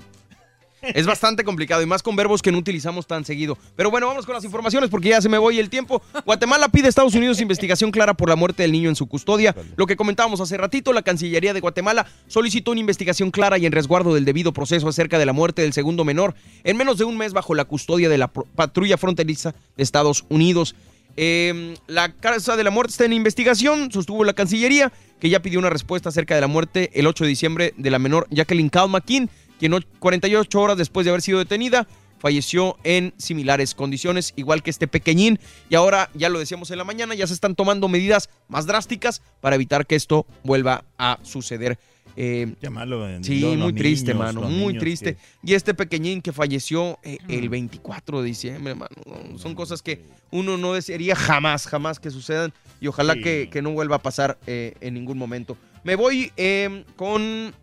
Es 0.83 1.07
bastante 1.07 1.45
complicado 1.45 1.83
y 1.83 1.87
más 1.87 2.03
con 2.03 2.17
verbos 2.17 2.43
que 2.43 2.53
no 2.53 2.59
utilizamos 2.59 3.07
tan 3.07 3.25
seguido. 3.25 3.57
Pero 3.77 3.91
bueno, 3.91 4.09
vamos 4.09 4.27
con 4.27 4.35
las 4.35 4.45
informaciones 4.45 4.91
porque 4.91 5.11
ya 5.11 5.21
se 5.21 5.29
me 5.29 5.39
voy 5.39 5.59
el 5.59 5.71
tiempo. 5.71 6.03
Guatemala 6.27 6.69
pide 6.69 6.87
a 6.87 6.89
Estados 6.89 7.15
Unidos 7.15 7.41
investigación 7.41 7.91
clara 7.91 8.15
por 8.15 8.29
la 8.29 8.37
muerte 8.37 8.63
del 8.63 8.73
niño 8.73 8.89
en 8.89 8.97
su 8.97 9.07
custodia. 9.07 9.55
Lo 9.77 9.87
que 9.87 9.97
comentábamos 9.97 10.41
hace 10.41 10.57
ratito, 10.57 10.93
la 10.93 11.03
Cancillería 11.03 11.55
de 11.55 11.61
Guatemala 11.61 12.07
solicitó 12.27 12.73
una 12.73 12.81
investigación 12.81 13.31
clara 13.31 13.59
y 13.59 13.67
en 13.67 13.73
resguardo 13.73 14.15
del 14.15 14.25
debido 14.25 14.53
proceso 14.53 14.89
acerca 14.89 15.19
de 15.19 15.27
la 15.27 15.33
muerte 15.33 15.63
del 15.63 15.73
segundo 15.73 16.05
menor 16.05 16.35
en 16.65 16.77
menos 16.77 16.99
de 16.99 17.05
un 17.05 17.17
mes 17.17 17.33
bajo 17.33 17.55
la 17.55 17.65
custodia 17.65 18.09
de 18.09 18.19
la 18.19 18.29
patrulla 18.29 18.99
fronteriza 18.99 19.55
de 19.77 19.83
Estados 19.83 20.25
Unidos. 20.29 20.75
Eh, 21.17 21.75
la 21.87 22.13
causa 22.15 22.57
de 22.57 22.65
la 22.65 22.71
muerte 22.71 22.93
está 22.93 23.05
en 23.05 23.13
investigación, 23.13 23.93
sostuvo 23.93 24.25
la 24.25 24.33
Cancillería, 24.33 24.93
que 25.21 25.29
ya 25.29 25.41
pidió 25.41 25.59
una 25.59 25.71
respuesta 25.71 26.09
acerca 26.09 26.35
de 26.35 26.41
la 26.41 26.47
muerte 26.47 26.91
el 26.95 27.07
8 27.07 27.25
de 27.25 27.29
diciembre 27.29 27.75
de 27.77 27.91
la 27.91 27.99
menor 27.99 28.27
Jacqueline 28.31 28.71
Calmaquin, 28.71 29.29
quien 29.63 29.75
o- 29.75 29.81
48 30.01 30.61
horas 30.61 30.77
después 30.77 31.05
de 31.05 31.11
haber 31.11 31.23
sido 31.23 31.39
detenida 31.39 31.87
falleció 32.19 32.77
en 32.85 33.13
similares 33.17 33.75
condiciones, 33.75 34.33
igual 34.37 34.63
que 34.63 34.71
este 34.71 34.87
pequeñín. 34.89 35.39
Y 35.71 35.75
ahora, 35.77 36.09
ya 36.15 36.29
lo 36.29 36.39
decíamos 36.41 36.71
en 36.73 36.79
la 36.79 36.85
mañana, 36.85 37.15
ya 37.15 37.27
se 37.29 37.35
están 37.35 37.55
tomando 37.57 37.89
medidas 37.89 38.29
más 38.49 38.67
drásticas 38.67 39.23
para 39.41 39.55
evitar 39.57 39.87
que 39.87 39.95
esto 39.97 40.25
vuelva 40.45 40.85
a 40.99 41.19
suceder. 41.23 41.79
Eh, 42.17 42.55
Qué 42.61 42.71
malo. 42.71 43.09
eh, 43.09 43.19
Sí, 43.23 43.45
muy 43.57 43.73
triste, 43.73 44.15
mano, 44.15 44.43
muy 44.43 44.79
triste. 44.79 45.17
Y 45.43 45.55
este 45.55 45.75
pequeñín 45.75 46.23
que 46.23 46.33
falleció 46.33 46.99
eh, 47.03 47.19
el 47.29 47.49
24 47.49 48.21
de 48.23 48.27
diciembre, 48.29 48.75
mano. 48.77 48.95
no, 49.07 49.39
Son 49.39 49.55
cosas 49.57 49.83
que 49.83 50.05
uno 50.31 50.57
no 50.59 50.75
desearía 50.75 51.17
jamás, 51.17 51.67
jamás 51.67 51.99
que 51.99 52.11
sucedan. 52.11 52.53
Y 52.81 52.87
ojalá 52.89 53.15
Sí. 53.15 53.23
que, 53.23 53.49
que 53.51 53.63
no 53.63 53.71
vuelva 53.73 53.97
a 53.97 54.03
pasar 54.03 54.39
eh, 54.47 54.75
en 54.81 54.95
ningún 54.95 55.19
momento. 55.19 55.57
Me 55.85 55.97
voy 55.97 56.33
eh, 56.37 56.85
con 56.97 57.55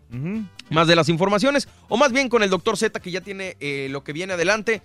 más 0.70 0.86
de 0.86 0.96
las 0.96 1.08
informaciones, 1.08 1.68
o 1.88 1.96
más 1.96 2.12
bien 2.12 2.28
con 2.28 2.42
el 2.42 2.50
doctor 2.50 2.76
Z, 2.76 3.00
que 3.00 3.10
ya 3.10 3.20
tiene 3.20 3.56
eh, 3.60 3.88
lo 3.90 4.04
que 4.04 4.12
viene 4.12 4.34
adelante. 4.34 4.82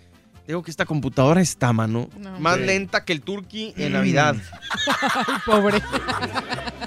Digo 0.47 0.61
que 0.61 0.69
esta 0.71 0.85
computadora 0.85 1.41
está, 1.41 1.73
mano. 1.73 2.07
No. 2.19 2.39
Más 2.39 2.57
Sí. 2.57 2.63
lenta 2.63 3.03
que 3.03 3.13
el 3.13 3.21
Turkey 3.21 3.73
en 3.77 3.89
Mm. 3.91 3.93
Navidad. 3.93 4.35
Ay, 5.27 5.35
pobre. 5.45 5.81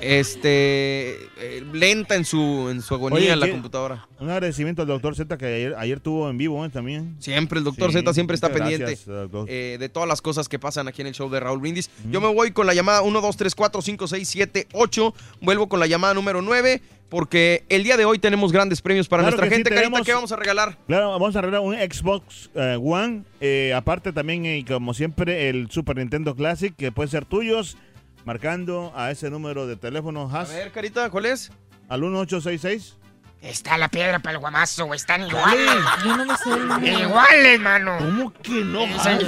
Este. 0.00 1.14
eh, 1.40 1.64
lenta 1.72 2.14
en 2.14 2.24
su, 2.24 2.68
en 2.70 2.82
su 2.82 2.94
agonía 2.94 3.18
Oye, 3.18 3.36
la 3.36 3.46
¿qué? 3.46 3.52
computadora. 3.52 4.06
Un 4.20 4.30
agradecimiento 4.30 4.82
al 4.82 4.88
doctor 4.88 5.14
Z 5.16 5.36
que 5.36 5.46
ayer, 5.46 5.74
ayer 5.76 6.00
tuvo 6.00 6.30
en 6.30 6.38
vivo 6.38 6.64
eh, 6.64 6.68
también. 6.70 7.16
Siempre, 7.18 7.58
el 7.58 7.64
doctor 7.64 7.90
Sí, 7.92 7.98
Z 7.98 8.14
siempre 8.14 8.34
está 8.34 8.48
muchas 8.48 8.60
pendiente 8.60 8.84
gracias, 8.92 9.06
doctor. 9.06 9.46
eh, 9.48 9.76
de 9.78 9.88
todas 9.88 10.08
las 10.08 10.22
cosas 10.22 10.48
que 10.48 10.58
pasan 10.58 10.86
aquí 10.88 11.00
en 11.00 11.08
el 11.08 11.14
show 11.14 11.28
de 11.28 11.40
Raúl 11.40 11.58
Brindis. 11.60 11.90
Yo 12.10 12.20
me 12.20 12.32
voy 12.32 12.52
con 12.52 12.66
la 12.66 12.74
llamada 12.74 13.02
1, 13.02 13.20
2, 13.20 13.36
3, 13.36 13.54
4, 13.54 13.82
5, 13.82 14.06
6, 14.06 14.28
7, 14.28 14.68
8. 14.72 15.14
Vuelvo 15.40 15.68
con 15.68 15.80
la 15.80 15.86
llamada 15.86 16.14
número 16.14 16.42
9 16.42 16.80
porque 17.08 17.64
el 17.68 17.84
día 17.84 17.96
de 17.96 18.04
hoy 18.04 18.18
tenemos 18.18 18.52
grandes 18.52 18.82
premios 18.82 19.08
para 19.08 19.22
Claro 19.22 19.36
nuestra 19.36 19.48
que 19.48 19.54
sí, 19.54 19.62
gente. 19.64 19.74
Carita, 19.74 20.02
¿qué 20.04 20.12
vamos 20.14 20.32
a 20.32 20.36
regalar? 20.36 20.76
Claro, 20.86 21.10
vamos 21.10 21.34
a 21.34 21.38
arreglar 21.38 21.60
un 21.62 21.74
Xbox 21.74 22.50
eh, 22.54 22.78
One. 22.80 23.24
eh, 23.40 23.72
aparte 23.74 24.12
también, 24.12 24.44
eh, 24.46 24.64
como 24.68 24.92
siempre, 24.94 25.48
el 25.48 25.70
Super 25.70 25.96
Nintendo 25.96 26.34
Classic, 26.34 26.74
que 26.76 26.92
puede 26.92 27.08
ser 27.08 27.24
tuyos, 27.24 27.76
marcando 28.24 28.92
a 28.94 29.10
ese 29.10 29.30
número 29.30 29.66
de 29.66 29.76
teléfono 29.76 30.28
A 30.32 30.42
Has 30.42 30.50
ver, 30.50 30.70
Carita, 30.72 31.08
¿cuál 31.10 31.26
es? 31.26 31.50
al 31.88 32.00
1866. 32.02 32.96
Está 33.40 33.78
la 33.78 33.88
piedra 33.88 34.18
para 34.18 34.32
el 34.34 34.40
guamazo, 34.40 34.86
güey. 34.86 34.98
Están 34.98 35.26
iguales. 35.26 35.70
Yo 36.04 36.16
no 36.16 36.24
me 36.26 36.36
sé. 36.36 37.00
Iguales, 37.02 37.60
mano. 37.60 37.96
¿Cómo 37.98 38.32
que 38.34 38.50
no? 38.64 38.82
Esa- 38.84 39.18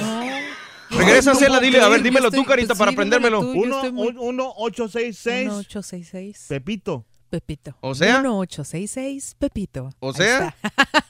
Regresa 0.90 1.30
a 1.30 1.34
hacerla, 1.34 1.60
dile, 1.60 1.80
a 1.80 1.88
ver, 1.88 2.02
dímelo 2.02 2.26
estoy- 2.26 2.40
tú, 2.42 2.44
Carita, 2.46 2.68
pues 2.74 2.78
para 2.80 2.90
sí, 2.90 2.96
aprendérmelo. 2.96 3.40
dímelo 3.40 3.52
tú. 3.52 3.58
Yo 3.60 3.64
Uno, 3.66 3.76
estoy 3.76 3.92
muy- 3.92 4.08
un- 4.08 4.18
uno, 4.18 4.52
866 4.56 5.44
1866. 5.46 6.46
Pepito. 6.48 7.06
Pepito. 7.30 7.76
¿O 7.80 7.94
sea? 7.94 8.18
1866 8.18 9.36
Pepito. 9.38 9.90
O 10.00 10.12
sea. 10.12 10.54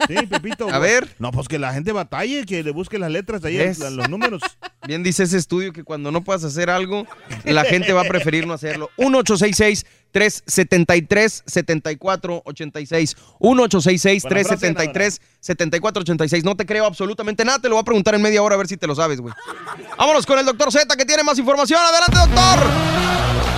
Sí, 0.09 0.27
Pepito. 0.27 0.69
A 0.69 0.79
ver. 0.79 1.15
No, 1.21 1.31
pues 1.31 1.47
que 1.47 1.59
la 1.59 1.73
gente 1.73 1.93
batalle, 1.93 2.45
que 2.45 2.65
le 2.65 2.73
busque 2.73 2.99
las 2.99 3.11
letras 3.13 3.45
ahí, 3.45 3.59
los 3.79 4.09
números. 4.09 4.43
Bien 4.87 5.03
dice 5.05 5.23
ese 5.23 5.37
estudio 5.37 5.73
que 5.73 5.85
cuando 5.85 6.11
no 6.11 6.25
puedas 6.25 6.43
hacer 6.43 6.69
algo, 6.69 7.07
la 7.45 7.65
gente 7.65 7.93
va 7.93 8.01
a 8.01 8.05
preferir 8.05 8.47
no 8.47 8.55
hacerlo. 8.55 8.91
1866 8.97 9.87
373 10.11 11.45
7486 11.47 13.17
1866 13.39 14.23
373 14.23 15.21
7486 15.41 16.45
No 16.45 16.57
te 16.57 16.67
creo 16.67 16.87
absolutamente 16.87 17.45
nada, 17.45 17.59
te 17.59 17.69
lo 17.69 17.77
voy 17.77 17.83
a 17.83 17.85
preguntar 17.85 18.15
en 18.15 18.23
media 18.23 18.43
hora 18.43 18.55
a 18.55 18.59
ver 18.59 18.67
si 18.67 18.77
te 18.77 18.87
lo 18.87 18.95
sabes, 18.95 19.21
güey. 19.21 19.35
Vámonos 19.97 20.27
con 20.27 20.39
el 20.39 20.47
doctor 20.47 20.73
Z 20.73 20.97
que 20.97 21.05
tiene 21.05 21.23
más 21.23 21.39
información. 21.39 21.81
Adelante, 21.81 22.17
doctor. 22.19 23.50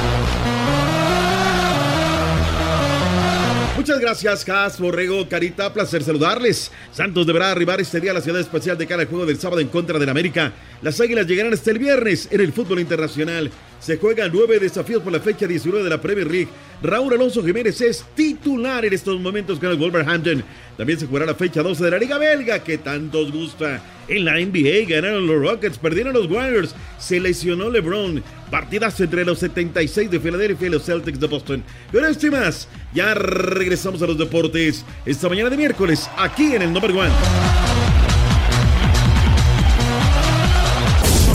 Muchas 3.82 3.98
gracias, 3.98 4.44
Cas, 4.44 4.78
Borrego, 4.78 5.28
Carita, 5.28 5.74
placer 5.74 6.04
saludarles. 6.04 6.70
Santos 6.92 7.26
deberá 7.26 7.50
arribar 7.50 7.80
este 7.80 7.98
día 8.00 8.12
a 8.12 8.14
la 8.14 8.20
ciudad 8.20 8.40
espacial 8.40 8.78
de 8.78 8.86
cara 8.86 9.02
al 9.02 9.08
juego 9.08 9.26
del 9.26 9.40
sábado 9.40 9.60
en 9.60 9.66
contra 9.66 9.98
del 9.98 10.08
América. 10.08 10.52
Las 10.82 11.00
Águilas 11.00 11.26
llegarán 11.26 11.52
hasta 11.52 11.72
el 11.72 11.80
viernes 11.80 12.28
en 12.30 12.42
el 12.42 12.52
fútbol 12.52 12.78
internacional. 12.78 13.50
Se 13.80 13.96
juegan 13.96 14.30
nueve 14.32 14.60
desafíos 14.60 15.02
por 15.02 15.12
la 15.12 15.18
fecha 15.18 15.48
19 15.48 15.82
de 15.82 15.90
la 15.90 16.00
Premier 16.00 16.30
League. 16.30 16.46
Raúl 16.80 17.12
Alonso 17.12 17.42
Jiménez 17.42 17.80
es 17.80 18.04
titular 18.14 18.84
en 18.84 18.92
estos 18.92 19.18
momentos 19.18 19.58
con 19.58 19.70
el 19.70 19.78
Wolverhampton. 19.78 20.44
También 20.76 21.00
se 21.00 21.08
jugará 21.08 21.26
la 21.26 21.34
fecha 21.34 21.64
12 21.64 21.82
de 21.82 21.90
la 21.90 21.98
Liga 21.98 22.18
Belga, 22.18 22.62
que 22.62 22.78
tanto 22.78 23.18
os 23.18 23.32
gusta. 23.32 23.82
En 24.06 24.24
la 24.24 24.34
NBA 24.34 24.88
ganaron 24.88 25.26
los 25.26 25.42
Rockets, 25.42 25.78
perdieron 25.78 26.12
los 26.12 26.30
Warriors, 26.30 26.72
se 27.00 27.18
lesionó 27.18 27.68
LeBron. 27.68 28.22
Partidas 28.52 29.00
entre 29.00 29.24
los 29.24 29.38
76 29.38 30.10
de 30.10 30.20
Filadelfia 30.20 30.66
y 30.66 30.70
los 30.70 30.84
Celtics 30.84 31.18
de 31.18 31.26
Boston. 31.26 31.64
Pero 31.90 32.06
esto 32.06 32.26
y 32.26 32.30
más, 32.30 32.68
ya 32.92 33.14
regresamos 33.14 34.02
a 34.02 34.06
los 34.06 34.18
deportes 34.18 34.84
esta 35.06 35.30
mañana 35.30 35.48
de 35.48 35.56
miércoles, 35.56 36.10
aquí 36.18 36.54
en 36.54 36.60
el 36.60 36.70
Number 36.70 36.90
One. 36.90 37.71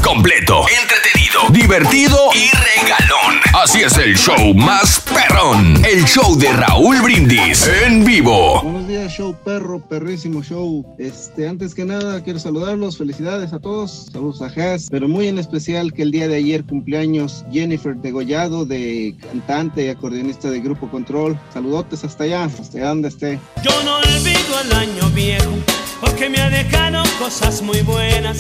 Completo, 0.08 0.64
entretenido, 0.82 1.50
divertido 1.50 2.18
y 2.34 2.48
regalón. 2.56 3.42
Así 3.54 3.82
es 3.82 3.98
el 3.98 4.16
show 4.16 4.54
más 4.54 5.02
perrón. 5.02 5.84
El 5.86 6.06
show 6.06 6.38
de 6.38 6.50
Raúl 6.54 7.02
Brindis 7.02 7.68
en 7.86 8.06
vivo. 8.06 8.62
Buenos 8.62 8.88
días, 8.88 9.12
show 9.12 9.36
perro, 9.44 9.86
perrísimo 9.86 10.42
show. 10.42 10.96
Este, 10.98 11.50
antes 11.50 11.76
que 11.76 11.84
nada, 11.84 12.24
quiero 12.24 12.40
saludarlos, 12.40 12.98
felicidades 12.98 13.52
a 13.52 13.60
todos, 13.60 14.08
saludos 14.10 14.42
a 14.42 14.46
Has, 14.46 14.88
pero 14.90 15.10
muy 15.10 15.28
en 15.28 15.40
especial 15.40 15.92
que 15.92 16.04
el 16.04 16.12
día 16.12 16.30
de 16.30 16.38
ayer 16.38 16.64
cumpleaños 16.64 17.44
Jennifer 17.52 17.94
Degollado, 17.94 18.66
de 18.66 19.14
cantante 19.22 19.88
y 19.88 19.90
acordeonista 19.90 20.50
de 20.50 20.62
Grupo 20.62 20.90
Control. 20.90 21.38
Saludotes 21.54 22.06
hasta 22.06 22.24
allá, 22.24 22.46
hasta 22.46 22.78
allá 22.78 22.88
donde 22.88 23.10
esté. 23.10 23.40
Yo 23.62 23.84
no 23.84 23.98
olvido 23.98 24.62
el 24.64 24.72
año 24.72 25.10
viejo, 25.10 25.52
porque 26.00 26.30
me 26.30 26.40
ha 26.40 26.50
dejado 26.50 27.04
cosas 27.20 27.62
muy 27.62 27.82
buenas. 27.82 28.38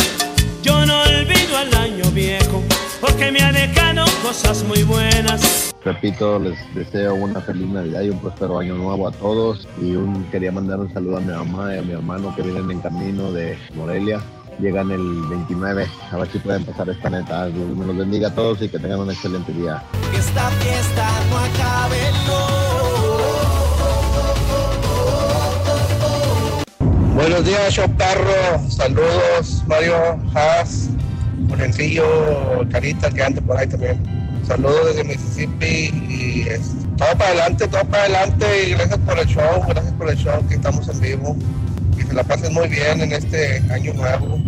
Yo 0.64 0.86
no 0.86 1.02
olvido 1.02 1.60
el 1.62 1.76
año 1.76 2.12
viejo, 2.12 2.64
porque 3.00 3.32
me 3.32 3.42
ha 3.42 3.52
dejado 3.52 4.06
cosas 4.24 4.64
muy 4.64 4.84
buenas. 4.84 5.74
Repito, 5.84 6.40
les 6.40 6.58
deseo 6.76 7.16
una 7.16 7.40
feliz 7.40 7.68
Navidad 7.68 8.02
y 8.02 8.10
un 8.10 8.20
próspero 8.20 8.60
año 8.60 8.76
nuevo 8.76 9.08
a 9.08 9.12
todos. 9.12 9.68
Y 9.82 9.96
un, 9.96 10.26
quería 10.26 10.52
mandar 10.52 10.80
un 10.80 10.92
saludo 10.94 11.18
a 11.18 11.20
mi 11.22 11.32
mamá 11.32 11.74
y 11.76 11.78
a 11.78 11.82
mi 11.82 11.94
hermano 11.94 12.36
que 12.36 12.42
vienen 12.42 12.70
en 12.72 12.82
camino 12.82 13.32
de 13.32 13.58
Morelia. 13.76 14.20
Llegan 14.60 14.90
el 14.92 15.22
29, 15.30 15.88
a 16.12 16.18
ver 16.18 16.28
si 16.32 16.40
pueden 16.40 16.66
pasar 16.66 16.90
esta 16.90 17.10
neta. 17.10 17.46
Dios 17.48 17.78
me 17.78 17.86
los 17.86 17.96
bendiga 17.96 18.30
a 18.30 18.36
todos 18.36 18.62
y 18.62 18.70
que 18.70 18.80
tengan 18.80 19.00
un 19.02 19.12
excelente 19.12 19.54
día. 19.54 19.84
Que 20.12 20.18
esta 20.18 20.50
fiesta 20.50 21.10
no 21.30 21.38
acabe, 21.38 22.02
Buenos 27.18 27.46
días, 27.46 27.74
show 27.74 27.90
perro. 27.98 28.70
Saludos, 28.70 29.64
Mario 29.66 29.96
Haas, 30.36 30.88
Jorencillo, 31.50 32.06
Carita, 32.72 33.10
que 33.10 33.24
anda 33.24 33.42
por 33.42 33.58
ahí 33.58 33.66
también. 33.66 34.00
Saludos 34.46 34.94
desde 34.94 35.04
Mississippi 35.04 35.92
y 36.08 36.46
es, 36.48 36.74
todo 36.96 37.18
para 37.18 37.32
adelante, 37.32 37.68
todo 37.70 37.84
para 37.86 38.04
adelante. 38.04 38.46
Y 38.68 38.74
gracias 38.76 39.00
por 39.00 39.18
el 39.18 39.26
show, 39.26 39.64
gracias 39.68 39.94
por 39.94 40.12
el 40.12 40.16
show 40.16 40.48
que 40.48 40.54
estamos 40.54 40.88
en 40.90 41.00
vivo. 41.00 41.36
Que 41.98 42.04
se 42.06 42.14
la 42.14 42.24
pasen 42.24 42.54
muy 42.54 42.68
bien 42.68 43.02
en 43.02 43.12
este 43.12 43.64
año 43.72 43.96
nuevo. 43.96 44.40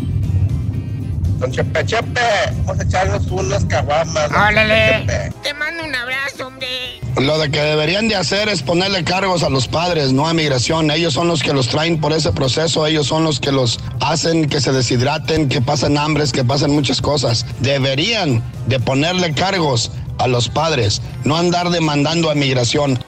Don 1.39 1.51
Chepe, 1.53 1.85
Chepe, 1.85 2.21
vamos 2.65 2.79
a 2.79 2.83
echarnos 2.83 3.27
unas 3.31 3.63
caguamas. 3.65 4.29
Órale. 4.29 5.05
Chepe. 5.07 5.31
Te 5.41 5.53
mando 5.53 5.85
un 5.85 5.95
abrazo, 5.95 6.47
hombre. 6.47 6.67
Lo 7.15 7.39
de 7.39 7.49
que 7.49 7.61
deberían 7.61 8.09
de 8.09 8.17
hacer 8.17 8.49
es 8.49 8.61
ponerle 8.61 9.05
cargos 9.05 9.43
a 9.43 9.49
los 9.49 9.69
padres, 9.69 10.11
no 10.11 10.27
a 10.27 10.33
migración. 10.33 10.91
Ellos 10.91 11.13
son 11.13 11.29
los 11.29 11.41
que 11.41 11.53
los 11.53 11.69
traen 11.69 12.01
por 12.01 12.11
ese 12.11 12.33
proceso, 12.33 12.85
ellos 12.85 13.07
son 13.07 13.23
los 13.23 13.39
que 13.39 13.53
los 13.53 13.79
hacen 14.01 14.49
que 14.49 14.59
se 14.59 14.73
deshidraten, 14.73 15.47
que 15.47 15.61
pasen 15.61 15.97
hambres, 15.97 16.33
que 16.33 16.43
pasen 16.43 16.71
muchas 16.71 17.01
cosas. 17.01 17.45
Deberían 17.59 18.43
de 18.67 18.79
ponerle 18.81 19.33
cargos 19.33 19.91
a 20.17 20.27
los 20.27 20.49
padres, 20.49 21.01
no 21.23 21.37
andar 21.37 21.69
demandando 21.69 22.29
a 22.29 22.35
migración. 22.35 22.99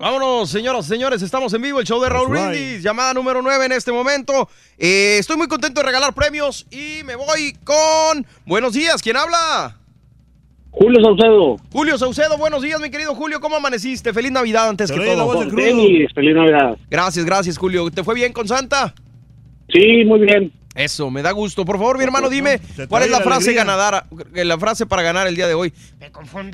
Vámonos, 0.00 0.48
señoras 0.48 0.86
y 0.86 0.88
señores, 0.88 1.20
estamos 1.20 1.52
en 1.52 1.60
vivo, 1.60 1.78
el 1.78 1.84
show 1.84 2.00
de 2.00 2.08
Raúl 2.08 2.34
right. 2.34 2.48
Brindis, 2.48 2.82
llamada 2.82 3.12
número 3.12 3.42
9 3.42 3.66
en 3.66 3.72
este 3.72 3.92
momento. 3.92 4.48
Eh, 4.78 5.18
estoy 5.20 5.36
muy 5.36 5.46
contento 5.46 5.82
de 5.82 5.86
regalar 5.86 6.14
premios 6.14 6.66
y 6.70 7.04
me 7.04 7.16
voy 7.16 7.54
con... 7.64 8.24
Buenos 8.46 8.72
días, 8.72 9.02
¿quién 9.02 9.18
habla? 9.18 9.76
Julio 10.70 11.04
Saucedo. 11.04 11.56
Julio 11.70 11.98
Saucedo, 11.98 12.38
buenos 12.38 12.62
días, 12.62 12.80
mi 12.80 12.90
querido 12.90 13.14
Julio, 13.14 13.40
¿cómo 13.40 13.56
amaneciste? 13.56 14.14
Feliz 14.14 14.32
Navidad 14.32 14.70
antes 14.70 14.90
Te 14.90 14.98
que 14.98 15.04
todo. 15.04 15.34
Con 15.34 15.54
tenis, 15.54 16.10
feliz 16.14 16.34
Navidad. 16.34 16.78
Gracias, 16.88 17.26
gracias, 17.26 17.58
Julio. 17.58 17.90
¿Te 17.90 18.02
fue 18.02 18.14
bien 18.14 18.32
con 18.32 18.48
Santa? 18.48 18.94
Sí, 19.68 20.02
muy 20.06 20.20
bien. 20.20 20.50
Eso, 20.84 21.10
me 21.10 21.22
da 21.22 21.32
gusto. 21.32 21.64
Por 21.64 21.76
favor, 21.76 21.98
mi 21.98 22.04
hermano, 22.04 22.28
dime 22.28 22.60
cuál 22.88 23.02
es 23.02 23.10
la 23.10 23.20
frase 23.20 23.52
ganadora, 23.52 24.06
eh, 24.34 24.44
la 24.44 24.58
frase 24.58 24.86
para 24.86 25.02
ganar 25.02 25.26
el 25.26 25.36
día 25.36 25.46
de 25.46 25.54
hoy. 25.54 25.72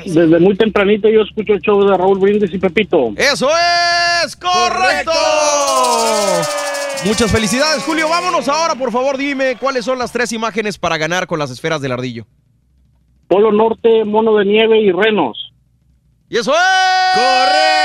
Desde 0.05 0.39
muy 0.41 0.57
tempranito 0.57 1.09
yo 1.09 1.23
escucho 1.23 1.53
el 1.53 1.61
show 1.61 1.85
de 1.85 1.97
Raúl 1.97 2.19
Brindis 2.19 2.53
y 2.53 2.59
Pepito. 2.59 3.13
¡Eso 3.17 3.49
es 4.25 4.37
correcto! 4.37 5.13
Muchas 7.05 7.31
felicidades, 7.31 7.85
Julio. 7.85 8.09
Vámonos 8.09 8.49
ahora, 8.49 8.75
por 8.75 8.91
favor, 8.91 9.17
dime 9.17 9.57
cuáles 9.61 9.85
son 9.85 9.99
las 9.99 10.11
tres 10.11 10.33
imágenes 10.33 10.79
para 10.79 10.99
ganar 10.99 11.27
con 11.27 11.39
las 11.39 11.51
esferas 11.51 11.81
del 11.81 11.93
ardillo. 11.93 12.27
Polo 13.29 13.53
Norte, 13.53 14.05
Mono 14.05 14.37
de 14.37 14.45
Nieve 14.45 14.81
y 14.81 14.91
Renos. 14.91 15.53
¡Y 16.29 16.39
eso 16.39 16.53
es 16.53 17.15
correcto! 17.15 17.76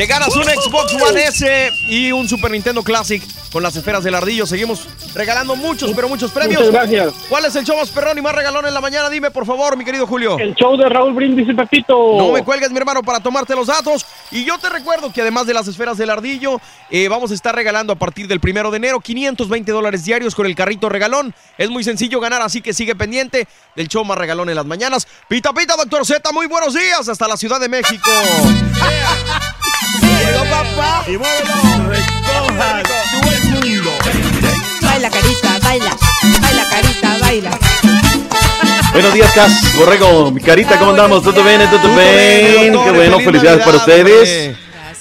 Te 0.00 0.06
ganas 0.06 0.34
un 0.34 0.44
Xbox 0.44 0.94
One 0.94 1.24
S 1.24 1.72
y 1.86 2.10
un 2.10 2.26
Super 2.26 2.50
Nintendo 2.50 2.82
Classic 2.82 3.22
con 3.52 3.62
las 3.62 3.76
esferas 3.76 4.02
del 4.02 4.14
ardillo. 4.14 4.46
Seguimos 4.46 4.88
regalando 5.14 5.56
muchos, 5.56 5.92
pero 5.94 6.08
muchos 6.08 6.30
premios. 6.30 6.58
Muchas 6.58 6.72
gracias. 6.72 7.12
¿Cuál 7.28 7.44
es 7.44 7.54
el 7.54 7.66
show 7.66 7.76
más 7.76 7.90
perrón 7.90 8.16
y 8.16 8.22
más 8.22 8.34
regalón 8.34 8.64
en 8.64 8.72
la 8.72 8.80
mañana? 8.80 9.10
Dime, 9.10 9.30
por 9.30 9.44
favor, 9.44 9.76
mi 9.76 9.84
querido 9.84 10.06
Julio. 10.06 10.38
El 10.38 10.54
show 10.54 10.74
de 10.78 10.88
Raúl 10.88 11.12
Brindis 11.12 11.50
y 11.50 11.52
Pepito. 11.52 12.14
No 12.16 12.32
me 12.32 12.42
cuelgues, 12.42 12.70
mi 12.70 12.78
hermano, 12.78 13.02
para 13.02 13.20
tomarte 13.20 13.54
los 13.54 13.66
datos. 13.66 14.06
Y 14.30 14.42
yo 14.46 14.56
te 14.56 14.70
recuerdo 14.70 15.12
que 15.12 15.20
además 15.20 15.46
de 15.46 15.52
las 15.52 15.68
esferas 15.68 15.98
del 15.98 16.08
ardillo, 16.08 16.62
eh, 16.88 17.08
vamos 17.08 17.30
a 17.30 17.34
estar 17.34 17.54
regalando 17.54 17.92
a 17.92 17.96
partir 17.96 18.26
del 18.26 18.40
primero 18.40 18.70
de 18.70 18.78
enero 18.78 19.00
520 19.00 19.70
dólares 19.70 20.02
diarios 20.02 20.34
con 20.34 20.46
el 20.46 20.54
carrito 20.54 20.88
regalón. 20.88 21.34
Es 21.58 21.68
muy 21.68 21.84
sencillo 21.84 22.20
ganar, 22.20 22.40
así 22.40 22.62
que 22.62 22.72
sigue 22.72 22.94
pendiente 22.94 23.46
del 23.76 23.88
show 23.88 24.02
más 24.06 24.16
regalón 24.16 24.48
en 24.48 24.56
las 24.56 24.64
mañanas. 24.64 25.06
Pita, 25.28 25.52
pita, 25.52 25.76
doctor 25.76 26.06
Z, 26.06 26.32
muy 26.32 26.46
buenos 26.46 26.72
días 26.72 27.06
hasta 27.06 27.28
la 27.28 27.36
Ciudad 27.36 27.60
de 27.60 27.68
México. 27.68 28.10
Llegó 30.00 30.44
papá. 30.44 31.04
Y 31.06 31.16
muévelo. 31.16 31.88
Recoja 31.88 32.82
todo 32.82 33.32
el 33.32 33.50
mundo. 33.50 33.90
Baila, 34.82 35.10
carita, 35.10 35.58
baila. 35.62 35.96
Baila, 36.40 36.64
carita, 36.70 37.18
baila. 37.20 37.58
Buenos 38.92 39.14
días, 39.14 39.32
Cas, 39.32 39.76
Borrego, 39.76 40.32
mi 40.32 40.40
carita, 40.40 40.76
¿cómo 40.78 40.90
andamos? 40.90 41.22
¿Todo 41.22 41.44
bien? 41.44 41.60
¿Todo 41.70 41.94
bien? 41.94 42.72
Qué 42.72 42.90
bueno, 42.90 43.20
felicidades 43.20 43.64
para 43.64 43.76
ustedes. 43.76 44.56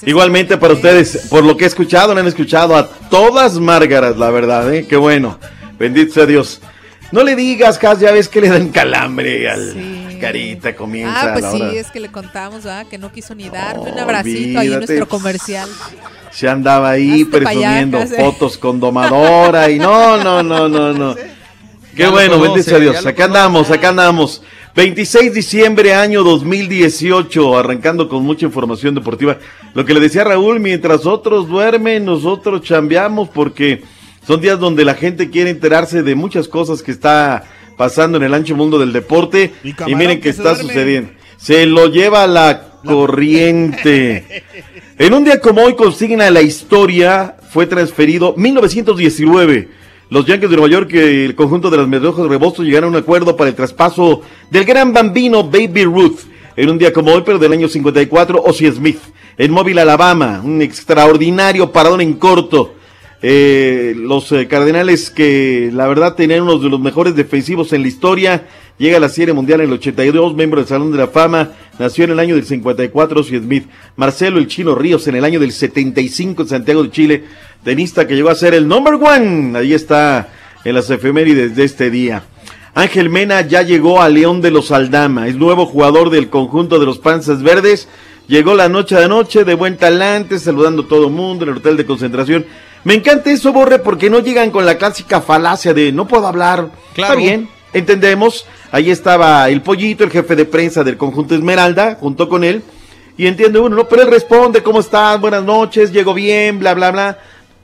Igualmente 0.05 0.57
para 0.57 0.75
ustedes, 0.75 1.27
por 1.29 1.43
lo 1.43 1.57
que 1.57 1.65
he 1.65 1.67
escuchado, 1.67 2.13
no 2.13 2.19
han 2.19 2.27
escuchado 2.27 2.77
a 2.77 2.87
todas 2.87 3.55
Márgaras, 3.55 4.15
la 4.17 4.29
verdad, 4.29 4.71
¿eh? 4.73 4.85
Qué 4.87 4.95
bueno. 4.95 5.39
Bendito 5.77 6.13
sea 6.13 6.25
Dios. 6.25 6.61
No 7.11 7.23
le 7.23 7.35
digas, 7.35 7.77
Cas, 7.79 7.99
ya 7.99 8.11
ves 8.11 8.29
que 8.29 8.41
le 8.41 8.49
dan 8.49 8.69
calambre 8.69 9.49
al 9.49 9.98
carita, 10.19 10.75
comienza 10.75 11.21
Ah, 11.21 11.29
a 11.29 11.33
pues 11.33 11.43
la 11.45 11.51
sí, 11.51 11.61
hora. 11.61 11.71
es 11.73 11.91
que 11.91 11.99
le 11.99 12.09
contamos, 12.11 12.63
¿verdad? 12.63 12.87
Que 12.87 12.97
no 12.97 13.11
quiso 13.11 13.33
ni 13.35 13.49
darme 13.49 13.91
un 13.91 13.99
abracito 13.99 14.59
ahí 14.59 14.67
en 14.67 14.77
nuestro 14.79 15.07
comercial. 15.07 15.69
Se 16.31 16.47
andaba 16.47 16.91
ahí 16.91 17.23
Hazte 17.23 17.37
presumiendo 17.39 17.97
eh. 17.99 18.07
fotos 18.07 18.57
con 18.57 18.79
domadora 18.79 19.69
y 19.69 19.79
no, 19.79 20.17
no, 20.23 20.43
no, 20.43 20.67
no, 20.69 20.93
no. 20.93 21.15
Qué 21.95 22.03
Ya 22.03 22.09
bueno, 22.11 22.39
bendito 22.39 22.69
sea 22.69 22.79
Dios. 22.79 23.05
Acá 23.05 23.25
andamos, 23.25 23.71
acá 23.71 23.89
andamos. 23.89 24.41
26 24.75 25.25
de 25.25 25.35
diciembre, 25.35 25.93
año 25.95 26.23
2018, 26.23 27.57
arrancando 27.57 28.07
con 28.07 28.23
mucha 28.23 28.45
información 28.45 28.93
deportiva. 28.95 29.37
Lo 29.73 29.83
que 29.83 29.93
le 29.93 29.99
decía 29.99 30.23
Raúl, 30.23 30.59
mientras 30.59 31.05
otros 31.05 31.47
duermen, 31.49 32.05
nosotros 32.05 32.61
chambeamos 32.61 33.27
porque 33.29 33.81
son 34.25 34.39
días 34.39 34.59
donde 34.59 34.85
la 34.85 34.93
gente 34.93 35.29
quiere 35.29 35.49
enterarse 35.49 36.03
de 36.03 36.15
muchas 36.15 36.47
cosas 36.47 36.83
que 36.83 36.91
está 36.91 37.43
pasando 37.79 38.17
en 38.17 38.23
el 38.25 38.33
ancho 38.33 38.57
mundo 38.57 38.77
del 38.77 38.91
deporte. 38.91 39.53
Y, 39.63 39.95
miren 39.95 40.17
que 40.17 40.23
qué 40.23 40.29
está 40.31 40.53
sucediendo. 40.53 41.11
Se 41.37 41.65
lo 41.65 41.87
lleva 41.87 42.27
la 42.27 42.73
corriente. 42.85 44.43
En 44.99 45.13
un 45.13 45.23
día 45.23 45.39
como 45.39 45.61
hoy 45.61 45.77
consigna 45.77 46.29
la 46.29 46.41
historia, 46.41 47.37
fue 47.51 47.67
transferido 47.67 48.33
1919. 48.35 49.69
Los 50.09 50.25
Yankees 50.25 50.49
de 50.49 50.57
Nueva 50.57 50.69
York 50.69 50.89
y 50.91 50.97
el 50.97 51.35
conjunto 51.35 51.69
de 51.69 51.77
las 51.77 51.87
Mediojos 51.87 52.27
Rebostos 52.27 52.65
llegaron 52.65 52.93
a 52.93 52.97
un 52.97 53.01
acuerdo 53.01 53.37
para 53.37 53.49
el 53.49 53.55
traspaso 53.55 54.23
del 54.51 54.65
gran 54.65 54.91
bambino 54.91 55.45
Baby 55.45 55.85
Ruth. 55.85 56.19
En 56.57 56.69
un 56.69 56.77
día 56.77 56.91
como 56.91 57.13
hoy, 57.13 57.23
pero 57.25 57.39
del 57.39 57.53
año 57.53 57.69
54, 57.69 58.43
Ozzie 58.43 58.73
Smith, 58.73 58.99
en 59.37 59.51
Mobile, 59.51 59.79
Alabama, 59.79 60.41
un 60.43 60.61
extraordinario 60.61 61.71
paradón 61.71 62.01
en 62.01 62.15
corto. 62.15 62.75
Eh, 63.21 63.95
los 63.97 64.31
eh, 64.31 64.47
Cardenales 64.47 65.09
que 65.09 65.69
la 65.73 65.87
verdad 65.87 66.15
tenían 66.15 66.43
uno 66.43 66.57
de 66.57 66.69
los 66.69 66.79
mejores 66.79 67.15
defensivos 67.15 67.73
en 67.73 67.81
la 67.81 67.89
historia. 67.89 68.47
Llega 68.77 68.95
a 68.95 69.01
la 69.01 69.09
Serie 69.09 69.33
Mundial 69.33 69.59
en 69.59 69.67
el 69.67 69.73
82, 69.73 70.35
miembro 70.35 70.61
del 70.61 70.69
Salón 70.69 70.91
de 70.91 70.99
la 70.99 71.07
Fama. 71.07 71.51
Nació 71.77 72.05
en 72.05 72.11
el 72.11 72.19
año 72.19 72.35
del 72.35 72.45
54, 72.45 73.19
Ozzie 73.19 73.39
Smith. 73.39 73.65
Marcelo 73.97 74.39
el 74.39 74.47
Chino 74.47 74.73
Ríos 74.73 75.05
en 75.09 75.15
el 75.15 75.25
año 75.25 75.39
del 75.39 75.51
75 75.51 76.43
en 76.43 76.47
Santiago 76.47 76.83
de 76.83 76.91
Chile. 76.91 77.23
Tenista 77.63 78.07
que 78.07 78.15
llegó 78.15 78.29
a 78.29 78.35
ser 78.35 78.53
el 78.53 78.69
number 78.69 78.93
one. 78.93 79.57
Ahí 79.57 79.73
está 79.73 80.29
en 80.63 80.75
las 80.75 80.89
efemérides 80.89 81.57
de 81.57 81.65
este 81.65 81.89
día. 81.89 82.23
Ángel 82.73 83.09
Mena 83.09 83.41
ya 83.41 83.63
llegó 83.63 84.01
a 84.01 84.07
León 84.07 84.39
de 84.39 84.51
los 84.51 84.71
Aldama. 84.71 85.27
Es 85.27 85.35
nuevo 85.35 85.65
jugador 85.65 86.09
del 86.09 86.29
conjunto 86.29 86.79
de 86.79 86.85
los 86.85 86.99
Panzas 86.99 87.43
Verdes. 87.43 87.89
Llegó 88.29 88.53
la 88.53 88.69
noche 88.69 88.95
de 88.95 89.05
anoche 89.05 89.43
de 89.43 89.55
buen 89.55 89.75
talante, 89.75 90.39
saludando 90.39 90.83
a 90.83 90.87
todo 90.87 91.09
mundo 91.09 91.43
en 91.43 91.51
el 91.51 91.57
hotel 91.57 91.75
de 91.75 91.85
concentración. 91.85 92.45
Me 92.83 92.93
encanta 92.93 93.31
eso, 93.31 93.51
Borre, 93.51 93.79
porque 93.79 94.09
no 94.09 94.19
llegan 94.19 94.51
con 94.51 94.65
la 94.65 94.77
clásica 94.77 95.21
falacia 95.21 95.73
de 95.73 95.91
no 95.91 96.07
puedo 96.07 96.27
hablar. 96.27 96.69
Claro. 96.93 97.13
Está 97.13 97.15
bien, 97.15 97.49
entendemos. 97.73 98.45
Ahí 98.71 98.91
estaba 98.91 99.49
el 99.49 99.61
pollito, 99.61 100.03
el 100.03 100.11
jefe 100.11 100.35
de 100.35 100.45
prensa 100.45 100.83
del 100.83 100.97
conjunto 100.97 101.35
Esmeralda, 101.35 101.97
junto 101.99 102.29
con 102.29 102.43
él. 102.43 102.63
Y 103.17 103.27
entiende 103.27 103.59
uno, 103.59 103.75
¿no? 103.75 103.87
Pero 103.87 104.03
él 104.03 104.09
responde, 104.09 104.63
¿cómo 104.63 104.79
estás? 104.79 105.19
Buenas 105.19 105.43
noches, 105.43 105.91
llego 105.91 106.13
bien, 106.13 106.59
bla, 106.59 106.73
bla, 106.73 106.91
bla. 106.91 107.19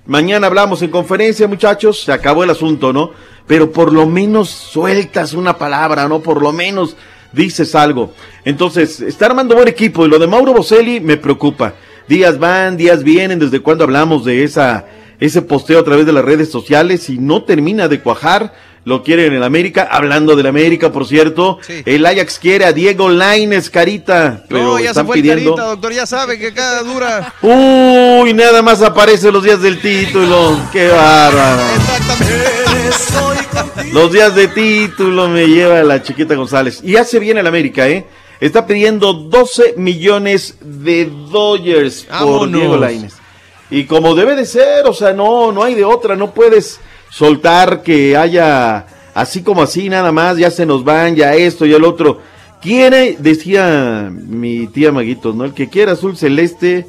Mañana 0.06 0.48
hablamos 0.48 0.82
en 0.82 0.92
conferencia, 0.92 1.48
muchachos. 1.48 2.04
Se 2.04 2.12
acabó 2.12 2.44
el 2.44 2.50
asunto, 2.50 2.92
¿no? 2.92 3.12
Pero 3.48 3.72
por 3.72 3.94
lo 3.94 4.06
menos 4.06 4.50
sueltas 4.50 5.34
una 5.34 5.58
palabra, 5.58 6.08
¿no? 6.08 6.20
Por 6.20 6.42
lo 6.42 6.52
menos 6.52 6.98
dices 7.32 7.74
algo. 7.74 8.14
Entonces, 8.44 9.00
está 9.02 9.28
armando 9.28 9.56
buen 9.56 9.68
equipo. 9.68 10.06
Y 10.06 10.10
lo 10.10 10.20
de 10.20 10.28
Mauro 10.28 10.54
Boselli 10.54 11.00
me 11.00 11.18
preocupa. 11.18 11.74
Días 12.08 12.38
van, 12.38 12.78
días 12.78 13.04
vienen. 13.04 13.40
¿Desde 13.40 13.62
cuando 13.62 13.84
hablamos 13.84 14.26
de 14.26 14.44
esa, 14.44 14.86
ese 15.20 15.42
posteo 15.42 15.80
a 15.80 15.84
través 15.84 16.06
de 16.06 16.14
las 16.14 16.26
redes 16.26 16.50
sociales? 16.52 17.10
Y 17.10 17.18
no 17.18 17.44
termina 17.44 17.88
de 17.88 18.02
cuajar. 18.02 18.54
Lo 18.86 19.02
quieren 19.02 19.26
en 19.28 19.34
el 19.34 19.44
América. 19.44 19.88
Hablando 19.92 20.36
del 20.36 20.46
América, 20.46 20.92
por 20.92 21.08
cierto. 21.08 21.58
El 21.86 22.06
Ajax 22.06 22.38
quiere 22.38 22.66
a 22.66 22.72
Diego 22.72 23.10
Laines, 23.10 23.72
carita. 23.72 24.44
Pero 24.48 24.62
No, 24.64 24.78
ya 24.78 24.84
se 24.86 24.90
están 24.92 25.08
fue 25.08 25.16
el 25.16 25.22
pidiendo. 25.24 25.56
carita, 25.56 25.70
doctor. 25.72 25.94
Ya 25.94 26.06
sabe 26.06 26.38
que 26.38 26.54
cada 26.54 26.84
dura. 26.84 27.34
Uy, 27.42 28.34
nada 28.36 28.62
más 28.62 28.84
aparece 28.84 29.32
los 29.32 29.44
días 29.44 29.60
del 29.62 29.80
título. 29.82 30.60
Qué 30.72 30.88
bárbaro. 30.90 31.64
Los 33.92 34.12
días 34.12 34.36
de 34.36 34.48
título 34.50 35.30
me 35.30 35.48
lleva 35.48 35.82
la 35.84 36.04
chiquita 36.04 36.36
González. 36.36 36.82
Y 36.84 36.98
hace 36.98 37.20
bien 37.20 37.38
el 37.38 37.48
América, 37.48 37.88
¿eh? 37.88 38.06
Está 38.40 38.68
pidiendo 38.68 39.14
12 39.14 39.76
millones 39.78 40.58
de 40.62 41.10
Dodgers 41.32 42.06
por. 42.20 42.52
Diego 42.52 42.78
Lainez. 42.78 43.14
Y 43.76 43.84
como 43.88 44.16
debe 44.16 44.38
de 44.38 44.46
ser, 44.46 44.86
o 44.86 44.94
sea, 44.94 45.12
no, 45.12 45.52
no 45.52 45.62
hay 45.62 45.76
de 45.76 45.84
otra, 45.84 46.16
no 46.16 46.34
puedes 46.34 46.80
soltar 47.10 47.84
que 47.84 48.16
haya 48.16 48.86
así 49.14 49.44
como 49.44 49.62
así 49.64 49.90
nada 49.90 50.14
más, 50.14 50.38
ya 50.38 50.50
se 50.50 50.66
nos 50.66 50.86
van, 50.86 51.18
ya 51.18 51.36
esto, 51.36 51.66
ya 51.66 51.76
el 51.76 51.84
otro. 51.84 52.22
Quiere, 52.62 53.18
decía 53.20 54.10
mi 54.10 54.68
tía 54.68 54.94
Maguitos, 54.94 55.36
¿no? 55.36 55.44
El 55.44 55.54
que 55.54 55.68
quiera 55.68 55.92
azul 55.92 56.16
celeste, 56.16 56.88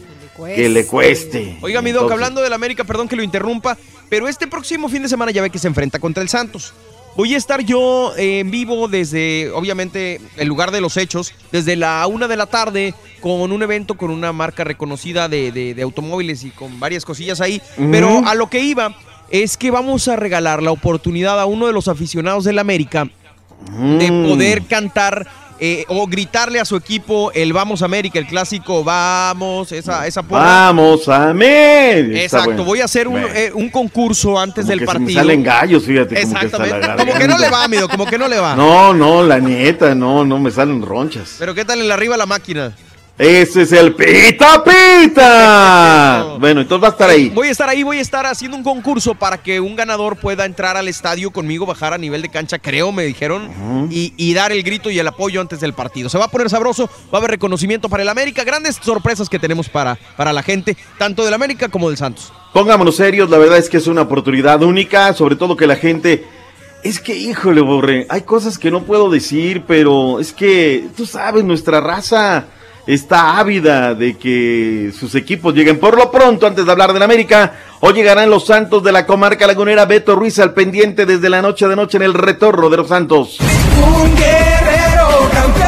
que 0.55 0.69
le 0.69 0.87
cueste. 0.87 1.59
Oiga, 1.61 1.83
mi 1.83 1.91
doc, 1.91 2.03
Entonces, 2.03 2.15
hablando 2.15 2.41
del 2.41 2.53
América, 2.53 2.85
perdón 2.85 3.09
que 3.09 3.17
lo 3.17 3.25
interrumpa, 3.25 3.77
pero 4.09 4.29
este 4.29 4.47
próximo 4.47 4.89
fin 4.89 5.03
de 5.03 5.09
semana 5.09 5.33
ya 5.33 5.43
ve 5.43 5.51
que 5.51 5.59
se 5.59 5.67
enfrenta 5.67 5.99
contra 5.99 6.23
el 6.23 6.29
Santos. 6.29 6.73
Voy 7.17 7.33
a 7.35 7.39
estar 7.39 7.63
yo 7.63 8.13
en 8.17 8.51
vivo 8.51 8.89
desde, 8.89 9.51
obviamente, 9.53 10.21
el 10.37 10.49
lugar 10.49 10.71
de 10.71 10.83
los 10.83 10.97
hechos, 10.99 11.33
desde 11.51 11.75
la 11.75 12.07
una 12.07 12.29
de 12.29 12.37
la 12.37 12.45
tarde, 12.47 12.95
con 13.21 13.51
un 13.53 13.63
evento 13.63 13.97
con 13.97 14.11
una 14.11 14.33
marca 14.33 14.65
reconocida 14.65 15.29
de, 15.29 15.51
de- 15.51 15.75
de 15.75 15.83
automóviles 15.83 16.45
y 16.45 16.51
con 16.51 16.79
varias 16.79 17.05
cosillas 17.07 17.41
ahí. 17.41 17.63
Pero 17.91 18.23
a 18.27 18.35
lo 18.35 18.51
que 18.51 18.61
iba 18.61 18.95
es 19.31 19.57
que 19.57 19.71
vamos 19.71 20.07
a 20.09 20.17
regalar 20.17 20.63
la 20.63 20.71
oportunidad 20.73 21.41
a 21.41 21.47
uno 21.47 21.67
de 21.67 21.73
los 21.73 21.89
aficionados 21.89 22.45
del 22.45 22.59
América 22.59 23.09
de 23.09 24.11
Mm. 24.13 24.29
poder 24.29 24.63
cantar 24.67 25.27
eh, 25.59 25.85
o 25.89 26.07
gritarle 26.07 26.61
a 26.61 26.65
su 26.65 26.77
equipo 26.77 27.31
el 27.33 27.53
Vamos 27.53 27.83
América, 27.83 28.19
el 28.19 28.27
clásico 28.27 28.85
Vamos, 28.85 29.73
esa, 29.73 30.07
esa 30.07 30.23
porra. 30.23 30.43
Vamos. 30.43 31.09
Está 32.13 32.23
Exacto, 32.23 32.45
bueno. 32.51 32.65
voy 32.65 32.81
a 32.81 32.85
hacer 32.85 33.09
un, 33.09 33.19
eh, 33.19 33.51
un 33.55 33.71
concurso 33.71 34.39
antes 34.39 34.65
Como 34.65 34.71
del 34.71 34.81
que 34.81 34.87
se 34.87 34.93
me 34.93 34.99
partido. 35.01 35.21
salen 35.21 35.43
gallos, 35.43 35.85
fíjate. 35.85 36.21
como 36.23 36.35
que 36.41 36.47
Exactamente. 36.47 36.97
Como 36.97 37.15
que 37.15 37.29
no 37.29 37.39
le 37.39 37.51
va, 37.51 37.65
amigo, 37.65 37.89
como 37.89 38.07
que 38.07 38.19
no 38.19 38.29
le 38.29 38.39
va. 38.39 38.55
No, 38.55 38.93
no, 38.93 39.23
la 39.23 39.39
nieta, 39.39 39.95
no, 39.95 40.25
no 40.25 40.39
me 40.39 40.51
salen 40.51 40.83
ronchas. 40.83 41.37
Pero 41.39 41.55
¿qué 41.55 41.65
tal 41.65 41.81
en 41.81 41.89
la 41.89 41.95
arriba 41.95 42.17
la 42.17 42.27
máquina? 42.27 42.73
Ese 43.19 43.63
es 43.63 43.73
el 43.73 43.95
pita 43.95 44.63
pita. 44.63 46.37
bueno, 46.39 46.61
entonces 46.61 46.85
va 46.85 46.89
a 46.89 46.91
estar 46.91 47.09
ahí. 47.09 47.31
Voy 47.31 47.49
a 47.49 47.51
estar 47.51 47.67
ahí, 47.67 47.83
voy 47.83 47.97
a 47.97 48.03
estar 48.03 48.27
haciendo 48.27 48.59
un 48.59 48.63
concurso 48.63 49.15
para 49.15 49.39
que 49.39 49.59
un 49.59 49.75
ganador 49.75 50.17
pueda 50.17 50.45
entrar 50.45 50.77
al 50.77 50.87
estadio 50.87 51.31
conmigo, 51.31 51.65
bajar 51.65 51.95
a 51.95 51.99
nivel 51.99 52.21
de 52.21 52.29
cancha, 52.29 52.59
creo, 52.59 52.93
me 52.93 53.05
dijeron, 53.05 53.89
y, 53.91 54.13
y 54.19 54.35
dar 54.35 54.53
el 54.53 54.63
grito 54.63 54.91
y 54.91 54.99
el 54.99 55.09
apoyo 55.09 55.41
antes 55.41 55.61
del 55.61 55.73
partido. 55.73 56.11
Se 56.11 56.19
va 56.19 56.27
a 56.27 56.31
poner 56.31 56.51
sabroso, 56.51 56.91
va 57.07 57.15
a 57.15 57.17
haber 57.17 57.31
reconocimiento 57.31 57.89
para 57.89 58.03
el 58.03 58.11
América, 58.11 58.45
grandes 58.45 58.79
sorpresas 58.83 59.31
que 59.31 59.39
tenemos 59.39 59.71
para, 59.71 59.99
para 60.19 60.35
la 60.35 60.43
gente, 60.43 60.77
tanto 60.99 61.25
del 61.25 61.33
América 61.33 61.71
como 61.71 61.89
del 61.89 61.97
Santos. 61.97 62.35
Pongámonos 62.53 62.97
serios, 62.97 63.31
la 63.31 63.39
verdad 63.39 63.57
es 63.57 63.71
que 63.71 63.79
es 63.79 63.87
una 63.87 64.03
oportunidad 64.03 64.63
única, 64.63 65.15
sobre 65.15 65.37
todo 65.37 65.57
que 65.57 65.67
la 65.67 65.77
gente... 65.77 66.27
Es 66.85 67.01
que, 67.01 67.17
híjole, 67.17 67.63
Borre, 67.63 68.07
hay 68.11 68.21
cosas 68.23 68.59
que 68.59 68.71
no 68.71 68.85
puedo 68.85 69.11
decir, 69.11 69.65
pero 69.67 70.21
es 70.21 70.33
que, 70.35 70.87
tú 70.97 71.07
sabes, 71.07 71.43
nuestra 71.43 71.81
raza 71.81 72.47
está 72.87 73.39
ávida 73.39 73.95
de 73.95 74.17
que 74.17 74.93
sus 74.99 75.15
equipos 75.15 75.55
lleguen. 75.55 75.79
Por 75.79 75.97
lo 75.97 76.11
pronto, 76.11 76.47
antes 76.47 76.65
de 76.65 76.71
hablar 76.71 76.93
del 76.93 77.03
América, 77.03 77.55
hoy 77.81 77.95
llegarán 77.95 78.31
los 78.31 78.47
Santos 78.47 78.83
de 78.83 78.93
la 78.93 79.07
comarca 79.07 79.47
lagunera. 79.47 79.85
Beto 79.85 80.15
Ruiz 80.15 80.39
al 80.39 80.55
pendiente 80.55 81.07
desde 81.07 81.29
la 81.29 81.43
noche 81.43 81.67
de 81.67 81.77
noche 81.77 81.97
en 81.97 82.05
el 82.05 82.15
retorno 82.15 82.71
de 82.71 82.77
los 82.77 82.89
Santos. 82.89 83.39
Un 83.41 84.15
guerrero 84.17 85.31
campeón. 85.33 85.67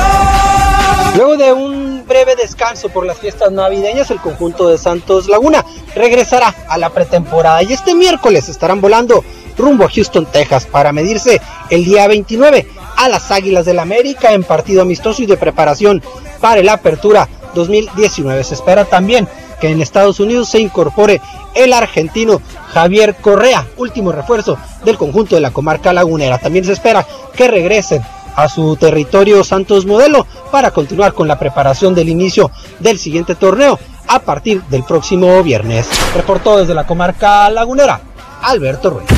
Luego 1.17 1.37
de 1.37 1.53
un 1.53 2.07
breve 2.07 2.37
descanso 2.37 2.89
por 2.89 3.05
las 3.05 3.19
fiestas 3.19 3.51
navideñas, 3.51 4.11
el 4.11 4.21
conjunto 4.21 4.69
de 4.69 4.79
Santos 4.79 5.29
Laguna 5.29 5.65
regresará 5.95 6.55
a 6.69 6.79
la 6.79 6.91
pretemporada 6.91 7.63
y 7.63 7.73
este 7.73 7.95
miércoles 7.95 8.49
estarán 8.49 8.81
volando 8.81 9.25
rumbo 9.57 9.85
a 9.85 9.91
Houston, 9.91 10.27
Texas, 10.27 10.67
para 10.67 10.93
medirse 10.93 11.41
el 11.71 11.85
día 11.85 12.07
29 12.07 12.69
a 12.97 13.09
las 13.09 13.31
Águilas 13.31 13.67
del 13.67 13.81
América 13.81 14.33
en 14.33 14.45
partido 14.45 14.83
amistoso 14.83 15.23
y 15.23 15.27
de 15.27 15.37
preparación 15.37 16.03
para 16.41 16.63
la 16.63 16.75
apertura 16.75 17.29
2019. 17.55 18.45
Se 18.45 18.55
espera 18.55 18.85
también 18.85 19.29
que 19.61 19.71
en 19.71 19.81
Estados 19.81 20.21
Unidos 20.21 20.49
se 20.49 20.61
incorpore 20.61 21.21
el 21.55 21.73
argentino 21.73 22.41
Javier 22.73 23.17
Correa, 23.17 23.67
último 23.77 24.13
refuerzo 24.13 24.57
del 24.85 24.97
conjunto 24.97 25.35
de 25.35 25.41
la 25.41 25.51
comarca 25.51 25.93
lagunera. 25.93 26.39
También 26.39 26.65
se 26.65 26.73
espera 26.73 27.07
que 27.35 27.49
regresen 27.49 28.03
a 28.37 28.49
su 28.49 28.77
territorio 28.77 29.43
Santos 29.43 29.85
Modelo 29.85 30.27
para 30.53 30.71
continuar 30.71 31.13
con 31.13 31.27
la 31.27 31.39
preparación 31.39 31.95
del 31.95 32.09
inicio 32.09 32.51
del 32.79 32.99
siguiente 32.99 33.35
torneo 33.35 33.79
a 34.07 34.21
partir 34.21 34.63
del 34.65 34.85
próximo 34.85 35.43
viernes. 35.43 35.89
Reportó 36.15 36.59
desde 36.59 36.75
la 36.75 36.87
comarca 36.87 37.51
lagunera 37.51 38.01
Alberto 38.43 38.91
Ruiz. 38.91 39.09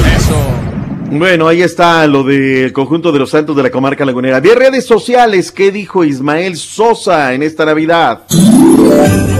Bueno, 1.12 1.49
ahí 1.49 1.61
está 1.61 2.07
lo 2.07 2.23
del 2.23 2.73
conjunto 2.73 3.11
de 3.11 3.19
los 3.19 3.31
Santos 3.31 3.57
de 3.57 3.65
la 3.65 3.70
comarca 3.70 4.05
lagunera. 4.05 4.39
Vía 4.39 4.55
redes 4.55 4.87
sociales, 4.87 5.51
¿qué 5.51 5.73
dijo 5.73 6.05
Ismael 6.05 6.57
Sosa 6.57 7.35
en 7.35 7.43
esta 7.43 7.65
Navidad? 7.65 8.23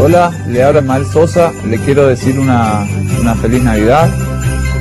Hola, 0.01 0.33
le 0.49 0.65
habla 0.65 0.81
Mal 0.81 1.07
Sosa, 1.07 1.53
le 1.65 1.79
quiero 1.79 2.09
decir 2.09 2.41
una, 2.41 2.85
una 3.21 3.37
feliz 3.37 3.63
Navidad, 3.63 4.13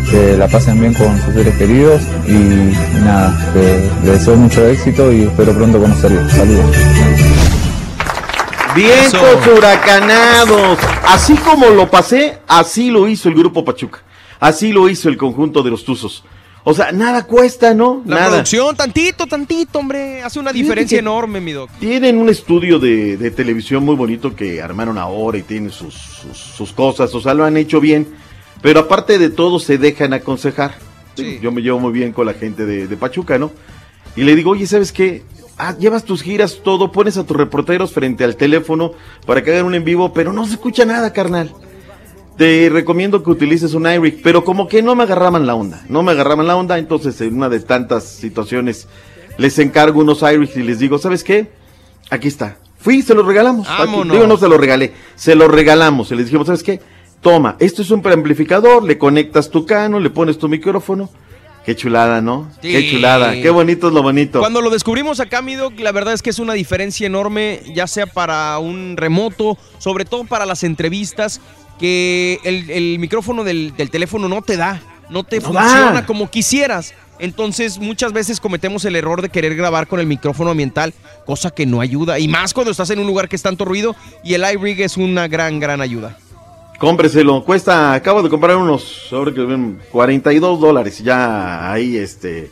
que 0.10 0.36
la 0.36 0.48
pasen 0.48 0.80
bien 0.80 0.95
con 0.95 1.16
sus 1.22 1.36
seres 1.36 1.56
queridos 1.57 2.02
y, 2.28 2.74
nada, 3.03 3.38
le, 3.53 4.06
le 4.07 4.11
deseo 4.18 4.36
mucho 4.36 4.66
éxito 4.66 5.14
y 5.14 5.26
espero 5.26 5.53
pronto 5.53 5.80
conocerlos. 5.80 6.32
Saludos. 6.32 6.76
Sus 9.11 9.57
huracanados. 9.57 10.80
Así 11.06 11.36
como 11.36 11.68
lo 11.68 11.88
pasé, 11.91 12.40
así 12.48 12.90
lo 12.90 13.07
hizo 13.07 13.30
el 13.30 13.36
grupo 13.36 13.64
Pachuca. 13.64 13.99
Así 14.40 14.72
lo 14.72 14.90
hizo 14.90 15.07
el 15.07 15.18
conjunto 15.18 15.61
de 15.61 15.70
los 15.70 15.86
Tuzos. 15.86 16.24
O 16.64 16.73
sea, 16.73 16.91
nada 16.91 17.23
cuesta, 17.23 17.73
¿no? 17.73 18.03
La 18.06 18.15
nada. 18.15 18.27
producción, 18.30 18.76
tantito, 18.76 19.26
tantito, 19.27 19.80
hombre, 19.80 20.22
hace 20.22 20.40
una 20.40 20.52
diferencia 20.52 20.99
enorme, 20.99 21.40
mi 21.40 21.52
doc. 21.53 21.69
Tienen 21.80 22.18
un 22.18 22.30
estudio 22.30 22.80
de, 22.80 23.18
de 23.18 23.31
televisión 23.31 23.84
muy 23.84 23.95
bonito 23.95 24.36
que 24.36 24.61
armaron 24.61 24.98
ahora 24.98 25.38
y 25.38 25.44
tienen 25.44 25.72
sus, 25.72 25.94
sus, 25.94 26.38
sus 26.38 26.73
cosas, 26.73 27.14
o 27.15 27.22
sea, 27.22 27.34
lo 27.34 27.45
han 27.45 27.57
hecho 27.57 27.80
bien, 27.80 28.07
pero 28.61 28.81
aparte 28.81 29.18
de 29.18 29.30
todo 29.30 29.60
se 29.60 29.77
dejan 29.77 30.14
aconsejar. 30.14 30.76
Sí, 31.15 31.40
Yo 31.41 31.52
me 31.52 31.61
llevo 31.61 31.80
muy 31.80 31.91
bien 31.91 32.11
con 32.11 32.26
la 32.26 32.34
gente 32.34 32.65
de, 32.65 32.88
de 32.88 32.98
Pachuca, 32.98 33.38
¿no? 33.38 33.52
y 34.15 34.23
le 34.23 34.36
digo, 34.36 34.52
oye, 34.52 34.68
¿sabes 34.68 34.91
qué? 34.91 35.23
Ah, 35.57 35.76
llevas 35.77 36.03
tus 36.03 36.22
giras, 36.22 36.60
todo, 36.64 36.91
pones 36.91 37.18
a 37.18 37.26
tus 37.26 37.38
reporteros 37.38 37.91
frente 37.94 38.23
al 38.23 38.36
teléfono 38.36 38.91
para 39.26 39.44
que 39.44 39.52
hagan 39.52 39.65
un 39.65 39.76
en 39.76 39.84
vivo, 39.84 40.14
pero 40.14 40.34
no 40.34 40.45
se 40.45 40.53
escucha 40.53 40.86
nada, 40.86 41.14
carnal. 41.14 41.53
Te 42.40 42.70
recomiendo 42.72 43.22
que 43.22 43.32
utilices 43.32 43.74
un 43.74 43.86
iRig, 43.86 44.22
pero 44.24 44.45
como 44.45 44.70
que 44.70 44.82
no 44.82 44.95
me 44.95 45.03
agarraban 45.03 45.45
la 45.45 45.56
onda, 45.56 45.84
no 45.90 46.03
me 46.03 46.14
agarraban 46.14 46.48
la 46.48 46.56
onda, 46.56 46.78
entonces 46.78 47.20
en 47.20 47.36
una 47.36 47.49
de 47.49 47.60
tantas 47.60 48.06
situaciones 48.06 48.88
les 49.38 49.60
encargo 49.60 49.99
unos 49.99 50.22
iRigs 50.22 50.56
y 50.56 50.64
les 50.64 50.80
digo, 50.80 50.98
¿sabes 50.99 51.26
qué? 51.26 51.52
Aquí 52.10 52.30
está. 52.30 52.56
Fui, 52.78 53.02
se 53.02 53.14
los 53.14 53.26
regalamos. 53.26 53.68
Vámonos. 53.68 54.14
digo, 54.14 54.26
no 54.26 54.38
se 54.38 54.48
los 54.48 54.57
regalé, 54.57 54.94
se 55.16 55.36
los 55.36 55.52
regalamos. 55.52 56.11
Y 56.11 56.16
les 56.16 56.28
dijimos, 56.28 56.48
¿sabes 56.48 56.64
qué? 56.64 56.80
Toma, 57.20 57.57
esto 57.60 57.82
es 57.82 57.91
un 57.91 58.02
preamplificador, 58.02 58.84
le 58.84 58.98
conectas 58.98 59.49
tu 59.49 59.66
cano, 59.66 59.99
le 59.99 60.10
pones 60.10 60.38
tu 60.38 60.48
micrófono. 60.48 61.10
Qué 61.66 61.76
chulada, 61.76 62.22
¿no? 62.22 62.49
Qué 62.61 62.90
chulada, 62.90 63.34
qué 63.34 63.49
bonito 63.49 63.90
es 63.90 63.94
lo 63.94 64.02
bonito. 64.02 64.40
Cuando 64.40 64.61
lo 64.61 64.70
descubrimos 64.70 65.20
acá, 65.20 65.41
mi 65.41 65.56
Doc, 65.56 65.78
la 65.80 65.91
verdad 65.91 66.14
es 66.14 66.22
que 66.22 66.30
es 66.30 66.40
una 66.40 66.53
diferencia 66.53 67.06
enorme, 67.06 67.61
ya 67.76 67.86
sea 67.86 68.07
para 68.07 68.57
un 68.60 68.95
remoto, 68.95 69.57
sobre 69.78 70.06
todo 70.06 70.24
para 70.24 70.45
las 70.45 70.64
entrevistas, 70.64 71.41
que 71.80 72.40
el, 72.44 72.70
el 72.70 73.00
micrófono 73.00 73.44
del, 73.44 73.74
del 73.76 73.90
teléfono 73.90 74.28
no 74.30 74.42
te 74.42 74.58
da, 74.58 74.82
no 75.10 75.24
te 75.24 75.38
No 75.40 75.48
funciona 75.48 75.92
da. 75.94 76.06
como 76.06 76.30
quisieras. 76.30 76.94
Entonces, 77.18 77.80
muchas 77.80 78.14
veces 78.14 78.40
cometemos 78.40 78.86
el 78.86 78.96
error 78.96 79.22
de 79.22 79.30
querer 79.30 79.56
grabar 79.56 79.88
con 79.88 80.00
el 80.00 80.06
micrófono 80.06 80.52
ambiental, 80.52 80.94
cosa 81.26 81.52
que 81.52 81.66
no 81.66 81.82
ayuda. 81.82 82.18
Y 82.20 82.28
más 82.30 82.54
cuando 82.54 82.72
estás 82.72 82.90
en 82.92 83.00
un 83.00 83.08
lugar 83.08 83.28
que 83.28 83.36
es 83.36 83.42
tanto 83.42 83.66
ruido, 83.66 83.96
y 84.24 84.36
el 84.36 84.44
iRig 84.54 84.82
es 84.82 84.96
una 84.96 85.28
gran, 85.28 85.60
gran 85.60 85.82
ayuda. 85.82 86.18
Cómpreselo, 86.80 87.44
cuesta, 87.44 87.94
acabo 87.94 88.24
de 88.24 88.30
comprar 88.30 88.56
unos, 88.56 89.08
ahora 89.12 89.34
que 89.34 89.42
ven, 89.42 89.80
42 89.92 90.62
dólares, 90.62 91.00
ya 91.04 91.70
ahí 91.74 91.98
este, 91.98 92.52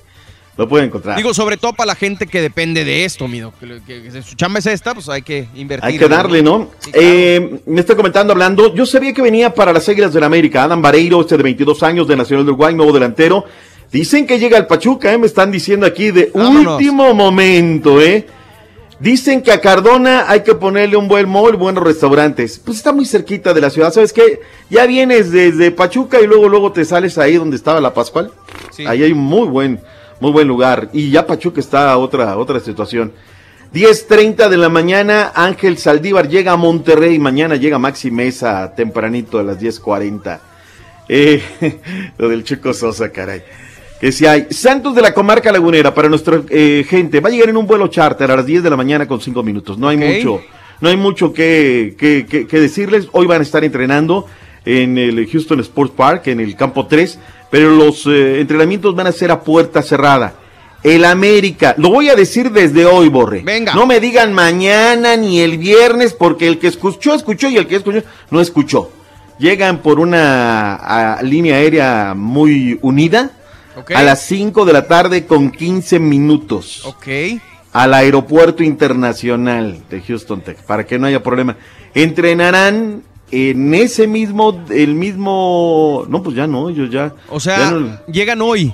lo 0.57 0.67
pueden 0.67 0.87
encontrar. 0.87 1.15
Digo, 1.17 1.33
sobre 1.33 1.55
todo 1.57 1.73
para 1.73 1.87
la 1.87 1.95
gente 1.95 2.25
que 2.27 2.41
depende 2.41 2.83
de 2.83 3.05
esto, 3.05 3.27
mi 3.27 3.39
Doc, 3.39 3.53
que, 3.59 3.79
que- 3.85 4.03
que 4.09 4.21
su 4.23 4.35
chamba 4.35 4.59
es 4.59 4.65
esta, 4.65 4.93
pues 4.93 5.07
hay 5.09 5.21
que 5.21 5.47
invertir. 5.55 5.85
Hay 5.87 5.97
que 5.99 6.07
darle, 6.07 6.41
¿no? 6.41 6.71
Eh, 6.93 7.61
me 7.65 7.79
está 7.81 7.95
comentando, 7.95 8.33
hablando, 8.33 8.73
yo 8.73 8.85
sabía 8.85 9.13
que 9.13 9.21
venía 9.21 9.53
para 9.53 9.71
las 9.71 9.87
Águilas 9.87 10.13
del 10.13 10.23
América, 10.23 10.63
Adam 10.63 10.81
Vareiro, 10.81 11.21
este 11.21 11.37
de 11.37 11.43
22 11.43 11.83
años, 11.83 12.07
de 12.07 12.15
Nacional 12.15 12.45
de 12.45 12.51
Uruguay, 12.51 12.73
nuevo 12.73 12.91
delantero. 12.91 13.45
Dicen 13.91 14.25
que 14.27 14.37
llega 14.39 14.57
al 14.57 14.67
Pachuca, 14.67 15.13
¿eh? 15.13 15.17
me 15.17 15.27
están 15.27 15.51
diciendo 15.51 15.85
aquí 15.85 16.11
de 16.11 16.31
Vámonos. 16.33 16.73
último 16.73 17.13
momento, 17.13 18.01
¿eh? 18.01 18.25
Dicen 18.99 19.43
que 19.43 19.51
a 19.51 19.61
Cardona 19.61 20.25
hay 20.27 20.41
que 20.41 20.55
ponerle 20.55 20.97
un 20.97 21.07
buen 21.07 21.29
mall, 21.29 21.55
buenos 21.55 21.83
restaurantes. 21.83 22.59
Pues 22.65 22.77
está 22.77 22.91
muy 22.91 23.05
cerquita 23.05 23.53
de 23.53 23.61
la 23.61 23.69
ciudad, 23.69 23.93
¿sabes 23.93 24.11
qué? 24.11 24.41
Ya 24.71 24.87
vienes 24.87 25.31
desde 25.31 25.69
Pachuca 25.69 26.19
y 26.19 26.25
luego 26.25 26.49
luego 26.49 26.71
te 26.71 26.83
sales 26.83 27.17
ahí 27.19 27.35
donde 27.35 27.55
estaba 27.57 27.79
la 27.79 27.93
Pascual. 27.93 28.31
Ahí 28.87 29.03
hay 29.03 29.11
un 29.11 29.19
muy 29.19 29.47
buen, 29.47 29.79
muy 30.19 30.31
buen 30.31 30.47
lugar. 30.47 30.89
Y 30.93 31.09
ya 31.11 31.25
Pachuca 31.25 31.59
está 31.59 31.91
a 31.91 31.97
otra, 31.97 32.37
otra 32.37 32.59
situación. 32.59 33.11
10.30 33.73 34.47
de 34.49 34.57
la 34.57 34.69
mañana, 34.69 35.31
Ángel 35.35 35.77
Saldívar 35.77 36.27
llega 36.29 36.53
a 36.53 36.57
Monterrey. 36.57 37.19
Mañana 37.19 37.55
llega 37.57 37.77
Maxi 37.77 38.11
Mesa 38.11 38.73
tempranito 38.75 39.39
a 39.39 39.43
las 39.43 39.59
10.40. 39.59 40.39
Eh, 41.09 41.41
lo 42.17 42.29
del 42.29 42.43
Chico 42.43 42.73
Sosa, 42.73 43.09
caray. 43.11 43.43
Que 43.99 44.11
si 44.11 44.25
hay 44.25 44.47
Santos 44.51 44.93
de 44.95 45.01
la 45.01 45.13
comarca 45.13 45.51
lagunera 45.51 45.93
para 45.93 46.07
nuestra 46.07 46.41
eh, 46.49 46.85
gente, 46.87 47.19
va 47.19 47.29
a 47.29 47.31
llegar 47.31 47.49
en 47.49 47.57
un 47.57 47.65
vuelo 47.67 47.87
charter 47.87 48.29
a 48.31 48.35
las 48.37 48.45
10 48.45 48.63
de 48.63 48.69
la 48.69 48.75
mañana 48.77 49.07
con 49.07 49.19
5 49.19 49.41
minutos. 49.43 49.77
No 49.77 49.87
hay 49.89 49.97
mucho, 49.97 50.41
no 50.81 50.89
hay 50.89 50.95
mucho 50.97 51.33
que, 51.33 51.95
que- 51.97 52.25
que- 52.29 52.45
que 52.47 52.59
decirles. 52.59 53.07
Hoy 53.11 53.25
van 53.25 53.41
a 53.41 53.43
estar 53.43 53.63
entrenando 53.63 54.27
en 54.65 54.97
el 54.97 55.27
Houston 55.27 55.59
Sports 55.61 55.93
Park, 55.95 56.27
en 56.27 56.39
el 56.41 56.55
campo 56.55 56.85
3, 56.87 57.17
pero 57.49 57.71
los 57.71 58.05
eh, 58.07 58.39
entrenamientos 58.39 58.95
van 58.95 59.07
a 59.07 59.11
ser 59.11 59.31
a 59.31 59.41
puerta 59.41 59.81
cerrada. 59.81 60.33
El 60.83 61.05
América, 61.05 61.73
lo 61.77 61.89
voy 61.89 62.09
a 62.09 62.15
decir 62.15 62.51
desde 62.51 62.85
hoy, 62.85 63.09
Borre. 63.09 63.41
Venga. 63.43 63.73
No 63.73 63.85
me 63.85 63.99
digan 63.99 64.31
mañana 64.31 65.17
ni 65.17 65.39
el 65.39 65.57
viernes, 65.57 66.13
porque 66.13 66.47
el 66.47 66.59
que 66.59 66.67
escuchó, 66.67 67.13
escuchó 67.13 67.49
y 67.49 67.57
el 67.57 67.67
que 67.67 67.77
escuchó, 67.77 68.03
no 68.29 68.39
escuchó. 68.39 68.91
Llegan 69.39 69.79
por 69.79 69.99
una 69.99 70.75
ah, 70.75 71.21
línea 71.23 71.55
aérea 71.57 72.13
muy 72.15 72.79
unida 72.81 73.31
a 73.93 74.03
las 74.03 74.21
5 74.23 74.65
de 74.65 74.73
la 74.73 74.87
tarde 74.87 75.25
con 75.25 75.51
15 75.51 75.99
minutos 75.99 76.83
Ok. 76.85 77.07
al 77.73 77.93
aeropuerto 77.93 78.63
internacional 78.63 79.83
de 79.89 80.01
Houston, 80.01 80.41
Texas, 80.41 80.65
para 80.65 80.85
que 80.85 80.97
no 80.97 81.07
haya 81.07 81.21
problema. 81.21 81.55
Entrenarán 81.93 83.03
en 83.31 83.73
ese 83.73 84.07
mismo, 84.07 84.63
el 84.69 84.95
mismo, 84.95 86.05
no, 86.09 86.23
pues 86.23 86.35
ya 86.35 86.47
no, 86.47 86.69
ellos 86.69 86.89
ya. 86.89 87.13
O 87.29 87.39
sea, 87.39 87.57
ya 87.57 87.71
no- 87.71 87.99
llegan 88.07 88.41
hoy. 88.41 88.73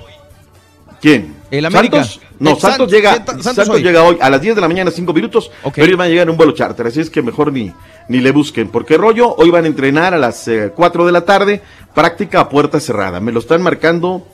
¿Quién? 1.00 1.34
El 1.50 1.66
América. 1.66 2.04
¿Santos? 2.04 2.20
No, 2.38 2.50
Eh, 2.52 2.56
Santos 2.60 2.90
San- 2.90 2.96
llega, 2.96 3.14
Santos 3.14 3.42
Santos, 3.44 3.68
hoy. 3.68 3.82
llega 3.82 4.02
hoy 4.02 4.16
a 4.20 4.28
las 4.30 4.40
10 4.40 4.54
de 4.54 4.60
la 4.60 4.68
mañana, 4.68 4.90
5 4.90 5.12
minutos, 5.12 5.50
pero 5.74 5.86
ellos 5.86 5.98
van 5.98 6.06
a 6.06 6.10
llegar 6.10 6.24
en 6.24 6.30
un 6.30 6.36
vuelo 6.36 6.52
charter, 6.52 6.86
así 6.86 7.00
es 7.00 7.10
que 7.10 7.22
mejor 7.22 7.52
ni, 7.52 7.72
ni 8.08 8.18
le 8.20 8.32
busquen, 8.32 8.68
porque 8.68 8.96
rollo, 8.96 9.34
hoy 9.36 9.50
van 9.50 9.64
a 9.64 9.68
entrenar 9.68 10.14
a 10.14 10.18
las 10.18 10.48
eh, 10.48 10.72
4 10.74 11.06
de 11.06 11.12
la 11.12 11.24
tarde, 11.24 11.62
práctica 11.94 12.40
a 12.40 12.48
puerta 12.48 12.80
cerrada, 12.80 13.20
me 13.20 13.30
lo 13.32 13.38
están 13.38 13.62
marcando 13.62 14.26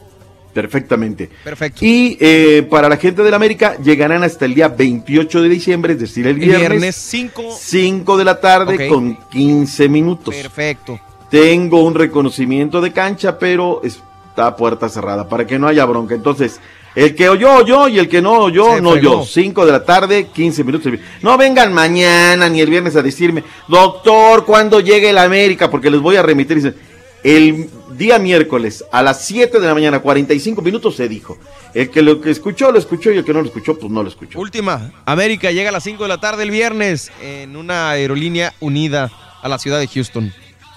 perfectamente. 0.52 1.28
Perfecto. 1.44 1.84
Y 1.84 2.16
eh, 2.20 2.66
para 2.68 2.88
la 2.88 2.96
gente 2.96 3.22
del 3.22 3.34
América, 3.34 3.76
llegarán 3.82 4.22
hasta 4.24 4.44
el 4.44 4.54
día 4.54 4.68
28 4.68 5.42
de 5.42 5.48
diciembre, 5.48 5.92
es 5.94 6.00
decir, 6.00 6.26
el 6.26 6.34
El 6.34 6.38
viernes, 6.40 6.68
viernes 6.70 6.96
5. 6.96 7.42
5 7.58 8.16
de 8.16 8.24
la 8.24 8.40
tarde 8.40 8.88
con 8.88 9.16
15 9.30 9.88
minutos. 9.88 10.34
Perfecto. 10.34 11.00
Tengo 11.30 11.84
un 11.84 11.94
reconocimiento 11.94 12.80
de 12.80 12.92
cancha, 12.92 13.38
pero 13.38 13.80
está 13.84 14.56
puerta 14.56 14.88
cerrada 14.88 15.28
para 15.28 15.46
que 15.46 15.58
no 15.58 15.68
haya 15.68 15.84
bronca. 15.84 16.14
Entonces, 16.14 16.58
el 16.96 17.14
que 17.14 17.28
oyó, 17.28 17.54
oyó 17.58 17.86
y 17.86 18.00
el 18.00 18.08
que 18.08 18.20
no 18.20 18.32
oyó, 18.38 18.74
Se 18.74 18.80
no 18.80 18.92
fregó. 18.92 19.10
oyó. 19.20 19.24
5 19.24 19.64
de 19.64 19.72
la 19.72 19.84
tarde, 19.84 20.26
15 20.32 20.64
minutos. 20.64 20.92
No 21.22 21.38
vengan 21.38 21.72
mañana 21.72 22.48
ni 22.48 22.60
el 22.60 22.68
viernes 22.68 22.96
a 22.96 23.02
decirme, 23.02 23.44
doctor, 23.68 24.44
¿cuándo 24.44 24.80
llegue 24.80 25.10
el 25.10 25.18
América? 25.18 25.70
Porque 25.70 25.88
les 25.90 26.00
voy 26.00 26.16
a 26.16 26.22
remitir. 26.22 26.56
Dicen, 26.56 26.74
El 27.22 27.68
día 27.96 28.18
miércoles 28.18 28.84
a 28.90 29.02
las 29.02 29.24
7 29.26 29.60
de 29.60 29.66
la 29.66 29.74
mañana, 29.74 30.00
45 30.00 30.62
minutos, 30.62 30.96
se 30.96 31.08
dijo. 31.08 31.38
El 31.74 31.90
que 31.90 32.02
lo 32.02 32.20
que 32.20 32.30
escuchó, 32.30 32.72
lo 32.72 32.78
escuchó 32.78 33.10
y 33.10 33.18
el 33.18 33.24
que 33.24 33.32
no 33.32 33.40
lo 33.40 33.46
escuchó, 33.46 33.78
pues 33.78 33.92
no 33.92 34.02
lo 34.02 34.08
escuchó. 34.08 34.38
Última. 34.38 34.90
América 35.04 35.50
llega 35.50 35.68
a 35.68 35.72
las 35.72 35.84
5 35.84 36.02
de 36.02 36.08
la 36.08 36.20
tarde 36.20 36.44
el 36.44 36.50
viernes 36.50 37.12
en 37.22 37.56
una 37.56 37.90
aerolínea 37.90 38.54
unida 38.60 39.10
a 39.42 39.48
la 39.48 39.58
ciudad 39.58 39.78
de 39.78 39.88
Houston. 39.88 40.32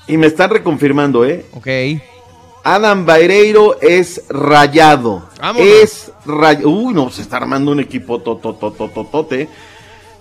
Y 0.07 0.18
me 0.18 0.28
están 0.28 0.49
reconfirmando, 0.49 1.26
¿eh? 1.26 1.45
Ok. 1.53 1.68
Adam 2.65 3.06
Baireiro 3.06 3.80
es 3.82 4.24
rayado. 4.30 5.30
Vámonos. 5.40 5.68
Es 5.68 6.11
rayado. 6.26 6.70
Uy, 6.70 6.94
no, 6.94 7.10
se 7.10 7.22
está 7.22 7.38
armando 7.38 7.72
un 7.72 7.80
equipo 7.80 8.22
tototototote. 8.22 9.49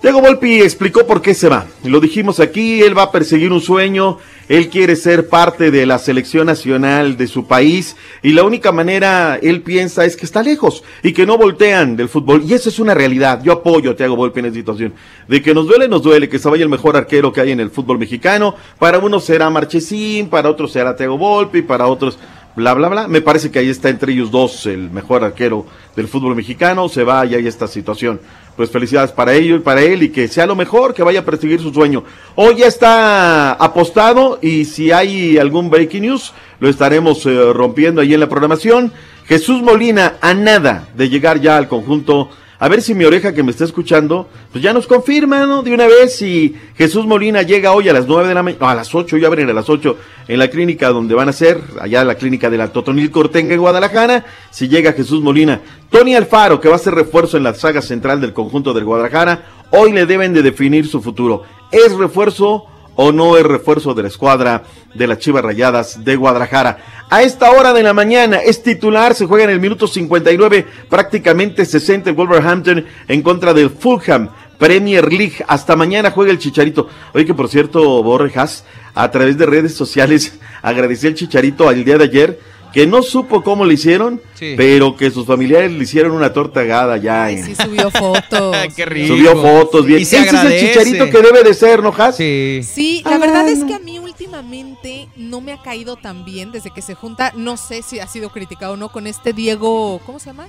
Diego 0.03 0.21
Volpi 0.21 0.61
explicó 0.61 1.07
por 1.07 1.23
qué 1.23 1.33
se 1.33 1.49
va. 1.49 1.67
Lo 1.85 2.01
dijimos 2.01 2.41
aquí, 2.41 2.83
él 2.83 2.99
va 2.99 3.05
a 3.05 3.13
perseguir 3.13 3.53
un 3.53 3.61
sueño, 3.61 4.19
él 4.49 4.69
quiere 4.69 4.97
ser 4.97 5.29
parte 5.29 5.71
de 5.71 5.87
la 5.87 6.01
selección 6.01 6.47
nacional 6.49 7.17
de 7.17 7.29
su 7.29 7.47
país 7.47 7.95
y 8.21 8.33
la 8.33 8.43
única 8.43 8.73
manera, 8.73 9.39
él 9.41 9.63
piensa, 9.63 10.05
es 10.05 10.17
que 10.17 10.27
está 10.27 10.43
lejos 10.43 10.83
y 11.05 11.13
que 11.13 11.25
no 11.25 11.39
voltean 11.39 11.95
del 11.95 12.09
fútbol. 12.09 12.43
Y 12.45 12.53
eso 12.55 12.69
es 12.69 12.81
una 12.81 12.95
realidad. 12.95 13.45
Yo 13.45 13.53
apoyo 13.53 13.93
a 13.93 13.95
Thiago 13.95 14.17
Volpi 14.17 14.41
en 14.41 14.47
esta 14.47 14.59
situación. 14.59 14.93
De 15.29 15.41
que 15.41 15.55
nos 15.55 15.69
duele, 15.69 15.87
nos 15.87 16.03
duele 16.03 16.29
que 16.29 16.41
se 16.41 16.49
vaya 16.49 16.65
el 16.65 16.69
mejor 16.69 16.97
arquero 16.97 17.33
que 17.33 17.41
hay 17.41 17.53
en 17.53 17.61
el 17.61 17.71
fútbol 17.71 18.01
mexicano. 18.01 18.57
Para 18.81 18.99
unos 18.99 19.23
será 19.23 19.51
Marchesín, 19.51 20.29
para 20.29 20.51
otros 20.51 20.73
será 20.73 20.97
Thiago 20.97 21.17
Volpi, 21.17 21.63
para 21.63 21.87
otros 21.87 22.19
bla, 22.57 22.75
bla, 22.75 22.89
bla. 22.89 23.07
Me 23.07 23.21
parece 23.21 23.53
que 23.53 23.61
ahí 23.61 23.69
está 23.69 23.89
entre 23.89 24.13
ellos 24.13 24.33
dos 24.33 24.67
el 24.67 24.91
mejor 24.91 25.23
arquero 25.23 25.65
del 25.95 26.09
fútbol 26.09 26.35
mexicano. 26.35 26.89
Se 26.89 27.05
va 27.05 27.25
y 27.25 27.37
hay 27.37 27.47
esta 27.47 27.69
situación. 27.69 28.21
Pues 28.57 28.71
felicidades 28.71 29.13
para 29.13 29.33
ello 29.33 29.57
y 29.57 29.61
para 29.61 29.81
él 29.81 30.03
y 30.03 30.11
que 30.11 30.29
sea 30.29 30.47
lo 30.47 30.55
mejor, 30.55 30.93
que 30.93 31.03
vaya 31.03 31.21
a 31.21 31.25
perseguir 31.25 31.61
su 31.61 31.73
sueño. 31.73 32.05
Hoy 32.35 32.57
ya 32.57 32.67
está 32.67 33.53
apostado 33.53 34.39
y 34.43 34.67
si 34.67 34.93
hay 34.93 35.39
algún 35.39 35.71
breaking 35.71 36.03
news, 36.03 36.33
lo 36.61 36.69
estaremos 36.69 37.25
eh, 37.25 37.53
rompiendo 37.53 38.01
ahí 38.03 38.13
en 38.13 38.21
la 38.21 38.29
programación. 38.29 38.93
Jesús 39.27 39.63
Molina, 39.63 40.15
a 40.21 40.35
nada 40.35 40.89
de 40.95 41.09
llegar 41.09 41.41
ya 41.41 41.57
al 41.57 41.69
conjunto. 41.69 42.29
A 42.63 42.69
ver 42.69 42.81
si 42.81 42.95
mi 42.95 43.05
oreja 43.05 43.35
que 43.35 43.43
me 43.43 43.51
está 43.51 43.65
escuchando, 43.65 44.29
pues 44.53 44.63
ya 44.63 44.73
nos 44.73 44.87
confirma, 44.87 45.47
¿no? 45.47 45.65
De 45.65 45.75
una 45.75 45.89
vez 45.89 46.15
si 46.15 46.55
Jesús 46.77 47.07
Molina 47.07 47.43
llega 47.43 47.73
hoy 47.73 47.89
a 47.89 47.93
las 47.93 48.07
9 48.07 48.29
de 48.29 48.35
la 48.35 48.45
mañana, 48.45 48.71
a 48.71 48.77
las 48.77 48.95
8, 48.95 49.17
ya 49.17 49.27
abren 49.27 49.51
a 49.51 49.53
las 49.53 49.69
8 49.69 49.97
en 50.29 50.39
la 50.39 50.47
clínica 50.47 50.91
donde 50.91 51.17
van 51.17 51.29
a 51.29 51.33
ser, 51.33 51.61
allá 51.81 52.05
la 52.05 52.15
clínica 52.15 52.51
de 52.51 52.59
la 52.59 52.69
Totonil 52.69 53.11
Cortenga 53.11 53.53
en 53.53 53.61
Guadalajara, 53.61 54.27
si 54.53 54.69
llega 54.69 54.93
Jesús 54.93 55.23
Molina. 55.23 55.61
Tony 55.91 56.15
Alfaro, 56.15 56.61
que 56.61 56.69
va 56.69 56.77
a 56.77 56.79
ser 56.79 56.95
refuerzo 56.95 57.37
en 57.37 57.43
la 57.43 57.55
saga 57.55 57.83
central 57.83 58.21
del 58.21 58.33
conjunto 58.33 58.73
del 58.73 58.85
Guadalajara, 58.85 59.45
hoy 59.71 59.91
le 59.91 60.07
deben 60.07 60.33
de 60.33 60.43
definir 60.43 60.87
su 60.87 61.03
futuro. 61.03 61.43
¿Es 61.73 61.93
refuerzo 61.95 62.67
o 62.97 63.13
no 63.13 63.37
es 63.37 63.45
refuerzo 63.45 63.95
de 63.95 64.03
la 64.03 64.09
escuadra 64.09 64.65
de 64.95 65.07
las 65.07 65.19
Chivas 65.19 65.43
Rayadas 65.43 66.05
de 66.05 66.17
Guadalajara. 66.17 66.79
A 67.11 67.23
esta 67.23 67.51
hora 67.51 67.73
de 67.73 67.83
la 67.83 67.93
mañana 67.93 68.39
es 68.39 68.63
titular, 68.63 69.15
se 69.15 69.27
juega 69.27 69.45
en 69.45 69.51
el 69.51 69.61
minuto 69.61 69.87
59, 69.87 70.67
prácticamente 70.89 71.65
60 71.65 72.11
el 72.11 72.17
Wolverhampton 72.17 72.85
en 73.09 73.23
contra 73.23 73.55
del 73.55 73.71
Fulham. 73.71 74.29
Premier 74.59 75.13
League, 75.13 75.45
hasta 75.49 75.75
mañana 75.75 76.13
juega 76.13 76.31
el 76.31 76.39
Chicharito. 76.39 76.89
Oye 77.15 77.27
que 77.27 77.35
por 77.35 77.49
cierto, 77.49 78.01
Borrejas, 78.03 78.65
a 78.95 79.11
través 79.11 79.37
de 79.37 79.47
redes 79.47 79.75
sociales, 79.75 80.39
agradecí 80.63 81.09
al 81.09 81.15
Chicharito 81.15 81.69
al 81.69 81.85
día 81.85 81.99
de 81.99 82.05
ayer 82.05 82.52
que 82.73 82.87
no 82.87 83.03
supo 83.03 83.43
cómo 83.43 83.65
le 83.65 83.75
hicieron, 83.75 84.21
Sí. 84.35 84.55
pero 84.57 84.97
que 84.97 85.11
sus 85.11 85.27
familiares 85.27 85.71
le 85.73 85.85
hicieron 85.85 86.13
una 86.13 86.33
torta 86.33 86.61
ahogada 86.61 86.97
ya. 86.97 87.31
en- 87.31 87.45
Sí, 87.45 87.55
subió 87.55 87.91
fotos. 87.91 88.57
Qué 88.77 88.85
rico. 88.87 89.15
Subió 89.15 89.41
fotos 89.41 89.85
bien. 89.87 90.01
Y 90.01 90.05
se 90.05 90.19
Ese 90.19 90.37
es 90.37 90.45
el 90.45 90.61
chicharito 90.61 91.11
que 91.11 91.23
debe 91.23 91.43
de 91.43 91.55
ser, 91.55 91.83
¿no, 91.83 91.93
Has? 91.97 92.17
Sí. 92.17 92.61
Sí, 92.63 93.03
la 93.05 93.19
verdad 93.19 93.49
es 93.49 93.65
que 93.65 93.75
a 93.75 93.79
mí 93.79 93.99
últimamente 93.99 95.09
no 95.17 95.41
me 95.41 95.53
ha 95.53 95.61
caído 95.63 95.97
tan 95.97 96.25
bien 96.25 96.53
desde 96.53 96.71
que 96.71 96.83
se 96.83 96.95
junta, 96.95 97.33
no 97.37 97.57
sé 97.57 97.83
si 97.83 98.01
ha 98.01 98.07
sido 98.07 98.31
criticado 98.31 98.73
o 98.75 98.77
no, 98.77 98.91
con 98.91 99.07
este 99.07 99.33
Diego, 99.33 100.01
¿cómo 100.07 100.19
se 100.19 100.27
llama? 100.27 100.47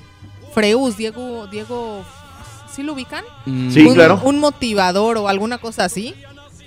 Freus, 0.53 0.97
Diego, 0.97 1.47
Diego, 1.47 2.03
¿sí 2.73 2.83
lo 2.83 2.93
ubican? 2.93 3.23
Sí, 3.45 3.81
Un- 3.85 3.93
claro. 3.95 4.21
Un 4.23 4.39
motivador 4.39 5.17
o 5.17 5.27
alguna 5.27 5.57
cosa 5.57 5.85
así. 5.85 6.13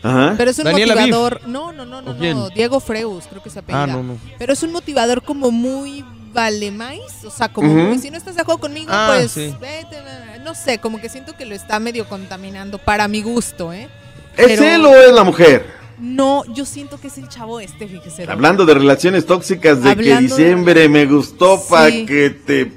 Ajá. 0.07 0.35
Pero 0.37 0.51
es 0.51 0.59
un 0.59 0.65
Daniel 0.65 0.91
Aviv. 0.93 1.01
motivador. 1.03 1.41
No, 1.47 1.73
no, 1.73 1.85
no, 1.85 2.03
no, 2.03 2.15
no. 2.15 2.49
Diego 2.51 2.81
Freus, 2.81 3.25
creo 3.29 3.43
que 3.43 3.51
se 3.51 3.59
apellida. 3.61 3.83
Ah, 3.85 3.87
no, 3.87 4.03
no. 4.03 4.19
Pero 4.39 4.53
es 4.53 4.63
un 4.63 4.73
motivador 4.73 5.23
como 5.23 5.51
muy 5.51 6.05
valemais. 6.33 7.25
O 7.25 7.31
sea, 7.31 7.49
como 7.53 7.73
muy, 7.73 7.99
si 7.99 8.11
no 8.11 8.17
estás 8.19 8.35
de 8.37 8.43
acuerdo 8.43 8.61
conmigo, 8.61 8.89
Ah, 8.93 9.15
pues 9.17 9.33
sí. 9.33 9.55
vete, 9.61 9.97
no 10.45 10.55
sé, 10.55 10.79
como 10.79 11.01
que 11.01 11.09
siento 11.09 11.35
que 11.37 11.45
lo 11.47 11.55
está 11.55 11.79
medio 11.81 12.09
contaminando 12.09 12.79
para 12.79 13.09
mi 13.09 13.23
gusto, 13.23 13.73
¿eh? 13.73 13.89
¿Es 14.37 14.47
Pero- 14.49 14.65
él 14.65 14.85
o 14.85 14.95
es 14.95 15.13
la 15.13 15.25
mujer? 15.25 15.75
No, 15.99 16.45
yo 16.53 16.67
siento 16.67 17.01
que 17.01 17.07
es 17.09 17.17
el 17.17 17.27
chavo 17.29 17.59
este, 17.59 17.89
fíjese. 17.89 18.25
Hablando 18.31 18.67
de 18.67 18.75
relaciones 18.75 19.25
tóxicas, 19.25 19.83
de 19.83 19.97
que 19.97 20.03
de- 20.03 20.19
diciembre 20.19 20.91
me 20.91 21.07
gustó 21.07 21.59
para 21.71 21.91
que 21.91 22.29
te... 22.31 22.71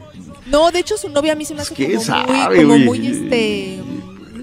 No, 0.45 0.71
de 0.71 0.79
hecho 0.79 0.97
su 0.97 1.09
novia 1.09 1.33
a 1.33 1.35
mí 1.35 1.43
se 1.43 1.53
me 1.53 1.61
hace 1.61 1.75
¿Quién 1.75 1.91
como 1.95 2.03
sabe, 2.05 2.65
muy, 2.65 2.79
como 2.79 2.85
muy 2.85 3.07
este, 3.07 3.79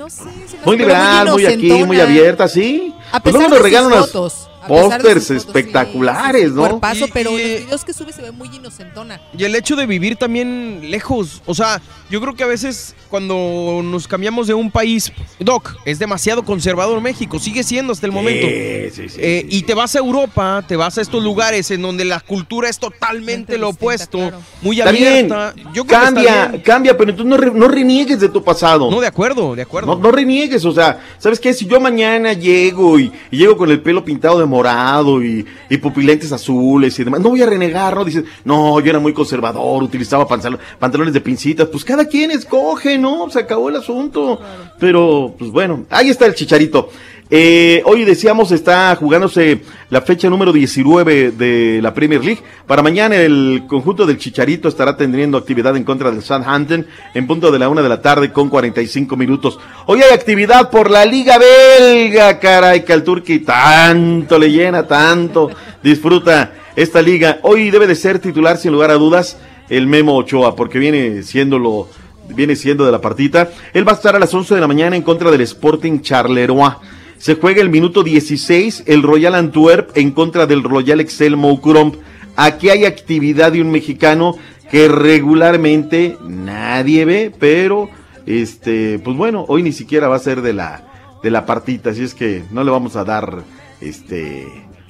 no 0.07 0.11
sé, 0.11 0.19
se 0.23 0.24
me 0.24 0.45
hace 0.45 0.59
Muy 0.65 0.77
liberal, 0.78 1.31
muy 1.33 1.47
aquí, 1.47 1.85
muy 1.85 2.01
abierta, 2.01 2.47
¿sí? 2.47 2.95
A 3.11 3.19
Pues 3.20 3.35
pesar 3.35 3.49
luego 3.49 3.49
nos 3.49 3.51
de 3.51 3.57
sus 3.57 3.65
regalan 3.65 4.05
fotos, 4.05 4.49
de 4.49 4.56
pósters 4.68 5.30
espectaculares, 5.30 6.52
¿no? 6.52 6.62
Cuerpazo, 6.62 7.06
Y- 7.06 7.10
pero 7.12 7.30
y- 7.30 7.43
los 7.43 7.60
videos 7.64 7.84
que 7.84 7.93
sube 7.93 8.12
se 8.12 8.22
ve 8.22 8.32
muy 8.32 8.48
inocentona. 8.55 9.20
Y 9.36 9.44
el 9.44 9.55
hecho 9.55 9.76
de 9.76 9.86
vivir 9.86 10.16
también 10.16 10.90
lejos, 10.90 11.43
o 11.47 11.55
sea, 11.55 11.80
yo 12.10 12.20
creo 12.20 12.34
que 12.34 12.44
a 12.44 12.47
veces 12.47 12.94
cuando 13.10 13.80
nos 13.84 14.06
cambiamos 14.09 14.47
de 14.47 14.55
un 14.55 14.70
país, 14.70 15.12
Doc, 15.38 15.76
es 15.84 15.98
demasiado 15.98 16.44
conservador 16.44 17.01
México, 17.01 17.38
sigue 17.38 17.62
siendo 17.62 17.93
hasta 17.93 18.06
el 18.06 18.12
momento. 18.12 18.47
sí, 18.47 19.09
sí, 19.09 19.16
Eh, 19.18 19.47
y 19.48 19.62
te 19.62 19.74
vas 19.74 19.94
a 19.94 19.98
Europa, 19.98 20.64
te 20.66 20.76
vas 20.76 20.98
a 20.98 21.01
estos 21.02 21.22
lugares 21.22 21.70
en 21.70 21.82
donde 21.82 22.05
la 22.05 22.20
cultura 22.20 22.68
es 22.68 22.78
totalmente 22.78 23.59
lo 23.59 23.70
opuesto, 23.70 24.30
muy 24.62 24.78
Está 24.80 24.93
bien, 24.93 25.32
abierta. 25.32 25.55
Yo 25.74 25.84
creo 25.84 26.01
que 26.01 26.05
cambia, 26.06 26.47
bien. 26.48 26.62
cambia, 26.62 26.97
pero 26.97 27.14
tú 27.14 27.24
no, 27.24 27.36
re- 27.36 27.52
no 27.52 27.68
reniegues 27.68 28.20
de 28.20 28.28
tu 28.28 28.43
pasado. 28.43 28.90
No, 28.90 29.01
de 29.01 29.06
acuerdo, 29.06 29.55
de 29.55 29.62
acuerdo. 29.62 29.94
No, 29.94 30.01
no 30.02 30.10
reniegues, 30.10 30.64
o 30.64 30.72
sea, 30.72 31.01
¿sabes 31.18 31.40
qué? 31.40 31.52
Si 31.52 31.66
yo 31.66 31.80
mañana 31.80 32.32
llego 32.32 32.98
y, 32.98 33.12
y 33.30 33.36
llego 33.38 33.56
con 33.56 33.70
el 33.70 33.80
pelo 33.80 34.05
pintado 34.05 34.38
de 34.38 34.47
morado 34.57 35.23
y, 35.23 35.45
y 35.69 35.77
pupilentes 35.77 36.33
azules 36.33 36.99
y 36.99 37.05
demás, 37.05 37.20
no 37.20 37.28
voy 37.28 37.43
a 37.43 37.47
renegar, 37.47 37.95
¿no? 37.95 38.05
Dices, 38.05 38.24
no, 38.45 38.81
yo 38.81 38.91
era 38.91 38.99
muy 38.99 39.12
conservador, 39.12 39.83
utilizaba 39.83 40.27
pantalones 40.27 41.12
de 41.12 41.20
pincitas, 41.20 41.69
pues 41.69 41.85
cada 41.85 42.07
quien 42.07 42.31
escoge, 42.31 42.97
¿no? 42.99 43.28
Se 43.31 43.41
acabó 43.41 43.69
el 43.69 43.77
asunto. 43.77 44.41
Pero, 44.78 45.35
pues 45.39 45.51
bueno, 45.51 45.85
ahí 45.91 46.09
está 46.09 46.27
el 46.27 46.35
chicharito. 46.35 46.89
Eh, 47.28 47.82
hoy 47.86 48.05
decíamos 48.05 48.53
está 48.53 48.94
jugándose 48.94 49.61
la 49.90 50.01
fecha 50.01 50.31
número 50.31 50.53
19 50.53 51.32
de 51.32 51.81
la 51.82 51.93
Premier 51.93 52.24
League. 52.24 52.40
Para 52.69 52.82
mañana 52.82 53.16
el 53.16 53.65
conjunto 53.66 54.07
del 54.07 54.19
Chicharito 54.19 54.69
estará 54.69 54.97
teniendo 54.97 55.36
actividad 55.36 55.77
en 55.77 55.82
contra 55.82 56.12
del 56.12 56.23
Southampton 56.23 56.86
en 57.15 57.27
punto 57.27 57.51
de 57.51 57.59
la 57.59 57.69
una 57.69 57.82
de 57.82 57.89
la 57.89 58.01
tarde 58.01 58.31
con 58.31 58.48
45 58.48 59.16
minutos. 59.16 59.59
Hoy 59.86 60.03
hay 60.03 60.15
actividad 60.15 60.70
por 60.70 60.89
la 60.89 61.05
Liga 61.05 61.36
Belga, 61.39 62.39
caray, 62.39 62.85
que 62.85 62.93
al 62.93 63.03
Turqui 63.03 63.40
tanto 63.40 64.39
le 64.39 64.53
llena, 64.53 64.86
tanto 64.86 65.51
disfruta 65.82 66.53
esta 66.77 67.03
liga. 67.03 67.40
Hoy 67.43 67.70
debe 67.70 67.89
de 67.89 67.97
ser 67.97 68.20
titular 68.20 68.57
sin 68.57 68.70
lugar 68.70 68.93
a 68.93 68.94
dudas 68.94 69.36
el 69.69 69.89
Memo 69.89 70.16
Ochoa 70.16 70.55
porque 70.55 70.78
viene 70.78 71.24
siendo 71.24 71.59
lo 71.59 71.89
viene 72.28 72.55
siendo 72.55 72.85
de 72.86 72.93
la 72.93 73.01
partita. 73.01 73.51
Él 73.73 73.86
va 73.86 73.93
a 73.93 73.97
estar 73.97 74.15
a 74.15 74.20
las 74.20 74.32
11 74.32 74.55
de 74.55 74.61
la 74.61 74.69
mañana 74.69 74.94
en 74.94 75.03
contra 75.03 75.32
del 75.32 75.40
Sporting 75.40 76.01
Charleroi. 76.03 76.95
Se 77.18 77.34
juega 77.34 77.62
el 77.62 77.70
minuto 77.70 78.02
16 78.02 78.84
el 78.86 79.02
Royal 79.02 79.34
Antwerp 79.34 79.97
en 79.97 80.10
contra 80.10 80.47
del 80.47 80.62
Royal 80.62 81.01
Excel 81.01 81.36
Moucron. 81.36 81.98
Aquí 82.36 82.68
hay 82.68 82.84
actividad 82.84 83.52
de 83.52 83.62
un 83.62 83.70
mexicano 83.70 84.36
que 84.70 84.88
regularmente 84.88 86.16
nadie 86.28 87.05
ve, 87.05 87.32
pero 87.38 87.88
este, 88.26 88.98
pues 88.98 89.16
bueno, 89.16 89.44
hoy 89.48 89.62
ni 89.62 89.72
siquiera 89.72 90.09
va 90.09 90.16
a 90.16 90.20
ser 90.20 90.43
de 90.43 90.52
la 90.52 90.82
de 91.22 91.30
la 91.30 91.47
partita, 91.47 91.90
así 91.90 92.02
es 92.02 92.14
que 92.14 92.44
no 92.51 92.62
le 92.62 92.70
vamos 92.70 92.94
a 92.94 93.05
dar 93.05 93.43
este 93.80 94.47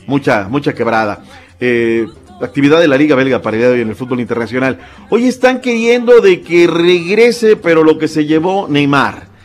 mucha 0.06 0.48
mucha 0.48 0.74
quebrada. 0.74 1.22
Eh, 1.60 2.06
actividad 2.40 2.80
de 2.80 2.88
la 2.88 2.98
Liga 2.98 3.16
Belga 3.16 3.40
para 3.40 3.56
el 3.56 3.60
día 3.60 3.68
de 3.68 3.74
hoy 3.76 3.80
en 3.82 3.88
el 3.88 3.96
fútbol 3.96 4.20
internacional. 4.20 4.78
Hoy 5.10 5.26
están 5.26 5.60
queriendo 5.60 6.20
de 6.20 6.42
que 6.42 6.66
regrese, 6.66 7.56
pero 7.56 7.84
lo 7.84 7.98
que 7.98 8.08
se 8.08 8.26
llevó 8.26 8.66
Neymar. 8.68 9.35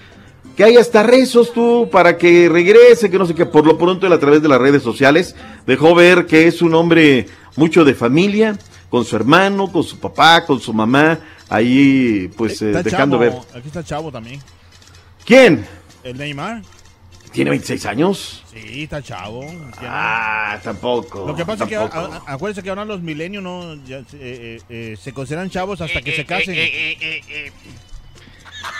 Que 0.62 0.66
hay 0.66 0.78
hasta 0.78 1.02
rezos 1.02 1.52
tú 1.54 1.90
para 1.92 2.20
que 2.20 2.48
regrese, 2.48 3.10
que 3.10 3.18
no 3.18 3.26
sé 3.26 3.34
qué. 3.34 3.48
Por 3.48 3.66
lo 3.66 3.80
pronto 3.80 4.06
él 4.06 4.14
a 4.14 4.20
través 4.20 4.44
de 4.44 4.48
las 4.48 4.62
redes 4.62 4.84
sociales 4.84 5.36
dejó 5.66 5.96
ver 5.96 6.28
que 6.28 6.46
es 6.46 6.62
un 6.62 6.76
hombre 6.76 7.26
mucho 7.56 7.84
de 7.84 7.96
familia, 7.96 8.60
con 8.88 9.04
su 9.04 9.16
hermano, 9.16 9.72
con 9.72 9.84
su 9.84 9.98
papá, 10.00 10.46
con 10.46 10.60
su 10.60 10.72
mamá, 10.72 11.18
ahí 11.50 12.30
pues 12.38 12.62
eh, 12.62 12.68
Está 12.68 12.84
dejando 12.84 13.18
chavo, 13.20 13.40
ver. 13.50 13.58
Aquí 13.58 13.68
está 13.70 13.84
Chavo 13.84 14.12
también. 14.12 14.40
¿Quién? 15.26 15.66
El 16.04 16.20
Neymar. 16.20 16.62
¿Tiene 17.32 17.50
26 17.50 17.84
años? 17.88 18.44
Sí, 18.54 18.84
está 18.84 19.02
Chavo. 19.02 19.44
Ah, 19.80 20.60
tampoco. 20.64 21.26
Lo 21.26 21.36
que 21.36 21.44
pasa 21.44 21.64
es 21.64 21.70
que 21.72 21.76
a- 21.76 21.86
a- 21.86 22.22
acuérdense 22.34 22.62
que 22.62 22.70
ahora 22.70 22.86
los 22.86 23.02
milenios 23.02 23.42
no 23.42 23.84
ya, 23.84 23.98
eh, 23.98 24.04
eh, 24.14 24.62
eh, 24.70 24.96
se 25.02 25.12
consideran 25.12 25.50
chavos 25.50 25.82
hasta 25.82 26.04
que 26.04 26.16
se 26.16 26.24
casen. 26.24 26.56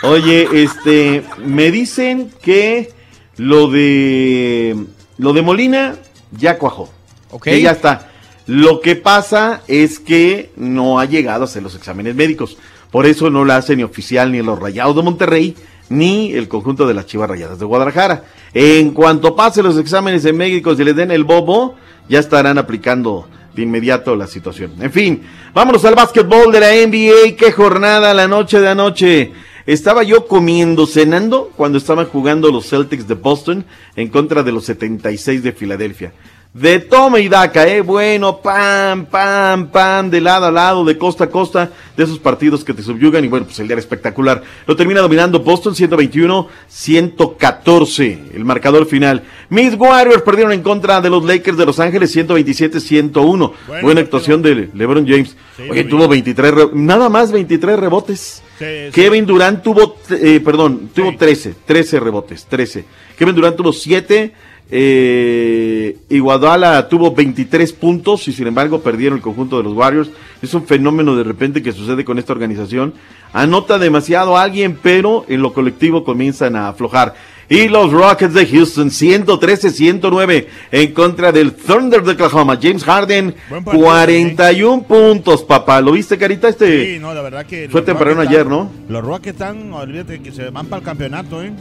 Oye, 0.04 0.48
este, 0.54 1.24
me 1.44 1.72
dicen 1.72 2.32
que 2.42 2.92
lo 3.38 3.70
de 3.70 4.76
lo 5.18 5.34
de 5.34 5.42
Molina 5.42 5.96
ya 6.32 6.58
cuajó. 6.58 6.90
Ok. 7.32 7.44
Que 7.44 7.62
ya 7.62 7.72
está. 7.72 8.10
Lo 8.48 8.82
que 8.82 8.96
pasa 8.96 9.62
es 9.68 10.00
que 10.00 10.52
no 10.56 11.00
ha 11.00 11.06
llegado 11.06 11.44
a 11.44 11.46
hacer 11.46 11.64
los 11.64 11.76
exámenes 11.76 12.16
médicos. 12.16 12.58
Por 12.90 13.06
eso 13.06 13.30
no 13.30 13.46
la 13.46 13.58
hace 13.58 13.76
ni 13.76 13.84
oficial 13.84 14.32
ni 14.32 14.42
los 14.42 14.60
Rayados 14.60 14.96
de 14.96 15.04
Monterrey 15.04 15.56
ni 15.90 16.34
el 16.34 16.48
conjunto 16.48 16.88
de 16.88 16.94
las 16.94 17.06
Chivas 17.06 17.30
Rayadas 17.30 17.60
de 17.60 17.66
Guadalajara. 17.66 18.24
En 18.54 18.92
cuanto 18.92 19.36
pase 19.36 19.62
los 19.62 19.78
exámenes 19.78 20.24
de 20.24 20.34
médicos 20.34 20.80
y 20.80 20.86
les 20.86 20.96
den 20.96 21.12
el 21.12 21.26
bobo, 21.26 21.76
ya 22.08 22.20
estarán 22.20 22.58
aplicando 22.58 23.28
de 23.54 23.64
inmediato 23.64 24.16
la 24.16 24.28
situación. 24.28 24.74
En 24.80 24.92
fin, 24.92 25.24
vámonos 25.54 25.84
al 25.86 25.96
básquetbol 25.96 26.52
de 26.52 26.60
la 26.60 26.72
NBA. 26.72 27.36
Qué 27.38 27.52
jornada 27.52 28.14
la 28.14 28.28
noche 28.28 28.60
de 28.60 28.70
anoche. 28.70 29.32
Estaba 29.72 30.04
yo 30.04 30.28
comiendo, 30.28 30.86
cenando, 30.86 31.50
cuando 31.56 31.78
estaban 31.78 32.06
jugando 32.06 32.52
los 32.52 32.68
Celtics 32.68 33.08
de 33.08 33.14
Boston 33.14 33.64
en 33.96 34.10
contra 34.10 34.44
de 34.44 34.52
los 34.52 34.66
76 34.66 35.44
de 35.44 35.54
Filadelfia. 35.54 36.12
De 36.54 36.80
toma 36.80 37.22
y 37.22 37.30
daca, 37.30 37.66
eh, 37.66 37.80
bueno, 37.80 38.42
pam, 38.42 39.06
pam, 39.06 39.68
pam, 39.72 40.10
de 40.10 40.20
lado 40.20 40.48
a 40.48 40.52
lado, 40.52 40.84
de 40.84 40.98
costa 40.98 41.24
a 41.24 41.30
costa, 41.30 41.72
de 41.96 42.04
esos 42.04 42.20
partidos 42.20 42.66
que 42.66 42.74
te 42.74 42.84
subyugan 42.84 43.24
y 43.24 43.30
bueno, 43.30 43.46
pues 43.46 43.58
el 43.60 43.68
día 43.70 43.76
era 43.76 43.80
espectacular. 43.80 44.44
Lo 44.68 44.76
termina 44.76 45.00
dominando 45.00 45.40
Boston 45.40 45.74
121-114, 45.76 48.36
el 48.36 48.44
marcador 48.44 48.86
final. 48.86 49.24
Mis 49.50 49.76
Warriors 49.76 50.24
perdieron 50.24 50.52
en 50.52 50.62
contra 50.62 51.00
de 51.00 51.10
los 51.10 51.24
Lakers 51.24 51.58
de 51.58 51.66
Los 51.66 51.80
Ángeles 51.80 52.14
127-101. 52.16 53.54
Bueno, 53.68 53.82
Buena 53.82 54.02
actuación 54.02 54.42
de 54.42 54.70
LeBron 54.74 55.08
James. 55.08 55.38
Sí, 55.56 55.64
Oye, 55.70 55.86
tuvo 55.86 56.10
23, 56.10 56.54
re- 56.54 56.70
nada 56.74 57.08
más 57.08 57.32
23 57.32 57.80
rebotes. 57.80 58.44
Sí, 58.60 58.66
sí. 58.66 58.92
Kevin 58.92 59.26
Durant 59.26 59.64
tuvo, 59.64 59.96
eh, 60.10 60.42
perdón, 60.44 60.90
tuvo 60.94 61.16
13, 61.18 61.56
13 61.66 62.00
rebotes, 62.00 62.46
13. 62.46 62.86
Kevin 63.18 63.36
Durant 63.36 63.56
tuvo 63.56 63.72
7, 63.74 64.34
eh, 64.74 65.98
Iguadala 66.08 66.88
tuvo 66.88 67.14
23 67.14 67.74
puntos 67.74 68.26
y 68.30 68.34
sin 68.34 68.48
embargo 68.48 68.82
perdieron 68.82 69.18
el 69.18 69.24
conjunto 69.24 69.58
de 69.58 69.64
los 69.64 69.74
Warriors. 69.74 70.10
Es 70.42 70.54
un 70.54 70.66
fenómeno 70.66 71.16
de 71.18 71.26
repente 71.26 71.62
que 71.62 71.74
sucede 71.74 72.06
con 72.06 72.18
esta 72.18 72.32
organización. 72.32 72.94
Anota 73.34 73.78
demasiado 73.78 74.38
a 74.38 74.44
alguien, 74.44 74.80
pero 74.82 75.26
en 75.28 75.42
lo 75.42 75.54
colectivo 75.54 76.06
comienzan 76.06 76.56
a 76.56 76.70
aflojar. 76.70 77.16
Y 77.50 77.68
los 77.68 77.92
Rockets 77.92 78.34
de 78.34 78.48
Houston, 78.48 78.90
113-109 78.90 80.48
en 80.72 80.94
contra 80.94 81.34
del 81.34 81.52
Thunder 81.52 82.02
de 82.02 82.14
Oklahoma. 82.14 82.58
James 82.62 82.86
Harden, 82.86 83.36
Buen 83.50 83.66
partido 83.66 83.86
41 83.86 84.84
puntos, 84.84 85.44
papá. 85.44 85.82
¿Lo 85.82 85.92
viste, 85.92 86.18
Carita? 86.18 86.48
Este 86.48 86.94
Sí, 86.94 87.00
no, 87.00 87.14
la 87.14 87.22
verdad 87.22 87.46
que. 87.46 87.68
fue 87.68 87.82
temprano 87.82 88.22
ayer, 88.22 88.46
¿no? 88.46 88.72
Los 88.88 89.04
Rockets 89.04 89.34
están, 89.34 89.74
olvídate 89.74 90.22
que 90.22 90.32
se 90.32 90.50
van 90.50 90.68
para 90.68 90.80
el 90.80 90.86
campeonato, 90.86 91.44
¿eh? 91.44 91.52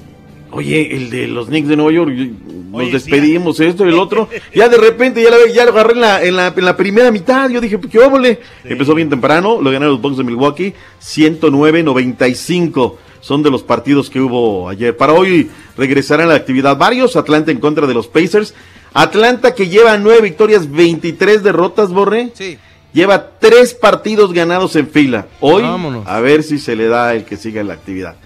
Oye, 0.53 0.95
el 0.97 1.11
de 1.11 1.27
los 1.29 1.47
Knicks 1.49 1.69
de 1.69 1.77
Nueva 1.77 1.93
York, 1.93 2.11
nos 2.11 2.81
Oye, 2.81 2.93
despedimos, 2.93 3.59
esto 3.61 3.85
y 3.85 3.89
el 3.89 3.99
otro. 3.99 4.29
Ya 4.55 4.69
de 4.69 4.79
repente, 4.79 5.23
ya, 5.23 5.31
la, 5.31 5.37
ya 5.53 5.65
lo 5.65 5.73
agarré 5.73 5.93
en 5.95 6.01
la, 6.01 6.25
en, 6.25 6.37
la, 6.37 6.55
en 6.57 6.65
la 6.65 6.77
primera 6.77 7.11
mitad. 7.11 7.49
Yo 7.51 7.61
dije, 7.61 7.79
pues, 7.79 7.91
¿qué 7.93 7.99
óvole? 7.99 8.41
Empezó 8.65 8.95
bien 8.95 9.09
temprano, 9.11 9.61
lo 9.61 9.71
ganaron 9.71 9.95
los 9.95 10.03
Bucks 10.03 10.17
de 10.17 10.25
Milwaukee, 10.25 10.75
109-95. 11.03 12.97
Son 13.21 13.43
de 13.43 13.51
los 13.51 13.63
partidos 13.63 14.09
que 14.09 14.21
hubo 14.21 14.69
ayer. 14.69 14.97
Para 14.97 15.13
hoy 15.13 15.51
regresarán 15.77 16.27
a 16.29 16.31
la 16.31 16.37
actividad 16.37 16.77
varios. 16.79 17.17
Atlanta 17.17 17.51
en 17.51 17.59
contra 17.61 17.87
de 17.87 17.95
los 17.95 18.09
Pacers. 18.09 18.55
Atlanta 18.95 19.55
que 19.55 19.69
lleva 19.69 19.97
nueve 19.99 20.23
victorias, 20.23 20.71
23 20.71 21.43
derrotas, 21.43 21.91
Borre. 21.91 22.31
Sí. 22.35 22.59
Lleva 22.93 23.39
tres 23.39 23.75
partidos 23.75 24.33
ganados 24.33 24.75
en 24.75 24.89
fila. 24.89 25.27
Hoy, 25.41 25.63
Vámonos. 25.63 26.07
a 26.07 26.19
ver 26.21 26.43
si 26.43 26.59
se 26.59 26.75
le 26.75 26.89
da 26.89 27.15
el 27.15 27.25
que 27.25 27.37
siga 27.37 27.61
en 27.61 27.69
la 27.69 27.75
actividad. 27.75 28.17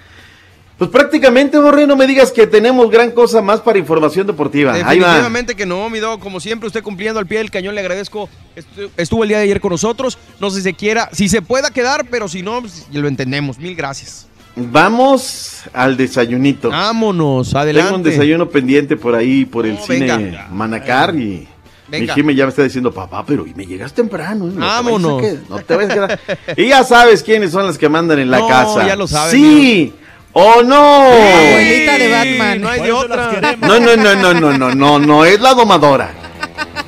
Pues 0.78 0.90
prácticamente, 0.90 1.56
Borre, 1.59 1.86
no 1.86 1.94
me 1.94 2.05
digas 2.06 2.32
que 2.32 2.48
tenemos 2.48 2.90
gran 2.90 3.12
cosa 3.12 3.40
más 3.40 3.60
para 3.60 3.78
información 3.78 4.26
deportiva. 4.26 4.72
Ahí 4.72 4.82
va. 4.82 4.90
Definitivamente 4.90 5.55
que 5.55 5.66
no, 5.66 5.88
mi 5.88 6.01
Doc. 6.01 6.20
Como 6.20 6.40
siempre, 6.40 6.66
usted 6.66 6.82
cumpliendo 6.82 7.20
al 7.20 7.26
pie 7.26 7.38
del 7.38 7.51
cañón, 7.51 7.74
le 7.76 7.80
agradezco. 7.80 8.28
Estu- 8.56 8.90
Estuvo 8.96 9.22
el 9.22 9.28
día 9.28 9.38
de 9.38 9.44
ayer 9.44 9.60
con 9.60 9.70
nosotros. 9.70 10.18
No 10.40 10.51
sé 10.51 10.56
si 10.59 10.62
se 10.64 10.74
quiera, 10.74 11.09
si 11.12 11.28
se 11.28 11.42
pueda 11.42 11.70
quedar, 11.70 12.06
pero 12.10 12.26
si 12.28 12.42
no, 12.42 12.60
pues, 12.60 12.86
lo 12.92 13.06
entendemos. 13.06 13.56
Mil 13.59 13.76
gracias. 13.76 14.26
Vamos 14.56 15.62
al 15.72 15.96
desayunito. 15.96 16.70
Vámonos, 16.70 17.55
adelante. 17.55 17.86
Tengo 17.88 17.96
un 17.96 18.02
desayuno 18.02 18.48
pendiente 18.48 18.96
por 18.96 19.14
ahí, 19.14 19.44
por 19.44 19.66
el 19.66 19.74
No, 19.74 19.80
cine 19.86 20.16
venga. 20.16 20.48
Manacar 20.51 21.14
y 21.14 21.46
mi. 21.88 22.09
Jimmy 22.09 22.34
ya 22.34 22.44
me 22.46 22.51
está 22.51 22.62
diciendo, 22.64 22.92
papá, 22.92 23.24
pero 23.24 23.46
y 23.46 23.55
me 23.55 23.64
llegas 23.66 23.92
temprano. 23.94 24.46
¿eh? 24.48 24.52
No 24.55 24.60
Vámonos. 24.66 25.22
no 25.48 25.59
te 25.60 25.76
vayas 25.76 25.90
a 25.92 25.94
quedar". 25.94 26.20
y 26.56 26.66
ya 26.68 26.82
sabes 26.82 27.22
quiénes 27.22 27.52
son 27.52 27.66
las 27.66 27.78
que 27.78 27.88
mandan 27.88 28.18
en 28.18 28.30
la 28.30 28.38
No, 28.40 28.48
casa. 28.48 28.86
ya 28.86 28.96
lo 28.96 29.06
sabes, 29.06 29.32
Sí 29.32 29.92
o 30.35 30.62
no. 30.62 31.05
Abuelita 31.05 31.98
de 31.98 32.11
Batman. 32.11 32.61
No 32.61 32.69
hay 32.69 32.82
de 32.82 32.93
otra. 32.93 33.56
No, 33.61 33.81
no, 33.81 33.97
no, 33.97 34.15
no, 34.15 34.35
no, 34.35 34.52
no, 34.52 34.74
no, 34.74 34.98
no 34.98 35.24
es 35.24 35.40
la 35.40 35.55
domadora. 35.55 36.12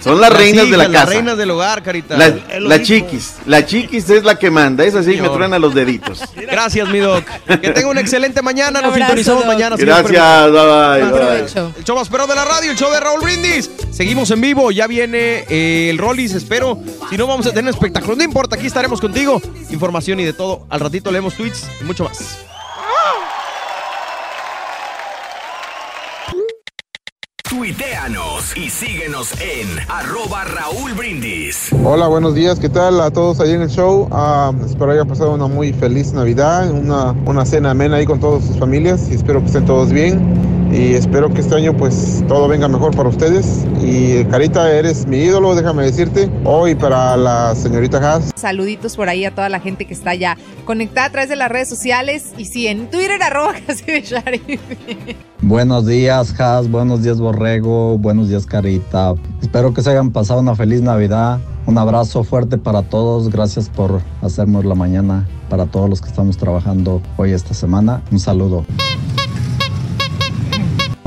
Son 0.01 0.21
las, 0.21 0.33
reinas 0.33 0.71
de 0.71 0.77
la 0.77 0.85
casa. 0.85 0.99
Las 0.99 1.09
reinas 1.09 1.37
del 1.37 1.51
hogar, 1.51 1.83
carita. 1.83 2.17
La, 2.17 2.33
la 2.61 2.81
chiquis, 2.81 3.37
la 3.47 3.67
chiquis 3.67 4.09
es 4.11 4.23
la 4.23 4.39
que 4.39 4.53
manda, 4.53 4.85
esa 4.85 5.03
sí 5.03 5.11
me 5.11 5.17
Señor. 5.17 5.35
truena 5.35 5.59
los 5.59 5.75
deditos. 5.75 6.23
Gracias, 6.37 6.89
mi 6.89 6.99
Doc. 7.01 7.25
Que 7.61 7.71
tenga 7.71 7.89
una 7.89 8.01
excelente 8.01 8.41
mañana. 8.41 8.81
Nos 8.81 8.93
abrazo, 8.93 8.99
sintonizamos 8.99 9.45
Doc. 9.45 9.53
mañana. 9.53 9.77
Gracias, 9.77 10.53
bye, 10.53 11.11
bye. 11.11 11.73
El 11.77 11.85
show 11.85 11.97
más 11.97 12.09
perro 12.09 12.29
de 12.29 12.37
la 12.37 12.45
radio, 12.45 12.71
el 12.71 12.77
show 12.77 12.93
de 12.93 13.01
Raúl 13.01 13.21
Brindis. 13.21 13.69
Seguimos 13.91 14.31
en 14.31 14.41
vivo, 14.41 14.71
ya 14.71 14.87
viene 14.87 15.45
eh, 15.49 15.89
el 15.91 15.99
Rollis, 15.99 16.35
espero. 16.35 16.79
Si 17.11 17.17
no, 17.17 17.27
vamos 17.27 17.47
a 17.47 17.51
tener 17.51 17.65
un 17.65 17.71
espectáculo. 17.71 18.15
No 18.15 18.23
importa, 18.23 18.55
aquí 18.55 18.67
estaremos 18.67 19.01
contigo. 19.01 19.41
Información 19.71 20.21
y 20.21 20.25
de 20.25 20.35
todo. 20.35 20.67
Al 20.69 20.81
ratito 20.81 21.11
leemos 21.11 21.35
tweets 21.35 21.67
y 21.81 21.85
mucho 21.85 22.05
más. 22.05 22.39
Tuiteanos 27.49 28.57
y 28.57 28.71
síguenos 28.71 29.33
en 29.41 29.69
arroba 29.89 30.43
Raúl 30.45 30.95
Brindis. 30.95 31.71
Hola, 31.85 32.09
buenos 32.09 32.35
días, 32.35 32.59
¿qué 32.59 32.69
tal 32.69 33.01
a 33.01 33.13
todos 33.13 33.39
ahí 33.39 33.53
en 33.53 33.63
el 33.63 33.69
show? 33.69 34.09
Ah, 34.11 34.53
espero 34.65 34.91
hayan 34.91 35.07
pasado 35.07 35.33
una 35.33 35.47
muy 35.47 35.73
feliz 35.73 36.13
Navidad, 36.13 36.69
una, 36.73 37.13
una 37.25 37.47
cena 37.47 37.71
amena 37.71 37.99
ahí 37.99 38.05
con 38.05 38.19
todas 38.19 38.45
sus 38.45 38.59
familias 38.59 39.09
y 39.09 39.15
espero 39.15 39.39
que 39.41 39.47
estén 39.47 39.65
todos 39.65 39.93
bien 39.93 40.56
y 40.77 40.93
espero 40.93 41.33
que 41.33 41.41
este 41.41 41.55
año 41.55 41.75
pues 41.75 42.23
todo 42.29 42.49
venga 42.49 42.69
mejor 42.69 42.95
para 42.95 43.09
ustedes 43.09 43.65
y 43.81 44.25
Carita, 44.27 44.71
eres 44.71 45.07
mi 45.07 45.17
ídolo, 45.17 45.55
déjame 45.55 45.85
decirte, 45.85 46.31
hoy 46.45 46.75
para 46.75 47.17
la 47.17 47.55
señorita 47.55 47.97
Haas. 47.99 48.33
Saluditos 48.37 48.95
por 48.95 49.09
ahí 49.09 49.25
a 49.25 49.35
toda 49.35 49.49
la 49.49 49.59
gente 49.59 49.87
que 49.87 49.95
está 49.95 50.15
ya 50.15 50.37
conectada 50.67 51.07
a 51.07 51.11
través 51.11 51.31
de 51.31 51.37
las 51.37 51.51
redes 51.51 51.69
sociales. 51.69 52.35
Y 52.37 52.45
sí, 52.45 52.67
en 52.67 52.91
Twitter, 52.91 53.23
arroba 53.23 53.55
casi 53.67 53.85
de 53.87 54.03
Sharif. 54.03 54.61
Buenos 55.41 55.87
días, 55.87 56.39
Has. 56.39 56.71
Buenos 56.71 57.03
días, 57.03 57.19
Borrego. 57.21 57.97
Buenos 57.97 58.29
días, 58.29 58.45
Carita. 58.45 59.15
Espero 59.41 59.73
que 59.73 59.83
se 59.83 59.91
hayan 59.91 60.11
pasado 60.11 60.41
una 60.41 60.55
feliz 60.55 60.83
Navidad. 60.83 61.39
Un 61.67 61.79
abrazo 61.79 62.23
fuerte 62.23 62.59
para 62.59 62.83
todos. 62.83 63.31
Gracias 63.31 63.71
por 63.71 64.03
hacernos 64.21 64.65
la 64.67 64.75
mañana 64.75 65.27
para 65.49 65.67
todos 65.67 65.89
los 65.89 66.03
que 66.03 66.09
estamos 66.09 66.37
trabajando 66.37 67.01
hoy 67.17 67.33
esta 67.33 67.55
semana. 67.55 68.03
Un 68.11 68.21
saludo. 68.21 68.67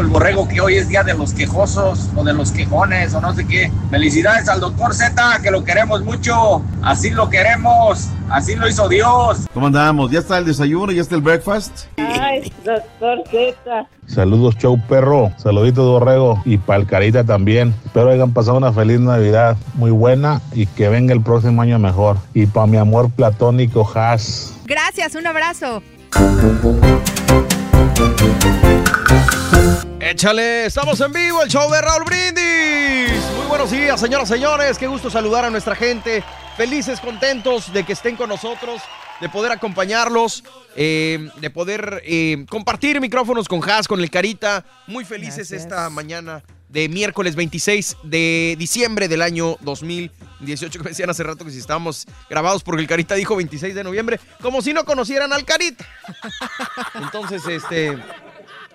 Borrego 0.09 0.47
que 0.47 0.59
hoy 0.59 0.75
es 0.75 0.89
día 0.89 1.03
de 1.03 1.13
los 1.13 1.33
quejosos 1.33 2.09
o 2.15 2.23
de 2.23 2.33
los 2.33 2.51
quejones 2.51 3.13
o 3.13 3.21
no 3.21 3.33
sé 3.35 3.45
qué. 3.45 3.71
Felicidades 3.91 4.49
al 4.49 4.59
doctor 4.59 4.93
Z, 4.93 5.39
que 5.43 5.51
lo 5.51 5.63
queremos 5.63 6.03
mucho. 6.03 6.63
Así 6.81 7.11
lo 7.11 7.29
queremos. 7.29 8.09
Así 8.29 8.55
lo 8.55 8.67
hizo 8.67 8.89
Dios. 8.89 9.47
¿Cómo 9.53 9.67
andamos? 9.67 10.09
¿Ya 10.09 10.19
está 10.19 10.39
el 10.39 10.45
desayuno? 10.45 10.91
¿Ya 10.91 11.01
está 11.01 11.15
el 11.15 11.21
breakfast? 11.21 11.85
Ay, 11.97 12.51
doctor 12.65 13.23
Z. 13.29 13.87
Saludos, 14.07 14.57
show 14.57 14.81
perro. 14.87 15.31
Saluditos, 15.37 15.85
Borrego. 15.85 16.41
Y 16.43 16.57
pa'l 16.57 16.87
Carita 16.87 17.23
también. 17.23 17.75
Espero 17.85 18.09
hayan 18.09 18.33
pasado 18.33 18.57
una 18.57 18.73
feliz 18.73 18.99
Navidad 18.99 19.57
muy 19.75 19.91
buena 19.91 20.41
y 20.53 20.65
que 20.65 20.89
venga 20.89 21.13
el 21.13 21.21
próximo 21.21 21.61
año 21.61 21.77
mejor. 21.77 22.17
Y 22.33 22.47
para 22.47 22.65
mi 22.65 22.77
amor 22.77 23.11
platónico, 23.11 23.89
Has. 23.93 24.55
Gracias, 24.65 25.13
un 25.13 25.27
abrazo. 25.27 25.83
Échale, 29.99 30.65
estamos 30.65 30.99
en 31.01 31.13
vivo, 31.13 31.41
el 31.43 31.49
show 31.49 31.71
de 31.71 31.81
Raúl 31.81 32.03
Brindis. 32.03 33.21
Muy 33.37 33.45
buenos 33.47 33.71
días, 33.71 33.99
señoras 33.99 34.29
y 34.29 34.33
señores. 34.33 34.77
Qué 34.77 34.87
gusto 34.87 35.09
saludar 35.09 35.45
a 35.45 35.49
nuestra 35.49 35.75
gente. 35.75 36.23
Felices, 36.57 36.99
contentos 36.99 37.71
de 37.71 37.83
que 37.85 37.93
estén 37.93 38.15
con 38.15 38.27
nosotros, 38.27 38.81
de 39.21 39.29
poder 39.29 39.51
acompañarlos, 39.51 40.43
eh, 40.75 41.29
de 41.37 41.49
poder 41.49 42.01
eh, 42.05 42.45
compartir 42.49 42.99
micrófonos 42.99 43.47
con 43.47 43.61
Has, 43.69 43.87
con 43.87 43.99
el 44.01 44.09
Carita. 44.09 44.65
Muy 44.87 45.05
felices 45.05 45.51
esta 45.51 45.89
mañana 45.89 46.43
de 46.69 46.87
miércoles 46.87 47.35
26 47.35 47.97
de 48.03 48.55
diciembre 48.57 49.07
del 49.07 49.21
año 49.21 49.57
2018. 49.61 50.79
Que 50.79 50.89
decían 50.89 51.09
hace 51.09 51.23
rato 51.23 51.43
que 51.43 51.51
si 51.51 51.57
estábamos 51.57 52.05
grabados 52.29 52.63
porque 52.63 52.81
el 52.81 52.87
Carita 52.87 53.15
dijo 53.15 53.35
26 53.35 53.75
de 53.75 53.83
noviembre, 53.83 54.19
como 54.41 54.61
si 54.61 54.73
no 54.73 54.85
conocieran 54.85 55.33
al 55.33 55.45
Carita. 55.45 55.85
Entonces, 56.95 57.45
este 57.47 57.97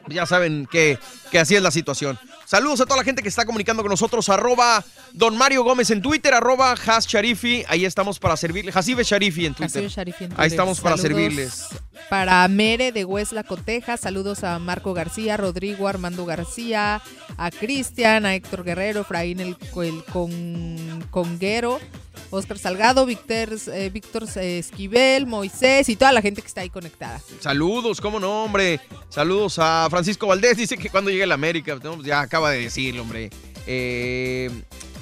ya 0.09 0.27
saben 0.27 0.67
que, 0.71 0.99
que 1.31 1.39
así 1.39 1.55
es 1.55 1.63
la 1.63 1.71
situación. 1.71 2.19
Saludos 2.47 2.81
a 2.81 2.85
toda 2.85 2.99
la 2.99 3.05
gente 3.05 3.23
que 3.23 3.29
está 3.29 3.45
comunicando 3.45 3.83
con 3.83 3.91
nosotros. 3.91 4.29
Arroba 4.29 4.85
Don 5.13 5.37
Mario 5.37 5.65
Gómez 5.65 5.91
en 5.91 6.03
Twitter, 6.03 6.35
arroba 6.35 6.73
Has 6.73 7.07
Sharifi. 7.07 7.65
Ahí 7.69 7.85
estamos 7.85 8.19
para 8.19 8.37
servirle. 8.37 8.73
Hasibe 8.75 9.03
Sharifi 9.05 9.47
en 9.47 9.55
Twitter. 9.55 9.89
Sharifi 9.89 10.25
en 10.25 10.31
Ahí 10.33 10.37
Twitter. 10.37 10.53
estamos 10.53 10.81
para 10.81 10.97
Saludos 10.97 11.19
servirles. 11.19 11.67
Para 12.11 12.47
Mere 12.49 12.93
de 12.93 13.05
Huesla 13.05 13.45
Coteja, 13.45 13.97
saludos 13.97 14.45
a 14.45 14.59
Marco 14.59 14.93
García, 14.93 15.37
Rodrigo 15.37 15.89
Armando 15.89 16.27
García, 16.27 17.01
a 17.39 17.51
Cristian, 17.51 18.27
a 18.27 18.35
Héctor 18.35 18.65
Guerrero, 18.65 19.01
Efraín 19.03 19.41
el, 19.41 19.57
el 19.77 20.05
con, 20.05 21.07
Conguero, 21.11 21.81
Oscar 22.31 22.59
Salgado, 22.59 23.07
Víctor, 23.07 23.51
eh, 23.73 23.91
Víctor 23.93 24.27
Esquivel, 24.37 25.27
Moisés 25.27 25.89
y 25.89 25.97
toda 25.97 26.13
la 26.13 26.23
gente 26.23 26.41
que 26.43 26.49
está 26.49 26.63
ahí 26.63 26.71
conectada. 26.71 27.21
Saludos, 27.41 28.01
cómo 28.01 28.21
no, 28.21 28.45
hombre. 28.45 28.81
Saludos 29.09 29.59
a 29.59 29.87
Francisco 29.91 30.27
Valdés. 30.27 30.57
Dice 30.57 30.77
que 30.77 30.91
cuando 30.91 31.11
llegue 31.11 31.25
a 31.25 31.29
la 31.29 31.35
América, 31.35 31.79
pues 31.81 32.05
ya 32.05 32.21
acaba 32.21 32.51
de 32.51 32.63
decirlo, 32.63 33.03
hombre. 33.03 33.31
Eh, 33.67 34.51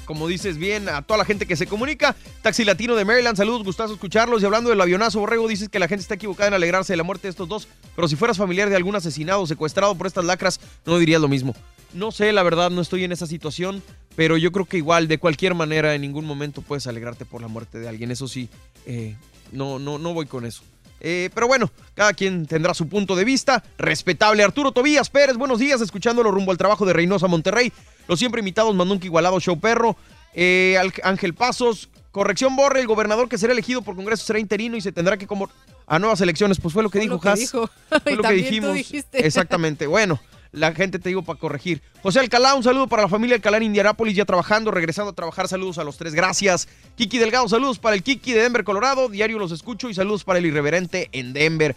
como 0.05 0.29
dices 0.29 0.59
bien, 0.59 0.89
a 0.89 1.03
toda 1.03 1.19
la 1.19 1.25
gente 1.25 1.47
que 1.47 1.57
se 1.57 1.67
comunica. 1.67 2.15
Taxi 2.43 2.65
Latino 2.65 2.95
de 2.97 3.05
Maryland, 3.05 3.37
saludos, 3.37 3.63
gustazo 3.65 3.95
escucharlos. 3.95 4.43
Y 4.43 4.45
hablando 4.45 4.71
del 4.71 4.81
avionazo, 4.81 5.21
Borrego, 5.21 5.49
dices 5.49 5.69
que 5.69 5.79
la 5.79 5.89
gente 5.89 6.03
está 6.03 6.15
equivocada 6.15 6.49
en 6.49 6.55
alegrarse 6.55 6.93
de 6.93 6.97
la 6.97 7.03
muerte 7.03 7.29
de 7.29 7.31
estos 7.31 7.49
dos. 7.49 7.69
Pero 7.95 8.09
si 8.09 8.17
fueras 8.17 8.37
familiar 8.37 8.69
de 8.69 8.77
algún 8.77 8.97
asesinado 8.97 9.41
o 9.43 9.47
secuestrado 9.47 9.95
por 9.95 10.07
estas 10.07 10.25
lacras, 10.25 10.61
no 10.85 10.99
dirías 10.99 11.21
lo 11.21 11.29
mismo. 11.29 11.55
No 11.95 12.11
sé, 12.11 12.33
la 12.33 12.43
verdad, 12.43 12.71
no 12.71 12.81
estoy 12.81 13.05
en 13.05 13.13
esa 13.13 13.27
situación. 13.27 13.83
Pero 14.17 14.37
yo 14.37 14.53
creo 14.53 14.67
que 14.67 14.77
igual, 14.77 15.09
de 15.09 15.19
cualquier 15.19 15.55
manera, 15.55 15.95
en 15.95 16.03
ningún 16.03 16.25
momento 16.25 16.63
puedes 16.63 16.87
alegrarte 16.87 17.25
por 17.25 17.41
la 17.41 17.49
muerte 17.49 17.79
de 17.79 17.89
alguien. 17.89 18.11
Eso 18.11 18.29
sí, 18.29 18.49
eh, 18.87 19.17
no, 19.53 19.79
no, 19.79 19.99
no 19.99 20.13
voy 20.15 20.27
con 20.27 20.45
eso. 20.45 20.63
Eh, 21.05 21.31
pero 21.35 21.49
bueno, 21.49 21.71
cada 21.95 22.13
quien 22.13 22.47
tendrá 22.47 22.75
su 22.75 22.89
punto 22.89 23.17
de 23.17 23.25
vista. 23.25 23.65
Respetable. 23.79 24.45
Arturo 24.45 24.71
Tobías 24.71 25.11
Pérez, 25.11 25.37
buenos 25.37 25.59
días, 25.59 25.81
escuchándolo 25.81 26.31
rumbo 26.31 26.53
al 26.53 26.59
trabajo 26.59 26.87
de 26.87 26.93
Reynosa 26.93 27.27
Monterrey. 27.27 27.73
Los 28.07 28.19
siempre 28.19 28.41
invitados, 28.41 28.75
Mandunca 28.75 29.07
Igualado, 29.07 29.41
Show 29.41 29.59
Perro. 29.59 29.97
Eh, 30.35 30.79
Ángel 31.03 31.35
Pasos, 31.35 31.89
corrección 32.13 32.55
Borre, 32.55 32.81
el 32.81 32.87
gobernador 32.87 33.29
que 33.29 33.37
será 33.37 33.53
elegido 33.53 33.83
por 33.83 33.97
Congreso 33.97 34.25
será 34.25 34.39
interino 34.39 34.77
y 34.77 34.81
se 34.81 34.93
tendrá 34.93 35.17
que 35.17 35.27
como 35.27 35.51
a 35.87 35.99
nuevas 35.99 36.21
elecciones. 36.21 36.61
Pues 36.61 36.73
fue 36.73 36.83
lo 36.83 36.91
que 36.91 36.99
Fue 37.01 37.09
dijo 37.09 37.21
Haas. 37.29 37.51
Fue 37.51 37.61
lo 37.91 38.01
que 38.05 38.17
también 38.17 38.23
tú 38.23 38.33
dijimos. 38.45 38.75
dijiste. 38.75 39.27
Exactamente. 39.27 39.87
Bueno, 39.89 40.21
la 40.53 40.73
gente 40.75 40.99
te 40.99 41.09
digo 41.09 41.23
para 41.23 41.39
corregir. 41.39 41.83
José 42.03 42.21
Alcalá, 42.21 42.55
un 42.55 42.63
saludo 42.63 42.87
para 42.87 43.03
la 43.03 43.09
familia 43.09 43.37
Alcalá 43.37 43.57
en 43.57 43.65
Indianápolis, 43.65 44.15
ya 44.15 44.25
trabajando, 44.25 44.71
regresando 44.71 45.11
a 45.11 45.15
trabajar. 45.15 45.49
Saludos 45.49 45.79
a 45.79 45.85
los 45.85 45.97
tres, 45.97 46.15
gracias. 46.15 46.69
Kiki 46.97 47.19
Delgado, 47.19 47.49
saludos 47.49 47.79
para 47.79 47.97
el 47.97 48.03
Kiki 48.03 48.33
de 48.33 48.43
Denver, 48.43 48.63
Colorado. 48.63 49.09
Diario 49.09 49.39
los 49.39 49.51
escucho 49.51 49.89
y 49.89 49.95
saludos 49.95 50.25
para 50.25 50.39
el 50.39 50.47
irreverente 50.47 51.09
en 51.13 51.33
Denver. 51.33 51.75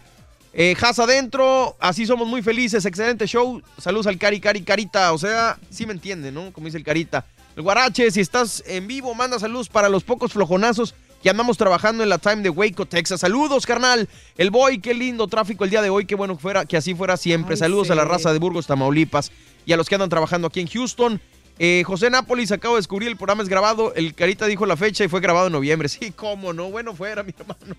Eh, 0.54 0.76
adentro, 0.80 1.76
así 1.80 2.06
somos 2.06 2.28
muy 2.28 2.42
felices, 2.42 2.86
excelente 2.86 3.28
show. 3.28 3.62
Saludos 3.78 4.08
al 4.08 4.18
Cari, 4.18 4.40
Cari, 4.40 4.62
Carita. 4.62 5.12
O 5.14 5.18
sea, 5.18 5.58
sí 5.70 5.86
me 5.86 5.94
entiende, 5.94 6.32
¿no? 6.32 6.52
Como 6.54 6.66
dice 6.66 6.78
el 6.78 6.84
Carita. 6.84 7.26
El 7.56 7.64
Guarache, 7.64 8.12
si 8.12 8.20
estás 8.20 8.64
en 8.68 8.88
vivo, 8.88 9.14
manda 9.14 9.40
saludos 9.40 9.70
para 9.70 9.88
los 9.88 10.04
pocos 10.04 10.34
flojonazos 10.34 10.94
que 11.26 11.32
andamos 11.32 11.58
trabajando 11.58 12.04
en 12.04 12.10
la 12.10 12.20
Time 12.20 12.44
de 12.44 12.52
Waco, 12.52 12.86
Texas. 12.86 13.22
Saludos, 13.22 13.66
carnal. 13.66 14.08
El 14.38 14.52
Boy, 14.52 14.78
qué 14.78 14.94
lindo 14.94 15.28
tráfico 15.28 15.64
el 15.64 15.72
día 15.72 15.82
de 15.82 15.90
hoy. 15.90 16.06
Qué 16.06 16.14
bueno 16.14 16.36
que, 16.36 16.42
fuera, 16.44 16.66
que 16.66 16.78
así 16.78 16.94
fuera 16.94 17.18
siempre. 17.18 17.56
Ay, 17.56 17.58
Saludos 17.58 17.90
a 17.90 17.96
la 17.96 18.06
raza 18.06 18.32
de 18.32 18.38
Burgos, 18.38 18.68
Tamaulipas 18.68 19.32
y 19.66 19.74
a 19.74 19.78
los 19.78 19.90
que 19.90 19.96
andan 19.96 20.10
trabajando 20.10 20.48
aquí 20.48 20.60
en 20.60 20.68
Houston. 20.68 21.20
Eh, 21.58 21.82
José 21.84 22.12
Nápoles, 22.12 22.52
acabo 22.52 22.76
de 22.76 22.82
descubrir 22.82 23.10
el 23.10 23.18
programa 23.18 23.42
es 23.42 23.50
grabado. 23.50 23.92
El 23.96 24.14
Carita 24.14 24.46
dijo 24.46 24.68
la 24.68 24.78
fecha 24.78 25.04
y 25.04 25.08
fue 25.08 25.20
grabado 25.20 25.48
en 25.48 25.54
noviembre. 25.54 25.90
Sí, 25.90 26.12
cómo 26.12 26.54
no. 26.54 26.70
Bueno, 26.70 26.94
fuera, 26.94 27.24
mi 27.24 27.34
hermano. 27.36 27.76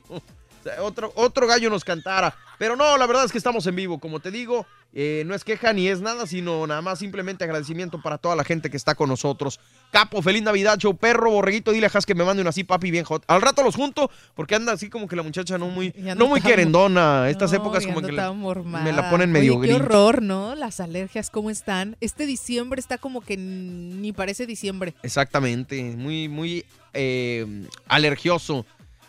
Otro, 0.80 1.12
otro 1.16 1.47
gallo 1.47 1.70
nos 1.70 1.84
cantara. 1.84 2.34
Pero 2.59 2.74
no, 2.74 2.97
la 2.97 3.06
verdad 3.06 3.24
es 3.26 3.32
que 3.32 3.38
estamos 3.38 3.66
en 3.66 3.76
vivo, 3.76 3.98
como 3.98 4.20
te 4.20 4.30
digo. 4.30 4.66
eh, 4.98 5.24
no 5.26 5.34
es 5.34 5.44
queja 5.44 5.74
ni 5.74 5.88
es 5.88 6.01
nada, 6.01 6.26
sino 6.26 6.66
nada 6.66 6.80
más 6.80 6.98
simplemente 7.01 7.44
agradecimiento 7.44 8.01
para 8.01 8.16
toda 8.16 8.34
la 8.34 8.44
gente 8.44 8.70
que 8.70 8.78
está 8.78 8.94
con 8.94 9.10
nosotros. 9.10 9.60
Capo, 9.93 10.22
feliz 10.22 10.43
Navidad, 10.43 10.78
show 10.78 10.97
perro, 10.97 11.30
borreguito, 11.32 11.70
dile 11.72 11.86
a 11.86 11.90
Jas 11.90 12.06
que 12.06 12.14
me 12.14 12.24
mande 12.24 12.40
una 12.40 12.48
así, 12.48 12.64
papi, 12.64 12.90
bien 12.90 13.05
hot. 13.05 13.22
Al 13.26 13.43
rato 13.43 13.62
los 13.62 13.74
junto, 13.76 14.10
porque 14.34 14.55
anda 14.55 14.72
así 14.72 14.88
como 14.88 15.06
que 15.06 15.14
la 15.16 15.22
muchacha 15.22 15.59
no 15.59 15.66
muy, 15.68 15.93
no 15.98 16.14
no 16.14 16.26
muy 16.28 16.40
querendona. 16.40 17.28
Estas 17.28 17.51
No, 17.52 17.59
épocas 17.59 17.84
como 17.84 18.01
no 18.01 18.06
que 18.06 18.12
la- 18.14 18.32
me 18.32 18.93
la 18.93 19.10
ponen 19.10 19.30
medio 19.30 19.59
Oye, 19.59 19.68
qué 19.68 19.74
grinch. 19.74 19.82
horror, 19.90 20.22
¿no? 20.22 20.55
Las 20.55 20.80
alergias, 20.80 21.28
¿cómo 21.28 21.51
están? 21.51 21.98
Este 22.01 22.24
diciembre 22.24 22.80
está 22.80 22.97
como 22.97 23.20
que 23.20 23.36
ni 23.36 24.12
parece 24.14 24.47
diciembre. 24.47 24.94
Exactamente, 25.02 25.82
muy, 25.97 26.28
muy 26.28 26.64
eh, 26.94 27.66
alergioso. 27.88 28.64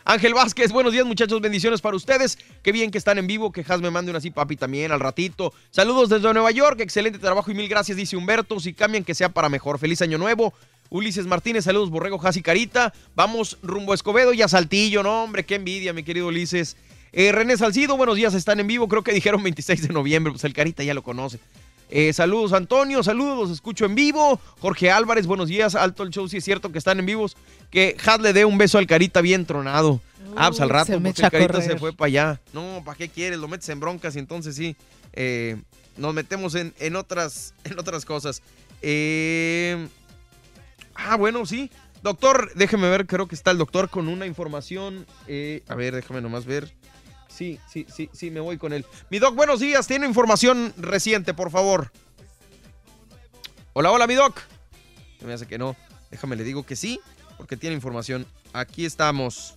Ángel 0.10 0.34
Vázquez, 0.34 0.72
buenos 0.72 0.94
días 0.94 1.06
muchachos, 1.06 1.42
bendiciones 1.42 1.82
para 1.82 1.98
ustedes. 1.98 2.40
Qué 2.64 2.72
bien 2.72 2.92
que 2.92 2.98
están 2.98 3.18
en 3.18 3.28
vivo, 3.28 3.52
que 3.52 3.66
Has 3.68 3.82
me 3.82 3.92
mande 3.92 4.10
una 4.10 4.20
así, 4.20 4.32
papi, 4.32 4.56
también 4.56 4.94
al 4.94 5.02
ratito. 5.02 5.54
Saludos 5.70 6.08
desde 6.08 6.32
Nueva 6.32 6.50
York, 6.52 6.80
excelente 6.80 7.20
trabajo 7.20 7.52
y 7.52 7.54
mil 7.54 7.68
gracias, 7.68 7.98
dice 7.98 8.16
Humberto. 8.16 8.58
Si 8.62 8.74
cambian, 8.74 9.04
que 9.04 9.14
sea 9.14 9.28
para 9.28 9.50
mejor. 9.50 9.80
Feliz 9.80 10.02
año 10.02 10.18
nuevo. 10.18 10.54
Ulises 10.90 11.28
Martínez, 11.28 11.66
saludos, 11.66 11.90
Borrego, 11.90 12.26
Has 12.26 12.38
y 12.38 12.42
Carita. 12.42 12.94
Vamos 13.16 13.58
rumbo 13.62 13.92
a 13.92 13.96
Escobedo 13.96 14.32
y 14.32 14.42
a 14.42 14.48
Saltillo, 14.48 15.04
no 15.04 15.24
hombre, 15.24 15.46
qué 15.46 15.56
envidia, 15.56 15.92
mi 15.92 16.04
querido 16.04 16.28
Ulises. 16.28 16.78
Eh, 17.12 17.34
René 17.34 17.58
Salcido, 17.58 17.98
buenos 17.98 18.16
días, 18.16 18.34
están 18.34 18.62
en 18.62 18.68
vivo, 18.68 18.88
creo 18.88 19.04
que 19.04 19.12
dijeron 19.12 19.44
26 19.44 19.90
de 19.90 19.94
noviembre, 19.94 20.32
pues 20.32 20.46
el 20.46 20.54
Carita 20.54 20.86
ya 20.86 20.94
lo 20.94 21.04
conoce. 21.04 21.38
Eh, 21.90 22.12
saludos 22.12 22.52
Antonio, 22.52 23.02
saludos, 23.02 23.38
los 23.38 23.52
escucho 23.52 23.86
en 23.86 23.96
vivo. 23.96 24.40
Jorge 24.60 24.92
Álvarez, 24.92 25.26
buenos 25.26 25.48
días. 25.48 25.74
Alto 25.76 26.04
el 26.04 26.10
show, 26.10 26.28
si 26.28 26.38
es 26.38 26.44
cierto 26.44 26.72
que 26.72 26.78
están 26.80 27.00
en 27.00 27.06
vivos. 27.06 27.38
Que 27.72 27.96
Had 28.06 28.20
le 28.22 28.34
dé 28.34 28.44
un 28.46 28.58
beso 28.58 28.78
al 28.78 28.88
Carita 28.88 29.22
bien 29.22 29.46
tronado. 29.46 30.02
ah, 30.36 30.50
pues 30.50 30.60
al 30.62 30.68
Uh, 30.70 30.74
rato, 30.74 30.86
se 30.88 31.00
me 31.00 31.10
porque 31.10 31.22
echa 31.22 31.26
el 31.28 31.32
Carita 31.32 31.54
correr. 31.54 31.72
se 31.72 31.78
fue 31.78 31.94
para 31.94 32.08
allá. 32.08 32.42
No, 32.54 32.82
¿para 32.86 32.98
qué 32.98 33.08
quieres? 33.10 33.40
Lo 33.40 33.48
metes 33.48 33.70
en 33.70 33.80
broncas 33.80 34.16
y 34.16 34.20
entonces 34.20 34.56
sí. 34.56 34.76
eh, 35.14 35.56
nos 35.96 36.14
metemos 36.14 36.56
en, 36.56 36.74
en 36.80 36.96
otras, 36.98 37.54
en 37.64 37.80
otras 37.80 38.04
cosas. 38.06 38.42
Eh, 38.82 39.88
ah, 40.96 41.16
bueno, 41.16 41.46
sí. 41.46 41.72
Doctor, 42.04 42.52
déjeme 42.56 42.90
ver, 42.90 43.08
creo 43.08 43.28
que 43.28 43.36
está 43.36 43.52
el 43.52 43.58
doctor 43.58 43.90
con 43.90 44.08
una 44.08 44.26
información. 44.26 45.06
a 45.68 45.76
ver, 45.76 45.96
déjame 45.96 46.22
nomás 46.22 46.46
ver. 46.46 46.74
Sí, 47.38 47.60
sí, 47.72 47.86
sí, 47.96 48.10
sí, 48.14 48.32
me 48.32 48.40
voy 48.40 48.58
con 48.58 48.74
él. 48.74 48.84
Mi 49.12 49.20
doc, 49.20 49.36
buenos 49.36 49.60
días. 49.60 49.86
Tiene 49.86 50.08
información 50.08 50.74
reciente, 50.76 51.36
por 51.36 51.52
favor. 51.52 51.92
Hola, 53.74 53.92
hola, 53.92 54.08
mi 54.08 54.16
doc. 54.16 54.42
Me 55.24 55.34
hace 55.34 55.46
que 55.46 55.60
no. 55.60 55.76
Déjame, 56.10 56.36
le 56.36 56.44
digo 56.44 56.66
que 56.66 56.76
sí, 56.76 57.00
porque 57.38 57.56
tiene 57.56 57.76
información. 57.76 58.26
Aquí 58.54 58.88
estamos. 58.88 59.54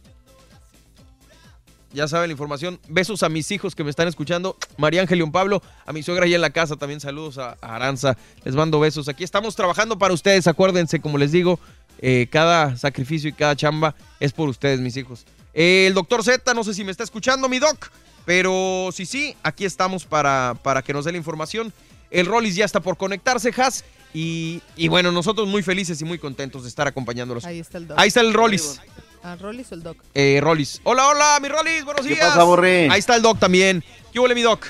Ya 1.94 2.06
saben 2.06 2.28
la 2.28 2.32
información. 2.32 2.78
Besos 2.86 3.22
a 3.22 3.30
mis 3.30 3.50
hijos 3.50 3.74
que 3.74 3.82
me 3.82 3.88
están 3.88 4.08
escuchando. 4.08 4.58
María 4.76 5.00
Ángel 5.00 5.20
y 5.20 5.22
un 5.22 5.32
Pablo. 5.32 5.62
A 5.86 5.94
mi 5.94 6.02
suegra 6.02 6.26
ahí 6.26 6.34
en 6.34 6.42
la 6.42 6.50
casa. 6.50 6.76
También 6.76 7.00
saludos 7.00 7.38
a, 7.38 7.56
a 7.62 7.76
Aranza. 7.76 8.18
Les 8.44 8.54
mando 8.54 8.78
besos. 8.78 9.08
Aquí 9.08 9.24
estamos 9.24 9.56
trabajando 9.56 9.98
para 9.98 10.12
ustedes. 10.12 10.46
Acuérdense, 10.46 11.00
como 11.00 11.16
les 11.16 11.32
digo, 11.32 11.58
eh, 12.00 12.28
cada 12.30 12.76
sacrificio 12.76 13.30
y 13.30 13.32
cada 13.32 13.56
chamba 13.56 13.94
es 14.20 14.34
por 14.34 14.50
ustedes, 14.50 14.80
mis 14.80 14.98
hijos. 14.98 15.24
Eh, 15.54 15.86
el 15.88 15.94
doctor 15.94 16.22
Z, 16.22 16.54
no 16.54 16.64
sé 16.64 16.74
si 16.74 16.84
me 16.84 16.90
está 16.92 17.04
escuchando, 17.04 17.48
mi 17.48 17.58
doc. 17.58 17.90
Pero 18.26 18.90
si 18.92 19.06
sí, 19.06 19.34
aquí 19.42 19.64
estamos 19.64 20.04
para, 20.04 20.54
para 20.62 20.82
que 20.82 20.92
nos 20.92 21.04
dé 21.04 21.12
la 21.12 21.18
información. 21.18 21.72
El 22.10 22.26
Rollis 22.26 22.54
ya 22.54 22.64
está 22.64 22.80
por 22.80 22.96
conectarse, 22.96 23.52
Has. 23.56 23.84
Y, 24.12 24.60
y 24.76 24.88
bueno, 24.88 25.12
nosotros 25.12 25.46
muy 25.48 25.62
felices 25.62 26.00
y 26.00 26.04
muy 26.04 26.18
contentos 26.18 26.62
de 26.64 26.68
estar 26.68 26.86
acompañándolos. 26.88 27.44
Ahí 27.44 27.60
está 27.60 27.78
el 27.78 27.86
doc. 27.88 27.98
Ahí 27.98 28.08
está 28.08 28.20
el 28.20 28.34
Rollis. 28.34 28.80
¿Ah, 29.22 29.36
Rollis 29.36 29.70
o 29.70 29.74
el 29.74 29.82
doc? 29.82 29.96
Eh, 30.14 30.40
Rollis. 30.42 30.80
Hola, 30.84 31.08
hola, 31.08 31.38
mi 31.40 31.48
Rollis, 31.48 31.84
buenos 31.84 32.06
¿Qué 32.06 32.14
días. 32.14 32.28
pasa, 32.28 32.42
Borre? 32.44 32.88
Ahí 32.90 32.98
está 32.98 33.16
el 33.16 33.22
Doc 33.22 33.38
también. 33.38 33.84
¿Qué 34.12 34.18
huele, 34.18 34.34
mi 34.34 34.42
Doc? 34.42 34.66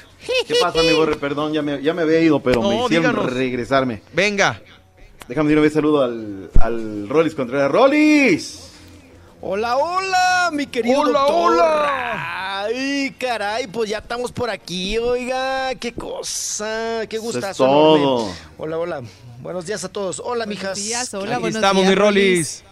¿Qué 0.46 0.54
pasa, 0.60 0.82
mi 0.82 0.92
borre? 0.92 1.16
Perdón, 1.16 1.52
ya 1.52 1.62
me, 1.62 1.80
ya 1.82 1.94
me 1.94 2.02
había 2.02 2.20
ido, 2.20 2.42
pero 2.42 2.60
me 2.62 2.68
No, 2.76 2.84
hicieron 2.86 3.12
díganos. 3.12 3.32
regresarme. 3.32 4.02
Venga. 4.12 4.60
Déjame 5.28 5.54
dar 5.54 5.62
un 5.64 5.70
saludo 5.70 6.02
al, 6.02 6.50
al 6.60 7.08
Rollis 7.08 7.34
Contreras. 7.34 7.70
¡Rollis! 7.70 8.69
Hola, 9.42 9.76
hola, 9.78 10.50
mi 10.52 10.66
querido 10.66 11.00
Hola, 11.00 11.20
doctor. 11.20 11.52
hola. 11.54 12.62
Ay, 12.64 13.14
caray, 13.18 13.66
pues 13.68 13.88
ya 13.88 13.98
estamos 13.98 14.32
por 14.32 14.50
aquí, 14.50 14.98
oiga, 14.98 15.74
qué 15.76 15.94
cosa, 15.94 17.06
qué 17.08 17.16
es 17.16 17.22
gustazo. 17.22 18.28
Hola, 18.58 18.76
hola. 18.78 19.02
Buenos 19.40 19.64
días 19.64 19.82
a 19.84 19.88
todos. 19.88 20.20
Hola, 20.22 20.44
mijas. 20.44 20.76
días, 20.76 21.14
hola, 21.14 21.34
Aquí 21.36 21.40
buenos 21.40 21.56
estamos, 21.56 21.82
días, 21.82 21.88
mi 21.88 21.94
Rolis. 21.94 22.64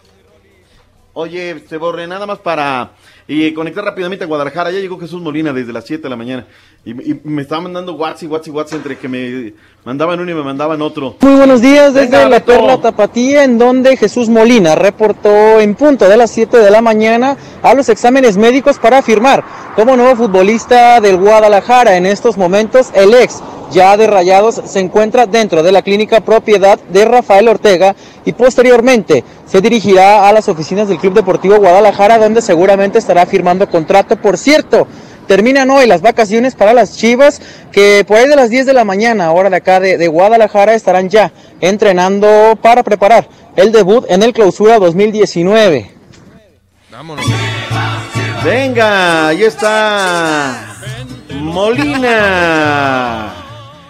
Oye, 1.15 1.53
este 1.53 1.78
borre, 1.78 2.07
nada 2.07 2.27
más 2.27 2.39
para 2.39 2.90
y 3.30 3.52
conectar 3.52 3.84
rápidamente 3.84 4.24
a 4.24 4.26
Guadalajara. 4.26 4.70
Ya 4.70 4.80
llegó 4.80 4.98
Jesús 4.98 5.20
Molina 5.20 5.52
desde 5.52 5.70
las 5.70 5.84
7 5.84 6.02
de 6.02 6.09
la 6.09 6.16
mañana. 6.16 6.46
Y, 6.84 7.12
y 7.12 7.20
me 7.24 7.42
estaba 7.42 7.60
mandando 7.60 7.92
WhatsApp 7.92 8.22
y 8.22 8.26
WhatsApp 8.26 8.46
y 8.46 8.50
WhatsApp 8.50 8.76
entre 8.78 8.96
que 8.96 9.09
me 9.09 9.52
mandaban 9.84 10.18
uno 10.18 10.30
y 10.30 10.34
me 10.34 10.42
mandaban 10.42 10.80
otro. 10.80 11.16
Muy 11.20 11.36
buenos 11.36 11.60
días 11.60 11.92
desde 11.92 12.06
Venga, 12.06 12.28
la. 12.30 12.40
Perla 12.40 12.80
Tapatía, 12.80 13.44
en 13.44 13.59
donde 13.59 13.98
Jesús 13.98 14.30
Molina 14.30 14.74
reportó 14.74 15.60
en 15.60 15.74
punto 15.74 16.09
de 16.09 16.16
las 16.16 16.30
7 16.30 16.56
de 16.56 16.70
la 16.70 16.80
mañana 16.80 17.36
a 17.62 17.74
los 17.74 17.90
exámenes 17.90 18.38
médicos 18.38 18.78
para 18.78 19.02
firmar 19.02 19.44
como 19.76 19.94
nuevo 19.94 20.16
futbolista 20.16 20.98
del 21.02 21.18
Guadalajara. 21.18 21.98
En 21.98 22.06
estos 22.06 22.38
momentos, 22.38 22.88
el 22.94 23.12
ex 23.12 23.42
ya 23.70 23.97
de 23.97 24.07
Rayados 24.07 24.61
se 24.65 24.81
encuentra 24.81 25.27
dentro 25.27 25.62
de 25.62 25.73
la 25.73 25.82
clínica 25.82 26.20
propiedad 26.20 26.78
de 26.78 27.05
Rafael 27.05 27.49
Ortega 27.49 27.95
y 28.24 28.32
posteriormente 28.32 29.24
se 29.47 29.61
dirigirá 29.61 30.28
a 30.28 30.32
las 30.32 30.49
oficinas 30.49 30.89
del 30.89 30.99
Club 30.99 31.15
Deportivo 31.15 31.57
Guadalajara, 31.57 32.19
donde 32.19 32.43
seguramente 32.43 32.99
estará 32.99 33.27
firmando 33.27 33.69
contrato. 33.69 34.16
Por 34.16 34.36
cierto, 34.36 34.86
Terminan 35.28 35.69
hoy 35.69 35.86
las 35.86 36.01
vacaciones 36.01 36.55
para 36.55 36.73
las 36.73 36.97
Chivas, 36.97 37.43
que 37.70 38.03
por 38.09 38.16
ahí 38.16 38.27
de 38.27 38.35
las 38.35 38.49
10 38.49 38.65
de 38.65 38.73
la 38.73 38.86
mañana, 38.86 39.31
hora 39.31 39.51
de 39.51 39.57
acá 39.57 39.78
de, 39.78 39.99
de 39.99 40.09
Guadalajara, 40.09 40.73
estarán 40.73 41.11
ya 41.11 41.32
entrenando 41.61 42.59
para 42.62 42.82
preparar 42.82 43.28
el 43.55 43.70
debut 43.70 44.07
en 44.09 44.23
el 44.23 44.32
Clausura 44.32 44.78
2019. 44.78 45.90
Vámonos. 46.90 47.27
Venga, 48.43 49.28
ahí 49.28 49.45
está 49.45 50.77
Molina. 51.35 53.35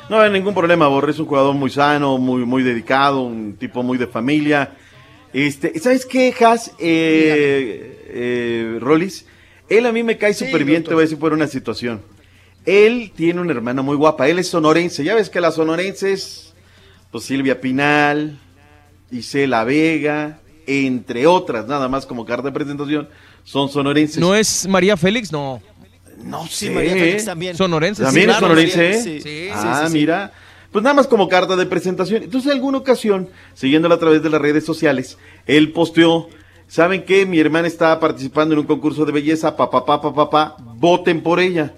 No 0.09 0.21
hay 0.21 0.31
ningún 0.31 0.55
problema, 0.55 0.89
Borre 0.89 1.11
es 1.11 1.19
un 1.19 1.27
jugador 1.27 1.55
muy 1.55 1.71
sano, 1.71 2.17
muy, 2.17 2.45
muy 2.47 2.63
dedicado, 2.63 3.23
un 3.23 3.57
tipo 3.57 3.83
muy 3.83 3.99
de 3.99 4.07
familia. 4.07 4.73
Este, 5.35 5.79
¿sabes 5.79 6.07
qué, 6.07 6.35
Has? 6.41 6.73
Eh, 6.79 8.07
eh, 8.09 8.79
Rolis, 8.81 9.27
él 9.69 9.85
a 9.85 9.93
mí 9.93 10.03
me 10.03 10.17
cae 10.17 10.33
súper 10.33 10.65
bien, 10.65 10.83
te 10.83 10.95
voy 10.95 11.03
a 11.03 11.05
decir 11.05 11.19
por 11.19 11.35
una 11.35 11.47
situación. 11.47 12.01
Él 12.65 13.13
tiene 13.15 13.41
una 13.41 13.53
hermana 13.53 13.83
muy 13.83 13.97
guapa, 13.97 14.29
él 14.29 14.39
es 14.39 14.49
sonorense, 14.49 15.05
ya 15.05 15.15
ves 15.15 15.29
que 15.29 15.43
las 15.43 15.57
sonorenses, 15.57 16.55
pues 17.11 17.25
Silvia 17.25 17.61
Pinal, 17.61 18.39
Isela 19.11 19.65
Vega, 19.65 20.41
entre 20.67 21.27
otras, 21.27 21.67
nada 21.67 21.89
más 21.89 22.07
como 22.07 22.25
carta 22.25 22.49
de 22.49 22.53
presentación, 22.53 23.09
son 23.45 23.69
sonorenses. 23.69 24.19
¿No 24.19 24.35
es 24.35 24.67
María 24.67 24.97
Félix? 24.97 25.31
No. 25.31 25.61
No 26.24 26.47
Sí, 26.47 26.66
sé. 26.66 26.70
María 26.70 26.93
Félix 26.93 27.24
también. 27.24 27.57
Sonorense. 27.57 28.03
También 28.03 28.27
Sí, 28.27 28.31
es 28.31 28.36
claro, 28.39 28.47
sonorense, 28.55 28.77
María, 28.77 28.90
¿eh? 28.99 29.03
sí. 29.03 29.20
Sí, 29.20 29.49
ah, 29.53 29.81
sí, 29.81 29.86
sí, 29.86 29.93
sí. 29.93 29.99
mira. 29.99 30.32
Pues 30.73 30.82
nada 30.82 30.95
más 30.95 31.07
como 31.07 31.28
carta 31.28 31.57
de 31.57 31.65
presentación. 31.66 32.23
Entonces, 32.24 32.51
en 32.51 32.57
alguna 32.59 32.78
ocasión, 32.78 33.31
siguiéndola 33.55 33.95
a 33.95 33.99
través 33.99 34.23
de 34.23 34.28
las 34.28 34.40
redes 34.40 34.65
sociales, 34.66 35.16
él 35.47 35.73
posteó, 35.73 36.28
¿saben 36.66 37.05
qué? 37.05 37.24
Mi 37.24 37.39
hermana 37.40 37.66
estaba 37.69 37.99
participando 37.99 38.53
en 38.55 38.61
un 38.61 38.66
concurso 38.66 39.07
de 39.07 39.12
belleza, 39.12 39.57
papá, 39.57 39.86
papá, 39.86 40.12
papá, 40.15 40.57
voten 40.77 41.23
por 41.23 41.40
ella. 41.40 41.73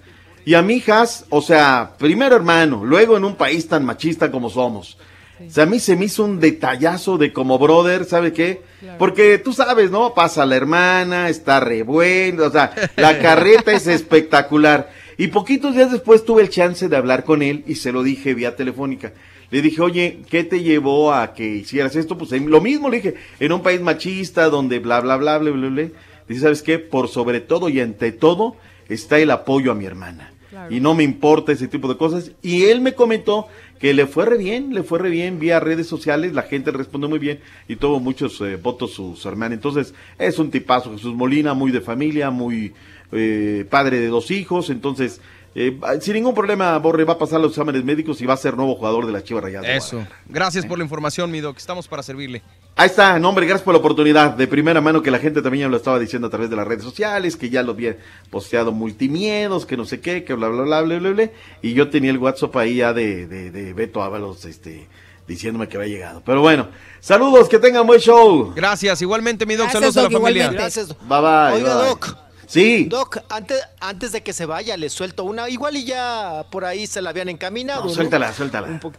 Y 0.45 0.55
a 0.55 0.63
mi 0.63 0.75
hijas, 0.75 1.27
o 1.29 1.41
sea, 1.41 1.93
primero 1.99 2.35
hermano, 2.35 2.85
luego 2.85 3.17
en 3.17 3.25
un 3.25 3.37
país 3.37 3.69
tan 3.69 3.85
machista 3.85 4.31
como 4.31 4.51
somos. 4.51 4.99
O 5.47 5.51
sea, 5.51 5.65
a 5.65 5.67
mí 5.67 5.81
se 5.81 5.97
me 5.97 6.05
hizo 6.05 6.25
un 6.25 6.39
detallazo 6.39 7.17
de 7.17 7.33
como 7.33 7.59
brother, 7.59 8.05
¿sabe 8.05 8.33
qué? 8.33 8.61
Porque 8.99 9.39
tú 9.39 9.53
sabes, 9.53 9.91
¿no? 9.91 10.13
Pasa 10.15 10.45
la 10.45 10.57
hermana, 10.57 11.29
está 11.29 11.61
re 11.61 11.83
bueno, 11.83 12.45
o 12.45 12.51
sea, 12.51 12.73
la 12.97 13.19
carreta 13.23 13.73
es 13.73 13.87
espectacular. 13.87 14.91
Y 15.17 15.29
poquitos 15.29 15.75
días 15.75 15.93
después 15.93 16.25
tuve 16.25 16.43
el 16.43 16.51
chance 16.51 16.89
de 16.89 16.97
hablar 16.97 17.25
con 17.25 17.43
él 17.43 17.65
y 17.67 17.77
se 17.77 17.93
lo 17.93 18.03
dije 18.03 18.35
vía 18.35 18.57
telefónica. 18.57 19.13
Le 19.51 19.63
dije, 19.63 19.83
oye, 19.83 20.21
¿qué 20.31 20.45
te 20.45 20.63
llevó 20.63 21.13
a 21.13 21.35
que 21.35 21.47
hicieras 21.47 21.97
esto? 21.97 22.17
Pues 22.17 22.31
lo 22.33 22.61
mismo 22.61 22.89
le 22.89 22.99
dije, 22.99 23.15
en 23.41 23.53
un 23.53 23.63
país 23.63 23.81
machista 23.81 24.49
donde 24.49 24.79
bla, 24.79 25.01
bla, 25.01 25.17
bla, 25.17 25.39
bla, 25.39 25.51
bla, 25.51 25.69
bla. 25.69 25.89
Dice, 26.29 26.43
¿sabes 26.43 26.63
qué? 26.63 26.79
Por 26.79 27.09
sobre 27.09 27.41
todo 27.41 27.69
y 27.69 27.81
ante 27.81 28.13
todo 28.13 28.57
está 28.89 29.19
el 29.19 29.31
apoyo 29.31 29.73
a 29.73 29.75
mi 29.75 29.87
hermana. 29.87 30.33
Y 30.69 30.81
no 30.81 30.95
me 30.95 31.05
importa 31.05 31.53
ese 31.53 31.69
tipo 31.69 31.89
de 31.89 31.97
cosas. 31.97 32.33
Y 32.43 32.65
él 32.65 32.81
me 32.81 32.95
comentó 32.95 33.49
que 33.79 33.95
le 33.95 34.07
fue 34.07 34.27
re 34.27 34.37
bien, 34.37 34.75
le 34.75 34.83
fue 34.83 34.99
re 34.99 35.09
bien 35.09 35.39
vía 35.39 35.59
redes 35.59 35.87
sociales, 35.87 36.35
la 36.35 36.43
gente 36.43 36.71
respondió 36.71 37.09
muy 37.09 37.19
bien 37.19 37.41
y 37.67 37.77
tuvo 37.77 37.99
muchos 37.99 38.41
eh, 38.43 38.57
votos 38.57 38.93
su, 38.93 39.17
su 39.17 39.29
hermana. 39.29 39.55
Entonces, 39.55 39.95
es 40.19 40.39
un 40.39 40.51
tipazo, 40.51 40.93
Jesús 40.93 41.15
Molina, 41.15 41.55
muy 41.55 41.71
de 41.71 41.81
familia, 41.81 42.31
muy 42.31 42.75
eh, 43.13 43.65
padre 43.71 43.99
de 44.01 44.09
dos 44.09 44.31
hijos. 44.31 44.69
Entonces, 44.69 45.21
eh, 45.55 45.79
sin 46.01 46.15
ningún 46.15 46.35
problema, 46.35 46.77
Borre 46.79 47.05
va 47.05 47.15
a 47.15 47.19
pasar 47.19 47.41
los 47.41 47.53
exámenes 47.53 47.85
médicos 47.85 48.21
y 48.21 48.27
va 48.27 48.35
a 48.35 48.37
ser 48.37 48.57
nuevo 48.57 48.77
jugador 48.77 49.07
de 49.07 49.13
la 49.13 49.25
Chivas 49.25 49.43
Rayadas. 49.45 49.69
Eso. 49.69 50.07
Gracias 50.29 50.67
por 50.67 50.79
la 50.79 50.85
información, 50.85 51.31
mi 51.31 51.41
doc. 51.41 51.57
Estamos 51.57 51.89
para 51.89 52.03
servirle. 52.03 52.43
Ahí 52.77 52.87
está, 52.87 53.19
no, 53.19 53.29
hombre, 53.29 53.45
gracias 53.45 53.63
por 53.65 53.75
la 53.75 53.81
oportunidad. 53.81 54.31
De 54.33 54.47
primera 54.47 54.81
mano 54.81 55.03
que 55.03 55.11
la 55.11 55.19
gente 55.19 55.43
también 55.43 55.67
ya 55.67 55.69
lo 55.69 55.77
estaba 55.77 55.99
diciendo 55.99 56.29
a 56.29 56.31
través 56.31 56.49
de 56.49 56.57
las 56.57 56.67
redes 56.67 56.83
sociales, 56.83 57.37
que 57.37 57.51
ya 57.51 57.63
lo 57.63 57.73
había 57.73 57.99
posteado 58.31 58.73
multimiedos, 58.73 59.67
que 59.67 59.77
no 59.77 59.85
sé 59.85 60.01
qué, 60.01 60.25
que 60.25 60.33
bla, 60.33 60.49
bla, 60.49 60.63
bla, 60.63 60.81
bla, 60.83 60.99
bla, 60.99 61.11
bla. 61.11 61.31
Y 61.61 61.75
yo 61.75 61.91
tenía 61.91 62.11
el 62.11 62.19
WhatsApp 62.19 62.57
ahí 62.57 62.77
ya 62.77 62.95
de, 62.95 63.27
de, 63.27 63.51
de 63.51 63.75
Beto 63.75 64.03
Ábalos, 64.03 64.47
este, 64.47 64.89
diciéndome 65.29 65.69
que 65.69 65.77
había 65.77 65.89
llegado. 65.89 66.23
Pero 66.25 66.41
bueno, 66.41 66.69
saludos, 67.01 67.49
que 67.51 67.59
tengan 67.59 67.87
buen 67.87 68.01
show. 68.01 68.53
Gracias, 68.57 69.03
igualmente, 69.03 69.45
mi 69.45 69.57
Doc, 69.57 69.71
Gracias, 69.71 69.81
saludos 69.83 69.97
a 69.99 70.01
la 70.01 70.09
Doc, 70.09 70.13
familia. 70.23 70.43
igualmente. 70.45 70.63
Gracias, 70.63 70.89
Bye 71.07 71.21
bye. 71.21 71.63
Oiga, 71.63 71.77
bye. 71.77 71.89
Doc. 71.89 72.17
Sí. 72.47 72.87
Doc, 72.87 73.19
antes, 73.29 73.61
antes 73.79 74.11
de 74.13 74.23
que 74.23 74.33
se 74.33 74.47
vaya, 74.47 74.77
le 74.77 74.89
suelto 74.89 75.23
una. 75.25 75.49
Igual 75.51 75.77
y 75.77 75.85
ya 75.85 76.47
por 76.51 76.65
ahí 76.65 76.87
se 76.87 77.01
la 77.03 77.11
habían 77.11 77.29
encaminado. 77.29 77.83
No, 77.83 77.89
¿no? 77.89 77.95
suéltala, 77.95 78.33
suéltala. 78.33 78.67
Un 78.69 78.81
poco. 78.81 78.97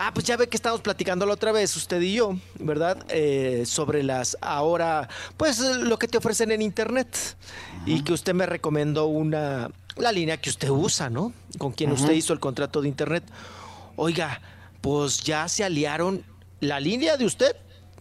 Ah, 0.00 0.12
pues 0.14 0.26
ya 0.26 0.36
ve 0.36 0.48
que 0.48 0.56
estamos 0.56 0.80
platicando 0.80 1.26
la 1.26 1.34
otra 1.34 1.50
vez, 1.50 1.74
usted 1.74 2.00
y 2.00 2.14
yo, 2.14 2.36
¿verdad? 2.60 3.04
Eh, 3.08 3.64
sobre 3.66 4.04
las 4.04 4.38
ahora, 4.40 5.08
pues 5.36 5.58
lo 5.58 5.98
que 5.98 6.06
te 6.06 6.18
ofrecen 6.18 6.52
en 6.52 6.62
internet. 6.62 7.08
Y 7.84 8.04
que 8.04 8.12
usted 8.12 8.32
me 8.32 8.46
recomendó 8.46 9.06
una, 9.06 9.72
la 9.96 10.12
línea 10.12 10.36
que 10.36 10.50
usted 10.50 10.68
usa, 10.68 11.10
¿no? 11.10 11.32
Con 11.58 11.72
quien 11.72 11.90
usted 11.90 12.12
hizo 12.12 12.32
el 12.32 12.38
contrato 12.38 12.80
de 12.80 12.86
internet. 12.86 13.24
Oiga, 13.96 14.40
pues 14.80 15.20
ya 15.24 15.48
se 15.48 15.64
aliaron 15.64 16.22
la 16.60 16.78
línea 16.78 17.16
de 17.16 17.24
usted. 17.24 17.56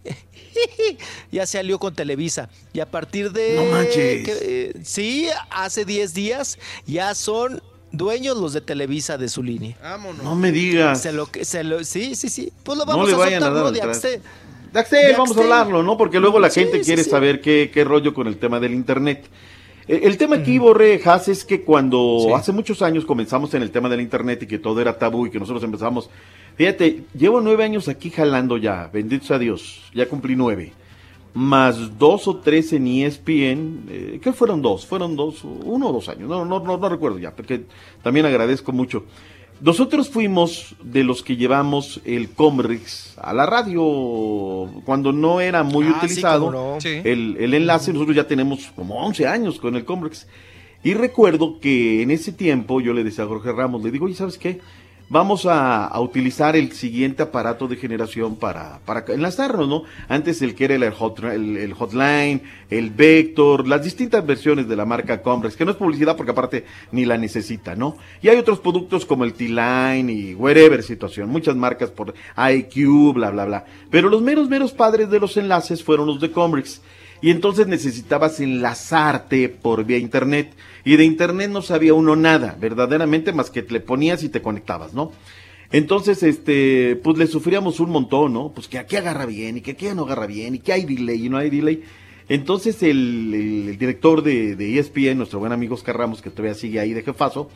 ya 1.32 1.48
se 1.48 1.58
alió 1.58 1.80
con 1.80 1.96
Televisa. 1.96 2.48
Y 2.74 2.80
a 2.80 2.86
partir 2.86 3.32
de. 3.32 3.56
No 3.56 3.72
manches. 3.72 4.24
que, 4.24 4.38
eh, 4.42 4.74
sí, 4.84 5.30
hace 5.50 5.84
10 5.84 6.14
días 6.14 6.60
ya 6.86 7.16
son 7.16 7.60
dueños 7.98 8.38
los 8.38 8.54
de 8.54 8.62
Televisa 8.62 9.18
de 9.18 9.28
su 9.30 9.44
línea. 9.44 9.76
Vámonos. 9.82 10.24
No 10.24 10.36
me 10.36 10.52
digas. 10.52 11.02
Se 11.02 11.12
lo, 11.12 11.26
que- 11.28 11.44
se 11.46 11.64
lo, 11.64 11.84
sí, 11.84 12.16
sí, 12.16 12.30
sí. 12.30 12.52
Pues 12.64 12.78
lo 12.78 12.86
No 12.86 12.92
vamos 12.92 13.10
le 13.10 13.16
a 13.16 13.18
vayan 13.18 13.44
a 13.44 13.48
soltar, 13.48 13.54
dar 13.54 13.62
¿no? 13.64 13.68
al 13.68 13.74
De. 13.74 13.82
Axtel. 13.82 14.22
De 14.74 14.80
Axtel, 14.80 15.08
De 15.08 15.14
vamos 15.14 15.38
a 15.38 15.42
hablarlo, 15.42 15.84
¿no? 15.84 15.98
Porque 15.98 16.20
luego 16.20 16.40
la 16.40 16.50
Sí, 16.50 16.60
gente 16.62 16.80
sí, 16.80 16.86
quiere 16.86 17.04
sí. 17.04 17.10
saber 17.10 17.42
qué, 17.42 17.72
qué 17.74 17.84
rollo 17.84 18.14
con 18.14 18.28
el 18.28 18.38
tema 18.38 18.60
del 18.60 18.74
Internet. 18.74 19.26
Eh, 19.88 20.02
El 20.04 20.18
tema 20.18 20.36
aquí, 20.36 20.60
Borre, 20.60 21.02
Has, 21.06 21.30
es 21.30 21.46
que 21.46 21.64
cuando 21.64 22.36
hace 22.36 22.52
muchos 22.52 22.82
años 22.82 23.06
comenzamos 23.06 23.54
en 23.54 23.62
el 23.62 23.72
tema 23.72 23.88
del 23.88 24.02
Internet 24.02 24.44
y 24.44 24.48
que 24.48 24.60
todo 24.60 24.82
era 24.82 24.98
tabú 25.00 25.26
y 25.26 25.30
que 25.32 25.40
nosotros 25.40 25.64
empezamos, 25.64 26.10
fíjate, 26.58 27.04
llevo 27.18 27.40
nueve 27.40 27.64
años 27.64 27.88
aquí 27.88 28.10
jalando 28.10 28.58
ya, 28.58 28.90
bendito 28.92 29.26
sea 29.26 29.40
Dios, 29.40 29.84
ya 29.96 30.06
cumplí 30.10 30.36
nueve, 30.36 30.74
más 31.34 31.98
dos 32.00 32.28
o 32.28 32.38
tres 32.38 32.74
en 32.74 32.88
ESPN, 32.88 33.86
eh, 33.90 34.20
¿qué 34.22 34.34
fueron 34.34 34.62
dos? 34.62 34.86
Fueron 34.86 35.16
dos, 35.16 35.44
uno 35.44 35.90
o 35.90 35.94
dos 35.94 36.10
años, 36.10 36.30
no, 36.30 36.46
no, 36.46 36.60
no, 36.60 36.78
no 36.78 36.90
recuerdo 36.90 37.20
ya, 37.20 37.36
porque 37.36 37.64
también 38.02 38.26
agradezco 38.26 38.72
mucho. 38.72 39.04
Nosotros 39.60 40.10
fuimos 40.10 40.76
de 40.84 41.04
los 41.04 41.24
que 41.24 41.36
llevamos 41.36 42.00
el 42.06 42.30
Comrix 42.30 43.18
a 43.18 43.34
la 43.34 43.48
radio 43.48 44.70
cuando 44.86 45.12
no 45.12 45.42
era 45.42 45.64
muy 45.64 45.86
Ah, 45.88 45.96
utilizado 45.98 46.46
cómo 46.52 46.74
no. 46.76 46.82
Sí. 46.82 47.02
el, 47.04 47.38
el 47.40 47.54
enlace. 47.56 47.92
Nosotros 47.92 48.16
ya 48.16 48.28
tenemos 48.28 48.68
como 48.76 49.04
11 49.04 49.26
años 49.28 49.60
con 49.60 49.76
el 49.76 49.84
Comrex. 49.84 50.28
Y 50.84 50.94
recuerdo 50.94 51.60
que 51.60 52.04
en 52.04 52.12
ese 52.12 52.32
tiempo 52.32 52.82
yo 52.82 52.94
le 52.94 53.04
decía 53.04 53.24
a 53.24 53.28
Jorge 53.28 53.52
Ramos, 53.52 53.84
le 53.84 53.90
digo, 53.90 54.06
oye, 54.06 54.14
¿sabes 54.14 54.38
qué? 54.38 54.60
Vamos 55.10 55.46
a, 55.46 55.86
a 55.86 56.02
utilizar 56.02 56.58
el 56.58 56.74
siguiente 56.74 57.24
aparato 57.24 57.70
de 57.70 57.78
generación 57.78 58.36
para, 58.36 58.80
para 58.86 59.06
enlazarnos, 59.08 59.66
¿no? 59.70 59.84
Antes 60.10 60.42
el 60.42 60.54
que 60.54 60.66
era 60.66 60.76
el, 60.76 60.92
hot- 60.92 61.24
el- 61.34 61.74
Hotline, 61.74 62.42
el 62.70 62.90
Vector, 62.90 63.66
las 63.70 63.84
distintas 63.86 64.26
versiones 64.26 64.68
de 64.68 64.76
la 64.76 64.84
marca 64.84 65.22
Comrex, 65.22 65.56
que 65.56 65.64
no 65.64 65.72
es 65.72 65.78
publicidad 65.78 66.18
porque 66.18 66.32
aparte 66.34 66.66
ni 66.92 67.06
la 67.06 67.18
necesita, 67.18 67.74
¿no? 67.74 67.96
Y 68.22 68.28
hay 68.28 68.38
otros 68.38 68.60
productos 68.60 69.06
como 69.06 69.24
el 69.24 69.32
T-Line 69.32 70.12
y 70.12 70.36
wherever 70.36 70.84
situación, 70.84 71.30
muchas 71.30 71.56
marcas 71.56 71.90
por 71.90 72.14
IQ, 72.36 73.14
bla, 73.14 73.30
bla, 73.32 73.46
bla. 73.46 73.66
Pero 73.90 74.10
los 74.10 74.22
meros, 74.22 74.50
meros 74.50 74.74
padres 74.74 75.10
de 75.10 75.22
los 75.22 75.38
enlaces 75.38 75.86
fueron 75.86 76.08
los 76.08 76.20
de 76.20 76.32
Comrex. 76.32 76.82
Y 77.22 77.32
entonces 77.32 77.68
necesitabas 77.68 78.40
enlazarte 78.40 79.50
por 79.50 79.86
vía 79.86 79.98
internet. 79.98 80.54
Y 80.86 80.96
de 80.98 81.04
internet 81.06 81.50
no 81.52 81.62
sabía 81.62 81.94
uno 81.94 82.16
nada, 82.16 82.56
verdaderamente, 82.60 83.34
más 83.34 83.50
que 83.50 83.64
te 83.64 83.74
le 83.74 83.80
ponías 83.80 84.24
y 84.24 84.30
te 84.30 84.42
conectabas, 84.42 84.94
¿no? 84.94 85.12
Entonces, 85.72 86.24
este, 86.24 86.96
pues 87.04 87.18
le 87.18 87.28
sufríamos 87.28 87.80
un 87.82 87.90
montón, 87.90 88.34
¿no? 88.34 88.52
Pues 88.54 88.68
que 88.68 88.78
aquí 88.78 88.96
agarra 88.96 89.26
bien 89.26 89.58
y 89.58 89.62
que 89.62 89.72
aquí 89.72 89.88
no 89.94 90.04
agarra 90.04 90.26
bien 90.28 90.56
y 90.56 90.60
que 90.60 90.72
hay 90.74 90.86
delay 90.86 91.26
y 91.26 91.30
no 91.30 91.38
hay 91.38 91.50
delay. 91.50 91.84
Entonces 92.30 92.82
el, 92.84 93.34
el- 93.34 93.78
director 93.78 94.22
de, 94.24 94.56
de 94.56 94.80
ESPN, 94.80 95.18
nuestro 95.18 95.40
buen 95.40 95.52
amigo 95.52 95.76
Oscar 95.76 95.98
Ramos, 95.98 96.22
que 96.22 96.30
todavía 96.30 96.56
sigue 96.56 96.80
ahí 96.80 96.94
de 96.94 97.04
jefazo, 97.04 97.50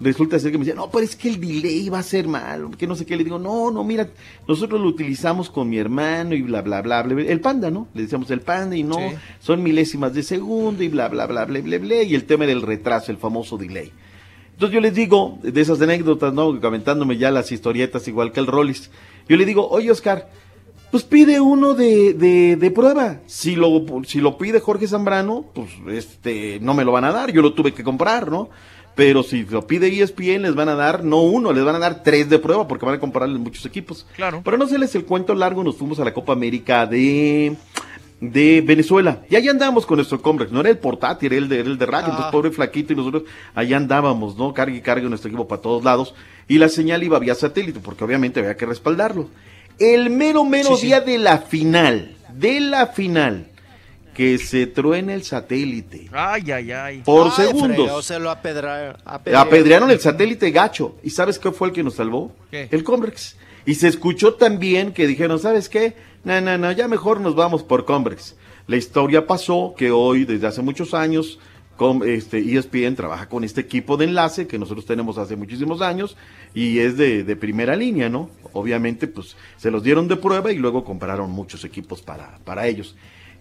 resulta 0.00 0.38
ser 0.38 0.50
que 0.52 0.58
me 0.58 0.64
decía, 0.64 0.74
no, 0.74 0.90
pero 0.90 1.04
es 1.04 1.14
que 1.16 1.28
el 1.28 1.40
delay 1.40 1.88
va 1.88 2.00
a 2.00 2.02
ser 2.02 2.26
malo, 2.26 2.70
que 2.72 2.86
no 2.86 2.96
sé 2.96 3.06
qué. 3.06 3.16
Le 3.16 3.24
digo, 3.24 3.38
no, 3.38 3.70
no, 3.70 3.84
mira, 3.84 4.08
nosotros 4.48 4.80
lo 4.80 4.88
utilizamos 4.88 5.50
con 5.50 5.68
mi 5.68 5.78
hermano 5.78 6.34
y 6.34 6.42
bla, 6.42 6.62
bla, 6.62 6.82
bla, 6.82 7.02
bla. 7.02 7.22
El 7.22 7.40
panda, 7.40 7.70
¿no? 7.70 7.88
Le 7.94 8.02
decíamos 8.02 8.30
el 8.30 8.40
panda 8.40 8.76
y 8.76 8.82
no, 8.82 8.96
Sí. 8.96 9.16
son 9.40 9.62
milésimas 9.62 10.12
de 10.14 10.22
segundo 10.22 10.82
y 10.82 10.88
bla, 10.88 11.08
bla, 11.08 11.26
bla, 11.26 11.44
bla, 11.44 11.60
bla, 11.60 11.78
bla. 11.78 12.02
Y 12.02 12.14
el 12.14 12.24
tema 12.24 12.46
del 12.46 12.62
retraso, 12.62 13.12
el 13.12 13.18
famoso 13.18 13.56
delay. 13.56 13.92
Entonces 14.52 14.74
yo 14.74 14.80
les 14.80 14.94
digo, 14.94 15.38
de 15.42 15.60
esas 15.60 15.80
anécdotas, 15.80 16.32
¿no? 16.32 16.60
Comentándome 16.60 17.16
ya 17.16 17.30
las 17.30 17.50
historietas 17.50 18.06
igual 18.08 18.30
que 18.32 18.40
el 18.40 18.46
Rollis. 18.46 18.90
Yo 19.28 19.36
le 19.36 19.44
digo, 19.44 19.68
oye 19.68 19.90
Oscar, 19.90 20.28
pues 20.92 21.02
pide 21.02 21.40
uno 21.40 21.74
de, 21.74 22.14
de, 22.14 22.54
de 22.54 22.70
prueba. 22.70 23.20
Si 23.26 23.56
lo, 23.56 23.84
si 24.06 24.20
lo 24.20 24.38
pide 24.38 24.60
Jorge 24.60 24.86
Zambrano, 24.86 25.46
pues 25.54 25.70
este, 25.88 26.60
no 26.60 26.72
me 26.72 26.84
lo 26.84 26.92
van 26.92 27.04
a 27.04 27.10
dar, 27.10 27.32
yo 27.32 27.42
lo 27.42 27.52
tuve 27.52 27.72
que 27.74 27.82
comprar, 27.82 28.30
¿no? 28.30 28.48
Pero 28.94 29.22
si 29.24 29.42
lo 29.44 29.66
pide 29.66 29.88
ESPN, 29.88 30.42
les 30.42 30.54
van 30.54 30.68
a 30.68 30.74
dar, 30.74 31.02
no 31.02 31.22
uno, 31.22 31.52
les 31.52 31.64
van 31.64 31.74
a 31.76 31.78
dar 31.80 32.02
tres 32.04 32.28
de 32.30 32.38
prueba 32.38 32.68
porque 32.68 32.86
van 32.86 32.94
a 32.94 33.00
comprarles 33.00 33.40
muchos 33.40 33.66
equipos. 33.66 34.06
Claro. 34.14 34.40
Pero 34.44 34.56
no 34.56 34.66
se 34.68 34.78
les 34.78 34.94
el 34.94 35.04
cuento 35.04 35.34
largo, 35.34 35.64
nos 35.64 35.76
fuimos 35.76 35.98
a 35.98 36.04
la 36.04 36.14
Copa 36.14 36.32
América 36.32 36.86
de, 36.86 37.56
de 38.20 38.62
Venezuela. 38.64 39.22
Y 39.28 39.34
ahí 39.36 39.48
andábamos 39.48 39.84
con 39.84 39.96
nuestro 39.96 40.22
Comrex. 40.22 40.52
No 40.52 40.60
era 40.60 40.70
el 40.70 40.78
portátil, 40.78 41.32
era 41.32 41.42
el 41.42 41.48
de, 41.48 41.58
era 41.60 41.68
el 41.68 41.78
de 41.78 41.86
radio. 41.86 42.06
Ah. 42.06 42.10
Entonces, 42.10 42.32
pobre 42.32 42.50
flaquito, 42.52 42.92
y 42.92 42.96
nosotros 42.96 43.24
allá 43.54 43.76
andábamos, 43.76 44.36
¿no? 44.36 44.54
Cargue 44.54 44.78
y 44.78 44.80
cargue 44.80 45.08
nuestro 45.08 45.28
equipo 45.28 45.48
para 45.48 45.60
todos 45.60 45.82
lados. 45.82 46.14
Y 46.46 46.58
la 46.58 46.68
señal 46.68 47.02
iba 47.02 47.18
vía 47.18 47.34
satélite, 47.34 47.80
porque 47.80 48.04
obviamente 48.04 48.38
había 48.40 48.56
que 48.56 48.66
respaldarlo. 48.66 49.28
El 49.80 50.10
mero, 50.10 50.44
mero 50.44 50.76
Sí, 50.76 50.82
sí. 50.82 50.86
día 50.86 51.00
de 51.00 51.18
la 51.18 51.38
final, 51.38 52.14
de 52.32 52.60
la 52.60 52.86
final, 52.86 53.48
que 54.14 54.38
se 54.38 54.66
truena 54.66 55.12
el 55.14 55.24
satélite. 55.24 56.08
Ay, 56.12 56.50
ay, 56.52 56.72
ay. 56.72 57.02
Por 57.04 57.26
Ay, 57.26 57.46
segundos. 57.46 58.04
se 58.04 58.18
lo 58.18 58.30
Apedrearon 59.34 59.90
el 59.90 60.00
satélite 60.00 60.50
gacho. 60.50 60.96
¿Y 61.02 61.10
sabes 61.10 61.38
qué 61.38 61.50
fue 61.52 61.68
el 61.68 61.74
que 61.74 61.82
nos 61.82 61.94
salvó? 61.94 62.32
¿Qué? 62.50 62.68
El 62.70 62.84
Combrex. 62.84 63.36
Y 63.66 63.74
se 63.74 63.88
escuchó 63.88 64.34
también 64.34 64.92
que 64.92 65.06
dijeron, 65.06 65.38
¿sabes 65.38 65.68
qué? 65.68 65.94
No, 66.22 66.40
no, 66.40 66.56
no, 66.58 66.72
ya 66.72 66.86
mejor 66.88 67.20
nos 67.20 67.34
vamos 67.34 67.62
por 67.62 67.84
Combrex. 67.84 68.36
La 68.66 68.76
historia 68.76 69.26
pasó 69.26 69.74
que 69.76 69.90
hoy, 69.90 70.24
desde 70.24 70.46
hace 70.46 70.62
muchos 70.62 70.94
años, 70.94 71.38
com- 71.76 72.02
este, 72.04 72.38
ESPN 72.38 72.94
trabaja 72.94 73.28
con 73.28 73.42
este 73.44 73.60
equipo 73.62 73.96
de 73.96 74.04
enlace 74.06 74.46
que 74.46 74.58
nosotros 74.58 74.86
tenemos 74.86 75.18
hace 75.18 75.36
muchísimos 75.36 75.82
años 75.82 76.16
y 76.54 76.78
es 76.78 76.96
de, 76.96 77.24
de 77.24 77.36
primera 77.36 77.74
línea, 77.76 78.08
¿no? 78.08 78.30
Obviamente, 78.52 79.06
pues 79.08 79.36
se 79.56 79.70
los 79.70 79.82
dieron 79.82 80.08
de 80.08 80.16
prueba 80.16 80.52
y 80.52 80.56
luego 80.56 80.84
compraron 80.84 81.30
muchos 81.30 81.64
equipos 81.64 82.00
para, 82.00 82.38
para 82.44 82.66
ellos. 82.68 82.94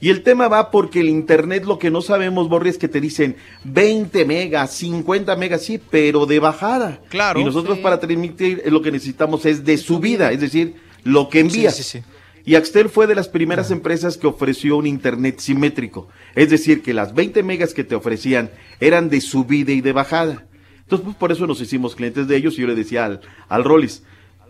Y 0.04 0.10
el 0.10 0.22
tema 0.22 0.50
va 0.50 0.70
porque 0.70 1.00
el 1.00 1.08
internet 1.08 1.64
lo 1.64 1.80
que 1.80 1.90
no 1.90 2.02
sabemos, 2.02 2.50
Borri, 2.50 2.70
es 2.70 2.78
que 2.78 2.90
te 2.90 3.00
dicen 3.00 3.38
20 3.64 4.26
megas, 4.26 4.72
50 4.76 5.34
megas, 5.38 5.62
sí, 5.62 5.80
pero 5.90 6.26
de 6.26 6.40
bajada. 6.40 7.00
Claro. 7.08 7.40
Y 7.40 7.46
nosotros 7.46 7.78
Sí. 7.78 7.84
para 7.84 8.02
transmitir 8.02 8.62
eh, 8.66 8.70
lo 8.70 8.82
que 8.82 8.92
necesitamos 8.92 9.46
es 9.46 9.64
de 9.64 9.78
subida, 9.78 10.34
es 10.34 10.42
decir, 10.42 10.76
lo 11.06 11.30
que 11.30 11.40
Sí, 11.40 11.46
envías. 11.48 11.78
sí, 11.78 11.84
sí. 11.84 12.00
Y 12.44 12.56
Axtel 12.56 12.90
fue 12.90 13.08
de 13.08 13.16
las 13.16 13.30
primeras 13.30 13.72
empresas 13.72 14.18
que 14.18 14.28
ofreció 14.28 14.76
un 14.76 14.88
internet 14.88 15.40
simétrico. 15.40 16.10
Es 16.36 16.50
decir, 16.50 16.82
que 16.82 16.94
las 16.94 17.14
20 17.16 17.42
megas 17.42 17.74
que 17.74 17.86
te 17.86 17.96
ofrecían 17.96 18.52
eran 18.82 19.10
de 19.10 19.22
subida 19.22 19.72
y 19.72 19.80
de 19.80 19.94
bajada. 19.94 20.44
Entonces, 20.82 21.06
pues 21.06 21.16
por 21.16 21.32
eso 21.32 21.48
nos 21.48 21.62
hicimos 21.62 21.96
clientes 21.96 22.28
de 22.28 22.36
ellos 22.36 22.56
y 22.58 22.62
yo 22.64 22.68
le 22.68 22.76
decía 22.76 23.06
al, 23.06 23.22
al 23.48 23.64
Rollis, 23.64 24.04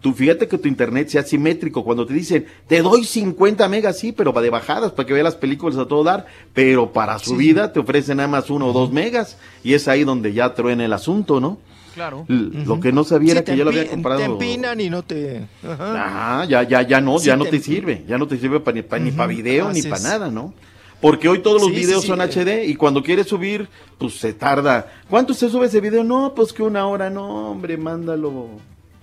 tú 0.04 0.14
fíjate 0.14 0.48
que 0.48 0.58
tu 0.60 0.68
internet 0.68 1.08
sea 1.08 1.24
simétrico. 1.24 1.84
Cuando 1.84 2.06
te 2.06 2.14
dicen, 2.14 2.46
te 2.68 2.82
doy 2.84 3.06
50 3.06 3.68
megas, 3.70 3.98
sí, 3.98 4.12
pero 4.12 4.32
va 4.34 4.42
de 4.42 4.50
bajadas 4.52 4.92
para 4.92 5.08
que 5.08 5.14
veas 5.14 5.24
las 5.24 5.36
películas 5.36 5.78
a 5.78 5.88
todo 5.88 6.04
dar, 6.04 6.28
pero 6.54 6.92
para 6.92 7.18
subida 7.18 7.72
te 7.74 7.80
ofrecen 7.80 8.18
nada 8.18 8.28
más 8.30 8.50
uno 8.52 8.68
o 8.68 8.74
dos 8.74 8.92
megas 8.92 9.38
y 9.64 9.74
es 9.74 9.88
ahí 9.88 10.04
donde 10.04 10.34
ya 10.34 10.54
truena 10.54 10.84
el 10.86 10.94
asunto, 10.94 11.40
¿no? 11.40 11.58
Claro. 11.96 12.26
L- 12.28 12.66
Lo 12.66 12.80
que 12.80 12.92
no 12.92 13.04
sabía 13.04 13.32
era 13.34 13.42
Sí, 13.42 13.46
que 13.46 13.58
yo 13.58 13.64
lo 13.64 13.70
había 13.70 13.88
comprado. 13.88 14.20
Te 14.20 14.26
empinan 14.26 14.82
y 14.82 14.90
no 14.90 15.04
te... 15.04 15.46
Ajá. 15.64 16.42
Ah, 16.42 16.46
ya, 16.46 16.64
ya, 16.64 16.82
ya 16.82 17.00
no, 17.00 17.18
Sí, 17.20 17.28
ya 17.28 17.36
no 17.38 17.46
te 17.46 17.60
sirve, 17.60 18.04
ya 18.08 18.18
no 18.18 18.28
te 18.28 18.38
sirve 18.38 18.62
ni 18.74 18.82
para 18.82 19.04
ni 19.04 19.12
pa 19.12 19.26
video 19.26 19.72
ni 19.72 19.82
para 19.84 19.96
es. 19.98 20.04
nada, 20.04 20.30
¿no? 20.30 20.54
Porque 21.00 21.30
hoy 21.30 21.40
todos 21.40 21.62
los 21.62 21.70
Sí, 21.70 21.76
sí, 21.76 21.82
videos 21.86 22.02
sí, 22.02 22.08
son. 22.08 22.20
HD 22.22 22.66
y 22.66 22.76
cuando 22.76 23.02
quieres 23.04 23.28
subir, 23.28 23.68
pues 23.98 24.16
se 24.16 24.34
tarda. 24.34 24.88
¿Cuánto 25.10 25.34
se 25.34 25.50
sube 25.50 25.68
ese 25.68 25.80
video? 25.82 26.04
No, 26.04 26.34
pues 26.36 26.52
que 26.52 26.64
una 26.64 26.88
hora, 26.88 27.10
no, 27.10 27.52
hombre, 27.52 27.78
mándalo 27.78 28.48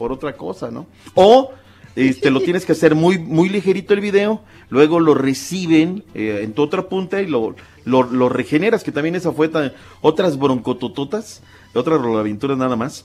por 0.00 0.12
otra 0.12 0.32
cosa, 0.32 0.70
¿no? 0.70 0.86
O 1.14 1.52
este 1.94 2.30
lo 2.30 2.40
tienes 2.40 2.64
que 2.64 2.72
hacer 2.72 2.94
muy 2.94 3.18
muy 3.18 3.48
ligerito 3.50 3.92
el 3.92 4.00
video, 4.00 4.40
luego 4.70 4.98
lo 4.98 5.12
reciben 5.14 6.04
eh, 6.14 6.40
en 6.42 6.54
tu 6.54 6.62
otra 6.62 6.88
punta 6.88 7.20
y 7.20 7.26
lo, 7.26 7.54
lo, 7.84 8.28
regeneras, 8.30 8.82
que 8.82 8.92
también 8.92 9.14
esa 9.14 9.30
fue 9.32 9.48
ta- 9.48 9.72
otras 10.00 10.38
broncotototas, 10.38 11.42
otras 11.74 12.00
rolaventuras 12.00 12.56
nada 12.56 12.76
más 12.76 13.04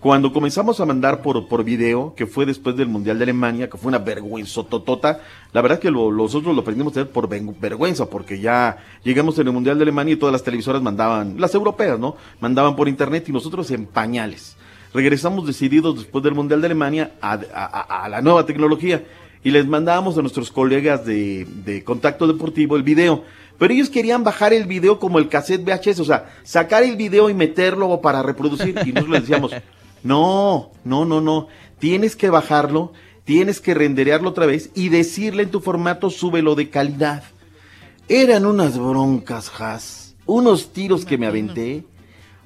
Cuando 0.00 0.32
comenzamos 0.34 0.80
a 0.80 0.84
mandar 0.84 1.22
por, 1.22 1.48
por 1.48 1.64
video, 1.64 2.12
que 2.14 2.26
fue 2.26 2.44
después 2.44 2.76
del 2.76 2.88
Mundial 2.88 3.16
de 3.18 3.24
Alemania, 3.24 3.70
que 3.70 3.78
fue 3.78 3.88
una 3.88 3.98
vergüenza 4.12 4.62
totota, 4.64 5.20
la 5.54 5.62
verdad 5.62 5.78
que 5.78 5.90
lo- 5.90 6.12
nosotros 6.12 6.54
lo 6.54 6.60
aprendimos 6.60 6.92
a 6.94 7.00
hacer 7.00 7.12
por 7.12 7.26
vergüenza, 7.58 8.04
porque 8.10 8.38
ya 8.38 8.76
llegamos 9.02 9.38
en 9.38 9.46
el 9.46 9.54
Mundial 9.54 9.78
de 9.78 9.84
Alemania 9.84 10.12
y 10.14 10.18
todas 10.18 10.32
las 10.34 10.42
televisoras 10.44 10.82
mandaban, 10.82 11.40
las 11.40 11.54
europeas, 11.54 11.98
¿no? 11.98 12.16
Mandaban 12.40 12.76
por 12.76 12.86
internet 12.88 13.24
y 13.28 13.32
nosotros 13.32 13.70
en 13.70 13.86
pañales. 13.86 14.56
Regresamos 14.94 15.44
decididos 15.44 15.96
después 15.96 16.22
del 16.22 16.36
Mundial 16.36 16.60
de 16.60 16.66
Alemania 16.66 17.14
a, 17.20 18.08
la 18.08 18.22
nueva 18.22 18.46
tecnología 18.46 19.04
y 19.42 19.50
les 19.50 19.66
mandábamos 19.66 20.16
a 20.16 20.20
nuestros 20.20 20.52
colegas 20.52 21.04
de, 21.04 21.82
contacto 21.84 22.28
deportivo 22.28 22.76
el 22.76 22.84
video. 22.84 23.24
Pero 23.58 23.74
ellos 23.74 23.90
querían 23.90 24.22
bajar 24.22 24.52
el 24.52 24.66
video 24.66 25.00
como 25.00 25.18
el 25.18 25.28
cassette 25.28 25.64
VHS, 25.64 25.98
o 25.98 26.04
sea, 26.04 26.32
sacar 26.44 26.84
el 26.84 26.94
video 26.94 27.28
y 27.28 27.34
meterlo 27.34 28.00
para 28.00 28.22
reproducir. 28.22 28.78
Y 28.86 28.92
nosotros 28.92 29.10
les 29.10 29.20
decíamos, 29.22 29.50
no, 30.04 30.70
no, 30.84 31.04
no, 31.04 31.20
no, 31.20 31.48
tienes 31.80 32.14
que 32.14 32.30
bajarlo, 32.30 32.92
tienes 33.24 33.60
que 33.60 33.74
renderearlo 33.74 34.28
otra 34.28 34.46
vez 34.46 34.70
y 34.74 34.90
decirle 34.90 35.42
en 35.42 35.50
tu 35.50 35.58
formato, 35.58 36.08
súbelo 36.08 36.54
de 36.54 36.70
calidad. 36.70 37.24
Eran 38.08 38.46
unas 38.46 38.78
broncas, 38.78 39.50
Has, 39.58 40.14
unos 40.24 40.72
tiros 40.72 41.04
que 41.04 41.18
me 41.18 41.26
aventé. 41.26 41.84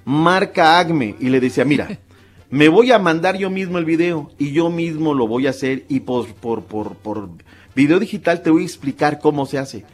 Marca 0.07 0.79
Acme 0.79 1.15
y 1.20 1.29
le 1.29 1.41
decía, 1.41 1.66
mira, 1.66 1.99
me 2.51 2.69
voy 2.69 2.93
a 2.93 2.99
mandar 2.99 3.37
yo 3.37 3.51
mismo 3.51 3.79
el 3.79 3.85
video 3.85 4.31
y 4.39 4.53
yo 4.53 4.70
mismo 4.70 5.15
lo 5.15 5.27
voy 5.27 5.47
a 5.47 5.51
hacer 5.51 5.85
y 5.89 6.01
por, 6.01 6.27
por, 6.35 6.65
por, 6.65 6.95
por 6.97 7.29
video 7.75 7.99
digital 7.99 8.43
te 8.43 8.51
voy 8.51 8.62
a 8.62 8.66
explicar 8.66 9.19
cómo 9.19 9.47
se 9.47 9.59
hace. 9.59 9.85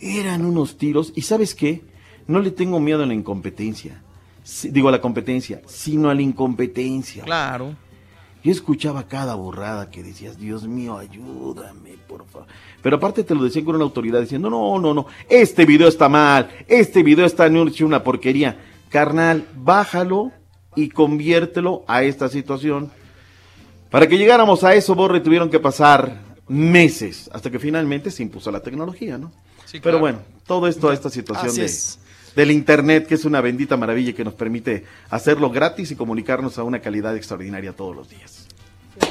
Eran 0.00 0.44
unos 0.44 0.76
tiros 0.76 1.12
y 1.16 1.22
¿sabes 1.22 1.54
qué? 1.54 1.82
No 2.26 2.40
le 2.40 2.50
tengo 2.50 2.78
miedo 2.78 3.02
a 3.02 3.06
la 3.06 3.14
incompetencia. 3.14 4.02
Digo 4.64 4.88
a 4.88 4.92
la 4.92 5.00
competencia, 5.00 5.62
sino 5.66 6.10
a 6.10 6.14
la 6.14 6.22
incompetencia. 6.22 7.24
Claro. 7.24 7.74
Yo 8.44 8.52
escuchaba 8.52 9.08
cada 9.08 9.34
borrada 9.34 9.90
que 9.90 10.02
decías, 10.02 10.38
Dios 10.38 10.66
mío, 10.66 10.96
ayúdame, 10.96 11.96
por 12.06 12.24
favor. 12.26 12.46
Pero 12.82 12.96
aparte 12.96 13.24
te 13.24 13.34
lo 13.34 13.42
decían 13.42 13.64
con 13.64 13.74
una 13.74 13.84
autoridad 13.84 14.20
diciendo, 14.20 14.48
no, 14.48 14.78
no, 14.78 14.94
no, 14.94 15.06
este 15.28 15.66
video 15.66 15.88
está 15.88 16.08
mal, 16.08 16.48
este 16.68 17.02
video 17.02 17.26
está 17.26 17.46
en 17.46 17.56
una 17.56 18.04
porquería. 18.04 18.56
Carnal, 18.90 19.46
bájalo 19.56 20.32
y 20.78 20.88
conviértelo 20.90 21.84
a 21.88 22.04
esta 22.04 22.28
situación. 22.28 22.90
Para 23.90 24.06
que 24.06 24.16
llegáramos 24.16 24.62
a 24.62 24.74
eso, 24.74 24.94
Borre, 24.94 25.20
tuvieron 25.20 25.50
que 25.50 25.58
pasar 25.58 26.20
meses 26.46 27.28
hasta 27.32 27.50
que 27.50 27.58
finalmente 27.58 28.10
se 28.10 28.22
impuso 28.22 28.50
la 28.50 28.60
tecnología, 28.60 29.18
¿no? 29.18 29.32
Sí, 29.64 29.80
Pero 29.80 29.98
claro. 29.98 30.00
bueno, 30.00 30.18
todo 30.46 30.66
esto, 30.66 30.92
esta 30.92 31.10
situación 31.10 31.54
de, 31.54 31.64
es. 31.64 31.98
del 32.36 32.50
Internet, 32.50 33.06
que 33.06 33.16
es 33.16 33.24
una 33.24 33.40
bendita 33.40 33.76
maravilla 33.76 34.12
que 34.14 34.24
nos 34.24 34.34
permite 34.34 34.84
hacerlo 35.10 35.50
gratis 35.50 35.90
y 35.90 35.96
comunicarnos 35.96 36.58
a 36.58 36.62
una 36.62 36.80
calidad 36.80 37.16
extraordinaria 37.16 37.72
todos 37.72 37.94
los 37.94 38.08
días. 38.08 38.47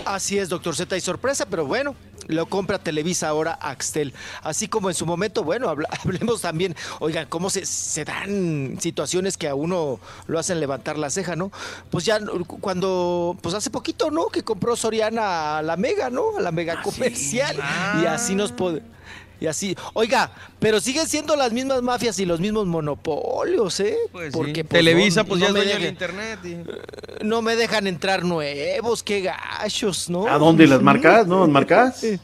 Así 0.05 0.37
es, 0.37 0.49
doctor 0.49 0.75
Z, 0.75 0.95
y 0.95 1.01
sorpresa, 1.01 1.45
pero 1.49 1.65
bueno, 1.65 1.95
lo 2.27 2.45
compra 2.47 2.79
Televisa 2.79 3.29
ahora 3.29 3.53
Axtel. 3.53 4.13
Así 4.41 4.67
como 4.67 4.89
en 4.89 4.95
su 4.95 5.05
momento, 5.05 5.43
bueno, 5.43 5.69
hablemos 6.03 6.41
también, 6.41 6.75
oigan, 6.99 7.27
cómo 7.27 7.49
se, 7.49 7.65
se 7.65 8.05
dan 8.05 8.77
situaciones 8.79 9.37
que 9.37 9.47
a 9.47 9.55
uno 9.55 9.99
lo 10.27 10.39
hacen 10.39 10.59
levantar 10.59 10.97
la 10.97 11.09
ceja, 11.09 11.35
¿no? 11.35 11.51
Pues 11.89 12.05
ya 12.05 12.19
cuando, 12.61 13.37
pues 13.41 13.55
hace 13.55 13.69
poquito, 13.69 14.11
¿no? 14.11 14.27
Que 14.27 14.43
compró 14.43 14.75
Soriana 14.75 15.57
a 15.57 15.61
la 15.61 15.77
Mega, 15.77 16.09
¿no? 16.09 16.37
A 16.37 16.41
la 16.41 16.51
Mega 16.51 16.81
comercial. 16.81 17.57
Y 18.01 18.05
así 18.05 18.35
nos 18.35 18.51
puede... 18.51 18.96
Y 19.39 19.45
así, 19.47 19.75
oiga, 19.93 20.31
pero 20.59 20.79
siguen 20.79 21.07
siendo 21.07 21.35
las 21.35 21.51
mismas 21.51 21.81
mafias 21.83 22.17
y 22.19 22.25
los 22.25 22.39
mismos 22.39 22.65
monopolios, 22.65 23.79
¿eh? 23.79 23.95
Pues 24.11 24.31
sí. 24.33 24.37
Porque 24.37 24.63
pues, 24.63 24.79
Televisa, 24.79 25.21
no- 25.23 25.27
pues 25.29 25.39
no 25.39 25.45
ya 25.45 25.47
es 25.49 25.53
me 25.53 25.59
dueño 25.63 25.79
del 25.79 25.89
internet. 25.89 26.39
y- 26.43 27.23
no 27.25 27.41
me 27.41 27.55
dejan 27.55 27.85
entrar 27.87 28.23
nuevos, 28.25 29.03
qué 29.03 29.21
gachos, 29.21 30.09
¿no? 30.09 30.27
¿A 30.27 30.37
dónde 30.37 30.65
las 30.67 30.81
marcas? 30.81 31.27
¿No? 31.27 31.41
¿Las 31.41 31.49
marcas? 31.49 32.03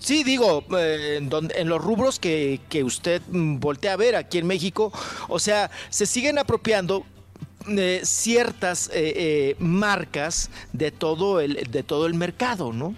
Sí, 0.00 0.22
digo, 0.22 0.64
eh, 0.78 1.16
en, 1.18 1.28
donde- 1.28 1.58
en 1.60 1.68
los 1.68 1.82
rubros 1.82 2.20
que, 2.20 2.60
que 2.68 2.84
usted 2.84 3.20
mm, 3.28 3.58
voltea 3.58 3.94
a 3.94 3.96
ver 3.96 4.14
aquí 4.14 4.38
en 4.38 4.46
México, 4.46 4.92
o 5.28 5.38
sea, 5.40 5.70
se 5.90 6.06
siguen 6.06 6.38
apropiando 6.38 7.04
eh, 7.68 8.02
ciertas 8.04 8.88
eh, 8.94 9.12
eh, 9.16 9.56
marcas 9.58 10.48
de 10.72 10.92
todo 10.92 11.40
el 11.40 11.54
de 11.72 11.82
todo 11.82 12.06
el 12.06 12.14
mercado, 12.14 12.72
¿no? 12.72 12.94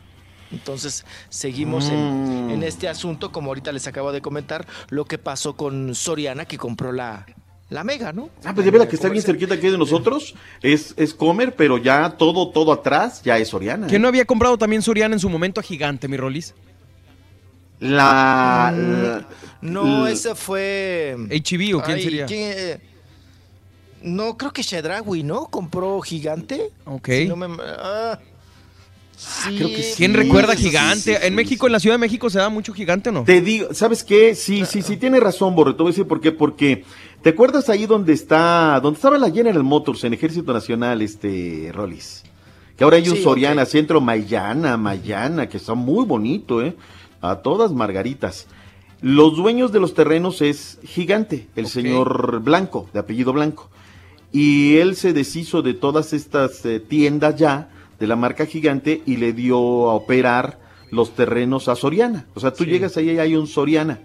Entonces 0.50 1.04
seguimos 1.28 1.88
en, 1.90 2.46
Mm. 2.46 2.50
en 2.50 2.62
este 2.62 2.88
asunto, 2.88 3.30
como 3.32 3.48
ahorita 3.48 3.70
les 3.72 3.86
acabo 3.86 4.12
de 4.12 4.20
comentar, 4.22 4.66
lo 4.88 5.04
que 5.04 5.18
pasó 5.18 5.56
con 5.56 5.94
Soriana 5.94 6.44
que 6.46 6.56
compró 6.56 6.90
la, 6.92 7.26
la 7.68 7.84
Mega, 7.84 8.12
¿no? 8.14 8.30
Ah, 8.44 8.52
pues 8.54 8.64
ya 8.64 8.70
ve 8.72 8.78
la 8.78 8.88
que 8.88 8.96
está 8.96 9.08
bien 9.10 9.22
cerquita 9.22 9.54
aquí 9.54 9.68
de 9.68 9.76
nosotros. 9.76 10.34
Es, 10.62 10.94
es 10.96 11.12
Comer, 11.12 11.54
pero 11.54 11.76
ya 11.76 12.10
todo, 12.16 12.48
todo 12.50 12.72
atrás 12.72 13.20
ya 13.22 13.36
es 13.36 13.48
Soriana. 13.48 13.86
¿Que 13.88 13.98
no 13.98 14.08
había 14.08 14.24
comprado 14.24 14.56
también 14.56 14.80
Soriana 14.80 15.14
en 15.14 15.20
su 15.20 15.28
momento 15.28 15.60
a 15.60 15.62
Gigante, 15.62 16.08
mi 16.08 16.16
Rolis? 16.16 16.54
La, 17.80 18.72
Mm, 18.74 19.02
la- 19.02 19.28
No, 19.60 20.04
la- 20.04 20.10
ese 20.10 20.34
fue. 20.34 21.14
HB 21.30 21.74
o 21.76 21.82
quién 21.82 21.96
Ay, 21.98 22.02
sería? 22.02 22.26
¿quién, 22.26 22.52
eh? 22.56 22.80
No, 24.02 24.36
creo 24.36 24.52
que 24.52 24.62
Shedrawi, 24.62 25.22
¿no? 25.24 25.46
Compró 25.46 26.00
Gigante. 26.00 26.70
Ok. 26.86 27.08
Si 27.08 27.26
no 27.28 27.36
me- 27.36 27.56
ah, 27.60 28.18
sí, 29.18 29.56
creo 29.56 29.68
que 29.68 29.82
sí. 29.82 29.94
¿Quién 29.96 30.14
recuerda 30.14 30.54
Gigante? 30.54 31.14
sí, 31.14 31.14
sí, 31.20 31.26
en 31.26 31.34
México, 31.34 31.66
en 31.66 31.72
la 31.72 31.80
Ciudad 31.80 31.94
de 31.94 32.00
México, 32.00 32.30
¿se 32.30 32.38
da 32.38 32.48
mucho 32.48 32.72
Gigante 32.72 33.10
o 33.10 33.12
no? 33.12 33.24
Te 33.24 33.40
digo, 33.40 33.74
¿sabes 33.74 34.04
qué? 34.04 34.34
Sí, 34.34 34.64
sí, 34.64 34.82
sí, 34.82 34.96
tiene 34.96 35.20
razón, 35.20 35.54
Borre. 35.54 35.72
Te 35.72 35.78
voy 35.78 35.90
a 35.90 35.92
decir 35.92 36.06
por 36.06 36.20
qué. 36.20 36.32
Porque, 36.32 36.84
¿te 37.22 37.30
acuerdas 37.30 37.68
ahí 37.68 37.86
donde 37.86 38.12
está, 38.12 38.80
donde 38.82 38.96
estaba 38.96 39.18
la 39.18 39.30
General 39.30 39.62
Motors 39.64 40.04
en 40.04 40.14
Ejército 40.14 40.52
Nacional, 40.52 41.02
este, 41.02 41.70
Rollis? 41.74 42.24
Que 42.76 42.84
ahora 42.84 42.96
hay 42.96 43.08
un 43.08 43.16
Sí, 43.16 43.22
Soriana, 43.24 43.64
ok. 43.64 43.68
Centro 43.68 44.00
Mayana, 44.00 44.76
Mayana, 44.76 45.48
que 45.48 45.56
está 45.56 45.74
muy 45.74 46.04
bonito, 46.04 46.62
¿eh? 46.62 46.76
A 47.20 47.36
todas 47.36 47.72
margaritas. 47.72 48.46
Los 49.00 49.36
dueños 49.36 49.72
de 49.72 49.80
los 49.80 49.94
terrenos 49.94 50.42
es 50.42 50.78
Gigante, 50.84 51.48
el 51.56 51.66
señor 51.66 52.40
Blanco, 52.40 52.88
de 52.92 53.00
apellido 53.00 53.32
Blanco. 53.32 53.68
Y 54.32 54.76
él 54.76 54.96
se 54.96 55.12
deshizo 55.12 55.62
de 55.62 55.74
todas 55.74 56.12
estas 56.12 56.64
eh, 56.66 56.80
tiendas 56.80 57.36
ya, 57.36 57.70
de 57.98 58.06
la 58.06 58.16
marca 58.16 58.46
Gigante, 58.46 59.02
y 59.06 59.16
le 59.16 59.32
dio 59.32 59.56
a 59.90 59.94
operar 59.94 60.58
los 60.90 61.14
terrenos 61.14 61.68
a 61.68 61.76
Soriana. 61.76 62.26
O 62.34 62.40
sea, 62.40 62.52
tú 62.52 62.64
llegas 62.64 62.96
ahí 62.96 63.10
y 63.10 63.18
hay 63.18 63.36
un 63.36 63.46
Soriana. 63.46 64.00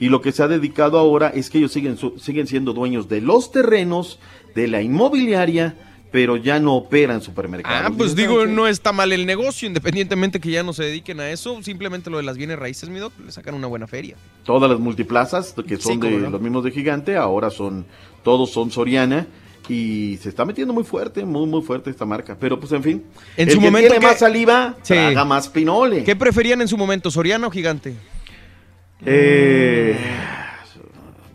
Y 0.00 0.08
lo 0.08 0.20
que 0.20 0.32
se 0.32 0.42
ha 0.42 0.48
dedicado 0.48 0.98
ahora 0.98 1.28
es 1.28 1.50
que 1.50 1.58
ellos 1.58 1.72
siguen, 1.72 1.96
su- 1.96 2.18
siguen 2.18 2.46
siendo 2.48 2.72
dueños 2.72 3.08
de 3.08 3.20
los 3.20 3.52
terrenos, 3.52 4.18
de 4.54 4.66
la 4.66 4.82
inmobiliaria, 4.82 5.76
pero 6.10 6.36
ya 6.36 6.58
no 6.60 6.74
operan 6.76 7.20
supermercados. 7.22 7.90
Ah, 7.92 7.94
pues 7.96 8.14
digo, 8.16 8.34
"¿Saben 8.34 8.50
qué? 8.50 8.54
no 8.56 8.66
está 8.68 8.92
mal 8.92 9.12
el 9.12 9.26
negocio, 9.26 9.66
independientemente 9.68 10.40
que 10.40 10.50
ya 10.50 10.62
no 10.62 10.72
se 10.72 10.84
dediquen 10.84 11.20
a 11.20 11.30
eso. 11.30 11.60
Simplemente 11.62 12.08
lo 12.10 12.16
de 12.18 12.22
las 12.22 12.36
bienes 12.36 12.58
raíces, 12.58 12.88
mi 12.88 12.98
doc, 13.00 13.12
le 13.24 13.30
sacan 13.32 13.54
una 13.54 13.66
buena 13.66 13.86
feria. 13.86 14.16
Todas 14.44 14.70
las 14.70 14.78
multiplazas 14.80 15.54
que 15.66 15.76
Sí, 15.76 15.82
son 15.82 16.00
de 16.00 16.10
no. 16.12 16.30
los 16.30 16.40
mismos 16.40 16.64
de 16.64 16.70
Gigante, 16.70 17.16
ahora 17.16 17.50
son, 17.50 17.84
todos 18.22 18.50
son 18.50 18.70
Soriana. 18.70 19.26
Y 19.68 20.18
se 20.18 20.28
está 20.28 20.44
metiendo 20.44 20.74
muy 20.74 20.84
fuerte, 20.84 21.24
muy, 21.24 21.46
muy 21.46 21.62
fuerte 21.62 21.88
esta 21.90 22.04
marca. 22.04 22.36
Pero 22.38 22.60
pues 22.60 22.70
en 22.72 22.82
fin. 22.82 23.04
En 23.36 23.48
el 23.48 23.54
su 23.54 23.60
que 23.60 23.64
momento 23.66 23.88
tiene 23.88 24.00
que- 24.00 24.06
más 24.06 24.18
saliva, 24.18 24.74
Sí. 24.82 24.92
traga 24.94 25.24
más 25.24 25.48
pinole. 25.48 26.04
¿Qué 26.04 26.14
preferían 26.16 26.60
en 26.60 26.68
su 26.68 26.76
momento, 26.76 27.10
Soriana 27.10 27.46
o 27.46 27.50
Gigante? 27.50 27.94
Eh, 29.06 29.96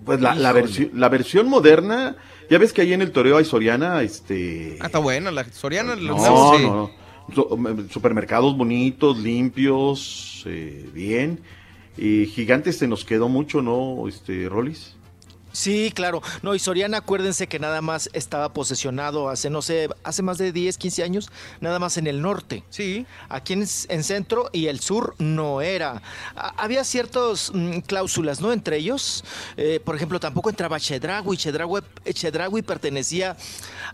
pues 0.05 0.21
la, 0.21 0.33
la, 0.35 0.49
Híjole. 0.51 0.63
versi- 0.65 0.91
la 0.93 1.09
versión 1.09 1.49
moderna, 1.49 2.15
ya 2.49 2.57
ves 2.57 2.73
que 2.73 2.81
ahí 2.81 2.93
en 2.93 3.01
el 3.01 3.11
toreo 3.11 3.37
hay 3.37 3.45
Soriana, 3.45 4.01
este... 4.01 4.77
Ah, 4.79 4.87
está 4.87 4.99
buena, 4.99 5.31
la 5.31 5.43
Soriana. 5.51 5.95
No, 5.95 6.17
sí. 6.57 6.63
no, 6.63 6.69
no. 6.69 6.91
Su- 7.33 7.87
supermercados 7.91 8.57
bonitos, 8.57 9.17
limpios, 9.19 10.43
eh, 10.47 10.89
bien. 10.93 11.39
Y 11.97 12.25
Gigante 12.27 12.73
se 12.73 12.87
nos 12.87 13.05
quedó 13.05 13.27
mucho, 13.29 13.61
¿no, 13.61 14.07
este, 14.07 14.47
Rolis? 14.49 14.95
Sí, 15.51 15.91
claro. 15.95 16.21
No, 16.43 16.53
y 16.55 16.59
Soriana, 16.59 16.97
acuérdense 16.99 17.47
que 17.47 17.59
nada 17.59 17.81
más 17.81 18.09
estaba 18.13 18.53
posesionado 18.53 19.29
hace, 19.29 19.49
no 19.49 19.61
sé, 19.61 19.89
hace 20.03 20.21
más 20.21 20.37
de 20.37 20.51
10, 20.51 20.77
15 20.77 21.03
años, 21.03 21.29
nada 21.59 21.79
más 21.79 21.97
en 21.97 22.07
el 22.07 22.21
norte. 22.21 22.63
Sí. 22.69 23.05
Aquí 23.29 23.53
en, 23.53 23.65
en 23.89 24.03
centro 24.03 24.49
y 24.53 24.67
el 24.67 24.79
sur 24.79 25.15
no 25.17 25.61
era. 25.61 26.01
A- 26.35 26.53
había 26.63 26.83
ciertas 26.83 27.51
mm, 27.53 27.79
cláusulas, 27.79 28.41
¿no? 28.41 28.51
Entre 28.53 28.77
ellos, 28.77 29.23
eh, 29.57 29.79
por 29.83 29.95
ejemplo, 29.95 30.19
tampoco 30.19 30.49
entraba 30.49 30.79
Chedraui. 30.79 31.35
Chedraui, 31.37 31.81
Chedraui 32.13 32.61
pertenecía 32.61 33.35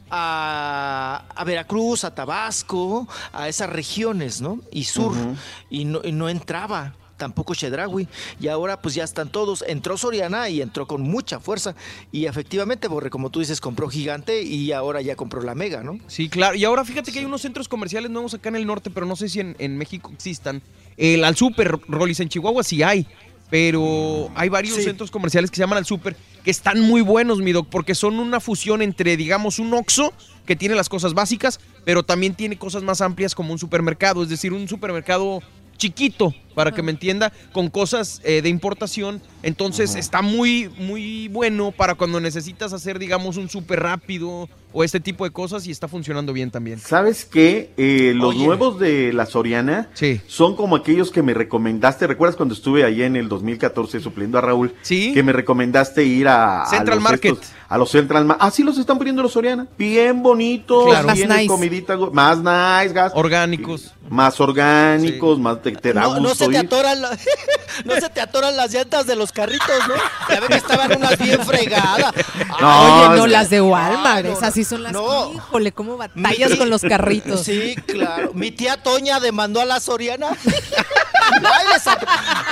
a, 0.09 1.23
a 1.35 1.43
Veracruz, 1.43 2.03
a 2.03 2.13
Tabasco, 2.13 3.07
a 3.33 3.47
esas 3.47 3.69
regiones, 3.69 4.41
¿no? 4.41 4.59
Y 4.71 4.83
sur. 4.83 5.11
Ujú. 5.11 5.35
y, 5.69 5.85
no, 5.85 6.01
y 6.03 6.11
no 6.11 6.29
entraba 6.29 6.93
tampoco 7.17 7.55
Chedraui. 7.55 8.07
Y 8.39 8.47
ahora 8.47 8.81
pues 8.81 8.95
ya 8.95 9.03
están 9.03 9.29
todos. 9.29 9.63
Entró 9.67 9.97
Soriana 9.97 10.49
y 10.49 10.61
entró 10.61 10.87
con 10.87 11.01
mucha 11.01 11.39
fuerza. 11.39 11.75
Y 12.11 12.25
efectivamente, 12.25 12.87
Borre, 12.87 13.09
como 13.09 13.29
tú 13.29 13.39
dices, 13.39 13.61
compró 13.61 13.87
Gigante 13.89 14.41
y 14.43 14.71
ahora 14.71 15.01
ya 15.01 15.15
compró 15.15 15.41
la 15.41 15.55
Mega, 15.55 15.83
¿no? 15.83 15.99
Sí, 16.07 16.29
claro. 16.29 16.55
Y 16.55 16.65
ahora 16.65 16.83
fíjate 16.85 17.11
que 17.11 17.19
hay 17.19 17.25
unos 17.25 17.41
centros 17.41 17.67
comerciales 17.67 18.11
nuevos 18.11 18.33
acá 18.33 18.49
en 18.49 18.55
el 18.57 18.65
norte, 18.65 18.89
pero 18.89 19.05
no 19.05 19.15
sé 19.15 19.29
si 19.29 19.39
en, 19.39 19.55
en 19.59 19.77
México 19.77 20.11
existan. 20.13 20.61
El 20.97 21.23
al 21.23 21.35
Super 21.35 21.79
Rollis 21.87 22.19
en 22.19 22.29
Chihuahua 22.29 22.63
sí 22.63 22.83
hay. 22.83 23.07
pero 23.49 24.29
hay 24.35 24.49
varios 24.49 24.75
Sí. 24.75 24.83
centros 24.83 25.11
comerciales 25.11 25.51
que 25.51 25.57
se 25.57 25.61
llaman 25.61 25.77
al 25.77 25.85
super 25.85 26.15
que 26.43 26.49
están 26.51 26.79
muy 26.81 27.01
buenos, 27.01 27.39
mi 27.39 27.51
doc, 27.51 27.67
porque 27.69 27.93
son 27.95 28.19
una 28.19 28.39
fusión 28.39 28.81
entre, 28.81 29.15
digamos, 29.17 29.59
un 29.59 29.73
Oxxo 29.73 30.13
que 30.45 30.55
tiene 30.55 30.73
las 30.75 30.89
cosas 30.89 31.13
básicas, 31.13 31.59
pero 31.85 32.03
también 32.03 32.33
tiene 32.35 32.57
cosas 32.57 32.83
más 32.83 33.01
amplias 33.01 33.33
como 33.35 33.51
un 33.53 33.59
supermercado, 33.59 34.23
es 34.23 34.29
decir, 34.29 34.51
un 34.51 34.67
supermercado 34.67 35.41
chiquito, 35.77 36.33
para 36.55 36.71
que 36.71 36.81
me 36.81 36.91
entienda, 36.91 37.31
con 37.51 37.69
cosas 37.69 38.21
eh, 38.23 38.41
de 38.41 38.49
importación. 38.49 39.21
Entonces 39.43 39.93
está 39.95 40.21
muy, 40.23 40.69
muy 40.79 41.27
bueno 41.27 41.71
para 41.71 41.93
cuando 41.95 42.19
necesitas 42.19 42.73
hacer, 42.73 42.97
digamos, 42.97 43.37
un 43.37 43.49
súper 43.49 43.81
rápido 43.81 44.49
o 44.77 44.83
este 44.83 44.99
tipo 44.99 45.23
de 45.23 45.31
cosas 45.31 45.67
y 45.67 45.71
está 45.71 45.87
funcionando 45.87 46.33
bien 46.33 46.51
también. 46.51 46.79
¿Sabes 46.79 47.23
qué? 47.25 47.69
Eh, 47.77 48.11
los 48.15 48.35
Oye. 48.35 48.45
nuevos 48.45 48.77
de 48.79 49.13
la 49.13 49.25
Soriana 49.25 49.89
son 50.27 50.55
como 50.55 50.75
aquellos 50.75 51.11
que 51.11 51.21
me 51.21 51.33
recomendaste. 51.33 52.07
¿Recuerdas 52.07 52.35
cuando 52.35 52.55
estuve 52.55 52.83
ahí 52.83 53.01
en 53.03 53.15
el 53.15 53.29
2014 53.29 53.99
supliendo 54.01 54.37
a 54.37 54.41
Raúl? 54.41 54.73
Sí. 54.81 55.13
Que 55.13 55.23
me 55.23 55.31
recomendaste 55.31 56.03
ir 56.03 56.27
a, 56.27 56.63
a 56.63 56.65
Central 56.65 56.95
los 56.97 57.03
Market. 57.03 57.33
estos- 57.33 57.51
a 57.67 57.77
los 57.79 57.89
Central 57.89 58.25
Market. 58.25 58.45
Así 58.47 58.63
los 58.63 58.77
están 58.77 58.97
poniendo 58.97 59.23
los 59.23 59.31
Soriana. 59.31 59.65
Bien 59.77 60.21
bonitos, 60.21 60.85
Claro. 60.87 61.13
bien 61.13 61.27
Más 61.29 61.37
nice. 61.37 61.47
comidita, 61.47 61.97
más 62.11 62.37
nice, 62.37 62.93
gas. 62.93 63.11
Orgánicos. 63.15 63.93
Más 64.09 64.39
orgánicos, 64.39 65.39
más 65.39 65.61
te, 65.61 65.71
te 65.71 65.93
da 65.93 66.01
No, 66.03 66.15
no 66.19 66.29
gusto 66.29 66.44
se 66.45 66.51
te 66.51 66.57
atoran 66.57 67.01
la- 67.01 67.17
no 67.85 67.95
se 67.95 68.09
te 68.09 68.21
atoran 68.21 68.55
las 68.57 68.71
llantas 68.73 69.05
de 69.07 69.15
los 69.15 69.31
carritos, 69.31 69.87
¿no? 69.87 69.95
Ya 70.29 70.39
ven 70.39 70.49
que 70.49 70.55
estaban 70.55 70.95
unas 70.95 71.17
bien 71.17 71.45
fregadas. 71.45 72.13
No, 72.59 73.09
Oye, 73.09 73.17
no, 73.17 73.27
las 73.27 73.49
de 73.49 73.59
Walmart, 73.61 74.25
esas 74.25 74.53
sí 74.53 74.63
son 74.63 74.83
las 74.83 74.93
Híjole, 74.93 75.71
cómo 75.73 75.97
batallas 75.97 76.55
con 76.55 76.69
los 76.69 76.81
carritos. 76.81 77.41
Sí, 77.45 77.75
claro. 77.85 78.31
Mi 78.33 78.51
tía 78.51 78.81
Toña 78.81 79.19
demandó 79.19 79.61
a 79.61 79.65
la 79.65 79.79
Soriana. 79.79 80.29
Ay, 80.29 81.65
le, 81.73 81.79
sacó, 81.79 82.05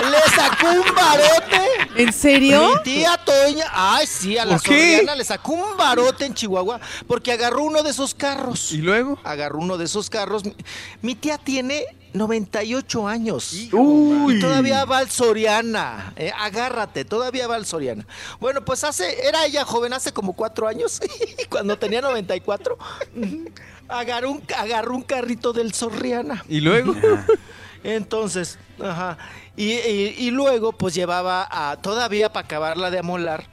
le 0.10 0.36
sacó 0.36 0.68
un 0.68 0.95
barote. 0.95 1.61
¿En 1.95 2.11
serio? 2.14 2.70
Mi 2.76 2.84
tía 2.84 3.18
Toña, 3.24 3.65
ay, 3.72 4.06
sí, 4.07 4.38
a 4.38 4.45
la. 4.45 4.60
Soriana 4.60 5.15
le 5.15 5.24
sacó 5.24 5.53
un 5.53 5.78
barote 5.78 6.26
en 6.26 6.34
Chihuahua 6.34 6.80
porque 7.07 7.32
agarró 7.32 7.64
uno 7.64 7.82
de 7.84 7.91
esos 7.91 8.14
carros. 8.14 8.72
¿Y 8.72 8.78
luego? 8.78 9.20
Agarró 9.24 9.60
uno 9.60 9.78
de 9.78 9.86
esos 9.86 10.10
carros. 10.10 10.44
Mi, 10.44 10.56
mi 11.02 11.15
tía 11.15 11.38
tiene 11.38 11.86
98 12.14 13.07
años. 13.07 13.53
Uy. 13.72 14.35
Y 14.35 14.40
todavía 14.40 14.85
va 14.85 14.99
al 14.99 15.10
Soriana. 15.10 16.14
eh, 16.15 16.31
agárrate, 16.40 17.06
todavía 17.06 17.48
va 17.48 17.56
al 17.56 17.65
Soriana. 17.65 18.06
Bueno, 18.40 18.64
pues 18.64 18.84
hace, 18.84 19.27
era 19.27 19.45
ella 19.45 19.65
joven 19.65 19.94
hace 19.94 20.11
como 20.11 20.34
cuatro 20.34 20.68
años, 20.68 21.02
cuando 21.49 21.77
tenía 21.77 22.02
94. 22.02 22.77
Agarró 23.90 24.31
un, 24.31 24.44
agarró 24.57 24.95
un 24.95 25.03
carrito 25.03 25.52
del 25.53 25.73
Soriana. 25.73 26.44
¿Y 26.48 26.61
luego? 26.61 26.95
Entonces, 27.84 28.57
ajá. 28.81 29.18
Y, 29.56 29.73
y- 29.73 30.15
y 30.18 30.31
luego, 30.31 30.72
pues 30.72 30.94
llevaba 30.95 31.48
a, 31.52 31.77
todavía 31.77 32.31
para 32.31 32.45
acabarla 32.45 32.90
de 32.90 32.99
amolar, 32.99 33.45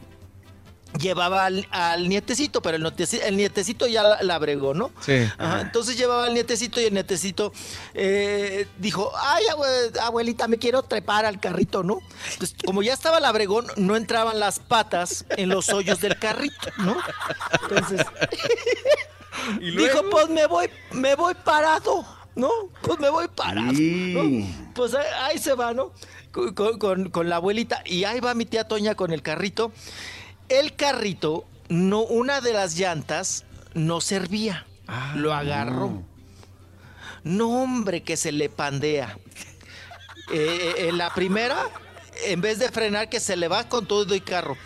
llevaba 0.99 1.47
al, 1.47 1.67
al 1.71 2.09
nietecito, 2.09 2.61
pero 2.63 2.77
el 2.77 2.83
nietecito, 2.83 3.25
el 3.25 3.37
nietecito 3.37 3.87
ya 3.87 4.03
la, 4.03 4.23
la 4.23 4.39
bregó, 4.39 4.75
¿no? 4.75 4.91
Sí. 5.01 5.29
Ajá, 5.39 5.61
entonces 5.61 5.97
llevaba 5.97 6.25
al 6.27 6.35
nietecito 6.35 6.81
y 6.81 6.85
el 6.85 6.95
nietecito 6.95 7.53
eh, 7.95 8.67
dijo, 8.79 9.13
ay, 9.21 9.45
abue- 9.53 9.99
abuelita, 10.01 10.49
me 10.49 10.59
quiero 10.59 10.83
trepar 10.83 11.25
al 11.25 11.39
carrito, 11.41 11.83
¿no? 11.83 11.99
Entonces, 12.33 12.57
como 12.65 12.83
ya 12.83 12.93
estaba 12.93 13.21
la 13.21 13.31
bregón, 13.33 13.67
no 13.77 13.97
entraban 13.97 14.41
las 14.41 14.59
patas 14.59 15.25
en 15.31 15.49
los 15.49 15.69
hoyos 15.71 16.01
del 16.01 16.19
carrito, 16.19 16.69
¿no? 16.79 16.97
Entonces, 17.63 18.05
dijo, 19.61 20.03
pues 20.11 20.29
me 20.29 20.47
voy, 20.47 20.69
me 20.93 21.15
voy 21.15 21.35
parado, 21.35 22.05
¿no? 22.35 22.51
Pues 22.83 22.99
me 22.99 23.11
voy 23.11 23.29
parado, 23.29 23.73
¿no? 23.73 24.47
Pues 24.75 24.95
ahí, 24.95 25.07
ahí 25.23 25.39
se 25.39 25.55
va, 25.55 25.73
¿no? 25.73 25.93
Con- 26.33 27.11
con 27.11 27.29
la 27.29 27.37
abuelita. 27.37 27.83
Y 27.85 28.05
ahí 28.05 28.21
va 28.21 28.35
mi 28.35 28.45
tía 28.47 28.65
Toña 28.65 28.95
con 28.95 29.13
el 29.13 29.23
carrito. 29.23 29.73
El 30.51 30.75
carrito, 30.77 31.45
no, 31.69 32.01
una 32.03 32.41
de 32.41 32.53
las 32.53 32.77
llantas 32.77 33.45
no 33.75 34.01
servía. 34.01 34.67
Lo 35.15 35.33
agarró. 35.33 36.03
No, 37.23 37.63
hombre, 37.63 38.03
que 38.03 38.17
se 38.17 38.33
le 38.33 38.49
pandea. 38.49 39.17
Eh, 40.33 40.75
eh, 40.77 40.89
en 40.89 40.99
la 40.99 41.13
primera, 41.15 41.57
en 42.27 42.41
vez 42.41 42.59
de 42.59 42.69
frenar, 42.71 43.09
que 43.09 43.21
se 43.21 43.37
le 43.37 43.49
va 43.49 43.69
con 43.69 43.87
todo 43.87 44.15
y 44.15 44.21
carro. 44.21 44.57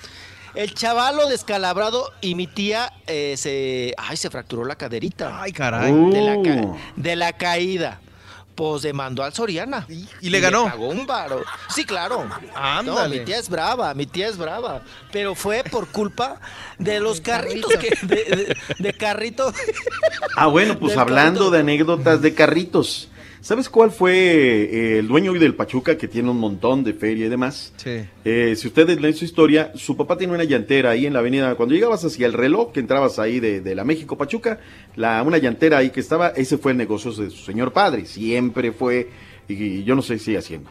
El 0.55 0.73
chavalo 0.73 1.29
descalabrado 1.29 2.13
y 2.21 2.35
mi 2.37 2.47
tía 2.47 2.93
eh, 3.07 3.35
se, 3.37 3.93
ay, 3.99 4.17
se 4.17 4.31
fracturó 4.31 4.65
la 4.65 4.77
caderita. 4.77 5.43
Ay, 5.43 5.53
caray. 5.53 5.93
De 5.93 6.21
la, 6.23 6.43
ca- 6.43 6.77
de 6.97 7.17
la 7.17 7.33
caída. 7.33 8.01
Pues 8.55 8.83
demandó 8.83 9.25
al 9.25 9.33
Soriana. 9.35 9.85
y 10.21 10.31
le 10.31 10.39
ganó. 10.41 10.65
pagó 10.65 10.89
un 10.89 11.07
varo. 11.07 11.43
Sí, 11.75 11.85
claro. 11.85 12.25
No, 12.25 12.39
Ándale. 12.55 13.19
mi 13.19 13.25
tía 13.25 13.39
es 13.39 13.49
brava, 13.49 13.93
mi 13.95 14.07
tía 14.07 14.29
es 14.29 14.37
brava. 14.37 14.83
Pero 15.11 15.35
fue 15.35 15.65
por 15.65 15.89
culpa 15.89 16.41
de 16.79 17.01
los 17.01 17.21
carritos 17.21 17.73
que, 17.77 17.97
de, 18.07 18.17
de- 18.17 18.57
de 18.79 18.93
carrito. 18.93 19.53
Ah, 20.37 20.47
bueno, 20.47 20.79
pues 20.79 20.97
hablando 20.97 21.41
carrito. 21.41 21.51
de 21.51 21.59
anécdotas 21.61 22.23
de 22.23 22.35
carritos. 22.35 23.09
¿Sabes 23.45 23.69
cuál 23.69 23.91
fue 23.91 24.15
eh, 24.15 24.99
el 25.01 25.07
dueño 25.07 25.33
hoy 25.33 25.39
del 25.39 25.55
Pachuca 25.55 25.99
que 25.99 26.09
tiene 26.09 26.31
un 26.31 26.39
montón 26.39 26.83
de 26.83 26.95
feria 26.95 27.27
y 27.27 27.29
demás? 27.29 27.75
Sí. 27.77 28.01
Eh, 28.25 28.55
si 28.57 28.69
ustedes 28.69 28.99
leen 28.99 29.13
su 29.13 29.27
historia, 29.27 29.71
su 29.75 29.99
papá 29.99 30.17
tiene 30.17 30.33
una 30.33 30.45
llantera 30.45 30.93
ahí 30.93 31.05
en 31.05 31.13
la 31.13 31.19
avenida. 31.19 31.55
Cuando 31.55 31.75
llegabas 31.75 32.03
hacia 32.07 32.25
el 32.25 32.33
reloj, 32.33 32.73
que 32.73 32.81
entrabas 32.81 33.19
ahí 33.19 33.41
de, 33.41 33.61
de 33.61 33.75
la 33.75 33.85
México 33.85 34.17
Pachuca, 34.17 34.61
la, 34.97 35.23
una 35.23 35.37
llantera 35.37 35.77
ahí 35.77 35.91
que 35.91 36.01
estaba, 36.01 36.29
ese 36.29 36.57
fue 36.57 36.73
el 36.73 36.79
negocio 36.79 37.13
de 37.13 37.29
su 37.29 37.45
señor 37.45 37.75
padre. 37.75 38.07
Siempre 38.07 38.73
fue, 38.73 39.11
y, 39.47 39.85
yo 39.85 39.95
no 39.95 40.01
sé 40.01 40.19
si 40.19 40.25
sigue 40.25 40.39
haciendo. 40.39 40.71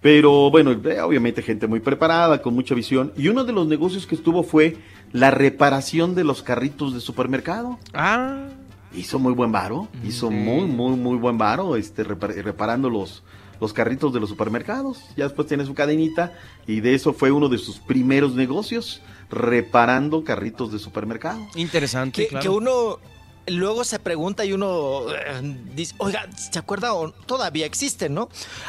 Pero 0.00 0.48
bueno, 0.48 0.70
eh, 0.70 1.00
obviamente 1.00 1.42
gente 1.42 1.66
muy 1.66 1.80
preparada, 1.80 2.40
con 2.40 2.54
mucha 2.54 2.76
visión. 2.76 3.12
Y 3.16 3.26
uno 3.26 3.42
de 3.42 3.52
los 3.52 3.66
negocios 3.66 4.06
que 4.06 4.14
estuvo 4.14 4.44
fue 4.44 4.76
la 5.10 5.32
reparación 5.32 6.14
de 6.14 6.22
los 6.22 6.44
carritos 6.44 6.94
de 6.94 7.00
supermercado. 7.00 7.80
Ah. 7.92 8.46
Hizo 8.94 9.18
muy 9.18 9.32
buen 9.32 9.52
varo, 9.52 9.88
hizo 10.04 10.30
muy, 10.30 10.66
muy, 10.66 10.96
muy 10.96 11.16
buen 11.16 11.38
varo, 11.38 11.76
este, 11.76 12.04
repar- 12.04 12.34
reparando 12.42 12.90
los, 12.90 13.22
los 13.60 13.72
carritos 13.72 14.12
de 14.12 14.20
los 14.20 14.28
supermercados. 14.28 14.98
Ya 15.16 15.24
después 15.24 15.48
tiene 15.48 15.64
su 15.64 15.74
cadenita 15.74 16.32
y 16.66 16.80
de 16.80 16.94
eso 16.94 17.12
fue 17.12 17.30
uno 17.32 17.48
de 17.48 17.58
sus 17.58 17.78
primeros 17.78 18.34
negocios, 18.34 19.00
reparando 19.30 20.24
carritos 20.24 20.72
de 20.72 20.78
supermercado. 20.78 21.40
Interesante, 21.54 22.22
que, 22.22 22.28
claro. 22.28 22.42
que 22.42 22.48
uno 22.50 22.98
luego 23.46 23.84
se 23.84 23.98
pregunta 23.98 24.44
y 24.44 24.52
uno 24.52 25.02
eh, 25.10 25.40
dice, 25.74 25.94
oiga, 25.98 26.28
¿se 26.36 26.58
acuerda? 26.58 26.94
O 26.94 27.10
todavía 27.10 27.66
existen, 27.66 28.14
¿no? 28.14 28.28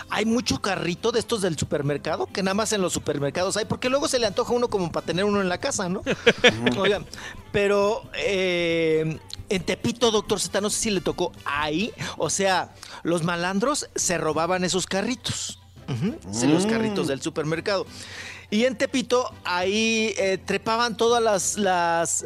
Hay 0.09 0.25
mucho 0.25 0.61
carrito 0.61 1.11
de 1.11 1.19
estos 1.19 1.41
del 1.41 1.57
supermercado 1.57 2.25
que 2.27 2.43
nada 2.43 2.53
más 2.55 2.73
en 2.73 2.81
los 2.81 2.93
supermercados 2.93 3.57
hay, 3.57 3.65
porque 3.65 3.89
luego 3.89 4.07
se 4.07 4.19
le 4.19 4.27
antoja 4.27 4.53
uno 4.53 4.67
como 4.69 4.91
para 4.91 5.05
tener 5.05 5.25
uno 5.25 5.41
en 5.41 5.49
la 5.49 5.57
casa, 5.59 5.89
¿no? 5.89 6.01
Oigan, 6.77 7.05
pero 7.51 8.03
eh, 8.15 9.19
en 9.49 9.63
Tepito, 9.63 10.09
doctor 10.11 10.39
Z, 10.39 10.61
no 10.61 10.69
sé 10.69 10.77
si 10.79 10.89
le 10.91 11.01
tocó 11.01 11.31
ahí, 11.45 11.91
o 12.17 12.29
sea, 12.29 12.73
los 13.03 13.23
malandros 13.23 13.89
se 13.95 14.17
robaban 14.17 14.63
esos 14.63 14.85
carritos. 14.85 15.59
Los 16.47 16.65
Mm. 16.65 16.69
carritos 16.69 17.07
del 17.07 17.21
supermercado. 17.21 17.85
Y 18.49 18.63
en 18.63 18.77
Tepito, 18.77 19.29
ahí 19.43 20.13
eh, 20.17 20.37
trepaban 20.37 20.95
todas 20.95 21.21
las, 21.21 21.57
las 21.57 22.23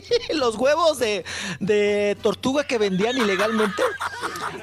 los 0.34 0.56
huevos 0.56 0.98
de, 0.98 1.24
de 1.60 2.16
tortuga 2.22 2.64
que 2.64 2.78
vendían 2.78 3.16
ilegalmente. 3.16 3.82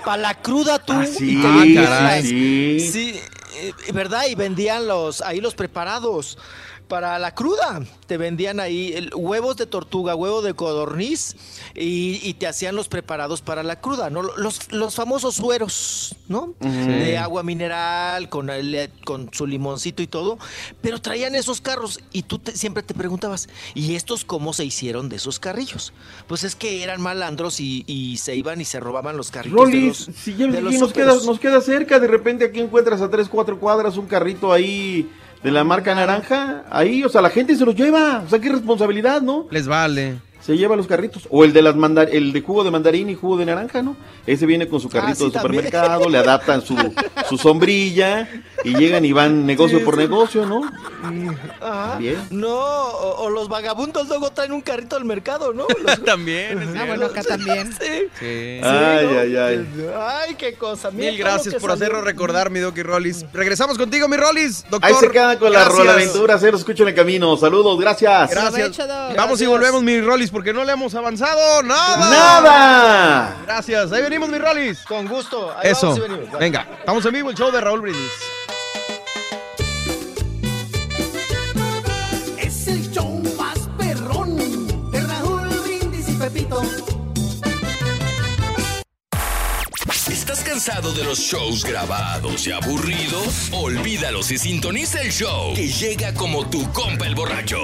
Para 0.03 0.21
la 0.21 0.33
cruda 0.41 0.79
tú. 0.79 0.93
Ah, 0.93 1.05
sí, 1.05 1.39
y 1.39 1.73
te 1.73 1.79
ah, 1.79 2.21
sí. 2.21 2.79
sí, 2.79 3.19
eh, 3.55 3.73
¿verdad? 3.93 4.25
Y 4.29 4.35
vendían 4.35 4.87
los, 4.87 5.21
ahí 5.21 5.41
los 5.41 5.55
preparados. 5.55 6.37
Para 6.87 7.17
la 7.17 7.33
cruda, 7.33 7.81
te 8.05 8.17
vendían 8.17 8.59
ahí 8.59 8.93
el- 8.93 9.09
huevos 9.15 9.57
de 9.57 9.65
tortuga, 9.65 10.13
huevo 10.13 10.43
de 10.43 10.53
codorniz 10.53 11.35
y, 11.73 12.19
y 12.21 12.35
te 12.35 12.45
hacían 12.45 12.75
los 12.75 12.87
preparados 12.87 13.41
para 13.41 13.63
la 13.63 13.81
cruda, 13.81 14.11
¿no? 14.11 14.21
Los, 14.21 14.71
los 14.71 14.93
famosos 14.93 15.35
sueros, 15.35 16.15
¿no? 16.27 16.53
De 16.59 17.17
agua 17.17 17.41
mineral, 17.41 18.29
con, 18.29 18.51
el- 18.51 18.91
con 19.03 19.29
su 19.33 19.47
limoncito 19.47 20.03
y 20.03 20.07
todo. 20.07 20.37
Pero 20.81 21.01
traían 21.01 21.33
esos 21.33 21.59
carros 21.59 21.99
y 22.13 22.21
tú 22.21 22.37
te- 22.37 22.55
siempre 22.55 22.83
te 22.83 22.93
preguntabas, 22.93 23.49
¿y 23.73 23.95
estos 23.95 24.23
cómo 24.23 24.53
se 24.53 24.63
hicieron 24.63 25.09
de 25.09 25.15
esos 25.15 25.39
carrillos? 25.39 25.91
Pues 26.27 26.43
es 26.43 26.55
que 26.55 26.83
eran 26.83 27.01
malandros 27.01 27.59
y, 27.59 27.83
y 27.87 28.17
se 28.17 28.35
iban 28.35 28.61
y 28.61 28.65
se 28.65 28.79
robaban 28.79 29.17
los 29.17 29.31
carritos. 29.31 29.57
de 29.59 29.65
Rolis, 29.65 30.07
los- 30.07 30.17
si 30.17 30.35
ya 30.35 30.45
de 30.47 30.61
los 30.61 30.73
nos 30.75 30.93
queda, 30.93 31.15
nos 31.25 31.39
queda 31.39 31.61
cerca, 31.61 31.99
de 31.99 32.07
repente 32.07 32.45
aquí 32.45 32.59
encuentras 32.59 33.01
a 33.01 33.09
tres, 33.09 33.27
cuatro 33.27 33.59
cuadras 33.59 33.97
un 33.97 34.05
carrito 34.05 34.53
ahí 34.53 35.09
de 35.45 35.51
la 35.51 35.63
marca 35.63 35.93
naranja, 35.93 36.63
ahí, 36.71 37.03
o 37.03 37.09
sea, 37.09 37.21
la 37.21 37.29
gente 37.29 37.55
se 37.55 37.63
los 37.63 37.75
lleva, 37.75 38.23
o 38.25 38.27
sea, 38.27 38.39
qué 38.39 38.49
responsabilidad, 38.49 39.21
¿no? 39.21 39.45
Les 39.51 39.67
vale. 39.67 40.15
Se 40.45 40.55
lleva 40.57 40.75
los 40.75 40.85
carritos. 40.87 41.27
O 41.31 41.43
el 41.43 41.53
de 41.53 41.61
las 41.63 41.75
mandar 41.75 42.09
el 42.11 42.31
de 42.31 42.41
jugo 42.41 42.63
de 42.63 42.69
mandarín 42.71 43.09
y 43.09 43.15
jugo 43.15 43.37
de 43.37 43.45
naranja, 43.45 43.81
¿no? 43.81 43.95
Ese 44.27 44.45
viene 44.45 44.67
con 44.67 44.79
su 44.79 44.89
carrito 44.89 45.11
Ah, 45.11 45.15
sí, 45.15 45.25
de 45.25 45.31
también. 45.31 45.65
supermercado, 45.65 46.09
le 46.09 46.17
adaptan 46.19 46.61
su, 46.61 46.75
su 47.29 47.37
sombrilla 47.37 48.29
Y 48.63 48.75
llegan 48.75 49.05
y 49.05 49.11
van 49.11 49.45
negocio 49.45 49.83
por 49.83 49.97
negocio, 49.97 50.45
¿no? 50.45 50.61
Ajá. 51.61 51.97
Bien. 51.97 52.17
No, 52.31 52.47
o, 52.55 53.23
o 53.25 53.29
los 53.29 53.47
vagabundos 53.49 54.07
luego 54.07 54.31
traen 54.31 54.51
un 54.51 54.61
carrito 54.61 54.95
al 54.95 55.05
mercado, 55.05 55.53
¿no? 55.53 55.65
también. 56.05 56.61
es 56.61 56.69
Ah, 56.79 56.85
bueno, 56.87 57.05
acá 57.07 57.23
también. 57.23 57.71
Sí. 57.73 58.07
Sí. 58.19 58.59
Ay, 58.63 59.07
¿no? 59.07 59.19
ay, 59.19 59.35
ay. 59.37 59.67
Ay, 59.97 60.35
qué 60.35 60.53
cosa. 60.53 60.91
Mira 60.91 61.11
Mil 61.11 61.19
gracias 61.19 61.53
por 61.55 61.69
salió. 61.71 61.73
hacernos 61.85 62.03
recordar, 62.03 62.49
mi 62.49 62.59
Doc 62.59 62.77
y 62.77 62.83
Rollis. 62.83 63.25
Regresamos 63.33 63.77
contigo, 63.77 64.07
mi 64.07 64.17
Rollis. 64.17 64.63
Doctor. 64.69 64.83
Ahí 64.83 64.93
se 64.99 65.09
queda 65.09 65.37
con 65.39 65.51
la 65.51 65.59
Gracias. 65.59 65.77
rola 65.79 65.93
aventura, 65.93 66.37
se 66.39 66.51
lo 66.51 66.57
escucho 66.57 66.83
en 66.83 66.89
el 66.89 66.95
camino. 66.95 67.35
Saludos, 67.37 67.79
gracias. 67.79 68.29
Gracias. 68.31 68.77
Vamos 69.15 69.41
y 69.41 69.45
volvemos, 69.45 69.81
mi 69.83 70.01
Rollis, 70.01 70.31
porque 70.35 70.51
no 70.51 70.65
le 70.65 70.73
hemos 70.73 70.93
avanzado 70.93 71.63
nada. 71.63 72.09
¡Nada! 72.09 73.35
Gracias. 73.45 73.93
Ahí 73.93 74.01
venimos, 74.01 74.27
mi 74.27 74.37
Rollis. 74.37 74.81
Con 74.81 75.07
gusto. 75.07 75.55
Ahí 75.57 75.71
Eso. 75.71 75.91
vamos 75.91 75.97
y 75.97 76.11
venimos. 76.11 76.37
Venga, 76.37 76.67
estamos 76.77 77.05
en 77.05 77.13
vivo, 77.13 77.29
el 77.29 77.37
show 77.37 77.49
de 77.53 77.61
Raúl 77.61 77.79
Brindis. 77.79 78.11
Cansado 90.65 90.93
de 90.93 91.03
los 91.03 91.19
shows 91.19 91.63
grabados 91.63 92.47
y 92.47 92.51
aburridos? 92.51 93.49
Olvídalos 93.51 94.31
y 94.31 94.37
sintoniza 94.39 94.99
el 95.01 95.11
show 95.11 95.53
que 95.53 95.67
llega 95.67 96.11
como 96.15 96.49
tu 96.49 96.63
compa 96.71 97.05
el 97.05 97.13
borracho. 97.13 97.57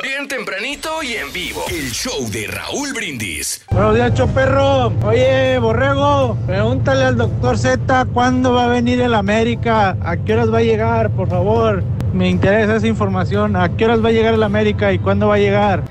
Bien 0.00 0.28
tempranito 0.28 1.02
y 1.02 1.14
en 1.14 1.32
vivo. 1.32 1.64
El 1.68 1.90
show 1.90 2.30
de 2.30 2.46
Raúl 2.46 2.92
Brindis. 2.92 3.64
Buenos 3.70 3.96
días, 3.96 4.14
Choperro. 4.14 4.92
Oye, 5.04 5.58
Borrego, 5.58 6.38
pregúntale 6.46 7.06
al 7.06 7.16
doctor 7.16 7.58
Z 7.58 8.06
cuándo 8.12 8.52
va 8.52 8.66
a 8.66 8.68
venir 8.68 9.00
el 9.00 9.14
América, 9.14 9.96
a 10.00 10.16
qué 10.16 10.34
horas 10.34 10.52
va 10.52 10.58
a 10.58 10.62
llegar, 10.62 11.10
por 11.10 11.28
favor. 11.28 11.82
Me 12.12 12.28
interesa 12.30 12.76
esa 12.76 12.86
información. 12.86 13.56
¿A 13.56 13.76
qué 13.76 13.86
horas 13.86 14.04
va 14.04 14.10
a 14.10 14.12
llegar 14.12 14.34
el 14.34 14.44
América 14.44 14.92
y 14.92 15.00
cuándo 15.00 15.28
va 15.28 15.34
a 15.34 15.38
llegar? 15.38 15.82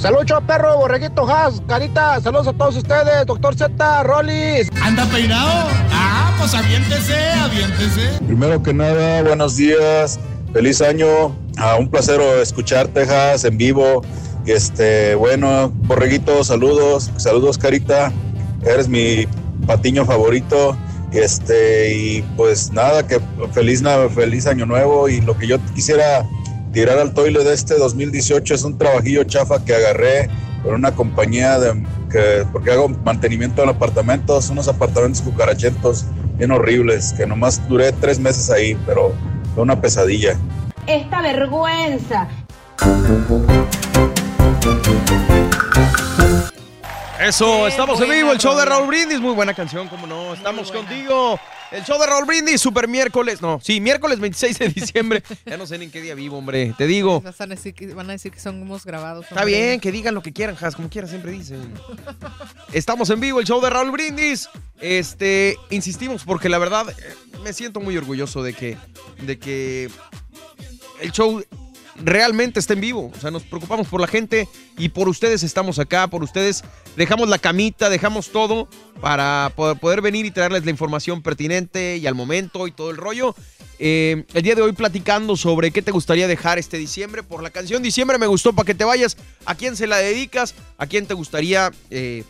Salud, 0.00 0.24
perro, 0.46 0.78
borreguito 0.78 1.28
Has, 1.28 1.60
Carita, 1.68 2.18
saludos 2.22 2.48
a 2.48 2.52
todos 2.54 2.74
ustedes, 2.74 3.26
doctor 3.26 3.54
Z, 3.54 4.02
Rollis. 4.04 4.70
¿Anda 4.82 5.04
peinado? 5.04 5.68
Ah, 5.92 6.34
pues 6.38 6.54
aviéntese, 6.54 7.32
aviéntese. 7.32 8.24
Primero 8.26 8.62
que 8.62 8.72
nada, 8.72 9.22
buenos 9.22 9.56
días, 9.56 10.18
feliz 10.54 10.80
año, 10.80 11.36
Ah, 11.58 11.76
un 11.78 11.90
placer 11.90 12.18
escuchar 12.40 12.88
Texas 12.88 13.44
en 13.44 13.58
vivo. 13.58 14.02
Este, 14.46 15.14
bueno, 15.16 15.70
Borreguito, 15.82 16.42
saludos, 16.44 17.10
saludos 17.18 17.58
Carita, 17.58 18.10
eres 18.64 18.88
mi 18.88 19.26
patiño 19.66 20.06
favorito. 20.06 20.78
Este, 21.12 21.94
y 21.94 22.22
pues 22.38 22.72
nada, 22.72 23.06
que 23.06 23.20
feliz, 23.52 23.82
feliz 24.14 24.46
año 24.46 24.64
nuevo. 24.64 25.10
Y 25.10 25.20
lo 25.20 25.36
que 25.36 25.46
yo 25.46 25.58
quisiera 25.74 26.26
tirar 26.72 26.98
al 26.98 27.12
toile 27.12 27.42
de 27.44 27.54
este 27.54 27.74
2018 27.76 28.54
es 28.54 28.64
un 28.64 28.78
trabajillo 28.78 29.24
chafa 29.24 29.64
que 29.64 29.74
agarré 29.74 30.30
con 30.62 30.74
una 30.74 30.92
compañía 30.92 31.58
de 31.58 31.84
que 32.10 32.46
porque 32.52 32.72
hago 32.72 32.88
mantenimiento 32.88 33.62
en 33.62 33.70
apartamentos, 33.70 34.50
unos 34.50 34.68
apartamentos 34.68 35.22
cucarachentos 35.22 36.06
bien 36.36 36.50
horribles, 36.50 37.12
que 37.12 37.26
nomás 37.26 37.66
duré 37.68 37.92
tres 37.92 38.18
meses 38.18 38.50
ahí, 38.50 38.76
pero 38.86 39.12
fue 39.54 39.62
una 39.62 39.80
pesadilla. 39.80 40.36
Esta 40.86 41.22
vergüenza. 41.22 42.28
Eso, 47.20 47.68
estamos 47.68 48.00
en 48.00 48.10
vivo, 48.10 48.32
el 48.32 48.38
show 48.38 48.56
de 48.56 48.64
Raúl 48.64 48.88
Brindis. 48.88 49.20
Muy 49.20 49.34
buena 49.34 49.52
canción, 49.54 49.88
cómo 49.88 50.06
no. 50.06 50.32
Estamos 50.32 50.72
contigo. 50.72 51.38
El 51.70 51.84
show 51.84 52.00
de 52.00 52.06
Raúl 52.06 52.24
Brindis, 52.24 52.60
super 52.60 52.88
miércoles. 52.88 53.40
No, 53.40 53.60
sí, 53.62 53.80
miércoles 53.80 54.18
26 54.18 54.58
de 54.58 54.68
diciembre. 54.68 55.22
Ya 55.46 55.56
no 55.56 55.66
sé 55.66 55.78
ni 55.78 55.84
en 55.84 55.90
qué 55.90 56.00
día 56.00 56.14
vivo, 56.14 56.38
hombre. 56.38 56.74
Te 56.76 56.86
digo. 56.86 57.20
Van 57.20 57.34
a 57.52 57.54
decir 57.54 57.74
que, 57.74 57.94
van 57.94 58.08
a 58.10 58.12
decir 58.12 58.32
que 58.32 58.40
somos 58.40 58.84
grabados. 58.84 59.24
Está 59.24 59.40
hombre. 59.40 59.56
bien, 59.56 59.80
que 59.80 59.92
digan 59.92 60.14
lo 60.14 60.22
que 60.22 60.32
quieran, 60.32 60.56
Has, 60.60 60.74
como 60.74 60.88
quieran, 60.88 61.08
siempre 61.08 61.30
dicen. 61.32 61.72
Estamos 62.72 63.08
en 63.10 63.20
vivo, 63.20 63.40
el 63.40 63.46
show 63.46 63.60
de 63.60 63.70
Raúl 63.70 63.92
Brindis. 63.92 64.48
Este, 64.80 65.56
insistimos, 65.70 66.24
porque 66.24 66.48
la 66.48 66.58
verdad 66.58 66.88
eh, 66.90 67.14
me 67.44 67.52
siento 67.52 67.80
muy 67.80 67.96
orgulloso 67.96 68.42
de 68.42 68.54
que, 68.54 68.76
de 69.22 69.38
que 69.38 69.90
el 71.00 71.12
show 71.12 71.42
realmente 72.02 72.60
está 72.60 72.74
en 72.74 72.80
vivo. 72.80 73.10
O 73.14 73.20
sea, 73.20 73.30
nos 73.30 73.42
preocupamos 73.42 73.88
por 73.88 74.00
la 74.00 74.06
gente 74.06 74.48
y 74.78 74.90
por 74.90 75.08
ustedes 75.08 75.42
estamos 75.42 75.78
acá, 75.78 76.08
por 76.08 76.22
ustedes 76.22 76.64
dejamos 76.96 77.28
la 77.28 77.38
camita, 77.38 77.88
dejamos 77.88 78.30
todo 78.30 78.68
para 79.00 79.52
poder 79.54 80.00
venir 80.00 80.26
y 80.26 80.30
traerles 80.30 80.64
la 80.64 80.70
información 80.70 81.22
pertinente 81.22 81.96
y 81.96 82.06
al 82.06 82.14
momento 82.14 82.66
y 82.66 82.72
todo 82.72 82.90
el 82.90 82.96
rollo. 82.96 83.34
Eh, 83.82 84.24
el 84.34 84.42
día 84.42 84.54
de 84.54 84.60
hoy 84.60 84.72
platicando 84.72 85.36
sobre 85.36 85.70
qué 85.70 85.80
te 85.80 85.90
gustaría 85.90 86.28
dejar 86.28 86.58
este 86.58 86.76
diciembre. 86.76 87.22
Por 87.22 87.42
la 87.42 87.48
canción 87.48 87.82
Diciembre 87.82 88.18
me 88.18 88.26
gustó 88.26 88.52
para 88.52 88.66
que 88.66 88.74
te 88.74 88.84
vayas. 88.84 89.16
¿A 89.46 89.54
quién 89.54 89.74
se 89.74 89.86
la 89.86 89.96
dedicas? 89.96 90.54
¿A 90.76 90.86
quién 90.86 91.06
te 91.06 91.14
gustaría 91.14 91.70
eh, 91.90 92.24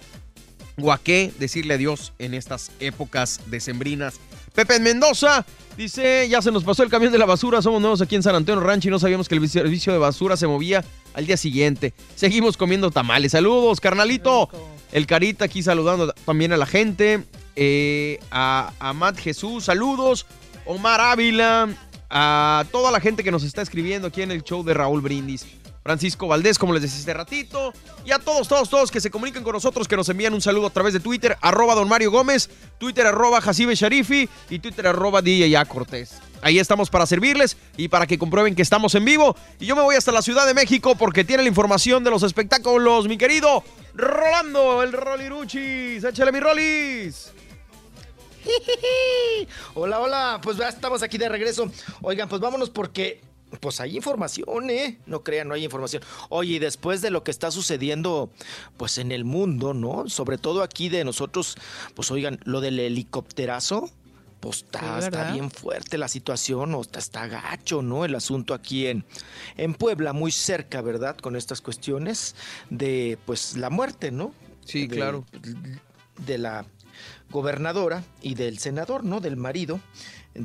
o 0.81 0.93
a 0.93 0.99
qué 0.99 1.33
decirle 1.41 1.75
adiós 1.75 2.13
en 2.21 2.35
estas 2.35 2.71
épocas 2.79 3.41
decembrinas? 3.47 4.21
Pepe 4.55 4.77
en 4.77 4.83
Mendoza 4.83 5.45
dice, 5.77 6.29
ya 6.29 6.43
se 6.43 6.51
nos 6.51 6.65
pasó 6.65 6.83
el 6.83 6.91
camión 6.91 7.13
de 7.13 7.19
la 7.19 7.27
basura, 7.27 7.63
somos 7.63 7.81
nuevos 7.81 8.01
aquí 8.01 8.17
en 8.17 8.23
San 8.23 8.35
Antonio 8.35 8.63
Rancho 8.63 8.89
y 8.89 8.91
no 8.91 8.99
sabíamos 8.99 9.29
que 9.29 9.37
el 9.37 9.49
servicio 9.49 9.93
de 9.93 9.99
basura 9.99 10.37
se 10.37 10.47
movía 10.47 10.85
al 11.15 11.27
día 11.27 11.37
siguiente. 11.37 11.95
Seguimos 12.17 12.57
comiendo 12.57 12.91
tamales. 12.91 13.33
Saludos, 13.33 13.81
carnalito. 13.81 14.49
El 14.93 15.07
Carita 15.07 15.45
aquí 15.45 15.63
saludando 15.63 16.13
también 16.13 16.53
a 16.53 16.57
la 16.57 16.67
gente. 16.67 17.25
Eh, 17.57 18.19
a, 18.31 18.73
a 18.79 18.93
Matt 18.93 19.19
Jesús, 19.19 19.65
saludos. 19.65 20.27
Omar 20.67 21.01
Ávila, 21.01 21.69
a 22.11 22.65
toda 22.71 22.91
la 22.91 23.01
gente 23.01 23.25
que 23.25 23.31
nos 23.31 23.45
está 23.45 23.63
escribiendo 23.63 24.09
aquí 24.09 24.23
en 24.23 24.31
el 24.31 24.43
show 24.43 24.63
de 24.63 24.75
Raúl 24.75 25.01
Brindis. 25.01 25.47
Francisco 25.91 26.29
Valdés, 26.29 26.57
como 26.57 26.73
les 26.73 26.83
decía 26.83 27.01
hace 27.01 27.13
ratito. 27.13 27.73
Y 28.07 28.13
a 28.13 28.21
todos, 28.21 28.47
todos, 28.47 28.71
todos 28.71 28.93
que 28.93 29.01
se 29.01 29.11
comunican 29.11 29.43
con 29.43 29.55
nosotros, 29.55 29.89
que 29.89 29.97
nos 29.97 30.09
envían 30.09 30.33
un 30.33 30.41
saludo 30.41 30.69
a 30.69 30.71
través 30.71 30.93
de 30.93 31.01
Twitter, 31.01 31.37
arroba 31.41 31.75
don 31.75 31.89
Mario 31.89 32.13
Gómez, 32.13 32.49
Twitter 32.79 33.09
arroba 33.09 33.41
Jacibe 33.41 33.75
Sharifi 33.75 34.29
y 34.51 34.61
Twitter 34.61 34.87
arroba 34.87 35.21
DJ 35.21 35.57
A 35.57 35.65
Cortés. 35.65 36.21
Ahí 36.43 36.61
estamos 36.61 36.91
para 36.91 37.07
servirles 37.07 37.57
y 37.77 37.89
para 37.89 38.07
que 38.07 38.21
comprueben 38.21 38.55
que 38.55 38.63
estamos 38.63 38.95
en 38.95 39.05
vivo. 39.05 39.35
Y 39.59 39.67
yo 39.67 39.75
me 39.75 39.83
voy 39.83 39.97
hasta 39.97 40.13
la 40.13 40.23
Ciudad 40.23 40.47
de 40.47 40.55
México 40.55 40.95
porque 40.95 41.25
tiene 41.25 41.43
la 41.43 41.49
información 41.49 42.05
de 42.05 42.11
los 42.11 42.23
espectáculos, 42.23 43.09
mi 43.09 43.19
querido 43.19 43.65
Rolando, 43.93 44.85
el 44.85 44.93
Roliruchis. 44.93 46.05
Échale 46.05 46.31
mi 46.31 46.39
Rolis. 46.39 47.33
Hola, 49.75 49.99
hola, 49.99 50.41
pues 50.41 50.57
ya 50.57 50.69
estamos 50.69 51.03
aquí 51.03 51.19
de 51.19 51.29
regreso. 51.29 51.69
Oigan, 52.01 52.29
pues 52.29 52.41
vámonos 52.41 52.71
porque 52.71 53.21
pues 53.59 53.81
hay 53.81 53.97
información, 53.97 54.71
¿eh? 54.71 54.99
No 55.07 55.23
crean, 55.25 55.49
no 55.49 55.55
hay 55.55 55.65
información. 55.65 56.03
Oye, 56.29 56.55
y 56.55 56.59
después 56.59 57.03
de 57.03 57.11
lo 57.11 57.25
que 57.25 57.31
está 57.33 57.51
sucediendo, 57.51 58.31
pues 58.77 58.99
en 58.99 59.11
el 59.13 59.25
mundo, 59.25 59.75
¿no? 59.75 60.09
Sobre 60.09 60.39
todo 60.39 60.63
aquí 60.63 60.89
de 60.89 61.05
nosotros, 61.05 61.57
pues 61.95 62.11
oigan, 62.11 62.39
lo 62.45 62.61
del 62.61 62.79
helicópterazo, 62.79 63.91
pues 64.41 64.59
está, 64.59 65.01
Sí, 65.01 65.05
está 65.07 65.33
bien 65.33 65.51
fuerte 65.51 65.99
la 65.99 66.09
situación, 66.09 66.75
o 66.75 66.81
está, 66.81 66.99
está 66.99 67.27
gacho, 67.27 67.83
¿no? 67.83 68.05
El 68.05 68.15
asunto 68.15 68.55
aquí 68.55 68.87
en, 68.87 69.05
en 69.57 69.75
Puebla, 69.75 70.13
muy 70.13 70.33
cerca, 70.33 70.81
¿verdad? 70.81 71.17
Con 71.19 71.37
estas 71.37 71.61
cuestiones 71.61 72.37
de, 72.71 73.19
pues, 73.27 73.57
la 73.57 73.69
muerte, 73.69 74.11
¿no? 74.11 74.33
Sí, 74.65 74.87
De- 74.87 74.97
claro. 74.97 75.27
De 76.25 76.39
la 76.39 76.65
gobernadora 77.31 78.03
y 78.23 78.35
del 78.35 78.59
senador, 78.59 79.05
¿no? 79.05 79.21
Del 79.21 79.37
marido 79.37 79.81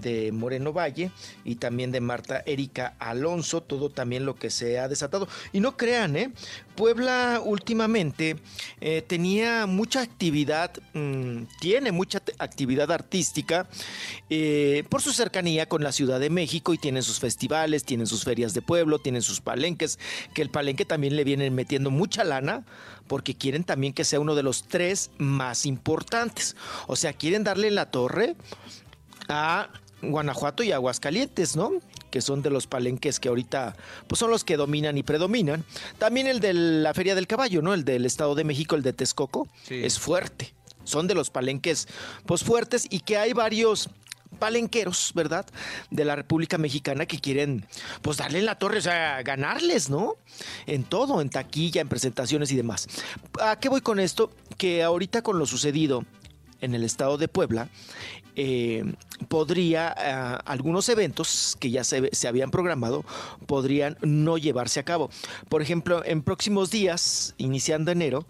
de 0.01 0.31
Moreno 0.31 0.73
Valle 0.73 1.11
y 1.43 1.55
también 1.55 1.91
de 1.91 2.01
Marta 2.01 2.43
Erika 2.45 2.95
Alonso, 2.99 3.61
todo 3.61 3.89
también 3.89 4.25
lo 4.25 4.35
que 4.35 4.49
se 4.49 4.79
ha 4.79 4.87
desatado. 4.87 5.27
Y 5.53 5.59
no 5.59 5.77
crean, 5.77 6.15
¿eh? 6.15 6.31
Puebla 6.75 7.41
últimamente 7.43 8.35
eh, 8.81 9.01
tenía 9.01 9.65
mucha 9.65 10.01
actividad, 10.01 10.71
mm, 10.93 11.43
tiene 11.59 11.91
mucha 11.91 12.21
actividad 12.37 12.91
artística 12.91 13.67
eh, 14.29 14.83
por 14.89 15.01
su 15.01 15.13
cercanía 15.13 15.67
con 15.67 15.83
la 15.83 15.91
Ciudad 15.91 16.19
de 16.19 16.29
México 16.29 16.73
y 16.73 16.77
tienen 16.77 17.03
sus 17.03 17.19
festivales, 17.19 17.85
tienen 17.85 18.07
sus 18.07 18.23
ferias 18.23 18.53
de 18.53 18.61
pueblo, 18.61 18.99
tienen 18.99 19.21
sus 19.21 19.39
palenques, 19.39 19.99
que 20.33 20.41
el 20.41 20.49
palenque 20.49 20.85
también 20.85 21.15
le 21.15 21.23
vienen 21.23 21.55
metiendo 21.55 21.91
mucha 21.91 22.23
lana 22.23 22.65
porque 23.07 23.35
quieren 23.35 23.63
también 23.63 23.93
que 23.93 24.03
sea 24.03 24.19
uno 24.19 24.35
de 24.35 24.43
los 24.43 24.63
tres 24.63 25.11
más 25.17 25.65
importantes. 25.65 26.55
O 26.87 26.95
sea, 26.95 27.13
quieren 27.13 27.43
darle 27.43 27.71
la 27.71 27.91
torre 27.91 28.35
a 29.29 29.69
Guanajuato 30.11 30.63
y 30.63 30.71
Aguascalientes, 30.71 31.55
¿no? 31.55 31.71
Que 32.11 32.21
son 32.21 32.41
de 32.41 32.49
los 32.49 32.67
palenques 32.67 33.19
que 33.19 33.29
ahorita 33.29 33.75
pues 34.07 34.19
son 34.19 34.31
los 34.31 34.43
que 34.43 34.57
dominan 34.57 34.97
y 34.97 35.03
predominan. 35.03 35.63
También 35.97 36.27
el 36.27 36.39
de 36.39 36.53
la 36.53 36.93
Feria 36.93 37.15
del 37.15 37.27
Caballo, 37.27 37.61
¿no? 37.61 37.73
El 37.73 37.85
del 37.85 38.05
Estado 38.05 38.35
de 38.35 38.43
México, 38.43 38.75
el 38.75 38.83
de 38.83 38.93
Texcoco, 38.93 39.47
es 39.69 39.99
fuerte. 39.99 40.53
Son 40.83 41.07
de 41.07 41.15
los 41.15 41.29
palenques 41.29 41.87
pues 42.25 42.43
fuertes 42.43 42.87
y 42.89 42.99
que 42.99 43.17
hay 43.17 43.33
varios 43.33 43.89
palenqueros, 44.35 45.11
¿verdad? 45.15 45.45
De 45.89 46.05
la 46.05 46.15
República 46.15 46.57
Mexicana 46.57 47.05
que 47.05 47.19
quieren 47.19 47.65
pues 48.01 48.17
darle 48.17 48.41
la 48.41 48.59
torre, 48.59 48.79
o 48.79 48.81
sea, 48.81 49.21
ganarles, 49.23 49.89
¿no? 49.89 50.15
En 50.67 50.83
todo, 50.83 51.21
en 51.21 51.29
taquilla, 51.29 51.81
en 51.81 51.89
presentaciones 51.89 52.51
y 52.51 52.55
demás. 52.55 52.87
¿A 53.41 53.59
qué 53.59 53.69
voy 53.69 53.81
con 53.81 53.99
esto? 53.99 54.31
Que 54.57 54.83
ahorita 54.83 55.21
con 55.21 55.39
lo 55.39 55.45
sucedido 55.45 56.05
en 56.61 56.75
el 56.75 56.83
estado 56.83 57.17
de 57.17 57.27
Puebla, 57.27 57.69
eh, 58.35 58.83
podría, 59.27 59.93
ah, 59.97 60.41
algunos 60.45 60.89
eventos 60.89 61.55
que 61.59 61.71
ya 61.71 61.83
se, 61.83 62.09
se 62.13 62.27
habían 62.27 62.51
programado, 62.51 63.03
podrían 63.47 63.97
no 64.01 64.37
llevarse 64.37 64.79
a 64.79 64.83
cabo. 64.83 65.09
Por 65.49 65.61
ejemplo, 65.61 66.03
en 66.05 66.21
próximos 66.21 66.69
días, 66.71 67.33
iniciando 67.37 67.91
enero, 67.91 68.25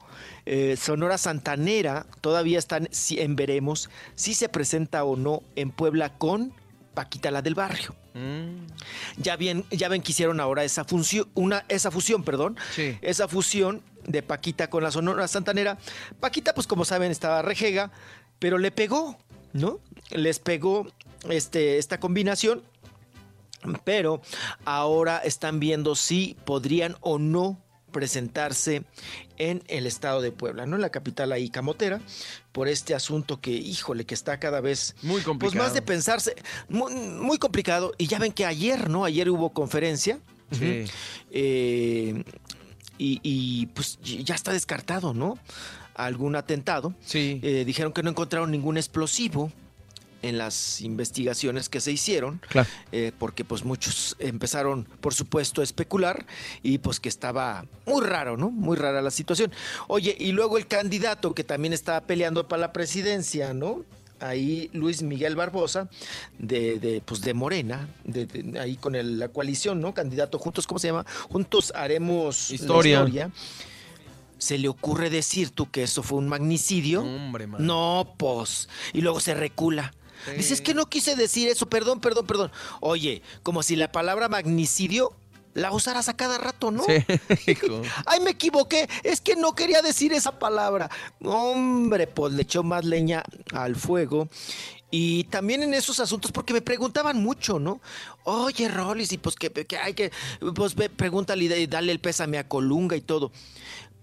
eh, 0.46 0.78
Sonora 0.80 1.18
Santanera 1.18 2.06
todavía 2.22 2.60
están 2.60 2.88
si- 2.92 3.20
en 3.20 3.36
veremos 3.36 3.90
si 4.16 4.34
se 4.34 4.48
presenta 4.50 5.04
o 5.04 5.16
no 5.16 5.42
en 5.56 5.72
Puebla 5.72 6.18
con 6.18 6.54
Paquita 6.94 7.30
la 7.32 7.42
del 7.42 7.56
Barrio. 7.56 7.96
Ya 9.18 9.36
bien, 9.36 9.66
ya 9.72 9.90
ven 9.90 10.02
que 10.02 10.12
hicieron 10.14 10.40
ahora 10.40 10.64
esa 10.64 10.86
función, 10.86 11.28
una, 11.34 11.66
esa 11.68 11.92
fusión, 11.92 12.24
perdón. 12.24 12.58
Sí. 12.74 12.98
Esa 13.02 13.28
fusión 13.28 13.82
de 14.08 14.22
Paquita 14.24 14.70
con 14.70 14.84
la 14.84 14.92
Sonora 14.92 15.28
Santanera. 15.28 15.78
Paquita, 16.22 16.54
pues 16.54 16.68
como 16.68 16.86
saben, 16.86 17.12
estaba 17.12 17.42
rejega, 17.42 17.92
pero 18.40 18.58
le 18.58 18.72
pegó, 18.72 19.18
¿no? 19.56 19.80
Les 20.12 20.40
pegó 20.40 20.86
este, 21.30 21.78
esta 21.78 22.00
combinación. 22.00 22.62
Pero 23.84 24.22
ahora 24.64 25.18
están 25.18 25.60
viendo 25.60 25.96
si 25.96 26.38
podrían 26.46 26.98
o 27.02 27.18
no 27.18 27.60
presentarse 27.92 28.84
en 29.38 29.64
el 29.68 29.88
estado 29.88 30.22
de 30.22 30.32
Puebla, 30.32 30.68
¿no? 30.68 30.76
En 30.76 30.84
la 30.84 30.92
capital 30.92 31.32
ahí 31.32 31.50
camotera, 31.50 32.00
por 32.52 32.68
este 32.68 32.94
asunto 32.94 33.42
que, 33.42 33.52
híjole, 33.52 34.06
que 34.06 34.14
está 34.14 34.40
cada 34.40 34.62
vez 34.62 34.96
Muy 35.02 35.16
pues 35.16 35.24
complicado. 35.24 35.64
más 35.64 35.74
de 35.74 35.82
pensarse, 35.82 36.36
muy, 36.70 36.94
muy 36.94 37.40
complicado. 37.40 37.94
Y 37.98 38.06
ya 38.06 38.20
ven 38.20 38.34
que 38.34 38.46
ayer, 38.46 38.88
¿no? 38.90 39.04
Ayer 39.04 39.32
hubo 39.32 39.52
conferencia. 39.52 40.20
Sí. 40.52 40.86
Eh, 41.32 42.24
y, 43.00 43.20
y, 43.24 43.66
pues 43.68 43.98
ya 44.04 44.36
está 44.36 44.52
descartado, 44.52 45.14
¿no? 45.14 45.40
Algún 45.96 46.36
atentado. 46.36 46.94
Sí. 47.06 47.40
Eh, 47.42 47.64
dijeron 47.66 47.94
que 47.94 48.04
no 48.04 48.10
encontraron 48.10 48.52
ningún 48.52 48.78
explosivo 48.78 49.52
en 50.22 50.38
las 50.40 50.82
investigaciones 50.82 51.70
que 51.70 51.80
se 51.80 51.92
hicieron, 51.92 52.42
Claro. 52.50 52.68
eh, 52.92 53.12
porque 53.20 53.46
pues 53.46 53.64
muchos 53.64 54.16
empezaron, 54.18 54.86
por 55.00 55.14
supuesto, 55.14 55.62
a 55.62 55.64
especular 55.64 56.26
y 56.64 56.80
pues 56.80 57.00
que 57.00 57.10
estaba 57.10 57.66
muy 57.86 58.04
raro, 58.04 58.36
¿no? 58.36 58.50
Muy 58.50 58.76
rara 58.76 59.02
la 59.04 59.12
situación. 59.12 59.52
Oye, 59.88 60.16
y 60.20 60.32
luego 60.32 60.58
el 60.58 60.66
candidato 60.66 61.36
que 61.36 61.44
también 61.44 61.74
estaba 61.74 62.02
peleando 62.02 62.48
para 62.48 62.60
la 62.62 62.74
presidencia, 62.74 63.54
¿no? 63.54 63.84
Ahí 64.20 64.70
Luis 64.74 65.04
Miguel 65.04 65.36
Barbosa, 65.36 65.90
de, 66.40 66.80
de, 66.80 67.02
pues 67.06 67.22
de 67.22 67.34
Morena, 67.36 67.88
de, 68.06 68.26
de- 68.26 68.60
ahí 68.60 68.78
con 68.78 68.96
el- 68.96 69.20
la 69.20 69.28
coalición, 69.28 69.80
¿no? 69.80 69.94
Candidato 69.94 70.40
juntos, 70.40 70.66
¿cómo 70.66 70.80
se 70.80 70.88
llama? 70.88 71.06
Juntos 71.30 71.72
haremos 71.76 72.50
la 72.50 72.56
Historia. 72.56 73.30
¿Se 74.46 74.60
le 74.60 74.68
ocurre 74.68 75.10
decir 75.10 75.50
tú 75.50 75.72
que 75.72 75.82
eso 75.82 76.04
fue 76.04 76.20
un 76.20 76.28
magnicidio? 76.28 77.02
Hombre, 77.02 77.48
man. 77.48 77.66
No, 77.66 78.14
pues. 78.16 78.70
Y 78.94 79.02
luego 79.02 79.20
se 79.20 79.34
recula. 79.34 79.92
Dices 80.38 80.62
que 80.62 80.76
no 80.76 80.86
quise 80.86 81.16
decir 81.16 81.48
eso, 81.48 81.66
perdón, 81.66 82.00
perdón, 82.00 82.28
perdón. 82.28 82.52
Oye, 82.80 83.24
como 83.42 83.64
si 83.64 83.76
la 83.76 83.92
palabra 83.92 84.30
magnicidio 84.30 85.14
la 85.56 85.72
usaras 85.72 86.10
a 86.10 86.16
cada 86.16 86.38
rato, 86.38 86.70
¿no? 86.70 86.84
Sí. 86.84 86.94
Ay, 88.06 88.20
me 88.20 88.30
equivoqué, 88.30 88.88
es 89.02 89.20
que 89.20 89.36
no 89.36 89.56
quería 89.56 89.82
decir 89.82 90.14
esa 90.14 90.38
palabra. 90.38 90.92
Hombre, 91.24 92.06
pues 92.06 92.32
le 92.34 92.44
echó 92.44 92.62
más 92.62 92.86
leña 92.86 93.24
al 93.52 93.76
fuego. 93.76 94.30
Y 94.92 95.26
también 95.26 95.64
en 95.64 95.74
esos 95.74 96.00
asuntos, 96.00 96.32
porque 96.32 96.54
me 96.54 96.62
preguntaban 96.62 97.22
mucho, 97.22 97.60
¿no? 97.60 97.82
Oye, 98.24 98.70
Rollis, 98.70 99.12
y 99.12 99.18
pues 99.18 99.36
que, 99.36 99.52
que 99.52 99.78
hay 99.78 99.94
que, 99.94 100.12
pues 100.56 100.76
ve, 100.76 100.90
pregúntale 100.90 101.44
y 101.44 101.68
dale 101.68 101.92
el 101.92 102.00
pésame 102.00 102.38
a 102.38 102.48
Colunga 102.48 102.96
y 102.96 103.02
todo. 103.02 103.32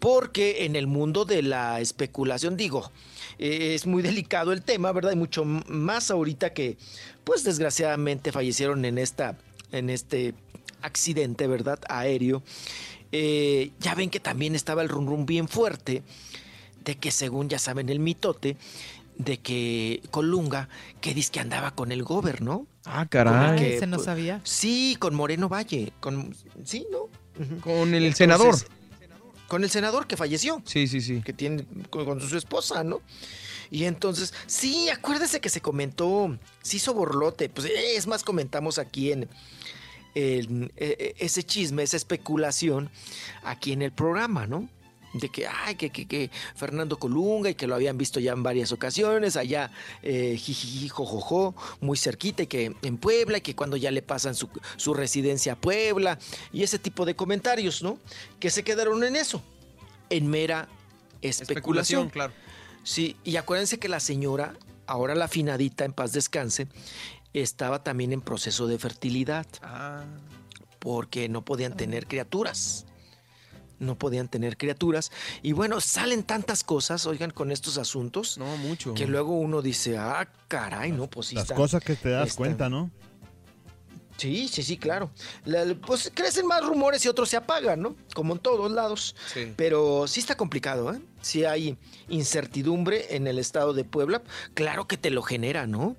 Porque 0.03 0.65
en 0.65 0.75
el 0.75 0.89
mundo 0.89 1.25
de 1.25 1.43
la 1.43 1.79
especulación, 1.79 2.57
digo, 2.57 2.91
eh, 3.39 3.75
es 3.77 3.87
muy 3.87 4.03
delicado 4.11 4.53
el 4.53 4.63
tema, 4.63 4.91
¿verdad? 4.91 5.13
Y 5.13 5.17
mucho 5.17 5.45
más 5.45 6.11
ahorita 6.11 6.53
que, 6.53 6.77
pues 7.23 7.45
desgraciadamente 7.45 8.33
fallecieron 8.33 8.85
en 8.85 8.99
esta, 8.99 9.39
en 9.71 9.91
este 9.91 10.35
accidente, 10.83 11.47
¿verdad? 11.47 11.79
Aéreo. 11.89 12.43
Eh, 13.13 13.71
ya 13.79 13.95
ven 13.95 14.11
que 14.11 14.19
también 14.19 14.57
estaba 14.57 14.83
el 14.83 14.89
rum 14.89 15.07
rum 15.07 15.25
bien 15.25 15.47
fuerte 15.47 16.03
de 16.85 16.97
que 16.97 17.13
según 17.13 17.49
ya 17.49 17.61
saben 17.61 17.89
el 17.89 18.01
mitote 18.01 18.57
de 19.19 19.39
que 19.39 20.03
Colunga 20.11 20.69
que 21.01 21.15
dice 21.15 21.31
que 21.31 21.39
andaba 21.39 21.77
con 21.77 21.93
el 21.93 22.03
gobierno. 22.03 22.67
Ah, 22.87 23.07
caray. 23.09 23.57
que, 23.57 23.77
Ese 23.77 23.87
no 23.87 23.99
pues, 23.99 24.07
sabía. 24.07 24.41
Sí, 24.43 24.97
con 24.99 25.15
Moreno 25.15 25.49
Valle, 25.49 25.93
con 26.01 26.35
sí, 26.65 26.89
¿no? 26.91 27.09
Con 27.61 27.95
el 27.95 28.07
Entonces, 28.07 28.17
senador. 28.17 28.57
Con 29.53 29.65
el 29.65 29.69
senador 29.69 30.07
que 30.07 30.17
falleció 30.17 30.63
Sí, 30.65 30.87
sí, 30.87 31.03
sí. 31.03 31.21
que 31.21 31.35
tiene 31.35 31.67
con, 31.91 32.07
con 32.07 32.21
su 32.23 32.39
esposa, 32.39 32.83
¿no? 32.85 33.03
Y 33.71 33.85
entonces, 33.85 34.33
sí, 34.47 34.89
acuérdese 34.89 35.43
que 35.43 35.51
se 35.51 35.61
comentó, 35.61 36.39
se 36.63 36.79
hizo 36.79 36.95
borlote, 36.95 37.51
pues 37.51 37.67
eh, 37.67 37.97
es 37.97 38.07
más, 38.07 38.25
comentamos 38.25 38.79
aquí 38.79 39.13
en, 39.13 39.29
en, 40.15 40.73
eh, 40.79 41.15
ese 41.19 41.43
chisme, 41.43 41.83
esa 41.83 41.99
especulación 41.99 42.89
aquí 43.45 43.73
en 43.73 43.83
el 43.83 43.93
programa, 43.93 44.47
¿no? 44.47 44.71
De 45.15 45.29
que, 45.29 45.47
ay, 45.47 45.75
que, 45.75 45.91
que, 45.91 46.07
que 46.07 46.31
Fernando 46.55 46.99
Colunga 46.99 47.51
y 47.51 47.55
que 47.55 47.67
lo 47.67 47.75
habían 47.75 47.99
visto 47.99 48.19
ya 48.19 48.33
en 48.33 48.43
varias 48.43 48.73
ocasiones, 48.73 49.37
allá, 49.37 49.71
eh, 50.03 50.37
jijiji, 50.39 50.89
jojojo, 50.89 51.55
muy 51.81 51.99
cerquita, 51.99 52.45
y 52.45 52.47
que 52.47 52.75
en 52.81 52.97
Puebla, 52.97 53.39
y 53.39 53.41
que 53.43 53.55
cuando 53.55 53.77
ya 53.77 53.91
le 53.91 54.01
pasan 54.01 54.35
su, 54.35 54.49
su 54.77 54.95
residencia 54.95 55.53
a 55.53 55.57
Puebla, 55.57 56.19
y 56.53 56.63
ese 56.63 56.79
tipo 56.79 57.05
de 57.05 57.15
comentarios, 57.15 57.83
¿no? 57.83 57.99
Que 58.41 58.51
se 58.51 58.63
quedaron 58.63 59.05
en 59.05 59.17
eso, 59.17 59.43
en 60.09 60.29
mera 60.29 60.69
especulación. 61.21 62.07
Especulación, 62.07 62.09
claro. 62.09 62.33
Sí, 62.85 63.17
y 63.23 63.37
acuérdense 63.37 63.79
que 63.79 63.89
la 63.89 64.01
señora, 64.01 64.55
ahora 64.87 65.15
la 65.15 65.29
finadita, 65.29 65.85
en 65.85 65.93
paz 65.93 66.13
descanse, 66.13 66.69
estaba 67.33 67.83
también 67.83 68.13
en 68.13 68.21
proceso 68.21 68.67
de 68.67 68.79
fertilidad. 68.79 69.47
Ah. 69.63 70.05
Porque 70.79 71.29
no 71.29 71.45
podían 71.45 71.77
tener 71.77 72.09
criaturas. 72.09 72.87
No 73.83 73.99
podían 73.99 74.29
tener 74.29 74.57
criaturas. 74.57 75.11
Y 75.43 75.53
bueno, 75.53 75.81
salen 75.81 76.23
tantas 76.23 76.63
cosas, 76.65 77.05
oigan, 77.07 77.31
con 77.33 77.51
estos 77.51 77.79
asuntos. 77.79 78.39
No, 78.39 78.57
mucho. 78.57 78.95
Que 78.95 79.07
luego 79.07 79.33
uno 79.37 79.61
dice, 79.61 79.99
ah, 79.99 80.29
caray, 80.49 80.93
no, 80.93 81.09
pues 81.11 81.27
sí 81.29 81.35
Las 81.35 81.45
está- 81.45 81.55
cosas 81.57 81.83
que 81.83 81.97
te 81.97 82.11
das 82.11 82.29
está- 82.29 82.37
cuenta, 82.39 82.69
¿no? 82.69 82.91
Sí, 84.19 84.47
sí, 84.47 84.63
sí, 84.63 84.77
claro. 84.77 85.11
La- 85.45 85.75
pues 85.75 86.13
crecen 86.15 86.47
más 86.47 86.65
rumores 86.65 87.05
y 87.05 87.09
otros 87.09 87.29
se 87.29 87.37
apagan, 87.37 87.81
¿no? 87.83 87.97
Como 88.15 88.35
en 88.35 88.39
todos 88.39 88.71
lados. 88.71 89.17
Sí. 89.35 89.53
Pero 89.57 90.07
sí 90.07 90.21
está 90.21 90.37
complicado, 90.37 90.95
¿eh? 90.95 91.01
Sí 91.23 91.45
hay 91.45 91.77
incertidumbre 92.09 93.17
en 93.17 93.27
el 93.27 93.39
estado 93.41 93.73
de 93.75 93.85
Puebla. 93.85 94.23
Claro 94.55 94.87
que 94.87 94.97
te 94.97 95.11
lo 95.11 95.23
genera, 95.23 95.67
¿no? 95.67 95.97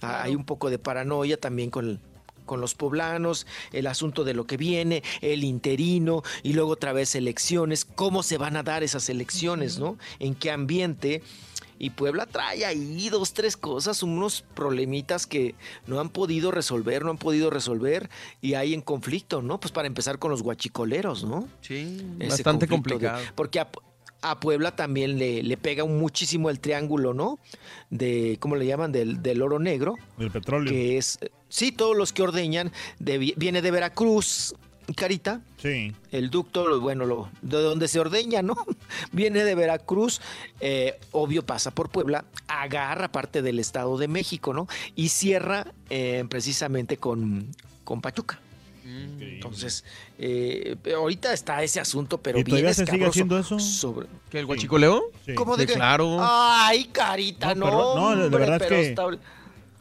Ah, 0.00 0.22
Hay 0.22 0.34
un 0.36 0.44
poco 0.44 0.70
de 0.70 0.78
paranoia 0.78 1.36
también 1.38 1.70
con, 1.70 2.00
con 2.48 2.60
los 2.60 2.74
poblanos, 2.74 3.46
el 3.72 3.86
asunto 3.86 4.24
de 4.24 4.34
lo 4.34 4.44
que 4.48 4.56
viene, 4.56 5.04
el 5.20 5.44
interino 5.44 6.24
y 6.42 6.54
luego 6.54 6.72
otra 6.72 6.92
vez 6.92 7.14
elecciones. 7.14 7.84
¿Cómo 7.84 8.24
se 8.24 8.38
van 8.38 8.56
a 8.56 8.64
dar 8.64 8.82
esas 8.82 9.08
elecciones, 9.08 9.78
no? 9.78 9.96
¿En 10.18 10.34
qué 10.34 10.50
ambiente? 10.50 11.22
Y 11.80 11.90
Puebla 11.90 12.26
trae 12.26 12.64
ahí 12.64 13.08
dos, 13.08 13.32
tres 13.34 13.56
cosas, 13.56 14.02
unos 14.02 14.42
problemitas 14.54 15.28
que 15.28 15.54
no 15.86 16.00
han 16.00 16.08
podido 16.08 16.50
resolver, 16.50 17.04
no 17.04 17.12
han 17.12 17.18
podido 17.18 17.50
resolver 17.50 18.10
y 18.40 18.54
hay 18.54 18.74
en 18.74 18.80
conflicto, 18.80 19.42
¿no? 19.42 19.60
Pues 19.60 19.70
para 19.70 19.86
empezar 19.86 20.18
con 20.18 20.32
los 20.32 20.42
guachicoleros, 20.42 21.22
¿no? 21.22 21.46
Sí, 21.60 22.04
Ese 22.18 22.30
bastante 22.30 22.66
de- 22.66 22.70
complicado. 22.70 23.22
porque 23.36 23.60
a, 23.60 23.68
a 24.22 24.40
Puebla 24.40 24.74
también 24.74 25.18
le, 25.20 25.44
le 25.44 25.56
pega 25.56 25.84
muchísimo 25.84 26.50
el 26.50 26.58
triángulo, 26.58 27.14
¿no? 27.14 27.38
De, 27.90 28.38
¿cómo 28.40 28.56
le 28.56 28.66
llaman? 28.66 28.90
Del, 28.90 29.22
del 29.22 29.40
oro 29.40 29.60
negro. 29.60 29.94
El 30.18 30.32
petróleo. 30.32 30.72
Que 30.72 30.98
es, 30.98 31.20
sí, 31.48 31.72
todos 31.72 31.96
los 31.96 32.12
que 32.12 32.22
ordeñan, 32.22 32.72
de- 32.98 33.34
viene 33.36 33.62
de 33.62 33.70
Veracruz, 33.70 34.54
Carita. 34.96 35.42
Sí. 35.60 35.92
El 36.12 36.30
ducto, 36.30 36.80
bueno, 36.80 37.04
lo, 37.04 37.28
de 37.42 37.58
donde 37.60 37.88
se 37.88 38.00
ordeña, 38.00 38.40
¿no? 38.40 38.56
Viene 39.12 39.44
de 39.44 39.54
Veracruz, 39.54 40.20
eh, 40.60 40.98
obvio 41.12 41.44
pasa 41.44 41.70
por 41.72 41.90
Puebla, 41.90 42.24
agarra 42.46 43.12
parte 43.12 43.42
del 43.42 43.58
Estado 43.58 43.98
de 43.98 44.08
México, 44.08 44.54
¿no? 44.54 44.66
Y 44.96 45.10
cierra 45.10 45.66
eh, 45.90 46.24
precisamente 46.30 46.96
con, 46.96 47.48
con 47.84 48.00
Pachuca. 48.00 48.40
Entonces, 49.20 49.84
eh, 50.18 50.76
ahorita 50.96 51.32
está 51.34 51.62
ese 51.62 51.78
asunto, 51.80 52.18
pero 52.18 52.38
¿Y 52.38 52.42
bien 52.44 52.56
todavía 52.56 52.74
se 52.74 52.86
sigue 52.86 53.04
haciendo 53.06 53.38
eso? 53.38 53.58
Sobre... 53.58 54.06
¿Que 54.30 54.38
el 54.40 54.46
guachicoleo? 54.46 55.02
Sí. 55.26 55.34
¿Cómo 55.34 55.56
de 55.56 55.64
Sí, 55.64 55.68
que? 55.68 55.74
claro. 55.74 56.16
Ay, 56.20 56.86
carita, 56.86 57.54
no. 57.54 57.94
No, 57.94 58.16
no, 58.16 58.30
verdad 58.30 58.56
es 58.56 58.62
pero 58.62 58.76
que- 58.80 58.88
está- 58.88 59.18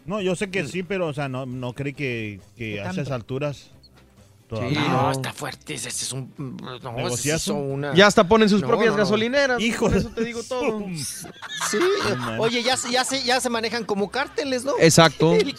No, 0.07 0.21
yo 0.21 0.35
sé 0.35 0.49
que 0.49 0.65
sí, 0.65 0.81
pero, 0.83 1.07
o 1.07 1.13
sea, 1.13 1.29
no, 1.29 1.45
no 1.45 1.73
creí 1.73 1.93
que, 1.93 2.39
que 2.57 2.81
a 2.81 2.89
esas 2.89 3.11
alturas 3.11 3.71
Sí. 4.49 4.55
No, 4.75 5.01
no. 5.01 5.11
está 5.11 5.33
fuerte. 5.33 5.73
Ese 5.73 5.89
es 5.89 6.13
un. 6.13 6.31
No, 6.37 6.75
ese 6.77 6.89
¿Negociazo? 6.95 7.51
hizo 7.51 7.59
una. 7.59 7.93
Ya 7.93 8.07
hasta 8.07 8.25
ponen 8.25 8.47
sus 8.47 8.61
No, 8.61 8.67
propias 8.69 8.91
no, 8.91 8.97
no. 8.97 9.03
gasolineras. 9.03 9.61
Hijo 9.61 9.87
Por 9.87 9.97
eso 9.97 10.07
te 10.07 10.23
digo 10.23 10.41
todo. 10.41 10.85
Sí. 10.95 11.77
Oye, 12.39 12.63
ya, 12.63 12.77
se- 12.77 12.89
ya, 12.89 13.03
se, 13.03 13.21
ya 13.25 13.41
se 13.41 13.49
manejan 13.49 13.83
como 13.83 14.09
cárteles, 14.09 14.63
¿no? 14.63 14.71
Exacto. 14.79 15.33
El. 15.33 15.53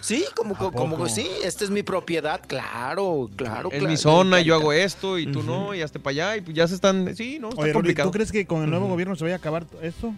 Sí, 0.00 0.24
como, 0.34 0.56
como, 0.56 1.08
sí, 1.08 1.28
esta 1.44 1.62
es 1.62 1.70
mi 1.70 1.84
propiedad, 1.84 2.40
claro, 2.44 3.30
claro. 3.36 3.68
En 3.70 3.78
claro, 3.78 3.88
mi 3.92 3.96
zona 3.96 4.40
yo 4.40 4.56
hago 4.56 4.72
esto 4.72 5.20
y 5.20 5.30
tú 5.30 5.44
no, 5.44 5.72
y 5.72 5.82
hasta 5.82 6.00
para 6.00 6.10
allá, 6.10 6.36
y 6.38 6.40
pues 6.40 6.56
ya 6.56 6.66
se 6.66 6.74
están. 6.74 7.14
Sí, 7.14 7.38
no, 7.40 7.50
está 7.50 7.62
Oye, 7.62 7.72
complicado. 7.72 8.08
¿tú 8.08 8.12
crees 8.12 8.32
que 8.32 8.44
con 8.44 8.64
el 8.64 8.70
nuevo 8.70 8.88
gobierno 8.88 9.14
se 9.14 9.22
vaya 9.22 9.36
a 9.36 9.38
acabar 9.38 9.66
esto? 9.82 10.12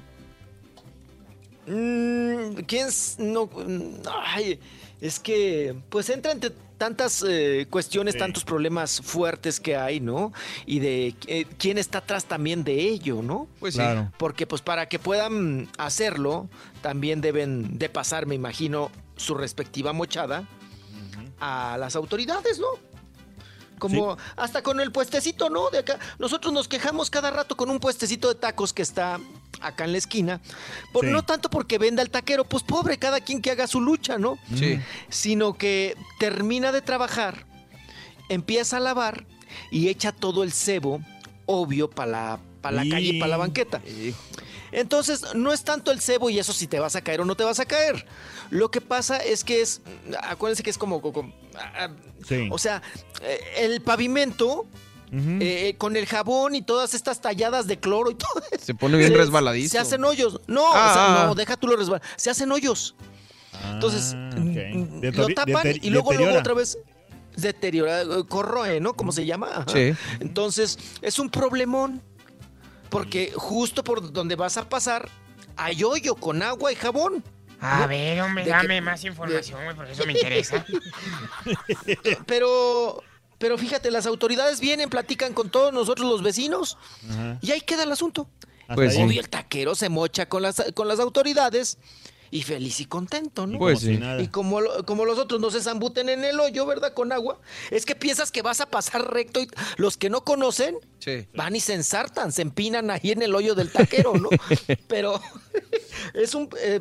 Mm, 1.68 2.62
¿Quién 2.66 2.88
es? 2.88 3.16
No, 3.18 3.46
mm, 3.46 4.02
ay, 4.26 4.58
es 5.00 5.20
que, 5.20 5.76
pues 5.90 6.08
entra 6.08 6.32
entre 6.32 6.50
tantas 6.78 7.24
eh, 7.26 7.66
cuestiones, 7.68 8.16
tantos 8.16 8.44
problemas 8.44 9.00
fuertes 9.00 9.60
que 9.60 9.76
hay, 9.76 10.00
¿no? 10.00 10.32
Y 10.64 10.78
de 10.78 11.14
eh, 11.26 11.44
quién 11.58 11.76
está 11.76 11.98
atrás 11.98 12.24
también 12.24 12.64
de 12.64 12.80
ello, 12.80 13.20
¿no? 13.22 13.48
Pues 13.60 13.74
sí. 13.74 13.80
Claro. 13.80 14.12
Porque 14.16 14.46
pues 14.46 14.62
para 14.62 14.88
que 14.88 14.98
puedan 14.98 15.68
hacerlo, 15.76 16.48
también 16.80 17.20
deben 17.20 17.78
de 17.78 17.88
pasar, 17.88 18.26
me 18.26 18.36
imagino, 18.36 18.90
su 19.16 19.34
respectiva 19.34 19.92
mochada 19.92 20.48
a 21.40 21.76
las 21.78 21.96
autoridades, 21.96 22.58
¿no? 22.58 22.68
Como 23.78 24.16
hasta 24.36 24.62
con 24.62 24.80
el 24.80 24.90
puestecito, 24.90 25.50
¿no? 25.50 25.70
De 25.70 25.78
acá. 25.78 25.98
Nosotros 26.18 26.52
nos 26.52 26.66
quejamos 26.66 27.10
cada 27.10 27.30
rato 27.30 27.56
con 27.56 27.70
un 27.70 27.78
puestecito 27.78 28.28
de 28.28 28.34
tacos 28.34 28.72
que 28.72 28.82
está 28.82 29.20
acá 29.60 29.84
en 29.84 29.92
la 29.92 29.98
esquina. 29.98 30.40
Por, 30.92 31.04
Sí. 31.04 31.10
No 31.10 31.22
tanto 31.24 31.50
porque 31.50 31.78
venda 31.78 32.02
el 32.02 32.10
taquero, 32.10 32.44
pues 32.44 32.62
pobre, 32.62 32.98
cada 32.98 33.20
quien 33.20 33.40
que 33.42 33.50
haga 33.50 33.66
su 33.66 33.80
lucha, 33.80 34.18
¿no? 34.18 34.38
Sí. 34.56 34.78
Sino 35.08 35.54
que 35.58 35.96
termina 36.18 36.72
de 36.72 36.82
trabajar, 36.82 37.46
empieza 38.28 38.76
a 38.76 38.80
lavar 38.80 39.26
y 39.70 39.88
echa 39.88 40.12
todo 40.12 40.42
el 40.42 40.52
cebo, 40.52 41.00
obvio, 41.46 41.88
para 41.90 42.10
la, 42.10 42.40
pa' 42.60 42.70
la 42.70 42.84
Y- 42.84 42.90
calle 42.90 43.06
y 43.08 43.18
para 43.20 43.30
la 43.30 43.36
banqueta. 43.38 43.80
Entonces, 44.70 45.34
no 45.34 45.52
es 45.52 45.64
tanto 45.64 45.90
el 45.90 46.00
cebo 46.00 46.28
y 46.28 46.38
eso 46.38 46.52
si 46.52 46.66
te 46.66 46.78
vas 46.78 46.94
a 46.94 47.00
caer 47.00 47.22
o 47.22 47.24
no 47.24 47.34
te 47.36 47.44
vas 47.44 47.58
a 47.58 47.64
caer. 47.64 48.04
Lo 48.50 48.70
que 48.70 48.80
pasa 48.82 49.16
es 49.16 49.42
que 49.44 49.62
es, 49.62 49.80
acuérdense 50.22 50.62
que 50.62 50.70
es 50.70 50.76
como, 50.78 51.00
como- 51.00 51.32
ah, 51.56 51.88
Sí. 52.26 52.48
o 52.50 52.58
sea, 52.58 52.82
eh, 53.22 53.40
el 53.58 53.80
pavimento 53.80 54.66
eh, 55.12 55.74
con 55.78 55.96
el 55.96 56.06
jabón 56.06 56.54
y 56.54 56.62
todas 56.62 56.94
estas 56.94 57.20
talladas 57.20 57.66
de 57.66 57.78
cloro 57.78 58.10
y 58.10 58.14
todo 58.14 58.42
eso. 58.50 58.64
Se 58.64 58.74
pone 58.74 58.98
bien 58.98 59.10
Se- 59.10 59.16
resbaladizo. 59.16 59.72
Se 59.72 59.78
hacen 59.78 60.04
hoyos. 60.04 60.40
No, 60.46 60.64
Ah, 60.74 60.90
o 60.90 60.94
sea, 60.94 61.22
ah. 61.22 61.26
no, 61.26 61.34
deja 61.34 61.56
tú 61.56 61.66
lo 61.68 61.76
resbal. 61.76 62.00
Se 62.16 62.30
hacen 62.30 62.50
hoyos. 62.52 62.94
Entonces, 63.72 64.12
Ah, 64.14 64.30
mm, 64.36 64.50
ok. 64.50 64.56
mm, 64.74 65.00
Detori- 65.00 65.16
lo 65.16 65.28
tapan 65.34 65.66
y 65.82 65.90
luego, 65.90 66.12
luego 66.12 66.38
otra 66.38 66.54
vez 66.54 66.78
deteriora, 67.36 68.02
eh, 68.02 68.06
corroe, 68.28 68.80
¿no? 68.80 68.94
¿Cómo 68.94 69.12
se 69.12 69.24
llama? 69.24 69.48
Ajá. 69.50 69.64
Sí. 69.72 69.92
Entonces, 70.20 70.78
es 71.02 71.18
un 71.18 71.30
problemón. 71.30 72.02
Porque 72.90 73.32
justo 73.36 73.84
por 73.84 74.12
donde 74.12 74.34
vas 74.34 74.56
a 74.56 74.66
pasar, 74.68 75.10
hay 75.56 75.84
hoyo 75.84 76.14
con 76.14 76.42
agua 76.42 76.72
y 76.72 76.74
jabón. 76.74 77.22
A 77.60 77.80
¿no? 77.80 77.88
ver, 77.88 78.20
hombre, 78.22 78.44
De 78.44 78.50
dame 78.50 78.76
que- 78.76 78.80
más 78.80 79.04
información, 79.04 79.62
güey, 79.64 79.76
porque 79.76 79.92
eso 79.92 80.06
me 80.06 80.12
interesa. 80.14 80.64
Pero, 82.26 83.02
pero 83.38 83.56
fíjate, 83.58 83.90
las 83.90 84.06
autoridades 84.06 84.60
vienen, 84.60 84.90
platican 84.90 85.32
con 85.32 85.50
todos 85.50 85.72
nosotros 85.72 86.08
los 86.08 86.22
vecinos 86.22 86.76
Ajá. 87.10 87.38
y 87.40 87.50
ahí 87.52 87.60
queda 87.60 87.84
el 87.84 87.92
asunto. 87.92 88.28
Pues 88.74 88.94
sí. 88.94 89.00
El 89.00 89.28
taquero 89.30 89.74
se 89.74 89.88
mocha 89.88 90.28
con 90.28 90.42
las, 90.42 90.62
con 90.74 90.88
las 90.88 91.00
autoridades 91.00 91.78
y 92.30 92.42
feliz 92.42 92.78
y 92.80 92.84
contento, 92.84 93.46
¿no? 93.46 93.58
Pues 93.58 93.80
sí. 93.80 93.98
Y 94.18 94.28
como, 94.28 94.60
como 94.84 95.06
los 95.06 95.18
otros 95.18 95.40
no 95.40 95.50
se 95.50 95.62
zambuten 95.62 96.10
en 96.10 96.22
el 96.24 96.38
hoyo, 96.38 96.66
¿verdad? 96.66 96.92
Con 96.92 97.10
agua, 97.10 97.40
es 97.70 97.86
que 97.86 97.94
piensas 97.94 98.30
que 98.30 98.42
vas 98.42 98.60
a 98.60 98.66
pasar 98.66 99.10
recto 99.10 99.40
y 99.40 99.48
los 99.78 99.96
que 99.96 100.10
no 100.10 100.24
conocen 100.24 100.76
Sí. 100.98 101.26
van 101.32 101.56
y 101.56 101.60
se 101.60 101.72
ensartan, 101.72 102.30
se 102.32 102.42
empinan 102.42 102.90
ahí 102.90 103.12
en 103.12 103.22
el 103.22 103.34
hoyo 103.34 103.54
del 103.54 103.72
taquero, 103.72 104.12
¿no? 104.14 104.28
Pero 104.88 105.18
es 106.12 106.34
un... 106.34 106.50
eh, 106.60 106.80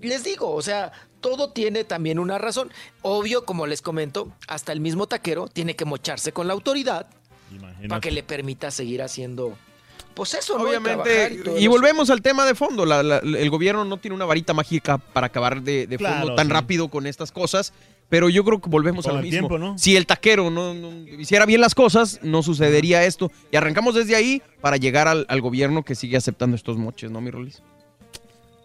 les 0.00 0.24
digo, 0.24 0.50
o 0.52 0.62
sea, 0.62 0.92
todo 1.28 1.50
tiene 1.50 1.84
también 1.84 2.18
una 2.18 2.38
razón. 2.38 2.70
Obvio, 3.02 3.44
como 3.44 3.66
les 3.66 3.82
comento, 3.82 4.32
hasta 4.48 4.72
el 4.72 4.80
mismo 4.80 5.06
taquero 5.06 5.48
tiene 5.48 5.74
que 5.74 5.84
mocharse 5.84 6.32
con 6.32 6.46
la 6.46 6.52
autoridad 6.52 7.06
Imagínate. 7.50 7.88
para 7.88 8.00
que 8.00 8.10
le 8.10 8.22
permita 8.22 8.70
seguir 8.70 9.02
haciendo... 9.02 9.56
Pues 10.14 10.32
eso, 10.32 10.56
¿no? 10.56 10.64
Y 10.64 10.68
Obviamente, 10.68 11.42
todo 11.44 11.58
y 11.58 11.62
eso. 11.62 11.70
volvemos 11.70 12.08
al 12.08 12.22
tema 12.22 12.46
de 12.46 12.54
fondo. 12.54 12.86
la- 12.86 13.02
la- 13.02 13.18
el 13.18 13.50
gobierno 13.50 13.84
no 13.84 13.98
tiene 13.98 14.14
una 14.14 14.24
varita 14.24 14.54
mágica 14.54 14.96
para 14.96 15.26
acabar 15.26 15.60
de, 15.60 15.86
de 15.86 15.98
Claro, 15.98 16.20
fondo 16.20 16.34
tan 16.36 16.46
sí. 16.46 16.52
rápido 16.54 16.88
con 16.88 17.06
estas 17.06 17.30
cosas. 17.32 17.74
Pero 18.08 18.28
yo 18.30 18.42
creo 18.44 18.60
que 18.60 18.70
volvemos 18.70 19.06
a 19.08 19.12
lo 19.12 19.16
mismo. 19.20 19.30
tiempo, 19.48 19.58
¿no? 19.58 19.76
Si 19.76 19.94
el 19.96 20.06
taquero 20.06 20.48
no, 20.48 20.72
no 20.72 20.90
hiciera 21.20 21.44
bien 21.44 21.60
las 21.60 21.74
cosas, 21.74 22.20
no 22.22 22.42
sucedería 22.42 23.04
esto. 23.04 23.30
Y 23.52 23.56
arrancamos 23.56 23.94
desde 23.94 24.14
ahí 24.16 24.40
para 24.62 24.76
llegar 24.78 25.06
al, 25.08 25.26
al 25.28 25.40
gobierno 25.42 25.82
que 25.84 25.94
sigue 25.94 26.16
aceptando 26.16 26.54
estos 26.56 26.76
moches, 26.78 27.10
¿no, 27.10 27.20
mi 27.20 27.30
Rolis? 27.30 27.60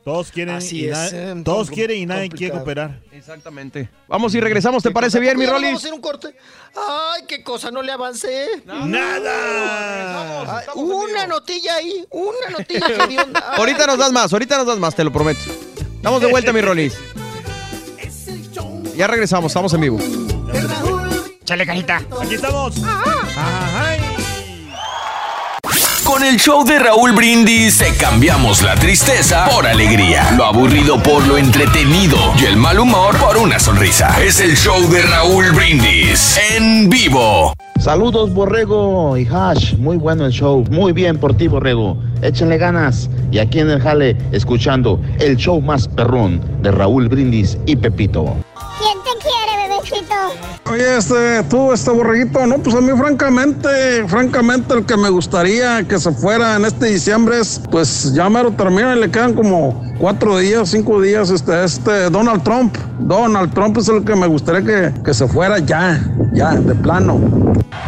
Todos 0.03 0.31
quieren 0.31 0.55
Así 0.55 0.81
y 0.81 0.85
es, 0.87 0.97
nadie- 0.97 1.31
eh, 1.39 1.41
todos 1.45 1.69
quieren 1.69 1.97
y 1.97 2.05
nadie 2.07 2.29
quiere 2.29 2.53
cooperar. 2.53 2.99
Exactamente. 3.11 3.87
Vamos 4.07 4.33
y 4.33 4.39
regresamos, 4.41 4.81
¿te 4.81 4.89
parece 4.89 5.19
bien, 5.19 5.37
mi 5.37 5.45
Rolis? 5.45 5.65
Vamos 5.67 5.83
a 5.83 5.85
hacer 5.85 5.93
un 5.93 6.01
corte. 6.01 6.35
Ay, 6.75 7.21
qué 7.27 7.43
cosa, 7.43 7.69
no 7.69 7.83
le 7.83 7.91
avancé. 7.91 8.47
¡Nada! 8.65 10.57
Ay, 10.59 10.65
una 10.75 11.27
notilla 11.27 11.75
ahí, 11.75 12.03
una 12.09 12.57
notilla 12.57 13.07
que. 13.07 13.17
Ahorita 13.57 13.85
nos 13.85 13.97
das 13.99 14.11
más, 14.11 14.33
ahorita 14.33 14.57
nos 14.57 14.65
das 14.67 14.79
más, 14.79 14.95
te 14.95 15.03
lo 15.03 15.11
prometo. 15.13 15.39
Estamos 15.97 16.19
de 16.21 16.31
vuelta, 16.31 16.51
mi 16.51 16.61
Rolis. 16.61 16.95
Ya 18.95 19.05
regresamos, 19.07 19.51
estamos 19.51 19.71
en 19.73 19.81
vivo. 19.81 19.99
Chale, 21.45 21.65
carita. 21.65 22.01
Aquí 22.21 22.35
estamos. 22.35 22.75
Ajá. 22.83 23.97
Con 26.11 26.25
el 26.25 26.35
show 26.35 26.65
de 26.65 26.77
Raúl 26.77 27.13
Brindis 27.13 27.77
te 27.77 27.95
cambiamos 27.95 28.61
la 28.63 28.75
tristeza 28.75 29.45
por 29.45 29.65
alegría, 29.65 30.31
lo 30.35 30.43
aburrido 30.43 31.01
por 31.01 31.25
lo 31.25 31.37
entretenido 31.37 32.17
y 32.37 32.47
el 32.47 32.57
mal 32.57 32.79
humor 32.79 33.15
por 33.15 33.37
una 33.37 33.57
sonrisa. 33.59 34.21
Es 34.21 34.41
el 34.41 34.57
show 34.57 34.77
de 34.89 35.03
Raúl 35.03 35.53
Brindis 35.53 36.37
en 36.53 36.89
vivo. 36.89 37.53
Saludos 37.79 38.33
Borrego 38.33 39.15
y 39.15 39.25
Hash, 39.25 39.75
muy 39.77 39.95
bueno 39.95 40.25
el 40.25 40.33
show, 40.33 40.65
muy 40.69 40.91
bien 40.91 41.17
por 41.17 41.37
ti 41.37 41.47
Borrego, 41.47 41.95
échenle 42.21 42.57
ganas 42.57 43.09
y 43.31 43.39
aquí 43.39 43.59
en 43.59 43.69
el 43.69 43.81
jale 43.81 44.17
escuchando 44.33 44.99
el 45.19 45.37
show 45.37 45.61
más 45.61 45.87
perrón 45.87 46.41
de 46.61 46.71
Raúl 46.71 47.07
Brindis 47.07 47.57
y 47.65 47.77
Pepito. 47.77 48.35
¿Quién 48.81 48.97
te 49.03 49.11
quiere, 49.21 49.69
bebecito? 49.69 50.15
Oye, 50.71 50.97
este, 50.97 51.43
tú, 51.43 51.71
este 51.71 51.91
borreguito, 51.91 52.47
no, 52.47 52.57
pues 52.57 52.75
a 52.75 52.81
mí 52.81 52.91
francamente, 52.97 54.07
francamente 54.07 54.73
el 54.73 54.85
que 54.85 54.97
me 54.97 55.09
gustaría 55.09 55.83
que 55.83 55.99
se 55.99 56.11
fuera 56.11 56.55
en 56.55 56.65
este 56.65 56.87
diciembre 56.87 57.39
es, 57.39 57.61
pues 57.69 58.11
ya 58.13 58.27
mero 58.27 58.51
termina 58.51 58.95
y 58.95 58.99
le 58.99 59.11
quedan 59.11 59.33
como 59.35 59.79
cuatro 59.99 60.39
días, 60.39 60.69
cinco 60.69 60.99
días, 60.99 61.29
este, 61.29 61.63
este, 61.63 62.09
Donald 62.09 62.41
Trump. 62.41 62.75
Donald 62.99 63.53
Trump 63.53 63.77
es 63.77 63.87
el 63.87 64.03
que 64.03 64.15
me 64.15 64.25
gustaría 64.25 64.63
que, 64.63 65.03
que 65.03 65.13
se 65.13 65.27
fuera 65.27 65.59
ya, 65.59 66.01
ya, 66.33 66.55
de 66.55 66.73
plano. 66.73 67.19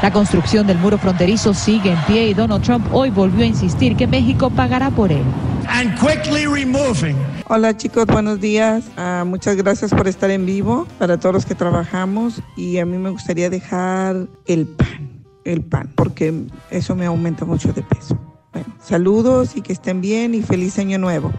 La 0.03 0.11
construcción 0.11 0.67
del 0.67 0.77
muro 0.77 0.99
fronterizo 0.99 1.55
sigue 1.55 1.91
en 1.91 2.01
pie 2.05 2.27
y 2.27 2.33
Donald 2.35 2.63
Trump 2.63 2.85
hoy 2.91 3.09
volvió 3.09 3.43
a 3.43 3.47
insistir 3.47 3.95
que 3.95 4.05
México 4.05 4.51
pagará 4.51 4.91
por 4.91 5.11
él. 5.11 5.23
And 5.67 5.97
quickly 5.99 6.47
removing. 6.47 7.15
Hola 7.47 7.75
chicos, 7.75 8.05
buenos 8.05 8.39
días. 8.39 8.85
Ah, 8.97 9.23
muchas 9.25 9.55
gracias 9.55 9.91
por 9.91 10.07
estar 10.07 10.31
en 10.31 10.45
vivo 10.45 10.87
para 10.99 11.17
todos 11.17 11.33
los 11.33 11.45
que 11.45 11.55
trabajamos 11.55 12.41
y 12.55 12.79
a 12.79 12.85
mí 12.85 12.97
me 12.97 13.09
gustaría 13.09 13.49
dejar 13.49 14.27
el 14.45 14.67
pan, 14.67 15.23
el 15.43 15.61
pan, 15.61 15.91
porque 15.95 16.33
eso 16.71 16.95
me 16.95 17.05
aumenta 17.05 17.45
mucho 17.45 17.73
de 17.73 17.83
peso. 17.83 18.17
Bueno, 18.51 18.67
saludos 18.81 19.55
y 19.55 19.61
que 19.61 19.73
estén 19.73 20.01
bien 20.01 20.35
y 20.35 20.41
feliz 20.41 20.77
año 20.79 20.97
nuevo. 20.97 21.31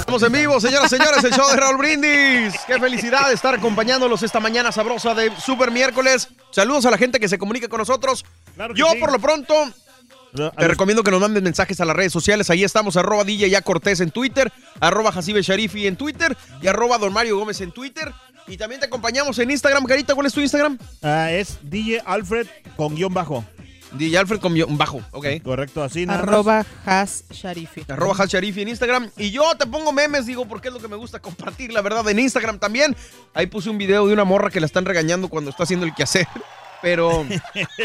Estamos 0.00 0.22
en 0.22 0.32
vivo, 0.32 0.60
señoras 0.60 0.92
y 0.92 0.96
señores, 0.96 1.24
el 1.24 1.32
show 1.32 1.48
de 1.48 1.56
Raúl 1.56 1.78
Brindis. 1.78 2.54
Qué 2.66 2.78
felicidad 2.78 3.32
estar 3.32 3.54
acompañándolos 3.54 4.22
esta 4.22 4.40
mañana 4.40 4.70
sabrosa 4.72 5.14
de 5.14 5.34
Super 5.40 5.70
Miércoles. 5.70 6.28
Saludos 6.50 6.84
a 6.84 6.90
la 6.90 6.98
gente 6.98 7.18
que 7.18 7.28
se 7.28 7.38
comunica 7.38 7.68
con 7.68 7.78
nosotros. 7.78 8.26
Yo, 8.74 8.90
sí. 8.90 8.98
por 8.98 9.10
lo 9.10 9.18
pronto, 9.18 9.54
te 10.34 10.68
recomiendo 10.68 11.02
que 11.02 11.10
nos 11.10 11.20
mandes 11.20 11.42
mensajes 11.42 11.80
a 11.80 11.86
las 11.86 11.96
redes 11.96 12.12
sociales. 12.12 12.50
Ahí 12.50 12.62
estamos, 12.62 12.98
arroba 12.98 13.24
DJ 13.24 13.48
Ya 13.48 13.62
Cortés 13.62 14.00
en 14.00 14.10
Twitter, 14.10 14.52
arroba 14.80 15.12
Jacibe 15.12 15.40
Sharifi 15.40 15.86
en 15.86 15.96
Twitter 15.96 16.36
y 16.60 16.66
arroba 16.66 16.98
Don 16.98 17.14
Mario 17.14 17.38
Gómez 17.38 17.62
en 17.62 17.72
Twitter. 17.72 18.12
Y 18.46 18.58
también 18.58 18.80
te 18.80 18.86
acompañamos 18.86 19.38
en 19.38 19.50
Instagram. 19.50 19.84
Carita, 19.84 20.14
¿cuál 20.14 20.26
es 20.26 20.34
tu 20.34 20.40
Instagram? 20.40 20.76
Ah, 21.02 21.30
es 21.30 21.58
DJ 21.62 22.02
Alfred 22.04 22.46
con 22.76 22.94
guion 22.94 23.14
bajo. 23.14 23.46
DJ 23.92 24.18
Alfred 24.18 24.40
con 24.40 24.54
bajo, 24.76 25.00
ok. 25.10 25.26
Correcto, 25.42 25.82
así 25.82 26.06
nada. 26.06 26.20
Arroba 26.20 26.64
Has 26.84 27.24
Sharifi. 27.30 27.84
Arroba 27.88 28.26
Sharifi 28.26 28.62
en 28.62 28.68
Instagram. 28.68 29.10
Y 29.16 29.30
yo 29.30 29.42
te 29.58 29.66
pongo 29.66 29.92
memes, 29.92 30.26
digo, 30.26 30.46
porque 30.46 30.68
es 30.68 30.74
lo 30.74 30.80
que 30.80 30.88
me 30.88 30.96
gusta 30.96 31.20
compartir, 31.20 31.72
la 31.72 31.82
verdad, 31.82 32.08
en 32.08 32.18
Instagram 32.18 32.58
también. 32.58 32.96
Ahí 33.34 33.46
puse 33.46 33.70
un 33.70 33.78
video 33.78 34.06
de 34.06 34.12
una 34.12 34.24
morra 34.24 34.50
que 34.50 34.60
la 34.60 34.66
están 34.66 34.84
regañando 34.84 35.28
cuando 35.28 35.50
está 35.50 35.64
haciendo 35.64 35.86
el 35.86 35.94
quehacer. 35.94 36.26
Pero, 36.82 37.26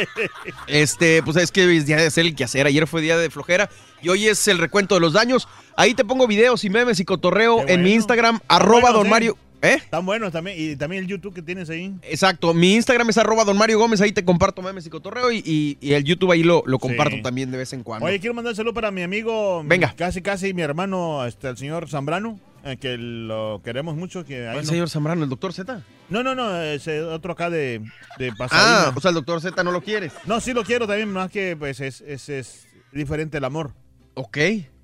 este, 0.68 1.22
pues 1.24 1.36
es 1.36 1.52
que 1.52 1.76
es 1.76 1.86
día 1.86 1.98
de 1.98 2.08
hacer 2.08 2.26
el 2.26 2.34
quehacer. 2.34 2.66
Ayer 2.66 2.88
fue 2.88 3.02
día 3.02 3.18
de 3.18 3.30
flojera 3.30 3.70
y 4.02 4.08
hoy 4.08 4.28
es 4.28 4.48
el 4.48 4.58
recuento 4.58 4.96
de 4.96 5.02
los 5.02 5.14
daños. 5.14 5.50
Ahí 5.76 5.94
te 5.94 6.06
pongo 6.06 6.28
videos 6.28 6.64
y 6.64 6.70
memes 6.70 7.02
y 7.02 7.06
cotorreo 7.06 7.68
en 7.68 7.84
mi. 7.84 7.94
Instagram, 7.94 8.40
arroba 8.48 8.92
don 8.92 9.08
¿eh? 9.08 9.10
Mario. 9.10 9.38
¿Eh? 9.66 9.76
Están 9.76 10.06
buenos 10.06 10.32
también. 10.32 10.58
Y 10.60 10.76
también 10.76 11.04
el 11.04 11.10
YouTube 11.10 11.34
que 11.34 11.42
tienes 11.42 11.70
ahí. 11.70 11.94
Exacto, 12.04 12.54
mi 12.54 12.76
Instagram 12.76 13.10
es 13.10 13.18
arroba 13.18 13.44
don 13.44 13.58
Mario 13.58 13.80
Gómez, 13.80 14.00
ahí 14.02 14.12
te 14.12 14.24
comparto 14.24 14.62
memes 14.62 14.86
y 14.86 14.90
cotorreo 14.90 15.32
y, 15.32 15.38
y- 15.46 15.78
y 15.82 15.94
el 15.94 16.04
YouTube 16.04 16.32
ahí 16.32 16.44
lo, 16.44 16.64
lo 16.66 16.80
comparto 16.80 17.16
Sí. 17.18 17.22
también 17.22 17.52
de 17.52 17.58
vez 17.58 17.74
en 17.74 17.84
cuando. 17.84 18.06
Oye, 18.06 18.20
quiero 18.20 18.34
mandar 18.34 18.52
un 18.52 18.56
saludo 18.56 18.74
para 18.74 18.92
mi 18.92 19.02
amigo. 19.02 19.64
Venga. 19.66 19.94
Casi, 19.98 20.22
casi 20.22 20.54
mi 20.54 20.62
hermano, 20.62 21.26
este, 21.26 21.50
el 21.50 21.58
señor 21.58 21.90
Zambrano. 21.90 22.40
eh, 22.64 22.78
que 22.78 22.98
lo 22.98 23.62
queremos 23.64 23.96
mucho. 23.96 24.26
Que 24.26 24.46
¿El 24.48 24.56
no- 24.58 24.64
señor 24.64 24.90
Zambrano, 24.90 25.24
el 25.24 25.30
doctor 25.30 25.54
Z? 25.54 25.84
No, 26.10 26.24
no, 26.24 26.34
no, 26.36 26.62
ese 26.62 27.02
otro 27.02 27.34
acá 27.34 27.50
de, 27.50 27.82
de 28.20 28.32
Ah, 28.52 28.92
o 28.96 29.00
sea, 29.02 29.10
el 29.10 29.16
doctor 29.16 29.40
Z 29.42 29.64
no 29.64 29.72
lo 29.72 29.82
quieres. 29.82 30.14
No, 30.26 30.40
sí 30.40 30.54
lo 30.54 30.64
quiero 30.64 30.88
también, 30.88 31.10
más 31.12 31.30
que 31.32 31.56
pues 31.58 31.80
es, 31.80 32.02
es, 32.02 32.30
es 32.30 32.68
diferente 32.92 33.38
el 33.38 33.44
amor. 33.46 33.74
Ok. 34.16 34.38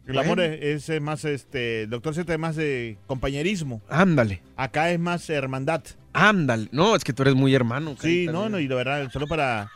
El 0.08 0.18
amor 0.18 0.40
es, 0.42 0.90
es, 0.90 1.02
más, 1.02 1.24
este, 1.26 1.88
doctor 1.88 2.14
Z 2.16 2.34
es 2.34 2.40
más 2.40 2.56
de 2.56 2.98
compañerismo. 3.08 3.82
Ándale. 3.88 4.42
Acá 4.58 4.92
es 4.92 5.00
más 5.00 5.30
hermandad. 5.30 5.84
Ándale. 6.14 6.68
No, 6.72 6.96
es 6.96 7.04
que 7.04 7.14
tú 7.14 7.22
eres 7.22 7.36
muy 7.36 7.54
hermano. 7.56 7.96
Sí, 8.02 8.28
no, 8.30 8.50
no, 8.50 8.60
y 8.60 8.68
la 8.68 8.76
verdad, 8.76 9.10
solo 9.12 9.28
para... 9.28 9.72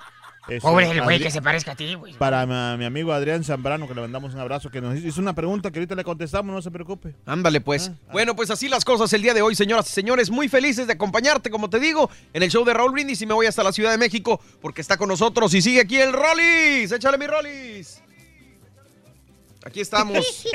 este, 0.49 0.59
Pobre 0.61 0.89
el 0.91 1.01
güey 1.01 1.19
que 1.19 1.31
se 1.31 1.41
parezca 1.41 1.71
a 1.71 1.75
ti, 1.75 1.93
güey. 1.93 2.13
Para 2.15 2.45
mi, 2.45 2.79
mi 2.79 2.85
amigo 2.85 3.13
Adrián 3.13 3.43
Zambrano, 3.43 3.87
que 3.87 3.93
le 3.93 4.01
mandamos 4.01 4.33
un 4.33 4.39
abrazo, 4.39 4.69
que 4.69 4.81
nos 4.81 4.97
hizo 4.97 5.21
una 5.21 5.33
pregunta 5.33 5.71
que 5.71 5.79
ahorita 5.79 5.95
le 5.95 6.03
contestamos, 6.03 6.53
no 6.53 6.61
se 6.61 6.71
preocupe. 6.71 7.15
Ándale, 7.25 7.61
pues. 7.61 7.91
Bueno, 8.11 8.35
pues 8.35 8.49
así 8.49 8.67
las 8.67 8.83
cosas 8.83 9.13
el 9.13 9.21
día 9.21 9.33
de 9.33 9.41
hoy, 9.41 9.55
señoras 9.55 9.87
y 9.89 9.93
señores. 9.93 10.29
Muy 10.29 10.49
felices 10.49 10.87
de 10.87 10.93
acompañarte, 10.93 11.49
como 11.49 11.69
te 11.69 11.79
digo, 11.79 12.09
en 12.33 12.43
el 12.43 12.49
show 12.49 12.65
de 12.65 12.73
Raúl 12.73 12.91
Brindis. 12.91 13.21
Y 13.21 13.25
me 13.25 13.33
voy 13.33 13.45
hasta 13.45 13.63
la 13.63 13.71
Ciudad 13.71 13.91
de 13.91 13.97
México 13.97 14.41
porque 14.61 14.81
está 14.81 14.97
con 14.97 15.07
nosotros 15.07 15.53
y 15.53 15.61
sigue 15.61 15.81
aquí 15.81 15.97
el 15.97 16.11
Rollis. 16.11 16.91
Échale 16.91 17.17
mi 17.17 17.27
Rollis. 17.27 18.01
Aquí 19.65 19.81
estamos. 19.81 20.17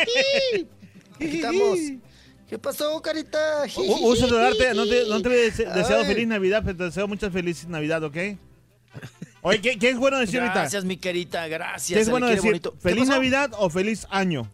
Aquí 1.17 1.37
estamos. 1.37 1.79
¿Qué 2.49 2.59
pasó, 2.59 3.01
carita? 3.03 3.65
U- 3.77 3.99
Gusto 3.99 4.27
saludarte, 4.27 4.75
no 4.75 4.87
te, 4.87 5.07
no 5.09 5.21
te 5.23 5.29
he 5.29 5.51
dese- 5.53 5.73
deseado 5.73 6.01
Ay. 6.03 6.07
feliz 6.07 6.27
Navidad, 6.27 6.63
pero 6.65 6.77
te 6.79 6.85
deseo 6.85 7.07
mucha 7.07 7.31
feliz 7.31 7.67
Navidad, 7.69 8.03
¿ok? 8.03 8.17
Oye, 9.43 9.61
¿qué, 9.61 9.79
qué 9.79 9.91
es 9.91 9.97
bueno 9.99 10.19
decir 10.19 10.41
ahorita? 10.41 10.61
Gracias, 10.61 10.85
mi 10.85 10.97
querida, 10.97 11.47
gracias. 11.47 11.95
¿Qué 11.97 12.01
es 12.01 12.07
se 12.07 12.09
le 12.09 12.13
bueno 12.13 12.27
quiere 12.27 12.37
decir? 12.37 12.51
bonito. 12.51 12.73
¿Qué 12.73 12.79
¿Feliz 12.81 13.01
pasó? 13.05 13.13
Navidad 13.13 13.51
o 13.59 13.71
feliz 13.71 14.07
año? 14.11 14.51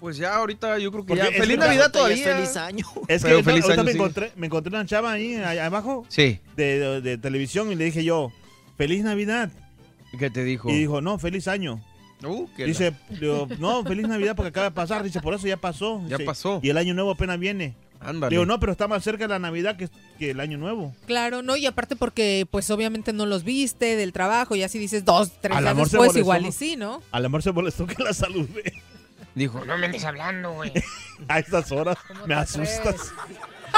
Pues 0.00 0.16
ya 0.16 0.34
ahorita 0.34 0.78
yo 0.78 0.90
creo 0.90 1.04
que 1.04 1.08
Porque 1.08 1.22
ya. 1.22 1.28
es 1.30 1.36
Feliz 1.38 1.54
que- 1.56 1.60
Navidad 1.64 1.80
Ya 1.82 1.86
es 1.86 1.92
todavía. 1.92 2.36
feliz 2.36 2.56
año. 2.56 2.86
Es 3.06 3.22
que 3.22 3.28
Pero 3.28 3.34
ahorita, 3.36 3.50
feliz 3.50 3.64
ahorita 3.64 3.72
año, 3.80 3.84
me, 3.84 3.92
sí. 3.92 3.98
encontré, 3.98 4.32
me 4.36 4.46
encontré 4.46 4.70
una 4.74 4.86
chava 4.86 5.12
ahí, 5.12 5.36
allá 5.36 5.66
abajo 5.66 6.04
Sí. 6.08 6.40
de, 6.56 6.78
de- 6.80 7.00
de 7.00 7.18
televisión 7.18 7.70
y 7.70 7.76
le 7.76 7.84
dije 7.84 8.02
yo, 8.02 8.32
feliz 8.76 9.04
Navidad. 9.04 9.50
¿Qué 10.18 10.28
te 10.30 10.42
dijo? 10.42 10.68
Y 10.68 10.74
dijo, 10.78 11.00
no, 11.00 11.18
feliz 11.20 11.46
año. 11.46 11.80
Uh, 12.24 12.48
Dice, 12.56 12.94
digo, 13.08 13.48
no, 13.58 13.82
feliz 13.84 14.06
Navidad 14.06 14.36
porque 14.36 14.48
acaba 14.48 14.66
de 14.66 14.74
pasar. 14.74 15.02
Dice, 15.02 15.20
por 15.20 15.34
eso 15.34 15.46
ya 15.46 15.56
pasó. 15.56 16.00
Ya 16.08 16.16
Dice, 16.16 16.24
pasó. 16.24 16.60
Y 16.62 16.70
el 16.70 16.78
año 16.78 16.94
nuevo 16.94 17.10
apenas 17.12 17.38
viene. 17.38 17.74
Ándale. 18.00 18.34
Digo, 18.34 18.44
no, 18.46 18.58
pero 18.58 18.72
está 18.72 18.88
más 18.88 19.04
cerca 19.04 19.28
la 19.28 19.38
Navidad 19.38 19.76
que, 19.76 19.88
que 20.18 20.30
el 20.30 20.40
año 20.40 20.58
nuevo. 20.58 20.94
Claro, 21.06 21.42
¿no? 21.42 21.56
Y 21.56 21.66
aparte 21.66 21.94
porque, 21.94 22.46
pues, 22.50 22.70
obviamente 22.70 23.12
no 23.12 23.26
los 23.26 23.44
viste 23.44 23.96
del 23.96 24.12
trabajo 24.12 24.56
y 24.56 24.62
así 24.62 24.78
dices 24.78 25.04
dos, 25.04 25.30
tres 25.40 25.56
Al 25.56 25.68
amor 25.68 25.88
se 25.88 25.96
después 25.96 26.08
molestó, 26.08 26.18
igual 26.18 26.46
y 26.46 26.52
sí, 26.52 26.76
¿no? 26.76 27.02
Al 27.12 27.24
amor 27.24 27.42
se 27.42 27.52
molestó 27.52 27.86
que 27.86 28.02
la 28.02 28.12
saludé. 28.12 28.72
Dijo, 29.34 29.64
No 29.64 29.78
me 29.78 29.86
andes 29.86 30.04
hablando, 30.04 30.52
güey. 30.52 30.72
A 31.28 31.38
estas 31.38 31.70
horas 31.72 31.96
me 32.26 32.34
asustas. 32.34 33.12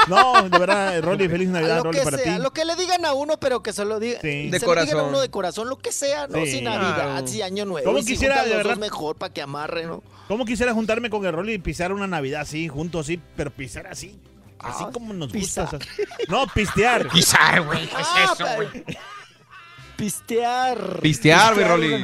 No, 0.07 0.49
de 0.49 0.57
verdad, 0.59 1.01
Rolly, 1.01 1.27
feliz 1.29 1.49
Navidad, 1.49 1.77
lo 1.77 1.83
Rolly, 1.83 1.97
que 1.99 2.03
para 2.03 2.17
sea, 2.17 2.35
ti. 2.37 2.41
lo 2.41 2.51
que 2.51 2.65
le 2.65 2.75
digan 2.75 3.05
a 3.05 3.13
uno, 3.13 3.37
pero 3.39 3.61
que 3.63 3.73
se 3.73 3.85
lo 3.85 3.99
diga, 3.99 4.19
Sí. 4.21 4.49
se 4.51 4.59
De 4.59 4.59
lo 4.59 4.75
digan 4.81 4.99
a 4.99 5.03
uno 5.03 5.19
de 5.21 5.29
corazón, 5.29 5.67
lo 5.69 5.77
que 5.77 5.91
sea, 5.91 6.27
¿no? 6.27 6.39
Sí. 6.45 6.51
Si 6.51 6.61
Navidad, 6.61 7.25
si 7.25 7.41
Año 7.41 7.65
Nuevo. 7.65 7.85
¿Cómo 7.85 7.99
si 7.99 8.05
quisiera, 8.13 8.43
de 8.43 8.55
verdad? 8.55 8.77
mejor 8.77 9.15
para 9.15 9.33
que 9.33 9.41
amarre, 9.41 9.85
¿no? 9.85 10.03
¿Cómo 10.27 10.45
quisiera 10.45 10.73
juntarme 10.73 11.09
con 11.09 11.25
el 11.25 11.33
Rolly 11.33 11.53
y 11.53 11.57
pisar 11.59 11.91
una 11.91 12.07
Navidad 12.07 12.41
así, 12.41 12.67
juntos 12.67 13.05
así, 13.05 13.19
pero 13.35 13.51
pisar 13.51 13.87
así? 13.87 14.19
Así 14.59 14.83
Ah, 14.87 14.89
como 14.91 15.13
nos 15.13 15.31
pisar. 15.31 15.69
gusta. 15.71 15.77
o 15.77 15.79
sea, 15.81 16.05
no, 16.29 16.47
pistear. 16.47 17.09
Pisar, 17.13 17.61
güey. 17.61 17.87
¿Qué 17.87 18.01
es 18.01 18.07
Ah, 18.15 18.31
eso, 18.33 18.45
güey? 18.55 18.67
Pistear. 19.95 20.99
Pistear, 21.01 21.55
mi 21.55 21.63
Rolly. 21.63 22.03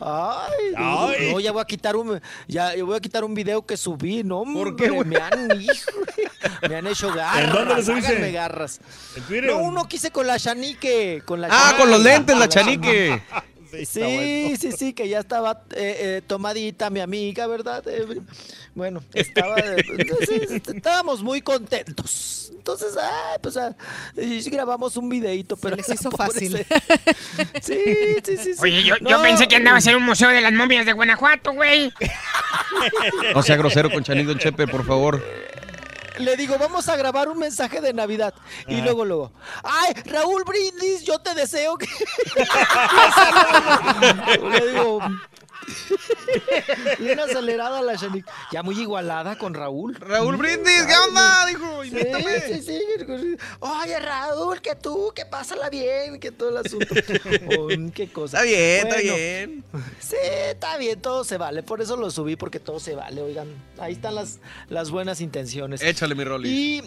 Ay, 0.00 0.74
Ay. 0.76 1.32
no, 1.32 1.40
ya 1.40 1.50
voy 1.52 1.60
a 1.60 1.64
quitar 1.64 1.96
un 1.96 2.20
ya 2.46 2.72
voy 2.84 2.96
a 2.96 3.00
quitar 3.00 3.24
un 3.24 3.34
video 3.34 3.66
que 3.66 3.76
subí, 3.76 4.22
no, 4.22 4.44
¿Por 4.44 4.76
qué, 4.76 4.90
me 5.04 5.16
han 5.16 5.50
hijo, 5.60 5.90
me 6.68 6.76
han 6.76 6.86
hecho 6.86 7.12
garras. 7.12 7.44
¿En 7.44 7.52
dónde 7.52 7.74
lo 7.74 7.82
subiste? 7.82 8.32
garras. 8.32 8.80
¿En 9.16 9.22
Twitter? 9.24 9.50
No, 9.50 9.58
uno 9.58 9.88
quise 9.88 10.10
con 10.12 10.26
la 10.26 10.38
chanique, 10.38 11.22
con 11.24 11.40
la 11.40 11.48
Ah, 11.48 11.50
Chanique. 11.50 11.78
con 11.80 11.90
los 11.90 12.00
lentes, 12.02 12.38
la 12.38 12.48
chanique. 12.48 13.22
Sí, 13.70 13.76
está 13.82 14.00
Sí, 14.00 14.00
bueno. 14.44 14.56
sí, 14.60 14.72
sí, 14.72 14.92
que 14.92 15.08
ya 15.08 15.20
estaba 15.20 15.62
eh, 15.74 15.96
eh, 16.00 16.22
tomadita 16.26 16.90
mi 16.90 17.00
amiga, 17.00 17.46
¿verdad? 17.46 17.82
Eh, 17.86 18.20
bueno, 18.74 19.02
estaba, 19.14 19.56
eh, 19.58 19.76
entonces, 19.98 20.50
estábamos 20.74 21.22
muy 21.22 21.40
contentos. 21.42 22.50
Entonces, 22.56 22.96
ah, 23.00 23.38
pues 23.42 23.56
ah, 23.56 23.74
grabamos 24.46 24.96
un 24.96 25.08
videito, 25.08 25.56
pero 25.56 25.76
les 25.76 25.88
hizo 25.88 26.10
pobre 26.10 26.26
fácil. 26.32 26.52
se- 26.58 26.66
Sí, 27.62 27.82
sí, 28.24 28.36
sí, 28.36 28.54
sí. 28.54 28.60
Oye, 28.62 28.82
yo, 28.82 28.96
pensé 29.22 29.48
que 29.48 29.56
andabas 29.56 29.86
en 29.86 29.96
un 29.96 30.02
museo 30.04 30.28
de 30.28 30.40
las 30.40 30.52
momias 30.52 30.84
de 30.86 30.92
Guanajuato, 30.92 31.52
güey. 31.52 31.92
No 33.34 33.42
sea 33.42 33.56
grosero 33.56 33.90
con 33.90 34.02
Chanito 34.02 34.34
Chepe, 34.34 34.66
por 34.66 34.84
favor. 34.86 35.22
Le 36.18 36.36
digo, 36.36 36.56
vamos 36.58 36.88
a 36.88 36.96
grabar 36.96 37.28
un 37.28 37.38
mensaje 37.38 37.80
de 37.80 37.92
Navidad. 37.92 38.34
Y 38.66 38.80
Ah. 38.80 38.84
luego, 38.84 39.04
luego, 39.04 39.32
¡ay, 39.62 39.92
Raúl 40.04 40.42
Brindis, 40.44 41.02
yo 41.04 41.18
te 41.18 41.34
deseo 41.34 41.76
que... 41.78 41.86
Le 44.50 44.72
digo... 44.72 45.00
Bien 46.98 47.18
acelerada 47.20 47.82
la 47.82 47.94
Shanique. 47.94 48.28
Ya 48.52 48.62
muy 48.62 48.78
igualada 48.80 49.36
con 49.38 49.54
Raúl. 49.54 49.94
Raúl 49.96 50.36
Brindis, 50.36 50.82
¿qué 50.86 50.94
onda? 51.08 51.46
Dijo, 51.46 51.82
Sí, 51.82 51.88
invítame. 51.88 52.40
sí, 52.40 52.62
sí. 52.62 53.36
Oye, 53.60 53.98
Raúl, 54.00 54.60
que 54.60 54.74
tú, 54.74 55.12
que 55.14 55.24
pásala 55.26 55.70
bien, 55.70 56.18
que 56.20 56.30
todo 56.32 56.50
el 56.50 56.56
asunto. 56.58 56.94
Oh, 57.58 57.68
qué 57.94 58.08
cosa. 58.10 58.38
Está 58.44 58.44
bien, 58.44 58.86
está 58.86 59.00
bien. 59.00 59.64
Sí, 60.00 60.16
está 60.50 60.76
bien, 60.76 61.00
todo 61.00 61.24
se 61.24 61.36
vale. 61.38 61.62
Por 61.62 61.80
eso 61.80 61.96
lo 61.96 62.10
subí, 62.10 62.36
porque 62.36 62.60
todo 62.60 62.78
se 62.80 62.94
vale. 62.94 63.22
Oigan, 63.22 63.48
ahí 63.78 63.92
están 63.94 64.14
las, 64.14 64.38
las 64.68 64.90
buenas 64.90 65.20
intenciones. 65.20 65.82
Échale, 65.82 66.14
mi 66.14 66.24
Rolly. 66.24 66.48
Y 66.48 66.82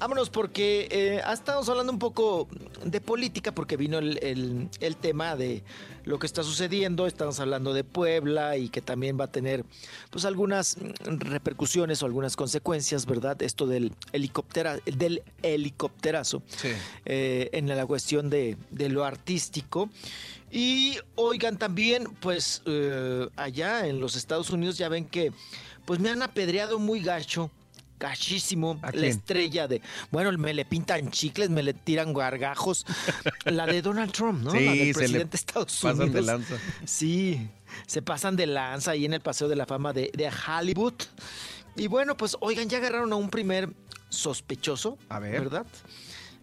vámonos 0.00 0.30
porque 0.30 0.88
eh, 0.90 1.20
estamos 1.32 1.68
hablando 1.68 1.92
un 1.92 1.98
poco 1.98 2.48
de 2.84 3.00
política 3.00 3.52
porque 3.52 3.76
vino 3.76 3.98
el, 3.98 4.18
el- 4.22 4.68
el 4.80 4.96
tema 4.96 5.36
de 5.36 5.62
lo 6.04 6.18
que 6.18 6.26
está 6.26 6.42
sucediendo. 6.42 7.06
Estamos 7.06 7.38
hablando 7.38 7.74
de 7.74 7.84
Puebla 7.84 8.56
y 8.56 8.70
que 8.70 8.80
también 8.80 9.20
va 9.20 9.24
a 9.24 9.32
tener 9.32 9.64
pues 10.10 10.24
algunas 10.24 10.76
repercusiones 11.04 12.02
o 12.02 12.06
algunas 12.06 12.34
consecuencias, 12.34 13.04
¿verdad? 13.06 13.40
Esto 13.42 13.66
del, 13.66 13.92
helicóptera, 14.12 14.78
del 14.86 15.22
helicópterazo 15.42 16.42
Sí. 16.48 16.68
eh, 17.04 17.50
en 17.52 17.68
la 17.68 17.86
cuestión 17.86 18.30
de, 18.30 18.56
de 18.70 18.88
lo 18.88 19.04
artístico. 19.04 19.90
Y 20.50 20.96
oigan 21.14 21.58
también, 21.58 22.04
pues 22.20 22.62
eh, 22.66 23.28
allá 23.36 23.86
en 23.86 24.00
los 24.00 24.16
Estados 24.16 24.50
Unidos 24.50 24.78
ya 24.78 24.88
ven 24.88 25.04
que 25.04 25.32
pues 25.84 26.00
me 26.00 26.08
han 26.10 26.22
apedreado 26.22 26.78
muy 26.78 27.00
gacho. 27.02 27.50
Gachísimo, 28.00 28.78
¿A 28.82 28.90
la 28.92 29.06
estrella 29.06 29.68
de. 29.68 29.82
Bueno, 30.10 30.32
me 30.38 30.54
le 30.54 30.64
pintan 30.64 31.10
chicles, 31.10 31.50
me 31.50 31.62
le 31.62 31.74
tiran 31.74 32.14
gargajos. 32.14 32.86
La 33.44 33.66
de 33.66 33.82
Donald 33.82 34.10
Trump, 34.10 34.42
¿no? 34.42 34.52
Sí, 34.52 34.64
la 34.64 34.72
del 34.72 34.92
presidente 34.94 35.30
de 35.32 35.36
Estados 35.36 35.78
pasan 35.80 35.98
de 35.98 36.04
Unidos. 36.04 36.26
lanza. 36.26 36.54
Sí, 36.86 37.48
se 37.86 38.00
pasan 38.00 38.36
de 38.36 38.46
lanza 38.46 38.92
ahí 38.92 39.04
en 39.04 39.12
el 39.12 39.20
Paseo 39.20 39.48
de 39.48 39.56
la 39.56 39.66
Fama 39.66 39.92
de, 39.92 40.10
de 40.14 40.30
Hollywood. 40.30 40.94
Y 41.76 41.88
bueno, 41.88 42.16
pues 42.16 42.36
oigan, 42.40 42.68
ya 42.70 42.78
agarraron 42.78 43.12
a 43.12 43.16
un 43.16 43.28
primer 43.30 43.70
sospechoso. 44.08 44.98
A 45.08 45.18
ver. 45.18 45.40
¿Verdad? 45.42 45.66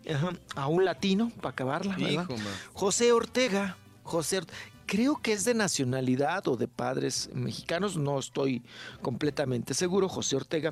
Ajá, 0.09 0.29
A 0.55 0.67
un 0.67 0.85
latino, 0.85 1.31
para 1.41 1.49
acabarla, 1.49 1.97
¿verdad? 1.97 2.23
Hijo. 2.29 2.35
José 2.73 3.11
Ortega. 3.11 3.75
José 4.03 4.37
Ortega. 4.37 4.57
Creo 4.85 5.21
que 5.21 5.33
es 5.33 5.43
de 5.43 5.53
nacionalidad 5.53 6.47
o 6.47 6.55
de 6.55 6.69
padres 6.69 7.29
mexicanos, 7.33 7.97
no 7.97 8.17
estoy 8.19 8.63
completamente 9.01 9.73
seguro. 9.73 10.07
José 10.07 10.37
Ortega, 10.37 10.71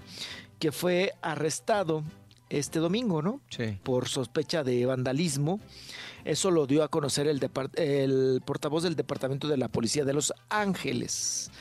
que 0.59 0.71
fue 0.71 1.13
arrestado 1.21 2.03
este 2.49 2.79
domingo, 2.79 3.21
¿no? 3.21 3.41
Sí. 3.49 3.77
por 3.83 4.07
sospecha 4.07 4.63
de 4.63 4.85
vandalismo. 4.85 5.59
Eso 6.23 6.51
lo 6.51 6.65
dio 6.67 6.83
a 6.83 6.87
conocer 6.87 7.27
el, 7.27 7.39
el 7.75 8.41
portavoz 8.45 8.83
del 8.83 8.95
Departamento 8.95 9.47
de 9.47 9.57
la 9.57 9.67
Policía 9.67 10.05
de 10.05 10.13
Los 10.13 10.33
Ángeles. 10.49 11.51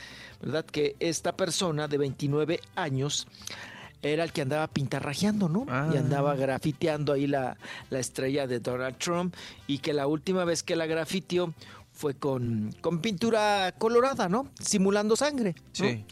¿Verdad? 0.41 0.65
Que 0.65 0.95
esta 0.99 1.35
persona 1.35 1.87
de 1.87 1.97
29 1.97 2.59
años 2.75 3.27
era 4.01 4.23
el 4.23 4.31
que 4.31 4.41
andaba 4.41 4.67
pintarrajeando, 4.67 5.49
¿no? 5.49 5.65
Ah. 5.69 5.89
Y 5.93 5.97
andaba 5.97 6.35
grafiteando 6.35 7.13
ahí 7.13 7.25
la, 7.25 7.57
la 7.89 7.99
estrella 7.99 8.45
de 8.45 8.59
Donald 8.59 8.97
Trump 8.97 9.35
y 9.67 9.79
que 9.79 9.93
la 9.93 10.07
última 10.07 10.45
vez 10.45 10.61
que 10.61 10.75
la 10.75 10.85
grafiteó 10.85 11.53
fue 11.91 12.13
con, 12.15 12.75
con 12.81 12.99
pintura 12.99 13.73
colorada, 13.77 14.29
¿no? 14.29 14.49
Simulando 14.59 15.15
sangre. 15.15 15.55
¿no? 15.57 15.63
Sí. 15.71 16.05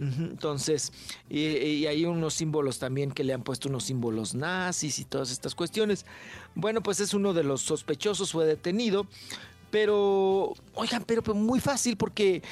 Entonces, 0.00 0.92
y, 1.28 1.40
y 1.40 1.86
hay 1.86 2.04
unos 2.06 2.34
símbolos 2.34 2.78
también 2.78 3.12
que 3.12 3.24
le 3.24 3.34
han 3.34 3.42
puesto 3.42 3.68
unos 3.68 3.84
símbolos 3.84 4.34
nazis 4.34 4.98
y 4.98 5.04
todas 5.04 5.30
estas 5.30 5.54
cuestiones. 5.54 6.06
Bueno, 6.54 6.82
pues 6.82 6.98
es 7.00 7.14
uno 7.14 7.32
de 7.34 7.44
los 7.44 7.60
sospechosos, 7.60 8.32
fue 8.32 8.46
detenido, 8.46 9.06
pero, 9.70 10.54
oigan, 10.74 11.04
pero, 11.04 11.22
muy 11.34 11.60
fácil 11.60 11.96
porque 11.96 12.42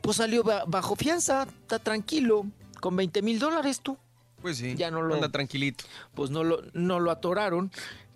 pues 0.00 0.16
salió 0.16 0.42
ba- 0.42 0.64
bajo 0.66 0.96
fianza, 0.96 1.46
está 1.62 1.78
tranquilo, 1.78 2.46
con 2.80 2.96
20 2.96 3.22
mil 3.22 3.38
dólares 3.38 3.80
tú. 3.82 3.96
Pues 4.40 4.56
sí. 4.58 4.74
Ya 4.74 4.90
no 4.90 5.02
lo- 5.02 5.14
Anda 5.14 5.30
tranquilito. 5.30 5.84
Pues 6.14 6.30
no 6.30 6.42
lo, 6.44 6.62
no 6.72 6.98
lo 6.98 7.10
atoraron, 7.10 7.70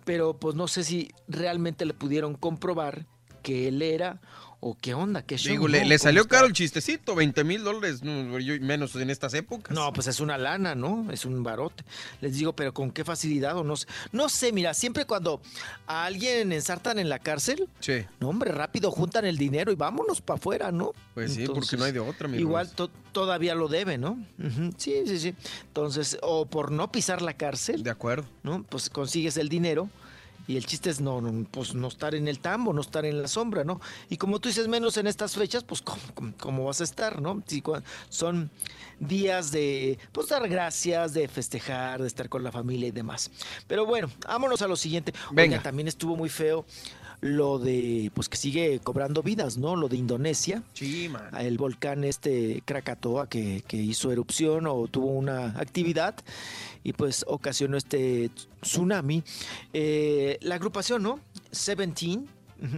pero 0.05 0.35
pues 0.37 0.55
no 0.55 0.67
sé 0.67 0.83
si 0.83 1.11
realmente 1.27 1.85
le 1.85 1.93
pudieron 1.93 2.35
comprobar 2.35 3.05
que 3.43 3.69
él 3.69 3.81
era 3.81 4.19
o 4.59 4.75
qué 4.79 4.93
onda, 4.93 5.21
qué 5.21 5.37
show. 5.37 5.51
Digo, 5.51 5.67
le, 5.67 5.81
¿no? 5.81 5.87
le 5.89 5.97
¿Cómo 5.97 6.03
salió 6.03 6.21
está? 6.23 6.35
caro 6.37 6.47
el 6.47 6.53
chistecito, 6.53 7.13
20 7.15 7.43
mil 7.43 7.63
dólares, 7.63 8.01
no, 8.03 8.39
yo- 8.39 8.59
menos 8.59 8.95
en 8.95 9.09
estas 9.09 9.33
épocas. 9.35 9.75
No, 9.75 9.93
pues 9.93 10.07
es 10.07 10.19
una 10.19 10.37
lana, 10.37 10.73
¿no? 10.73 11.11
Es 11.11 11.25
un 11.25 11.43
barote. 11.43 11.83
Les 12.21 12.33
digo, 12.37 12.53
pero 12.53 12.73
con 12.73 12.89
qué 12.91 13.03
facilidad 13.05 13.55
o 13.57 13.63
no 13.63 13.75
sé. 13.75 13.87
No 14.11 14.29
sé, 14.29 14.51
mira, 14.51 14.73
siempre 14.73 15.05
cuando 15.05 15.41
a 15.85 16.05
alguien 16.05 16.51
ensartan 16.51 16.97
en 16.99 17.07
la 17.09 17.19
cárcel, 17.19 17.69
Sí. 17.79 18.03
no, 18.19 18.29
hombre, 18.29 18.51
rápido 18.51 18.89
juntan 18.91 19.25
el 19.25 19.37
dinero 19.37 19.71
y 19.71 19.75
vámonos 19.75 20.21
para 20.21 20.37
afuera, 20.39 20.71
¿no? 20.71 20.93
Pues 21.13 21.33
sí, 21.35 21.45
porque 21.45 21.77
no 21.77 21.83
hay 21.85 21.91
de 21.91 21.99
otra, 21.99 22.27
mi 22.27 22.37
Igual 22.39 22.71
to- 22.71 22.89
todavía 23.11 23.53
lo 23.55 23.67
debe, 23.67 23.97
¿no? 23.97 24.17
Sí, 24.77 25.03
sí, 25.05 25.19
sí. 25.19 25.35
Entonces, 25.67 26.17
o 26.21 26.45
por 26.47 26.71
no 26.71 26.91
pisar 26.91 27.21
la 27.21 27.33
cárcel. 27.35 27.83
De 27.83 27.89
acuerdo. 27.91 28.27
¿No? 28.43 28.63
Pues 28.63 28.89
consigues 28.89 29.37
el 29.37 29.49
dinero. 29.49 29.89
Y 30.47 30.55
el 30.57 30.65
chiste 30.65 30.89
es 30.89 31.01
no, 31.01 31.19
no, 31.19 31.45
pues 31.51 31.75
no 31.75 31.87
estar 31.89 32.15
en 32.15 32.27
el 32.27 32.39
tambo, 32.39 32.71
no 32.73 32.81
estar 32.81 33.05
en 33.05 33.21
la 33.21 33.27
sombra, 33.27 33.63
¿no? 33.63 33.81
Y 34.09 34.17
como 34.17 34.39
tú 34.39 34.47
dices 34.49 34.67
menos 34.67 34.95
en 34.97 35.05
estas 35.07 35.35
fechas, 35.35 35.63
pues 35.63 35.81
¿cómo, 35.81 36.01
cómo- 36.13 36.33
cómo 36.39 36.63
vas 36.65 36.79
a 36.81 36.85
estar, 36.85 37.21
no? 37.21 37.43
Si 37.45 37.61
son 38.09 38.49
días 38.99 39.51
de, 39.51 39.99
pues 40.11 40.29
dar 40.29 40.47
gracias, 40.47 41.13
de 41.13 41.27
festejar, 41.27 42.01
de 42.01 42.07
estar 42.07 42.29
con 42.29 42.43
la 42.43 42.51
familia 42.51 42.87
y 42.87 42.91
demás. 42.91 43.29
Pero 43.67 43.85
bueno, 43.85 44.09
vámonos 44.27 44.61
a 44.61 44.67
lo 44.67 44.75
siguiente. 44.75 45.13
Venga. 45.31 45.43
Oigan, 45.55 45.63
también 45.63 45.87
estuvo 45.87 46.15
muy 46.15 46.29
feo 46.29 46.65
lo 47.19 47.57
de, 47.57 48.11
pues 48.13 48.29
que 48.29 48.37
sigue 48.37 48.79
cobrando 48.79 49.23
vidas, 49.23 49.57
¿no? 49.57 49.75
Lo 49.75 49.87
de 49.89 49.97
Indonesia. 49.97 50.61
Sí, 50.73 51.09
man. 51.09 51.29
El 51.39 51.57
volcán 51.57 52.03
este 52.03 52.61
Krakatoa 52.65 53.27
que, 53.27 53.63
que 53.67 53.77
hizo 53.77 54.11
erupción 54.11 54.67
o 54.67 54.87
tuvo 54.87 55.07
una 55.07 55.47
actividad 55.59 56.15
y 56.83 56.93
pues 56.93 57.25
ocasionó 57.27 57.75
este 57.77 58.29
tsunami. 58.61 59.23
Eh, 59.73 60.37
la 60.41 60.55
agrupación, 60.55 61.01
¿no? 61.03 61.19
Seventeen. 61.51 62.27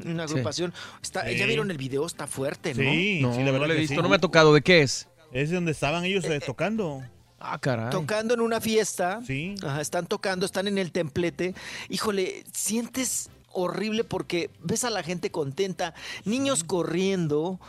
Una 0.05 0.27
Sí. 0.27 0.33
agrupación. 0.33 0.73
Está, 1.01 1.25
Sí. 1.29 1.37
¿Ya 1.37 1.45
vieron 1.45 1.69
el 1.71 1.77
video? 1.77 2.05
Está 2.05 2.27
fuerte, 2.27 2.73
¿no? 2.73 2.81
Sí, 2.81 3.19
No, 3.21 3.31
sí, 3.33 3.39
la 3.39 3.45
no 3.47 3.51
verdad 3.53 3.67
lo 3.67 3.73
he 3.73 3.77
visto, 3.79 3.95
sí. 3.95 4.01
no 4.01 4.09
me 4.09 4.15
ha 4.15 4.19
tocado. 4.19 4.53
¿De 4.53 4.61
qué 4.61 4.81
es? 4.81 5.07
Es 5.31 5.51
donde 5.51 5.71
estaban 5.71 6.03
ellos 6.05 6.25
eh, 6.25 6.39
tocando. 6.45 7.01
Ah, 7.39 7.57
caray. 7.59 7.89
Tocando 7.89 8.33
en 8.33 8.41
una 8.41 8.59
fiesta. 8.59 9.21
Sí. 9.25 9.55
Ajá, 9.63 9.79
están 9.79 10.05
tocando, 10.07 10.45
están 10.45 10.67
en 10.67 10.77
el 10.77 10.91
templete. 10.91 11.55
Híjole, 11.87 12.43
sientes 12.51 13.29
horrible 13.51 14.03
porque 14.03 14.49
ves 14.61 14.83
a 14.83 14.89
la 14.89 15.03
gente 15.03 15.31
contenta, 15.31 15.93
niños 16.25 16.63
corriendo. 16.63 17.59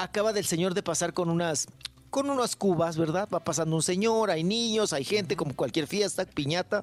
Acaba 0.00 0.32
del 0.32 0.44
señor 0.44 0.74
de 0.74 0.82
pasar 0.82 1.12
con 1.12 1.30
unas 1.30 1.68
con 2.10 2.30
unas 2.30 2.56
cubas, 2.56 2.96
¿verdad? 2.96 3.28
Va 3.32 3.40
pasando 3.40 3.76
un 3.76 3.82
señor, 3.82 4.30
hay 4.30 4.42
niños, 4.42 4.92
hay 4.94 5.04
gente, 5.04 5.36
como 5.36 5.54
cualquier 5.54 5.86
fiesta, 5.86 6.24
piñata. 6.24 6.82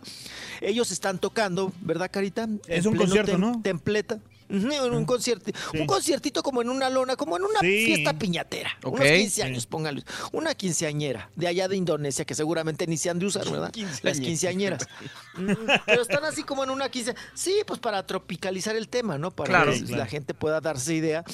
Ellos 0.62 0.92
están 0.92 1.18
tocando, 1.18 1.72
¿verdad, 1.82 2.10
Carita? 2.12 2.44
En 2.44 2.62
Es 2.68 2.86
un 2.86 2.95
concierto, 2.95 3.38
¿no? 3.38 3.60
Templeta. 3.62 4.20
Un 4.49 5.06
concierto, 5.06 5.51
un 5.74 5.85
conciertito 5.88 6.43
como 6.43 6.61
en 6.61 6.69
una 6.69 6.90
lona, 6.90 7.15
como 7.15 7.35
en 7.38 7.43
una 7.43 7.59
Sí. 7.61 7.85
fiesta 7.85 8.14
piñatera, 8.17 8.77
unos 8.83 8.99
15 9.01 9.43
años, 9.43 9.64
Sí. 9.64 9.67
póngale, 9.69 10.03
una 10.32 10.53
quinceañera 10.53 11.30
de 11.35 11.48
allá 11.48 11.67
de 11.67 11.75
Indonesia 11.77 12.25
que 12.25 12.35
seguramente 12.35 12.85
ni 12.88 12.98
se 12.98 13.09
han 13.09 13.19
de 13.19 13.25
usar, 13.25 13.49
¿verdad? 13.49 13.74
Las 14.03 14.19
quinceañeras. 14.19 14.88
Mm, 15.38 15.51
Pero 15.85 16.01
están 16.01 16.24
así 16.24 16.43
como 16.43 16.64
en 16.64 16.69
una 16.69 16.88
quince, 16.90 17.14
sí, 17.33 17.56
pues 17.67 17.80
para 17.82 18.06
tropicalizar 18.06 18.75
el 18.77 18.88
tema, 18.88 19.17
¿no? 19.17 19.32
Para 19.32 19.49
Claro. 19.49 19.74
que 19.74 19.95
la 19.95 20.06
gente 20.06 20.33
pueda 20.33 20.61
darse 20.61 20.93
idea. 20.95 21.25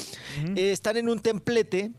Eh, 0.56 0.72
están 0.72 0.98
en 0.98 1.08
un 1.10 1.20
templete. 1.20 1.92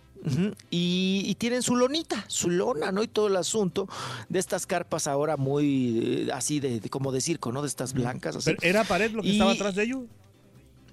y, 0.71 1.23
y 1.27 1.35
tienen 1.35 1.63
su 1.63 1.75
lonita, 1.75 2.25
su 2.29 2.49
lona, 2.49 2.93
¿no? 2.93 3.03
Y 3.03 3.09
todo 3.09 3.27
el 3.27 3.35
asunto 3.37 3.89
de 4.29 4.39
estas 4.39 4.67
carpas 4.67 5.09
ahora 5.09 5.37
muy 5.37 6.27
eh, 6.29 6.33
así 6.33 6.61
de, 6.61 6.79
de- 6.79 6.89
como 6.91 7.11
de 7.11 7.21
circo, 7.21 7.51
¿no? 7.51 7.61
De 7.63 7.67
estas 7.69 7.93
blancas 7.93 8.37
así. 8.37 8.55
Pero, 8.55 8.63
¿Era 8.63 8.85
pared 8.85 9.11
lo 9.11 9.23
que 9.23 9.29
Y- 9.29 9.33
estaba 9.33 9.51
atrás 9.53 9.75
de 9.75 9.83
ellos? 9.83 10.03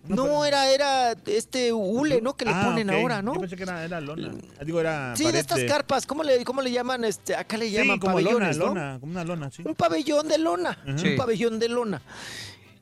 No, 0.09 0.43
era, 0.43 0.69
era 0.71 1.11
este 1.27 1.71
hule, 1.71 2.19
¿no? 2.21 2.35
Que 2.35 2.45
le 2.45 2.51
Ah, 2.51 2.63
ponen 2.65 2.89
ahora, 2.89 3.21
¿no? 3.21 3.35
Yo 3.35 3.41
pensé 3.41 3.55
que 3.55 3.63
era, 3.63 3.85
era 3.85 4.01
lona. 4.01 4.31
Ah, 4.59 4.63
Digo, 4.65 4.81
era 4.81 5.15
Sí, 5.15 5.23
pared 5.23 5.35
de 5.35 5.39
estas 5.41 5.63
carpas, 5.65 6.05
¿cómo 6.05 6.23
le, 6.23 6.43
cómo 6.43 6.61
le 6.61 6.71
llaman? 6.71 7.03
Este, 7.05 7.35
acá 7.35 7.57
le 7.57 7.67
Sí, 7.67 7.73
llaman 7.73 7.99
como 7.99 8.19
lona, 8.19 8.51
lona, 8.53 8.97
como 8.99 9.11
una 9.11 9.23
lona, 9.23 9.51
sí. 9.51 9.61
Un 9.65 9.75
pabellón 9.75 10.27
de 10.27 10.37
lona, 10.39 10.77
un 10.85 11.15
pabellón 11.15 11.59
de 11.59 11.69
lona. 11.69 12.01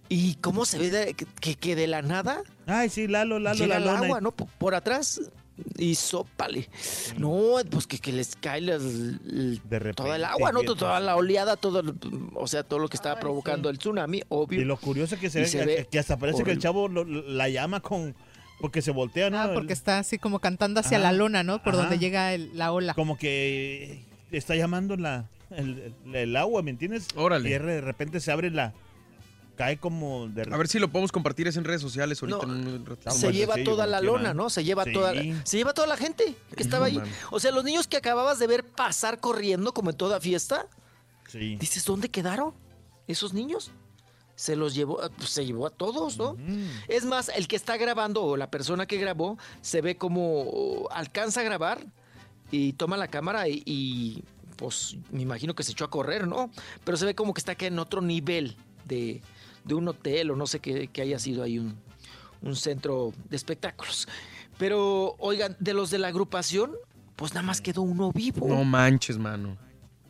¿Y 0.10 0.36
cómo 0.36 0.64
se 0.66 0.78
ve 0.80 0.90
de- 0.90 1.14
que, 1.14 1.56
que- 1.56 1.76
de 1.76 1.86
la 1.86 2.02
nada 2.02 2.42
Ay, 2.66 2.88
sí, 2.90 3.08
Lalo, 3.08 3.40
Lalo, 3.40 3.58
llega 3.60 3.78
la 3.80 3.92
el 3.92 4.04
agua, 4.06 4.22
¿no? 4.22 4.32
Por, 4.32 4.48
por 4.48 4.74
atrás 4.74 5.20
y 5.78 5.96
sópale. 5.96 6.70
No, 7.18 7.56
pues 7.70 7.88
que, 7.88 7.98
que 8.00 8.12
les 8.12 8.36
cae 8.36 8.62
las- 8.62 8.82
el- 8.82 9.62
De 9.64 9.80
repente. 9.80 10.04
toda 10.04 10.16
el 10.16 10.26
agua, 10.26 10.52
¿no? 10.52 10.62
Toda 10.64 11.00
la 11.00 11.16
oleada, 11.16 11.56
todo, 11.58 11.80
el- 11.80 11.94
o 12.36 12.48
sea, 12.48 12.64
todo 12.64 12.80
lo 12.80 12.88
que 12.90 12.98
estaba 12.98 13.20
provocando 13.20 13.70
el 13.70 13.78
tsunami, 13.78 14.22
obvio. 14.30 14.62
Y 14.62 14.66
lo 14.66 14.78
curioso 14.78 15.16
es 15.16 15.22
que 15.22 15.30
se 15.30 15.40
ve, 15.42 15.46
se 15.48 15.60
que, 15.60 15.66
ve 15.66 15.88
que 15.90 16.00
hasta 16.00 16.18
parece 16.18 16.44
que 16.44 16.52
el 16.52 16.60
chavo 16.60 16.88
lo- 16.88 17.04
la 17.06 17.50
llama 17.50 17.80
con... 17.80 18.16
Porque 18.60 18.82
se 18.82 18.90
voltea, 18.90 19.30
¿no? 19.30 19.40
Ah, 19.40 19.52
porque 19.54 19.74
está 19.74 20.00
así 20.00 20.18
como 20.18 20.40
cantando 20.40 20.80
hacia 20.80 20.98
Ajá, 20.98 21.12
la 21.12 21.12
lona, 21.12 21.44
¿no? 21.44 21.62
Por 21.62 21.74
ajá. 21.76 21.84
donde 21.84 22.00
llega 22.00 22.34
el- 22.34 22.50
la 22.58 22.72
ola. 22.72 22.96
Como 22.96 23.16
que 23.16 24.04
está 24.32 24.56
llamando 24.56 24.98
la, 24.98 25.30
el, 25.52 25.94
el- 26.08 26.16
el 26.16 26.36
agua, 26.36 26.64
¿me 26.64 26.72
entiendes? 26.72 27.08
Órale. 27.16 27.48
Y 27.50 27.52
de 27.54 27.82
repente 27.82 28.20
se 28.20 28.32
abre 28.32 28.50
la... 28.50 28.74
Cae 29.58 29.78
como 29.78 30.28
de... 30.28 30.44
A 30.54 30.56
ver 30.58 30.68
si 30.68 30.78
lo 30.78 30.88
podemos 30.90 31.12
compartir 31.12 31.48
eso 31.48 31.58
en 31.58 31.66
redes 31.66 31.82
sociales 31.82 32.22
ahorita. 32.22 32.46
No, 32.46 32.54
en 32.54 32.68
un 32.68 32.98
se 33.12 33.34
lleva 33.34 33.56
toda 33.66 33.88
la 33.88 34.00
lona, 34.02 34.34
¿no? 34.34 34.52
Se 34.52 34.64
lleva 34.64 34.84
Sí. 34.84 34.94
toda 34.94 35.14
se 35.44 35.58
lleva 35.58 35.74
toda 35.74 35.88
la 35.88 35.98
gente 35.98 36.36
que 36.56 36.62
estaba 36.64 36.86
ahí. 36.86 36.98
man. 37.00 37.10
O 37.32 37.40
sea, 37.40 37.52
los 37.52 37.64
niños 37.64 37.88
que 37.88 37.98
acababas 37.98 38.38
de 38.38 38.46
ver 38.46 38.64
pasar 38.64 39.20
corriendo 39.20 39.74
como 39.74 39.90
en 39.90 39.98
toda 39.98 40.20
fiesta, 40.22 40.68
Sí. 41.28 41.56
dices, 41.58 41.84
¿dónde 41.86 42.10
quedaron 42.10 42.54
esos 43.08 43.34
niños? 43.34 43.72
Se 44.36 44.56
los 44.56 44.76
llevó, 44.76 45.02
ah, 45.02 45.10
pues, 45.18 45.32
se 45.32 45.44
llevó 45.44 45.66
a 45.66 45.72
todos, 45.72 46.18
¿no? 46.20 46.38
Es 46.88 47.04
más, 47.06 47.30
el 47.30 47.48
que 47.48 47.56
está 47.56 47.76
grabando 47.78 48.24
o 48.24 48.38
la 48.38 48.52
persona 48.52 48.86
que 48.86 48.98
grabó 48.98 49.40
se 49.62 49.82
ve 49.82 49.98
como 49.98 50.88
alcanza 50.92 51.40
a 51.42 51.44
grabar 51.44 51.84
y 52.52 52.74
toma 52.74 52.96
la 52.98 53.08
cámara 53.08 53.48
y, 53.50 53.64
y, 53.66 54.24
pues 54.56 54.98
me 55.12 55.24
imagino 55.24 55.56
que 55.56 55.64
se 55.64 55.72
echó 55.72 55.86
a 55.86 55.90
correr, 55.90 56.28
¿no? 56.28 56.52
Pero 56.84 56.96
se 56.98 57.06
ve 57.06 57.16
como 57.16 57.34
que 57.34 57.40
está 57.40 57.54
acá 57.54 57.66
en 57.66 57.80
otro 57.80 58.02
nivel 58.02 58.56
de, 58.86 59.22
de 59.68 59.76
un 59.76 59.88
hotel 59.88 60.32
o 60.32 60.36
no 60.36 60.48
sé 60.48 60.60
qué, 60.60 60.88
que 60.88 61.02
haya 61.02 61.20
sido 61.20 61.44
ahí 61.44 61.60
un, 61.60 61.76
un 62.42 62.56
centro 62.56 63.14
de 63.30 63.36
espectáculos. 63.36 64.08
Pero, 64.58 65.16
oigan, 65.20 65.56
de 65.60 65.74
los 65.74 65.90
de 65.92 66.00
la 66.00 66.08
agrupación, 66.08 66.72
pues 67.16 67.34
nada 67.34 67.46
más 67.46 67.62
quedó 67.62 67.82
uno 67.82 68.12
vivo. 68.12 68.48
No 68.48 68.64
manches, 68.64 69.18
mano. 69.18 69.58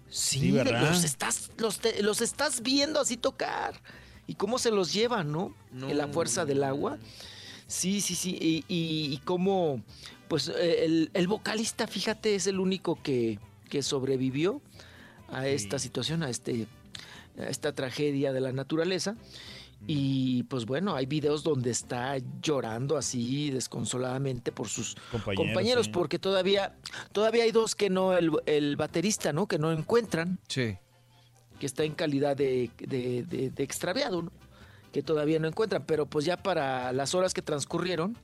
Sí, 0.09 0.51
¿verdad? 0.51 0.89
los 0.89 1.03
estás, 1.03 1.51
los, 1.57 1.79
te- 1.79 2.01
los 2.01 2.21
estás 2.21 2.61
viendo 2.61 2.99
así 3.01 3.17
tocar. 3.17 3.81
Y 4.25 4.35
cómo 4.35 4.57
se 4.59 4.71
los 4.71 4.93
llevan, 4.93 5.31
¿no? 5.31 5.53
No. 5.71 5.89
En 5.89 5.97
la 5.97 6.07
fuerza 6.07 6.45
del 6.45 6.63
agua. 6.63 6.97
Sí, 7.65 8.01
sí, 8.01 8.15
sí. 8.15 8.37
Y, 8.39 8.57
y, 8.67 9.13
y 9.13 9.17
cómo, 9.25 9.81
pues 10.27 10.47
eh, 10.49 10.85
el, 10.85 11.11
el 11.13 11.27
vocalista, 11.27 11.87
fíjate, 11.87 12.35
es 12.35 12.47
el 12.47 12.59
único 12.59 13.01
que, 13.01 13.39
que 13.69 13.81
sobrevivió 13.83 14.61
a 15.29 15.47
esta 15.47 15.77
situación, 15.79 16.23
a, 16.23 16.29
este, 16.29 16.67
esta 17.37 17.73
tragedia 17.73 18.33
de 18.33 18.41
la 18.41 18.51
naturaleza. 18.51 19.15
Y 19.85 20.41
pues 20.43 20.65
bueno, 20.65 20.95
hay 20.95 21.05
videos 21.05 21.43
donde 21.43 21.69
está 21.69 22.17
llorando 22.41 22.97
así 22.97 23.51
desconsoladamente 23.51 24.51
por 24.51 24.67
sus 24.69 24.95
Compañeros, 25.11 25.35
compañeros, 25.47 25.85
sí. 25.85 25.91
porque 25.93 26.17
todavía, 26.17 26.75
todavía 27.11 27.43
hay 27.43 27.51
dos 27.51 27.75
que 27.75 27.89
no, 27.91 28.17
el, 28.17 28.31
el 28.47 28.75
baterista, 28.75 29.33
¿no? 29.33 29.47
Que 29.47 29.59
no 29.59 29.71
encuentran, 29.71 30.39
Sí. 30.47 30.77
que 31.59 31.65
está 31.67 31.83
en 31.83 31.93
calidad 31.93 32.35
de, 32.35 32.71
de- 32.79 33.23
de- 33.23 33.51
de 33.51 33.63
extraviado, 33.63 34.23
¿no? 34.23 34.31
Que 34.91 35.03
todavía 35.03 35.37
no 35.37 35.47
encuentran, 35.47 35.83
pero 35.85 36.07
pues 36.07 36.25
ya 36.25 36.37
para 36.41 36.91
las 36.91 37.13
horas 37.13 37.35
que 37.35 37.43
transcurrieron, 37.43 38.17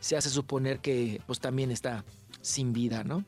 se 0.00 0.16
hace 0.16 0.30
suponer 0.30 0.78
que 0.78 1.20
pues 1.26 1.38
también 1.38 1.70
está 1.70 2.02
sin 2.40 2.72
vida, 2.72 3.04
¿no? 3.04 3.24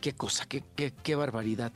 Qué 0.00 0.14
cosa, 0.14 0.46
qué, 0.46 0.64
qué, 0.74 0.92
qué 1.02 1.14
barbaridad. 1.14 1.72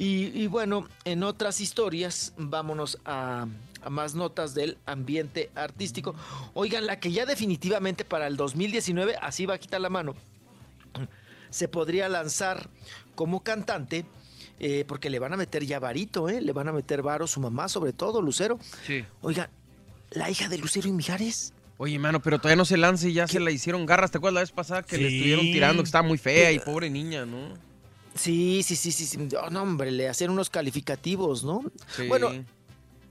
Y, 0.00 0.32
y 0.34 0.46
bueno, 0.46 0.88
en 1.04 1.22
otras 1.22 1.60
historias, 1.60 2.32
vámonos 2.38 2.98
a, 3.04 3.46
a 3.82 3.90
más 3.90 4.14
notas 4.14 4.54
del 4.54 4.78
ambiente 4.86 5.50
artístico. 5.54 6.14
Oigan, 6.54 6.86
la 6.86 6.98
que 6.98 7.12
ya 7.12 7.26
definitivamente 7.26 8.06
para 8.06 8.26
el 8.26 8.36
2019, 8.38 9.16
así 9.20 9.44
va 9.44 9.54
a 9.54 9.58
quitar 9.58 9.78
la 9.80 9.90
mano, 9.90 10.14
se 11.50 11.68
podría 11.68 12.08
lanzar 12.08 12.70
como 13.14 13.42
cantante, 13.42 14.06
eh, 14.58 14.84
porque 14.88 15.10
le 15.10 15.18
van 15.18 15.34
a 15.34 15.36
meter 15.36 15.64
ya 15.66 15.78
varito, 15.78 16.28
¿eh? 16.30 16.40
Le 16.40 16.52
van 16.52 16.68
a 16.68 16.72
meter 16.72 17.02
varo 17.02 17.26
su 17.26 17.38
mamá, 17.40 17.68
sobre 17.68 17.92
todo, 17.92 18.22
Lucero. 18.22 18.58
Sí. 18.86 19.04
Oigan, 19.20 19.50
la 20.12 20.30
hija 20.30 20.48
de 20.48 20.56
Lucero 20.56 20.88
y 20.88 20.92
Mijares. 20.92 21.52
Oye, 21.76 21.98
mano, 21.98 22.20
pero 22.22 22.38
todavía 22.38 22.56
no 22.56 22.64
se 22.64 22.76
lanza 22.78 23.06
y 23.08 23.12
ya 23.14 23.26
se 23.26 23.38
la 23.40 23.50
hicieron 23.50 23.84
garras. 23.84 24.10
¿Te 24.10 24.16
acuerdas 24.18 24.34
la 24.34 24.40
vez 24.40 24.52
pasada 24.52 24.82
que 24.82 24.96
le 24.98 25.08
estuvieron 25.08 25.44
tirando, 25.46 25.82
que 25.82 25.86
estaba 25.86 26.06
muy 26.08 26.16
fea 26.18 26.52
y 26.52 26.58
Que- 26.58 26.64
pobre 26.64 26.88
niña, 26.88 27.26
¿no? 27.26 27.68
Sí, 28.14 28.62
sí, 28.62 28.76
sí, 28.76 28.92
sí. 28.92 29.06
sí. 29.06 29.28
Oh, 29.40 29.50
no, 29.50 29.62
hombre, 29.62 29.90
le 29.90 30.08
hacían 30.08 30.30
unos 30.30 30.50
calificativos, 30.50 31.44
¿no? 31.44 31.62
Sí. 31.96 32.08
Bueno, 32.08 32.30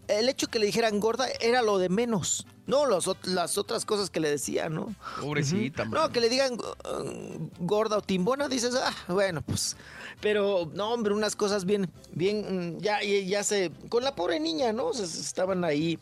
el 0.08 0.28
hecho 0.30 0.48
que 0.48 0.60
le 0.60 0.66
dijeran 0.66 1.00
gorda 1.00 1.28
era 1.40 1.62
lo 1.62 1.78
de 1.78 1.90
menos. 1.90 2.46
No, 2.68 2.86
los 2.86 3.10
las 3.24 3.58
otras 3.58 3.84
cosas 3.86 4.10
que 4.12 4.20
le 4.20 4.30
decía, 4.30 4.70
¿no? 4.70 4.94
Pobrecita. 5.22 5.86
No, 5.86 6.12
que 6.12 6.20
le 6.22 6.30
digan 6.30 6.54
uh, 6.54 7.50
gorda 7.60 7.98
o 7.98 8.02
timbona, 8.02 8.48
dices, 8.48 8.76
ah, 8.76 8.94
bueno, 9.08 9.42
pues. 9.42 9.76
Pero, 10.22 10.70
no, 10.76 10.92
hombre, 10.94 11.14
unas 11.14 11.36
cosas 11.36 11.66
bien, 11.66 11.90
bien, 12.12 12.76
mm, 12.78 12.82
ya, 12.82 13.02
ya, 13.02 13.44
se. 13.44 13.72
Con 13.90 14.04
la 14.04 14.14
pobre 14.16 14.40
niña, 14.40 14.72
¿no? 14.74 14.94
Se, 14.94 15.08
se 15.08 15.22
estaban 15.22 15.64
ahí 15.64 15.98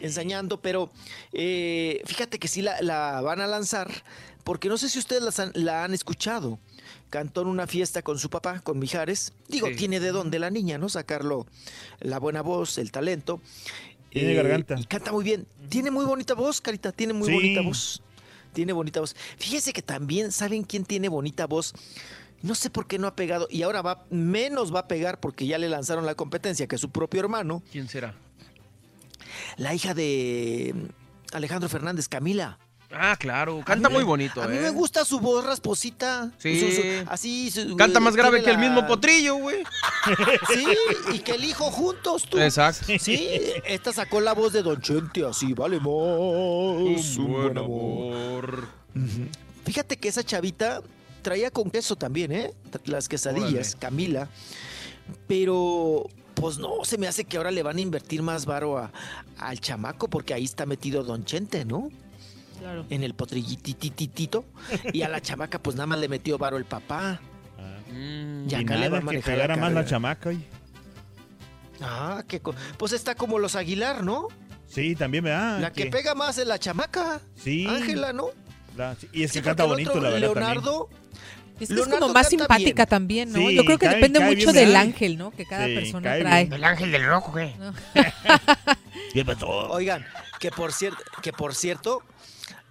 ensañando, 0.00 0.60
pero 0.60 0.90
eh, 1.32 2.00
fíjate 2.06 2.38
que 2.38 2.48
sí 2.48 2.62
la, 2.62 2.80
la 2.82 3.20
van 3.20 3.40
a 3.40 3.46
lanzar, 3.46 3.90
porque 4.44 4.68
no 4.68 4.78
sé 4.78 4.88
si 4.88 4.98
ustedes 4.98 5.22
las 5.22 5.38
han- 5.40 5.52
la 5.54 5.84
han 5.84 5.92
escuchado. 5.92 6.58
Cantó 7.10 7.42
en 7.42 7.48
una 7.48 7.66
fiesta 7.66 8.02
con 8.02 8.18
su 8.18 8.28
papá, 8.30 8.60
con 8.60 8.78
Mijares. 8.78 9.32
Digo, 9.48 9.68
Sí. 9.68 9.76
tiene 9.76 9.98
de 10.00 10.10
dónde 10.12 10.38
la 10.38 10.50
niña, 10.50 10.76
¿no? 10.78 10.88
Sacarlo, 10.88 11.46
la 12.00 12.18
buena 12.18 12.42
voz, 12.42 12.76
el 12.78 12.92
talento. 12.92 13.40
Tiene 14.10 14.34
garganta. 14.34 14.74
Y 14.78 14.84
canta 14.84 15.12
muy 15.12 15.24
bien. 15.24 15.46
Tiene 15.68 15.90
muy 15.90 16.04
bonita 16.04 16.34
voz, 16.34 16.60
Carita, 16.60 16.92
tiene 16.92 17.12
muy 17.14 17.28
Sí. 17.28 17.34
bonita 17.34 17.60
voz. 17.62 18.02
Tiene 18.52 18.72
bonita 18.72 19.00
voz. 19.00 19.14
Fíjese 19.38 19.72
que 19.72 19.82
también, 19.82 20.32
¿saben 20.32 20.64
quién 20.64 20.84
tiene 20.84 21.08
bonita 21.08 21.46
voz? 21.46 21.74
No 22.42 22.54
sé 22.54 22.70
por 22.70 22.86
qué 22.86 22.98
no 22.98 23.06
ha 23.06 23.16
pegado 23.16 23.48
y 23.50 23.62
ahora 23.62 23.82
va 23.82 24.04
menos 24.10 24.74
va 24.74 24.80
a 24.80 24.88
pegar 24.88 25.18
porque 25.20 25.46
ya 25.46 25.58
le 25.58 25.68
lanzaron 25.68 26.06
la 26.06 26.14
competencia 26.14 26.66
que 26.68 26.76
es 26.76 26.80
su 26.80 26.90
propio 26.90 27.20
hermano, 27.20 27.62
¿Quién 27.72 27.88
será? 27.88 28.14
la 29.56 29.74
hija 29.74 29.92
de 29.94 30.72
mm, 30.74 31.34
Alejandro 31.36 31.68
Fernández, 31.68 32.08
Camila. 32.08 32.58
Ah, 32.90 33.16
claro. 33.18 33.60
Canta 33.66 33.88
mí 33.90 33.96
muy 33.96 34.04
bonito, 34.04 34.42
A 34.42 34.48
mí 34.48 34.56
¿eh? 34.56 34.60
me 34.60 34.70
gusta 34.70 35.04
su 35.04 35.20
voz 35.20 35.44
rasposita. 35.44 36.30
Sí. 36.38 36.58
Su- 36.58 36.72
su- 36.72 37.10
así. 37.10 37.50
su- 37.50 37.76
Canta 37.76 38.00
más 38.00 38.16
grave 38.16 38.42
que 38.42 38.50
el 38.50 38.56
mismo 38.58 38.86
potrillo, 38.86 39.36
güey. 39.36 39.62
Sí, 40.54 40.66
y 41.12 41.18
que 41.18 41.32
el 41.32 41.44
hijo 41.44 41.70
juntos, 41.70 42.24
tú. 42.28 42.38
Exacto. 42.38 42.86
Sí, 42.98 43.28
esta 43.66 43.92
sacó 43.92 44.20
la 44.22 44.32
voz 44.32 44.54
de 44.54 44.62
Don 44.62 44.80
Chente, 44.80 45.22
así, 45.26 45.52
vale 45.52 45.76
más. 45.78 45.86
Un 47.18 47.26
buen 47.28 47.58
amor. 47.58 48.68
Fíjate 49.66 49.98
que 49.98 50.08
esa 50.08 50.24
chavita 50.24 50.80
traía 51.20 51.50
con 51.50 51.70
queso 51.70 51.94
también, 51.96 52.32
¿eh? 52.32 52.54
Las 52.86 53.06
quesadillas, 53.08 53.68
Órale. 53.74 53.78
Camila. 53.80 54.28
Pero, 55.26 56.06
pues 56.34 56.58
no, 56.58 56.84
se 56.84 56.96
me 56.98 57.06
hace 57.06 57.24
que 57.24 57.36
ahora 57.36 57.50
le 57.50 57.62
van 57.62 57.76
a 57.76 57.80
invertir 57.80 58.22
más 58.22 58.46
varo 58.46 58.78
a- 58.78 58.90
al 59.38 59.60
chamaco 59.60 60.08
porque 60.08 60.32
ahí 60.34 60.44
está 60.44 60.64
metido 60.66 61.02
Don 61.04 61.24
Chente, 61.24 61.64
¿no? 61.64 61.90
Claro. 62.58 62.84
En 62.90 63.02
el 63.04 63.14
potrillitititito. 63.14 64.44
Y 64.92 65.02
a 65.02 65.08
la 65.08 65.20
chamaca, 65.20 65.58
pues 65.60 65.76
nada 65.76 65.86
más 65.86 65.98
le 66.00 66.08
metió 66.08 66.38
varo 66.38 66.56
el 66.56 66.64
papá. 66.64 67.20
Mm. 67.92 68.48
Y 68.48 68.52
Y 68.52 68.54
acá 68.54 68.76
le 68.76 68.88
va 68.88 68.88
nada, 68.88 68.96
a 68.96 69.00
que 69.00 69.04
manejar 69.06 69.34
pegara 69.34 69.56
la 69.56 69.62
más 69.62 69.72
la 69.72 69.84
chamaca. 69.84 70.28
oye. 70.30 70.44
Ah, 71.80 72.24
qué 72.26 72.40
co- 72.40 72.54
Pues 72.76 72.92
está 72.92 73.14
como 73.14 73.38
los 73.38 73.54
Aguilar, 73.54 74.02
¿no? 74.04 74.28
Sí, 74.66 74.94
también 74.96 75.24
me 75.24 75.30
da. 75.30 75.58
la 75.60 75.72
que 75.72 75.86
pega 75.86 76.14
más 76.14 76.36
es 76.38 76.46
la 76.46 76.58
chamaca. 76.58 77.20
Sí. 77.36 77.66
Ángela, 77.66 78.12
¿no? 78.12 78.26
La- 78.76 78.94
sí, 78.96 79.08
y 79.12 79.22
es 79.22 79.32
que 79.32 79.38
Sí, 79.38 79.44
canta 79.44 79.64
bonito, 79.64 79.90
otro, 79.90 80.02
la 80.02 80.10
verdad. 80.10 80.34
Leonardo. 80.34 80.88
Es 81.60 81.68
que 81.70 81.74
es 81.74 81.88
como 81.88 82.08
más 82.12 82.28
simpática 82.28 82.84
bien. 82.84 82.88
también, 82.88 83.32
¿no? 83.32 83.38
Sí, 83.48 83.54
Yo 83.56 83.64
creo 83.64 83.78
que 83.78 83.86
cae- 83.86 83.94
depende 83.96 84.20
cae 84.20 84.28
mucho 84.36 84.52
del 84.52 84.66
¿verdad? 84.66 84.82
ángel, 84.82 85.18
¿no? 85.18 85.30
Que 85.32 85.44
cada 85.44 85.66
Sí, 85.66 85.74
persona 85.74 86.18
trae. 86.18 86.42
El 86.52 86.62
ángel 86.64 86.92
del 86.92 87.06
rojo, 87.06 87.32
güey. 87.32 87.54
¿no? 87.58 87.72
Oigan, 89.70 90.04
que 90.38 90.50
por 90.50 90.72
cierto, 90.72 91.02
que 91.22 91.32
por 91.32 91.54
cierto, 91.54 92.02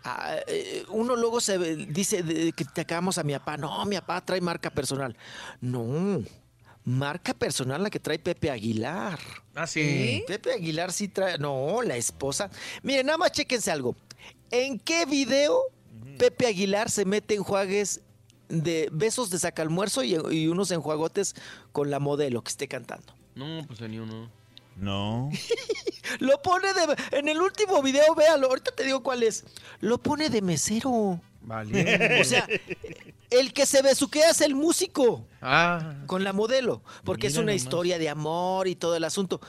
ah, 0.08 0.36
eh, 0.48 0.86
uno 0.90 1.16
luego 1.16 1.40
se 1.42 1.58
dice 1.76 2.24
de- 2.24 2.52
que 2.54 2.66
te 2.66 2.82
acabamos 2.82 3.18
a 3.18 3.24
mi 3.24 3.34
papá. 3.34 3.58
No, 3.58 3.86
mi 3.86 3.96
papá 3.98 4.22
trae 4.26 4.42
marca 4.42 4.70
personal. 4.70 5.16
No, 5.62 6.24
marca 6.86 7.34
personal 7.34 7.84
la 7.84 7.90
que 7.90 8.00
trae 8.00 8.18
Pepe 8.20 8.50
Aguilar. 8.50 9.20
Ah, 9.56 9.68
sí. 9.68 10.24
Pepe 10.28 10.54
Aguilar 10.54 10.92
sí 10.92 11.08
trae. 11.08 11.38
No, 11.38 11.82
la 11.82 11.98
esposa. 11.98 12.50
Miren, 12.84 13.06
nada 13.08 13.18
más 13.18 13.32
chéquense 13.32 13.70
algo. 13.72 13.96
¿En 14.52 14.80
qué 14.80 15.06
video 15.06 15.62
Pepe 16.18 16.48
Aguilar 16.48 16.90
se 16.90 17.06
mete 17.06 17.36
enjuagues 17.36 18.02
de 18.50 18.88
besos 18.94 19.30
de 19.30 19.40
sacalmuerzo 19.40 20.04
y, 20.04 20.16
y 20.32 20.48
unos 20.48 20.72
enjuagotes 20.72 21.36
con 21.74 21.92
la 21.92 22.00
modelo 22.00 22.42
que 22.42 22.50
esté 22.50 22.68
cantando? 22.68 23.14
No, 23.36 23.66
pues 23.68 23.82
ni 23.82 24.00
uno. 24.00 24.32
No. 24.78 25.30
Lo 26.20 26.42
pone 26.42 26.68
de. 26.74 27.18
En 27.18 27.28
el 27.28 27.42
último 27.42 27.82
video, 27.82 28.14
véalo. 28.16 28.48
Ahorita 28.48 28.72
te 28.72 28.84
digo 28.84 29.04
cuál 29.04 29.24
es. 29.24 29.44
Lo 29.82 29.98
pone 29.98 30.30
de 30.30 30.42
mesero. 30.42 31.20
Vale. 31.42 32.20
O 32.22 32.24
sea, 32.24 32.46
el 33.30 33.54
que 33.54 33.66
se 33.66 33.82
besuquea 33.82 34.30
es 34.32 34.42
el 34.42 34.54
músico 34.56 35.26
Ah. 35.42 35.96
con 36.06 36.24
la 36.24 36.34
modelo. 36.34 36.82
Porque 37.04 37.28
es 37.28 37.34
una 37.38 37.48
nomás. 37.54 37.56
historia 37.64 37.98
de 38.00 38.10
amor 38.10 38.68
y 38.68 38.76
todo 38.76 38.96
el 38.96 39.04
asunto. 39.04 39.40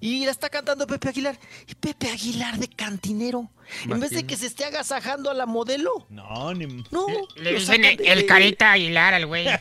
Y 0.00 0.24
la 0.24 0.30
está 0.30 0.48
cantando 0.48 0.86
Pepe 0.86 1.10
Aguilar. 1.10 1.38
Y 1.68 1.74
Pepe 1.74 2.08
Aguilar 2.10 2.56
de 2.58 2.68
cantinero. 2.68 3.50
En 3.84 4.00
vez 4.00 4.10
de 4.10 4.26
que 4.26 4.36
se 4.36 4.46
esté 4.46 4.64
agasajando 4.64 5.30
a 5.30 5.34
la 5.34 5.46
modelo. 5.46 6.06
No, 6.08 6.52
ni. 6.54 6.66
No. 6.90 7.06
Le 7.36 7.52
lo 7.52 7.58
dicen 7.58 7.84
el 7.84 8.26
carita 8.26 8.72
Aguilar 8.72 9.14
al 9.14 9.26
güey. 9.26 9.46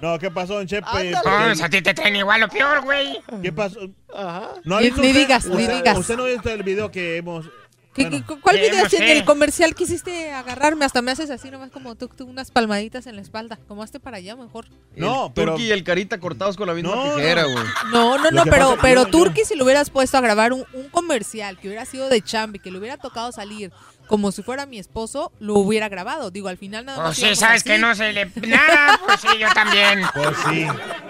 No, 0.00 0.18
¿qué 0.18 0.30
pasó, 0.30 0.54
don 0.54 0.66
Chepe? 0.66 0.86
Ándale. 0.88 1.18
Pues 1.22 1.60
a 1.62 1.68
ti 1.68 1.82
te 1.82 1.92
traen 1.92 2.16
igual 2.16 2.42
o 2.42 2.48
peor, 2.48 2.80
güey. 2.82 3.20
¿Qué 3.42 3.52
pasó? 3.52 3.80
Ajá. 4.14 4.52
¿No 4.64 4.76
ha 4.76 4.80
Ni- 4.80 4.86
visto 4.86 5.02
ni 5.02 5.08
usted? 5.08 5.20
digas, 5.20 5.46
ni 5.46 5.66
digas. 5.66 5.98
Usted 5.98 6.16
no 6.16 6.22
ha 6.24 6.28
visto 6.28 6.50
el 6.50 6.62
video 6.62 6.90
que 6.90 7.18
hemos. 7.18 7.46
¿Qué- 7.94 8.08
bueno, 8.08 8.24
qué- 8.26 8.40
¿Cuál 8.40 8.56
Eh, 8.56 8.70
video 8.70 8.88
si 8.88 8.96
en 8.96 9.02
el 9.08 9.24
comercial 9.24 9.74
quisiste 9.74 10.32
agarrarme? 10.32 10.84
Hasta 10.84 11.02
me 11.02 11.10
haces 11.10 11.28
así 11.30 11.50
nomás 11.50 11.70
como 11.70 11.96
tú, 11.96 12.08
tú, 12.08 12.24
unas 12.26 12.50
palmaditas 12.52 13.06
en 13.08 13.16
la 13.16 13.22
espalda. 13.22 13.58
Como 13.66 13.82
hazte 13.82 13.98
para 13.98 14.18
allá 14.18 14.36
mejor. 14.36 14.66
No, 14.94 15.26
el 15.26 15.32
pero- 15.32 15.52
Turqui 15.52 15.66
y 15.66 15.70
el 15.72 15.82
carita 15.82 16.18
cortados 16.20 16.56
con 16.56 16.68
la 16.68 16.74
misma 16.74 16.94
No, 16.94 17.14
tijera, 17.16 17.42
güey. 17.44 17.56
No, 17.92 18.16
no, 18.18 18.30
no, 18.30 18.44
pero, 18.44 18.70
pasa- 18.70 18.82
pero 18.82 19.04
yo- 19.04 19.10
Turki 19.10 19.44
si 19.44 19.56
lo 19.56 19.64
hubieras 19.64 19.90
puesto 19.90 20.16
a 20.16 20.20
grabar 20.20 20.52
un, 20.52 20.64
un 20.72 20.88
comercial 20.90 21.58
que 21.58 21.66
hubiera 21.68 21.84
sido 21.84 22.08
de 22.08 22.22
Chambi, 22.22 22.58
que 22.60 22.70
le 22.70 22.78
hubiera 22.78 22.96
tocado 22.96 23.32
salir 23.32 23.72
como 24.06 24.32
si 24.32 24.42
fuera 24.42 24.66
mi 24.66 24.78
esposo, 24.78 25.32
lo 25.40 25.54
hubiera 25.54 25.88
grabado. 25.88 26.30
Digo, 26.30 26.48
al 26.48 26.58
final 26.58 26.84
nada 26.84 26.98
más. 26.98 27.18
Pues 27.18 27.28
sí, 27.28 27.36
sabes 27.36 27.62
así, 27.62 27.70
que 27.70 27.78
no 27.78 27.94
se 27.94 28.12
le... 28.12 28.30
Nada, 28.46 28.98
pues 29.06 29.20
sí, 29.20 29.28
yo 29.38 29.48
también. 29.54 30.00
Pues 30.14 30.36
sí. 30.48 30.66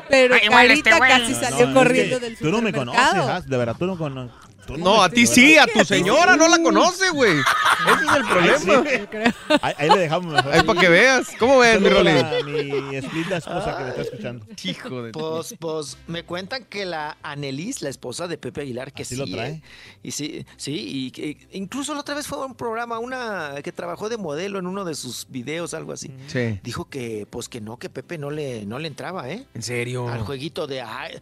Pero 0.09 0.34
Ah, 0.34 0.44
igual 0.44 0.70
este 0.70 0.91
Carita 0.91 1.09
casi 1.09 1.33
No, 1.33 1.41
salió 1.41 1.68
es 1.68 1.75
corriendo 1.75 2.18
que 2.20 2.25
del 2.26 2.36
Tú 2.39 2.50
no 2.50 2.60
me 2.62 2.73
conoces, 2.73 3.00
supermercado. 3.00 3.33
Has, 3.39 3.47
de 3.49 3.57
verdad, 3.57 3.76
tú 3.78 3.86
no 3.86 3.97
conoces. 3.97 4.34
No, 4.78 5.02
a 5.02 5.08
ti 5.08 5.26
sí, 5.26 5.56
a 5.58 5.66
tu 5.66 5.84
señora 5.84 6.36
no 6.36 6.48
la 6.48 6.62
conoce, 6.62 7.10
güey. 7.10 7.32
Ese 7.32 8.05
es 8.05 8.16
el 8.16 8.24
problema. 8.24 8.84
Sí. 8.84 9.56
Ahí, 9.62 9.74
ahí 9.78 9.89
le 9.89 9.98
dejamos 9.98 10.32
mejor. 10.32 10.52
Ahí 10.52 10.62
para 10.62 10.80
que 10.80 10.89
veas. 10.89 11.28
¿Cómo 11.39 11.58
ves, 11.58 11.80
mi 11.80 11.89
Rolly? 11.89 12.10
mi 12.44 12.97
esplinda 12.97 13.39
esposa 13.39 13.76
que 13.76 13.84
me 13.84 13.89
está 13.90 14.02
escuchando. 14.02 14.47
Hijo 14.62 15.02
de... 15.02 15.12
Pues, 15.12 15.55
pues 15.58 15.98
me 16.06 16.24
cuentan 16.24 16.64
que 16.64 16.84
la 16.84 17.16
Anelis, 17.22 17.82
la 17.82 17.89
esposa 17.89 18.28
de 18.28 18.39
Pepe 18.39 18.62
Aguilar, 18.62 18.92
que 18.92 19.02
Así 19.02 19.14
sí. 19.14 19.20
lo 19.20 19.26
trae. 19.26 19.50
¿eh? 19.50 19.62
Y 20.02 20.10
sí, 20.12 20.47
sí, 20.56 21.06
y 21.06 21.10
que 21.10 21.48
incluso 21.52 21.94
la 21.94 22.00
otra 22.00 22.14
vez 22.14 22.26
fue 22.26 22.39
a 22.39 22.47
un 22.47 22.55
programa, 22.55 22.98
una 22.98 23.55
que 23.62 23.72
trabajó 23.72 24.08
de 24.08 24.16
modelo 24.16 24.58
en 24.58 24.66
uno 24.66 24.84
de 24.84 24.94
sus 24.94 25.26
videos, 25.28 25.74
algo 25.74 25.92
así. 25.92 26.10
Sí. 26.28 26.60
Dijo 26.62 26.89
que, 26.89 27.26
pues 27.28 27.48
que 27.48 27.60
no, 27.60 27.78
que 27.78 27.89
Pepe 27.89 28.18
no 28.18 28.30
le, 28.30 28.66
no 28.66 28.78
le 28.78 28.89
entraba, 28.89 29.28
¿eh? 29.30 29.47
¿En 29.55 29.62
serio? 29.62 30.08
Al 30.08 30.20
jueguito 30.20 30.66
de 30.66 30.82
ay, 30.82 31.18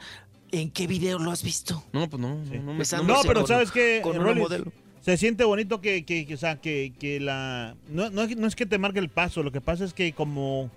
¿En 0.51 0.71
qué 0.71 0.87
video 0.87 1.19
lo 1.19 1.31
has 1.31 1.43
visto? 1.43 1.85
No, 1.93 2.09
pues 2.09 2.21
no. 2.21 2.37
no, 2.37 2.63
no 2.63 2.75
me- 2.75 2.85
No, 3.05 3.21
pero 3.23 3.41
con- 3.41 3.47
¿sabes 3.49 3.71
qué? 3.71 4.01
Con 4.03 4.17
modelo. 4.23 4.73
Se 5.01 5.17
siente 5.17 5.45
bonito 5.45 5.81
que, 5.81 6.05
que, 6.05 6.27
que, 6.27 6.35
o 6.35 6.39
sea, 6.39 6.61
que, 6.61 6.93
que 6.99 7.21
la... 7.21 7.77
No, 7.89 8.11
no 8.11 8.47
es 8.47 8.57
que 8.57 8.67
te 8.67 8.79
marque 8.79 8.99
el 8.99 9.09
paso, 9.09 9.43
lo 9.43 9.53
que 9.53 9.61
pasa 9.61 9.85
es 9.85 9.95
que 9.95 10.13
como... 10.13 10.71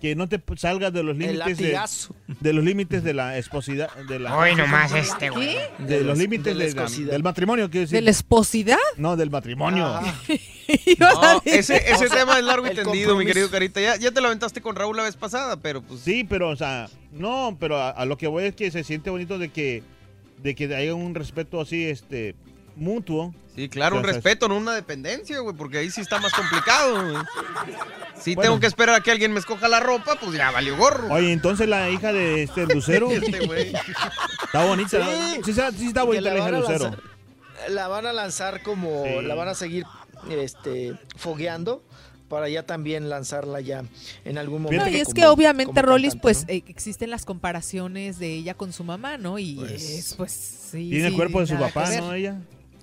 Que 0.00 0.14
no 0.14 0.28
te 0.28 0.40
salgas 0.56 0.92
de 0.92 1.02
los 1.02 1.16
límites 1.16 1.58
de, 1.58 1.78
de 2.40 2.52
los 2.52 2.64
límites 2.64 3.02
de 3.02 3.14
la 3.14 3.38
esposidad 3.38 3.94
de 4.08 4.18
la 4.18 4.36
Hoy 4.36 4.54
nomás 4.54 4.92
este, 4.92 5.30
güey. 5.30 5.56
¿Qué? 5.78 5.84
de 5.84 6.04
los 6.04 6.18
límites 6.18 6.56
de 6.56 6.72
de 6.74 7.04
del 7.06 7.22
matrimonio 7.22 7.70
quiero 7.70 7.82
decir 7.82 7.96
¿De 7.96 8.02
la 8.02 8.10
esposidad? 8.10 8.78
no 8.96 9.16
del 9.16 9.30
matrimonio 9.30 9.86
Ah, 9.86 10.14
No, 10.98 11.42
ese, 11.44 11.76
ese 11.90 12.08
tema 12.08 12.38
es 12.38 12.44
largo 12.44 12.66
y 12.66 12.74
tendido, 12.74 13.16
mi 13.16 13.24
querido 13.24 13.50
Carita. 13.50 13.80
Ya, 13.80 13.96
ya 13.96 14.10
te 14.10 14.20
lo 14.20 14.26
aventaste 14.26 14.60
con 14.60 14.74
Raúl 14.74 14.96
la 14.96 15.04
vez 15.04 15.16
pasada, 15.16 15.56
pero 15.56 15.82
pues... 15.82 16.00
sí 16.00 16.24
pero 16.24 16.48
o 16.50 16.56
sea 16.56 16.88
no 17.12 17.56
pero 17.58 17.76
a, 17.78 17.90
a 17.90 18.04
lo 18.04 18.16
que 18.18 18.26
voy 18.26 18.44
es 18.44 18.54
que 18.54 18.70
se 18.70 18.84
siente 18.84 19.10
bonito 19.10 19.38
de 19.38 19.48
que 19.50 19.82
de 20.42 20.54
que 20.54 20.74
haya 20.74 20.94
un 20.94 21.14
respeto 21.14 21.60
así 21.60 21.84
este 21.84 22.34
mutuo 22.76 23.34
Sí, 23.54 23.70
claro, 23.70 23.96
un 23.96 24.04
respeto, 24.04 24.48
no 24.48 24.56
una 24.58 24.74
dependencia, 24.74 25.38
güey, 25.40 25.56
porque 25.56 25.78
ahí 25.78 25.90
sí 25.90 26.02
está 26.02 26.20
más 26.20 26.30
complicado, 26.34 27.02
güey. 27.10 27.16
Si 28.20 28.34
Bueno. 28.34 28.50
tengo 28.50 28.60
que 28.60 28.66
esperar 28.66 28.96
a 28.96 29.00
que 29.00 29.10
alguien 29.10 29.32
me 29.32 29.38
escoja 29.40 29.66
la 29.66 29.80
ropa, 29.80 30.16
pues 30.20 30.32
ya 30.36 30.50
valió 30.50 30.76
gorro. 30.76 31.10
oye 31.10 31.32
entonces 31.32 31.66
la 31.66 31.88
hija 31.88 32.12
de 32.12 32.42
este 32.42 32.66
Lucero 32.66 33.10
Este 33.10 33.46
güey. 33.46 33.72
está 34.44 34.64
bonita 34.66 34.98
¿no? 34.98 35.06
Sí. 35.06 35.40
sí, 35.44 35.50
está- 35.52 35.72
sí 35.72 35.90
bonita 35.94 36.20
la 36.20 36.36
hija 36.36 36.44
de 36.46 36.52
van 36.52 36.54
a 36.54 36.58
Lucero 36.60 36.84
lanzar- 36.90 37.70
la 37.70 37.88
van 37.88 38.06
a 38.06 38.12
lanzar 38.12 38.62
como, 38.62 39.04
Sí. 39.04 39.22
la 39.24 39.34
van 39.34 39.48
a 39.48 39.54
seguir 39.54 39.84
este, 40.30 40.94
fogueando 41.16 41.82
para 42.28 42.48
ya 42.50 42.64
también 42.64 43.08
lanzarla 43.08 43.60
ya 43.62 43.84
en 44.26 44.36
algún 44.36 44.62
momento. 44.62 44.84
No, 44.84 44.90
y 44.90 44.96
es 44.96 45.04
como- 45.04 45.14
que 45.14 45.26
obviamente 45.28 45.80
Rollis, 45.80 46.14
cantante, 46.14 46.22
pues 46.22 46.46
¿no? 46.46 46.52
eh, 46.52 46.64
existen 46.68 47.08
las 47.08 47.24
comparaciones 47.24 48.18
de 48.18 48.34
ella 48.34 48.52
con 48.52 48.74
su 48.74 48.84
mamá, 48.84 49.16
¿no? 49.16 49.38
Y 49.38 49.54
Pues, 49.54 49.82
es, 49.82 50.14
pues 50.14 50.32
sí. 50.32 50.90
tiene 50.90 51.06
el 51.06 51.12
sí, 51.12 51.16
cuerpo 51.16 51.40
de 51.40 51.46
su 51.46 51.56
papá 51.56 51.88
no 51.96 52.12
ella 52.12 52.36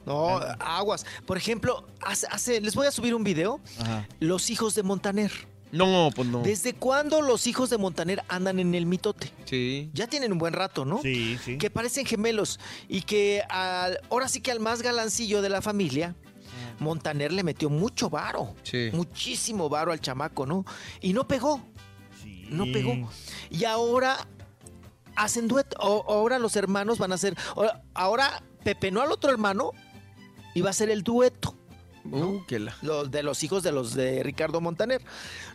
No, 0.06 0.38
aguas. 0.60 1.06
Por 1.26 1.38
ejemplo, 1.38 1.88
hace, 2.02 2.28
hace- 2.30 2.62
les 2.62 2.76
voy 2.76 2.88
a 2.88 2.92
subir 2.92 3.16
un 3.16 3.24
video. 3.24 3.60
Ajá. 3.80 4.08
Los 4.20 4.50
hijos 4.50 4.76
de 4.76 4.84
Montaner. 4.84 5.32
No, 5.72 6.10
pues 6.16 6.28
no. 6.28 6.42
¿Desde 6.44 6.74
cuándo 6.76 7.22
los 7.24 7.48
hijos 7.48 7.72
de 7.72 7.80
Montaner 7.80 8.24
andan 8.28 8.60
en 8.60 8.76
el 8.76 8.86
mitote? 8.86 9.32
Sí. 9.46 9.90
Ya 9.94 10.06
tienen 10.06 10.32
un 10.32 10.38
buen 10.38 10.54
rato, 10.54 10.86
¿no? 10.86 11.02
Sí, 11.02 11.40
sí. 11.44 11.58
Que 11.58 11.72
parecen 11.72 12.06
gemelos 12.06 12.60
y 12.88 13.02
que 13.02 13.42
al- 13.50 14.00
ahora 14.12 14.28
sí 14.28 14.40
que 14.40 14.52
al 14.52 14.60
más 14.60 14.84
galancillo 14.84 15.42
de 15.42 15.50
la 15.50 15.62
familia, 15.64 16.16
Montaner 16.80 17.32
le 17.32 17.42
metió 17.44 17.70
mucho 17.72 18.10
varo. 18.10 18.54
Sí. 18.64 18.90
Muchísimo 18.94 19.68
varo 19.70 19.92
al 19.92 20.00
chamaco, 20.02 20.46
¿no? 20.46 20.64
Y 21.02 21.14
no 21.14 21.28
pegó. 21.28 21.60
No 22.50 22.66
pegó. 22.66 23.10
Y 23.50 23.66
ahora 23.66 24.18
hacen 25.16 25.48
dueto. 25.48 25.76
O- 25.80 26.06
ahora 26.12 26.38
los 26.40 26.56
hermanos 26.56 26.98
van 27.00 27.12
a 27.12 27.16
hacer. 27.16 27.36
Ahora, 27.56 27.82
ahora 27.94 28.44
pepenó 28.64 29.02
al 29.02 29.12
otro 29.12 29.32
hermano 29.32 29.72
y 30.54 30.62
va 30.62 30.70
a 30.70 30.74
ser 30.74 30.90
el 30.90 31.04
dueto. 31.04 31.56
Uh, 32.06 32.42
la- 32.50 32.76
Los 32.82 33.10
de 33.12 33.24
los 33.24 33.44
hijos 33.46 33.64
de 33.64 33.72
los 33.72 33.94
de 33.94 34.24
Ricardo 34.24 34.60
Montaner. 34.60 35.02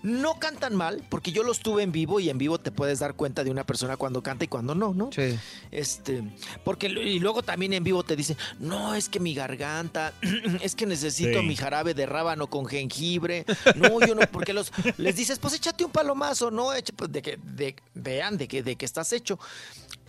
No 0.03 0.39
cantan 0.39 0.75
mal, 0.75 1.05
porque 1.11 1.31
yo 1.31 1.43
los 1.43 1.61
tuve 1.61 1.83
en 1.83 1.93
vivo 1.93 2.21
y 2.21 2.31
en 2.31 2.39
vivo 2.39 2.57
te 2.59 2.71
puedes 2.73 3.01
dar 3.01 3.13
cuenta 3.17 3.45
de 3.45 3.51
una 3.51 3.65
persona 3.67 3.99
cuando 3.99 4.23
canta 4.23 4.47
y 4.47 4.49
cuando 4.49 4.75
no, 4.75 4.95
¿no? 4.95 5.11
Sí. 5.13 5.39
Este, 5.71 6.23
porque 6.65 6.87
y 6.87 7.19
luego 7.19 7.43
también 7.43 7.75
en 7.75 7.85
vivo 7.85 8.03
te 8.03 8.17
dicen, 8.17 8.39
no, 8.61 8.95
es 8.95 9.11
que 9.11 9.21
mi 9.21 9.35
garganta, 9.35 10.15
es 10.63 10.75
que 10.75 10.87
necesito 10.87 11.41
Sí. 11.41 11.47
mi 11.47 11.55
jarabe 11.55 11.93
de 11.93 12.07
rábano 12.07 12.47
con 12.47 12.65
jengibre. 12.65 13.45
No, 13.77 14.01
yo 14.07 14.15
no, 14.15 14.23
porque 14.33 14.55
los 14.55 14.73
les 14.97 15.17
dices, 15.17 15.39
pues 15.39 15.53
échate 15.53 15.85
un 15.85 15.91
palomazo, 15.93 16.51
no, 16.51 16.71
pues, 16.97 17.13
de 17.13 17.21
que 17.21 17.39
de, 17.45 17.77
vean 17.93 18.39
de 18.39 18.49
que 18.49 18.63
de 18.63 18.77
que 18.77 18.87
estás 18.87 19.13
hecho. 19.13 19.39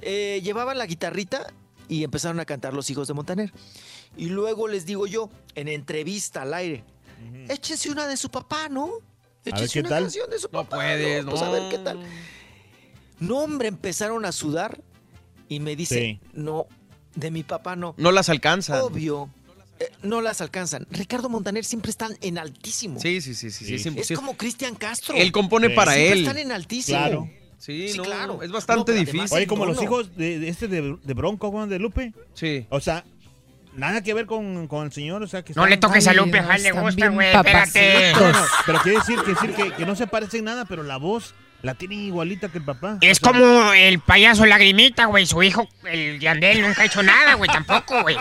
Eh, 0.01 0.39
llevaban 0.41 0.77
la 0.77 0.85
guitarrita 0.85 1.47
y 1.89 2.03
empezaron 2.05 2.39
a 2.39 2.45
cantar 2.45 2.73
los 2.73 2.89
hijos 2.89 3.07
de 3.09 3.13
Montaner. 3.13 3.51
Y 4.15 4.27
luego 4.27 4.67
les 4.69 4.85
digo 4.85 5.05
yo, 5.07 5.29
en 5.55 5.67
entrevista 5.67 6.43
al 6.43 6.53
aire, 6.53 6.83
échense 7.49 7.89
una 7.89 8.07
de 8.07 8.15
su 8.15 8.29
papá, 8.29 8.69
¿no? 8.69 8.89
Échense 9.43 9.73
qué 9.73 9.79
una 9.81 9.89
tal. 9.89 10.03
canción 10.03 10.29
de 10.29 10.39
su 10.39 10.47
No 10.51 10.63
papá. 10.63 10.77
puedes, 10.77 11.25
Pues 11.25 11.41
a 11.41 11.45
no. 11.45 11.51
ver 11.51 11.69
qué 11.69 11.77
tal. 11.79 11.99
No, 13.19 13.39
hombre, 13.39 13.67
empezaron 13.67 14.23
a 14.25 14.31
sudar 14.31 14.81
y 15.49 15.59
me 15.59 15.75
dice, 15.75 15.95
Sí. 16.21 16.29
no, 16.33 16.67
de 17.15 17.31
mi 17.31 17.43
papá 17.43 17.75
no. 17.75 17.95
No 17.97 18.11
las 18.11 18.29
alcanzan. 18.29 18.81
Obvio. 18.81 19.29
eh, 19.81 19.89
no 20.03 20.19
las 20.21 20.41
alcanzan. 20.41 20.85
Ricardo 20.91 21.29
Montaner 21.29 21.63
siempre 21.65 21.89
están 21.89 22.17
en 22.21 22.37
altísimo. 22.37 22.99
Sí, 22.99 23.21
sí, 23.21 23.33
sí, 23.33 23.49
sí, 23.49 23.79
sí, 23.79 23.95
es 23.97 24.11
como 24.11 24.35
Cristian 24.35 24.75
Castro. 24.75 25.15
Él 25.15 25.31
compone 25.31 25.69
Sí. 25.69 25.73
para 25.73 25.93
Siempre 25.93 26.13
él. 26.19 26.19
están 26.27 26.37
en 26.37 26.51
altísimo. 26.51 26.97
Claro. 26.97 27.29
Sí, 27.59 27.89
Sí, 27.89 27.97
no, 27.97 28.03
claro. 28.05 28.41
es 28.41 28.51
bastante 28.51 28.93
No, 28.93 28.97
difícil. 28.99 29.27
Oye, 29.31 29.45
como 29.45 29.65
los 29.65 29.81
hijos 29.83 30.15
de, 30.15 30.39
de 30.39 30.49
este 30.49 30.67
de, 30.67 30.97
de 31.03 31.13
Bronco, 31.13 31.51
Juan 31.51 31.69
de 31.69 31.77
Lupe. 31.77 32.13
Sí. 32.33 32.65
O 32.69 32.79
sea, 32.79 33.03
nada 33.75 34.01
que 34.01 34.13
ver 34.13 34.25
con, 34.25 34.67
con 34.67 34.85
el 34.85 34.91
señor. 34.91 35.21
O 35.21 35.27
sea, 35.27 35.43
que 35.43 35.53
No 35.53 35.67
le 35.67 35.77
toques 35.77 36.07
a 36.07 36.13
Lupe, 36.13 36.41
Jal, 36.41 36.63
le 36.63 36.71
gusta, 36.71 37.09
güey. 37.09 37.27
Espérate. 37.27 38.11
papacitos. 38.13 38.21
No, 38.21 38.31
no, 38.39 38.45
pero 38.65 38.79
quiere 38.79 38.97
decir, 38.99 39.19
que, 39.21 39.31
decir 39.31 39.53
que, 39.53 39.71
que 39.73 39.85
no 39.85 39.95
se 39.95 40.07
parecen 40.07 40.45
nada, 40.45 40.65
pero 40.65 40.83
la 40.83 40.97
voz 40.97 41.35
la 41.61 41.73
tienen 41.75 41.99
igualita 41.99 42.47
que 42.49 42.59
el 42.59 42.63
papá. 42.63 42.97
Es 43.01 43.19
O 43.19 43.21
sea, 43.25 43.31
como 43.33 43.73
el 43.73 43.99
payaso 43.99 44.45
Lagrimita, 44.45 45.05
güey. 45.05 45.25
Su 45.25 45.43
hijo, 45.43 45.67
el 45.89 46.19
Yandel, 46.19 46.61
nunca 46.61 46.83
ha 46.83 46.85
hecho 46.85 47.03
nada, 47.03 47.33
güey. 47.35 47.49
Tampoco, 47.49 48.01
güey. 48.01 48.15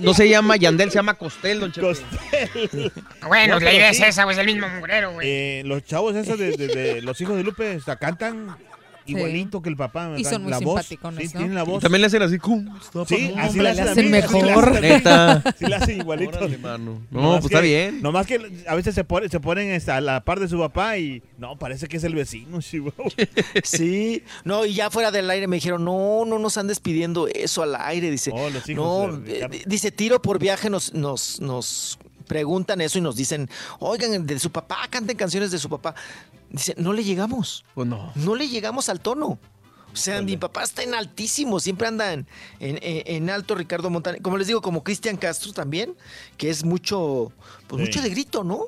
No 0.00 0.14
se 0.14 0.28
llama 0.28 0.56
Yandel, 0.56 0.90
se 0.90 0.96
llama 0.96 1.14
Costel, 1.14 1.60
don 1.60 1.72
Chepe. 1.72 1.86
Costel. 1.86 2.92
Bueno, 3.26 3.54
No, 3.54 3.60
la 3.60 3.72
idea 3.72 3.92
sí. 3.92 4.02
es 4.02 4.08
esa, 4.10 4.24
güey. 4.24 4.34
Es 4.34 4.40
el 4.40 4.46
mismo 4.46 4.68
mugrero, 4.68 5.12
güey. 5.12 5.28
Eh, 5.28 5.62
los 5.64 5.84
chavos 5.84 6.14
esos 6.14 6.38
de, 6.38 6.52
de- 6.56 6.68
de 6.68 7.02
los 7.02 7.20
hijos 7.20 7.36
de 7.36 7.42
Lupe 7.44 7.76
o 7.76 7.80
sea, 7.80 7.96
cantan 7.96 8.56
igualito 9.06 9.62
que 9.62 9.68
el 9.68 9.76
papá. 9.76 10.12
Y 10.16 10.24
son 10.24 10.42
muy 10.42 10.50
la 10.50 10.58
voz, 10.58 10.84
simpaticones, 10.86 11.30
sí, 11.30 11.34
¿no? 11.34 11.38
tienen 11.40 11.54
la 11.54 11.62
Y 11.62 11.66
voz. 11.66 11.82
también 11.82 12.00
le 12.00 12.06
hacen 12.06 12.22
así, 12.22 12.38
cum, 12.38 12.68
Sí, 13.06 13.32
así 13.36 13.58
le 13.60 13.68
hacen, 13.70 14.10
mejor. 14.10 14.80
Neta. 14.80 15.42
Sí 15.58 15.66
la 15.66 15.76
hacen 15.78 15.98
igualito. 15.98 16.38
Órale, 16.38 16.58
mano. 16.58 17.00
No, 17.10 17.20
Nomás 17.22 17.40
pues 17.40 17.52
está 17.52 17.60
bien. 17.60 18.02
Nomás 18.02 18.26
que 18.26 18.64
a 18.66 18.74
veces 18.74 18.94
se, 18.94 19.04
pone- 19.04 19.28
se 19.28 19.40
ponen 19.40 19.80
a 19.90 20.00
la 20.00 20.24
par 20.24 20.40
de 20.40 20.48
su 20.48 20.58
papá 20.58 20.98
y 20.98 21.22
no, 21.38 21.56
parece 21.58 21.86
que 21.88 21.96
es 21.96 22.04
el 22.04 22.14
vecino. 22.14 22.60
chihuahua. 22.66 23.10
Sí, 23.64 24.22
no, 24.44 24.64
y 24.64 24.74
ya 24.74 24.90
fuera 24.90 25.10
del 25.10 25.28
aire 25.30 25.46
me 25.46 25.56
dijeron, 25.56 25.84
no, 25.84 26.24
no 26.26 26.38
nos 26.38 26.56
andes 26.58 26.80
pidiendo 26.80 27.28
eso 27.28 27.62
al 27.62 27.76
aire, 27.76 28.10
dice. 28.10 28.30
Oh, 28.34 28.50
los 28.50 28.68
hijos 28.68 29.10
no, 29.12 29.18
de 29.18 29.40
eh, 29.40 29.62
dice, 29.66 29.90
tiro 29.90 30.20
por 30.22 30.38
viaje 30.38 30.70
nos, 30.70 30.92
nos, 30.94 31.40
nos 31.40 31.98
preguntan 32.26 32.80
eso 32.80 32.98
y 32.98 33.00
nos 33.00 33.16
dicen, 33.16 33.48
oigan, 33.78 34.26
de 34.26 34.38
su 34.38 34.50
papá, 34.50 34.78
canten 34.90 35.16
canciones 35.16 35.50
de 35.50 35.58
su 35.58 35.68
papá. 35.68 35.94
Dice, 36.50 36.74
no 36.78 36.92
le 36.92 37.02
llegamos, 37.04 37.64
Pues 37.74 37.88
no. 37.88 38.12
no 38.14 38.34
le 38.34 38.48
llegamos 38.48 38.88
al 38.88 39.00
tono. 39.00 39.38
O 39.92 39.98
sea, 39.98 40.20
mi 40.20 40.36
papá 40.36 40.62
está 40.62 40.82
en 40.82 40.94
altísimo, 40.94 41.58
siempre 41.58 41.88
anda 41.88 42.12
en, 42.12 42.26
en- 42.60 42.78
en 42.82 43.30
alto 43.30 43.54
Ricardo 43.54 43.88
Montaner. 43.88 44.20
Como 44.20 44.36
les 44.36 44.46
digo, 44.46 44.60
como 44.60 44.84
Cristian 44.84 45.16
Castro 45.16 45.52
también, 45.54 45.94
que 46.36 46.50
es 46.50 46.64
mucho, 46.64 47.32
pues 47.66 47.80
Sí. 47.80 47.86
mucho 47.86 48.02
de 48.02 48.10
grito, 48.10 48.44
¿no? 48.44 48.64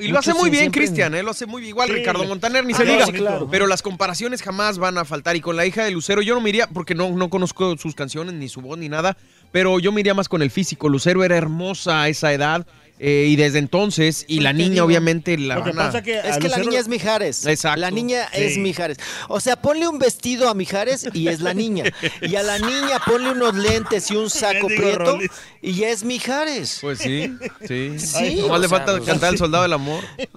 Y 0.00 0.08
lo 0.08 0.18
hace 0.18 0.34
muy 0.34 0.50
bien, 0.50 0.72
Cristian, 0.72 1.14
¿eh? 1.14 1.22
Lo 1.22 1.30
hace 1.30 1.46
muy 1.46 1.60
bien. 1.62 1.68
Igual 1.68 1.86
Sí, 1.88 1.94
Ricardo 1.94 2.24
Montaner, 2.24 2.64
ni 2.66 2.72
Ah, 2.72 2.76
se 2.78 2.84
no, 2.84 2.92
diga. 2.92 3.06
sí, 3.06 3.12
claro. 3.12 3.46
Pero 3.48 3.68
las 3.68 3.80
comparaciones 3.82 4.42
jamás 4.42 4.78
van 4.78 4.98
a 4.98 5.04
faltar. 5.04 5.36
Y 5.36 5.40
con 5.40 5.54
la 5.54 5.64
hija 5.66 5.84
de 5.84 5.92
Lucero, 5.92 6.20
yo 6.20 6.34
no 6.34 6.40
me 6.40 6.48
iría, 6.48 6.66
porque 6.66 6.96
no, 6.96 7.08
no 7.10 7.30
conozco 7.30 7.76
sus 7.76 7.94
canciones, 7.94 8.34
ni 8.34 8.48
su 8.48 8.60
voz, 8.60 8.76
ni 8.76 8.88
nada. 8.88 9.16
Pero 9.52 9.78
yo 9.78 9.92
me 9.92 10.00
iría 10.00 10.12
más 10.14 10.28
con 10.28 10.42
el 10.42 10.50
físico. 10.50 10.88
Lucero 10.88 11.22
era 11.22 11.36
hermosa 11.36 12.02
a 12.02 12.08
esa 12.08 12.32
edad. 12.32 12.66
Eh, 13.00 13.26
y 13.28 13.34
desde 13.36 13.58
entonces, 13.58 14.24
y 14.28 14.36
Pues 14.36 14.44
la 14.44 14.50
te 14.52 14.56
niña, 14.58 14.84
obviamente, 14.84 15.36
la 15.36 15.56
Lo 15.56 15.64
que 15.64 15.72
pasa 15.72 16.00
que 16.02 16.18
Es 16.20 16.36
a 16.36 16.38
que 16.38 16.48
la 16.48 16.58
niña 16.58 16.78
es 16.78 16.86
Mijares. 16.88 17.44
Exacto. 17.44 17.80
La 17.80 17.90
niña 17.90 18.28
Sí. 18.32 18.42
es 18.42 18.58
Mijares. 18.58 18.98
O 19.28 19.40
sea, 19.40 19.56
ponle 19.56 19.88
un 19.88 19.98
vestido 19.98 20.48
a 20.48 20.54
Mijares 20.54 21.06
y 21.12 21.26
es 21.28 21.40
la 21.40 21.54
niña. 21.54 21.84
Y 22.22 22.36
a 22.36 22.42
la 22.44 22.58
niña 22.58 23.00
ponle 23.04 23.32
unos 23.32 23.54
lentes 23.56 24.10
y 24.10 24.16
un 24.16 24.30
saco 24.30 24.68
prieto 24.68 24.98
Rolis. 25.16 25.30
y 25.60 25.82
es 25.82 26.04
Mijares. 26.04 26.78
Pues 26.80 26.98
sí, 27.00 27.32
sí. 27.66 27.94
Sí, 27.98 28.36
Nomás 28.36 28.58
o 28.58 28.62
le 28.62 28.68
sea, 28.68 28.78
falta 28.78 28.92
pues, 28.96 29.04
cantar 29.04 29.32
El 29.32 29.38
Soldado 29.38 29.64
del 29.64 29.72
Amor. 29.72 30.02
Eh, 30.16 30.28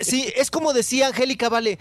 Sí, 0.00 0.26
es 0.36 0.50
como 0.50 0.72
decía 0.72 1.06
Angélica 1.06 1.48
Vale. 1.48 1.78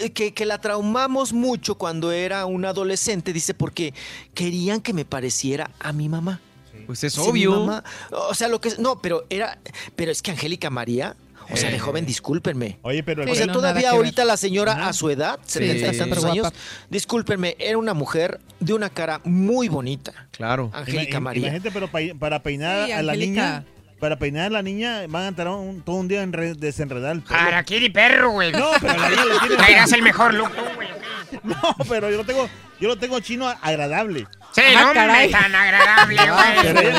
eh, 0.00 0.10
Que, 0.10 0.32
que 0.34 0.46
la 0.46 0.60
traumamos 0.60 1.32
mucho 1.32 1.74
cuando 1.76 2.12
era 2.12 2.46
una 2.46 2.68
adolescente, 2.70 3.32
dice, 3.32 3.54
porque 3.54 3.92
querían 4.34 4.80
que 4.80 4.92
me 4.92 5.04
pareciera 5.04 5.70
a 5.80 5.92
mi 5.92 6.08
mamá. 6.08 6.40
Pues 6.92 7.04
es 7.04 7.18
obvio. 7.18 7.52
mamá- 7.60 7.84
o 8.10 8.34
sea, 8.34 8.48
lo 8.48 8.60
que 8.60 8.68
es. 8.68 8.78
No, 8.78 9.00
pero 9.00 9.24
era. 9.30 9.58
Pero 9.96 10.10
es 10.12 10.22
que 10.22 10.30
Angélica 10.30 10.70
María. 10.70 11.16
O 11.50 11.56
sea, 11.56 11.70
de 11.70 11.78
joven, 11.78 12.06
discúlpenme. 12.06 12.78
Oye, 12.82 13.02
pero 13.02 13.24
el 13.24 13.28
O 13.28 13.34
sea, 13.34 13.46
no, 13.46 13.52
todavía 13.52 13.90
ahorita 13.90 14.24
la 14.24 14.36
señora 14.36 14.86
a 14.88 14.92
su 14.92 15.10
edad, 15.10 15.38
70 15.44 15.88
y 15.88 15.92
Sí. 15.92 15.98
tantos 15.98 16.24
años, 16.24 16.42
guapa. 16.48 16.56
discúlpenme, 16.88 17.56
era 17.58 17.76
una 17.76 17.92
mujer 17.94 18.40
de 18.60 18.72
una 18.74 18.88
cara 18.88 19.20
muy 19.24 19.68
bonita. 19.68 20.12
Claro. 20.30 20.70
Angélica 20.72 21.18
María. 21.20 21.48
Imagínate, 21.48 21.70
pero 21.72 21.88
pa- 21.90 21.98
para 22.18 22.42
peinar 22.42 22.86
Sí, 22.86 22.92
a 22.92 23.02
la 23.02 23.14
niña, 23.16 23.64
para 23.98 24.18
peinar 24.18 24.46
a 24.46 24.50
la 24.50 24.62
niña 24.62 25.02
van 25.08 25.24
a 25.24 25.28
estar 25.30 25.48
un- 25.48 25.82
todo 25.82 25.96
un 25.96 26.08
día 26.08 26.22
en 26.22 26.32
re- 26.32 26.54
desenredar 26.54 27.16
el 27.16 27.22
pelo. 27.22 27.38
Araquiri 27.40 27.90
perro, 27.90 28.30
güey. 28.30 28.52
No, 28.52 28.70
pero 28.80 28.96
la 28.96 29.10
niña 29.10 29.24
lo 29.24 29.38
tiene. 29.40 29.56
Traerás 29.56 29.92
el 29.92 30.02
mejor 30.02 30.34
look, 30.34 30.52
güey. 30.76 30.88
No, 31.42 31.56
pero 31.88 32.10
yo 32.10 32.18
lo 32.18 32.24
tengo, 32.24 32.48
yo 32.78 32.88
lo 32.88 32.98
tengo 32.98 33.18
chino 33.20 33.48
agradable. 33.48 34.26
Sí, 34.54 34.60
Ah, 34.76 34.84
no, 34.88 34.92
caray. 34.92 35.30
tan 35.30 35.54
agradable, 35.54 36.16
tiene, 36.60 36.92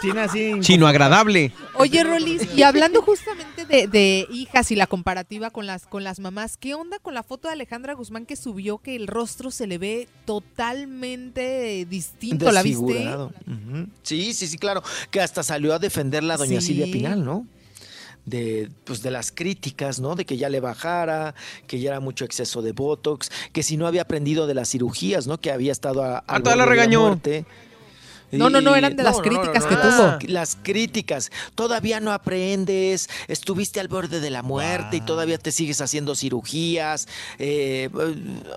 tiene 0.00 0.20
así. 0.20 0.52
Chino 0.60 0.86
agradable. 0.86 1.50
Oye, 1.74 2.04
Rolis, 2.04 2.48
y 2.54 2.62
hablando 2.62 3.02
justamente 3.02 3.64
de, 3.66 3.88
de 3.88 4.26
hijas 4.30 4.70
y 4.70 4.76
la 4.76 4.86
comparativa 4.86 5.50
con 5.50 5.66
las, 5.66 5.86
con 5.86 6.04
las 6.04 6.20
mamás, 6.20 6.56
¿qué 6.56 6.74
onda 6.74 6.98
con 7.00 7.12
la 7.14 7.24
foto 7.24 7.48
de 7.48 7.54
Alejandra 7.54 7.94
Guzmán 7.94 8.24
que 8.24 8.36
subió 8.36 8.78
que 8.78 8.94
el 8.94 9.08
rostro 9.08 9.50
se 9.50 9.66
le 9.66 9.78
ve 9.78 10.08
totalmente 10.24 11.84
distinto? 11.88 12.50
¿La 12.52 12.62
viste? 12.62 12.84
Desfigurado. 12.84 13.32
Ujú. 13.46 13.86
Sí, 14.02 14.32
sí, 14.34 14.46
sí, 14.46 14.58
claro. 14.58 14.82
Que 15.10 15.20
hasta 15.20 15.42
salió 15.42 15.74
a 15.74 15.78
defenderla 15.78 16.36
doña 16.36 16.60
Sí. 16.60 16.68
Silvia 16.68 16.86
Pinal, 16.92 17.24
¿no? 17.24 17.46
De, 18.26 18.70
pues, 18.84 19.02
de 19.02 19.10
las 19.10 19.30
críticas, 19.32 20.00
¿no? 20.00 20.14
De 20.14 20.24
que 20.24 20.36
ya 20.38 20.48
le 20.48 20.60
bajara, 20.60 21.34
que 21.66 21.78
ya 21.78 21.90
era 21.90 22.00
mucho 22.00 22.24
exceso 22.24 22.62
de 22.62 22.72
Botox, 22.72 23.30
que 23.52 23.62
si 23.62 23.76
no 23.76 23.86
había 23.86 24.02
aprendido 24.02 24.46
de 24.46 24.54
las 24.54 24.70
cirugías, 24.70 25.26
¿no? 25.26 25.38
Que 25.38 25.52
había 25.52 25.72
estado 25.72 26.02
a, 26.02 26.18
al 26.18 26.24
Ah, 26.26 26.40
toda 26.42 26.56
la 26.56 26.64
regañó. 26.64 27.00
muerte. 27.02 27.44
No, 28.38 28.50
no, 28.50 28.60
no, 28.60 28.74
eran 28.76 28.96
de 28.96 29.02
las 29.02 29.18
críticas 29.20 29.64
que 29.64 29.76
tuvo. 29.76 30.18
Las 30.32 30.56
críticas. 30.62 31.30
Todavía 31.54 32.00
no 32.00 32.12
aprendes, 32.12 33.08
estuviste 33.28 33.80
al 33.80 33.88
borde 33.88 34.20
de 34.20 34.30
la 34.30 34.42
muerte 34.42 34.96
y 34.96 35.00
todavía 35.00 35.38
te 35.38 35.52
sigues 35.52 35.80
haciendo 35.80 36.14
cirugías, 36.14 37.08
eh, 37.38 37.88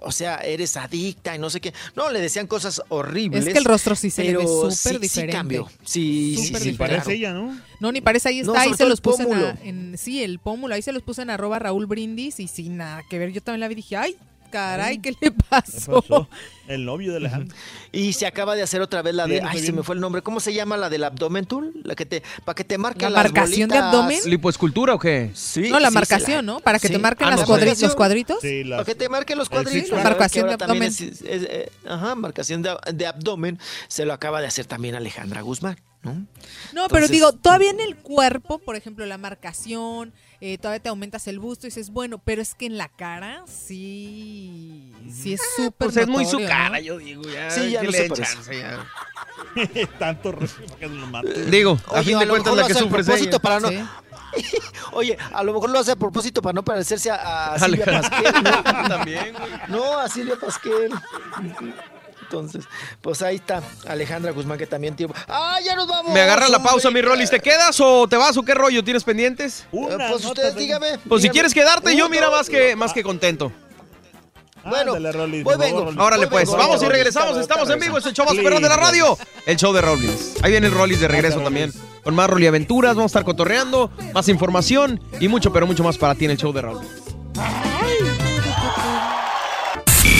o 0.01 0.11
sea, 0.11 0.37
eres 0.37 0.77
adicta 0.77 1.35
y 1.35 1.39
no 1.39 1.49
sé 1.49 1.61
qué. 1.61 1.73
No, 1.95 2.11
le 2.11 2.21
decían 2.21 2.47
cosas 2.47 2.81
horribles. 2.89 3.45
Es 3.45 3.53
que 3.53 3.59
el 3.59 3.65
rostro 3.65 3.95
sí 3.95 4.09
se 4.09 4.23
le 4.23 4.37
ve 4.37 4.43
súper 4.47 4.71
sí- 4.73 4.89
sí 4.93 4.97
diferente. 4.99 5.33
cambió. 5.35 5.69
Sí, 5.83 6.35
sí, 6.37 6.47
Súper 6.47 6.61
sí, 6.61 6.69
diferente. 6.71 6.77
Parece 6.77 7.19
claro. 7.19 7.45
ella, 7.45 7.55
¿no? 7.55 7.61
No, 7.79 7.91
ni 7.91 8.01
parece, 8.01 8.29
ahí 8.29 8.41
No, 8.41 8.53
está, 8.53 8.61
ahí 8.63 8.73
se 8.73 8.85
los 8.85 9.01
puse 9.01 9.23
en, 9.23 9.59
en- 9.63 9.97
sí, 9.97 10.23
el 10.23 10.39
pómulo, 10.39 10.73
ahí 10.73 10.81
se 10.81 10.91
los 10.91 11.03
puse 11.03 11.21
en 11.21 11.29
arroba 11.29 11.59
Raúl 11.59 11.85
Brindis 11.85 12.39
y 12.39 12.47
sin 12.47 12.77
nada 12.77 13.03
que 13.09 13.19
ver, 13.19 13.31
yo 13.31 13.41
también 13.41 13.59
la 13.61 13.67
vi 13.67 13.73
y 13.73 13.75
dije, 13.77 13.95
ay, 13.97 14.15
caray, 14.49 14.99
¿qué 14.99 15.11
le 15.11 15.17
¿Qué 15.19 15.31
pasó? 15.31 16.27
El 16.67 16.83
novio 16.85 17.11
de 17.11 17.17
Alejandro. 17.17 17.55
Y 17.91 18.13
se 18.13 18.25
acaba 18.27 18.55
de 18.55 18.61
hacer 18.61 18.81
otra 18.81 19.01
vez 19.01 19.15
la 19.15 19.25
Sí, 19.25 19.31
de, 19.31 19.41
ay, 19.41 19.59
se 19.59 19.71
me 19.71 19.83
fue 19.83 19.95
el 19.95 20.01
nombre. 20.01 20.21
¿Cómo 20.21 20.39
se 20.39 20.53
llama 20.53 20.75
la 20.77 20.89
del 20.89 21.03
abdomen 21.05 21.45
tool? 21.45 21.71
La 21.83 21.95
que 21.95 22.05
te, 22.05 22.23
para 22.43 22.55
que 22.55 22.63
te 22.63 22.77
marquen 22.77 23.13
¿La 23.13 23.23
las 23.23 23.31
marcación 23.31 23.69
de 23.69 23.77
abdomen? 23.77 24.19
¿Lipoescultura 24.25 24.93
o 24.95 24.99
qué? 24.99 25.31
Sí, 25.33 25.69
No, 25.69 25.79
la 25.79 25.87
sí, 25.89 25.93
marcación, 25.93 26.45
la- 26.45 26.53
¿no? 26.53 26.59
Para 26.59 26.79
que 26.79 26.87
sí. 26.87 26.93
te 26.93 26.99
marquen 26.99 27.27
Ah, 27.27 27.31
las 27.31 27.39
la 27.41 27.45
cuadri- 27.45 27.59
marcación. 27.61 27.87
los 27.87 27.95
cuadritos. 27.95 28.37
Sí, 28.41 28.63
las- 28.63 28.77
Para 28.79 28.85
que 28.85 28.95
te 28.95 29.09
marquen 29.09 29.37
los 29.37 29.49
cuadritos. 29.49 29.91
¿verdad? 29.91 30.03
Marcación 30.03 30.47
de 30.47 30.53
abdomen. 30.53 30.83
es- 30.83 31.01
es- 31.01 31.21
eh, 31.23 31.71
ajá, 31.87 32.15
marcación 32.15 32.61
de, 32.61 32.75
de 32.93 33.07
abdomen. 33.07 33.59
Se 33.87 34.03
lo 34.05 34.11
acaba 34.13 34.41
de 34.41 34.47
hacer 34.47 34.65
también 34.65 34.95
Alejandra 34.95 35.41
Guzmán. 35.41 35.77
¿no? 36.03 36.25
No, 36.73 36.87
pero 36.89 37.07
digo, 37.07 37.33
todavía 37.33 37.71
en 37.71 37.79
el 37.79 37.95
cuerpo, 37.97 38.59
por 38.59 38.75
ejemplo, 38.75 39.05
la 39.05 39.17
marcación, 39.17 40.13
eh, 40.39 40.57
todavía 40.57 40.79
te 40.81 40.89
aumentas 40.89 41.27
el 41.27 41.39
busto 41.39 41.65
y 41.65 41.69
dices, 41.69 41.89
bueno, 41.89 42.19
pero 42.23 42.41
es 42.41 42.53
que 42.55 42.65
en 42.67 42.77
la 42.77 42.89
cara 42.89 43.43
sí, 43.47 44.93
sí 45.11 45.33
es 45.33 45.41
súper 45.55 45.87
Pues 45.87 45.97
es 45.97 46.07
muy 46.07 46.25
su 46.25 46.37
cara, 46.39 46.69
¿no? 46.77 46.79
yo 46.79 46.97
digo, 46.99 47.23
ya. 47.23 47.49
Sí, 47.49 47.71
ya 47.71 47.79
que 47.81 47.85
no 47.87 47.91
le 47.91 47.97
se 47.97 48.03
den 48.03 48.11
parece. 48.11 48.33
chance, 48.35 48.59
ya. 48.59 49.87
Tanto 49.99 50.31
respeto 50.31 50.77
que 50.77 50.87
lo 50.87 51.07
mate. 51.07 51.45
Digo, 51.45 51.79
a 51.87 51.91
Oye, 51.99 52.03
fin 52.03 52.19
de 52.19 52.27
cuentas 52.27 52.55
la 52.55 52.61
lo 52.61 52.67
que 52.67 52.73
hace 52.73 52.81
a 52.81 52.83
sufre 52.83 53.01
es 53.01 53.05
propósito 53.07 53.39
para 53.39 53.59
no. 53.59 53.69
Sí. 53.69 53.83
Oye, 54.91 55.17
a 55.33 55.43
lo 55.43 55.53
mejor 55.53 55.69
lo 55.71 55.79
hace 55.79 55.91
a 55.93 55.95
propósito 55.95 56.41
para 56.41 56.53
no 56.53 56.63
parecerse 56.63 57.09
a, 57.09 57.53
a 57.53 57.59
Silvia. 57.59 57.85
Pasquel. 57.85 58.43
¿no? 58.43 58.63
También, 58.87 59.33
güey. 59.33 59.51
No, 59.69 59.97
a 59.97 60.07
Silvia 60.07 60.35
Pasquel. 60.39 60.91
Entonces, 62.29 62.65
pues 63.01 63.21
ahí 63.21 63.37
está 63.37 63.61
Alejandra 63.87 64.31
Guzmán 64.31 64.57
que 64.57 64.67
también 64.67 64.95
tiene. 64.95 65.13
¡Ah, 65.29 65.57
ya 65.63 65.75
nos 65.75 65.87
vamos! 65.87 66.11
Me 66.13 66.19
agarra 66.21 66.49
la 66.49 66.61
pausa, 66.61 66.91
mi! 66.91 67.01
Rolis. 67.01 67.29
¿Te 67.29 67.39
quedas 67.39 67.79
o 67.79 68.07
te 68.07 68.17
vas 68.17 68.35
o 68.35 68.43
qué 68.43 68.53
rollo? 68.53 68.83
¿Tienes 68.83 69.03
pendientes? 69.05 69.61
Eh, 69.61 69.67
Una 69.71 70.09
Pues 70.09 70.25
ustedes 70.25 70.53
de- 70.55 70.61
dígame. 70.61 70.99
Pues 71.07 71.21
si 71.21 71.29
quieres 71.29 71.53
quedarte, 71.53 71.95
yo 71.95 72.09
mira 72.09 72.29
más 72.29 72.49
que, 72.49 72.75
más 72.75 72.91
que 72.91 73.01
contento. 73.03 73.51
Bueno, 74.65 74.95
Ándale, 74.95 75.13
Rolis, 75.13 75.43
voy 75.45 75.55
por 75.55 75.63
favor, 75.63 75.65
vengo. 75.65 75.85
Rolis. 75.85 75.99
Órale 76.01 76.25
Voy, 76.25 76.29
pues, 76.31 76.47
vengo, 76.49 76.57
vamos 76.57 76.83
y 76.83 76.85
regresamos. 76.87 77.37
Estamos 77.37 77.69
en 77.69 77.79
vivo, 77.79 77.97
es 77.99 78.05
el 78.05 78.13
show 78.13 78.25
más 78.25 78.35
perrón 78.35 78.61
de 78.61 78.67
la 78.67 78.75
radio. 78.75 79.17
El 79.45 79.55
show 79.55 79.71
de 79.71 79.79
Rollins. 79.81 80.33
Ahí 80.43 80.51
viene 80.51 80.67
el 80.67 80.73
Rollins 80.73 80.99
de 80.99 81.07
regreso 81.07 81.39
también. 81.39 81.71
Con 82.03 82.13
más 82.13 82.29
Rolly 82.29 82.47
Aventuras, 82.47 82.95
vamos 82.95 83.09
a 83.09 83.13
estar 83.13 83.23
cotorreando, 83.23 83.89
más 84.13 84.27
información 84.27 84.99
y 85.21 85.29
mucho, 85.29 85.53
pero 85.53 85.65
mucho 85.65 85.83
más 85.85 85.97
para 85.97 86.15
ti 86.15 86.25
en 86.25 86.31
el 86.31 86.37
show 86.37 86.51
de 86.51 86.61
Rollins. 86.61 86.89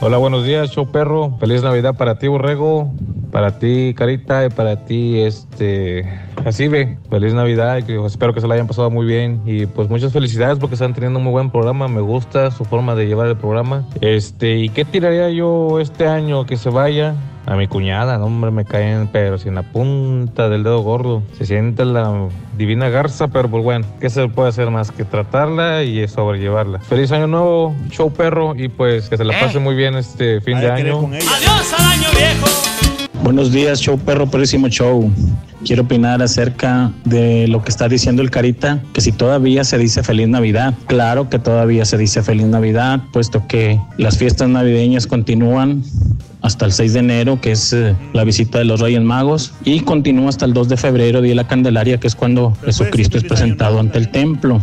Hola, 0.00 0.18
buenos 0.18 0.44
días, 0.44 0.70
show 0.70 0.90
perro. 0.90 1.36
Feliz 1.38 1.62
Navidad 1.62 1.94
para 1.96 2.18
ti, 2.18 2.26
Borrego. 2.26 2.92
Para 3.30 3.58
ti, 3.58 3.94
Carita, 3.96 4.44
y 4.44 4.50
para 4.50 4.84
ti, 4.84 5.20
este, 5.20 6.04
Jacibe. 6.42 6.98
Feliz 7.08 7.32
Navidad 7.32 7.78
espero 7.78 8.34
que 8.34 8.40
se 8.40 8.46
la 8.46 8.54
hayan 8.54 8.66
pasado 8.66 8.90
muy 8.90 9.06
bien. 9.06 9.40
Y 9.46 9.66
pues 9.66 9.88
muchas 9.88 10.12
felicidades 10.12 10.58
porque 10.58 10.74
están 10.74 10.94
teniendo 10.94 11.18
un 11.18 11.24
muy 11.24 11.32
buen 11.32 11.50
programa. 11.50 11.88
Me 11.88 12.00
gusta 12.00 12.50
su 12.50 12.64
forma 12.64 12.94
de 12.94 13.06
llevar 13.06 13.28
el 13.28 13.36
programa. 13.36 13.86
Este, 14.00 14.56
¿y 14.58 14.68
qué 14.68 14.84
tiraría 14.84 15.30
yo 15.30 15.80
este 15.80 16.06
año 16.06 16.44
que 16.44 16.56
se 16.56 16.70
vaya? 16.70 17.14
A 17.46 17.56
mi 17.56 17.68
cuñada, 17.68 18.16
no, 18.16 18.26
hombre, 18.26 18.50
me 18.50 18.64
caen, 18.64 19.08
pero 19.12 19.36
sin 19.38 19.54
la 19.54 19.62
punta 19.62 20.48
del 20.48 20.62
dedo 20.62 20.80
gordo. 20.80 21.22
Se 21.36 21.44
siente 21.44 21.84
la 21.84 22.28
divina 22.56 22.88
garza, 22.88 23.28
pero 23.28 23.50
pues 23.50 23.62
bueno, 23.62 23.86
¿qué 24.00 24.08
se 24.08 24.28
puede 24.28 24.48
hacer 24.48 24.70
más 24.70 24.90
que 24.90 25.04
tratarla 25.04 25.82
y 25.82 26.06
sobrellevarla? 26.08 26.78
Feliz 26.80 27.12
año 27.12 27.26
nuevo, 27.26 27.74
show 27.90 28.10
perro, 28.12 28.54
y 28.56 28.68
pues 28.68 29.08
que 29.08 29.16
se 29.16 29.24
la 29.24 29.38
pase 29.38 29.58
muy 29.58 29.74
bien 29.74 29.94
este 29.94 30.40
fin 30.40 30.58
de 30.60 30.70
año. 30.70 31.00
con 31.02 31.14
ella. 31.14 31.30
Adiós 31.36 31.74
al 31.78 31.86
año 31.86 32.08
viejo. 32.16 33.03
Buenos 33.24 33.52
días, 33.52 33.80
show 33.80 33.98
perro, 33.98 34.30
perrísimo 34.30 34.68
show. 34.68 35.10
Quiero 35.64 35.84
opinar 35.84 36.20
acerca 36.20 36.92
de 37.06 37.48
lo 37.48 37.64
que 37.64 37.70
está 37.70 37.88
diciendo 37.88 38.20
el 38.20 38.30
Carita, 38.30 38.82
que 38.92 39.00
si 39.00 39.12
todavía 39.12 39.64
se 39.64 39.78
dice 39.78 40.02
feliz 40.02 40.28
Navidad. 40.28 40.74
Claro 40.88 41.30
que 41.30 41.38
todavía 41.38 41.86
se 41.86 41.96
dice 41.96 42.22
feliz 42.22 42.44
Navidad, 42.44 43.00
puesto 43.14 43.46
que 43.48 43.80
las 43.96 44.18
fiestas 44.18 44.50
navideñas 44.50 45.06
continúan 45.06 45.82
hasta 46.42 46.66
el 46.66 46.72
6 46.72 46.92
de 46.92 46.98
enero, 46.98 47.40
que 47.40 47.52
es 47.52 47.72
eh, 47.72 47.96
la 48.12 48.24
visita 48.24 48.58
de 48.58 48.66
los 48.66 48.80
Reyes 48.80 49.00
Magos, 49.00 49.54
y 49.64 49.80
continúa 49.80 50.28
hasta 50.28 50.44
el 50.44 50.52
2 50.52 50.68
de 50.68 50.76
febrero, 50.76 51.22
Día 51.22 51.30
de 51.30 51.36
la 51.36 51.48
Candelaria, 51.48 51.98
que 51.98 52.08
es 52.08 52.14
cuando 52.14 52.54
Jesucristo 52.62 53.16
es 53.16 53.24
presentado 53.24 53.80
ante 53.80 53.96
el 53.96 54.10
templo. 54.10 54.60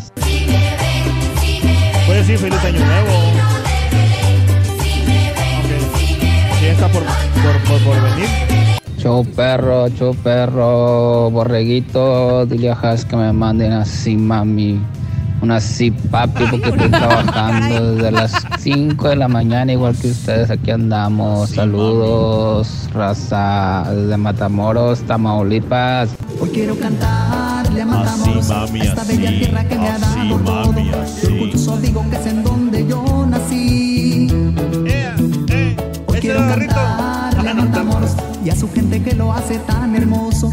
Puedes 2.05 2.27
decir 2.27 2.37
feliz 2.37 2.63
año 2.63 2.85
nuevo. 2.85 3.11
Ok. 5.63 6.01
Sí, 6.61 6.67
está 6.67 6.87
por, 6.89 7.01
por, 7.01 7.57
por, 7.63 7.79
por 7.79 8.03
venir. 8.03 8.50
Show 9.01 9.25
perro, 9.35 9.89
show 9.89 10.13
perro, 10.13 11.31
borreguito, 11.31 12.45
dile 12.45 12.69
a 12.69 12.73
Has 12.73 13.03
que 13.03 13.15
me 13.15 13.33
manden 13.33 13.71
así, 13.73 14.15
mami. 14.15 14.79
Una 15.41 15.55
así, 15.55 15.89
papi, 15.89 16.43
porque 16.51 16.69
estoy 16.69 16.89
trabajando 16.91 17.95
desde 17.95 18.11
las 18.11 18.31
5 18.59 19.09
de 19.09 19.15
la 19.15 19.27
mañana, 19.27 19.73
igual 19.73 19.95
que 19.97 20.11
ustedes. 20.11 20.51
Aquí 20.51 20.69
andamos. 20.69 21.49
Saludos, 21.49 22.87
raza, 22.93 23.85
desde 23.91 24.17
Matamoros, 24.17 24.99
Tamaulipas. 25.01 26.11
Hoy 26.39 26.49
quiero 26.49 26.77
cantarle 26.77 27.81
a 27.81 27.85
Matamoros, 27.87 28.51
Así, 28.51 28.71
mami, 28.73 28.81
a 28.81 28.83
esta 28.83 29.03
bella 29.05 29.29
tierra 29.31 29.63
que 29.67 29.75
me 29.79 29.89
ha 29.89 29.97
dado 29.97 30.37
todo. 30.37 30.65
mami, 30.73 30.89
Y 30.89 30.91
así. 30.93 31.25
orgulloso 31.25 31.77
digo 31.77 32.05
que 32.11 32.17
es 32.17 32.25
en 32.27 32.43
donde 32.43 32.85
yo 32.87 33.25
nací. 33.27 34.27
Eh, 34.85 35.09
eh, 35.49 35.75
Hoy 36.05 36.19
quiero 36.19 36.39
cantarle 36.47 37.49
a 37.49 37.53
Matamoros 37.55 38.11
y 38.43 38.49
a 38.49 38.55
su 38.55 38.67
gente 38.71 39.03
que 39.03 39.13
lo 39.13 39.31
hace 39.31 39.59
tan 39.59 39.95
hermoso. 39.95 40.49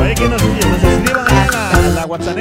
Oye, 0.00 0.14
que 0.14 0.28
nos, 0.28 0.40
nos 0.42 0.84
escriban 0.84 1.26
en 1.28 1.50
la, 1.52 1.88
la 1.94 2.06
WhatsApp. 2.06 2.38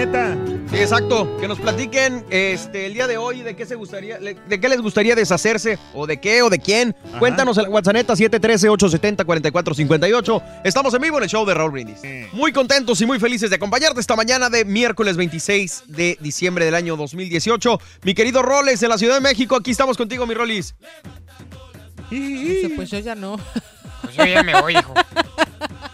Sí, 0.69 0.75
exacto. 0.77 1.35
Que 1.37 1.47
nos 1.47 1.59
platiquen 1.59 2.23
este 2.29 2.85
el 2.85 2.93
día 2.93 3.07
de 3.07 3.17
hoy 3.17 3.41
de 3.41 3.55
qué 3.55 3.65
se 3.65 3.73
gustaría, 3.75 4.19
de 4.19 4.59
qué 4.59 4.69
les 4.69 4.79
gustaría 4.81 5.15
deshacerse 5.15 5.79
o 5.93 6.05
de 6.07 6.21
qué 6.21 6.41
o 6.43 6.49
de 6.49 6.59
quién. 6.59 6.95
Cuéntanos 7.19 7.57
en 7.57 7.63
la 7.63 7.69
WhatsApp 7.69 7.95
713-870-4458. 7.95 10.61
Estamos 10.63 10.93
en 10.93 11.01
vivo 11.01 11.17
en 11.17 11.23
el 11.23 11.29
show 11.29 11.45
de 11.45 11.53
Raúl 11.53 11.71
Brindis. 11.71 11.99
Muy 12.33 12.53
contentos 12.53 13.01
y 13.01 13.05
muy 13.05 13.19
felices 13.19 13.49
de 13.49 13.57
acompañarte 13.57 13.99
esta 13.99 14.15
mañana 14.15 14.49
de 14.49 14.63
miércoles 14.63 15.17
26 15.17 15.83
de 15.87 16.17
diciembre 16.21 16.63
del 16.65 16.75
año 16.75 16.95
2018. 16.95 17.79
Mi 18.03 18.13
querido 18.13 18.41
Roles 18.41 18.79
de 18.79 18.87
la 18.87 18.97
Ciudad 18.97 19.15
de 19.15 19.21
México, 19.21 19.55
aquí 19.55 19.71
estamos 19.71 19.97
contigo, 19.97 20.25
mi 20.25 20.33
Rolis. 20.35 20.75
Dice, 22.19 22.69
pues 22.75 22.89
yo 22.91 22.99
ya 22.99 23.15
no. 23.15 23.37
Pues 24.01 24.15
yo 24.15 24.25
ya 24.25 24.43
me 24.43 24.59
voy, 24.61 24.73
hijo. 24.77 24.93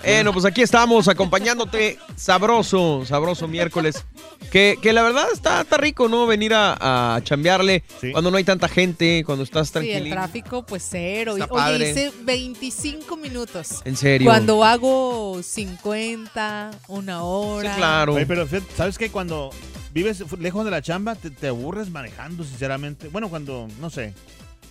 Bueno, 0.03 0.31
pues 0.31 0.45
aquí 0.45 0.61
estamos 0.61 1.07
acompañándote 1.09 1.99
sabroso, 2.15 3.03
sabroso 3.05 3.47
miércoles. 3.47 4.05
Que, 4.51 4.77
que 4.81 4.93
la 4.93 5.03
verdad 5.03 5.25
está, 5.33 5.59
está 5.61 5.75
rico, 5.75 6.07
¿no? 6.07 6.25
Venir 6.25 6.53
a, 6.53 7.15
a 7.15 7.21
chambearle 7.23 7.83
cuando 8.13 8.31
no 8.31 8.37
hay 8.37 8.45
tanta 8.45 8.69
gente, 8.69 9.23
cuando 9.25 9.43
estás 9.43 9.67
Sí, 9.67 9.73
tranquilo. 9.73 9.97
el 10.05 10.09
tráfico, 10.11 10.65
pues 10.65 10.87
cero. 10.89 11.33
Está 11.35 11.53
Oye, 11.53 11.61
padre. 11.61 11.91
hice 11.91 12.13
25 12.21 13.17
minutos. 13.17 13.81
¿En 13.83 13.97
serio? 13.97 14.29
Cuando 14.29 14.63
hago 14.63 15.41
50, 15.43 16.71
una 16.87 17.23
hora. 17.23 18.05
Oye, 18.09 18.25
pero 18.25 18.47
fíjate, 18.47 18.73
¿sabes 18.77 18.97
que 18.97 19.09
Cuando 19.11 19.49
vives 19.93 20.23
lejos 20.39 20.63
de 20.63 20.71
la 20.71 20.81
chamba, 20.81 21.15
te, 21.15 21.29
te 21.31 21.47
aburres 21.49 21.89
manejando, 21.89 22.45
sinceramente. 22.45 23.09
Bueno, 23.09 23.27
cuando, 23.29 23.67
no 23.81 23.89
sé, 23.89 24.13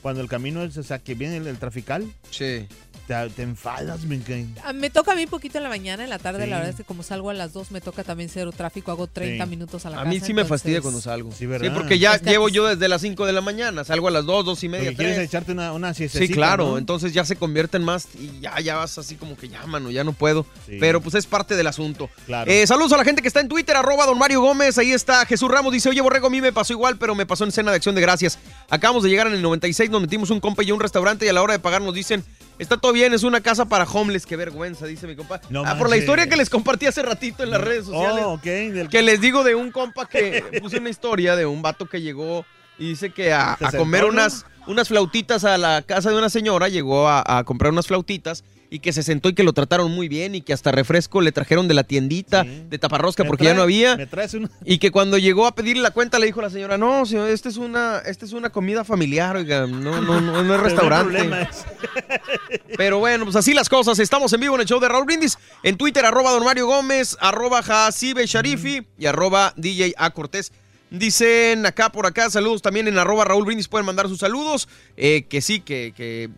cuando 0.07 0.23
el 0.23 0.29
camino 0.29 0.63
es, 0.63 0.77
o 0.77 0.85
sea, 0.85 1.01
que 1.01 1.17
viene 1.17 1.39
el, 1.39 1.49
el 1.49 1.59
trafical. 1.59 2.09
Sí. 2.31 2.69
Te, 3.07 3.15
te 3.31 3.43
enfadas, 3.43 4.01
me 4.05 4.19
cae. 4.21 4.47
Ah, 4.65 4.73
Me 4.73 4.91
toca 4.91 5.13
a 5.13 5.15
mí 5.15 5.27
poquito 5.27 5.59
en 5.59 5.65
la 5.65 5.69
mañana, 5.71 6.03
en 6.05 6.11
la 6.11 6.19
tarde, 6.19 6.45
Sí. 6.45 6.51
la 6.51 6.57
verdad 6.57 6.71
es 6.71 6.77
que 6.77 6.85
como 6.85 7.03
salgo 7.05 7.31
a 7.31 7.35
las 7.35 7.53
2 7.53 7.71
me 7.71 7.81
toca 7.81 8.03
también 8.03 8.29
cero 8.29 8.51
tráfico, 8.51 8.91
hago 8.91 9.07
30 9.07 9.45
Sí. 9.45 9.51
minutos 9.51 9.87
a 9.87 9.91
la 9.91 9.97
A 9.97 9.99
casa. 10.01 10.11
mí 10.11 10.19
sí 10.21 10.35
me 10.35 10.45
fastidia 10.45 10.81
cuando 10.81 11.01
salgo. 11.01 11.31
Sí, 11.33 11.47
¿verdad? 11.47 11.73
porque 11.73 11.99
ya 12.01 12.15
Es 12.17 12.23
que 12.23 12.31
llevo 12.31 12.47
aquí- 12.47 12.57
yo 12.57 12.67
desde 12.67 12.89
las 12.89 13.01
5 13.03 13.25
de 13.25 13.33
la 13.33 13.41
mañana, 13.41 13.85
salgo 13.85 14.09
a 14.09 14.11
las 14.11 14.25
2, 14.27 14.45
2 14.45 14.65
y 14.65 14.69
media, 14.69 14.87
Porque 14.91 14.97
quieres 14.97 15.15
3. 15.17 15.29
echarte 15.29 15.53
una, 15.53 15.73
una 15.73 15.95
Sí, 15.95 16.09
claro, 16.29 16.71
¿no? 16.71 16.79
entonces 16.79 17.13
ya 17.13 17.25
se 17.25 17.37
convierten 17.37 17.83
más 17.85 18.09
y 18.19 18.41
ya, 18.41 18.59
ya 18.61 18.75
vas 18.77 18.99
así 18.99 19.15
como 19.15 19.37
que 19.37 19.49
ya, 19.49 19.65
mano, 19.67 19.91
ya 19.91 20.03
no 20.03 20.13
puedo. 20.13 20.45
Sí. 20.67 20.79
Pero 20.81 21.01
pues 21.01 21.15
es 21.15 21.27
parte 21.27 21.55
del 21.55 21.69
asunto. 21.69 22.11
Claro. 22.27 22.51
Eh, 22.51 22.67
saludos 22.67 22.93
a 22.93 22.97
la 22.97 23.05
gente 23.05 23.23
que 23.23 23.29
está 23.29 23.41
en 23.41 23.49
Twitter, 23.49 23.77
arroba 23.77 24.05
don 24.05 24.19
Mario 24.19 24.41
Gómez, 24.41 24.79
ahí 24.79 24.91
está 24.93 25.25
Jesús 25.27 25.49
Ramos, 25.51 25.73
dice, 25.73 25.89
oye 25.89 26.01
Borrego, 26.01 26.27
a 26.27 26.31
mí 26.31 26.41
me 26.41 26.53
pasó 26.53 26.73
igual, 26.73 26.99
pero 26.99 27.15
me 27.15 27.25
pasó 27.25 27.45
en 27.45 27.53
cena 27.53 27.71
de 27.71 27.77
acción 27.77 27.95
de 27.95 28.01
gracias. 28.01 28.39
Acabamos 28.69 29.05
de 29.05 29.11
llegar 29.11 29.29
en 29.29 29.35
el 29.35 29.43
96, 29.43 29.91
nos 29.91 30.01
metimos 30.01 30.31
un 30.31 30.41
compa 30.41 30.65
y 30.65 30.71
a 30.71 30.75
un 30.75 30.81
restaurante 30.81 31.25
y 31.25 31.29
a 31.29 31.33
la 31.33 31.43
hora 31.43 31.53
de 31.53 31.61
pagar 31.61 31.81
nos 31.83 31.95
dicen, 31.95 32.25
está 32.59 32.77
todo 32.77 32.93
bien, 32.93 33.13
es 33.15 33.23
una 33.23 33.41
casa 33.41 33.65
para 33.67 33.85
homeless, 33.85 34.27
qué 34.27 34.37
vergüenza, 34.37 34.87
dice 34.87 35.07
mi 35.07 35.17
compa. 35.17 35.41
No 35.51 35.63
ah, 35.67 35.77
por 35.79 35.89
la 35.91 35.97
historia 35.97 36.29
que 36.29 36.37
les 36.37 36.51
compartí 36.51 36.87
hace 36.87 37.03
ratito 37.03 37.43
en 37.43 37.51
las 37.51 37.61
redes 37.61 37.87
sociales. 37.87 38.23
Oh, 38.27 38.39
del- 38.43 38.89
Que 38.89 39.03
les 39.03 39.21
digo 39.21 39.45
de 39.45 39.55
un 39.55 39.71
compa 39.71 40.07
que 40.09 40.43
puse 40.63 40.79
una 40.79 40.91
historia 40.91 41.37
de 41.37 41.47
un 41.47 41.63
vato 41.63 41.87
que 41.87 42.01
llegó 42.01 42.45
y 42.79 42.89
dice 42.91 43.11
que 43.11 43.33
a, 43.33 43.57
¿Te 43.59 43.65
a 43.67 43.71
sentó, 43.71 43.85
comer 43.85 44.05
unas, 44.05 44.45
unas 44.67 44.89
flautitas 44.89 45.45
a 45.45 45.57
la 45.59 45.83
casa 45.83 46.11
de 46.11 46.17
una 46.19 46.29
señora, 46.31 46.69
llegó 46.69 47.09
a, 47.09 47.23
a 47.39 47.45
comprar 47.45 47.73
unas 47.73 47.87
flautitas 47.87 48.45
y 48.71 48.81
que 48.81 48.93
se 48.93 49.03
sentó 49.03 49.29
y 49.29 49.35
que 49.35 49.43
lo 49.43 49.53
trataron 49.53 49.91
muy 49.93 50.09
bien 50.09 50.35
y 50.35 50.41
que 50.41 50.53
hasta 50.53 50.73
refresco 50.73 51.21
le 51.21 51.33
trajeron 51.33 51.69
de 51.69 51.75
la 51.75 51.85
tiendita 51.85 52.45
de 52.45 52.79
taparrosca 52.79 53.23
¿Me 53.23 53.29
porque 53.29 53.45
ya 53.45 53.55
no 53.55 53.63
había. 53.63 53.97
¿Me 53.97 54.07
traes 54.07 54.35
una? 54.35 54.51
Y 54.65 54.79
que 54.79 54.91
cuando 54.91 55.19
llegó 55.19 55.47
a 55.47 55.55
pedirle 55.55 55.83
la 55.83 55.91
cuenta 55.91 56.19
le 56.19 56.27
dijo 56.27 56.41
a 56.41 56.45
la 56.45 56.51
señora, 56.51 56.79
no, 56.79 57.07
señor, 57.07 57.31
esta 57.31 57.49
es 57.49 57.57
una, 57.57 57.99
esta 58.07 58.25
es 58.25 58.33
una 58.33 58.51
comida 58.51 58.85
familiar, 58.85 59.37
oiga, 59.37 59.67
no, 59.67 60.01
no, 60.01 60.21
no, 60.21 60.43
no 60.43 60.43
es 60.43 60.47
Pero 60.47 60.47
no 60.47 60.55
hay 60.55 60.61
restaurante. 60.61 61.49
Pero 62.77 62.99
bueno, 62.99 63.25
pues 63.25 63.37
así 63.37 63.55
las 63.55 63.69
cosas. 63.69 63.99
Estamos 63.99 64.33
en 64.33 64.41
vivo 64.41 64.55
en 64.55 64.63
el 64.63 64.67
show 64.67 64.81
de 64.81 64.89
Raúl 64.89 65.07
Brindis. 65.07 65.39
En 65.63 65.77
Twitter, 65.77 66.05
arroba 66.05 66.33
don 66.33 66.45
Mario 66.45 66.67
Gómez, 66.67 67.17
arroba 67.21 67.63
Jacibe 67.63 68.27
Sharifi 68.27 68.87
y 68.99 69.07
arroba 69.07 69.53
DJ 69.57 69.95
A 69.97 70.11
Cortés. 70.11 70.53
Dicen 70.91 71.67
acá 71.67 71.91
por 71.91 72.07
acá, 72.07 72.31
saludos 72.31 72.63
también 72.63 72.87
en 72.87 72.97
arroba 72.97 73.25
Raúl 73.25 73.45
Brindis, 73.45 73.67
pueden 73.67 73.87
mandar 73.87 74.09
sus 74.09 74.21
saludos. 74.21 74.69
Eh, 74.97 75.25
que 75.29 75.41
sí, 75.41 75.61
que, 75.61 75.93
que 75.97 76.31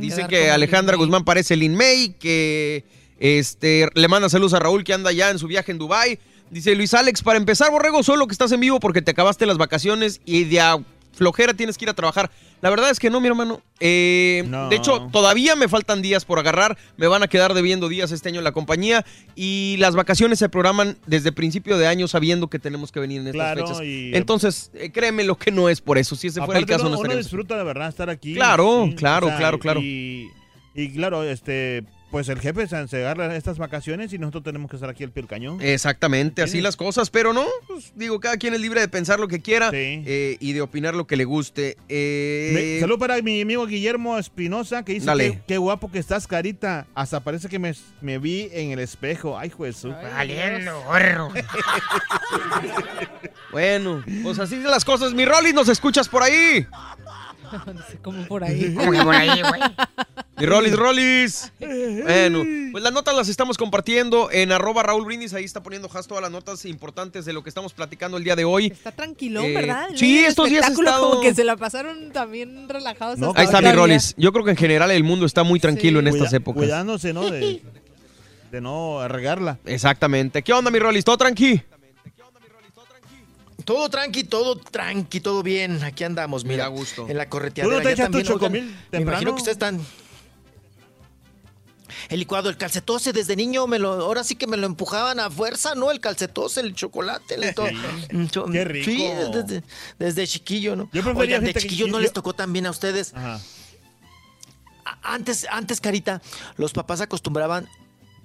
dicen 0.00 0.26
que 0.26 0.50
Alejandra. 0.50 0.96
Guzmán 0.96 1.24
parece 1.24 1.54
Lin 1.56 1.76
May, 1.76 2.16
que 2.18 2.84
este, 3.20 3.88
le 3.94 4.08
manda 4.08 4.28
saludos 4.28 4.54
a 4.54 4.58
Raúl 4.58 4.82
que 4.82 4.92
anda 4.92 5.12
ya 5.12 5.30
en 5.30 5.38
su 5.38 5.46
viaje 5.46 5.70
en 5.70 5.78
Dubai. 5.78 6.18
Dice 6.50 6.74
Luis 6.74 6.92
Alex, 6.92 7.22
para 7.22 7.38
empezar, 7.38 7.70
Borrego, 7.70 8.02
solo 8.02 8.26
que 8.26 8.32
estás 8.32 8.52
en 8.52 8.60
vivo 8.60 8.80
porque 8.80 9.00
te 9.00 9.12
acabaste 9.12 9.46
las 9.46 9.56
vacaciones 9.56 10.20
y 10.24 10.44
de 10.44 10.60
a 10.60 10.78
flojera 11.14 11.54
tienes 11.54 11.76
que 11.78 11.84
ir 11.84 11.90
a 11.90 11.94
trabajar. 11.94 12.30
La 12.60 12.70
verdad 12.70 12.90
es 12.90 12.98
que 13.00 13.10
no, 13.10 13.20
mi 13.20 13.28
hermano. 13.28 13.60
Eh, 13.80 14.44
No. 14.46 14.68
De 14.68 14.76
hecho, 14.76 15.08
todavía 15.12 15.56
me 15.56 15.68
faltan 15.68 16.00
días 16.02 16.24
por 16.24 16.38
agarrar. 16.38 16.78
Me 16.96 17.06
van 17.08 17.22
a 17.22 17.28
quedar 17.28 17.54
debiendo 17.54 17.88
días 17.88 18.12
este 18.12 18.28
año 18.28 18.38
en 18.38 18.44
la 18.44 18.52
compañía. 18.52 19.04
Y 19.34 19.76
las 19.78 19.94
vacaciones 19.96 20.38
se 20.38 20.48
programan 20.48 20.96
desde 21.06 21.32
principio 21.32 21.76
de 21.78 21.86
año 21.88 22.06
sabiendo 22.08 22.48
que 22.48 22.58
tenemos 22.58 22.92
que 22.92 23.00
venir 23.00 23.20
en 23.20 23.26
estas 23.28 23.54
Claro, 23.54 23.66
fechas. 23.66 23.82
y- 23.84 24.14
Entonces, 24.14 24.70
eh, 24.74 24.90
créeme 24.92 25.24
lo 25.24 25.36
que 25.36 25.50
no 25.50 25.68
es 25.68 25.80
por 25.80 25.98
eso. 25.98 26.14
Si 26.16 26.28
ese 26.28 26.40
fuera 26.44 26.60
el 26.60 26.66
caso, 26.66 26.86
uno, 26.86 26.94
no 26.96 27.00
uno 27.00 27.16
disfruta 27.16 27.56
de 27.56 27.64
verdad 27.64 27.88
estar 27.88 28.08
aquí. 28.08 28.34
Claro, 28.34 28.88
claro, 28.96 29.26
claro, 29.36 29.58
claro. 29.58 29.80
Y, 29.80 30.28
y 30.74 30.90
claro, 30.92 31.24
este, 31.24 31.84
pues 32.12 32.28
el 32.28 32.38
jefe 32.40 32.66
se, 32.68 32.76
agarra 32.76 33.34
estas 33.34 33.56
vacaciones 33.56 34.12
y 34.12 34.18
nosotros 34.18 34.44
tenemos 34.44 34.70
que 34.70 34.76
estar 34.76 34.90
aquí 34.90 35.02
al 35.02 35.10
pie 35.10 35.22
del 35.22 35.30
cañón. 35.30 35.58
Exactamente, 35.62 36.42
así 36.42 36.60
las 36.60 36.76
cosas, 36.76 37.08
pero 37.08 37.32
no, 37.32 37.46
pues, 37.66 37.92
digo, 37.96 38.20
cada 38.20 38.36
quien 38.36 38.52
es 38.52 38.60
libre 38.60 38.82
de 38.82 38.88
pensar 38.88 39.18
lo 39.18 39.28
que 39.28 39.40
quiera 39.40 39.70
eh, 39.72 40.36
y 40.38 40.52
de 40.52 40.60
opinar 40.60 40.94
lo 40.94 41.06
que 41.06 41.16
le 41.16 41.24
guste. 41.24 41.78
Eh, 41.88 42.76
Salud 42.80 42.98
para 42.98 43.20
mi 43.22 43.40
amigo 43.40 43.66
Guillermo 43.66 44.18
Espinosa 44.18 44.84
que 44.84 44.92
dice 44.92 45.06
Dale. 45.06 45.32
que 45.32 45.42
qué 45.48 45.58
guapo 45.58 45.90
que 45.90 45.98
estás, 45.98 46.26
carita. 46.26 46.86
Hasta 46.94 47.20
parece 47.20 47.48
que 47.48 47.58
me, 47.58 47.72
me 48.02 48.18
vi 48.18 48.50
en 48.52 48.72
el 48.72 48.78
espejo. 48.78 49.38
Ay, 49.38 49.50
Jesús. 49.50 49.94
Valiendo, 50.14 50.82
gorro. 50.82 51.32
Bueno, 53.52 54.02
pues 54.22 54.38
así 54.38 54.56
de 54.56 54.68
las 54.68 54.82
cosas. 54.82 55.12
Mi 55.12 55.26
Rollis, 55.26 55.52
¿nos 55.52 55.68
escuchas 55.68 56.08
por 56.08 56.22
ahí? 56.22 56.66
No 57.66 57.82
cómo 58.02 58.24
por 58.26 58.44
ahí. 58.44 58.74
¿Cómo 58.78 58.90
que 58.92 58.98
por 59.02 59.14
ahí, 59.14 59.40
güey? 59.42 59.60
Mi 60.38 60.46
Rollis, 60.46 60.76
Rollis. 60.76 61.52
Bueno, 61.60 62.42
pues 62.72 62.82
las 62.82 62.92
notas 62.92 63.14
las 63.14 63.28
estamos 63.28 63.56
compartiendo 63.58 64.30
en 64.32 64.50
arroba 64.52 64.82
Raúl 64.82 65.04
Brindis. 65.04 65.34
Ahí 65.34 65.44
está 65.44 65.62
poniendo 65.62 65.88
Has 65.92 66.06
todas 66.06 66.22
las 66.22 66.30
notas 66.30 66.64
importantes 66.64 67.24
de 67.24 67.32
lo 67.32 67.42
que 67.42 67.48
estamos 67.50 67.72
platicando 67.74 68.16
el 68.16 68.24
día 68.24 68.34
de 68.34 68.44
hoy. 68.44 68.66
Está 68.68 68.92
tranquilón, 68.92 69.44
Eh, 69.44 69.54
¿verdad? 69.54 69.88
Sí, 69.94 70.24
estos 70.24 70.48
días 70.48 70.68
estado- 70.70 71.10
Como 71.10 71.20
que 71.22 71.34
se 71.34 71.44
la 71.44 71.56
pasaron 71.56 72.10
también 72.12 72.68
relajados. 72.68 73.20
hasta 73.22 73.38
Ahí 73.40 73.44
está 73.46 73.60
mi. 73.60 73.72
Rollis. 73.72 74.14
Yo 74.16 74.32
creo 74.32 74.44
que 74.44 74.50
en 74.52 74.56
general 74.56 74.90
el 74.90 75.04
mundo 75.04 75.26
está 75.26 75.42
muy 75.42 75.60
tranquilo 75.60 76.00
en 76.00 76.08
estas 76.08 76.28
Cuida- 76.30 76.36
épocas. 76.38 76.58
Cuidándose, 76.62 77.12
¿no? 77.12 77.30
De, 77.30 77.62
de 78.50 78.60
no 78.60 79.06
regarla. 79.08 79.58
Exactamente. 79.64 80.42
¿Qué 80.42 80.52
onda, 80.52 80.70
mi 80.70 80.78
Rollis? 80.78 81.04
¿Todo 81.04 81.18
tranqui? 81.18 81.62
Todo 83.64 83.88
tranqui, 83.88 84.24
todo 84.24 84.56
tranqui, 84.56 85.20
todo 85.20 85.42
bien. 85.42 85.82
Aquí 85.84 86.04
andamos, 86.04 86.44
mira. 86.44 86.66
gusto. 86.68 87.08
En 87.08 87.16
la 87.16 87.28
correteadera. 87.28 87.76
¿Tú 87.76 87.78
no 87.78 87.82
te 87.82 87.96
Ya 87.96 88.04
echas 88.06 88.10
tu 88.26 88.34
oigan, 88.34 88.52
Me 88.52 88.60
temprano? 88.90 89.02
imagino 89.02 89.30
que 89.32 89.38
ustedes 89.38 89.56
están... 89.56 89.80
El 92.08 92.18
licuado, 92.18 92.48
el 92.48 92.56
calcetose, 92.56 93.12
desde 93.12 93.36
niño 93.36 93.66
me 93.66 93.78
lo, 93.78 93.92
ahora 93.92 94.24
sí 94.24 94.34
que 94.34 94.46
me 94.46 94.56
lo 94.56 94.66
empujaban 94.66 95.20
a 95.20 95.30
fuerza, 95.30 95.74
¿no? 95.74 95.90
El 95.90 96.00
calcetose, 96.00 96.60
el 96.60 96.74
chocolate, 96.74 97.34
el 97.34 97.54
to- 97.54 97.66
Mm, 98.12 98.50
Qué 98.52 98.64
rico. 98.64 98.90
Sí, 98.90 99.08
desde, 99.32 99.62
desde 99.98 100.26
chiquillo, 100.26 100.74
¿no? 100.74 100.84
Yo 100.92 101.02
prefería, 101.02 101.36
Oigan, 101.38 101.44
de 101.44 101.54
que 101.54 101.68
yo- 101.68 101.86
no 101.88 102.00
les 102.00 102.12
tocó 102.12 102.32
también 102.34 102.66
a 102.66 102.70
ustedes. 102.70 103.14
Ajá. 103.14 103.40
Antes, 105.02 105.46
antes, 105.50 105.80
Carita, 105.80 106.20
los 106.56 106.72
papás 106.72 107.00
acostumbraban, 107.00 107.68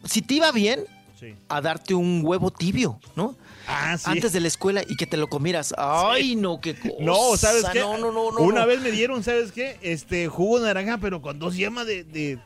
si 0.05 0.21
te 0.21 0.35
iba 0.35 0.51
bien, 0.51 0.85
Sí. 1.19 1.35
a 1.49 1.61
darte 1.61 1.93
un 1.95 2.21
huevo 2.23 2.51
tibio, 2.51 2.99
¿no? 3.15 3.35
Ah, 3.67 3.97
sí. 3.97 4.05
Antes 4.09 4.31
de 4.31 4.39
la 4.39 4.47
escuela 4.47 4.81
y 4.87 4.95
que 4.95 5.05
te 5.05 5.17
lo 5.17 5.27
comieras. 5.27 5.73
Ay, 5.77 6.35
no, 6.35 6.61
qué 6.61 6.73
cosa. 6.75 6.93
No, 6.99 7.35
¿sabes 7.37 7.65
qué? 7.73 7.79
No, 7.81 7.97
no, 7.97 8.11
no, 8.11 8.31
no. 8.31 8.39
Una 8.39 8.61
no. 8.61 8.67
vez 8.67 8.79
me 8.81 8.91
dieron, 8.91 9.23
¿sabes 9.23 9.51
qué? 9.51 9.77
Este 9.81 10.27
jugo 10.27 10.59
de 10.59 10.67
naranja, 10.67 10.97
pero 10.99 11.21
con 11.21 11.37
dos 11.37 11.55
yemas 11.57 11.85
de. 11.85 12.03
de- 12.05 12.39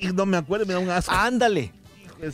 y 0.00 0.08
no 0.08 0.26
me 0.26 0.36
acuerdo, 0.36 0.66
me 0.66 0.74
da 0.74 0.78
un 0.80 0.90
asco. 0.90 1.12
Ándale. 1.12 1.72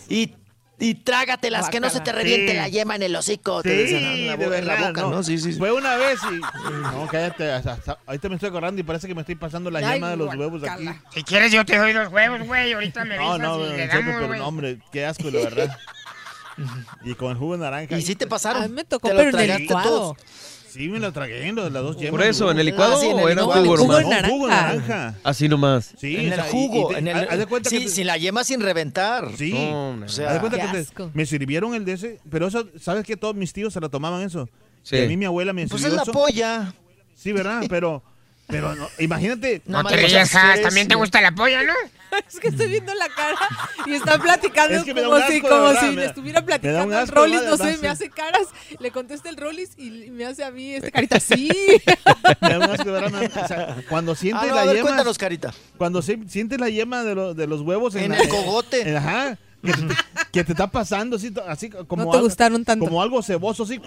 Y, 0.09 0.35
y 0.81 0.95
trágatelas, 0.95 1.69
que 1.71 1.81
no 1.81 1.91
se 1.91 2.01
te 2.01 2.13
reviente 2.13 2.53
Sí. 2.53 2.57
la 2.57 2.69
yema 2.69 2.97
en 2.97 3.03
el 3.03 3.17
hocico. 3.17 3.63
te 3.63 3.71
Sí, 3.71 3.77
decían, 3.95 4.03
¿no? 4.05 4.11
en 4.13 4.27
la, 4.27 4.37
de 4.37 4.47
bo- 4.47 4.55
en 4.55 4.67
la 4.67 4.77
boca, 4.89 5.01
no. 5.03 5.11
¿no? 5.11 5.23
Sí, 5.23 5.39
sí. 5.39 5.53
sí. 5.53 5.59
Fue 5.59 5.73
una 5.73 5.97
vez 5.97 6.19
y. 6.31 6.41
No, 6.83 7.07
cállate. 7.11 7.51
hasta- 7.53 7.73
hasta- 7.73 7.99
ahorita 8.07 8.29
me 8.29 8.35
estoy 8.37 8.49
acordando 8.51 8.81
y 8.81 8.85
parece 8.85 9.07
que 9.09 9.15
me 9.15 9.21
estoy 9.23 9.35
pasando 9.35 9.71
la 9.71 9.79
Ay, 9.81 9.95
yema 9.95 10.11
de 10.11 10.17
los 10.17 10.35
huevos 10.35 10.63
aquí. 10.65 10.89
Si 11.15 11.23
quieres, 11.25 11.53
yo 11.53 11.65
te 11.65 11.77
doy 11.79 11.93
los 11.93 12.13
huevos, 12.13 12.47
güey. 12.47 12.73
Ahorita 12.73 13.05
me 13.05 13.17
No, 13.17 13.33
avisas 13.33 13.49
no, 13.49 13.67
y 13.67 13.77
le 13.77 13.89
pero 13.89 14.37
no, 14.37 14.47
hombre, 14.49 14.79
qué 14.93 15.05
asco, 15.07 15.31
la 15.31 15.41
verdad. 15.41 15.77
y 17.05 17.15
con 17.15 17.31
el 17.31 17.37
jugo 17.37 17.53
de 17.55 17.59
naranja. 17.61 17.99
¿Y 17.99 18.03
sí 18.03 18.15
te 18.17 18.27
pasaron? 18.27 18.63
A 18.63 18.69
mí 18.69 18.75
me 18.75 18.85
tocó, 18.85 19.09
¿Te 19.09 19.15
lo 19.15 19.21
pero 19.21 19.39
en 19.39 19.51
el 19.51 19.59
licuado. 19.63 19.89
todos? 19.89 20.17
Sí, 20.71 20.87
me 20.89 20.99
lo 20.99 21.11
tragué, 21.13 21.51
lo 21.53 21.65
de 21.65 21.71
las 21.71 21.83
dos 21.83 21.97
yemas. 21.97 22.11
Por 22.11 22.23
eso. 22.23 22.51
¿en 22.51 22.59
el 22.61 22.67
licuado 22.67 22.97
Ah, 22.97 23.01
sí, 23.01 23.07
en 23.07 23.19
el 23.19 23.25
o 23.25 23.29
era 23.31 23.43
jugo 23.43 23.55
Jugo 23.55 23.77
nomás? 23.79 24.23
No, 24.23 24.29
jugo 24.29 24.47
de 24.47 24.53
naranja. 24.55 24.87
naranja. 24.89 25.15
Así 25.25 25.49
nomás. 25.49 25.95
Sí, 25.99 26.17
en 26.17 26.33
el 26.35 26.41
jugo. 26.43 26.95
en 26.95 27.09
el, 27.09 27.17
haz 27.17 27.39
de 27.39 27.47
cuenta 27.47 27.71
sí, 27.71 27.79
que 27.79 27.85
te- 27.87 27.91
sin 27.91 28.07
la 28.07 28.17
yema 28.19 28.45
sin 28.45 28.61
reventar. 28.61 29.29
Sí. 29.37 29.53
No, 29.55 29.97
no. 29.97 30.07
O 30.07 30.09
sea, 30.09 30.29
Haz 30.29 30.35
de 30.35 30.41
cuenta 30.41 30.59
que 30.73 30.83
te- 30.85 31.11
me 31.15 31.25
sirvieron 31.25 31.75
el 31.75 31.85
de 31.87 31.93
ese, 31.95 32.21
pero 32.31 32.47
eso, 32.49 32.67
¿sabes 32.79 33.05
que 33.05 33.17
Todos 33.17 33.35
mis 33.35 33.53
tíos 33.53 33.73
se 33.73 33.81
lo 33.81 33.89
tomaban 33.89 34.21
eso. 34.23 34.49
Sí. 34.83 34.97
Y 34.97 35.05
a 35.05 35.09
mí 35.09 35.17
mi 35.17 35.25
abuela 35.25 35.53
me 35.55 35.67
pues 35.67 35.81
sirvió 35.81 35.95
es 35.95 35.97
la 35.97 36.03
eso. 36.03 36.13
polla. 36.13 36.75
Sí, 37.15 37.33
¿verdad? 37.33 37.63
Pero, 37.69 38.03
pero 38.49 38.75
no, 38.75 38.89
imagínate. 38.99 39.63
No 39.67 39.85
te 39.85 39.97
rías, 39.97 40.35
aceres, 40.35 40.63
También 40.63 40.89
te 40.89 40.95
gusta 40.97 41.21
la 41.21 41.33
polla, 41.33 41.63
¿no? 41.63 41.73
Es 42.27 42.41
que 42.41 42.49
estoy 42.49 42.69
viendo 42.71 42.93
la 42.95 43.07
cara 43.11 43.37
y 43.87 43.93
están 43.93 44.21
platicando 44.23 44.79
Es 44.79 44.85
que 44.85 44.95
como 44.95 45.19
si, 45.29 45.41
como 45.43 45.63
verdad, 45.65 45.81
si 45.91 45.95
me 45.95 46.05
estuviera 46.07 46.43
platicando 46.43 46.99
el 46.99 47.07
Rollis, 47.09 47.43
no 47.43 47.57
sé, 47.59 47.63
verdad, 47.65 47.83
me 47.83 47.89
hace 47.89 48.09
caras, 48.09 48.49
le 48.81 48.91
contesta 48.91 49.29
el 49.29 49.37
Rollis 49.37 49.73
y 49.77 49.91
me 50.11 50.25
hace 50.25 50.43
a 50.43 50.51
mí 50.51 50.73
este 50.73 50.91
carita, 50.91 51.21
sí. 51.21 51.51
Me 52.41 52.49
da 52.49 52.57
un 52.59 52.63
asco, 52.65 52.85
de 52.87 52.91
verdad, 52.93 53.11
me- 53.11 53.27
o 53.43 53.47
sea, 53.47 53.77
cuando 53.91 54.13
Ah, 54.13 54.17
sientes 54.17 54.49
no, 54.49 54.55
la 54.55 54.63
a 54.63 54.65
ver, 54.65 54.77
yema. 54.77 54.87
cuéntanos, 54.89 55.19
Carita. 55.19 55.53
Cuando 55.77 56.01
se- 56.01 56.19
sientes 56.29 56.59
la 56.59 56.71
yema 56.71 57.05
de, 57.05 57.15
lo- 57.15 57.35
de 57.35 57.47
los 57.47 57.61
huevos 57.61 57.95
en, 57.95 58.05
En 58.05 58.11
la- 58.13 58.19
el 58.21 58.29
cogote. 58.31 58.89
en- 58.89 58.97
ajá. 58.97 59.39
Que 59.63 59.73
te, 59.73 59.87
que 60.33 60.45
te 60.45 60.53
está 60.53 60.71
pasando 60.71 61.17
así, 61.17 61.35
así 61.49 61.69
como, 61.69 62.05
No 62.05 62.11
te 62.13 62.17
algo, 62.19 62.29
gustaron 62.29 62.65
tanto. 62.65 62.85
como 62.87 63.03
algo 63.03 63.21
ceboso, 63.23 63.65
así. 63.65 63.81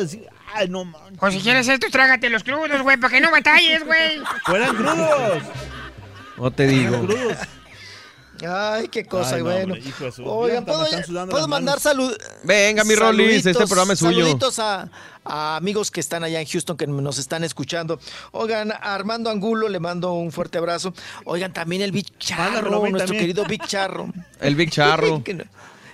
así, 0.00 0.24
ay, 0.54 0.68
no 0.68 0.84
manches. 0.84 1.18
O 1.22 1.30
si 1.30 1.40
quieres 1.40 1.68
esto, 1.68 1.86
trágate 1.90 2.28
los 2.30 2.42
crudos, 2.44 2.82
güey, 2.82 2.96
para 2.96 3.12
que 3.14 3.20
no 3.20 3.30
batalles, 3.30 3.84
güey. 3.84 4.20
Fueran 4.44 4.76
crudos. 4.76 5.42
No 6.38 6.50
te 6.50 6.66
digo. 6.66 7.00
Crudos. 7.06 7.36
Ay, 8.48 8.88
qué 8.88 9.04
cosa, 9.04 9.34
Ay, 9.36 9.42
no, 9.42 9.50
bueno. 9.50 9.74
hombre, 9.74 9.80
hijo 9.86 10.04
de 10.04 10.12
su- 10.12 10.24
Oigan, 10.24 10.64
¿puedo, 10.64 10.86
puedo 11.28 11.46
mandar 11.46 11.78
salud? 11.78 12.16
Venga, 12.42 12.84
mi 12.84 12.94
Rollis, 12.94 13.44
este 13.44 13.66
programa 13.66 13.92
es 13.92 13.98
suyo. 13.98 14.24
Saluditos 14.24 14.58
a, 14.58 14.88
a 15.26 15.56
amigos 15.56 15.90
que 15.90 16.00
están 16.00 16.24
allá 16.24 16.40
en 16.40 16.46
Houston 16.46 16.74
que 16.78 16.86
nos 16.86 17.18
están 17.18 17.44
escuchando. 17.44 18.00
Oigan, 18.32 18.72
a 18.72 18.94
Armando 18.94 19.28
Angulo 19.28 19.68
le 19.68 19.78
mando 19.78 20.14
un 20.14 20.32
fuerte 20.32 20.56
abrazo. 20.56 20.94
Oigan, 21.26 21.52
también 21.52 21.82
el 21.82 21.92
Big 21.92 22.16
Charro, 22.16 22.82
mí 22.82 22.90
nuestro 22.92 23.08
también. 23.08 23.20
querido 23.24 23.44
Big 23.44 23.62
Charro. 23.66 24.08
El 24.40 24.54
Big 24.54 24.70
Charro. 24.70 25.22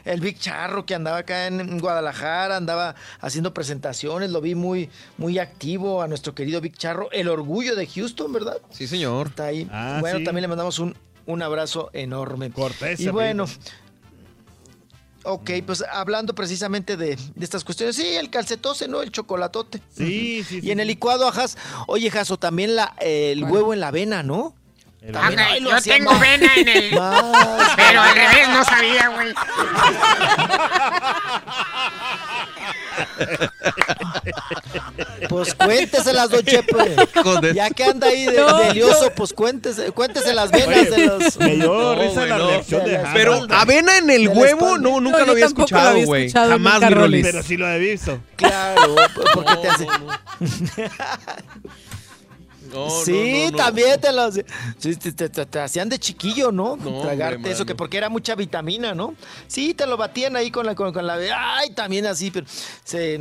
El 0.07 0.21
Big 0.21 0.39
Charro 0.39 0.87
que 0.87 0.95
andaba 0.95 1.19
acá 1.19 1.47
en 1.49 1.79
Guadalajara, 1.79 2.57
andaba 2.57 2.95
haciendo 3.21 3.53
presentaciones, 3.53 4.31
lo 4.31 4.41
vi 4.41 4.55
muy, 4.55 4.89
muy 5.19 5.39
activo 5.39 6.01
a 6.01 6.09
nuestro 6.09 6.35
querido 6.35 6.61
Big 6.61 6.77
Charro, 6.79 7.11
el 7.13 7.29
orgullo 7.29 7.77
de 7.77 7.87
Houston, 7.87 8.33
¿verdad? 8.33 8.59
Sí, 8.71 8.87
señor. 8.87 9.27
Está 9.29 9.47
ahí. 9.47 9.69
Ah, 9.71 9.99
bueno, 10.01 10.19
sí. 10.21 10.25
también 10.25 10.43
le 10.43 10.49
mandamos 10.49 10.79
un, 10.79 10.97
un 11.27 11.43
abrazo 11.43 11.91
enorme. 11.93 12.51
Cortés, 12.51 13.01
Y 13.01 13.09
bueno, 13.09 13.45
apellido. 13.45 13.71
ok, 15.25 15.51
pues 15.67 15.83
hablando 15.93 16.35
precisamente 16.35 16.97
de, 16.97 17.17
de 17.17 17.45
estas 17.45 17.65
cuestiones, 17.65 17.97
sí, 17.97 18.07
el 18.15 18.31
calcetose, 18.31 18.87
¿no? 18.87 19.03
El 19.03 19.11
chocolatote. 19.11 19.83
Sí, 19.97 20.45
sí, 20.45 20.59
Y 20.59 20.61
sí, 20.61 20.71
en 20.71 20.79
el 20.81 20.87
licuado, 20.87 21.27
ajas, 21.27 21.59
oye, 21.89 22.11
Jaso, 22.11 22.37
también 22.39 22.77
la, 22.77 22.95
el 23.01 23.43
huevo 23.45 23.75
en 23.75 23.81
la 23.81 23.89
avena, 23.89 24.23
¿no? 24.23 24.55
Lo 25.07 25.71
yo 25.71 25.83
tengo 25.83 26.19
vena 26.19 26.55
en 26.57 26.69
el... 26.69 26.95
más- 26.99 27.73
Pero 27.77 28.01
al 28.01 28.15
revés 28.15 28.49
no 28.49 28.65
sabía, 28.65 29.09
güey. 29.09 29.33
Pues 35.29 35.55
cuénteselas, 35.55 36.31
don 36.31 36.45
Chepe. 36.45 36.97
Ya 37.55 37.71
que 37.71 37.85
anda 37.85 38.09
ahí 38.09 38.27
de, 38.27 38.39
No, 38.39 38.59
de 38.59 38.75
lioso, 38.75 39.11
pues 39.15 39.33
cuéntese, 39.33 39.91
cuéntese 39.93 40.35
las 40.35 40.51
venas 40.51 40.91
de 40.91 41.07
los... 41.07 41.37
Me 41.39 41.57
dio 41.57 41.73
No, 41.73 41.95
risa 41.95 42.27
la 42.27 42.39
no. 42.39 42.49
reacción 42.49 42.85
de. 42.85 43.01
Pero 43.15 43.47
avena 43.51 43.99
en 43.99 44.11
el 44.11 44.29
huevo, 44.29 44.79
no, 44.79 45.01
nunca 45.01 45.21
No, 45.21 45.27
lo 45.27 45.33
había 45.33 45.47
escuchado, 45.47 45.99
güey. 46.05 46.31
Jamás, 46.31 46.81
mi. 46.81 46.89
Rollis. 46.91 47.27
Pero 47.27 47.43
sí 47.43 47.57
lo 47.57 47.69
he 47.71 47.79
visto. 47.79 48.19
Claro, 48.37 48.95
porque 49.35 49.57
te 49.57 49.69
hace... 49.69 49.87
No, 52.73 52.91
sí, 53.05 53.13
no, 53.13 53.45
no, 53.47 53.51
no. 53.53 53.57
también 53.57 54.01
te 54.01 54.13
los... 54.13 54.35
sí, 54.79 54.97
te, 54.97 55.13
te- 55.13 55.29
te- 55.29 55.47
te 55.47 55.61
hacían 55.61 55.89
de 55.89 55.99
chiquillo, 55.99 56.51
¿no? 56.53 56.77
No, 56.77 57.01
Tragarte 57.03 57.37
hombre, 57.37 57.53
eso, 57.53 57.65
que 57.67 57.75
porque 57.75 57.97
era 57.97 58.09
mucha 58.09 58.35
vitamina, 58.35 58.95
¿no? 58.95 59.15
Sí, 59.47 59.75
te 59.75 59.87
lo 59.87 59.97
batían 59.97 60.37
ahí 60.37 60.51
con 60.51 60.67
la... 60.67 60.75
Con, 60.75 60.93
con 60.93 61.07
la 61.07 61.15
ay, 61.35 61.71
también 61.71 62.07
así, 62.07 62.31
pero... 62.31 62.47
Se, 62.85 63.21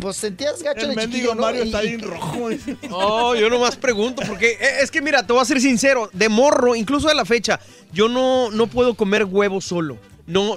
pues 0.00 0.16
sentías 0.16 0.62
gacho 0.62 0.86
El 0.86 0.94
de 0.94 1.02
chiquillo, 1.06 1.34
¿no? 1.34 1.42
Mario 1.42 1.64
Y- 1.64 1.66
está 1.66 1.80
bien 1.80 2.00
rojo. 2.02 2.48
No, 2.88 3.34
yo 3.34 3.48
nomás 3.50 3.76
pregunto, 3.76 4.22
porque 4.26 4.52
eh, 4.52 4.78
es 4.82 4.90
que 4.90 5.00
mira, 5.00 5.26
te 5.26 5.32
voy 5.32 5.42
a 5.42 5.44
ser 5.44 5.60
sincero, 5.60 6.10
de 6.12 6.28
morro, 6.28 6.74
incluso 6.74 7.08
de 7.08 7.14
la 7.14 7.24
fecha, 7.24 7.60
yo 7.92 8.08
no, 8.08 8.50
no 8.50 8.66
puedo 8.66 8.94
comer 8.94 9.24
huevo 9.24 9.60
solo. 9.60 9.96
No 10.26 10.56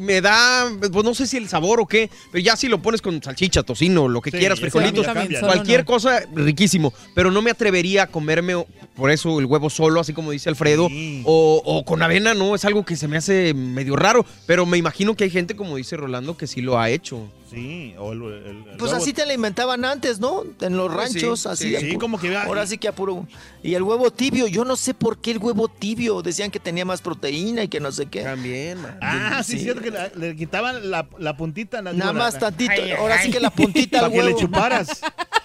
me 0.00 0.20
da, 0.20 0.70
pues 0.78 1.04
no 1.04 1.14
sé 1.14 1.26
si 1.26 1.36
el 1.36 1.48
sabor 1.48 1.80
o 1.80 1.86
qué, 1.86 2.10
pero 2.32 2.42
ya 2.42 2.56
si 2.56 2.68
lo 2.68 2.80
pones 2.82 3.00
con 3.00 3.22
salchicha, 3.22 3.62
tocino, 3.62 4.08
lo 4.08 4.20
que 4.20 4.30
Sí, 4.30 4.38
quieras, 4.38 4.58
frijolitos, 4.60 5.06
cambia, 5.14 5.40
cualquier 5.54 5.84
cosa, 5.84 6.20
riquísimo. 6.34 6.92
Pero 7.14 7.30
no 7.30 7.40
me 7.42 7.50
atrevería 7.50 8.04
a 8.04 8.06
comerme 8.08 8.54
o- 8.56 8.66
por 8.96 9.10
eso 9.10 9.38
el 9.40 9.46
huevo 9.46 9.70
solo, 9.70 10.00
así 10.00 10.12
como 10.12 10.30
dice 10.30 10.48
Alfredo, 10.48 10.88
o, 11.24 11.62
o 11.64 11.84
con 11.84 12.02
avena, 12.02 12.34
no, 12.34 12.54
es 12.54 12.64
algo 12.64 12.84
que 12.84 12.96
se 12.96 13.08
me 13.08 13.16
hace 13.16 13.54
medio 13.54 13.96
raro, 13.96 14.24
pero 14.46 14.66
me 14.66 14.78
imagino 14.78 15.14
que 15.14 15.24
hay 15.24 15.30
gente, 15.30 15.56
como 15.56 15.76
dice 15.76 15.96
Rolando, 15.96 16.36
que 16.36 16.46
sí 16.46 16.60
lo 16.62 16.78
ha 16.78 16.90
hecho. 16.90 17.28
Sí, 17.54 17.94
o 17.98 18.12
el, 18.12 18.22
el- 18.22 18.46
el 18.46 18.76
Pues 18.78 18.90
huevo- 18.92 18.96
así 19.02 19.12
te 19.12 19.24
la 19.24 19.32
inventaban 19.34 19.84
antes, 19.84 20.18
¿no? 20.18 20.42
En 20.60 20.76
los 20.76 20.92
Pues 20.92 21.12
sí, 21.12 21.20
ranchos, 21.20 21.40
sí, 21.40 21.48
así. 21.76 21.90
sí, 21.90 21.96
como 21.98 22.18
que 22.18 22.36
Ahora 22.36 22.66
sí 22.66 22.78
que 22.78 22.88
a 22.88 22.92
puro. 22.92 23.26
Y 23.62 23.74
el 23.74 23.82
huevo 23.82 24.10
tibio, 24.10 24.46
yo 24.48 24.64
no 24.64 24.76
sé 24.76 24.92
por 24.94 25.18
qué 25.18 25.30
el 25.30 25.38
huevo 25.38 25.68
tibio. 25.68 26.20
Decían 26.22 26.50
que 26.50 26.58
tenía 26.60 26.84
más 26.84 27.00
proteína 27.00 27.62
y 27.62 27.68
que 27.68 27.80
no 27.80 27.92
sé 27.92 28.06
qué. 28.06 28.22
También, 28.22 28.78
Ah, 29.00 29.42
sí, 29.44 29.56
es 29.56 29.62
cierto 29.62 29.80
que 29.82 29.90
la- 29.90 30.08
le 30.16 30.34
quitaban 30.36 30.90
la, 30.90 31.06
la 31.18 31.36
puntita. 31.36 31.80
la- 31.80 31.92
Nada 31.92 32.10
digo, 32.12 32.24
más 32.24 32.34
la- 32.34 32.40
tantito. 32.40 32.72
Ahora 32.98 33.22
sí 33.22 33.30
que 33.30 33.40
la 33.40 33.50
puntita 33.50 33.98
Para 33.98 34.06
al 34.06 34.12
que 34.12 34.18
le 34.18 34.24
huevo. 34.26 34.38
chuparas. 34.40 34.88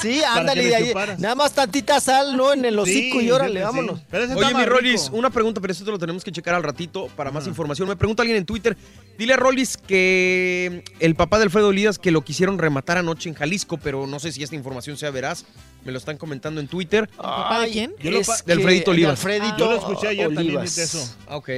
Sí, 0.00 0.22
ándale 0.22 0.64
de 0.64 0.74
ahí. 0.76 0.92
Nada 1.18 1.34
más 1.34 1.52
tantita 1.52 2.00
sal, 2.00 2.36
¿no? 2.36 2.52
En 2.52 2.64
el 2.64 2.78
hocico 2.78 3.20
Sí, 3.20 3.26
y 3.26 3.30
órale, 3.30 3.60
sí. 3.60 3.64
vámonos. 3.64 4.00
Pero 4.10 4.24
ese 4.24 4.34
Oye, 4.34 4.54
mi 4.54 4.64
rico. 4.64 5.02
una 5.12 5.30
pregunta, 5.30 5.60
pero 5.60 5.72
esto 5.72 5.84
te 5.84 5.90
lo 5.90 5.98
tenemos 5.98 6.24
que 6.24 6.32
checar 6.32 6.54
al 6.54 6.62
ratito 6.62 7.08
para 7.16 7.30
más 7.30 7.46
información. 7.46 7.88
Me 7.88 7.96
pregunta 7.96 8.22
alguien 8.22 8.38
en 8.38 8.46
Twitter. 8.46 8.76
Dile 9.18 9.34
a 9.34 9.36
Rolis 9.36 9.76
que 9.76 10.82
el 11.00 11.14
papá 11.14 11.38
de 11.38 11.44
Alfredo 11.44 11.68
Olivas 11.68 11.98
que 11.98 12.10
lo 12.10 12.22
quisieron 12.22 12.58
rematar 12.58 12.98
anoche 12.98 13.28
en 13.28 13.34
Jalisco, 13.34 13.76
pero 13.78 14.06
no 14.06 14.18
sé 14.20 14.32
si 14.32 14.42
esta 14.42 14.56
información 14.56 14.96
sea 14.96 15.10
veraz. 15.10 15.44
Me 15.84 15.92
lo 15.92 15.98
están 15.98 16.16
comentando 16.16 16.60
en 16.60 16.68
Twitter. 16.68 17.08
¿Papá 17.16 17.60
de 17.60 17.70
quién? 17.70 17.94
Yo 18.02 18.10
lo 18.10 18.20
de 18.20 18.52
Alfredito 18.52 18.90
Olivas. 18.92 19.10
Alfredito 19.12 19.56
Yo 19.58 19.70
lo 19.72 19.76
escuché 19.78 20.08
ayer 20.08 20.26
también 20.28 20.46
Olivas. 20.56 20.76
de 20.76 20.82
eso. 20.84 21.16
Ah, 21.28 21.36
ok. 21.36 21.48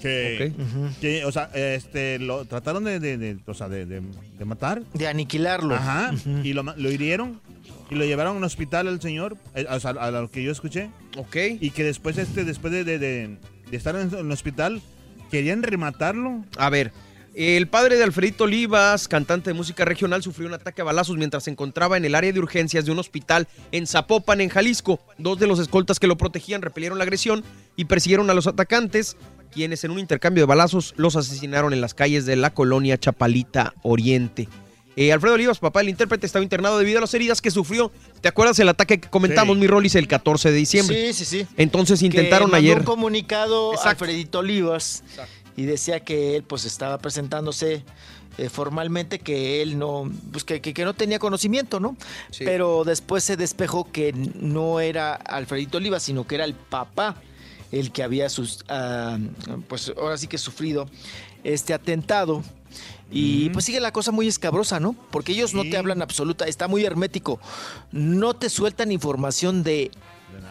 Que, 0.00 0.52
que, 1.00 1.24
o 1.24 1.32
sea, 1.32 1.50
este, 1.54 2.20
lo 2.20 2.44
trataron 2.44 2.84
de, 2.84 3.00
de, 3.00 3.18
de- 3.18 3.36
o 3.46 3.54
sea, 3.54 3.68
de, 3.68 3.84
de- 3.84 4.00
de 4.38 4.44
matar. 4.44 4.82
De 4.94 5.08
aniquilarlo. 5.08 5.74
Ajá. 5.74 6.12
Y 6.44 6.52
lo, 6.52 6.62
lo 6.62 6.90
hirieron 6.92 7.40
y 7.90 7.94
lo 7.94 8.04
llevaron 8.04 8.34
a 8.34 8.38
un 8.38 8.44
hospital 8.44 8.88
al 8.88 9.00
señor, 9.00 9.36
eh, 9.54 9.66
o 9.70 9.80
sea, 9.80 9.90
a 9.92 10.10
lo 10.10 10.30
que 10.30 10.42
yo 10.42 10.52
escuché. 10.52 10.90
Ok. 11.16 11.36
Y 11.60 11.70
que 11.70 11.84
después, 11.84 12.18
este, 12.18 12.44
después 12.44 12.72
de, 12.72 12.84
de- 12.84 12.98
de- 12.98 13.36
de 13.70 13.76
estar 13.76 13.94
en 13.96 14.12
el 14.14 14.30
hospital, 14.32 14.80
querían 15.30 15.62
rematarlo. 15.62 16.44
A 16.56 16.70
ver, 16.70 16.92
el 17.34 17.68
padre 17.68 17.96
de 17.96 18.02
Alfredito 18.04 18.44
Olivas, 18.44 19.06
cantante 19.08 19.50
de 19.50 19.54
música 19.54 19.84
regional, 19.84 20.22
sufrió 20.22 20.48
un 20.48 20.54
ataque 20.54 20.80
a 20.80 20.84
balazos 20.84 21.16
mientras 21.18 21.44
se 21.44 21.50
encontraba 21.50 21.96
en 21.96 22.04
el 22.04 22.14
área 22.14 22.32
de 22.32 22.40
urgencias 22.40 22.84
de 22.86 22.92
un 22.92 22.98
hospital 22.98 23.46
en 23.70 23.86
Zapopan, 23.86 24.40
en 24.40 24.48
Jalisco. 24.48 25.00
Dos 25.18 25.38
de 25.38 25.46
los 25.46 25.58
escoltas 25.58 26.00
que 26.00 26.06
lo 26.06 26.16
protegían 26.16 26.62
repelieron 26.62 26.98
la 26.98 27.04
agresión 27.04 27.44
y 27.76 27.84
persiguieron 27.84 28.28
a 28.30 28.34
los 28.34 28.46
atacantes, 28.46 29.16
quienes 29.52 29.84
en 29.84 29.90
un 29.92 29.98
intercambio 29.98 30.42
de 30.42 30.46
balazos 30.46 30.94
los 30.96 31.14
asesinaron 31.16 31.72
en 31.72 31.80
las 31.80 31.94
calles 31.94 32.26
de 32.26 32.36
la 32.36 32.50
colonia 32.54 32.98
Chapalita 32.98 33.74
Oriente. 33.82 34.48
Eh, 35.00 35.12
Alfredo 35.12 35.34
Olivas, 35.36 35.60
papá 35.60 35.78
del 35.78 35.90
intérprete, 35.90 36.26
estaba 36.26 36.42
internado 36.42 36.76
debido 36.76 36.98
a 36.98 37.00
las 37.02 37.14
heridas 37.14 37.40
que 37.40 37.52
sufrió. 37.52 37.92
¿Te 38.20 38.26
acuerdas 38.26 38.58
el 38.58 38.68
ataque 38.68 38.98
que 38.98 39.08
comentamos, 39.08 39.54
Sí. 39.54 39.60
mi 39.60 39.66
Rolis, 39.68 39.94
el 39.94 40.08
14 40.08 40.50
de 40.50 40.56
diciembre? 40.56 41.12
Sí, 41.12 41.24
sí, 41.24 41.38
sí. 41.42 41.46
Entonces 41.56 42.02
intentaron 42.02 42.48
que 42.48 42.52
mandó 42.52 42.66
ayer. 42.66 42.78
un 42.80 42.84
comunicado 42.84 43.78
a. 43.80 43.90
Alfredito 43.90 44.40
Olivas 44.40 45.04
y 45.56 45.66
decía 45.66 46.00
que 46.00 46.34
él 46.34 46.42
pues 46.42 46.64
estaba 46.64 46.98
presentándose 46.98 47.84
eh, 48.38 48.48
formalmente 48.48 49.20
que 49.20 49.62
él 49.62 49.78
no 49.78 50.10
pues 50.32 50.42
que, 50.42 50.60
que- 50.60 50.74
que 50.74 50.84
no 50.84 50.94
tenía 50.94 51.20
conocimiento, 51.20 51.78
¿no? 51.78 51.96
Sí. 52.32 52.44
Pero 52.44 52.82
después 52.84 53.22
se 53.22 53.36
despejó 53.36 53.90
que 53.92 54.12
no 54.12 54.80
era 54.80 55.14
Alfredito 55.14 55.78
Olivas, 55.78 56.02
sino 56.02 56.26
que 56.26 56.34
era 56.34 56.44
el 56.44 56.54
papá 56.54 57.14
el 57.70 57.92
que 57.92 58.02
había 58.02 58.28
sus 58.30 58.64
ah, 58.68 59.16
pues 59.68 59.92
ahora 59.96 60.16
sí 60.18 60.26
que 60.26 60.38
sufrido 60.38 60.88
este 61.44 61.72
atentado. 61.72 62.42
Y 63.10 63.50
pues 63.50 63.64
sigue 63.64 63.80
la 63.80 63.92
cosa 63.92 64.12
muy 64.12 64.28
escabrosa, 64.28 64.80
¿no? 64.80 64.94
Porque 65.10 65.32
ellos 65.32 65.54
no 65.54 65.62
te 65.62 65.76
hablan 65.76 66.02
absoluta, 66.02 66.46
está 66.46 66.68
muy 66.68 66.84
hermético. 66.84 67.40
No 67.90 68.34
te 68.34 68.50
sueltan 68.50 68.92
información 68.92 69.62
de 69.62 69.90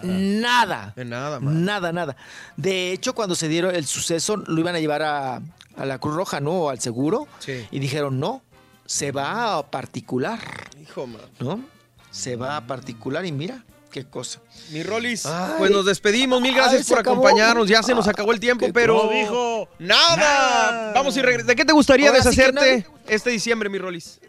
nada. 0.04 0.94
De 0.96 1.06
nada, 1.06 1.40
man. 1.40 1.66
Nada, 1.66 1.92
nada. 1.92 2.16
De 2.56 2.92
hecho, 2.92 3.14
cuando 3.14 3.36
se 3.36 3.48
dieron 3.48 3.76
el 3.76 3.86
suceso, 3.86 4.38
lo 4.38 4.60
iban 4.60 4.76
a 4.76 4.80
llevar 4.80 5.04
a, 5.04 5.42
a 5.76 5.86
la 5.86 6.00
Cruz 6.00 6.16
Roja, 6.16 6.40
¿no? 6.40 6.52
O 6.54 6.70
al 6.70 6.80
seguro. 6.80 7.28
Sí. 7.40 7.68
Y 7.70 7.80
dijeron, 7.80 8.20
no, 8.20 8.42
se 8.86 9.12
va 9.12 9.58
a 9.58 9.70
particular, 9.70 10.40
Hijo, 10.82 11.06
man. 11.06 11.22
¿no? 11.40 11.62
Se 12.10 12.36
va 12.36 12.58
a 12.58 12.66
particular 12.66 13.26
y 13.26 13.32
mira, 13.32 13.64
qué 13.92 14.06
cosa. 14.06 14.40
Mi 14.72 14.84
Rolis, 14.84 15.26
Ay. 15.26 15.54
pues 15.58 15.72
nos 15.72 15.86
despedimos. 15.86 16.42
Mil 16.42 16.54
gracias 16.54 16.82
Ay, 16.84 16.90
por 16.90 17.00
acabó. 17.00 17.16
acompañarnos. 17.28 17.68
Ya 17.68 17.82
se 17.84 17.94
nos 17.94 18.08
acabó 18.08 18.32
el 18.34 18.40
tiempo, 18.40 18.68
pero. 18.74 19.04
No 19.06 19.10
dijo 19.10 19.70
¡Nada! 19.80 20.16
nada. 20.18 20.94
Vamos 20.94 21.16
y 21.18 21.22
regresamos. 21.22 21.48
¿De 21.48 21.56
qué 21.56 21.66
te 21.66 21.74
gustaría 21.74 22.10
Ahora 22.10 22.24
sí 22.24 22.30
que 22.30 22.36
deshacerte 22.36 22.88
este 23.08 23.30
diciembre, 23.30 23.70
mi 23.70 23.78
Rolis? 23.78 24.20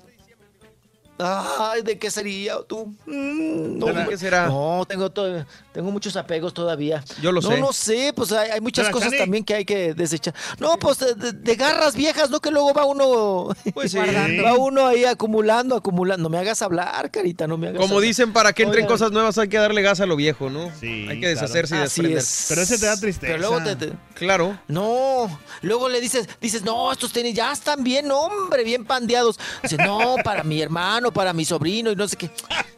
Ay, 1.18 1.82
¿de 1.82 1.98
qué 1.98 2.10
sería 2.10 2.56
tú? 2.66 2.94
Mm, 3.06 3.78
no, 3.78 3.86
¿De 3.86 4.06
qué 4.08 4.16
será? 4.16 4.47
No, 4.48 4.84
tengo, 4.88 5.10
tengo 5.10 5.90
muchos 5.90 6.16
apegos 6.16 6.55
todavía. 6.55 7.02
Yo 7.20 7.32
lo 7.32 7.40
no, 7.40 7.48
sé. 7.50 7.60
No, 7.60 7.72
sé, 7.72 8.12
pues 8.14 8.30
hay, 8.32 8.50
hay 8.50 8.60
muchas 8.60 8.84
¿De 8.84 8.88
la 8.90 8.92
cosas 8.92 9.08
Chani? 9.10 9.18
también 9.22 9.44
que 9.44 9.55
hay 9.55 9.64
que 9.64 9.94
desechar. 9.94 10.34
No, 10.58 10.78
pues 10.78 10.98
de, 11.00 11.14
de- 11.14 11.32
de 11.32 11.55
garras 11.56 11.94
viejas, 11.97 12.30
¿no? 12.30 12.40
Que 12.40 12.50
luego 12.50 12.72
va 12.72 12.84
uno... 12.84 13.48
Pues 13.74 13.92
sí. 13.92 13.98
Va 13.98 14.55
uno 14.55 14.86
ahí 14.86 15.05
acumulando, 15.05 15.74
acumulando. 15.76 16.22
No 16.24 16.28
me 16.28 16.38
hagas 16.38 16.62
hablar, 16.62 17.10
carita, 17.10 17.47
no 17.47 17.56
me 17.58 17.68
hagas 17.68 17.80
Como 17.80 17.94
hablar. 17.97 18.06
dicen, 18.08 18.32
para 18.32 18.52
que 18.52 18.62
entren 18.62 18.86
cosas 18.86 19.10
nuevas 19.12 19.36
hay 19.38 19.48
que 19.48 19.58
darle 19.58 19.82
gas 19.82 20.00
a 20.00 20.06
lo 20.06 20.14
viejo, 20.16 20.50
¿no? 20.50 20.70
Sí, 20.78 21.06
hay 21.08 21.20
que 21.20 21.28
deshacerse 21.28 21.74
y 21.76 21.78
Así 21.78 22.02
desprender. 22.02 22.18
es. 22.18 22.47
Pero 22.48 22.62
ese 22.62 22.78
te 22.78 22.86
da 22.86 22.97
tristeza. 22.98 23.32
Pero 23.34 23.38
luego 23.50 23.62
te- 23.64 23.76
te, 23.76 23.92
Claro. 24.14 24.58
no, 24.68 25.40
luego 25.62 25.88
le 25.88 26.00
dices, 26.00 26.28
dices, 26.40 26.62
no, 26.62 26.90
estos 26.92 27.12
tenis 27.12 27.34
ya 27.34 27.52
están 27.52 27.82
bien, 27.84 28.10
hombre, 28.10 28.64
bien 28.64 28.84
pandeados. 28.84 29.38
Dice, 29.62 29.76
no, 29.76 30.16
para 30.24 30.42
mi 30.42 30.60
hermano, 30.60 31.07
para 31.12 31.32
mi 31.32 31.44
sobrino 31.44 31.90
y 31.92 31.96
no 31.96 32.08
sé 32.08 32.16
qué. 32.16 32.30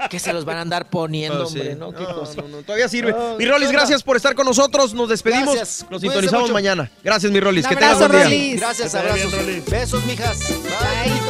Que 0.09 0.18
se 0.18 0.33
los 0.33 0.44
van 0.44 0.57
a 0.57 0.60
andar 0.62 0.89
poniendo, 0.89 1.47
sí. 1.47 1.59
hombre, 1.59 1.75
¿no? 1.76 1.92
Qué 1.92 2.02
No, 2.02 2.20
cosa. 2.20 2.41
no, 2.42 2.49
no, 2.49 2.62
todavía 2.62 2.89
sirve. 2.89 3.15
Mi 3.39 3.44
Rolis, 3.44 3.70
gracias 3.70 4.02
por 4.02 4.17
estar 4.17 4.34
con 4.34 4.47
nosotros. 4.47 4.94
Nos 4.94 5.09
despedimos. 5.10 5.55
Gracias. 5.55 5.86
Nos 5.91 6.00
sintonizamos 6.00 6.42
mucho. 6.42 6.55
mañana. 6.55 6.91
Gracias, 7.05 7.31
mi 7.31 7.39
Rolis. 7.41 7.67
Que 7.67 7.76
tengas 7.76 7.99
buen 7.99 8.10
día. 8.12 8.25
Rolis. 8.25 8.60
Gracias, 8.60 8.92
bien, 8.92 9.05
abrazos. 9.07 9.33
Rolis. 9.33 9.65
Besos, 9.67 10.05
mijas. 10.07 10.39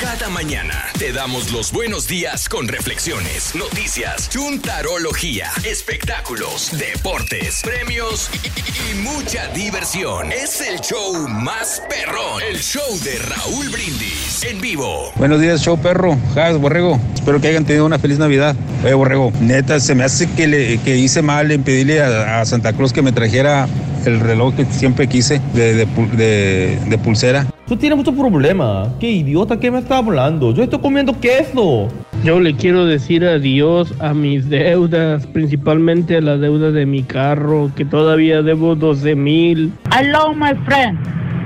cada 0.00 0.30
mañana 0.30 0.74
te 0.98 1.12
damos 1.12 1.52
los 1.52 1.70
buenos 1.72 2.06
días 2.08 2.48
con 2.48 2.66
reflexiones, 2.68 3.54
noticias, 3.54 4.30
chuntarología, 4.30 5.48
espectáculos, 5.68 6.70
deportes, 6.78 7.60
premios 7.62 8.30
y, 8.42 8.92
y 8.92 9.02
mucha 9.02 9.48
diversión. 9.48 10.32
Es 10.32 10.60
el 10.66 10.80
show 10.80 11.28
más 11.28 11.82
perrón, 11.90 12.42
el 12.48 12.58
show 12.60 12.82
de 13.04 13.18
Raúl 13.18 13.68
Brindis 13.70 14.44
en 14.48 14.60
vivo. 14.60 15.12
Buenos 15.16 15.40
días, 15.40 15.60
show 15.60 15.76
perro. 15.78 16.16
Jas, 16.34 16.56
borrego. 16.58 16.98
Espero 17.14 17.40
que 17.40 17.48
hayan 17.48 17.64
tenido 17.66 17.84
una 17.84 17.98
feliz 17.98 18.18
Navidad. 18.18 18.56
Oye, 18.84 18.94
borrego, 18.94 19.30
neta, 19.40 19.78
se 19.80 19.94
me 19.94 20.04
hace 20.04 20.30
que, 20.30 20.46
le, 20.46 20.78
que 20.78 20.96
hice 20.96 21.20
mal 21.22 21.50
en 21.50 21.64
pedirle 21.64 22.00
a, 22.02 22.40
a 22.40 22.44
Santa 22.46 22.72
Cruz 22.72 22.92
que 22.92 23.02
me 23.02 23.12
trajera 23.12 23.68
el 24.06 24.20
reloj 24.20 24.54
que 24.54 24.64
siempre 24.66 25.08
quise 25.08 25.40
de, 25.52 25.74
de- 25.74 26.78
de 26.86 26.98
pulsera. 26.98 27.46
Tú 27.66 27.76
tienes 27.76 27.96
mucho 27.96 28.12
problema. 28.12 28.91
Qué 28.98 29.10
idiota 29.10 29.58
que 29.58 29.70
me 29.70 29.78
está 29.78 29.98
hablando. 29.98 30.52
Yo 30.52 30.62
estoy 30.62 30.78
comiendo 30.80 31.18
queso. 31.20 31.88
Yo 32.24 32.38
le 32.38 32.54
quiero 32.54 32.86
decir 32.86 33.24
adiós 33.24 33.92
a 33.98 34.14
mis 34.14 34.48
deudas, 34.48 35.26
principalmente 35.26 36.16
a 36.16 36.20
la 36.20 36.36
deuda 36.36 36.70
de 36.70 36.86
mi 36.86 37.02
carro, 37.02 37.70
que 37.74 37.84
todavía 37.84 38.42
debo 38.42 38.76
12 38.76 39.16
mil. 39.16 39.72
Hello, 39.90 40.32
my 40.34 40.54
friend. 40.64 40.98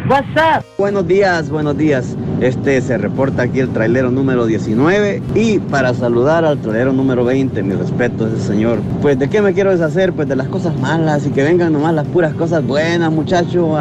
What's 0.08 0.28
up? 0.36 0.64
Buenos 0.78 1.08
días, 1.08 1.50
buenos 1.50 1.76
días. 1.76 2.16
Este 2.40 2.80
se 2.80 2.96
reporta 2.96 3.42
aquí 3.42 3.60
el 3.60 3.70
trailero 3.70 4.10
número 4.10 4.46
19 4.46 5.22
y 5.34 5.58
para 5.58 5.94
saludar 5.94 6.44
al 6.44 6.58
trailero 6.58 6.92
número 6.92 7.24
20, 7.24 7.62
mi 7.62 7.74
respeto 7.74 8.26
a 8.26 8.28
ese 8.28 8.40
señor. 8.40 8.80
Pues 9.02 9.18
de 9.18 9.28
qué 9.28 9.42
me 9.42 9.52
quiero 9.52 9.70
deshacer, 9.70 10.12
pues 10.12 10.28
de 10.28 10.36
las 10.36 10.48
cosas 10.48 10.78
malas 10.78 11.26
y 11.26 11.30
que 11.30 11.42
vengan 11.42 11.72
nomás 11.72 11.94
las 11.94 12.06
puras 12.06 12.34
cosas 12.34 12.64
buenas, 12.64 13.10
muchacho. 13.10 13.80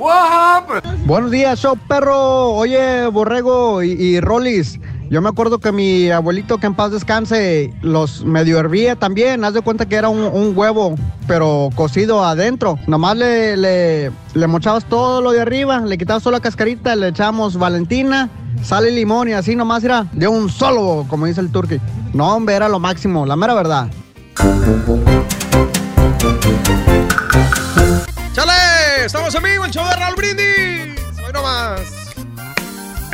Hey, 0.00 0.06
what 0.06 0.32
happened? 0.32 1.06
Buenos 1.06 1.30
días, 1.30 1.60
show 1.60 1.76
perro. 1.88 2.52
Oye, 2.52 3.06
Borrego 3.08 3.82
y, 3.82 3.90
y 3.92 4.20
Rolis. 4.20 4.80
Yo 5.10 5.20
me 5.20 5.28
acuerdo 5.28 5.58
que 5.58 5.72
mi 5.72 6.10
abuelito, 6.10 6.58
que 6.58 6.66
en 6.66 6.74
paz 6.74 6.92
descanse, 6.92 7.74
los 7.82 8.24
medio 8.24 8.58
hervía 8.58 8.96
también. 8.96 9.44
Haz 9.44 9.54
de 9.54 9.60
cuenta 9.60 9.86
que 9.86 9.96
era 9.96 10.08
un, 10.08 10.20
un 10.20 10.56
huevo, 10.56 10.94
pero 11.26 11.68
cocido 11.74 12.24
adentro. 12.24 12.78
Nomás 12.86 13.16
le, 13.16 13.56
le, 13.56 14.12
le 14.34 14.46
mochabas 14.46 14.84
todo 14.84 15.20
lo 15.20 15.32
de 15.32 15.40
arriba, 15.40 15.80
le 15.80 15.98
quitabas 15.98 16.22
solo 16.22 16.36
la 16.36 16.42
cascarita, 16.42 16.94
le 16.96 17.08
echamos 17.08 17.58
Valentina, 17.58 18.30
sal 18.62 18.86
y 18.88 18.92
limón 18.92 19.28
y 19.28 19.32
así 19.32 19.56
nomás 19.56 19.82
era 19.84 20.06
de 20.12 20.28
un 20.28 20.48
solo, 20.48 21.04
como 21.08 21.26
dice 21.26 21.40
el 21.40 21.50
turqui. 21.50 21.80
No, 22.14 22.36
hombre, 22.36 22.54
era 22.54 22.68
lo 22.68 22.78
máximo, 22.78 23.26
la 23.26 23.36
mera 23.36 23.54
verdad. 23.54 23.88
¡Chale! 28.32 28.69
¡Estamos 29.04 29.34
en 29.34 29.42
vivo! 29.42 29.64
¡El 29.64 29.70
show 29.70 29.84
de 29.88 29.96
Raúl 29.96 30.14
Brindis! 30.14 31.02
¡Hoy 31.24 31.32
nomás! 31.32 31.80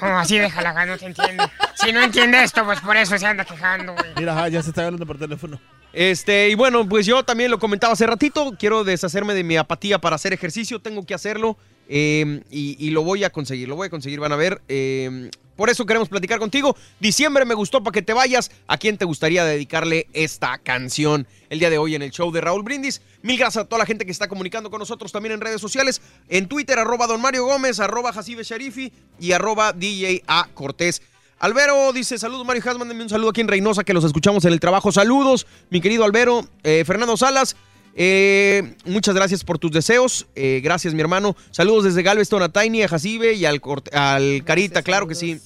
No, 0.00 0.18
así 0.18 0.38
déjala, 0.38 0.86
no 0.86 0.96
te 0.96 1.06
entiende. 1.06 1.44
Si 1.74 1.92
no 1.92 2.00
entiende 2.02 2.42
esto, 2.42 2.64
pues 2.64 2.80
por 2.80 2.96
eso 2.96 3.18
se 3.18 3.26
anda 3.26 3.44
quejando, 3.44 3.94
güey. 3.94 4.10
Mira, 4.16 4.32
ajá, 4.32 4.48
ya 4.48 4.62
se 4.62 4.68
está 4.70 4.84
hablando 4.84 5.06
por 5.06 5.18
teléfono. 5.18 5.60
Este, 5.92 6.48
y 6.48 6.54
bueno, 6.54 6.88
pues 6.88 7.04
yo 7.06 7.22
también 7.24 7.50
lo 7.50 7.58
comentaba 7.58 7.92
hace 7.94 8.06
ratito, 8.06 8.52
quiero 8.58 8.84
deshacerme 8.84 9.34
de 9.34 9.42
mi 9.44 9.56
apatía 9.56 9.98
para 9.98 10.16
hacer 10.16 10.32
ejercicio, 10.32 10.80
tengo 10.80 11.04
que 11.04 11.12
hacerlo 11.14 11.58
eh, 11.88 12.42
y, 12.50 12.90
lo 12.90 13.02
voy 13.02 13.24
a 13.24 13.30
conseguir, 13.30 13.68
lo 13.68 13.76
voy 13.76 13.86
a 13.86 13.90
conseguir, 13.90 14.20
van 14.20 14.32
a 14.32 14.36
ver. 14.36 14.60
eh, 14.68 15.30
por 15.56 15.68
eso 15.70 15.84
queremos 15.84 16.08
platicar 16.08 16.38
contigo. 16.38 16.76
Diciembre 16.98 17.44
me 17.44 17.54
gustó 17.54 17.82
para 17.82 17.92
que 17.92 18.02
te 18.02 18.12
vayas. 18.12 18.50
¿A 18.66 18.78
quién 18.78 18.96
te 18.96 19.04
gustaría 19.04 19.44
dedicarle 19.44 20.06
esta 20.12 20.58
canción 20.58 21.26
el 21.50 21.58
día 21.58 21.68
de 21.70 21.78
hoy 21.78 21.94
en 21.94 22.02
el 22.02 22.10
show 22.10 22.32
de 22.32 22.40
Raúl 22.40 22.62
Brindis? 22.62 23.02
Mil 23.22 23.38
gracias 23.38 23.64
a 23.64 23.68
toda 23.68 23.80
la 23.80 23.86
gente 23.86 24.06
que 24.06 24.10
está 24.10 24.28
comunicando 24.28 24.70
con 24.70 24.78
nosotros 24.78 25.12
también 25.12 25.34
en 25.34 25.40
redes 25.40 25.60
sociales. 25.60 26.00
En 26.28 26.48
Twitter, 26.48 26.78
arroba 26.78 27.06
Don 27.06 27.20
Mario 27.20 27.44
Gómez, 27.44 27.80
arroba 27.80 28.12
Jacibe 28.12 28.42
Sharifi 28.42 28.92
y 29.20 29.32
arroba 29.32 29.74
Cortés. 30.54 31.02
Albero 31.38 31.92
dice, 31.92 32.18
saludos 32.18 32.46
Mario 32.46 32.62
Has, 32.64 32.78
mándenme 32.78 33.02
un 33.02 33.08
saludo 33.08 33.30
aquí 33.30 33.40
en 33.40 33.48
Reynosa 33.48 33.84
que 33.84 33.92
los 33.92 34.04
escuchamos 34.04 34.44
en 34.44 34.52
el 34.52 34.60
trabajo. 34.60 34.90
Saludos, 34.90 35.46
mi 35.70 35.80
querido 35.80 36.04
Albero. 36.04 36.46
Eh, 36.62 36.84
Fernando 36.86 37.16
Salas, 37.16 37.56
eh, 37.94 38.74
muchas 38.84 39.14
gracias 39.14 39.44
por 39.44 39.58
tus 39.58 39.70
deseos. 39.70 40.26
Eh, 40.34 40.60
gracias, 40.62 40.94
mi 40.94 41.00
hermano. 41.00 41.36
Saludos 41.50 41.84
desde 41.84 42.02
Galveston 42.02 42.42
a 42.42 42.48
Tiny, 42.48 42.82
a 42.82 42.88
Jacibe 42.88 43.34
y 43.34 43.44
al, 43.44 43.60
al 43.92 44.44
Carita, 44.44 44.82
claro 44.82 45.06
que 45.06 45.14
sí. 45.14 45.40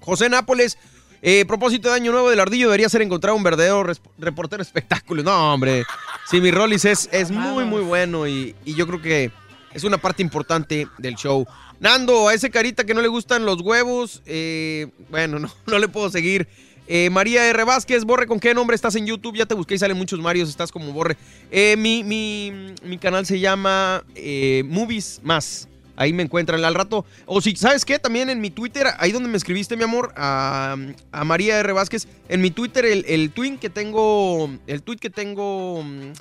José 0.00 0.28
Nápoles, 0.28 0.78
eh, 1.22 1.44
propósito 1.46 1.88
de 1.88 1.94
Año 1.94 2.12
Nuevo 2.12 2.30
del 2.30 2.40
Ardillo 2.40 2.66
debería 2.66 2.88
ser 2.88 3.02
encontrar 3.02 3.34
un 3.34 3.42
verdadero 3.42 3.84
reportero 4.18 4.58
de 4.58 4.66
espectáculos. 4.66 5.24
No, 5.24 5.54
hombre. 5.54 5.84
Sí, 6.30 6.40
mi 6.40 6.50
Rollis 6.50 6.84
es, 6.84 7.08
es 7.12 7.30
muy, 7.30 7.64
muy 7.64 7.82
bueno 7.82 8.28
y, 8.28 8.54
y 8.64 8.74
yo 8.74 8.86
creo 8.86 9.00
que 9.00 9.30
es 9.72 9.84
una 9.84 9.98
parte 9.98 10.22
importante 10.22 10.86
del 10.98 11.16
show. 11.16 11.46
Nando, 11.80 12.28
a 12.28 12.34
ese 12.34 12.50
carita 12.50 12.84
que 12.84 12.94
no 12.94 13.02
le 13.02 13.08
gustan 13.08 13.44
los 13.44 13.60
huevos, 13.60 14.22
eh, 14.26 14.88
bueno, 15.10 15.38
no, 15.40 15.50
no 15.66 15.78
le 15.78 15.88
puedo 15.88 16.10
seguir. 16.10 16.48
Eh, 16.86 17.08
María 17.10 17.48
R. 17.48 17.64
Vázquez, 17.64 18.04
Borre, 18.04 18.26
¿con 18.26 18.38
qué 18.38 18.52
nombre 18.54 18.74
estás 18.76 18.94
en 18.94 19.06
YouTube? 19.06 19.36
Ya 19.36 19.46
te 19.46 19.54
busqué 19.54 19.74
y 19.74 19.78
salen 19.78 19.96
muchos 19.96 20.20
Marios, 20.20 20.48
estás 20.50 20.70
como 20.70 20.92
Borre. 20.92 21.16
Eh, 21.50 21.76
mi, 21.78 22.04
mi- 22.04 22.74
mi 22.82 22.98
canal 22.98 23.24
se 23.24 23.40
llama 23.40 24.04
eh, 24.14 24.62
Movies 24.66 25.20
Más. 25.22 25.68
Ahí 25.96 26.12
me 26.12 26.24
encuentran 26.24 26.62
al 26.64 26.74
rato. 26.74 27.06
O 27.24 27.40
si, 27.40 27.54
¿sabes 27.56 27.84
qué? 27.84 27.98
También 27.98 28.28
en 28.28 28.40
mi 28.40 28.50
Twitter, 28.50 28.88
ahí 28.98 29.12
donde 29.12 29.28
me 29.28 29.36
escribiste, 29.36 29.76
mi 29.76 29.84
amor, 29.84 30.12
a, 30.16 30.76
María 31.24 31.58
R. 31.60 31.72
Vázquez, 31.72 32.06
en 32.28 32.42
mi 32.42 32.50
Twitter, 32.50 32.84
el, 32.84 33.04
el 33.08 33.30
tweet 33.30 33.58
que 33.58 33.70
tengo, 33.70 34.50
el 34.66 34.82
tweet 34.82 34.98
que 34.98 35.08
tengo 35.08 35.82
mm, 35.84 36.12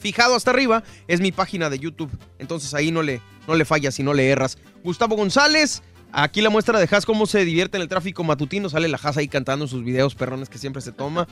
fijado 0.00 0.34
hasta 0.34 0.50
arriba 0.50 0.82
es 1.08 1.20
mi 1.20 1.30
página 1.30 1.68
de 1.70 1.78
YouTube. 1.78 2.10
Entonces 2.38 2.72
ahí 2.72 2.90
no 2.90 3.02
le, 3.02 3.20
no 3.46 3.54
le 3.54 3.64
fallas 3.66 3.98
y 3.98 4.02
no 4.02 4.14
le 4.14 4.28
erras. 4.30 4.56
Gustavo 4.82 5.14
González, 5.14 5.82
aquí 6.12 6.40
la 6.40 6.50
muestra 6.50 6.78
de 6.78 6.88
Haas 6.90 7.06
cómo 7.06 7.26
se 7.26 7.44
divierte 7.44 7.76
en 7.76 7.82
el 7.82 7.88
tráfico 7.88 8.24
matutino. 8.24 8.68
Sale 8.68 8.88
la 8.88 8.98
Haas 9.02 9.16
ahí 9.16 9.28
cantando 9.28 9.64
en 9.64 9.68
sus 9.68 9.84
videos 9.84 10.14
perrones 10.14 10.48
que 10.48 10.58
siempre 10.58 10.82
se 10.82 10.92
toma. 10.92 11.26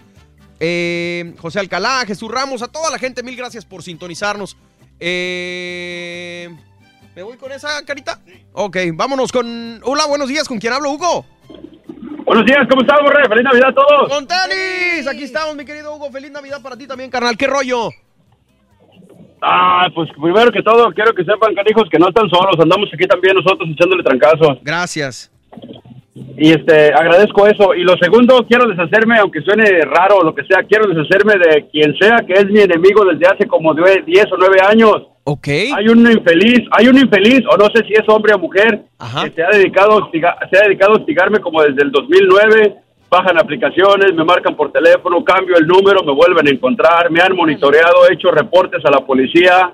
Eh, 0.59 1.35
José 1.39 1.61
Alcalá, 1.61 2.05
Jesús 2.07 2.31
Ramos, 2.31 2.63
a 2.63 2.69
toda 2.69 2.91
la 2.91 2.99
gente, 2.99 3.23
mil 3.23 3.37
gracias 3.37 3.65
por 3.65 3.83
sintonizarnos. 3.83 4.57
Eh, 4.99 6.49
¿Me 7.15 7.23
voy 7.23 7.37
con 7.37 7.53
esa 7.53 7.83
carita? 7.85 8.21
Ok, 8.53 8.77
vámonos 8.95 9.33
con... 9.33 9.81
Hola, 9.85 10.07
buenos 10.07 10.29
días, 10.29 10.49
¿con 10.49 10.59
quién 10.59 10.73
hablo, 10.73 10.93
Hugo? 10.93 11.27
Buenos 12.25 12.45
días, 12.45 12.67
¿cómo 12.69 12.83
estás, 12.83 12.99
Borre? 13.03 13.29
¡Feliz 13.29 13.45
Navidad 13.45 13.69
a 13.69 13.75
todos! 13.75 14.09
¡Con 14.09 14.27
tenis! 14.27 15.07
Aquí 15.07 15.25
estamos, 15.25 15.55
mi 15.57 15.65
querido 15.65 15.95
Hugo. 15.95 16.11
Feliz 16.11 16.31
Navidad 16.31 16.61
para 16.61 16.77
ti 16.77 16.87
también, 16.87 17.11
carnal. 17.11 17.37
¿Qué 17.37 17.47
rollo? 17.47 17.91
Ah, 19.43 19.89
pues 19.95 20.09
primero 20.21 20.51
que 20.51 20.63
todo, 20.63 20.91
quiero 20.93 21.13
que 21.13 21.25
sepan, 21.25 21.55
canijos, 21.55 21.89
que 21.91 21.99
no 21.99 22.09
están 22.09 22.29
solos. 22.31 22.57
Andamos 22.59 22.89
aquí 22.93 23.07
también 23.07 23.37
nosotros 23.37 23.69
echándole 23.71 24.03
trancazos. 24.03 24.59
Gracias. 24.63 25.31
Y 26.39 26.51
este, 26.51 26.93
agradezco 26.95 27.47
eso. 27.47 27.75
Y 27.75 27.83
lo 27.83 27.97
segundo, 27.99 28.45
quiero 28.49 28.67
deshacerme, 28.69 29.19
aunque 29.19 29.41
suene 29.43 29.81
raro 29.83 30.17
o 30.19 30.25
lo 30.25 30.35
que 30.35 30.45
sea, 30.45 30.63
quiero 30.63 30.87
deshacerme 30.89 31.35
de 31.35 31.67
quien 31.71 31.95
sea 31.99 32.17
que 32.27 32.33
es 32.35 32.47
mi 32.47 32.61
enemigo 32.61 33.05
desde 33.05 33.27
hace 33.27 33.47
como 33.47 33.75
due- 33.75 34.03
10 34.05 34.27
o 34.33 34.37
9 34.39 34.57
años. 34.69 34.97
Ok. 35.25 35.49
Hay 35.77 35.89
un 35.89 36.01
infeliz, 36.11 36.61
hay 36.71 36.89
un 36.89 36.99
infeliz, 36.99 37.41
o 37.51 37.57
no 37.57 37.65
sé 37.75 37.85
si 37.87 37.95
es 37.95 38.09
hombre 38.09 38.33
o 38.35 38.39
mujer, 38.39 38.83
que 39.25 39.31
se 39.33 39.43
ha 39.43 39.49
dedicado 39.51 39.93
a 39.93 39.97
hostiga- 39.97 40.37
se 40.51 40.59
ha 40.59 40.63
dedicado 40.69 40.93
a 40.93 40.97
hostigarme 40.97 41.41
como 41.41 41.63
desde 41.63 41.83
el 41.83 41.91
2009. 41.91 42.77
Bajan 43.17 43.39
aplicaciones, 43.39 44.13
me 44.15 44.25
marcan 44.25 44.55
por 44.55 44.71
teléfono, 44.73 45.25
cambio 45.25 45.57
el 45.57 45.67
número, 45.67 46.03
me 46.05 46.13
vuelven 46.13 46.47
a 46.47 46.51
encontrar, 46.51 47.11
me 47.11 47.21
han 47.23 47.35
monitoreado, 47.35 48.07
he 48.09 48.13
hecho 48.15 48.31
reportes 48.31 48.85
a 48.85 48.91
la 48.91 49.01
policía. 49.07 49.73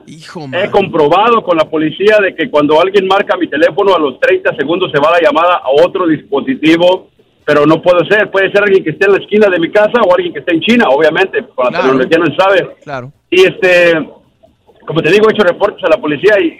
He 0.52 0.70
comprobado 0.70 1.42
con 1.42 1.56
la 1.56 1.64
policía 1.64 2.18
de 2.22 2.36
que 2.36 2.48
cuando 2.48 2.80
alguien 2.80 3.06
marca 3.08 3.36
mi 3.36 3.48
teléfono 3.48 3.96
a 3.96 3.98
los 3.98 4.20
30 4.20 4.54
segundos 4.54 4.92
se 4.92 5.00
va 5.00 5.10
la 5.10 5.20
llamada 5.20 5.56
a 5.56 5.70
otro 5.84 6.06
dispositivo, 6.06 7.08
pero 7.44 7.66
no 7.66 7.82
puede 7.82 8.06
ser, 8.08 8.30
puede 8.30 8.52
ser 8.52 8.62
alguien 8.62 8.84
que 8.84 8.90
esté 8.90 9.06
en 9.06 9.12
la 9.12 9.18
esquina 9.18 9.48
de 9.48 9.58
mi 9.58 9.70
casa 9.72 10.00
o 10.06 10.14
alguien 10.14 10.32
que 10.32 10.38
esté 10.38 10.54
en 10.54 10.60
China, 10.60 10.84
obviamente, 10.90 11.42
con 11.54 11.64
la 11.64 11.80
Claro. 11.80 11.98
tecnología 11.98 12.18
no 12.18 12.26
se 12.26 12.36
sabe. 12.36 12.76
Claro. 12.84 13.12
Y 13.28 13.40
este 13.42 14.08
como 14.86 15.00
te 15.02 15.10
digo, 15.10 15.28
he 15.28 15.32
hecho 15.32 15.42
reportes 15.44 15.82
a 15.84 15.88
la 15.88 16.00
policía 16.00 16.34
y, 16.40 16.58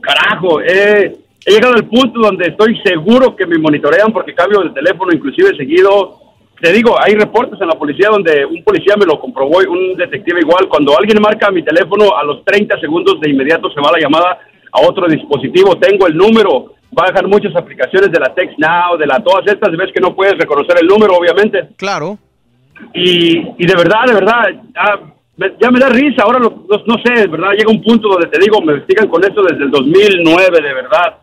carajo, 0.00 0.60
he, 0.60 1.14
he 1.46 1.52
llegado 1.52 1.74
al 1.74 1.84
punto 1.86 2.20
donde 2.20 2.46
estoy 2.48 2.78
seguro 2.84 3.34
que 3.36 3.46
me 3.46 3.58
monitorean 3.58 4.12
porque 4.12 4.34
cambio 4.34 4.60
de 4.60 4.70
teléfono 4.70 5.12
inclusive 5.12 5.56
seguido. 5.56 6.20
Te 6.60 6.72
digo, 6.72 6.94
hay 6.98 7.14
reportes 7.14 7.60
en 7.60 7.68
la 7.68 7.74
policía 7.78 8.08
donde 8.10 8.46
un 8.46 8.62
policía 8.64 8.94
me 8.98 9.04
lo 9.04 9.20
comprobó, 9.20 9.60
y 9.62 9.66
un 9.66 9.94
detective 9.96 10.40
igual, 10.40 10.68
cuando 10.68 10.96
alguien 10.96 11.20
marca 11.20 11.50
mi 11.50 11.62
teléfono, 11.62 12.16
a 12.16 12.24
los 12.24 12.44
30 12.44 12.78
segundos 12.80 13.20
de 13.20 13.30
inmediato 13.30 13.68
se 13.70 13.80
va 13.80 13.90
la 13.92 13.98
llamada 14.00 14.38
a 14.72 14.80
otro 14.88 15.06
dispositivo, 15.08 15.76
tengo 15.76 16.06
el 16.06 16.16
número, 16.16 16.74
bajan 16.92 17.28
muchas 17.28 17.54
aplicaciones 17.56 18.10
de 18.10 18.20
la 18.20 18.32
Text 18.34 18.56
Now, 18.58 18.96
de 18.96 19.06
la 19.06 19.22
todas 19.22 19.46
estas, 19.46 19.76
ves 19.76 19.90
que 19.92 20.00
no 20.00 20.14
puedes 20.14 20.38
reconocer 20.38 20.78
el 20.80 20.86
número, 20.86 21.14
obviamente. 21.16 21.68
Claro. 21.76 22.18
Y, 22.94 23.38
y 23.58 23.66
de 23.66 23.74
verdad, 23.76 24.04
de 24.06 24.14
verdad, 24.14 24.42
ya 24.74 25.00
me, 25.36 25.52
ya 25.60 25.70
me 25.70 25.80
da 25.80 25.88
risa, 25.88 26.22
ahora 26.22 26.38
lo- 26.38 26.64
lo- 26.68 26.84
no 26.86 26.94
sé, 27.04 27.20
de 27.22 27.26
verdad, 27.26 27.50
llega 27.52 27.70
un 27.70 27.82
punto 27.82 28.08
donde 28.08 28.28
te 28.28 28.38
digo, 28.40 28.60
me 28.62 28.74
investigan 28.74 29.08
con 29.08 29.22
esto 29.24 29.42
desde 29.42 29.64
el 29.64 29.70
2009, 29.70 30.60
de 30.62 30.74
verdad. 30.74 31.16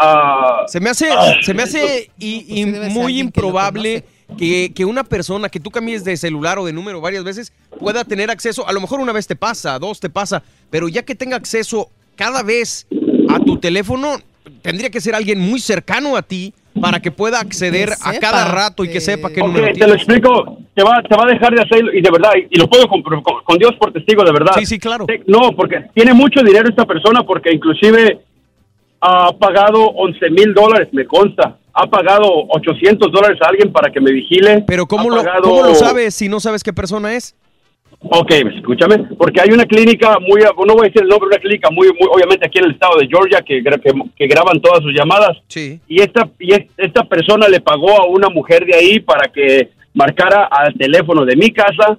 Ah, 0.00 0.64
Se 0.68 0.80
me 0.80 0.90
hace, 0.90 1.10
ah, 1.10 1.34
se 1.42 1.52
me 1.54 1.62
hace 1.64 2.10
y- 2.18 2.60
y 2.60 2.66
muy 2.66 3.18
improbable 3.20 4.04
que, 4.36 4.72
que 4.74 4.84
una 4.84 5.02
persona 5.04 5.48
que 5.48 5.58
tú 5.58 5.70
cambies 5.70 6.04
de 6.04 6.16
celular 6.16 6.58
o 6.58 6.64
de 6.66 6.72
número 6.72 7.00
varias 7.00 7.24
veces 7.24 7.52
pueda 7.78 8.04
tener 8.04 8.30
acceso, 8.30 8.66
a 8.68 8.72
lo 8.72 8.80
mejor 8.80 9.00
una 9.00 9.12
vez 9.12 9.26
te 9.26 9.34
pasa, 9.36 9.78
dos 9.78 9.98
te 9.98 10.10
pasa, 10.10 10.42
pero 10.70 10.88
ya 10.88 11.02
que 11.02 11.14
tenga 11.16 11.36
acceso 11.36 11.88
cada 12.16 12.42
vez 12.42 12.86
a 13.28 13.40
tu 13.40 13.56
teléfono, 13.56 14.16
tendría 14.62 14.90
que 14.90 15.00
ser 15.00 15.14
alguien 15.14 15.40
muy 15.40 15.58
cercano 15.60 16.16
a 16.16 16.22
ti 16.22 16.54
para 16.80 17.00
que 17.00 17.10
pueda 17.10 17.40
acceder 17.40 17.90
a 18.04 18.12
cada 18.20 18.44
rato 18.44 18.84
y 18.84 18.90
que 18.90 19.00
sepa 19.00 19.30
qué 19.30 19.40
Ok, 19.40 19.46
número 19.48 19.72
te 19.72 19.86
lo 19.88 19.94
explico, 19.94 20.58
te 20.74 20.84
va, 20.84 21.02
te 21.02 21.16
va 21.16 21.24
a 21.24 21.26
dejar 21.26 21.52
de 21.52 21.62
hacerlo 21.62 21.92
y 21.92 22.00
de 22.00 22.10
verdad, 22.10 22.30
y, 22.36 22.54
y 22.54 22.58
lo 22.58 22.68
puedo 22.68 22.84
compro- 22.86 23.20
con, 23.22 23.42
con 23.42 23.58
Dios 23.58 23.72
por 23.80 23.92
testigo, 23.92 24.22
de 24.22 24.30
verdad. 24.30 24.52
Sí, 24.56 24.64
sí, 24.66 24.78
claro. 24.78 25.04
No, 25.26 25.50
porque 25.56 25.86
tiene 25.92 26.12
mucho 26.14 26.40
dinero 26.44 26.68
esta 26.68 26.84
persona 26.84 27.24
porque 27.24 27.50
inclusive 27.52 28.20
ha 29.00 29.32
pagado 29.38 29.86
11 29.90 30.30
mil 30.30 30.54
dólares, 30.54 30.88
me 30.92 31.04
consta. 31.06 31.58
Ha 31.72 31.86
pagado 31.86 32.26
800 32.48 33.12
dólares 33.12 33.38
a 33.42 33.48
alguien 33.48 33.72
para 33.72 33.92
que 33.92 34.00
me 34.00 34.10
vigile. 34.12 34.64
Pero 34.66 34.86
¿cómo 34.86 35.08
lo, 35.10 35.16
pagado- 35.18 35.42
¿cómo 35.42 35.62
lo 35.62 35.74
sabes 35.74 36.14
si 36.14 36.28
no 36.28 36.40
sabes 36.40 36.64
qué 36.64 36.72
persona 36.72 37.14
es? 37.14 37.36
Ok, 38.00 38.30
escúchame, 38.56 38.98
porque 39.18 39.40
hay 39.40 39.50
una 39.50 39.64
clínica 39.64 40.18
muy, 40.20 40.40
no 40.42 40.74
voy 40.74 40.82
a 40.86 40.88
decir 40.88 41.02
el 41.02 41.08
nombre, 41.08 41.26
una 41.28 41.38
clínica 41.38 41.68
muy, 41.70 41.88
muy 41.88 42.08
obviamente 42.12 42.46
aquí 42.46 42.58
en 42.58 42.66
el 42.66 42.72
estado 42.72 42.96
de 42.98 43.08
Georgia 43.08 43.40
que, 43.42 43.60
que, 43.62 43.92
que 44.16 44.26
graban 44.28 44.60
todas 44.60 44.82
sus 44.82 44.92
llamadas. 44.92 45.36
Sí. 45.48 45.80
Y 45.88 46.00
esta, 46.00 46.28
y 46.38 46.52
es- 46.52 46.66
esta 46.76 47.02
persona 47.04 47.48
le 47.48 47.60
pagó 47.60 47.90
a 48.00 48.06
una 48.06 48.28
mujer 48.28 48.64
de 48.66 48.74
ahí 48.76 49.00
para 49.00 49.28
que 49.32 49.70
marcara 49.94 50.44
al 50.44 50.74
teléfono 50.74 51.24
de 51.24 51.34
mi 51.36 51.50
casa, 51.50 51.98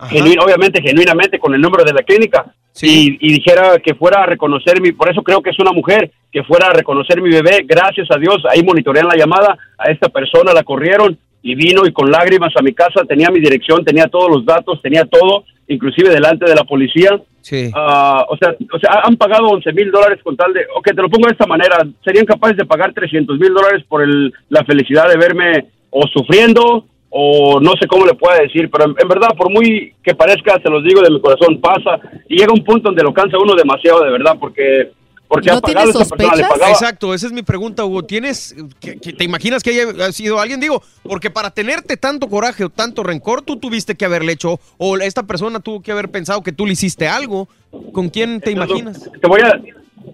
obviamente 0.00 0.82
genuinamente 0.82 1.38
con 1.38 1.54
el 1.54 1.60
número 1.60 1.84
de 1.84 1.92
la 1.92 2.02
clínica, 2.02 2.52
y, 2.80 3.18
y 3.20 3.32
dijera 3.32 3.78
que 3.82 3.94
fuera 3.94 4.22
a 4.22 4.26
reconocer 4.26 4.80
mi, 4.80 4.92
por 4.92 5.10
eso 5.10 5.22
creo 5.22 5.42
que 5.42 5.50
es 5.50 5.58
una 5.58 5.72
mujer, 5.72 6.12
que 6.30 6.44
fuera 6.44 6.68
a 6.68 6.72
reconocer 6.72 7.20
mi 7.20 7.30
bebé, 7.30 7.64
gracias 7.64 8.08
a 8.10 8.18
Dios, 8.18 8.42
ahí 8.50 8.62
monitorean 8.62 9.08
la 9.08 9.16
llamada, 9.16 9.56
a 9.76 9.90
esta 9.90 10.08
persona 10.08 10.52
la 10.52 10.62
corrieron 10.62 11.18
y 11.42 11.54
vino 11.54 11.86
y 11.86 11.92
con 11.92 12.10
lágrimas 12.10 12.52
a 12.56 12.62
mi 12.62 12.72
casa, 12.72 13.04
tenía 13.08 13.30
mi 13.30 13.40
dirección, 13.40 13.84
tenía 13.84 14.06
todos 14.06 14.28
los 14.30 14.44
datos, 14.44 14.82
tenía 14.82 15.04
todo, 15.04 15.44
inclusive 15.66 16.10
delante 16.10 16.44
de 16.48 16.54
la 16.54 16.64
policía. 16.64 17.20
Sí. 17.40 17.70
Ah, 17.74 18.26
o 18.28 18.36
sea, 18.36 18.54
o 18.72 18.78
sea, 18.78 19.00
han 19.04 19.16
pagado 19.16 19.46
11 19.48 19.72
mil 19.72 19.90
dólares 19.90 20.20
con 20.22 20.36
tal 20.36 20.52
de, 20.52 20.66
ok, 20.76 20.86
te 20.86 21.02
lo 21.02 21.08
pongo 21.08 21.26
de 21.26 21.32
esta 21.32 21.46
manera, 21.46 21.78
serían 22.04 22.26
capaces 22.26 22.56
de 22.56 22.66
pagar 22.66 22.92
300 22.92 23.38
mil 23.38 23.54
dólares 23.54 23.84
por 23.88 24.02
el, 24.02 24.32
la 24.50 24.64
felicidad 24.64 25.08
de 25.08 25.16
verme 25.16 25.66
o 25.90 26.06
sufriendo 26.08 26.84
o 27.10 27.60
no 27.60 27.72
sé 27.80 27.86
cómo 27.86 28.04
le 28.04 28.14
pueda 28.14 28.38
decir, 28.40 28.70
pero 28.70 28.84
en, 28.84 28.94
en 29.00 29.08
verdad, 29.08 29.28
por 29.36 29.50
muy 29.50 29.94
que 30.02 30.14
parezca, 30.14 30.60
se 30.62 30.68
los 30.68 30.84
digo 30.84 31.00
de 31.00 31.10
mi 31.10 31.20
corazón, 31.20 31.60
pasa 31.60 32.00
y 32.28 32.36
llega 32.36 32.52
un 32.52 32.64
punto 32.64 32.88
donde 32.88 33.02
lo 33.02 33.14
cansa 33.14 33.38
uno 33.38 33.54
demasiado 33.54 34.04
de 34.04 34.10
verdad 34.10 34.36
porque 34.38 34.92
porque 35.28 35.50
ha 35.50 35.60
pagado 35.60 35.90
esa 35.90 36.16
persona, 36.16 36.36
le 36.36 36.42
pagaba. 36.42 36.70
Exacto, 36.70 37.12
esa 37.12 37.26
es 37.26 37.32
mi 37.32 37.42
pregunta, 37.42 37.84
Hugo. 37.84 38.02
¿Tienes, 38.02 38.56
que, 38.80 38.98
que 38.98 39.12
te 39.12 39.24
imaginas 39.24 39.62
que 39.62 39.70
haya 39.70 40.10
sido 40.12 40.40
alguien? 40.40 40.58
Digo, 40.58 40.82
porque 41.02 41.30
para 41.30 41.50
tenerte 41.50 41.98
tanto 41.98 42.28
coraje 42.28 42.64
o 42.64 42.70
tanto 42.70 43.02
rencor, 43.02 43.42
tú 43.42 43.56
tuviste 43.56 43.94
que 43.94 44.06
haberle 44.06 44.32
hecho, 44.32 44.58
o 44.78 44.96
esta 44.96 45.24
persona 45.24 45.60
tuvo 45.60 45.82
que 45.82 45.92
haber 45.92 46.10
pensado 46.10 46.42
que 46.42 46.52
tú 46.52 46.64
le 46.64 46.72
hiciste 46.72 47.08
algo. 47.08 47.46
¿Con 47.92 48.08
quién 48.08 48.40
te 48.40 48.50
imaginas? 48.50 49.10
te 49.20 49.28
voy 49.28 49.42
a 49.42 49.60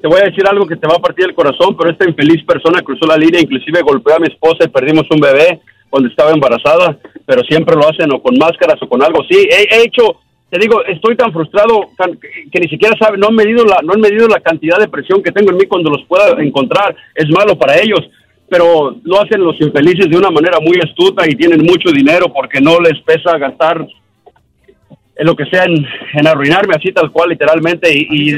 te 0.00 0.08
voy 0.08 0.20
a 0.20 0.24
decir 0.24 0.44
algo 0.46 0.66
que 0.66 0.76
te 0.76 0.88
va 0.88 0.96
a 0.96 0.98
partir 0.98 1.26
el 1.26 1.34
corazón, 1.34 1.76
pero 1.78 1.90
esta 1.90 2.08
infeliz 2.08 2.44
persona 2.44 2.82
cruzó 2.82 3.06
la 3.06 3.16
línea, 3.16 3.40
inclusive 3.40 3.80
golpeó 3.82 4.16
a 4.16 4.18
mi 4.18 4.26
esposa 4.26 4.64
y 4.64 4.68
perdimos 4.68 5.06
un 5.10 5.20
bebé 5.20 5.60
cuando 5.94 6.08
estaba 6.08 6.32
embarazada, 6.32 6.98
pero 7.24 7.42
siempre 7.44 7.76
lo 7.76 7.88
hacen 7.88 8.12
o 8.12 8.20
con 8.20 8.34
máscaras 8.36 8.82
o 8.82 8.88
con 8.88 9.00
algo. 9.00 9.22
Sí, 9.30 9.46
he, 9.48 9.76
he 9.76 9.82
hecho, 9.84 10.18
te 10.50 10.58
digo, 10.58 10.84
estoy 10.86 11.14
tan 11.16 11.32
frustrado 11.32 11.82
tan- 11.96 12.16
que, 12.18 12.28
que 12.50 12.58
ni 12.58 12.68
siquiera 12.68 12.96
saben, 12.98 13.20
no 13.20 13.28
han 13.28 13.34
medido 13.36 13.64
la, 13.64 13.76
no 13.84 13.92
han 13.92 14.00
medido 14.00 14.26
la 14.26 14.40
cantidad 14.40 14.78
de 14.80 14.88
presión 14.88 15.22
que 15.22 15.30
tengo 15.30 15.52
en 15.52 15.56
mí 15.58 15.66
cuando 15.66 15.90
los 15.90 16.04
pueda 16.08 16.30
encontrar. 16.42 16.96
Es 17.14 17.28
malo 17.30 17.56
para 17.56 17.78
ellos, 17.78 18.00
pero 18.50 18.96
lo 19.04 19.20
hacen 19.22 19.40
los 19.44 19.54
infelices 19.60 20.10
de 20.10 20.16
una 20.16 20.30
manera 20.32 20.58
muy 20.58 20.76
astuta 20.82 21.24
y 21.28 21.36
tienen 21.36 21.60
mucho 21.62 21.92
dinero 21.92 22.26
porque 22.32 22.60
no 22.60 22.80
les 22.80 23.00
pesa 23.02 23.38
gastar 23.38 23.86
en 25.16 25.26
lo 25.28 25.36
que 25.36 25.44
sea 25.46 25.62
en, 25.62 25.86
en 26.14 26.26
arruinarme 26.26 26.74
así 26.74 26.90
tal 26.92 27.12
cual 27.12 27.28
literalmente 27.30 27.88
y, 27.96 28.04
y- 28.10 28.30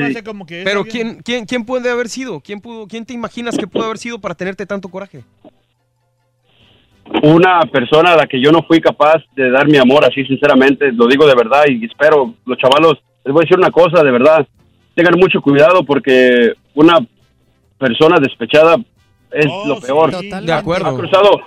Pero 0.62 0.84
¿quién, 0.84 1.22
quién, 1.24 1.46
¿quién 1.46 1.64
puede 1.64 1.88
haber 1.90 2.10
sido? 2.10 2.40
¿Quién, 2.40 2.60
pudo, 2.60 2.86
¿Quién 2.86 3.06
te 3.06 3.14
imaginas 3.14 3.56
que 3.56 3.66
pudo 3.66 3.84
haber 3.86 3.96
sido 3.96 4.18
para 4.20 4.34
tenerte 4.34 4.66
tanto 4.66 4.90
coraje? 4.90 5.22
Una 7.22 7.60
persona 7.72 8.12
a 8.12 8.16
la 8.16 8.26
que 8.26 8.40
yo 8.40 8.50
no 8.50 8.62
fui 8.62 8.80
capaz 8.80 9.22
de 9.34 9.50
dar 9.50 9.66
mi 9.66 9.78
amor 9.78 10.04
así 10.04 10.24
sinceramente, 10.24 10.92
lo 10.92 11.06
digo 11.06 11.26
de 11.26 11.34
verdad 11.34 11.64
y 11.68 11.84
espero 11.84 12.34
los 12.44 12.58
chavalos, 12.58 12.98
les 13.24 13.32
voy 13.32 13.42
a 13.42 13.44
decir 13.44 13.58
una 13.58 13.70
cosa 13.70 14.02
de 14.02 14.10
verdad, 14.10 14.46
tengan 14.94 15.18
mucho 15.18 15.40
cuidado 15.40 15.84
porque 15.84 16.52
una 16.74 16.98
persona 17.78 18.18
despechada 18.20 18.76
es 19.30 19.46
lo 19.66 19.80
peor. 19.80 20.10
De 20.42 20.52
acuerdo. 20.52 20.88
Ha 20.88 20.96
cruzado, 20.96 21.40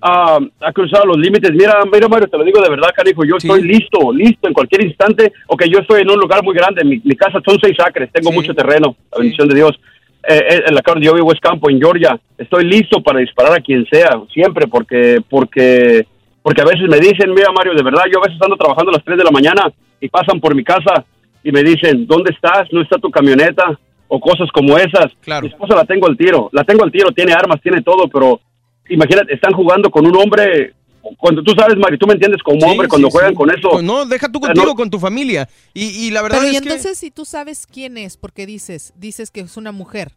ah, 0.00 0.38
ha 0.60 0.72
cruzado 0.72 1.06
los 1.06 1.18
límites. 1.18 1.50
Mira, 1.52 1.80
mira 1.92 2.08
Mario, 2.08 2.28
te 2.28 2.38
lo 2.38 2.44
digo 2.44 2.60
de 2.62 2.70
verdad, 2.70 2.90
canijo, 2.94 3.24
yo 3.24 3.36
estoy 3.36 3.62
listo, 3.62 4.12
listo 4.12 4.48
en 4.48 4.54
cualquier 4.54 4.84
instante, 4.84 5.32
ok, 5.46 5.64
yo 5.64 5.80
estoy 5.80 6.02
en 6.02 6.10
un 6.10 6.18
lugar 6.18 6.42
muy 6.42 6.54
grande, 6.54 6.84
mi, 6.84 7.00
mi 7.04 7.14
casa 7.16 7.40
son 7.44 7.58
seis 7.60 7.76
acres, 7.80 8.10
tengo 8.12 8.32
mucho 8.32 8.54
terreno, 8.54 8.96
la 9.12 9.18
bendición 9.18 9.48
de 9.48 9.54
Dios. 9.54 9.78
Eh, 10.26 10.44
eh, 10.48 10.62
en 10.66 10.74
la 10.74 10.82
donde 10.84 11.06
yo 11.06 11.14
vivo 11.14 11.32
es 11.32 11.40
campo, 11.40 11.68
en 11.68 11.78
Georgia. 11.78 12.18
Estoy 12.38 12.64
listo 12.64 13.02
para 13.02 13.20
disparar 13.20 13.52
a 13.52 13.60
quien 13.60 13.84
sea, 13.86 14.20
siempre, 14.32 14.66
porque, 14.66 15.18
porque, 15.28 16.06
porque 16.42 16.62
a 16.62 16.64
veces 16.64 16.88
me 16.88 16.98
dicen, 16.98 17.32
mira 17.34 17.52
Mario, 17.52 17.74
de 17.74 17.82
verdad, 17.82 18.04
yo 18.10 18.20
a 18.20 18.26
veces 18.26 18.40
ando 18.40 18.56
trabajando 18.56 18.90
a 18.90 18.94
las 18.94 19.04
3 19.04 19.18
de 19.18 19.24
la 19.24 19.30
mañana 19.30 19.70
y 20.00 20.08
pasan 20.08 20.40
por 20.40 20.54
mi 20.54 20.64
casa 20.64 21.04
y 21.42 21.52
me 21.52 21.62
dicen, 21.62 22.06
¿dónde 22.06 22.32
estás? 22.32 22.72
¿No 22.72 22.80
está 22.80 22.98
tu 22.98 23.10
camioneta? 23.10 23.78
O 24.08 24.18
cosas 24.18 24.48
como 24.52 24.78
esas. 24.78 25.12
Mi 25.42 25.48
esposa 25.48 25.76
la 25.76 25.84
tengo 25.84 26.06
al 26.06 26.16
tiro, 26.16 26.48
la 26.52 26.64
tengo 26.64 26.84
al 26.84 26.92
tiro, 26.92 27.10
tiene 27.10 27.32
armas, 27.32 27.60
tiene 27.60 27.82
todo, 27.82 28.08
pero 28.08 28.40
imagínate, 28.88 29.34
están 29.34 29.52
jugando 29.52 29.90
con 29.90 30.06
un 30.06 30.16
hombre, 30.16 30.72
cuando 31.18 31.42
tú 31.42 31.52
sabes, 31.58 31.76
Mario, 31.76 31.98
tú 31.98 32.06
me 32.06 32.14
entiendes 32.14 32.42
como 32.42 32.60
Sí, 32.60 32.66
hombre, 32.70 32.88
cuando 32.88 33.08
sí, 33.08 33.12
juegan 33.12 33.30
sí. 33.32 33.36
con 33.36 33.50
eso. 33.50 33.68
Pues 33.70 33.84
no, 33.84 34.04
deja 34.06 34.28
tú 34.30 34.40
contigo, 34.40 34.66
no- 34.66 34.74
con 34.74 34.90
tu 34.90 34.98
familia. 34.98 35.48
Y, 35.72 36.06
y 36.06 36.10
la 36.10 36.22
verdad 36.22 36.38
Pero 36.40 36.52
y 36.52 36.56
es 36.56 36.62
que... 36.62 36.68
entonces 36.68 36.98
si 36.98 37.10
tú 37.10 37.24
sabes 37.24 37.66
quién 37.66 37.96
es, 37.98 38.16
porque 38.16 38.46
dices, 38.46 38.92
dices 38.96 39.30
que 39.30 39.40
es 39.40 39.56
una 39.56 39.72
mujer 39.72 40.12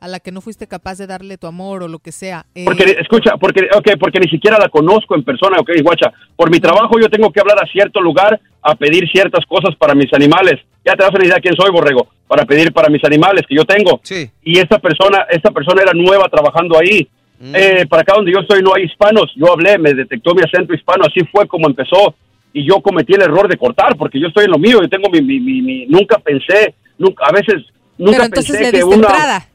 a 0.00 0.06
la 0.06 0.20
que 0.20 0.30
no 0.30 0.40
fuiste 0.40 0.68
capaz 0.68 0.96
de 0.98 1.08
darle 1.08 1.38
tu 1.38 1.48
amor 1.48 1.82
o 1.82 1.88
lo 1.88 1.98
que 1.98 2.12
sea. 2.12 2.46
eh, 2.54 2.64
Porque, 2.64 2.96
escucha, 3.00 3.36
porque, 3.36 3.68
okay, 3.76 3.96
porque 3.96 4.20
ni 4.20 4.28
siquiera 4.30 4.56
la 4.56 4.68
conozco 4.68 5.16
en 5.16 5.24
persona, 5.24 5.58
ok, 5.58 5.70
guacha. 5.82 6.12
Por 6.36 6.50
mi 6.52 6.60
trabajo 6.60 7.00
yo 7.00 7.08
tengo 7.10 7.32
que 7.32 7.40
hablar 7.40 7.58
a 7.60 7.66
cierto 7.66 8.00
lugar 8.00 8.40
a 8.62 8.74
pedir 8.76 9.08
ciertas 9.10 9.44
cosas 9.46 9.74
para 9.76 9.96
mis 9.96 10.12
animales. 10.14 10.60
Ya 10.86 10.94
te 10.94 11.02
das 11.02 11.12
una 11.12 11.24
idea 11.26 11.40
quién 11.42 11.54
soy, 11.56 11.72
Borrego, 11.72 12.06
para 12.28 12.44
pedir 12.44 12.72
para 12.72 12.88
mis 12.88 13.02
animales 13.04 13.42
que 13.48 13.56
yo 13.56 13.64
tengo. 13.64 13.98
Sí. 14.04 14.30
Y 14.44 14.58
esta 14.58 14.78
persona, 14.78 15.26
esta 15.30 15.50
persona 15.50 15.82
era 15.82 15.92
nueva 15.92 16.28
trabajando 16.28 16.78
ahí. 16.78 17.08
Eh, 17.40 17.86
para 17.88 18.02
acá 18.02 18.14
donde 18.16 18.32
yo 18.32 18.40
estoy 18.40 18.62
no 18.62 18.74
hay 18.74 18.84
hispanos. 18.84 19.32
Yo 19.36 19.52
hablé, 19.52 19.78
me 19.78 19.94
detectó 19.94 20.34
mi 20.34 20.42
acento 20.42 20.74
hispano, 20.74 21.04
así 21.06 21.20
fue 21.30 21.46
como 21.46 21.68
empezó. 21.68 22.14
Y 22.52 22.66
yo 22.66 22.80
cometí 22.80 23.12
el 23.14 23.22
error 23.22 23.48
de 23.48 23.56
cortar, 23.56 23.96
porque 23.96 24.18
yo 24.18 24.28
estoy 24.28 24.46
en 24.46 24.52
lo 24.52 24.58
mío, 24.58 24.80
yo 24.80 24.88
tengo 24.88 25.08
mi, 25.10 25.20
mi, 25.20 25.38
mi, 25.38 25.60
mi- 25.62 25.86
nunca 25.86 26.18
pensé, 26.18 26.74
nunca, 26.96 27.26
a 27.26 27.32
veces, 27.32 27.62
nunca 27.98 28.12
pero 28.12 28.24
entonces 28.24 28.56
pensé 28.56 28.72
le 28.72 28.78
que 28.78 28.84
una... 28.84 28.96
entrada. 28.96 29.48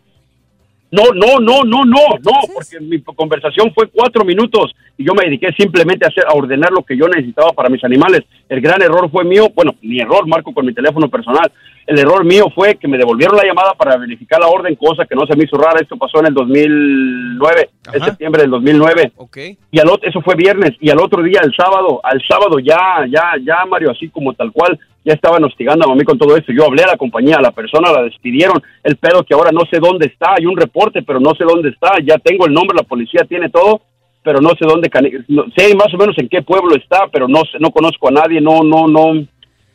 No, 0.92 1.06
no, 1.12 1.40
no, 1.40 1.64
no, 1.64 1.84
no, 1.86 2.06
no, 2.22 2.32
porque 2.54 2.80
mi 2.80 3.02
conversación 3.02 3.74
fue 3.74 3.88
cuatro 3.88 4.24
minutos 4.24 4.76
y 4.96 5.04
yo 5.04 5.16
me 5.16 5.26
dediqué 5.26 5.52
simplemente 5.58 6.06
a, 6.06 6.10
hacer, 6.10 6.24
a 6.28 6.34
ordenar 6.34 6.70
lo 6.72 6.84
que 6.84 6.96
yo 6.96 7.08
necesitaba 7.08 7.52
para 7.52 7.68
mis 7.68 7.84
animales. 7.84 8.22
El 8.48 8.62
gran 8.62 8.80
error 8.80 9.10
fue 9.10 9.24
mío, 9.26 9.48
bueno, 9.56 9.74
mi 9.82 10.00
error, 10.00 10.28
marco 10.28 10.54
con 10.54 10.68
mi 10.68 10.74
teléfono 10.74 11.10
personal. 11.10 11.52
El 11.86 12.00
error 12.00 12.24
mío 12.24 12.46
fue 12.56 12.76
que 12.76 12.88
me 12.88 12.98
devolvieron 12.98 13.36
la 13.36 13.46
llamada 13.46 13.74
para 13.74 13.98
verificar 13.98 14.40
la 14.40 14.48
orden, 14.48 14.76
cosa 14.76 15.06
que 15.06 15.16
no 15.16 15.26
se 15.26 15.36
me 15.36 15.44
hizo 15.44 15.58
rara. 15.58 15.80
Esto 15.82 15.98
pasó 15.98 16.20
en 16.20 16.28
el 16.28 16.34
2009, 16.34 17.70
en 17.94 18.04
septiembre 18.04 18.44
del 18.44 18.52
2009. 18.52 19.12
Ok. 19.18 19.38
Y 19.72 19.80
al 19.80 19.90
otro, 19.90 20.10
eso 20.10 20.22
fue 20.22 20.36
viernes, 20.36 20.72
y 20.80 20.90
al 20.90 21.00
otro 21.00 21.22
día, 21.22 21.42
el 21.44 21.54
sábado, 21.54 22.00
al 22.04 22.22
sábado 22.26 22.60
ya, 22.60 23.06
ya, 23.10 23.34
ya, 23.46 23.66
Mario, 23.66 23.92
así 23.92 24.10
como 24.10 24.34
tal 24.34 24.52
cual, 24.52 24.80
ya 25.06 25.14
estaban 25.14 25.44
hostigando 25.44 25.92
a 25.92 25.96
mí 25.96 26.04
con 26.04 26.18
todo 26.18 26.38
esto. 26.38 26.54
Yo 26.54 26.66
hablé 26.66 26.84
a 26.84 26.88
la 26.88 26.98
compañía, 26.98 27.36
a 27.38 27.42
la 27.42 27.52
persona 27.52 27.92
la 27.92 28.04
despidieron, 28.04 28.62
el 28.84 28.96
pedo 28.96 29.24
que 29.24 29.34
ahora 29.34 29.52
no 29.52 29.62
sé 29.70 29.80
dónde 29.80 30.08
está, 30.08 30.36
hay 30.38 30.46
un 30.46 30.58
reporte, 30.58 31.02
pero 31.04 31.20
no 31.20 31.36
sé 31.36 31.44
dónde 31.44 31.70
está, 31.70 31.94
ya 32.06 32.18
tengo 32.18 32.46
el 32.46 32.54
nombre, 32.54 32.78
la 32.78 32.88
policía 32.88 33.26
tiene 33.28 33.50
todo, 33.50 33.82
pero 34.24 34.40
no 34.40 34.50
sé 34.52 34.66
dónde, 34.66 34.90
no, 35.28 35.46
sé 35.56 35.76
más 35.76 35.94
o 35.94 35.98
menos 35.98 36.18
en 36.18 36.30
qué 36.30 36.42
pueblo 36.42 36.76
está, 36.76 37.08
pero 37.12 37.28
no 37.28 37.42
sé, 37.52 37.58
no 37.60 37.72
conozco 37.72 38.08
a 38.08 38.12
nadie, 38.12 38.40
no, 38.40 38.64
no, 38.64 38.88
no, 38.88 39.26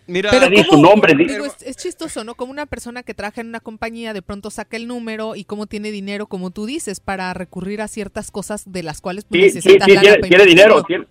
Mira, 0.09 0.31
Pero 0.31 0.49
di 0.49 0.57
su 0.63 0.71
¿cómo- 0.71 0.89
nombre, 0.89 1.15
di- 1.15 1.27
digo, 1.27 1.45
es, 1.45 1.63
es 1.63 1.77
chistoso, 1.77 2.25
¿no? 2.25 2.35
Como 2.35 2.51
una 2.51 2.65
persona 2.67 3.03
que 3.03 3.13
trabaja 3.15 3.43
en 3.43 3.49
una 3.49 3.61
compañía 3.61 4.15
de 4.15 4.23
pronto 4.23 4.51
saca 4.51 4.77
el 4.79 4.87
número 4.89 5.37
y 5.37 5.45
cómo 5.45 5.67
tiene 5.67 5.91
dinero, 5.91 6.27
como 6.27 6.51
tú 6.51 6.65
dices, 6.65 6.99
para 6.99 7.35
recurrir 7.35 7.83
a 7.83 7.89
ciertas 7.89 8.31
cosas 8.31 8.73
de 8.73 8.83
las 8.83 9.01
cuales 9.03 9.27
pues, 9.29 9.53
Sí, 9.53 9.61
sí, 9.61 9.71
sí, 9.71 9.79
tiene, 9.85 10.01
dinero, 10.47 10.83
tiene, 10.85 11.05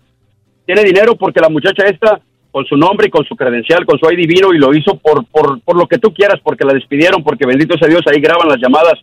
tiene 0.66 0.82
dinero 0.82 1.16
porque 1.16 1.40
la 1.40 1.48
muchacha 1.48 1.84
esta, 1.84 2.20
con 2.50 2.64
su 2.66 2.76
nombre 2.76 3.06
y 3.06 3.10
con 3.10 3.24
su 3.24 3.36
credencial, 3.36 3.86
con 3.86 3.98
su 4.00 4.10
ID 4.10 4.26
vino 4.26 4.52
y 4.52 4.58
lo 4.58 4.74
hizo 4.74 4.98
por, 4.98 5.24
por, 5.26 5.60
por 5.60 5.76
lo 5.76 5.86
que 5.86 5.98
tú 5.98 6.12
quieras, 6.12 6.40
porque 6.42 6.64
la 6.64 6.74
despidieron, 6.74 7.22
porque 7.22 7.46
bendito 7.46 7.78
sea 7.78 7.86
Dios, 7.88 8.02
ahí 8.12 8.20
graban 8.20 8.48
las 8.48 8.58
llamadas, 8.58 8.94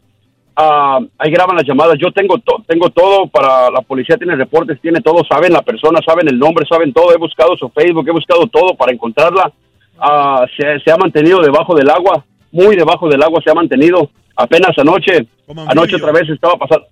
ah, 0.58 1.00
ahí 1.20 1.32
graban 1.32 1.56
las 1.56 1.66
llamadas, 1.66 1.96
yo 2.04 2.12
tengo, 2.12 2.38
to- 2.40 2.64
tengo 2.68 2.90
todo 2.90 3.28
para, 3.28 3.70
la 3.72 3.82
policía 3.82 4.18
tiene 4.18 4.36
reportes, 4.36 4.82
tiene 4.82 5.00
todo, 5.00 5.24
saben 5.30 5.54
la 5.54 5.62
persona, 5.62 6.00
saben 6.06 6.28
el 6.28 6.38
nombre, 6.38 6.66
saben 6.68 6.92
todo, 6.92 7.14
he 7.14 7.18
buscado 7.18 7.56
su 7.56 7.70
Facebook, 7.70 8.08
he 8.10 8.12
buscado 8.12 8.46
todo 8.48 8.76
para 8.76 8.92
encontrarla, 8.92 9.54
Ah, 10.00 10.46
se, 10.58 10.80
se 10.80 10.92
ha 10.92 10.98
mantenido 10.98 11.42
debajo 11.42 11.76
del 11.76 11.90
agua, 11.90 12.26
muy 12.52 12.76
debajo 12.76 13.08
del 13.10 13.22
agua 13.24 13.42
se 13.44 13.52
ha 13.52 13.54
mantenido, 13.54 14.10
apenas 14.36 14.72
anoche, 14.78 15.28
anoche 15.68 15.96
otra 15.96 16.12
vez 16.12 16.30
estaba 16.30 16.56
pasando. 16.56 16.88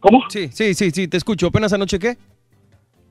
¿Cómo? 0.00 0.24
Sí, 0.28 0.48
sí, 0.52 0.74
sí, 0.74 0.90
sí, 0.90 1.08
te 1.08 1.16
escucho. 1.16 1.48
¿Apenas 1.48 1.72
anoche 1.72 1.98
qué? 1.98 2.16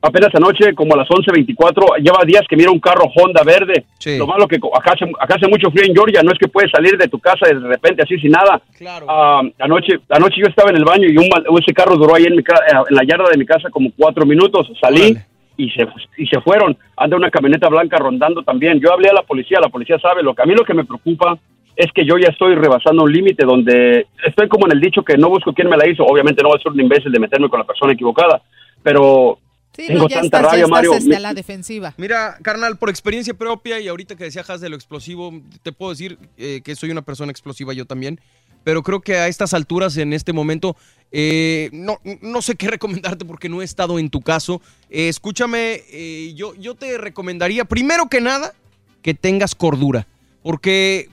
apenas 0.01 0.29
anoche, 0.33 0.73
como 0.73 0.93
a 0.93 0.97
las 0.97 1.07
11.24, 1.07 1.97
lleva 1.97 2.23
días 2.25 2.43
que 2.49 2.55
mira 2.55 2.71
un 2.71 2.79
carro 2.79 3.03
Honda 3.15 3.43
verde. 3.43 3.85
Lo 4.17 4.27
malo 4.27 4.47
que 4.47 4.57
acá 4.57 4.93
hace, 4.93 5.05
acá 5.19 5.35
hace 5.35 5.47
mucho 5.47 5.69
frío 5.71 5.85
en 5.85 5.93
Georgia, 5.93 6.21
no 6.23 6.31
es 6.31 6.39
que 6.39 6.47
puedes 6.47 6.71
salir 6.71 6.97
de 6.97 7.07
tu 7.07 7.19
casa 7.19 7.47
de 7.47 7.59
repente 7.59 8.03
así 8.03 8.17
sin 8.19 8.31
nada. 8.31 8.61
Ah, 9.07 9.41
anoche, 9.59 9.99
anoche 10.09 10.35
yo 10.39 10.47
estaba 10.47 10.69
en 10.69 10.77
el 10.77 10.85
baño 10.85 11.07
y 11.07 11.17
un, 11.17 11.25
ese 11.59 11.73
carro 11.73 11.95
duró 11.95 12.15
ahí 12.15 12.25
en, 12.25 12.35
mi 12.35 12.43
en 12.43 12.95
la 12.95 13.03
yarda 13.03 13.29
de 13.29 13.37
mi 13.37 13.45
casa 13.45 13.69
como 13.69 13.91
cuatro 13.95 14.25
minutos. 14.25 14.71
Salí 14.79 15.17
y 15.59 15.69
se, 15.71 15.85
y 16.17 16.25
se 16.25 16.39
fueron. 16.39 16.77
Anda 16.95 17.17
una 17.17 17.29
camioneta 17.29 17.67
blanca 17.67 17.97
rondando 17.97 18.41
también. 18.43 18.79
Yo 18.79 18.93
hablé 18.93 19.09
a 19.09 19.13
la 19.13 19.23
policía, 19.23 19.59
la 19.59 19.67
policía 19.67 19.99
sabe. 19.99 20.23
Lo 20.23 20.33
que 20.33 20.41
a 20.41 20.45
mí 20.45 20.55
lo 20.55 20.63
que 20.63 20.73
me 20.73 20.85
preocupa 20.85 21.37
es 21.75 21.91
que 21.93 22.05
yo 22.05 22.17
ya 22.17 22.29
estoy 22.29 22.55
rebasando 22.55 23.03
un 23.03 23.11
límite 23.11 23.45
donde 23.45 24.07
estoy 24.25 24.47
como 24.47 24.65
en 24.67 24.71
el 24.71 24.81
dicho 24.81 25.03
que 25.03 25.17
no 25.17 25.29
busco 25.29 25.53
quién 25.53 25.69
me 25.69 25.75
la 25.77 25.87
hizo. 25.87 26.03
Obviamente 26.05 26.41
no 26.41 26.49
voy 26.49 26.57
a 26.59 26.63
ser 26.63 26.71
un 26.71 26.79
imbécil 26.79 27.11
de 27.11 27.19
meterme 27.19 27.49
con 27.49 27.59
la 27.59 27.65
persona 27.65 27.91
equivocada, 27.91 28.41
pero 28.81 29.37
Sí, 29.73 29.87
tengo 29.87 30.03
no, 30.03 30.09
ya 30.09 30.21
tanta 30.21 30.37
estás, 30.39 30.41
ya 30.41 30.47
rabia, 30.67 30.89
estás, 30.89 31.05
Mario. 31.05 31.19
la 31.21 31.33
defensiva. 31.33 31.93
Mira, 31.97 32.37
carnal, 32.41 32.77
por 32.77 32.89
experiencia 32.89 33.33
propia 33.33 33.79
y 33.79 33.87
ahorita 33.87 34.15
que 34.15 34.25
decía 34.25 34.43
Has 34.47 34.61
de 34.61 34.69
lo 34.69 34.75
explosivo, 34.75 35.31
te 35.61 35.71
puedo 35.71 35.91
decir 35.91 36.17
eh, 36.37 36.61
que 36.63 36.75
soy 36.75 36.89
una 36.89 37.01
persona 37.01 37.31
explosiva 37.31 37.73
yo 37.73 37.85
también, 37.85 38.19
pero 38.63 38.83
creo 38.83 39.01
que 39.01 39.15
a 39.17 39.27
estas 39.27 39.53
alturas, 39.53 39.97
en 39.97 40.13
este 40.13 40.33
momento, 40.33 40.75
eh, 41.11 41.69
no, 41.73 41.99
no 42.21 42.41
sé 42.41 42.55
qué 42.55 42.67
recomendarte 42.71 43.25
porque 43.25 43.49
no 43.49 43.61
he 43.61 43.65
estado 43.65 43.99
en 43.99 44.09
tu 44.09 44.21
caso. 44.21 44.61
Eh, 44.89 45.09
escúchame, 45.09 45.81
eh, 45.91 46.33
yo, 46.35 46.53
yo 46.55 46.75
te 46.75 46.97
recomendaría, 46.97 47.65
primero 47.65 48.07
que 48.09 48.21
nada, 48.21 48.53
que 49.01 49.13
tengas 49.13 49.55
cordura, 49.55 50.07
porque 50.43 51.09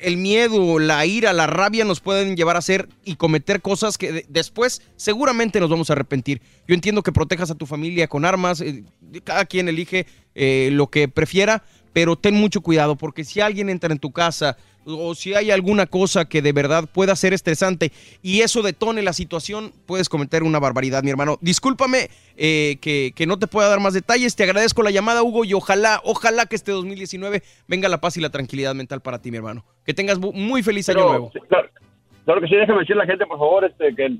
el 0.00 0.16
miedo, 0.16 0.78
la 0.78 1.04
ira, 1.06 1.32
la 1.32 1.46
rabia 1.46 1.84
nos 1.84 2.00
pueden 2.00 2.34
llevar 2.36 2.56
a 2.56 2.60
hacer 2.60 2.88
y 3.04 3.16
cometer 3.16 3.60
cosas 3.60 3.98
que 3.98 4.10
de- 4.12 4.26
después 4.28 4.82
seguramente 4.96 5.60
nos 5.60 5.68
vamos 5.70 5.90
a 5.90 5.92
arrepentir. 5.92 6.40
Yo 6.66 6.74
entiendo 6.74 7.02
que 7.02 7.12
protejas 7.12 7.50
a 7.50 7.54
tu 7.54 7.66
familia 7.66 8.08
con 8.08 8.24
armas, 8.24 8.64
cada 9.24 9.44
quien 9.44 9.68
elige 9.68 10.06
lo 10.34 10.88
que 10.88 11.08
prefiera, 11.08 11.62
pero 11.92 12.16
ten 12.16 12.34
mucho 12.34 12.60
cuidado 12.62 12.96
porque 12.96 13.24
si 13.24 13.40
alguien 13.40 13.68
entra 13.70 13.92
en 13.92 13.98
tu 13.98 14.12
casa 14.12 14.56
o 14.86 15.14
si 15.14 15.34
hay 15.34 15.50
alguna 15.50 15.86
cosa 15.86 16.28
que 16.28 16.42
de 16.42 16.52
verdad 16.52 16.84
pueda 16.92 17.16
ser 17.16 17.32
estresante 17.32 17.90
y 18.22 18.40
eso 18.40 18.62
detone 18.62 19.02
la 19.02 19.12
situación, 19.12 19.72
puedes 19.86 20.08
cometer 20.08 20.42
una 20.42 20.58
barbaridad, 20.58 21.02
mi 21.02 21.10
hermano. 21.10 21.38
Discúlpame 21.40 22.08
eh, 22.36 22.76
que, 22.80 23.12
que 23.14 23.26
no 23.26 23.38
te 23.38 23.46
pueda 23.48 23.68
dar 23.68 23.80
más 23.80 23.94
detalles, 23.94 24.36
te 24.36 24.44
agradezco 24.44 24.82
la 24.82 24.90
llamada, 24.90 25.22
Hugo, 25.22 25.44
y 25.44 25.54
ojalá, 25.54 26.00
ojalá 26.04 26.46
que 26.46 26.56
este 26.56 26.72
2019 26.72 27.42
venga 27.66 27.88
la 27.88 28.00
paz 28.00 28.16
y 28.16 28.20
la 28.20 28.30
tranquilidad 28.30 28.74
mental 28.74 29.00
para 29.00 29.20
ti, 29.20 29.30
mi 29.30 29.38
hermano. 29.38 29.64
Que 29.84 29.94
tengas 29.94 30.18
muy 30.18 30.62
feliz 30.62 30.88
año 30.88 31.08
nuevo. 31.08 31.32
claro, 31.48 31.68
claro 32.24 32.40
que 32.40 32.46
sí, 32.48 32.56
déjame 32.56 32.80
decirle 32.80 33.02
a 33.02 33.06
la 33.06 33.10
gente, 33.10 33.26
por 33.26 33.38
favor, 33.38 33.64
este, 33.64 33.94
que 33.94 34.16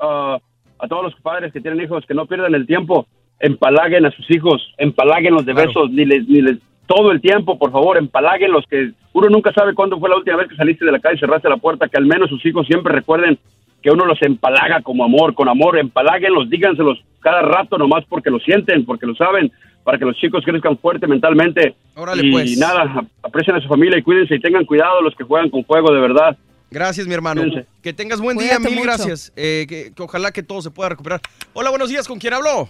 ah, 0.00 0.38
a 0.78 0.88
todos 0.88 1.04
los 1.04 1.14
padres 1.20 1.52
que 1.52 1.60
tienen 1.60 1.82
hijos, 1.82 2.04
que 2.06 2.14
no 2.14 2.26
pierdan 2.26 2.54
el 2.54 2.66
tiempo, 2.66 3.06
empalaguen 3.40 4.06
a 4.06 4.10
sus 4.12 4.30
hijos, 4.30 4.62
empalaguen 4.78 5.36
de 5.36 5.52
Claro. 5.52 5.68
besos, 5.68 5.90
ni 5.90 6.04
les, 6.04 6.26
ni 6.28 6.40
les, 6.40 6.58
todo 6.86 7.10
el 7.12 7.20
tiempo, 7.20 7.58
por 7.58 7.72
favor, 7.72 7.96
empalaguen 7.98 8.52
los 8.52 8.64
que 8.66 8.92
uno 9.12 9.28
nunca 9.28 9.52
sabe 9.52 9.74
cuándo 9.74 9.98
fue 9.98 10.08
la 10.08 10.16
última 10.16 10.36
vez 10.36 10.48
que 10.48 10.56
saliste 10.56 10.84
de 10.84 10.92
la 10.92 11.00
calle 11.00 11.16
y 11.16 11.20
cerraste 11.20 11.48
la 11.48 11.56
puerta, 11.56 11.88
que 11.88 11.96
al 11.96 12.06
menos 12.06 12.28
sus 12.30 12.44
hijos 12.46 12.66
siempre 12.66 12.92
recuerden 12.94 13.38
que 13.82 13.90
uno 13.90 14.04
los 14.04 14.20
empalaga 14.22 14.80
como 14.82 15.04
amor, 15.04 15.34
con 15.34 15.48
amor, 15.48 15.78
empaláguenlos, 15.78 16.48
díganselos 16.50 16.98
cada 17.20 17.42
rato 17.42 17.76
nomás 17.78 18.04
porque 18.08 18.30
lo 18.30 18.38
sienten, 18.40 18.84
porque 18.84 19.06
lo 19.06 19.14
saben, 19.14 19.52
para 19.84 19.98
que 19.98 20.04
los 20.04 20.16
chicos 20.16 20.44
crezcan 20.44 20.76
fuerte 20.78 21.06
mentalmente. 21.06 21.74
Órale, 21.94 22.26
y 22.26 22.32
pues. 22.32 22.58
nada, 22.58 22.82
ap- 22.82 23.06
aprecien 23.22 23.56
a 23.56 23.60
su 23.60 23.68
familia 23.68 23.98
y 23.98 24.02
cuídense 24.02 24.34
y 24.34 24.40
tengan 24.40 24.64
cuidado 24.64 25.00
los 25.02 25.14
que 25.14 25.24
juegan 25.24 25.50
con 25.50 25.64
fuego, 25.64 25.92
de 25.92 26.00
verdad. 26.00 26.36
Gracias, 26.70 27.06
mi 27.06 27.14
hermano. 27.14 27.42
Cuídense. 27.42 27.68
Que 27.82 27.92
tengas 27.92 28.20
buen 28.20 28.36
Cuídate 28.36 28.58
día, 28.58 28.68
mil 28.70 28.78
mucho. 28.78 28.88
gracias. 28.88 29.32
Eh, 29.36 29.66
que, 29.68 29.92
que 29.94 30.02
ojalá 30.02 30.32
que 30.32 30.42
todo 30.42 30.60
se 30.62 30.70
pueda 30.72 30.88
recuperar. 30.88 31.20
Hola, 31.52 31.70
buenos 31.70 31.88
días, 31.88 32.08
¿con 32.08 32.18
quién 32.18 32.34
hablo? 32.34 32.68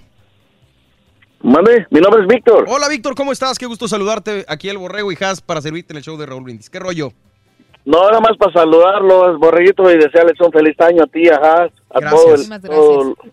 Mande, 1.46 1.86
mi 1.90 2.00
nombre 2.00 2.22
es 2.22 2.26
Víctor. 2.26 2.64
Hola, 2.68 2.88
Víctor, 2.88 3.14
¿cómo 3.14 3.30
estás? 3.30 3.56
Qué 3.56 3.66
gusto 3.66 3.86
saludarte. 3.86 4.44
Aquí 4.48 4.68
el 4.68 4.78
Borrego 4.78 5.12
y 5.12 5.16
Has 5.20 5.40
para 5.40 5.60
servirte 5.60 5.92
en 5.92 5.98
el 5.98 6.02
show 6.02 6.16
de 6.16 6.26
Raúl 6.26 6.42
Brindis. 6.42 6.68
¿Qué 6.68 6.80
rollo? 6.80 7.12
No, 7.84 8.00
nada 8.08 8.18
más 8.18 8.36
para 8.36 8.52
saludarlos, 8.52 9.38
Borreguito, 9.38 9.88
y 9.88 9.96
desearles 9.96 10.40
un 10.40 10.50
feliz 10.50 10.74
año 10.80 11.04
a 11.04 11.06
ti, 11.06 11.28
a 11.28 11.36
Haas, 11.36 11.72
a 11.94 12.00
Gracias. 12.00 12.10
todo 12.10 12.24
el... 12.24 12.30
Muchísimas 12.32 12.62
todo 12.62 13.02
el- 13.02 13.32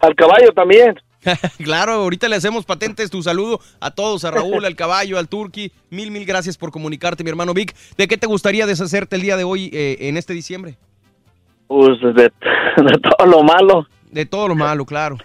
al 0.00 0.14
caballo 0.14 0.52
también. 0.54 0.94
claro, 1.62 1.92
ahorita 1.92 2.26
le 2.30 2.36
hacemos 2.36 2.64
patentes 2.64 3.10
tu 3.10 3.22
saludo 3.22 3.60
a 3.80 3.90
todos, 3.90 4.24
a 4.24 4.30
Raúl, 4.30 4.64
al 4.64 4.74
caballo, 4.74 5.18
al 5.18 5.28
Turqui. 5.28 5.70
Mil, 5.90 6.10
mil 6.10 6.24
gracias 6.24 6.56
por 6.56 6.70
comunicarte, 6.70 7.22
mi 7.22 7.28
hermano 7.28 7.52
Vic. 7.52 7.74
¿De 7.98 8.08
qué 8.08 8.16
te 8.16 8.26
gustaría 8.26 8.64
deshacerte 8.64 9.16
el 9.16 9.22
día 9.22 9.36
de 9.36 9.44
hoy 9.44 9.68
eh, 9.74 9.96
en 10.00 10.16
este 10.16 10.32
diciembre? 10.32 10.78
Pues 11.66 12.00
de, 12.00 12.12
de 12.76 12.98
todo 12.98 13.26
lo 13.26 13.42
malo. 13.42 13.86
De 14.10 14.24
todo 14.24 14.48
lo 14.48 14.54
malo, 14.54 14.86
claro. 14.86 15.18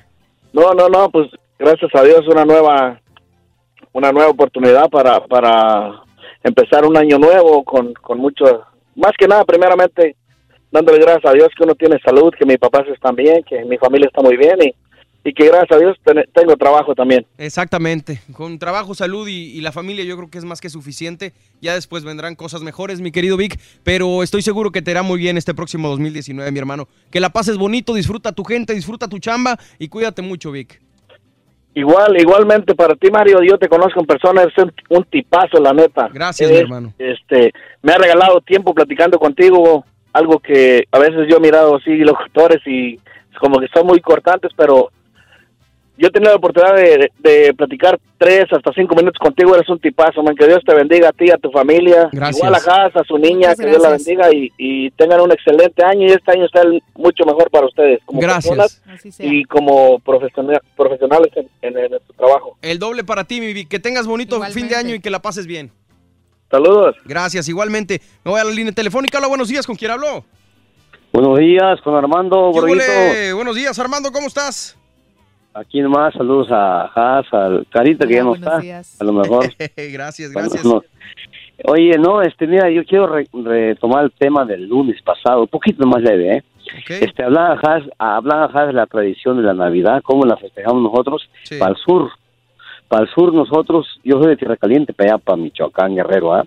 No, 0.51 0.73
no, 0.73 0.90
no, 0.90 1.09
pues 1.09 1.30
gracias 1.61 1.91
a 1.93 2.03
Dios 2.03 2.22
una 2.27 2.43
nueva 2.45 2.99
una 3.93 4.11
nueva 4.11 4.30
oportunidad 4.30 4.90
para, 4.90 5.25
para 5.27 6.01
empezar 6.43 6.85
un 6.85 6.95
año 6.98 7.17
nuevo 7.19 7.64
con, 7.65 7.93
con 7.93 8.19
mucho, 8.19 8.45
más 8.95 9.11
que 9.19 9.27
nada, 9.27 9.43
primeramente, 9.43 10.15
dándole 10.72 10.99
gracias 10.99 11.25
a 11.30 11.33
Dios 11.35 11.49
que 11.57 11.64
uno 11.65 11.75
tiene 11.75 11.99
salud, 12.06 12.31
que 12.40 12.45
mis 12.45 12.57
papás 12.57 12.83
están 12.88 13.15
bien, 13.15 13.43
que 13.43 13.65
mi 13.65 13.77
familia 13.77 14.07
está 14.07 14.22
muy 14.22 14.38
bien 14.38 14.56
y, 14.64 15.30
y 15.30 15.33
que 15.33 15.45
gracias 15.48 15.73
a 15.73 15.77
Dios 15.77 15.98
ten- 16.06 16.23
tengo 16.33 16.56
trabajo 16.56 16.95
también. 16.95 17.25
Exactamente. 17.38 18.22
Con 18.31 18.57
trabajo, 18.59 18.95
salud 18.95 19.27
y, 19.27 19.57
y 19.57 19.59
la 19.59 19.73
familia 19.73 20.06
yo 20.06 20.15
creo 20.15 20.30
que 20.30 20.38
es 20.38 20.45
más 20.45 20.61
que 20.61 20.69
suficiente. 20.69 21.33
Ya 21.61 21.73
después 21.73 22.06
vendrán 22.06 22.35
cosas 22.35 22.61
mejores, 22.64 23.01
mi 23.01 23.11
querido 23.11 23.35
Vic. 23.35 23.59
Pero 23.83 24.23
estoy 24.23 24.41
seguro 24.41 24.72
que 24.72 24.81
te 24.81 24.91
irá 24.91 25.03
muy 25.03 25.19
bien 25.19 25.38
este 25.38 25.53
próximo 25.53 25.90
2019, 25.90 26.49
mi 26.49 26.59
hermano. 26.59 26.88
Que 27.11 27.19
la 27.19 27.30
pases 27.31 27.57
bonito, 27.57 27.93
disfruta 27.93 28.31
tu 28.31 28.45
gente, 28.45 28.73
disfruta 28.73 29.09
tu 29.09 29.19
chamba 29.19 29.57
y 29.80 29.90
cuídate 29.90 30.22
mucho, 30.22 30.49
Vic. 30.53 30.81
Igual, 31.74 32.19
igualmente 32.19 32.75
para 32.75 32.95
ti, 32.95 33.09
Mario, 33.09 33.40
yo 33.43 33.58
te 33.58 33.69
conozco 33.69 34.01
en 34.01 34.06
persona, 34.06 34.41
eres 34.41 34.58
un, 34.58 34.74
un 34.90 35.03
tipazo, 35.06 35.61
la 35.61 35.74
neta. 35.74 36.09
Gracias, 36.11 36.51
mi 36.51 36.58
hermano. 36.58 36.93
Este, 37.00 37.53
me 37.82 37.93
ha 37.93 37.98
regalado 37.98 38.41
tiempo 38.41 38.74
platicando 38.74 39.17
contigo, 39.17 39.85
algo 40.11 40.40
que 40.40 40.83
a 40.91 41.00
veces 41.00 41.27
yo 41.30 41.38
he 41.38 41.40
mirado 41.40 41.77
así 41.77 41.95
locutores 41.98 42.61
y 42.66 43.00
como 43.40 43.59
que 43.59 43.67
son 43.74 43.88
muy 43.88 44.01
cortantes, 44.01 44.51
pero 44.56 44.91
yo 45.98 46.08
he 46.08 46.11
tenido 46.11 46.32
la 46.32 46.38
oportunidad 46.38 46.76
de, 46.76 47.11
de 47.20 47.53
platicar 47.53 48.00
tres 48.18 48.45
hasta 48.52 48.72
cinco 48.74 48.95
minutos 48.95 49.20
contigo, 49.20 49.53
eres 49.56 49.70
un 49.70 49.80
tipazo, 49.80 50.24
man, 50.24 50.36
que 50.36 50.48
Dios 50.48 50.60
te 50.66 50.74
bendiga 50.74 51.10
a 51.10 51.11
ti, 51.11 51.30
a 51.30 51.38
tu 51.38 51.52
familia, 51.52 52.10
Gracias. 52.11 52.38
igual 52.38 52.56
a 52.56 52.58
Haas, 52.58 52.95
a 52.95 53.03
su 53.03 53.18
niña, 53.18 53.53
que 53.56 53.66
Dios 53.68 53.82
la 53.82 53.90
bendiga 53.90 54.32
y, 54.34 54.52
y 54.58 54.90
tengan 54.92 55.22
un 55.22 55.32
excelente 55.32 55.84
año 55.86 56.08
y 56.08 56.11
este 56.11 56.32
año 56.32 56.48
sea 56.50 56.61
el- 56.64 56.82
mucho 56.95 57.24
mejor 57.26 57.50
para 57.52 57.68
ustedes 57.68 58.00
como 58.06 58.20
Gracias. 58.22 58.82
personas 58.84 59.20
y 59.20 59.44
como 59.45 60.00
profesional- 60.00 60.61
profesionales 60.76 61.32
en, 61.36 61.48
en, 61.61 61.78
en 61.78 62.00
su 62.08 62.14
trabajo. 62.14 62.58
El 62.61 62.80
doble 62.80 63.03
para 63.03 63.24
ti, 63.26 63.40
mi 63.42 63.53
Vic. 63.53 63.68
Que 63.68 63.80
tengas 63.80 64.08
bonito 64.08 64.42
fin 64.45 64.68
de 64.68 64.76
año 64.76 64.95
y 64.95 65.00
que 65.02 65.10
la 65.10 65.22
pases 65.22 65.45
bien. 65.45 65.72
Saludos. 66.50 66.95
Gracias, 67.06 67.48
igualmente. 67.48 68.02
Me 68.26 68.32
voy 68.32 68.42
a 68.42 68.44
la 68.44 68.52
línea 68.52 68.74
telefónica. 68.74 69.18
Hola, 69.20 69.28
buenos 69.28 69.48
días. 69.48 69.66
¿Con 69.66 69.76
quién 69.76 69.92
habló? 69.92 70.26
Buenos 71.14 71.40
días, 71.40 71.80
con 71.82 71.95
Armando. 71.95 72.52
Buenos 72.52 73.56
días, 73.56 73.80
Armando. 73.80 74.11
¿Cómo 74.11 74.28
estás? 74.28 74.78
Aquí 75.54 75.82
nomás, 75.82 76.14
saludos 76.14 76.48
a 76.52 76.84
Haas, 76.96 77.26
al 77.34 77.68
Carita, 77.70 78.08
que 78.08 78.14
ya 78.16 78.24
no 78.24 78.36
está. 78.36 78.58
A 79.00 79.04
lo 79.04 79.14
mejor. 79.14 79.46
gracias, 79.76 80.32
gracias. 80.32 80.64
no. 80.66 80.82
Oye, 81.66 81.92
no, 82.00 82.22
este, 82.22 82.48
mira, 82.48 82.70
yo 82.72 82.84
quiero 82.86 83.06
re- 83.08 83.28
retomar 83.34 84.06
el 84.06 84.12
tema 84.14 84.46
del 84.46 84.68
lunes 84.68 85.02
pasado, 85.04 85.42
un 85.42 85.48
poquito 85.48 85.86
más 85.86 86.02
leve, 86.02 86.38
¿eh? 86.38 86.44
Este, 86.90 87.24
hablaba 87.24 87.60
Haas, 87.62 87.84
hablaba 88.00 88.46
Haas 88.46 88.68
de 88.68 88.74
la 88.74 88.86
tradición 88.88 89.38
de 89.38 89.44
la 89.44 89.54
Navidad, 89.54 90.02
cómo 90.04 90.26
la 90.26 90.38
festejamos 90.38 90.82
nosotros 90.82 91.30
Sí. 91.44 91.60
para 91.60 91.72
el 91.72 91.78
sur. 91.78 92.10
Para 92.88 93.04
el 93.04 93.10
sur 93.10 93.34
nosotros, 93.34 93.86
yo 94.04 94.20
soy 94.20 94.30
de 94.30 94.38
Tierra 94.38 94.56
Caliente, 94.58 94.94
para 94.94 95.12
allá, 95.14 95.18
para 95.20 95.38
Michoacán, 95.38 95.96
Guerrero, 95.96 96.34
¿ah? 96.34 96.46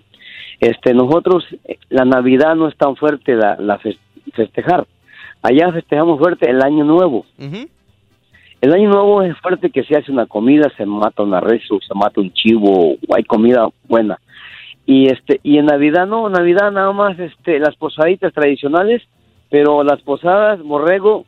Este, 0.59 0.93
nosotros, 0.93 1.45
eh, 1.65 1.77
la 1.89 2.05
Navidad 2.05 2.55
no 2.55 2.67
es 2.67 2.75
tan 2.75 2.95
fuerte 2.95 3.35
la, 3.35 3.55
la 3.57 3.79
fes- 3.79 3.99
festejar. 4.33 4.85
Allá 5.43 5.71
festejamos 5.71 6.17
fuerte 6.19 6.49
el 6.49 6.61
Año 6.63 6.83
Nuevo. 6.83 7.25
Ujú. 7.37 7.67
El 8.65 8.73
año 8.73 8.89
nuevo 8.89 9.21
es 9.21 9.37
fuerte 9.37 9.69
que 9.69 9.83
se 9.83 9.95
hace 9.95 10.11
una 10.11 10.25
comida, 10.25 10.71
se 10.75 10.87
mata 10.87 11.21
una 11.21 11.39
res 11.39 11.61
o 11.69 11.79
se 11.79 11.93
mata 11.93 12.19
un 12.19 12.33
chivo, 12.33 12.93
o 12.93 13.15
hay 13.15 13.23
comida 13.23 13.67
buena. 13.87 14.19
Y 14.87 15.05
este 15.05 15.39
y 15.43 15.59
en 15.59 15.67
Navidad 15.67 16.07
no, 16.07 16.27
Navidad 16.29 16.71
nada 16.71 16.91
más 16.91 17.19
este 17.19 17.59
las 17.59 17.75
posaditas 17.75 18.33
tradicionales, 18.33 19.03
pero 19.51 19.83
las 19.83 20.01
posadas 20.01 20.63
borrego 20.63 21.25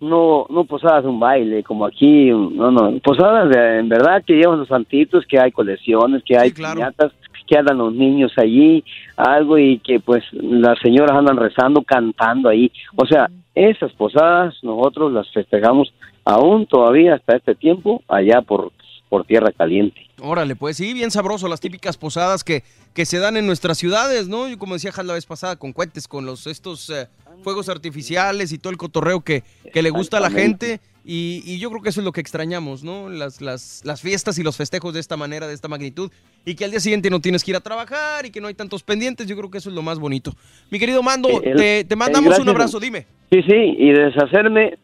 no 0.00 0.46
no 0.48 0.64
posadas 0.64 1.02
de 1.02 1.10
un 1.10 1.20
baile 1.20 1.62
como 1.62 1.84
aquí, 1.84 2.30
no 2.30 2.70
no, 2.70 2.98
posadas 3.00 3.50
de, 3.50 3.80
en 3.80 3.90
verdad 3.90 4.24
que 4.26 4.36
llevan 4.36 4.60
los 4.60 4.68
santitos, 4.68 5.26
que 5.26 5.38
hay 5.38 5.52
colecciones, 5.52 6.22
que 6.24 6.38
hay 6.38 6.52
piñatas, 6.52 7.12
que 7.46 7.58
andan 7.58 7.76
los 7.76 7.92
niños 7.92 8.32
allí, 8.38 8.82
algo 9.14 9.58
y 9.58 9.78
que 9.80 10.00
pues 10.00 10.24
las 10.32 10.78
señoras 10.78 11.18
andan 11.18 11.36
rezando, 11.36 11.82
cantando 11.82 12.48
ahí. 12.48 12.72
O 12.96 13.04
sea, 13.04 13.28
esas 13.54 13.92
posadas 13.92 14.54
nosotros 14.62 15.12
las 15.12 15.30
festejamos 15.32 15.92
aún 16.28 16.66
todavía 16.66 17.14
hasta 17.14 17.36
este 17.36 17.54
tiempo 17.54 18.02
allá 18.08 18.42
por, 18.42 18.70
por 19.08 19.24
Tierra 19.24 19.50
Caliente. 19.52 19.98
Órale, 20.20 20.56
pues 20.56 20.76
sí, 20.76 20.92
bien 20.92 21.10
sabroso, 21.10 21.48
las 21.48 21.60
típicas 21.60 21.96
posadas 21.96 22.44
que, 22.44 22.64
que 22.92 23.06
se 23.06 23.18
dan 23.18 23.36
en 23.36 23.46
nuestras 23.46 23.78
ciudades, 23.78 24.28
¿no? 24.28 24.48
Yo 24.48 24.58
como 24.58 24.74
decía 24.74 24.92
Jal 24.92 25.06
la 25.06 25.14
vez 25.14 25.26
pasada, 25.26 25.56
con 25.56 25.72
cohetes, 25.72 26.06
con 26.08 26.26
los 26.26 26.46
estos 26.46 26.90
eh, 26.90 27.06
fuegos 27.42 27.68
artificiales 27.68 28.52
y 28.52 28.58
todo 28.58 28.70
el 28.72 28.76
cotorreo 28.76 29.20
que, 29.20 29.42
que 29.72 29.80
le 29.82 29.90
gusta 29.90 30.18
a 30.18 30.20
la 30.20 30.30
gente. 30.30 30.80
Y, 31.10 31.42
y 31.46 31.58
yo 31.58 31.70
creo 31.70 31.80
que 31.80 31.88
eso 31.88 32.00
es 32.00 32.04
lo 32.04 32.12
que 32.12 32.20
extrañamos, 32.20 32.84
¿no? 32.84 33.08
Las, 33.08 33.40
las, 33.40 33.80
las 33.86 34.02
fiestas 34.02 34.38
y 34.38 34.42
los 34.42 34.58
festejos 34.58 34.92
de 34.92 35.00
esta 35.00 35.16
manera, 35.16 35.46
de 35.46 35.54
esta 35.54 35.66
magnitud. 35.68 36.10
Y 36.44 36.54
que 36.54 36.66
al 36.66 36.70
día 36.70 36.80
siguiente 36.80 37.08
no 37.08 37.20
tienes 37.20 37.42
que 37.44 37.52
ir 37.52 37.56
a 37.56 37.60
trabajar 37.60 38.26
y 38.26 38.30
que 38.30 38.42
no 38.42 38.48
hay 38.48 38.54
tantos 38.54 38.82
pendientes. 38.82 39.26
Yo 39.26 39.34
creo 39.34 39.50
que 39.50 39.56
eso 39.56 39.70
es 39.70 39.74
lo 39.74 39.80
más 39.80 39.98
bonito. 39.98 40.34
Mi 40.70 40.78
querido 40.78 41.02
Mando, 41.02 41.28
Eh, 41.30 41.40
el- 41.44 41.56
te, 41.56 41.84
te 41.84 41.94
eh, 41.94 41.96
mandamos 41.96 42.26
un 42.26 42.44
gracias. 42.44 42.48
abrazo, 42.54 42.80
dime. 42.80 43.06
Sí, 43.30 43.40
sí, 43.42 43.54
y 43.78 43.90
deshacerme 43.92 44.76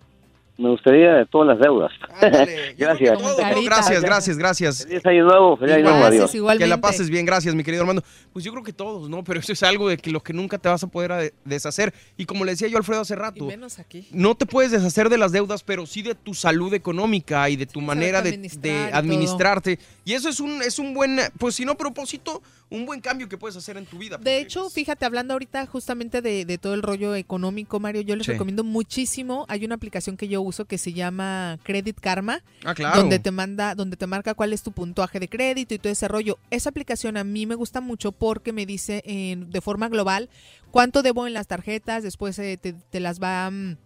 me 0.56 0.70
gustaría 0.70 1.14
de 1.14 1.26
todas 1.26 1.48
las 1.48 1.58
deudas. 1.58 1.90
gracias. 2.78 3.18
Gracias, 3.64 4.02
gracias, 4.02 4.38
gracias. 4.38 4.86
Feliz 4.86 5.06
año 5.06 5.24
nuevo, 5.24 5.56
feliz 5.56 5.74
año 5.76 5.84
nuevo, 5.90 6.04
adiós. 6.04 6.30
Que 6.58 6.66
la 6.66 6.80
pases 6.80 7.10
bien, 7.10 7.26
gracias, 7.26 7.54
mi 7.54 7.64
querido 7.64 7.82
Armando. 7.82 8.02
Pues 8.32 8.44
yo 8.44 8.52
creo 8.52 8.62
que 8.62 8.72
todos, 8.72 9.08
¿no? 9.08 9.24
Pero 9.24 9.40
eso 9.40 9.52
es 9.52 9.62
algo 9.62 9.88
de 9.88 9.96
que 9.96 10.10
lo 10.10 10.20
que 10.22 10.32
nunca 10.32 10.58
te 10.58 10.68
vas 10.68 10.82
a 10.82 10.86
poder 10.86 11.12
a- 11.12 11.22
deshacer. 11.44 11.92
Y 12.16 12.24
como 12.24 12.44
le 12.44 12.52
decía 12.52 12.68
yo 12.68 12.76
a 12.76 12.78
Alfredo 12.78 13.00
hace 13.00 13.16
rato, 13.16 13.46
menos 13.46 13.78
aquí. 13.78 14.06
no 14.12 14.34
te 14.34 14.46
puedes 14.46 14.70
deshacer 14.70 15.08
de 15.08 15.18
las 15.18 15.32
deudas, 15.32 15.62
pero 15.62 15.86
sí 15.86 16.02
de 16.02 16.14
tu 16.14 16.34
salud 16.34 16.72
económica 16.74 17.48
y 17.50 17.56
de 17.56 17.66
tu 17.66 17.80
manera 17.80 18.22
de, 18.22 18.30
administrar 18.30 18.62
de 18.62 18.70
y 18.70 18.90
todo. 18.90 18.98
administrarte. 18.98 19.78
Y 20.04 20.12
eso 20.12 20.28
es 20.28 20.40
un, 20.40 20.62
es 20.62 20.78
un 20.78 20.94
buen, 20.94 21.18
pues 21.38 21.54
si 21.56 21.64
no 21.64 21.74
propósito, 21.76 22.42
un 22.74 22.86
buen 22.86 23.00
cambio 23.00 23.28
que 23.28 23.38
puedes 23.38 23.56
hacer 23.56 23.76
en 23.76 23.86
tu 23.86 23.98
vida. 23.98 24.18
De 24.18 24.38
hecho, 24.38 24.68
fíjate, 24.68 25.04
hablando 25.04 25.32
ahorita 25.34 25.66
justamente 25.66 26.20
de, 26.22 26.44
de 26.44 26.58
todo 26.58 26.74
el 26.74 26.82
rollo 26.82 27.14
económico, 27.14 27.80
Mario, 27.80 28.02
yo 28.02 28.16
les 28.16 28.26
Sí. 28.26 28.32
recomiendo 28.32 28.64
muchísimo. 28.64 29.46
Hay 29.48 29.64
una 29.64 29.74
aplicación 29.76 30.16
que 30.16 30.28
yo 30.28 30.40
uso 30.42 30.64
que 30.64 30.78
se 30.78 30.92
llama 30.92 31.58
Credit 31.62 31.98
Karma, 32.00 32.42
Ah, 32.64 32.74
claro. 32.74 33.00
donde 33.00 33.18
te 33.18 33.30
manda, 33.30 33.74
donde 33.74 33.96
te 33.96 34.06
marca 34.06 34.34
cuál 34.34 34.52
es 34.52 34.62
tu 34.62 34.72
puntuaje 34.72 35.20
de 35.20 35.28
crédito 35.28 35.74
y 35.74 35.78
todo 35.78 35.92
ese 35.92 36.08
rollo. 36.08 36.38
Esa 36.50 36.70
aplicación 36.70 37.16
a 37.16 37.24
mí 37.24 37.46
me 37.46 37.54
gusta 37.54 37.80
mucho 37.80 38.12
porque 38.12 38.52
me 38.52 38.66
dice 38.66 39.02
en- 39.06 39.50
de 39.50 39.60
forma 39.60 39.88
global 39.88 40.28
cuánto 40.70 41.02
debo 41.02 41.26
en 41.26 41.34
las 41.34 41.46
tarjetas, 41.46 42.02
después 42.02 42.38
eh, 42.38 42.56
te, 42.60 42.72
te 42.72 43.00
las 43.00 43.20
va 43.22 43.50
mm, 43.50 43.76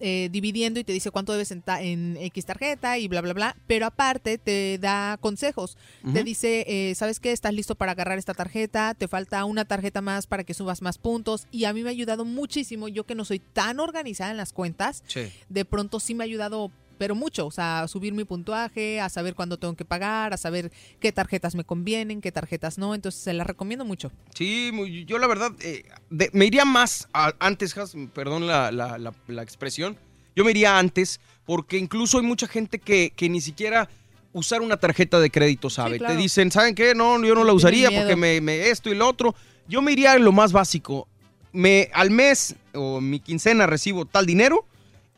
eh, 0.00 0.28
dividiendo 0.30 0.80
y 0.80 0.84
te 0.84 0.92
dice 0.92 1.10
cuánto 1.10 1.32
debes 1.32 1.50
en, 1.50 1.62
ta- 1.62 1.82
en 1.82 2.16
X 2.18 2.44
tarjeta 2.46 2.98
y 2.98 3.08
bla, 3.08 3.20
bla, 3.20 3.32
bla. 3.32 3.56
Pero 3.66 3.86
aparte 3.86 4.38
te 4.38 4.78
da 4.80 5.16
consejos. 5.20 5.76
Te 6.12 6.22
dice, 6.24 6.64
eh, 6.68 6.94
¿sabes 6.94 7.20
qué? 7.20 7.32
Estás 7.32 7.54
listo 7.54 7.74
para 7.74 7.92
agarrar 7.92 8.18
esta 8.18 8.34
tarjeta, 8.34 8.94
te 8.94 9.08
falta 9.08 9.44
una 9.44 9.64
tarjeta 9.64 10.00
más 10.00 10.26
para 10.26 10.44
que 10.44 10.54
subas 10.54 10.82
más 10.82 10.98
puntos. 10.98 11.46
Y 11.50 11.64
a 11.64 11.72
mí 11.72 11.82
me 11.82 11.88
ha 11.88 11.92
ayudado 11.92 12.24
muchísimo, 12.24 12.88
yo 12.88 13.04
que 13.04 13.14
no 13.14 13.24
soy 13.24 13.38
tan 13.38 13.80
organizada 13.80 14.30
en 14.30 14.36
las 14.36 14.52
cuentas, 14.52 15.02
Sí. 15.06 15.22
de 15.48 15.64
pronto 15.64 16.00
sí 16.00 16.14
me 16.14 16.24
ha 16.24 16.26
ayudado, 16.26 16.70
pero 16.98 17.14
mucho, 17.14 17.46
o 17.46 17.50
sea, 17.50 17.82
a 17.82 17.88
subir 17.88 18.12
mi 18.12 18.24
puntuaje, 18.24 19.00
a 19.00 19.08
saber 19.08 19.34
cuándo 19.34 19.56
tengo 19.58 19.74
que 19.74 19.84
pagar, 19.84 20.32
a 20.32 20.36
saber 20.36 20.70
qué 21.00 21.12
tarjetas 21.12 21.54
me 21.54 21.64
convienen, 21.64 22.20
qué 22.20 22.32
tarjetas 22.32 22.78
no. 22.78 22.94
Entonces 22.94 23.20
se 23.22 23.32
las 23.32 23.46
recomiendo 23.46 23.84
mucho. 23.84 24.12
Sí, 24.34 24.70
muy- 24.72 25.04
yo 25.04 25.18
la 25.18 25.26
verdad 25.26 25.52
eh, 25.60 25.84
de- 26.10 26.30
me 26.32 26.46
iría 26.46 26.64
más 26.64 27.08
a- 27.12 27.32
antes, 27.38 27.76
Has, 27.76 27.94
perdón 28.12 28.46
la, 28.46 28.70
la- 28.72 28.98
la- 28.98 29.14
la 29.28 29.42
expresión, 29.42 29.96
yo 30.36 30.44
me 30.44 30.50
iría 30.52 30.78
antes 30.78 31.20
porque 31.44 31.76
incluso 31.78 32.18
hay 32.18 32.24
mucha 32.24 32.46
gente 32.46 32.78
que, 32.78 33.12
que 33.14 33.28
ni 33.28 33.40
siquiera 33.40 33.88
usar 34.32 34.62
una 34.62 34.76
tarjeta 34.76 35.20
de 35.20 35.30
crédito 35.30 35.70
sabe. 35.70 35.98
claro. 35.98 36.14
Te 36.14 36.20
dicen, 36.20 36.50
¿saben 36.50 36.74
qué? 36.74 36.94
No, 36.94 37.22
yo 37.24 37.34
no 37.34 37.44
la 37.44 37.52
usaría 37.52 37.90
porque 37.90 38.16
me, 38.16 38.40
me 38.40 38.68
esto 38.70 38.90
y 38.90 38.94
lo 38.96 39.08
otro. 39.08 39.34
Yo 39.68 39.80
me 39.80 39.92
iría 39.92 40.12
a 40.12 40.18
lo 40.18 40.32
más 40.32 40.50
básico. 40.52 41.06
Me, 41.52 41.88
al 41.94 42.10
mes 42.10 42.56
o 42.74 43.00
mi 43.00 43.20
quincena 43.20 43.66
recibo 43.66 44.06
tal 44.06 44.26
dinero 44.26 44.66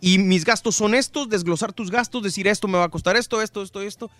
y 0.00 0.18
mis 0.18 0.44
gastos 0.44 0.76
son 0.76 0.94
estos, 0.94 1.28
desglosar 1.28 1.72
tus 1.72 1.90
gastos, 1.90 2.22
decir 2.22 2.46
esto 2.48 2.68
me 2.68 2.78
va 2.78 2.84
a 2.84 2.88
costar 2.90 3.16
esto, 3.16 3.40
esto, 3.40 3.62
esto, 3.62 3.82
esto. 3.82 4.10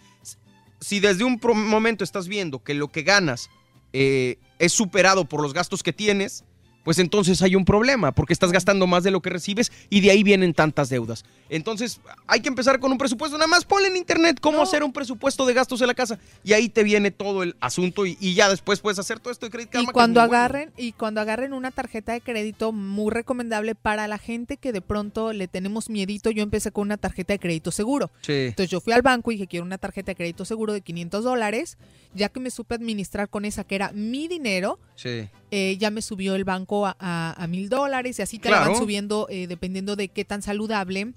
Si 0.80 1.00
desde 1.00 1.24
un 1.24 1.40
momento 1.42 2.04
estás 2.04 2.28
viendo 2.28 2.62
que 2.62 2.74
lo 2.74 2.88
que 2.88 3.02
ganas 3.02 3.50
eh, 3.92 4.38
es 4.58 4.72
superado 4.72 5.24
por 5.26 5.42
los 5.42 5.52
gastos 5.52 5.82
que 5.82 5.92
tienes, 5.92 6.44
pues 6.86 7.00
entonces 7.00 7.42
hay 7.42 7.56
un 7.56 7.64
problema, 7.64 8.12
porque 8.12 8.32
estás 8.32 8.52
gastando 8.52 8.86
más 8.86 9.02
de 9.02 9.10
lo 9.10 9.20
que 9.20 9.28
recibes 9.28 9.72
y 9.90 10.02
de 10.02 10.12
ahí 10.12 10.22
vienen 10.22 10.54
tantas 10.54 10.88
deudas. 10.88 11.24
Entonces 11.50 12.00
hay 12.28 12.38
que 12.40 12.48
empezar 12.48 12.78
con 12.78 12.92
un 12.92 12.96
presupuesto, 12.96 13.36
nada 13.36 13.48
más 13.48 13.64
ponle 13.64 13.88
en 13.88 13.96
internet 13.96 14.38
cómo 14.40 14.62
hacer 14.62 14.84
un 14.84 14.92
presupuesto 14.92 15.44
de 15.46 15.52
gastos 15.52 15.80
en 15.80 15.88
la 15.88 15.94
casa 15.94 16.20
y 16.44 16.52
ahí 16.52 16.68
te 16.68 16.84
viene 16.84 17.10
todo 17.10 17.42
el 17.42 17.56
asunto 17.58 18.06
y, 18.06 18.16
y 18.20 18.34
ya 18.34 18.48
después 18.48 18.78
puedes 18.78 19.00
hacer 19.00 19.18
todo 19.18 19.32
esto 19.32 19.46
de 19.46 19.50
Credit 19.50 19.74
Y 19.80 19.86
cuando 19.86 20.20
bueno. 20.20 20.34
agarren, 20.36 20.72
y 20.76 20.92
cuando 20.92 21.20
agarren 21.20 21.52
una 21.54 21.72
tarjeta 21.72 22.12
de 22.12 22.20
crédito, 22.20 22.70
muy 22.70 23.10
recomendable 23.10 23.74
para 23.74 24.06
la 24.06 24.18
gente 24.18 24.56
que 24.56 24.72
de 24.72 24.80
pronto 24.80 25.32
le 25.32 25.48
tenemos 25.48 25.90
miedito. 25.90 26.30
Yo 26.30 26.44
empecé 26.44 26.70
con 26.70 26.82
una 26.82 26.98
tarjeta 26.98 27.32
de 27.32 27.40
crédito 27.40 27.72
seguro. 27.72 28.12
Sí. 28.20 28.32
Entonces 28.32 28.70
yo 28.70 28.80
fui 28.80 28.92
al 28.92 29.02
banco 29.02 29.32
y 29.32 29.34
dije, 29.34 29.48
quiero 29.48 29.66
una 29.66 29.78
tarjeta 29.78 30.12
de 30.12 30.14
crédito 30.14 30.44
seguro 30.44 30.72
de 30.72 30.82
500 30.82 31.24
dólares. 31.24 31.78
Ya 32.14 32.28
que 32.28 32.38
me 32.38 32.50
supe 32.50 32.76
administrar 32.76 33.28
con 33.28 33.44
esa, 33.44 33.64
que 33.64 33.74
era 33.74 33.90
mi 33.92 34.28
dinero, 34.28 34.78
Sí. 34.94 35.28
Eh, 35.50 35.76
ya 35.78 35.90
me 35.90 36.02
subió 36.02 36.34
el 36.34 36.44
banco 36.44 36.86
a, 36.86 36.96
a, 36.98 37.34
a 37.42 37.46
mil 37.46 37.68
dólares 37.68 38.18
y 38.18 38.22
así 38.22 38.38
te 38.38 38.50
la 38.50 38.58
Claro. 38.58 38.72
van 38.72 38.80
subiendo 38.80 39.26
eh, 39.30 39.46
dependiendo 39.46 39.94
de 39.96 40.08
qué 40.08 40.24
tan 40.24 40.42
saludable 40.42 41.12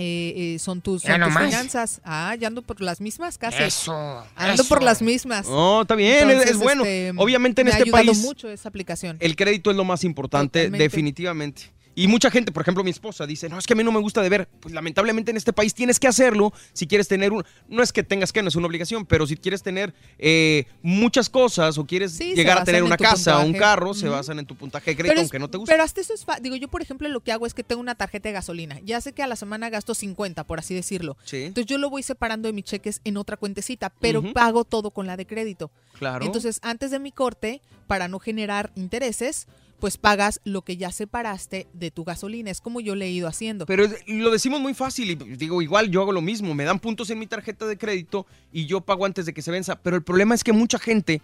eh, 0.00 0.54
eh, 0.54 0.58
son 0.60 0.80
tus, 0.80 1.02
son 1.02 1.20
tus 1.20 1.34
finanzas. 1.36 2.00
Ah, 2.04 2.36
ya 2.38 2.46
ando 2.46 2.62
por 2.62 2.80
las 2.80 3.00
mismas 3.00 3.36
casi. 3.36 3.60
Eso, 3.64 4.24
Ando 4.36 4.62
eso. 4.62 4.68
por 4.68 4.80
las 4.82 5.02
mismas. 5.02 5.48
No, 5.48 5.82
está 5.82 5.96
bien, 5.96 6.30
es- 6.30 6.56
bueno. 6.56 6.84
este, 6.84 7.12
Obviamente 7.16 7.62
en 7.62 7.66
me 7.66 7.72
ha 7.72 7.74
este 7.78 7.82
ayudado 7.82 8.04
país 8.06 8.18
mucho 8.22 8.48
esa 8.48 8.68
aplicación. 8.68 9.16
el 9.18 9.34
crédito 9.34 9.70
es 9.72 9.76
lo 9.76 9.84
más 9.84 10.04
importante, 10.04 10.60
Totalmente. 10.60 10.82
definitivamente. 10.84 11.62
Y 11.98 12.06
mucha 12.06 12.30
gente, 12.30 12.52
por 12.52 12.62
ejemplo, 12.62 12.84
mi 12.84 12.92
esposa 12.92 13.26
dice, 13.26 13.48
no, 13.48 13.58
es 13.58 13.66
que 13.66 13.72
a 13.72 13.76
mí 13.76 13.82
no 13.82 13.90
me 13.90 13.98
gusta 13.98 14.22
deber. 14.22 14.48
Pues 14.60 14.72
lamentablemente 14.72 15.32
en 15.32 15.36
este 15.36 15.52
país 15.52 15.74
tienes 15.74 15.98
que 15.98 16.06
hacerlo 16.06 16.52
si 16.72 16.86
quieres 16.86 17.08
tener 17.08 17.32
un... 17.32 17.42
No 17.66 17.82
es 17.82 17.92
que 17.92 18.04
tengas 18.04 18.32
que, 18.32 18.40
no 18.40 18.46
es 18.46 18.54
una 18.54 18.68
obligación, 18.68 19.04
pero 19.04 19.26
si 19.26 19.36
quieres 19.36 19.64
tener 19.64 19.92
eh, 20.16 20.66
muchas 20.80 21.28
cosas 21.28 21.76
o 21.76 21.86
quieres 21.86 22.12
Sí, 22.12 22.36
llegar 22.36 22.58
a 22.58 22.64
tener 22.64 22.82
en 22.82 22.86
una 22.86 22.96
casa 22.96 23.40
o 23.40 23.44
un 23.44 23.52
carro, 23.52 23.94
se 23.94 24.08
basan 24.08 24.38
en 24.38 24.46
tu 24.46 24.54
puntaje 24.54 24.92
de 24.92 24.96
crédito, 24.96 25.20
aunque 25.22 25.40
no 25.40 25.50
te 25.50 25.58
guste. 25.58 25.72
Pero 25.72 25.82
hasta 25.82 26.00
eso 26.00 26.14
es 26.14 26.24
Digo, 26.40 26.54
yo, 26.54 26.68
por 26.68 26.82
ejemplo, 26.82 27.08
lo 27.08 27.18
que 27.18 27.32
hago 27.32 27.46
es 27.46 27.52
que 27.54 27.64
tengo 27.64 27.80
una 27.80 27.96
tarjeta 27.96 28.28
de 28.28 28.32
gasolina. 28.34 28.78
Ya 28.84 29.00
sé 29.00 29.12
que 29.12 29.24
a 29.24 29.26
la 29.26 29.34
semana 29.34 29.68
gasto 29.68 29.92
50, 29.92 30.44
por 30.44 30.60
así 30.60 30.76
decirlo. 30.76 31.16
Sí. 31.24 31.46
Entonces 31.46 31.66
yo 31.66 31.78
lo 31.78 31.90
voy 31.90 32.04
separando 32.04 32.46
de 32.46 32.52
mis 32.52 32.64
cheques 32.64 33.00
en 33.02 33.16
otra 33.16 33.36
cuentecita, 33.36 33.92
pero 34.00 34.22
pago 34.32 34.62
todo 34.62 34.92
con 34.92 35.08
la 35.08 35.16
de 35.16 35.26
crédito. 35.26 35.72
Claro. 35.98 36.24
Entonces, 36.24 36.60
antes 36.62 36.92
de 36.92 37.00
mi 37.00 37.10
corte, 37.10 37.60
para 37.88 38.06
no 38.06 38.20
generar 38.20 38.70
intereses, 38.76 39.48
pues 39.78 39.96
pagas 39.96 40.40
lo 40.44 40.62
que 40.62 40.76
ya 40.76 40.90
separaste 40.90 41.68
de 41.72 41.90
tu 41.90 42.04
gasolina. 42.04 42.50
Es 42.50 42.60
como 42.60 42.80
yo 42.80 42.94
le 42.94 43.06
he 43.06 43.10
ido 43.10 43.28
haciendo. 43.28 43.66
Pero 43.66 43.86
lo 44.06 44.30
decimos 44.30 44.60
muy 44.60 44.74
fácil 44.74 45.10
y 45.10 45.14
digo, 45.14 45.62
igual 45.62 45.90
yo 45.90 46.02
hago 46.02 46.12
lo 46.12 46.20
mismo, 46.20 46.54
me 46.54 46.64
dan 46.64 46.78
puntos 46.78 47.10
en 47.10 47.18
mi 47.18 47.26
tarjeta 47.26 47.66
de 47.66 47.78
crédito 47.78 48.26
y 48.52 48.66
yo 48.66 48.80
pago 48.80 49.04
antes 49.04 49.26
de 49.26 49.32
que 49.32 49.42
se 49.42 49.50
venza, 49.50 49.76
pero 49.76 49.96
el 49.96 50.02
problema 50.02 50.34
es 50.34 50.44
que 50.44 50.52
mucha 50.52 50.78
gente, 50.78 51.22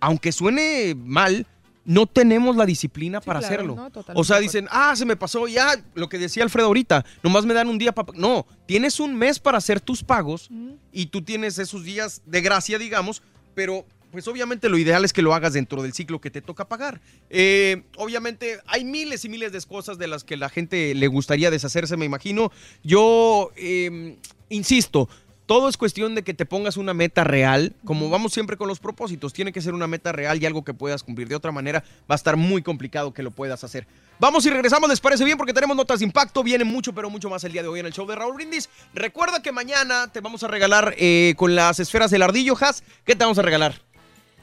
aunque 0.00 0.32
suene 0.32 0.94
mal, 0.96 1.46
no 1.84 2.06
tenemos 2.06 2.56
la 2.56 2.66
disciplina 2.66 3.20
para 3.20 3.40
claro, 3.40 3.54
hacerlo. 3.54 3.76
no, 3.76 3.90
o 4.14 4.24
sea, 4.24 4.38
dicen, 4.38 4.66
ah, 4.70 4.94
se 4.96 5.04
me 5.04 5.16
pasó 5.16 5.46
ya, 5.46 5.74
lo 5.94 6.08
que 6.08 6.18
decía 6.18 6.42
Alfredo 6.42 6.68
ahorita, 6.68 7.04
nomás 7.22 7.44
me 7.44 7.54
dan 7.54 7.68
un 7.68 7.78
día 7.78 7.92
para... 7.92 8.12
No, 8.18 8.46
tienes 8.66 9.00
un 9.00 9.14
mes 9.14 9.38
para 9.38 9.58
hacer 9.58 9.80
tus 9.80 10.02
pagos 10.02 10.48
y 10.92 11.06
tú 11.06 11.22
tienes 11.22 11.58
esos 11.58 11.84
días 11.84 12.22
de 12.26 12.40
gracia, 12.40 12.78
digamos, 12.78 13.22
pero 13.54 13.86
pues 14.14 14.28
obviamente 14.28 14.68
lo 14.68 14.78
ideal 14.78 15.04
es 15.04 15.12
que 15.12 15.22
lo 15.22 15.34
hagas 15.34 15.54
dentro 15.54 15.82
del 15.82 15.92
ciclo 15.92 16.20
que 16.20 16.30
te 16.30 16.40
toca 16.40 16.68
pagar. 16.68 17.00
Eh, 17.30 17.82
obviamente 17.96 18.60
hay 18.68 18.84
miles 18.84 19.24
y 19.24 19.28
miles 19.28 19.50
de 19.50 19.60
cosas 19.62 19.98
de 19.98 20.06
las 20.06 20.22
que 20.22 20.36
la 20.36 20.48
gente 20.48 20.94
le 20.94 21.08
gustaría 21.08 21.50
deshacerse, 21.50 21.96
me 21.96 22.04
imagino. 22.04 22.52
Yo, 22.84 23.50
eh, 23.56 24.16
insisto, 24.50 25.08
todo 25.46 25.68
es 25.68 25.76
cuestión 25.76 26.14
de 26.14 26.22
que 26.22 26.32
te 26.32 26.46
pongas 26.46 26.76
una 26.76 26.94
meta 26.94 27.24
real, 27.24 27.74
como 27.84 28.08
vamos 28.08 28.32
siempre 28.32 28.56
con 28.56 28.68
los 28.68 28.78
propósitos, 28.78 29.32
tiene 29.32 29.52
que 29.52 29.60
ser 29.60 29.74
una 29.74 29.88
meta 29.88 30.12
real 30.12 30.40
y 30.40 30.46
algo 30.46 30.62
que 30.62 30.74
puedas 30.74 31.02
cumplir. 31.02 31.26
De 31.26 31.34
otra 31.34 31.50
manera 31.50 31.82
va 32.08 32.14
a 32.14 32.14
estar 32.14 32.36
muy 32.36 32.62
complicado 32.62 33.12
que 33.12 33.24
lo 33.24 33.32
puedas 33.32 33.64
hacer. 33.64 33.84
Vamos 34.20 34.46
y 34.46 34.50
regresamos, 34.50 34.88
¿les 34.88 35.00
parece 35.00 35.24
bien? 35.24 35.36
Porque 35.36 35.52
tenemos 35.52 35.76
notas 35.76 35.98
de 35.98 36.04
impacto, 36.04 36.44
viene 36.44 36.62
mucho, 36.62 36.94
pero 36.94 37.10
mucho 37.10 37.28
más 37.28 37.42
el 37.42 37.50
día 37.50 37.62
de 37.62 37.68
hoy 37.68 37.80
en 37.80 37.86
el 37.86 37.92
show 37.92 38.06
de 38.06 38.14
Raúl 38.14 38.36
Brindis. 38.36 38.70
Recuerda 38.94 39.42
que 39.42 39.50
mañana 39.50 40.06
te 40.12 40.20
vamos 40.20 40.44
a 40.44 40.46
regalar 40.46 40.94
eh, 40.98 41.34
con 41.36 41.56
las 41.56 41.80
esferas 41.80 42.12
del 42.12 42.22
ardillo, 42.22 42.54
Has. 42.60 42.84
¿Qué 43.04 43.16
te 43.16 43.24
vamos 43.24 43.38
a 43.38 43.42
regalar? 43.42 43.93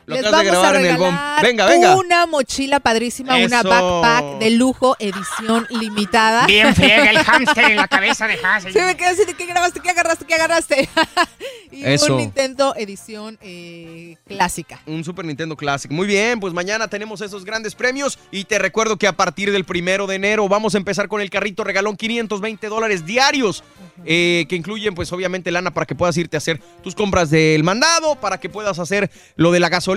Lo 0.06 0.16
Les 0.16 0.24
vamos 0.24 0.40
a 0.40 0.44
grabar 0.44 0.76
en 0.78 0.86
el 0.86 0.98
bomb. 0.98 1.12
regalar 1.12 1.44
Venga, 1.44 1.66
venga. 1.66 1.96
una 1.96 2.26
mochila 2.26 2.80
padrísima, 2.80 3.36
una 3.38 3.64
backpack 3.64 4.40
de 4.40 4.50
lujo, 4.52 4.96
edición 5.00 5.68
limitada. 5.70 6.46
Bien 6.46 6.74
friega 6.76 7.10
el 7.10 7.18
hámster 7.24 7.72
en 7.72 7.76
la 7.78 7.88
cabeza 7.88 8.28
de 8.28 8.38
Haas. 8.44 8.64
Se 8.64 8.82
me 8.82 8.96
quedó 8.98 9.10
así 9.10 9.26
de 9.26 9.34
qué 9.34 9.46
grabaste, 9.46 9.80
qué 9.80 9.90
agarraste, 9.90 10.26
qué 10.26 10.36
agarraste. 10.36 10.90
y 11.72 11.86
Eso. 11.86 12.14
un 12.14 12.18
Nintendo 12.22 12.74
edición 12.76 13.38
eh, 13.42 14.18
clásica. 14.28 14.82
Un 14.86 15.04
Super 15.04 15.26
Nintendo 15.26 15.56
Classic. 15.56 15.92
Muy 15.92 16.08
bien, 16.08 16.40
pues 16.40 16.54
mañana 16.54 16.88
tenemos 16.88 17.22
esos 17.22 17.46
grandes 17.46 17.76
premios 17.76 18.20
y 18.32 18.46
te 18.46 18.60
recuerdo 18.60 18.98
que 18.98 19.08
a 19.08 19.14
partir 19.14 19.52
del 19.52 19.66
primero 19.66 20.08
de 20.08 20.16
enero 20.16 20.48
vamos 20.50 20.76
a 20.76 20.78
empezar 20.78 21.08
con 21.08 21.22
el 21.22 21.30
carrito 21.30 21.64
regalón 21.64 21.96
520 21.96 22.68
dólares 22.68 23.06
diarios 23.06 23.64
eh, 24.06 24.46
que 24.50 24.56
incluyen 24.56 24.96
pues 24.96 25.12
obviamente 25.12 25.52
lana 25.52 25.72
para 25.72 25.86
que 25.86 25.94
puedas 25.94 26.18
irte 26.18 26.36
a 26.38 26.40
hacer 26.40 26.60
tus 26.84 26.96
compras 26.96 27.30
del 27.30 27.64
mandado, 27.64 28.16
para 28.16 28.40
que 28.40 28.50
puedas 28.50 28.80
hacer 28.80 29.12
lo 29.36 29.52
de 29.52 29.60
la 29.60 29.70
gasolina, 29.70 29.91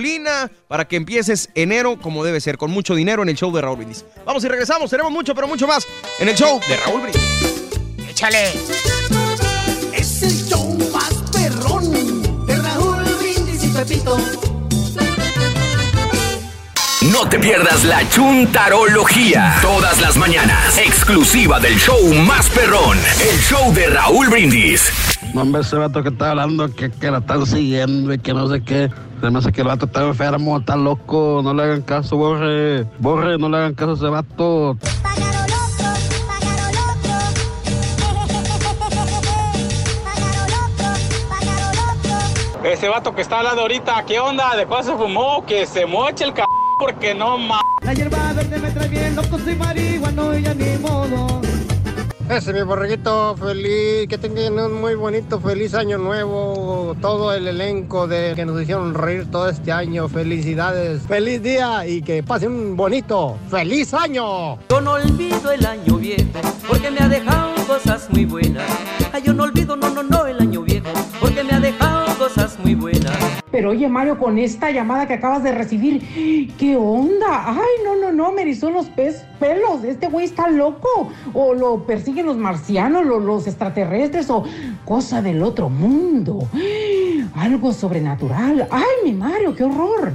para 0.67 0.87
que 0.87 0.95
empieces 0.95 1.49
enero 1.55 1.97
como 2.01 2.23
debe 2.23 2.41
ser, 2.41 2.57
con 2.57 2.71
mucho 2.71 2.95
dinero 2.95 3.23
en 3.23 3.29
el 3.29 3.35
show 3.35 3.53
de 3.53 3.61
Raúl 3.61 3.77
Brindis. 3.77 4.05
Vamos 4.25 4.43
y 4.43 4.47
regresamos, 4.47 4.89
tenemos 4.89 5.11
mucho, 5.11 5.33
pero 5.33 5.47
mucho 5.47 5.67
más 5.67 5.85
en 6.19 6.29
el 6.29 6.35
show 6.35 6.59
de 6.67 6.77
Raúl 6.77 7.01
Brindis. 7.01 7.21
Échale. 8.09 8.51
Es 9.93 10.23
el 10.23 10.47
show 10.47 10.77
más 10.93 11.13
perrón 11.31 12.45
de 12.45 12.55
Raúl 12.57 13.03
Brindis 13.19 13.63
y 13.63 13.67
Pepito. 13.69 14.17
No 17.11 17.29
te 17.29 17.39
pierdas 17.39 17.83
la 17.85 18.07
chuntarología. 18.09 19.55
Todas 19.61 20.01
las 20.01 20.17
mañanas. 20.17 20.77
Exclusiva 20.77 21.59
del 21.59 21.77
show 21.77 22.13
más 22.25 22.49
perrón. 22.49 22.97
El 23.21 23.39
show 23.39 23.73
de 23.73 23.87
Raúl 23.87 24.27
Brindis. 24.29 24.91
Hombre, 25.33 25.61
ese 25.61 25.75
vato 25.75 26.01
que 26.01 26.09
está 26.09 26.31
hablando 26.31 26.73
que, 26.73 26.91
que 26.91 27.11
la 27.11 27.19
están 27.19 27.45
siguiendo 27.45 28.13
y 28.13 28.19
que 28.19 28.33
no 28.33 28.49
sé 28.49 28.61
qué. 28.63 28.89
Se 29.21 29.31
me 29.31 29.39
hace 29.39 29.51
que 29.51 29.61
el 29.61 29.67
vato 29.67 29.85
está 29.85 30.05
enfermo, 30.05 30.57
está 30.57 30.75
loco. 30.75 31.41
No 31.43 31.53
le 31.53 31.63
hagan 31.63 31.81
caso, 31.81 32.17
borre. 32.17 32.83
Borre, 32.99 33.37
no 33.37 33.49
le 33.49 33.57
hagan 33.57 33.73
caso 33.73 33.91
a 33.91 33.95
ese 33.95 34.07
vato. 34.07 34.77
Ese 42.63 42.89
vato 42.89 43.13
que 43.13 43.21
está 43.21 43.37
hablando 43.37 43.61
ahorita, 43.61 44.03
¿qué 44.07 44.19
onda? 44.19 44.55
¿De 44.55 44.65
cuál 44.65 44.83
se 44.83 44.93
fumó? 44.95 45.45
Que 45.45 45.65
se 45.67 45.85
moche 45.85 46.25
el 46.25 46.33
c 46.33 46.43
porque 46.79 47.13
no 47.13 47.37
ma. 47.37 47.61
La 47.81 47.93
hierba 47.93 48.33
verde 48.33 48.57
me 48.57 48.71
trae 48.71 48.87
bien 48.89 49.15
loco, 49.15 49.37
soy 49.37 49.55
marihuano 49.55 50.37
y 50.37 50.41
ya 50.41 50.53
ni 50.55 50.77
modo. 50.79 51.44
Ese 52.29 52.53
mi 52.53 52.63
borreguito 52.63 53.35
feliz, 53.37 54.07
que 54.09 54.17
tengan 54.17 54.57
un 54.57 54.81
muy 54.81 54.95
bonito, 54.95 55.39
feliz 55.39 55.75
año 55.75 55.99
nuevo, 55.99 56.95
todo 56.99 57.31
el 57.31 57.47
elenco 57.47 58.07
de 58.07 58.33
que 58.35 58.45
nos 58.45 58.59
hicieron 58.59 58.95
reír 58.95 59.29
todo 59.29 59.47
este 59.47 59.71
año, 59.71 60.09
felicidades, 60.09 61.03
feliz 61.03 61.43
día 61.43 61.85
y 61.85 62.01
que 62.01 62.23
pasen 62.23 62.51
un 62.51 62.75
bonito, 62.75 63.37
feliz 63.51 63.93
año. 63.93 64.57
Yo 64.69 64.81
no 64.81 64.93
olvido 64.93 65.51
el 65.51 65.65
año 65.67 65.97
viejo 65.97 66.41
porque 66.67 66.89
me 66.89 66.99
ha 67.01 67.07
dejado 67.07 67.53
cosas 67.67 68.09
muy 68.09 68.25
buenas. 68.25 68.65
Ay, 69.13 69.21
yo 69.23 69.33
no 69.33 69.43
olvido, 69.43 69.75
no, 69.75 69.91
no, 69.91 70.01
no, 70.01 70.25
el 70.25 70.39
año 70.41 70.61
viejo 70.63 70.89
porque 71.19 71.43
me 71.43 71.53
ha 71.53 71.59
dejado 71.59 72.05
cosas 72.17 72.57
muy 72.63 72.73
buenas. 72.73 73.04
Pero 73.55 73.69
oye, 73.69 73.87
Mario, 73.87 74.19
con 74.19 74.37
esta 74.37 74.69
llamada 74.69 75.07
que 75.07 75.13
acabas 75.13 75.41
de 75.41 75.53
recibir, 75.53 76.51
¿qué 76.57 76.75
onda? 76.75 77.45
Ay, 77.47 77.85
no, 77.85 77.95
no, 77.95 78.11
no, 78.11 78.33
me 78.33 78.41
erizó 78.41 78.69
los 78.69 78.87
pelos. 78.87 79.81
Este 79.87 80.07
güey 80.09 80.25
está 80.25 80.49
loco. 80.49 81.09
O 81.33 81.53
lo 81.53 81.87
persiguen 81.87 82.25
los 82.25 82.35
marcianos, 82.35 83.05
lo- 83.05 83.21
los 83.21 83.47
extraterrestres, 83.47 84.29
o 84.29 84.43
cosa 84.83 85.21
del 85.21 85.41
otro 85.41 85.69
mundo. 85.69 86.49
Algo 87.33 87.71
sobrenatural. 87.71 88.67
Ay, 88.69 88.83
mi 89.05 89.13
Mario, 89.13 89.55
qué 89.55 89.63
horror. 89.63 90.11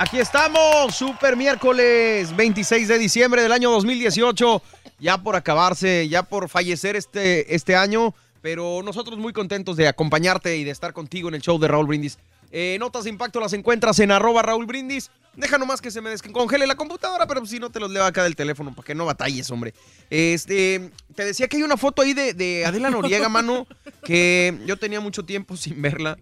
Aquí 0.00 0.18
estamos, 0.18 0.96
super 0.96 1.36
miércoles 1.36 2.34
26 2.34 2.88
de 2.88 2.98
diciembre 2.98 3.40
del 3.40 3.52
año 3.52 3.70
2018. 3.70 4.60
Ya 4.98 5.18
por 5.18 5.36
acabarse, 5.36 6.08
ya 6.08 6.24
por 6.24 6.48
fallecer 6.48 6.96
este, 6.96 7.54
este 7.54 7.76
año, 7.76 8.14
pero 8.44 8.82
nosotros 8.84 9.18
muy 9.18 9.32
contentos 9.32 9.74
de 9.74 9.88
acompañarte 9.88 10.58
y 10.58 10.64
de 10.64 10.70
estar 10.70 10.92
contigo 10.92 11.30
en 11.30 11.34
el 11.34 11.40
show 11.40 11.58
de 11.58 11.66
Raúl 11.66 11.86
Brindis. 11.86 12.18
Eh, 12.52 12.76
notas 12.78 13.04
de 13.04 13.08
impacto 13.10 13.40
las 13.40 13.54
encuentras 13.54 13.98
en 14.00 14.10
arroba 14.10 14.42
Raúl 14.42 14.66
Brindis. 14.66 15.10
Deja 15.34 15.56
nomás 15.56 15.80
que 15.80 15.90
se 15.90 16.02
me 16.02 16.10
descongele 16.10 16.66
la 16.66 16.74
computadora, 16.74 17.26
pero 17.26 17.46
si 17.46 17.58
no 17.58 17.70
te 17.70 17.80
los 17.80 17.90
leo 17.90 18.04
acá 18.04 18.22
del 18.22 18.36
teléfono 18.36 18.74
para 18.74 18.84
que 18.84 18.94
no 18.94 19.06
batalles, 19.06 19.50
hombre. 19.50 19.72
Este, 20.10 20.90
te 21.14 21.24
decía 21.24 21.48
que 21.48 21.56
hay 21.56 21.62
una 21.62 21.78
foto 21.78 22.02
ahí 22.02 22.12
de, 22.12 22.34
de 22.34 22.66
Adela 22.66 22.90
Noriega, 22.90 23.30
mano, 23.30 23.66
que 24.04 24.54
yo 24.66 24.76
tenía 24.76 25.00
mucho 25.00 25.24
tiempo 25.24 25.56
sin 25.56 25.80
verla. 25.80 26.18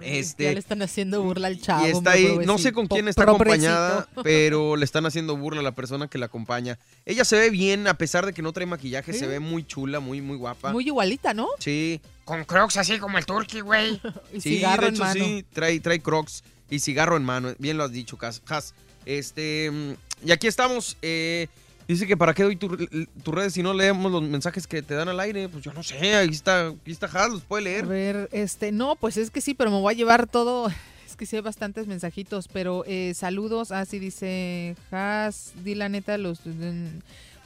Este, 0.00 0.44
ya 0.44 0.52
le 0.52 0.58
están 0.58 0.82
haciendo 0.82 1.22
burla 1.22 1.48
al 1.48 1.60
chavo. 1.60 1.86
y 1.86 1.90
está 1.90 2.12
ahí, 2.12 2.38
no 2.44 2.58
sé 2.58 2.72
con 2.72 2.86
quién 2.86 3.08
está 3.08 3.22
acompañada, 3.22 4.08
pero 4.22 4.76
le 4.76 4.84
están 4.84 5.06
haciendo 5.06 5.36
burla 5.36 5.60
a 5.60 5.62
la 5.62 5.72
persona 5.74 6.08
que 6.08 6.18
la 6.18 6.26
acompaña. 6.26 6.78
Ella 7.06 7.24
se 7.24 7.36
ve 7.38 7.50
bien, 7.50 7.86
a 7.86 7.94
pesar 7.98 8.26
de 8.26 8.32
que 8.32 8.42
no 8.42 8.52
trae 8.52 8.66
maquillaje, 8.66 9.12
Sí. 9.12 9.18
se 9.20 9.26
ve 9.26 9.40
muy 9.40 9.64
chula, 9.66 10.00
muy, 10.00 10.20
muy 10.20 10.36
guapa. 10.36 10.72
Muy 10.72 10.86
igualita, 10.86 11.34
¿no? 11.34 11.48
Sí. 11.58 12.00
Con 12.24 12.44
crocs 12.44 12.76
así 12.78 12.98
como 12.98 13.18
el 13.18 13.26
turkey, 13.26 13.60
güey. 13.60 14.00
Y 14.32 14.40
Sí, 14.40 14.56
cigarro 14.56 14.82
de 14.82 14.88
en 14.88 14.98
mano. 14.98 15.24
sí, 15.24 15.44
trae, 15.52 15.78
trae 15.80 16.00
crocs 16.00 16.42
y 16.70 16.78
cigarro 16.78 17.16
en 17.16 17.24
mano. 17.24 17.54
Bien 17.58 17.76
lo 17.76 17.84
has 17.84 17.92
dicho, 17.92 18.16
Cas. 18.16 18.42
Has. 18.48 18.74
Este, 19.06 19.70
mm, 19.70 19.92
y 20.28 20.32
aquí 20.32 20.46
estamos. 20.46 20.96
eh, 21.02 21.48
dice 21.88 22.06
que 22.06 22.16
para 22.16 22.34
qué 22.34 22.42
doy 22.42 22.56
tu- 22.56 22.76
tus 22.76 23.34
redes 23.34 23.52
si 23.54 23.62
no 23.62 23.72
leemos 23.74 24.10
los 24.10 24.22
mensajes 24.22 24.66
que 24.66 24.82
te 24.82 24.94
dan 24.94 25.08
al 25.08 25.20
aire. 25.20 25.48
Pues 25.48 25.62
yo 25.64 25.72
no 25.72 25.82
sé, 25.82 26.14
ahí 26.14 26.28
está, 26.28 26.68
aquí 26.68 26.90
está 26.92 27.06
Has, 27.06 27.30
los 27.30 27.42
puede 27.42 27.62
A 27.62 27.64
leer. 27.64 27.86
ver, 27.86 28.28
este, 28.32 28.72
no, 28.72 28.96
pues 28.96 29.16
es 29.16 29.30
que 29.30 29.40
sí, 29.40 29.54
pero 29.54 29.70
me 29.70 29.80
voy 29.80 29.94
a 29.94 29.96
llevar 29.96 30.26
todo. 30.26 30.68
Es 31.06 31.16
que 31.16 31.26
sí 31.26 31.36
hay 31.36 31.42
bastantes 31.42 31.86
mensajitos, 31.86 32.48
pero 32.48 32.82
eh, 32.88 33.12
saludos. 33.14 33.70
Así 33.70 34.00
dice 34.00 34.74
Has, 34.90 35.52
di 35.62 35.76
la 35.76 35.88
neta, 35.88 36.18
los. 36.18 36.40
mm, 36.44 36.98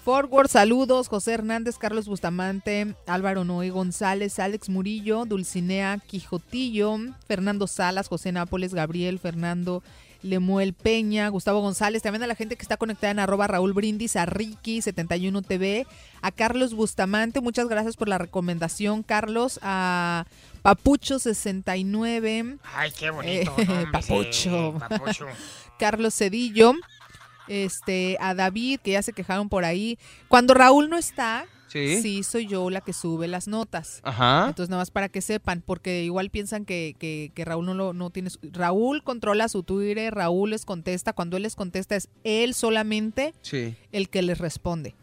Forward, 0.02 0.48
saludos, 0.48 1.08
José 1.08 1.34
Hernández, 1.34 1.76
Carlos 1.76 2.08
Bustamante, 2.08 2.94
Álvaro 3.06 3.44
Noé 3.44 3.68
González, 3.68 4.38
Alex 4.38 4.70
Murillo, 4.70 5.26
Dulcinea 5.26 5.98
Quijotillo, 6.06 6.96
Fernando 7.26 7.66
Salas, 7.66 8.08
José 8.08 8.32
Nápoles, 8.32 8.72
Gabriel, 8.72 9.18
Fernando 9.18 9.82
Lemuel 10.22 10.72
Peña, 10.74 11.28
Gustavo 11.28 11.60
González, 11.60 12.02
también 12.02 12.22
a 12.22 12.26
la 12.26 12.34
gente 12.34 12.56
que 12.56 12.62
está 12.62 12.76
conectada 12.76 13.10
en 13.10 13.18
arroba 13.18 13.46
Raúl 13.46 13.72
Brindis, 13.72 14.16
a 14.16 14.26
Ricky 14.26 14.82
71 14.82 15.42
TV, 15.42 15.86
a 16.22 16.32
Carlos 16.32 16.74
Bustamante, 16.74 17.40
muchas 17.40 17.68
gracias 17.68 17.96
por 17.96 18.08
la 18.08 18.18
recomendación, 18.18 19.02
Carlos, 19.02 19.60
a 19.62 20.26
Papucho 20.62 21.18
69, 21.18 22.58
Ay, 22.74 22.92
qué 22.98 23.10
bonito. 23.10 23.54
Eh, 23.58 23.86
Papucho. 23.92 24.76
papucho. 24.78 25.26
Carlos 25.78 26.14
Cedillo, 26.14 26.74
este, 27.46 28.16
a 28.20 28.34
David, 28.34 28.80
que 28.80 28.92
ya 28.92 29.02
se 29.02 29.12
quejaron 29.12 29.48
por 29.48 29.64
ahí. 29.64 29.98
Cuando 30.26 30.54
Raúl 30.54 30.90
no 30.90 30.98
está, 30.98 31.46
Sí. 31.68 32.22
soy 32.22 32.46
yo 32.46 32.70
la 32.70 32.80
que 32.80 32.92
sube 32.92 33.28
las 33.28 33.46
notas. 33.48 34.00
Ajá. 34.02 34.46
Entonces, 34.48 34.70
nada 34.70 34.80
más 34.82 34.90
para 34.90 35.08
que 35.08 35.20
sepan, 35.20 35.62
porque 35.64 36.02
igual 36.04 36.30
piensan 36.30 36.64
que, 36.64 36.96
que- 36.98 37.30
que 37.34 37.44
Raúl 37.44 37.66
no, 37.66 37.74
lo, 37.74 37.92
no 37.92 38.10
tiene... 38.10 38.30
su- 38.30 38.38
Raúl 38.52 39.02
controla 39.04 39.48
su 39.48 39.62
Twitter, 39.62 40.14
Raúl 40.14 40.50
les 40.50 40.64
contesta. 40.64 41.12
Cuando 41.12 41.36
él 41.36 41.42
les 41.44 41.56
contesta 41.56 41.94
es 41.96 42.08
él 42.24 42.54
solamente 42.54 43.34
Sí. 43.42 43.76
el 43.92 44.08
que 44.08 44.22
les 44.22 44.38
responde. 44.38 44.94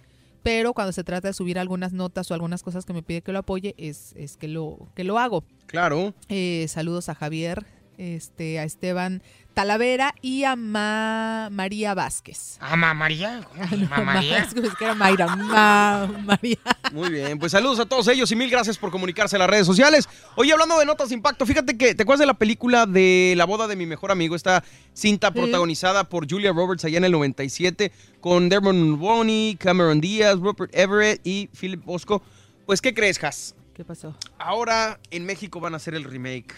Pero 0.43 0.73
cuando 0.73 0.91
se 0.91 1.03
trata 1.03 1.27
de 1.29 1.33
subir 1.33 1.57
algunas 1.57 1.91
notas 1.91 2.29
o 2.29 2.33
algunas 2.35 2.61
cosas 2.61 2.85
que 2.85 2.93
me 2.93 3.01
pide 3.01 3.21
que 3.23 3.31
lo 3.31 3.39
apoye, 3.39 3.73
es, 3.77 4.13
es 4.15 4.37
que, 4.37 4.47
lo, 4.47 4.89
que 4.95 5.03
lo 5.03 5.17
hago. 5.17 5.43
Claro. 5.65 6.13
Eh, 6.29 6.67
saludos 6.69 7.09
a 7.09 7.15
Javier, 7.15 7.65
este, 7.97 8.59
a 8.59 8.63
Esteban 8.63 9.23
Talavera 9.55 10.13
y 10.21 10.43
a 10.43 10.55
Ma- 10.55 11.49
María 11.51 11.93
Vázquez. 11.95 12.57
¿Ama 12.59 12.93
María? 12.93 13.41
¿Cómo 13.49 13.67
se 13.67 13.77
llama 13.77 13.97
Ma- 13.97 14.03
María? 14.15 14.37
es 14.39 14.53
que 14.77 14.83
era 14.83 14.93
Mayra. 14.93 15.35
Ma- 15.35 16.07
María. 16.23 16.57
Muy 16.91 17.09
bien, 17.09 17.39
pues 17.39 17.53
saludos 17.53 17.79
a 17.79 17.85
todos 17.85 18.07
ellos 18.09 18.31
y 18.31 18.35
mil 18.35 18.49
gracias 18.51 18.77
por 18.77 18.91
comunicarse 18.91 19.37
en 19.37 19.39
las 19.39 19.49
redes 19.49 19.65
sociales. 19.65 20.07
Oye, 20.35 20.51
hablando 20.53 20.77
de 20.77 20.85
notas 20.85 21.09
de 21.09 21.15
impacto, 21.15 21.45
fíjate 21.45 21.77
que, 21.77 21.95
¿te 21.95 22.03
acuerdas 22.03 22.19
de 22.19 22.25
la 22.27 22.33
película 22.35 22.85
de 22.85 23.33
La 23.37 23.45
boda 23.45 23.67
de 23.67 23.75
mi 23.75 23.85
mejor 23.85 24.11
amigo? 24.11 24.35
Esta 24.35 24.63
cinta 24.93 25.31
protagonizada 25.31 26.03
por 26.09 26.29
Julia 26.29 26.51
Roberts 26.51 26.85
allá 26.85 26.97
en 26.97 27.05
el 27.05 27.11
97, 27.13 27.91
con 28.19 28.49
Dermot 28.49 28.75
Mulroney, 28.75 29.55
Cameron 29.57 30.01
Díaz, 30.01 30.37
Rupert 30.39 30.75
Everett 30.75 31.21
y 31.25 31.47
Philip 31.59 31.83
Bosco. 31.83 32.21
Pues, 32.65 32.81
¿qué 32.81 32.93
crees, 32.93 33.23
Has? 33.23 33.55
¿Qué 33.73 33.83
pasó? 33.85 34.15
Ahora 34.37 34.99
en 35.11 35.25
México 35.25 35.59
van 35.59 35.73
a 35.73 35.77
hacer 35.77 35.95
el 35.95 36.03
remake. 36.03 36.53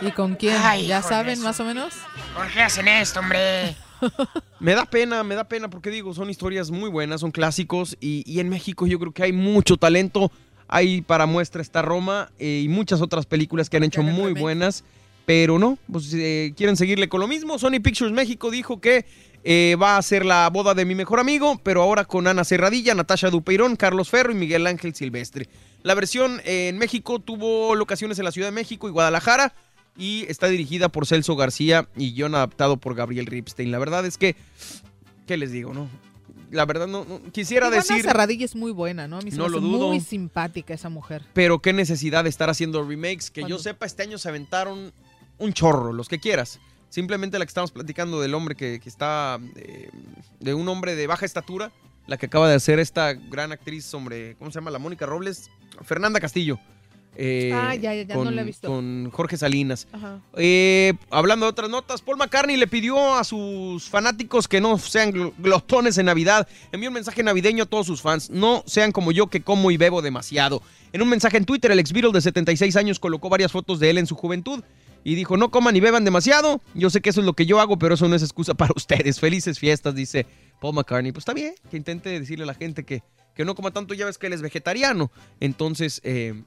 ¿Y 0.00 0.10
con 0.12 0.34
quién? 0.36 0.56
Ay, 0.62 0.86
¿Ya 0.86 1.02
saben 1.02 1.40
más 1.42 1.58
o 1.60 1.64
menos? 1.64 1.94
¿Por 2.34 2.48
qué 2.52 2.62
hacen 2.62 2.88
esto, 2.88 3.20
hombre? 3.20 3.76
Me 4.60 4.74
da 4.74 4.84
pena, 4.84 5.22
me 5.22 5.34
da 5.34 5.44
pena 5.44 5.68
porque 5.68 5.88
digo, 5.90 6.12
son 6.12 6.28
historias 6.28 6.70
muy 6.70 6.90
buenas, 6.90 7.20
son 7.22 7.30
clásicos 7.30 7.96
y, 8.00 8.22
y 8.30 8.40
en 8.40 8.48
México 8.50 8.86
yo 8.86 8.98
creo 8.98 9.12
que 9.12 9.22
hay 9.22 9.32
mucho 9.32 9.76
talento. 9.76 10.30
Hay 10.68 11.00
para 11.00 11.26
muestra 11.26 11.62
esta 11.62 11.80
Roma 11.80 12.30
eh, 12.38 12.62
y 12.64 12.68
muchas 12.68 13.00
otras 13.00 13.24
películas 13.24 13.70
que 13.70 13.76
han 13.76 13.84
hecho 13.84 14.02
muy 14.02 14.32
buenas, 14.32 14.82
pero 15.24 15.58
no, 15.58 15.78
pues 15.90 16.12
eh, 16.12 16.52
quieren 16.56 16.76
seguirle 16.76 17.08
con 17.08 17.20
lo 17.20 17.28
mismo. 17.28 17.58
Sony 17.58 17.80
Pictures 17.82 18.12
México 18.12 18.50
dijo 18.50 18.80
que 18.80 19.04
Eh, 19.48 19.76
va 19.80 19.96
a 19.96 20.02
ser 20.02 20.24
la 20.24 20.50
boda 20.50 20.74
de 20.74 20.84
mi 20.84 20.96
mejor 20.96 21.20
amigo, 21.20 21.60
pero 21.62 21.80
ahora 21.80 22.04
con 22.04 22.26
Ana 22.26 22.42
Serradilla, 22.42 22.96
Natasha 22.96 23.30
Dupeirón, 23.30 23.76
Carlos 23.76 24.08
Ferro 24.10 24.32
y 24.32 24.34
Miguel 24.34 24.66
Ángel 24.66 24.92
Silvestre. 24.92 25.48
La 25.86 25.94
versión 25.94 26.40
en 26.44 26.78
México 26.78 27.20
tuvo 27.20 27.76
locaciones 27.76 28.18
en 28.18 28.24
la 28.24 28.32
Ciudad 28.32 28.48
de 28.48 28.52
México 28.52 28.88
y 28.88 28.90
Guadalajara 28.90 29.54
y 29.96 30.24
está 30.28 30.48
dirigida 30.48 30.88
por 30.88 31.06
Celso 31.06 31.36
García 31.36 31.88
y 31.96 32.12
guion 32.12 32.34
adaptado 32.34 32.76
por 32.76 32.96
Gabriel 32.96 33.26
Ripstein. 33.26 33.70
La 33.70 33.78
verdad 33.78 34.04
es 34.04 34.18
que, 34.18 34.34
¿qué 35.28 35.36
les 35.36 35.52
digo, 35.52 35.72
no? 35.72 35.88
La 36.50 36.64
verdad 36.64 36.88
no, 36.88 37.04
no- 37.04 37.20
quisiera 37.30 37.68
Ivana 37.68 37.82
decir, 37.82 38.02
Serradilla 38.02 38.44
es 38.44 38.56
muy 38.56 38.72
buena, 38.72 39.06
¿no? 39.06 39.18
A 39.18 39.22
mí 39.22 39.30
se 39.30 39.36
No 39.36 39.44
me 39.44 39.50
lo 39.50 39.58
hace 39.58 39.66
dudo. 39.66 39.86
muy 39.88 40.00
simpática 40.00 40.74
esa 40.74 40.88
mujer. 40.88 41.22
pero 41.32 41.60
qué 41.60 41.72
necesidad 41.72 42.24
de 42.24 42.30
estar 42.30 42.50
haciendo 42.50 42.82
remakes. 42.84 43.30
Que 43.30 43.44
yo 43.44 43.58
sepa, 43.60 43.86
este 43.86 44.02
año 44.02 44.18
se 44.18 44.28
aventaron 44.28 44.92
un 45.38 45.52
chorro, 45.52 45.92
los 45.92 46.08
que 46.08 46.18
quieras. 46.18 46.58
Simplemente 46.88 47.38
la 47.38 47.44
que 47.44 47.50
estamos 47.50 47.70
platicando 47.70 48.20
del 48.20 48.34
hombre 48.34 48.56
que, 48.56 48.80
que 48.80 48.88
está, 48.88 49.38
eh, 49.54 49.90
de 50.40 50.52
un 50.54 50.68
hombre 50.68 50.96
de 50.96 51.06
baja 51.06 51.26
estatura, 51.26 51.70
la 52.06 52.16
que 52.16 52.26
acaba 52.26 52.48
de 52.48 52.54
hacer 52.54 52.78
esta 52.78 53.12
gran 53.14 53.52
actriz, 53.52 53.92
hombre, 53.94 54.36
¿cómo 54.38 54.50
se 54.50 54.56
llama? 54.58 54.70
La 54.70 54.78
Mónica 54.78 55.06
Robles, 55.06 55.50
Fernanda 55.82 56.20
Castillo. 56.20 56.58
Eh, 57.18 57.50
Ah, 57.54 57.74
ya, 57.74 57.94
ya, 57.94 58.02
ya, 58.02 58.14
no 58.14 58.24
con, 58.24 58.36
la 58.36 58.42
he 58.42 58.44
visto. 58.44 58.68
Con 58.68 59.10
Jorge 59.10 59.38
Salinas. 59.38 59.88
Ajá. 59.90 60.20
Eh, 60.36 60.92
hablando 61.10 61.46
de 61.46 61.50
otras 61.50 61.70
notas, 61.70 62.02
Paul 62.02 62.18
McCartney 62.18 62.58
le 62.58 62.66
pidió 62.66 63.14
a 63.16 63.24
sus 63.24 63.88
fanáticos 63.88 64.46
que 64.46 64.60
no 64.60 64.76
sean 64.78 65.12
gl- 65.12 65.32
glotones 65.38 65.96
en 65.96 66.06
Navidad. 66.06 66.46
Envió 66.72 66.90
un 66.90 66.94
mensaje 66.94 67.22
navideño 67.22 67.62
a 67.64 67.66
todos 67.66 67.86
sus 67.86 68.02
fans. 68.02 68.28
No 68.28 68.62
sean 68.66 68.92
como 68.92 69.12
yo 69.12 69.28
que 69.28 69.40
como 69.40 69.70
y 69.70 69.78
bebo 69.78 70.02
demasiado. 70.02 70.60
En 70.92 71.00
un 71.00 71.08
mensaje 71.08 71.38
en 71.38 71.46
Twitter, 71.46 71.70
el 71.70 71.78
ex 71.78 71.90
Beatle 71.92 72.12
de 72.12 72.20
76 72.20 72.76
años 72.76 73.00
colocó 73.00 73.30
varias 73.30 73.50
fotos 73.50 73.80
de 73.80 73.88
él 73.88 73.96
en 73.98 74.06
su 74.06 74.14
juventud. 74.14 74.62
Y 75.06 75.14
dijo, 75.14 75.36
no 75.36 75.52
coman 75.52 75.76
y 75.76 75.78
beban 75.78 76.04
demasiado. 76.04 76.60
Yo 76.74 76.90
sé 76.90 77.00
que 77.00 77.10
eso 77.10 77.20
es 77.20 77.26
lo 77.26 77.34
que 77.34 77.46
yo 77.46 77.60
hago, 77.60 77.78
pero 77.78 77.94
eso 77.94 78.08
no 78.08 78.16
es 78.16 78.24
excusa 78.24 78.54
para 78.56 78.72
ustedes. 78.74 79.20
Felices 79.20 79.56
fiestas, 79.56 79.94
dice 79.94 80.26
Paul 80.60 80.74
McCartney. 80.74 81.12
Pues 81.12 81.22
está 81.22 81.32
bien, 81.32 81.54
que 81.70 81.76
intente 81.76 82.08
decirle 82.08 82.42
a 82.42 82.48
la 82.48 82.54
gente 82.54 82.84
que, 82.84 83.04
que 83.32 83.44
no 83.44 83.54
coma 83.54 83.70
tanto. 83.70 83.94
Ya 83.94 84.06
ves 84.06 84.18
que 84.18 84.26
él 84.26 84.32
es 84.32 84.42
vegetariano. 84.42 85.12
Entonces, 85.38 86.00
eh, 86.02 86.42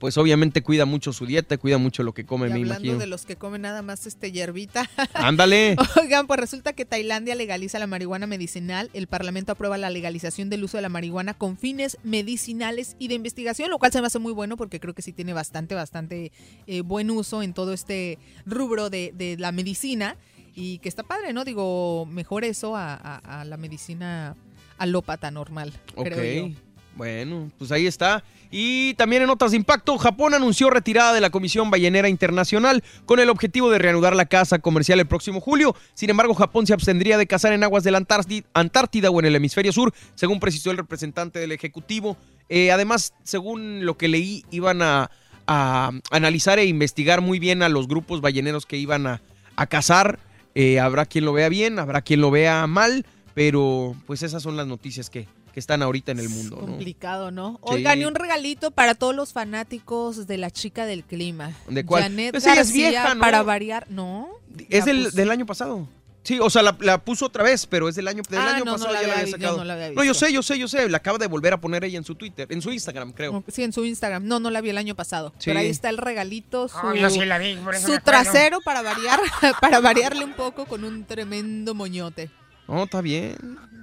pues 0.00 0.16
obviamente 0.18 0.62
cuida 0.62 0.86
mucho 0.86 1.12
su 1.12 1.26
dieta, 1.26 1.56
cuida 1.58 1.78
mucho 1.78 2.02
lo 2.02 2.12
que 2.14 2.24
come, 2.24 2.48
Y 2.48 2.50
me 2.50 2.56
hablando 2.56 2.96
de 2.98 3.06
los 3.06 3.24
que 3.26 3.36
comen 3.36 3.62
nada 3.62 3.82
más 3.82 4.06
este 4.06 4.32
hierbita. 4.32 4.88
Ándale. 5.14 5.76
Oigan, 6.02 6.26
pues 6.26 6.40
resulta 6.40 6.72
que 6.72 6.84
Tailandia 6.86 7.34
legaliza 7.36 7.78
la 7.78 7.86
marihuana 7.86 8.26
medicinal. 8.26 8.90
El 8.94 9.06
Parlamento 9.06 9.52
aprueba 9.52 9.76
la 9.78 9.90
legalización 9.90 10.48
del 10.50 10.64
uso 10.64 10.78
de 10.78 10.82
la 10.82 10.88
marihuana 10.88 11.34
con 11.34 11.56
fines 11.58 11.98
medicinales 12.02 12.96
y 12.98 13.08
de 13.08 13.14
investigación, 13.14 13.68
lo 13.70 13.78
cual 13.78 13.92
se 13.92 14.00
me 14.00 14.06
hace 14.06 14.18
muy 14.18 14.32
bueno 14.32 14.56
porque 14.56 14.80
creo 14.80 14.94
que 14.94 15.02
sí 15.02 15.12
tiene 15.12 15.32
bastante, 15.34 15.74
bastante 15.74 16.32
eh, 16.66 16.80
buen 16.80 17.10
uso 17.10 17.42
en 17.42 17.52
todo 17.52 17.72
este 17.74 18.18
rubro 18.46 18.88
de, 18.90 19.12
de 19.14 19.36
la 19.38 19.52
medicina 19.52 20.16
y 20.54 20.78
que 20.78 20.88
está 20.88 21.02
padre, 21.02 21.32
¿no? 21.34 21.44
Digo, 21.44 22.06
mejor 22.06 22.44
eso 22.44 22.74
a, 22.74 22.94
a- 22.94 23.40
a 23.40 23.44
la 23.44 23.56
medicina 23.58 24.34
alópata 24.78 25.30
normal, 25.30 25.72
creo 26.02 26.46
Ok. 26.46 26.54
yo. 26.54 26.60
Bueno, 27.00 27.50
pues 27.56 27.72
ahí 27.72 27.86
está. 27.86 28.22
Y 28.50 28.92
también 28.92 29.22
en 29.22 29.28
notas 29.28 29.52
de 29.52 29.56
impacto, 29.56 29.96
Japón 29.96 30.34
anunció 30.34 30.68
retirada 30.68 31.14
de 31.14 31.22
la 31.22 31.30
Comisión 31.30 31.70
Ballenera 31.70 32.10
Internacional 32.10 32.84
con 33.06 33.20
el 33.20 33.30
objetivo 33.30 33.70
de 33.70 33.78
reanudar 33.78 34.14
la 34.14 34.26
caza 34.26 34.58
comercial 34.58 35.00
el 35.00 35.06
próximo 35.06 35.40
julio. 35.40 35.74
Sin 35.94 36.10
embargo, 36.10 36.34
Japón 36.34 36.66
se 36.66 36.74
abstendría 36.74 37.16
de 37.16 37.26
cazar 37.26 37.54
en 37.54 37.64
aguas 37.64 37.84
de 37.84 37.92
la 37.92 38.00
Antárti- 38.00 38.44
Antártida 38.52 39.08
o 39.08 39.18
en 39.18 39.24
el 39.24 39.34
hemisferio 39.34 39.72
sur, 39.72 39.94
según 40.14 40.40
precisó 40.40 40.70
el 40.72 40.76
representante 40.76 41.38
del 41.38 41.52
Ejecutivo. 41.52 42.18
Eh, 42.50 42.70
además, 42.70 43.14
según 43.24 43.86
lo 43.86 43.96
que 43.96 44.08
leí, 44.08 44.44
iban 44.50 44.82
a, 44.82 45.10
analizar 45.46 46.58
e 46.58 46.66
investigar 46.66 47.22
muy 47.22 47.38
bien 47.38 47.62
a 47.62 47.70
los 47.70 47.88
grupos 47.88 48.20
balleneros 48.20 48.66
que 48.66 48.76
iban 48.76 49.06
a, 49.06 49.22
a 49.56 49.66
cazar. 49.66 50.18
Eh, 50.54 50.80
habrá 50.80 51.06
quien 51.06 51.24
lo 51.24 51.32
vea 51.32 51.48
bien, 51.48 51.78
habrá 51.78 52.02
quien 52.02 52.20
lo 52.20 52.30
vea 52.30 52.66
mal, 52.66 53.06
pero 53.32 53.96
pues 54.06 54.22
esas 54.22 54.42
son 54.42 54.58
las 54.58 54.66
noticias 54.66 55.08
que, 55.08 55.26
que 55.52 55.60
están 55.60 55.82
ahorita 55.82 56.12
en 56.12 56.18
el 56.20 56.28
mundo, 56.28 56.56
¿no? 56.56 56.62
Complicado, 56.66 57.30
¿no? 57.30 57.54
Sí. 57.66 57.74
Oigan, 57.74 58.00
y 58.00 58.04
un 58.04 58.14
regalito 58.14 58.70
para 58.70 58.94
todos 58.94 59.14
los 59.14 59.32
fanáticos 59.32 60.26
de 60.26 60.38
la 60.38 60.50
chica 60.50 60.86
del 60.86 61.04
clima. 61.04 61.52
¿De 61.68 61.84
cuál? 61.84 62.02
Janet 62.04 62.32
Pues 62.32 62.46
es 62.46 62.72
vieja, 62.72 63.14
¿no? 63.14 63.20
Para 63.20 63.42
variar, 63.42 63.86
¿no? 63.90 64.28
Es 64.68 64.84
del, 64.84 65.10
del 65.12 65.30
año 65.30 65.46
pasado. 65.46 65.88
Sí, 66.22 66.38
o 66.38 66.50
sea, 66.50 66.60
la, 66.62 66.76
la 66.80 67.02
puso 67.02 67.24
otra 67.26 67.42
vez, 67.42 67.66
pero 67.66 67.88
es 67.88 67.94
del 67.94 68.06
año, 68.06 68.22
del 68.28 68.38
Ah, 68.40 68.56
año 68.56 68.64
no, 68.66 68.72
no 68.72 68.76
pasado 68.76 68.92
la 68.92 69.00
ya 69.00 69.06
la 69.08 69.12
había 69.14 69.22
había 69.22 69.24
vi- 69.24 69.30
yo 69.30 69.38
sacado. 69.38 69.56
no 69.58 69.64
la 69.64 69.72
había 69.86 70.04
yo 70.04 70.12
sé, 70.14 70.30
yo 70.32 70.42
sé, 70.42 70.58
yo 70.58 70.68
sé. 70.68 70.86
La 70.90 70.98
acaba 70.98 71.16
de 71.16 71.26
volver 71.26 71.54
a 71.54 71.60
poner 71.62 71.82
ella 71.82 71.96
en 71.96 72.04
su 72.04 72.14
Twitter, 72.14 72.46
en 72.50 72.60
su 72.60 72.70
Instagram, 72.70 73.12
creo. 73.12 73.42
Sí, 73.48 73.62
en 73.62 73.72
su 73.72 73.86
Instagram. 73.86 74.26
No, 74.26 74.38
no 74.38 74.50
la 74.50 74.60
vi 74.60 74.68
el 74.68 74.76
año 74.76 74.94
pasado. 74.94 75.30
Sí. 75.38 75.46
Pero 75.46 75.60
ahí 75.60 75.68
está 75.68 75.88
el 75.88 75.96
regalito, 75.96 76.68
su, 76.68 76.76
Oh, 76.76 76.94
yo 76.94 77.08
sí 77.08 77.24
la 77.24 77.38
vi, 77.38 77.56
por 77.56 77.74
eso 77.74 77.88
me 77.88 77.94
su 77.96 78.00
trasero 78.02 78.60
para 78.60 78.82
variar, 78.82 79.18
para 79.62 79.80
variarle 79.80 80.24
un 80.26 80.34
poco 80.34 80.66
con 80.66 80.84
un 80.84 81.04
tremendo 81.04 81.74
moñote. 81.74 82.30
No, 82.68 82.84
está 82.84 83.00
bien. 83.00 83.36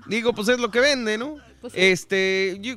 Digo, 0.06 0.32
pues 0.34 0.48
es 0.48 0.60
lo 0.60 0.70
que 0.70 0.80
vende, 0.80 1.18
¿no? 1.18 1.38
Pues 1.72 1.84
Este, 2.02 2.58
yo- 2.62 2.76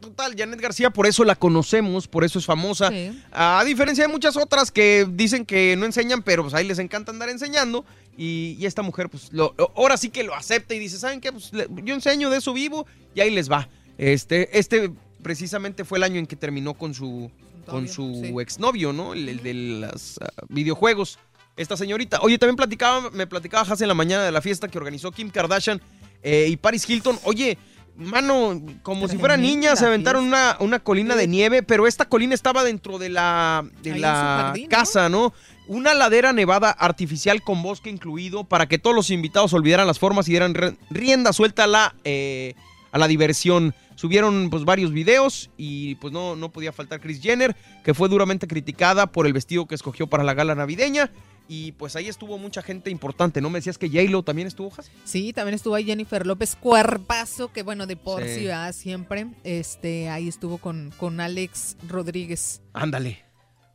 total, 0.00 0.34
Janet 0.38 0.60
García, 0.60 0.90
por 0.90 1.06
eso 1.06 1.24
la 1.24 1.34
conocemos, 1.34 2.06
por 2.06 2.24
eso 2.24 2.38
es 2.38 2.46
famosa. 2.46 2.88
Sí. 2.90 3.20
A 3.32 3.62
diferencia 3.66 4.04
de 4.06 4.08
muchas 4.12 4.36
otras 4.36 4.70
que 4.70 5.06
dicen 5.10 5.44
que 5.44 5.74
no 5.76 5.86
enseñan, 5.86 6.22
pero 6.22 6.42
pues 6.42 6.54
ahí 6.54 6.66
les 6.66 6.78
encanta 6.78 7.10
andar 7.10 7.28
enseñando. 7.28 7.84
Y, 8.16 8.56
y 8.58 8.66
esta 8.66 8.82
mujer, 8.82 9.08
pues, 9.08 9.32
lo, 9.32 9.54
ahora 9.76 9.96
sí 9.96 10.10
que 10.10 10.22
lo 10.24 10.34
acepta 10.34 10.74
y 10.74 10.78
dice, 10.78 10.98
¿saben 10.98 11.20
qué? 11.20 11.30
Pues 11.32 11.52
le- 11.52 11.68
yo 11.84 11.94
enseño 11.94 12.30
de 12.30 12.38
eso 12.38 12.52
vivo 12.52 12.86
y 13.14 13.20
ahí 13.20 13.30
les 13.30 13.50
va. 13.50 13.68
Este, 13.96 14.56
este 14.58 14.90
precisamente 15.22 15.84
fue 15.84 15.98
el 15.98 16.04
año 16.04 16.18
en 16.18 16.26
que 16.26 16.36
terminó 16.36 16.74
con 16.74 16.94
su, 16.94 17.30
con 17.66 17.88
su 17.88 18.40
exnovio, 18.40 18.92
¿no? 18.92 19.14
El, 19.14 19.28
el 19.28 19.42
de 19.42 19.54
los 19.54 20.18
videojuegos. 20.48 21.18
Esta 21.56 21.76
señorita. 21.76 22.20
Oye, 22.22 22.38
también 22.38 22.54
platicaba, 22.56 23.10
me 23.10 23.26
platicaba 23.26 23.62
Hace 23.72 23.82
en 23.84 23.88
la 23.88 23.94
mañana 23.94 24.22
de 24.24 24.30
la 24.32 24.40
fiesta 24.40 24.68
que 24.68 24.78
organizó 24.78 25.10
Kim 25.10 25.28
Kardashian 25.30 25.80
eh, 26.22 26.46
y 26.48 26.56
Paris 26.56 26.88
Hilton. 26.88 27.18
Oye, 27.24 27.58
mano, 27.98 28.62
como 28.82 29.08
si 29.08 29.18
fueran 29.18 29.42
niñas, 29.42 29.80
se 29.80 29.86
aventaron 29.86 30.24
una, 30.24 30.56
una 30.60 30.78
colina 30.78 31.16
de 31.16 31.26
nieve, 31.26 31.62
pero 31.62 31.86
esta 31.86 32.04
colina 32.04 32.34
estaba 32.34 32.62
dentro 32.62 32.98
de 32.98 33.08
la, 33.08 33.64
de 33.82 33.98
la 33.98 34.54
casa, 34.70 35.08
¿no? 35.08 35.34
Una 35.66 35.92
ladera 35.94 36.32
nevada 36.32 36.70
artificial 36.70 37.42
con 37.42 37.62
bosque 37.62 37.90
incluido 37.90 38.44
para 38.44 38.66
que 38.66 38.78
todos 38.78 38.96
los 38.96 39.10
invitados 39.10 39.52
olvidaran 39.52 39.86
las 39.86 39.98
formas 39.98 40.28
y 40.28 40.32
dieran 40.32 40.54
rienda 40.90 41.32
suelta 41.32 41.64
a 41.64 41.66
la, 41.66 41.94
eh, 42.04 42.54
a 42.92 42.98
la 42.98 43.08
diversión. 43.08 43.74
Subieron 43.96 44.48
pues 44.48 44.64
varios 44.64 44.92
videos 44.92 45.50
y 45.56 45.96
pues 45.96 46.12
no, 46.12 46.36
no 46.36 46.50
podía 46.50 46.72
faltar 46.72 47.00
Chris 47.00 47.20
Jenner, 47.20 47.56
que 47.84 47.94
fue 47.94 48.08
duramente 48.08 48.46
criticada 48.46 49.08
por 49.08 49.26
el 49.26 49.32
vestido 49.32 49.66
que 49.66 49.74
escogió 49.74 50.06
para 50.06 50.22
la 50.22 50.34
gala 50.34 50.54
navideña. 50.54 51.10
Y 51.48 51.72
pues 51.72 51.96
ahí 51.96 52.08
estuvo 52.08 52.36
mucha 52.36 52.60
gente 52.60 52.90
importante, 52.90 53.40
¿no? 53.40 53.48
Me 53.48 53.58
decías 53.58 53.78
que 53.78 53.88
J-Lo 53.88 54.22
también 54.22 54.46
estuvo, 54.46 54.68
Jas? 54.68 54.90
Sí, 55.04 55.32
también 55.32 55.54
estuvo 55.54 55.74
ahí 55.74 55.84
Jennifer 55.84 56.26
López 56.26 56.54
Cuerpazo, 56.56 57.50
que 57.52 57.62
bueno, 57.62 57.86
de 57.86 57.96
por 57.96 58.22
Sí. 58.22 58.44
¿verdad? 58.44 58.72
siempre. 58.74 59.26
Este, 59.44 60.10
ahí 60.10 60.28
estuvo 60.28 60.58
con, 60.58 60.92
con 60.98 61.20
Alex 61.20 61.76
Rodríguez. 61.88 62.60
Ándale. 62.74 63.24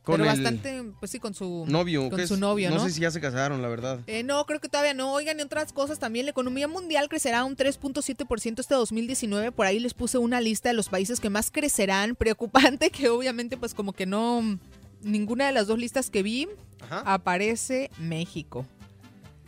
Con 0.04 0.16
Pero 0.18 0.30
el 0.30 0.36
bastante, 0.36 0.84
pues 1.00 1.10
sí, 1.10 1.18
con 1.18 1.32
su 1.32 1.64
novio. 1.66 2.10
Con 2.10 2.18
¿qué 2.18 2.26
su 2.26 2.36
novio, 2.36 2.68
¿no? 2.68 2.76
No 2.76 2.84
sé 2.84 2.90
si 2.90 3.00
ya 3.00 3.10
se 3.10 3.22
casaron, 3.22 3.62
la 3.62 3.68
verdad. 3.68 4.00
Eh, 4.06 4.22
no, 4.22 4.44
creo 4.44 4.60
que 4.60 4.68
todavía 4.68 4.92
no. 4.92 5.14
Oigan, 5.14 5.38
y 5.40 5.42
otras 5.42 5.72
cosas 5.72 5.98
también. 5.98 6.26
La 6.26 6.30
economía 6.30 6.68
mundial 6.68 7.08
crecerá 7.08 7.42
un 7.42 7.56
3.7% 7.56 8.60
este 8.60 8.74
2019. 8.74 9.50
Por 9.50 9.64
ahí 9.64 9.80
les 9.80 9.94
puse 9.94 10.18
una 10.18 10.42
lista 10.42 10.68
de 10.68 10.74
los 10.74 10.90
países 10.90 11.20
que 11.20 11.30
más 11.30 11.50
crecerán. 11.50 12.14
Preocupante 12.18 12.90
que 12.90 13.08
obviamente 13.08 13.56
pues 13.56 13.72
como 13.72 13.94
que 13.94 14.04
no... 14.04 14.58
Ninguna 15.04 15.46
de 15.46 15.52
las 15.52 15.66
dos 15.66 15.78
listas 15.78 16.10
que 16.10 16.22
vi 16.22 16.48
aparece 16.90 17.90
México. 17.98 18.66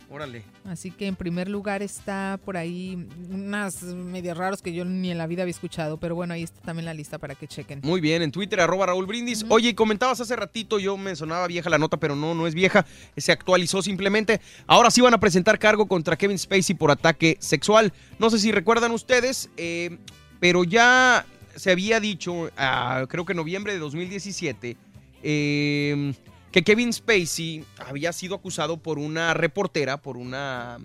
Órale. 0.09 0.43
Así 0.63 0.91
que 0.91 1.05
en 1.05 1.17
primer 1.17 1.49
lugar 1.49 1.83
está 1.83 2.39
por 2.45 2.55
ahí 2.55 3.07
unas 3.29 3.83
medias 3.83 4.37
raros 4.37 4.61
que 4.61 4.71
yo 4.71 4.85
ni 4.85 5.11
en 5.11 5.17
la 5.17 5.27
vida 5.27 5.41
había 5.41 5.51
escuchado. 5.51 5.97
Pero 5.97 6.15
bueno, 6.15 6.33
ahí 6.33 6.43
está 6.43 6.61
también 6.61 6.85
la 6.85 6.93
lista 6.93 7.17
para 7.17 7.35
que 7.35 7.47
chequen. 7.47 7.81
Muy 7.83 7.99
bien, 7.99 8.21
en 8.21 8.31
Twitter, 8.31 8.61
arroba 8.61 8.85
Raúl 8.85 9.05
Brindis. 9.05 9.45
Oye, 9.49 9.69
y 9.69 9.73
comentabas 9.73 10.21
hace 10.21 10.35
ratito, 10.37 10.79
yo 10.79 10.95
me 10.95 11.15
sonaba 11.15 11.47
vieja 11.47 11.69
la 11.69 11.77
nota, 11.77 11.97
pero 11.97 12.15
no, 12.15 12.33
no 12.35 12.47
es 12.47 12.53
vieja. 12.53 12.85
Se 13.17 13.33
actualizó 13.33 13.81
simplemente. 13.81 14.39
Ahora 14.65 14.91
sí 14.91 15.01
van 15.01 15.13
a 15.13 15.19
presentar 15.19 15.59
cargo 15.59 15.87
contra 15.87 16.15
Kevin 16.15 16.39
Spacey 16.39 16.75
por 16.75 16.89
ataque 16.89 17.37
sexual. 17.41 17.91
No 18.17 18.29
sé 18.29 18.39
si 18.39 18.53
recuerdan 18.53 18.91
ustedes, 18.91 19.49
eh, 19.57 19.97
pero 20.39 20.63
ya 20.63 21.25
se 21.57 21.71
había 21.71 21.99
dicho, 21.99 22.49
ah, 22.55 23.05
creo 23.09 23.25
que 23.25 23.33
en 23.33 23.37
noviembre 23.37 23.73
de 23.73 23.79
2017, 23.79 24.77
eh, 25.23 26.13
que 26.51 26.63
Kevin 26.63 26.93
Spacey 26.93 27.63
había 27.77 28.13
sido 28.13 28.35
acusado 28.35 28.77
por 28.77 28.99
una 28.99 29.33
reportera, 29.33 29.97
por 29.97 30.17
una... 30.17 30.77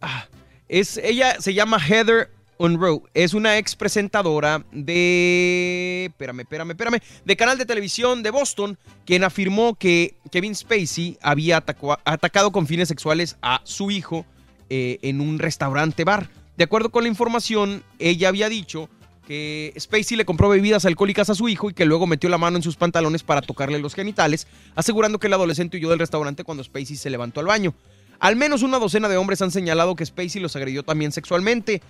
ah, 0.00 0.26
es, 0.68 0.98
ella 0.98 1.40
se 1.40 1.54
llama 1.54 1.78
Heather 1.78 2.30
Unruh. 2.58 3.02
Es 3.14 3.34
una 3.34 3.56
ex 3.56 3.76
presentadora 3.76 4.64
de. 4.72 6.06
Espérame, 6.10 6.40
espérame, 6.40 6.70
espérame. 6.70 7.00
De 7.24 7.36
canal 7.36 7.56
de 7.56 7.64
televisión 7.64 8.22
de 8.22 8.30
Boston, 8.30 8.78
quien 9.06 9.24
afirmó 9.24 9.76
que 9.76 10.16
Kevin 10.30 10.54
Spacey 10.54 11.18
había 11.22 11.64
atacado 12.04 12.52
con 12.52 12.66
fines 12.66 12.88
sexuales 12.88 13.36
a 13.42 13.60
su 13.64 13.90
hijo 13.90 14.26
eh, 14.68 14.98
en 15.02 15.20
un 15.20 15.38
restaurante 15.38 16.04
bar. 16.04 16.28
De 16.56 16.64
acuerdo 16.64 16.90
con 16.90 17.04
la 17.04 17.08
información, 17.08 17.84
ella 18.00 18.28
había 18.28 18.48
dicho 18.48 18.90
que 19.28 19.74
Spacey 19.78 20.16
le 20.16 20.24
compró 20.24 20.48
bebidas 20.48 20.86
alcohólicas 20.86 21.28
a 21.28 21.34
su 21.34 21.50
hijo 21.50 21.68
y 21.68 21.74
que 21.74 21.84
luego 21.84 22.06
metió 22.06 22.30
la 22.30 22.38
mano 22.38 22.56
en 22.56 22.62
sus 22.62 22.76
pantalones 22.76 23.22
para 23.22 23.42
tocarle 23.42 23.78
los 23.78 23.94
genitales, 23.94 24.46
asegurando 24.74 25.18
que 25.18 25.26
el 25.26 25.34
adolescente 25.34 25.76
huyó 25.76 25.90
del 25.90 25.98
restaurante 25.98 26.44
cuando 26.44 26.64
Spacey 26.64 26.96
se 26.96 27.10
levantó 27.10 27.40
al 27.40 27.46
baño. 27.46 27.74
Al 28.20 28.36
menos 28.36 28.62
una 28.62 28.78
docena 28.78 29.06
de 29.06 29.18
hombres 29.18 29.42
han 29.42 29.50
señalado 29.50 29.96
que 29.96 30.06
Spacey 30.06 30.40
los 30.40 30.56
agredió 30.56 30.82
también 30.82 31.12
sexualmente. 31.12 31.82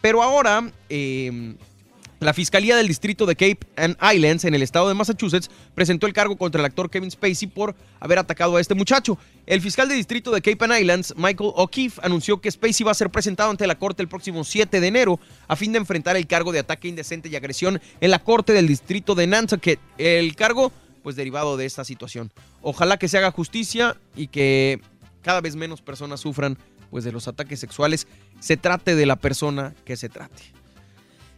Pero 0.00 0.22
ahora, 0.22 0.70
eh, 0.88 1.56
la 2.18 2.32
Fiscalía 2.32 2.76
del 2.76 2.88
Distrito 2.88 3.26
de 3.26 3.36
Cape 3.36 3.58
and 3.76 3.96
Islands 4.14 4.44
en 4.44 4.54
el 4.54 4.62
estado 4.62 4.88
de 4.88 4.94
Massachusetts 4.94 5.50
presentó 5.74 6.06
el 6.06 6.14
cargo 6.14 6.36
contra 6.36 6.60
el 6.60 6.64
actor 6.64 6.88
Kevin 6.88 7.10
Spacey 7.10 7.48
por 7.48 7.74
haber 8.00 8.18
atacado 8.18 8.56
a 8.56 8.60
este 8.60 8.74
muchacho. 8.74 9.18
El 9.44 9.60
fiscal 9.60 9.88
de 9.88 9.94
distrito 9.94 10.30
de 10.30 10.40
Cape 10.40 10.64
and 10.64 10.80
Islands, 10.80 11.14
Michael 11.16 11.52
O'Keefe, 11.54 12.00
anunció 12.02 12.40
que 12.40 12.50
Spacey 12.50 12.84
va 12.84 12.92
a 12.92 12.94
ser 12.94 13.10
presentado 13.10 13.50
ante 13.50 13.66
la 13.66 13.78
corte 13.78 14.02
el 14.02 14.08
próximo 14.08 14.44
7 14.44 14.80
de 14.80 14.86
enero 14.86 15.20
a 15.46 15.56
fin 15.56 15.72
de 15.72 15.78
enfrentar 15.78 16.16
el 16.16 16.26
cargo 16.26 16.52
de 16.52 16.60
ataque 16.60 16.88
indecente 16.88 17.28
y 17.28 17.36
agresión 17.36 17.80
en 18.00 18.10
la 18.10 18.18
corte 18.18 18.54
del 18.54 18.66
distrito 18.66 19.14
de 19.14 19.26
Nantucket. 19.26 19.78
El 19.98 20.34
cargo, 20.36 20.72
pues 21.02 21.16
derivado 21.16 21.58
de 21.58 21.66
esta 21.66 21.84
situación. 21.84 22.32
Ojalá 22.62 22.96
que 22.96 23.08
se 23.08 23.18
haga 23.18 23.30
justicia 23.30 23.96
y 24.16 24.28
que 24.28 24.80
cada 25.20 25.42
vez 25.42 25.54
menos 25.54 25.82
personas 25.82 26.20
sufran 26.20 26.56
pues 26.90 27.04
de 27.04 27.12
los 27.12 27.28
ataques 27.28 27.60
sexuales, 27.60 28.06
se 28.40 28.56
trate 28.56 28.94
de 28.94 29.06
la 29.06 29.16
persona 29.16 29.74
que 29.84 29.96
se 29.96 30.08
trate. 30.08 30.55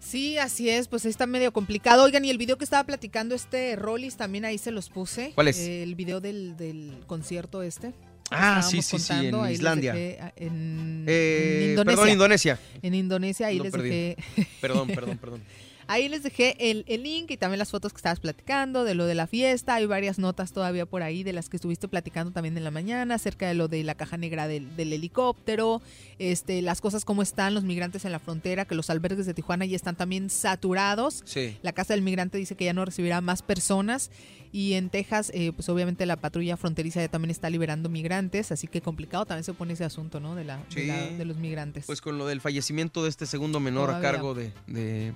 Sí, 0.08 0.38
así 0.38 0.70
es, 0.70 0.88
pues 0.88 1.04
está 1.04 1.26
medio 1.26 1.52
complicado. 1.52 2.04
Oigan, 2.04 2.24
y 2.24 2.30
el 2.30 2.38
video 2.38 2.56
que 2.56 2.64
estaba 2.64 2.84
platicando 2.84 3.34
este 3.34 3.76
Rollis 3.76 4.16
también 4.16 4.44
ahí 4.46 4.56
se 4.56 4.70
los 4.70 4.88
puse. 4.88 5.32
¿Cuál 5.34 5.48
es? 5.48 5.58
Eh, 5.58 5.82
el 5.82 5.94
video 5.96 6.20
del, 6.20 6.56
del 6.56 6.92
concierto 7.06 7.62
este. 7.62 7.92
Ah, 8.30 8.62
sí, 8.62 8.80
sí, 8.82 8.98
sí, 8.98 9.12
en 9.26 9.34
ahí 9.34 9.54
Islandia. 9.54 9.92
dejé, 9.92 10.18
ah, 10.20 10.32
en, 10.36 11.04
Eh, 11.08 11.60
en 11.64 11.70
Indonesia. 11.70 11.96
perdón, 11.96 12.12
Indonesia. 12.12 12.58
En 12.82 12.94
Indonesia, 12.94 13.46
ahí 13.48 13.58
les 13.58 13.72
perdí. 13.72 13.88
dejé. 13.88 14.16
Perdón, 14.60 14.88
perdón, 14.88 15.18
perdón. 15.18 15.42
Ahí 15.88 16.08
les 16.08 16.22
dejé 16.22 16.70
el, 16.70 16.84
el 16.86 17.02
link 17.02 17.30
y 17.30 17.36
también 17.36 17.58
las 17.58 17.70
fotos 17.70 17.92
que 17.92 17.96
estabas 17.96 18.20
platicando 18.20 18.84
de 18.84 18.94
lo 18.94 19.06
de 19.06 19.14
la 19.14 19.26
fiesta. 19.26 19.74
Hay 19.74 19.86
varias 19.86 20.18
notas 20.18 20.52
todavía 20.52 20.84
por 20.86 21.02
ahí 21.02 21.22
de 21.22 21.32
las 21.32 21.48
que 21.48 21.56
estuviste 21.56 21.88
platicando 21.88 22.30
también 22.30 22.56
en 22.58 22.62
la 22.64 22.70
mañana 22.70 23.14
acerca 23.14 23.48
de 23.48 23.54
lo 23.54 23.68
de 23.68 23.82
la 23.84 23.94
caja 23.94 24.16
negra 24.18 24.46
del, 24.46 24.76
del 24.76 24.92
helicóptero, 24.92 25.80
este, 26.18 26.60
las 26.62 26.80
cosas 26.80 27.04
como 27.04 27.22
están 27.22 27.54
los 27.54 27.64
migrantes 27.64 28.04
en 28.04 28.12
la 28.12 28.18
frontera, 28.18 28.66
que 28.66 28.74
los 28.74 28.90
albergues 28.90 29.26
de 29.26 29.34
Tijuana 29.34 29.64
ya 29.64 29.76
están 29.76 29.96
también 29.96 30.30
saturados. 30.30 31.22
Sí. 31.24 31.56
La 31.62 31.72
casa 31.72 31.94
del 31.94 32.02
migrante 32.02 32.38
dice 32.38 32.54
que 32.54 32.66
ya 32.66 32.72
no 32.74 32.84
recibirá 32.84 33.20
más 33.20 33.42
personas 33.42 34.10
y 34.52 34.74
en 34.74 34.88
Texas, 34.90 35.30
eh, 35.34 35.52
pues 35.52 35.68
obviamente 35.68 36.04
la 36.06 36.16
patrulla 36.16 36.56
fronteriza 36.56 37.00
ya 37.00 37.08
también 37.08 37.30
está 37.30 37.50
liberando 37.50 37.88
migrantes, 37.88 38.50
así 38.52 38.66
que 38.66 38.80
complicado 38.80 39.26
también 39.26 39.44
se 39.44 39.52
pone 39.54 39.74
ese 39.74 39.84
asunto, 39.84 40.20
¿no? 40.20 40.34
De, 40.34 40.44
la, 40.44 40.56
de, 40.56 40.62
Sí. 40.68 40.86
la- 40.86 41.06
de 41.06 41.24
los 41.24 41.36
migrantes. 41.36 41.84
Pues 41.86 42.00
con 42.00 42.16
lo 42.18 42.26
del 42.26 42.40
fallecimiento 42.40 43.02
de 43.04 43.10
este 43.10 43.26
segundo 43.26 43.60
menor 43.60 43.90
a 43.90 44.00
cargo 44.00 44.34
de, 44.34 44.52
de- 44.66 45.12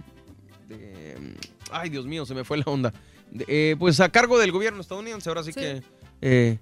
de- 0.68 1.34
Ay, 1.70 1.90
Dios 1.90 2.06
mío, 2.06 2.26
se 2.26 2.34
me 2.34 2.44
fue 2.44 2.58
la 2.58 2.64
onda. 2.66 2.92
De- 3.30 3.44
eh, 3.48 3.76
pues 3.78 3.98
a 4.00 4.08
cargo 4.10 4.38
del 4.38 4.52
gobierno 4.52 4.80
estadounidense, 4.80 5.28
ahora 5.28 5.42
sí, 5.42 5.52
Sí. 5.52 5.60
que 5.60 5.82
eh, 6.20 6.58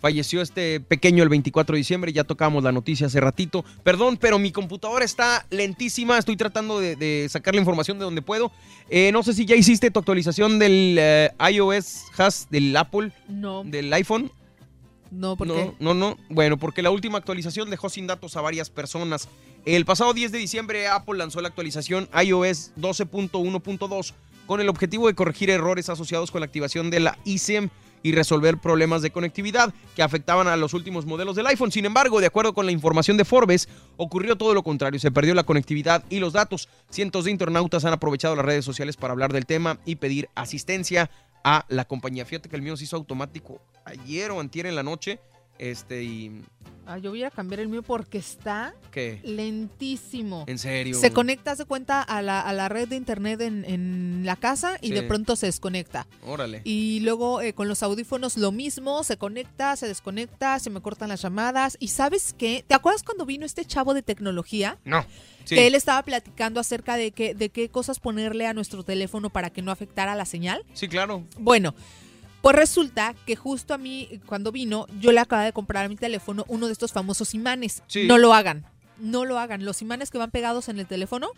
falleció 0.00 0.40
este 0.42 0.80
pequeño 0.80 1.22
el 1.22 1.28
24 1.28 1.74
de 1.74 1.78
diciembre, 1.78 2.12
ya 2.12 2.24
tocamos 2.24 2.64
la 2.64 2.72
noticia 2.72 3.06
hace 3.06 3.20
ratito. 3.20 3.64
Perdón, 3.84 4.16
pero 4.16 4.38
mi 4.38 4.50
computadora 4.52 5.04
está 5.04 5.46
lentísima, 5.50 6.18
estoy 6.18 6.36
tratando 6.36 6.80
de, 6.80 6.96
de 6.96 7.28
sacar 7.28 7.54
la 7.54 7.60
información 7.60 7.98
de 7.98 8.04
donde 8.04 8.22
puedo. 8.22 8.50
Eh, 8.88 9.10
no 9.12 9.22
sé 9.22 9.32
si 9.34 9.44
ya 9.46 9.54
hiciste 9.54 9.90
tu 9.90 9.98
actualización 10.00 10.58
del 10.58 10.96
eh, 10.98 11.30
iOS 11.52 12.04
Has 12.18 12.48
del 12.50 12.76
Apple, 12.76 13.12
No. 13.28 13.62
del 13.64 13.92
iPhone. 13.92 14.30
No, 15.10 15.36
¿por 15.36 15.46
no, 15.46 15.54
qué? 15.54 15.72
No, 15.78 15.92
no. 15.94 16.16
Bueno, 16.30 16.56
porque 16.56 16.80
la 16.82 16.90
última 16.90 17.18
actualización 17.18 17.68
dejó 17.68 17.90
sin 17.90 18.06
datos 18.06 18.34
a 18.36 18.40
varias 18.40 18.70
personas. 18.70 19.28
El 19.64 19.84
pasado 19.84 20.12
10 20.12 20.32
de 20.32 20.38
diciembre 20.38 20.88
Apple 20.88 21.18
lanzó 21.18 21.40
la 21.40 21.46
actualización 21.46 22.08
iOS 22.20 22.72
12.1.2 22.76 24.12
con 24.46 24.60
el 24.60 24.68
objetivo 24.68 25.06
de 25.06 25.14
corregir 25.14 25.50
errores 25.50 25.88
asociados 25.88 26.32
con 26.32 26.40
la 26.40 26.46
activación 26.46 26.90
de 26.90 26.98
la 26.98 27.16
eSIM 27.24 27.68
y 28.02 28.10
resolver 28.10 28.58
problemas 28.58 29.02
de 29.02 29.12
conectividad 29.12 29.72
que 29.94 30.02
afectaban 30.02 30.48
a 30.48 30.56
los 30.56 30.74
últimos 30.74 31.06
modelos 31.06 31.36
del 31.36 31.46
iPhone. 31.46 31.70
Sin 31.70 31.84
embargo, 31.84 32.20
de 32.20 32.26
acuerdo 32.26 32.54
con 32.54 32.66
la 32.66 32.72
información 32.72 33.16
de 33.16 33.24
Forbes, 33.24 33.68
ocurrió 33.96 34.34
todo 34.34 34.52
lo 34.52 34.64
contrario. 34.64 34.98
Se 34.98 35.12
perdió 35.12 35.32
la 35.32 35.44
conectividad 35.44 36.04
y 36.10 36.18
los 36.18 36.32
datos. 36.32 36.68
Cientos 36.90 37.26
de 37.26 37.30
internautas 37.30 37.84
han 37.84 37.92
aprovechado 37.92 38.34
las 38.34 38.44
redes 38.44 38.64
sociales 38.64 38.96
para 38.96 39.12
hablar 39.12 39.32
del 39.32 39.46
tema 39.46 39.78
y 39.84 39.94
pedir 39.94 40.28
asistencia 40.34 41.08
a 41.44 41.64
la 41.68 41.84
compañía. 41.84 42.26
Fíjate 42.26 42.48
que 42.48 42.56
el 42.56 42.62
mío 42.62 42.76
se 42.76 42.82
hizo 42.82 42.96
automático 42.96 43.60
ayer 43.84 44.32
o 44.32 44.40
antier 44.40 44.66
en 44.66 44.74
la 44.74 44.82
noche. 44.82 45.20
Este, 45.58 46.02
y. 46.02 46.42
Ah, 46.84 46.98
yo 46.98 47.10
voy 47.10 47.22
a 47.22 47.30
cambiar 47.30 47.60
el 47.60 47.68
mío 47.68 47.82
porque 47.84 48.18
está 48.18 48.74
¿Qué? 48.90 49.20
lentísimo. 49.22 50.44
¿En 50.48 50.58
serio? 50.58 50.98
Se 50.98 51.12
conecta, 51.12 51.54
se 51.54 51.64
cuenta, 51.64 52.02
a 52.02 52.22
la, 52.22 52.40
a 52.40 52.52
la 52.52 52.68
red 52.68 52.88
de 52.88 52.96
internet 52.96 53.40
en, 53.40 53.64
en 53.64 54.22
la 54.24 54.34
casa 54.34 54.78
y 54.80 54.88
Sí. 54.88 54.94
de 54.94 55.02
pronto 55.04 55.36
se 55.36 55.46
desconecta. 55.46 56.08
Órale. 56.26 56.60
Y 56.64 56.98
luego 57.00 57.40
eh, 57.40 57.52
con 57.54 57.68
los 57.68 57.84
audífonos 57.84 58.36
lo 58.36 58.50
mismo, 58.50 59.04
se 59.04 59.16
conecta, 59.16 59.76
se 59.76 59.86
desconecta, 59.86 60.58
se 60.58 60.70
me 60.70 60.80
cortan 60.80 61.08
las 61.10 61.22
llamadas. 61.22 61.76
¿Y 61.78 61.88
sabes 61.88 62.34
qué? 62.36 62.64
¿Te 62.66 62.74
acuerdas 62.74 63.04
cuando 63.04 63.26
vino 63.26 63.46
este 63.46 63.64
chavo 63.64 63.94
de 63.94 64.02
tecnología? 64.02 64.78
No. 64.84 65.04
Sí. 65.44 65.54
Que 65.54 65.66
él 65.68 65.76
estaba 65.76 66.02
platicando 66.02 66.58
acerca 66.60 66.96
de, 66.96 67.12
que, 67.12 67.34
de 67.34 67.48
qué 67.50 67.68
cosas 67.68 68.00
ponerle 68.00 68.46
a 68.46 68.54
nuestro 68.54 68.82
teléfono 68.84 69.30
para 69.30 69.50
que 69.50 69.62
no 69.62 69.70
afectara 69.70 70.14
la 70.16 70.24
señal. 70.24 70.64
Sí, 70.72 70.88
claro. 70.88 71.24
Bueno, 71.38 71.74
pues 72.42 72.56
resulta 72.56 73.14
que 73.24 73.36
justo 73.36 73.72
a 73.72 73.78
mí, 73.78 74.20
cuando 74.26 74.52
vino, 74.52 74.86
yo 75.00 75.12
le 75.12 75.20
acababa 75.20 75.46
de 75.46 75.52
comprar 75.52 75.86
a 75.86 75.88
mi 75.88 75.96
teléfono 75.96 76.44
uno 76.48 76.66
de 76.66 76.72
estos 76.72 76.92
famosos 76.92 77.34
imanes. 77.34 77.82
Sí. 77.86 78.06
No 78.06 78.18
lo 78.18 78.34
hagan. 78.34 78.66
No 78.98 79.24
lo 79.24 79.38
hagan. 79.38 79.64
Los 79.64 79.80
imanes 79.80 80.10
que 80.10 80.18
van 80.18 80.30
pegados 80.30 80.68
en 80.68 80.78
el 80.78 80.86
teléfono 80.86 81.30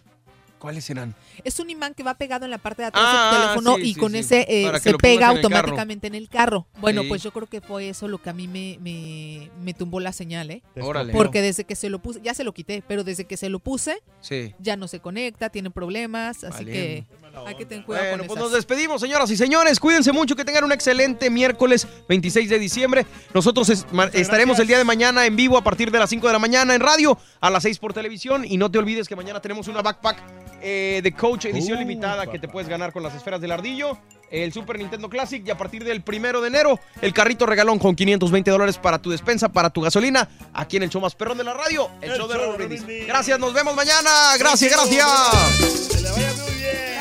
¿Cuáles 0.65 0.85
serán? 0.85 1.15
es 1.45 1.59
un 1.61 1.69
imán 1.71 1.95
que 1.95 2.03
va 2.03 2.15
pegado 2.15 2.45
en 2.45 2.51
la 2.51 2.59
parte 2.59 2.83
de 2.83 2.89
atrás 2.89 3.05
Ah, 3.07 3.31
del 3.33 3.43
teléfono 3.43 3.77
sí, 3.77 3.83
y 3.91 3.95
sí, 3.95 4.01
con 4.01 4.13
sí. 4.13 4.19
ese 4.19 4.47
eh, 4.49 4.73
se 4.81 4.95
pega 4.95 5.13
en 5.13 5.13
el 5.13 5.19
carro. 5.21 5.37
automáticamente 5.37 6.07
en 6.07 6.15
el 6.15 6.29
carro. 6.29 6.67
Bueno, 6.81 7.03
Sí. 7.03 7.09
pues 7.09 7.23
yo 7.23 7.33
creo 7.33 7.47
que 7.47 7.61
fue 7.61 7.89
eso 7.91 8.09
lo 8.09 8.19
que 8.21 8.31
a 8.31 8.33
mí 8.33 8.49
me, 8.49 8.79
me, 8.81 9.51
me 9.63 9.75
tumbó 9.75 10.01
la 10.01 10.13
señal, 10.13 10.51
¿eh? 10.51 10.63
Órale. 10.81 11.13
Porque 11.13 11.43
desde 11.43 11.65
que 11.65 11.77
se 11.77 11.91
lo 11.91 11.99
puse, 12.01 12.21
ya 12.23 12.35
se 12.35 12.45
lo 12.45 12.53
quité, 12.55 12.83
pero 12.87 13.05
desde 13.05 13.25
que 13.27 13.37
se 13.37 13.49
lo 13.49 13.59
puse, 13.59 14.03
Sí. 14.21 14.55
ya 14.59 14.77
no 14.77 14.89
se 14.89 15.01
conecta, 15.01 15.51
tiene 15.51 15.71
problemas, 15.71 16.45
así 16.45 16.65
que 16.65 17.05
hay 17.47 17.55
que 17.57 17.67
tener 17.67 17.85
cuidado 17.85 18.07
Bueno, 18.09 18.19
con 18.23 18.27
pues 18.29 18.39
esas. 18.39 18.45
nos 18.45 18.53
despedimos, 18.53 19.01
señoras 19.01 19.31
y 19.31 19.37
señores. 19.37 19.79
Cuídense 19.81 20.13
mucho, 20.13 20.35
que 20.37 20.45
tengan 20.45 20.65
un 20.65 20.73
excelente 20.73 21.29
miércoles 21.31 21.87
26 22.09 22.49
de 22.49 22.59
diciembre. 22.59 23.07
Nosotros 23.35 23.69
es- 23.69 23.87
ma- 23.93 24.11
estaremos 24.13 24.59
el 24.61 24.67
día 24.67 24.79
de 24.79 24.85
mañana 24.85 25.27
en 25.27 25.37
vivo 25.37 25.59
a 25.59 25.65
partir 25.65 25.91
de 25.91 25.99
las 25.99 26.09
5 26.11 26.27
de 26.29 26.33
la 26.33 26.39
mañana 26.39 26.75
en 26.75 26.81
radio, 26.81 27.19
a 27.41 27.51
las 27.51 27.65
6 27.65 27.79
por 27.79 27.93
televisión. 27.93 28.45
Y 28.45 28.57
no 28.57 28.71
te 28.71 28.79
olvides 28.79 29.09
que 29.09 29.17
mañana 29.17 29.41
tenemos 29.41 29.69
una 29.69 29.83
backpack 29.83 30.23
eh, 30.65 31.01
de 31.03 31.13
Coach 31.13 31.45
edición 31.45 31.77
Uh, 31.77 31.81
limitada 31.81 32.27
que 32.27 32.39
te 32.39 32.49
puedes 32.49 32.69
ganar 32.69 32.93
con 32.93 33.03
las 33.03 33.15
esferas 33.15 33.41
del 33.41 33.53
ardillo. 33.53 33.99
El 34.31 34.53
Super 34.53 34.79
Nintendo 34.79 35.09
Classic 35.11 35.47
y 35.47 35.51
a 35.51 35.59
partir 35.59 35.85
del 35.85 36.03
primero 36.03 36.41
de 36.41 36.49
enero 36.49 36.81
el 37.03 37.13
carrito 37.13 37.45
regalón 37.47 37.79
con 37.79 37.95
520 37.95 38.51
dólares 38.51 38.79
para 38.79 38.99
tu 38.99 39.11
despensa, 39.11 39.51
para 39.51 39.71
tu 39.71 39.83
gasolina, 39.83 40.29
aquí 40.55 40.79
en 40.79 40.85
el 40.85 40.91
show 40.91 41.01
más 41.01 41.15
perrón 41.15 41.39
de 41.39 41.45
la 41.45 41.53
radio, 41.53 41.91
el, 42.01 42.11
El 42.11 42.17
show 42.17 42.27
de 42.27 42.35
show 42.35 42.43
Raúl 42.43 42.59
de 42.59 42.65
Brindis. 42.67 42.85
Brindis. 42.87 43.07
Gracias, 43.07 43.39
nos 43.39 43.53
vemos 43.53 43.77
mañana. 43.77 44.37
Gracias, 44.39 44.73
gracias. 44.73 45.91
Que 45.91 46.01
le 46.01 46.11
vaya 46.11 46.33
muy 46.43 46.55
bien. 46.55 46.95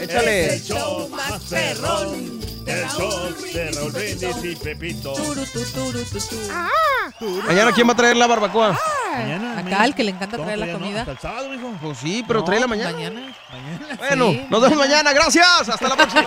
Échale. 0.00 0.54
El 0.54 0.62
show 0.62 1.08
más 1.10 1.42
perrón. 1.44 2.43
El 2.66 2.88
show 2.88 3.34
de 3.52 3.70
Raúl 3.72 3.92
Brindis 3.92 4.44
y 4.44 4.56
Pepito. 4.56 5.14
Mañana, 7.46 7.72
¿quién 7.72 7.88
va 7.88 7.92
a 7.92 7.96
traer 7.96 8.16
la 8.16 8.26
barbacoa? 8.26 8.78
Mañana. 9.12 9.58
Acá 9.58 9.84
el 9.84 9.94
que 9.94 10.04
le 10.04 10.10
encanta 10.12 10.36
No, 10.36 10.44
traer 10.44 10.58
la 10.58 10.66
no, 10.66 10.72
comida. 10.78 11.00
hasta 11.00 11.12
el 11.12 11.18
sábado, 11.18 11.48
mijo. 11.50 11.72
Pues 11.80 11.98
sí, 11.98 12.24
pero 12.26 12.40
No, 12.40 12.44
trae 12.46 12.60
la 12.60 12.66
mañana. 12.66 12.92
Mañana. 12.92 13.34
Bueno, 13.98 14.30
Sí, 14.30 14.46
nos 14.50 14.62
vemos 14.62 14.78
mañana. 14.78 15.12
Gracias. 15.12 15.68
Hasta 15.68 15.88
la 15.88 15.96
próxima. 15.96 16.26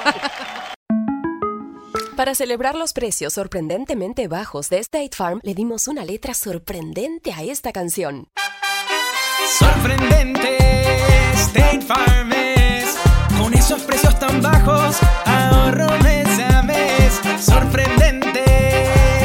Para 2.16 2.34
celebrar 2.34 2.76
los 2.76 2.94
precios 2.94 3.34
sorprendentemente 3.34 4.28
bajos 4.28 4.70
de 4.70 4.80
State 4.80 5.12
Farm, 5.16 5.40
le 5.44 5.54
dimos 5.54 5.88
una 5.88 6.04
letra 6.04 6.34
sorprendente 6.34 7.32
a 7.34 7.44
esta 7.44 7.72
canción. 7.72 8.28
Sorprendente, 9.60 10.58
State 11.34 11.82
Farm 11.82 12.32
es. 12.34 12.98
Con 13.40 13.54
esos 13.54 13.82
precios 13.84 14.18
tan 14.20 14.42
bajos, 14.42 14.98
ahorro. 15.26 15.88
Sorprendente, 17.48 18.44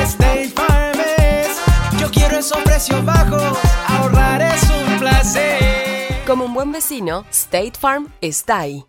State 0.04 0.52
Farm 0.54 1.00
es. 1.18 1.60
Yo 2.00 2.08
quiero 2.08 2.38
esos 2.38 2.58
precios 2.62 3.04
bajos, 3.04 3.58
ahorrar 3.88 4.40
es 4.40 4.62
un 4.70 4.98
placer. 5.00 6.22
Como 6.24 6.44
un 6.44 6.54
buen 6.54 6.70
vecino, 6.70 7.24
State 7.30 7.72
Farm 7.80 8.12
está 8.20 8.60
ahí. 8.60 8.84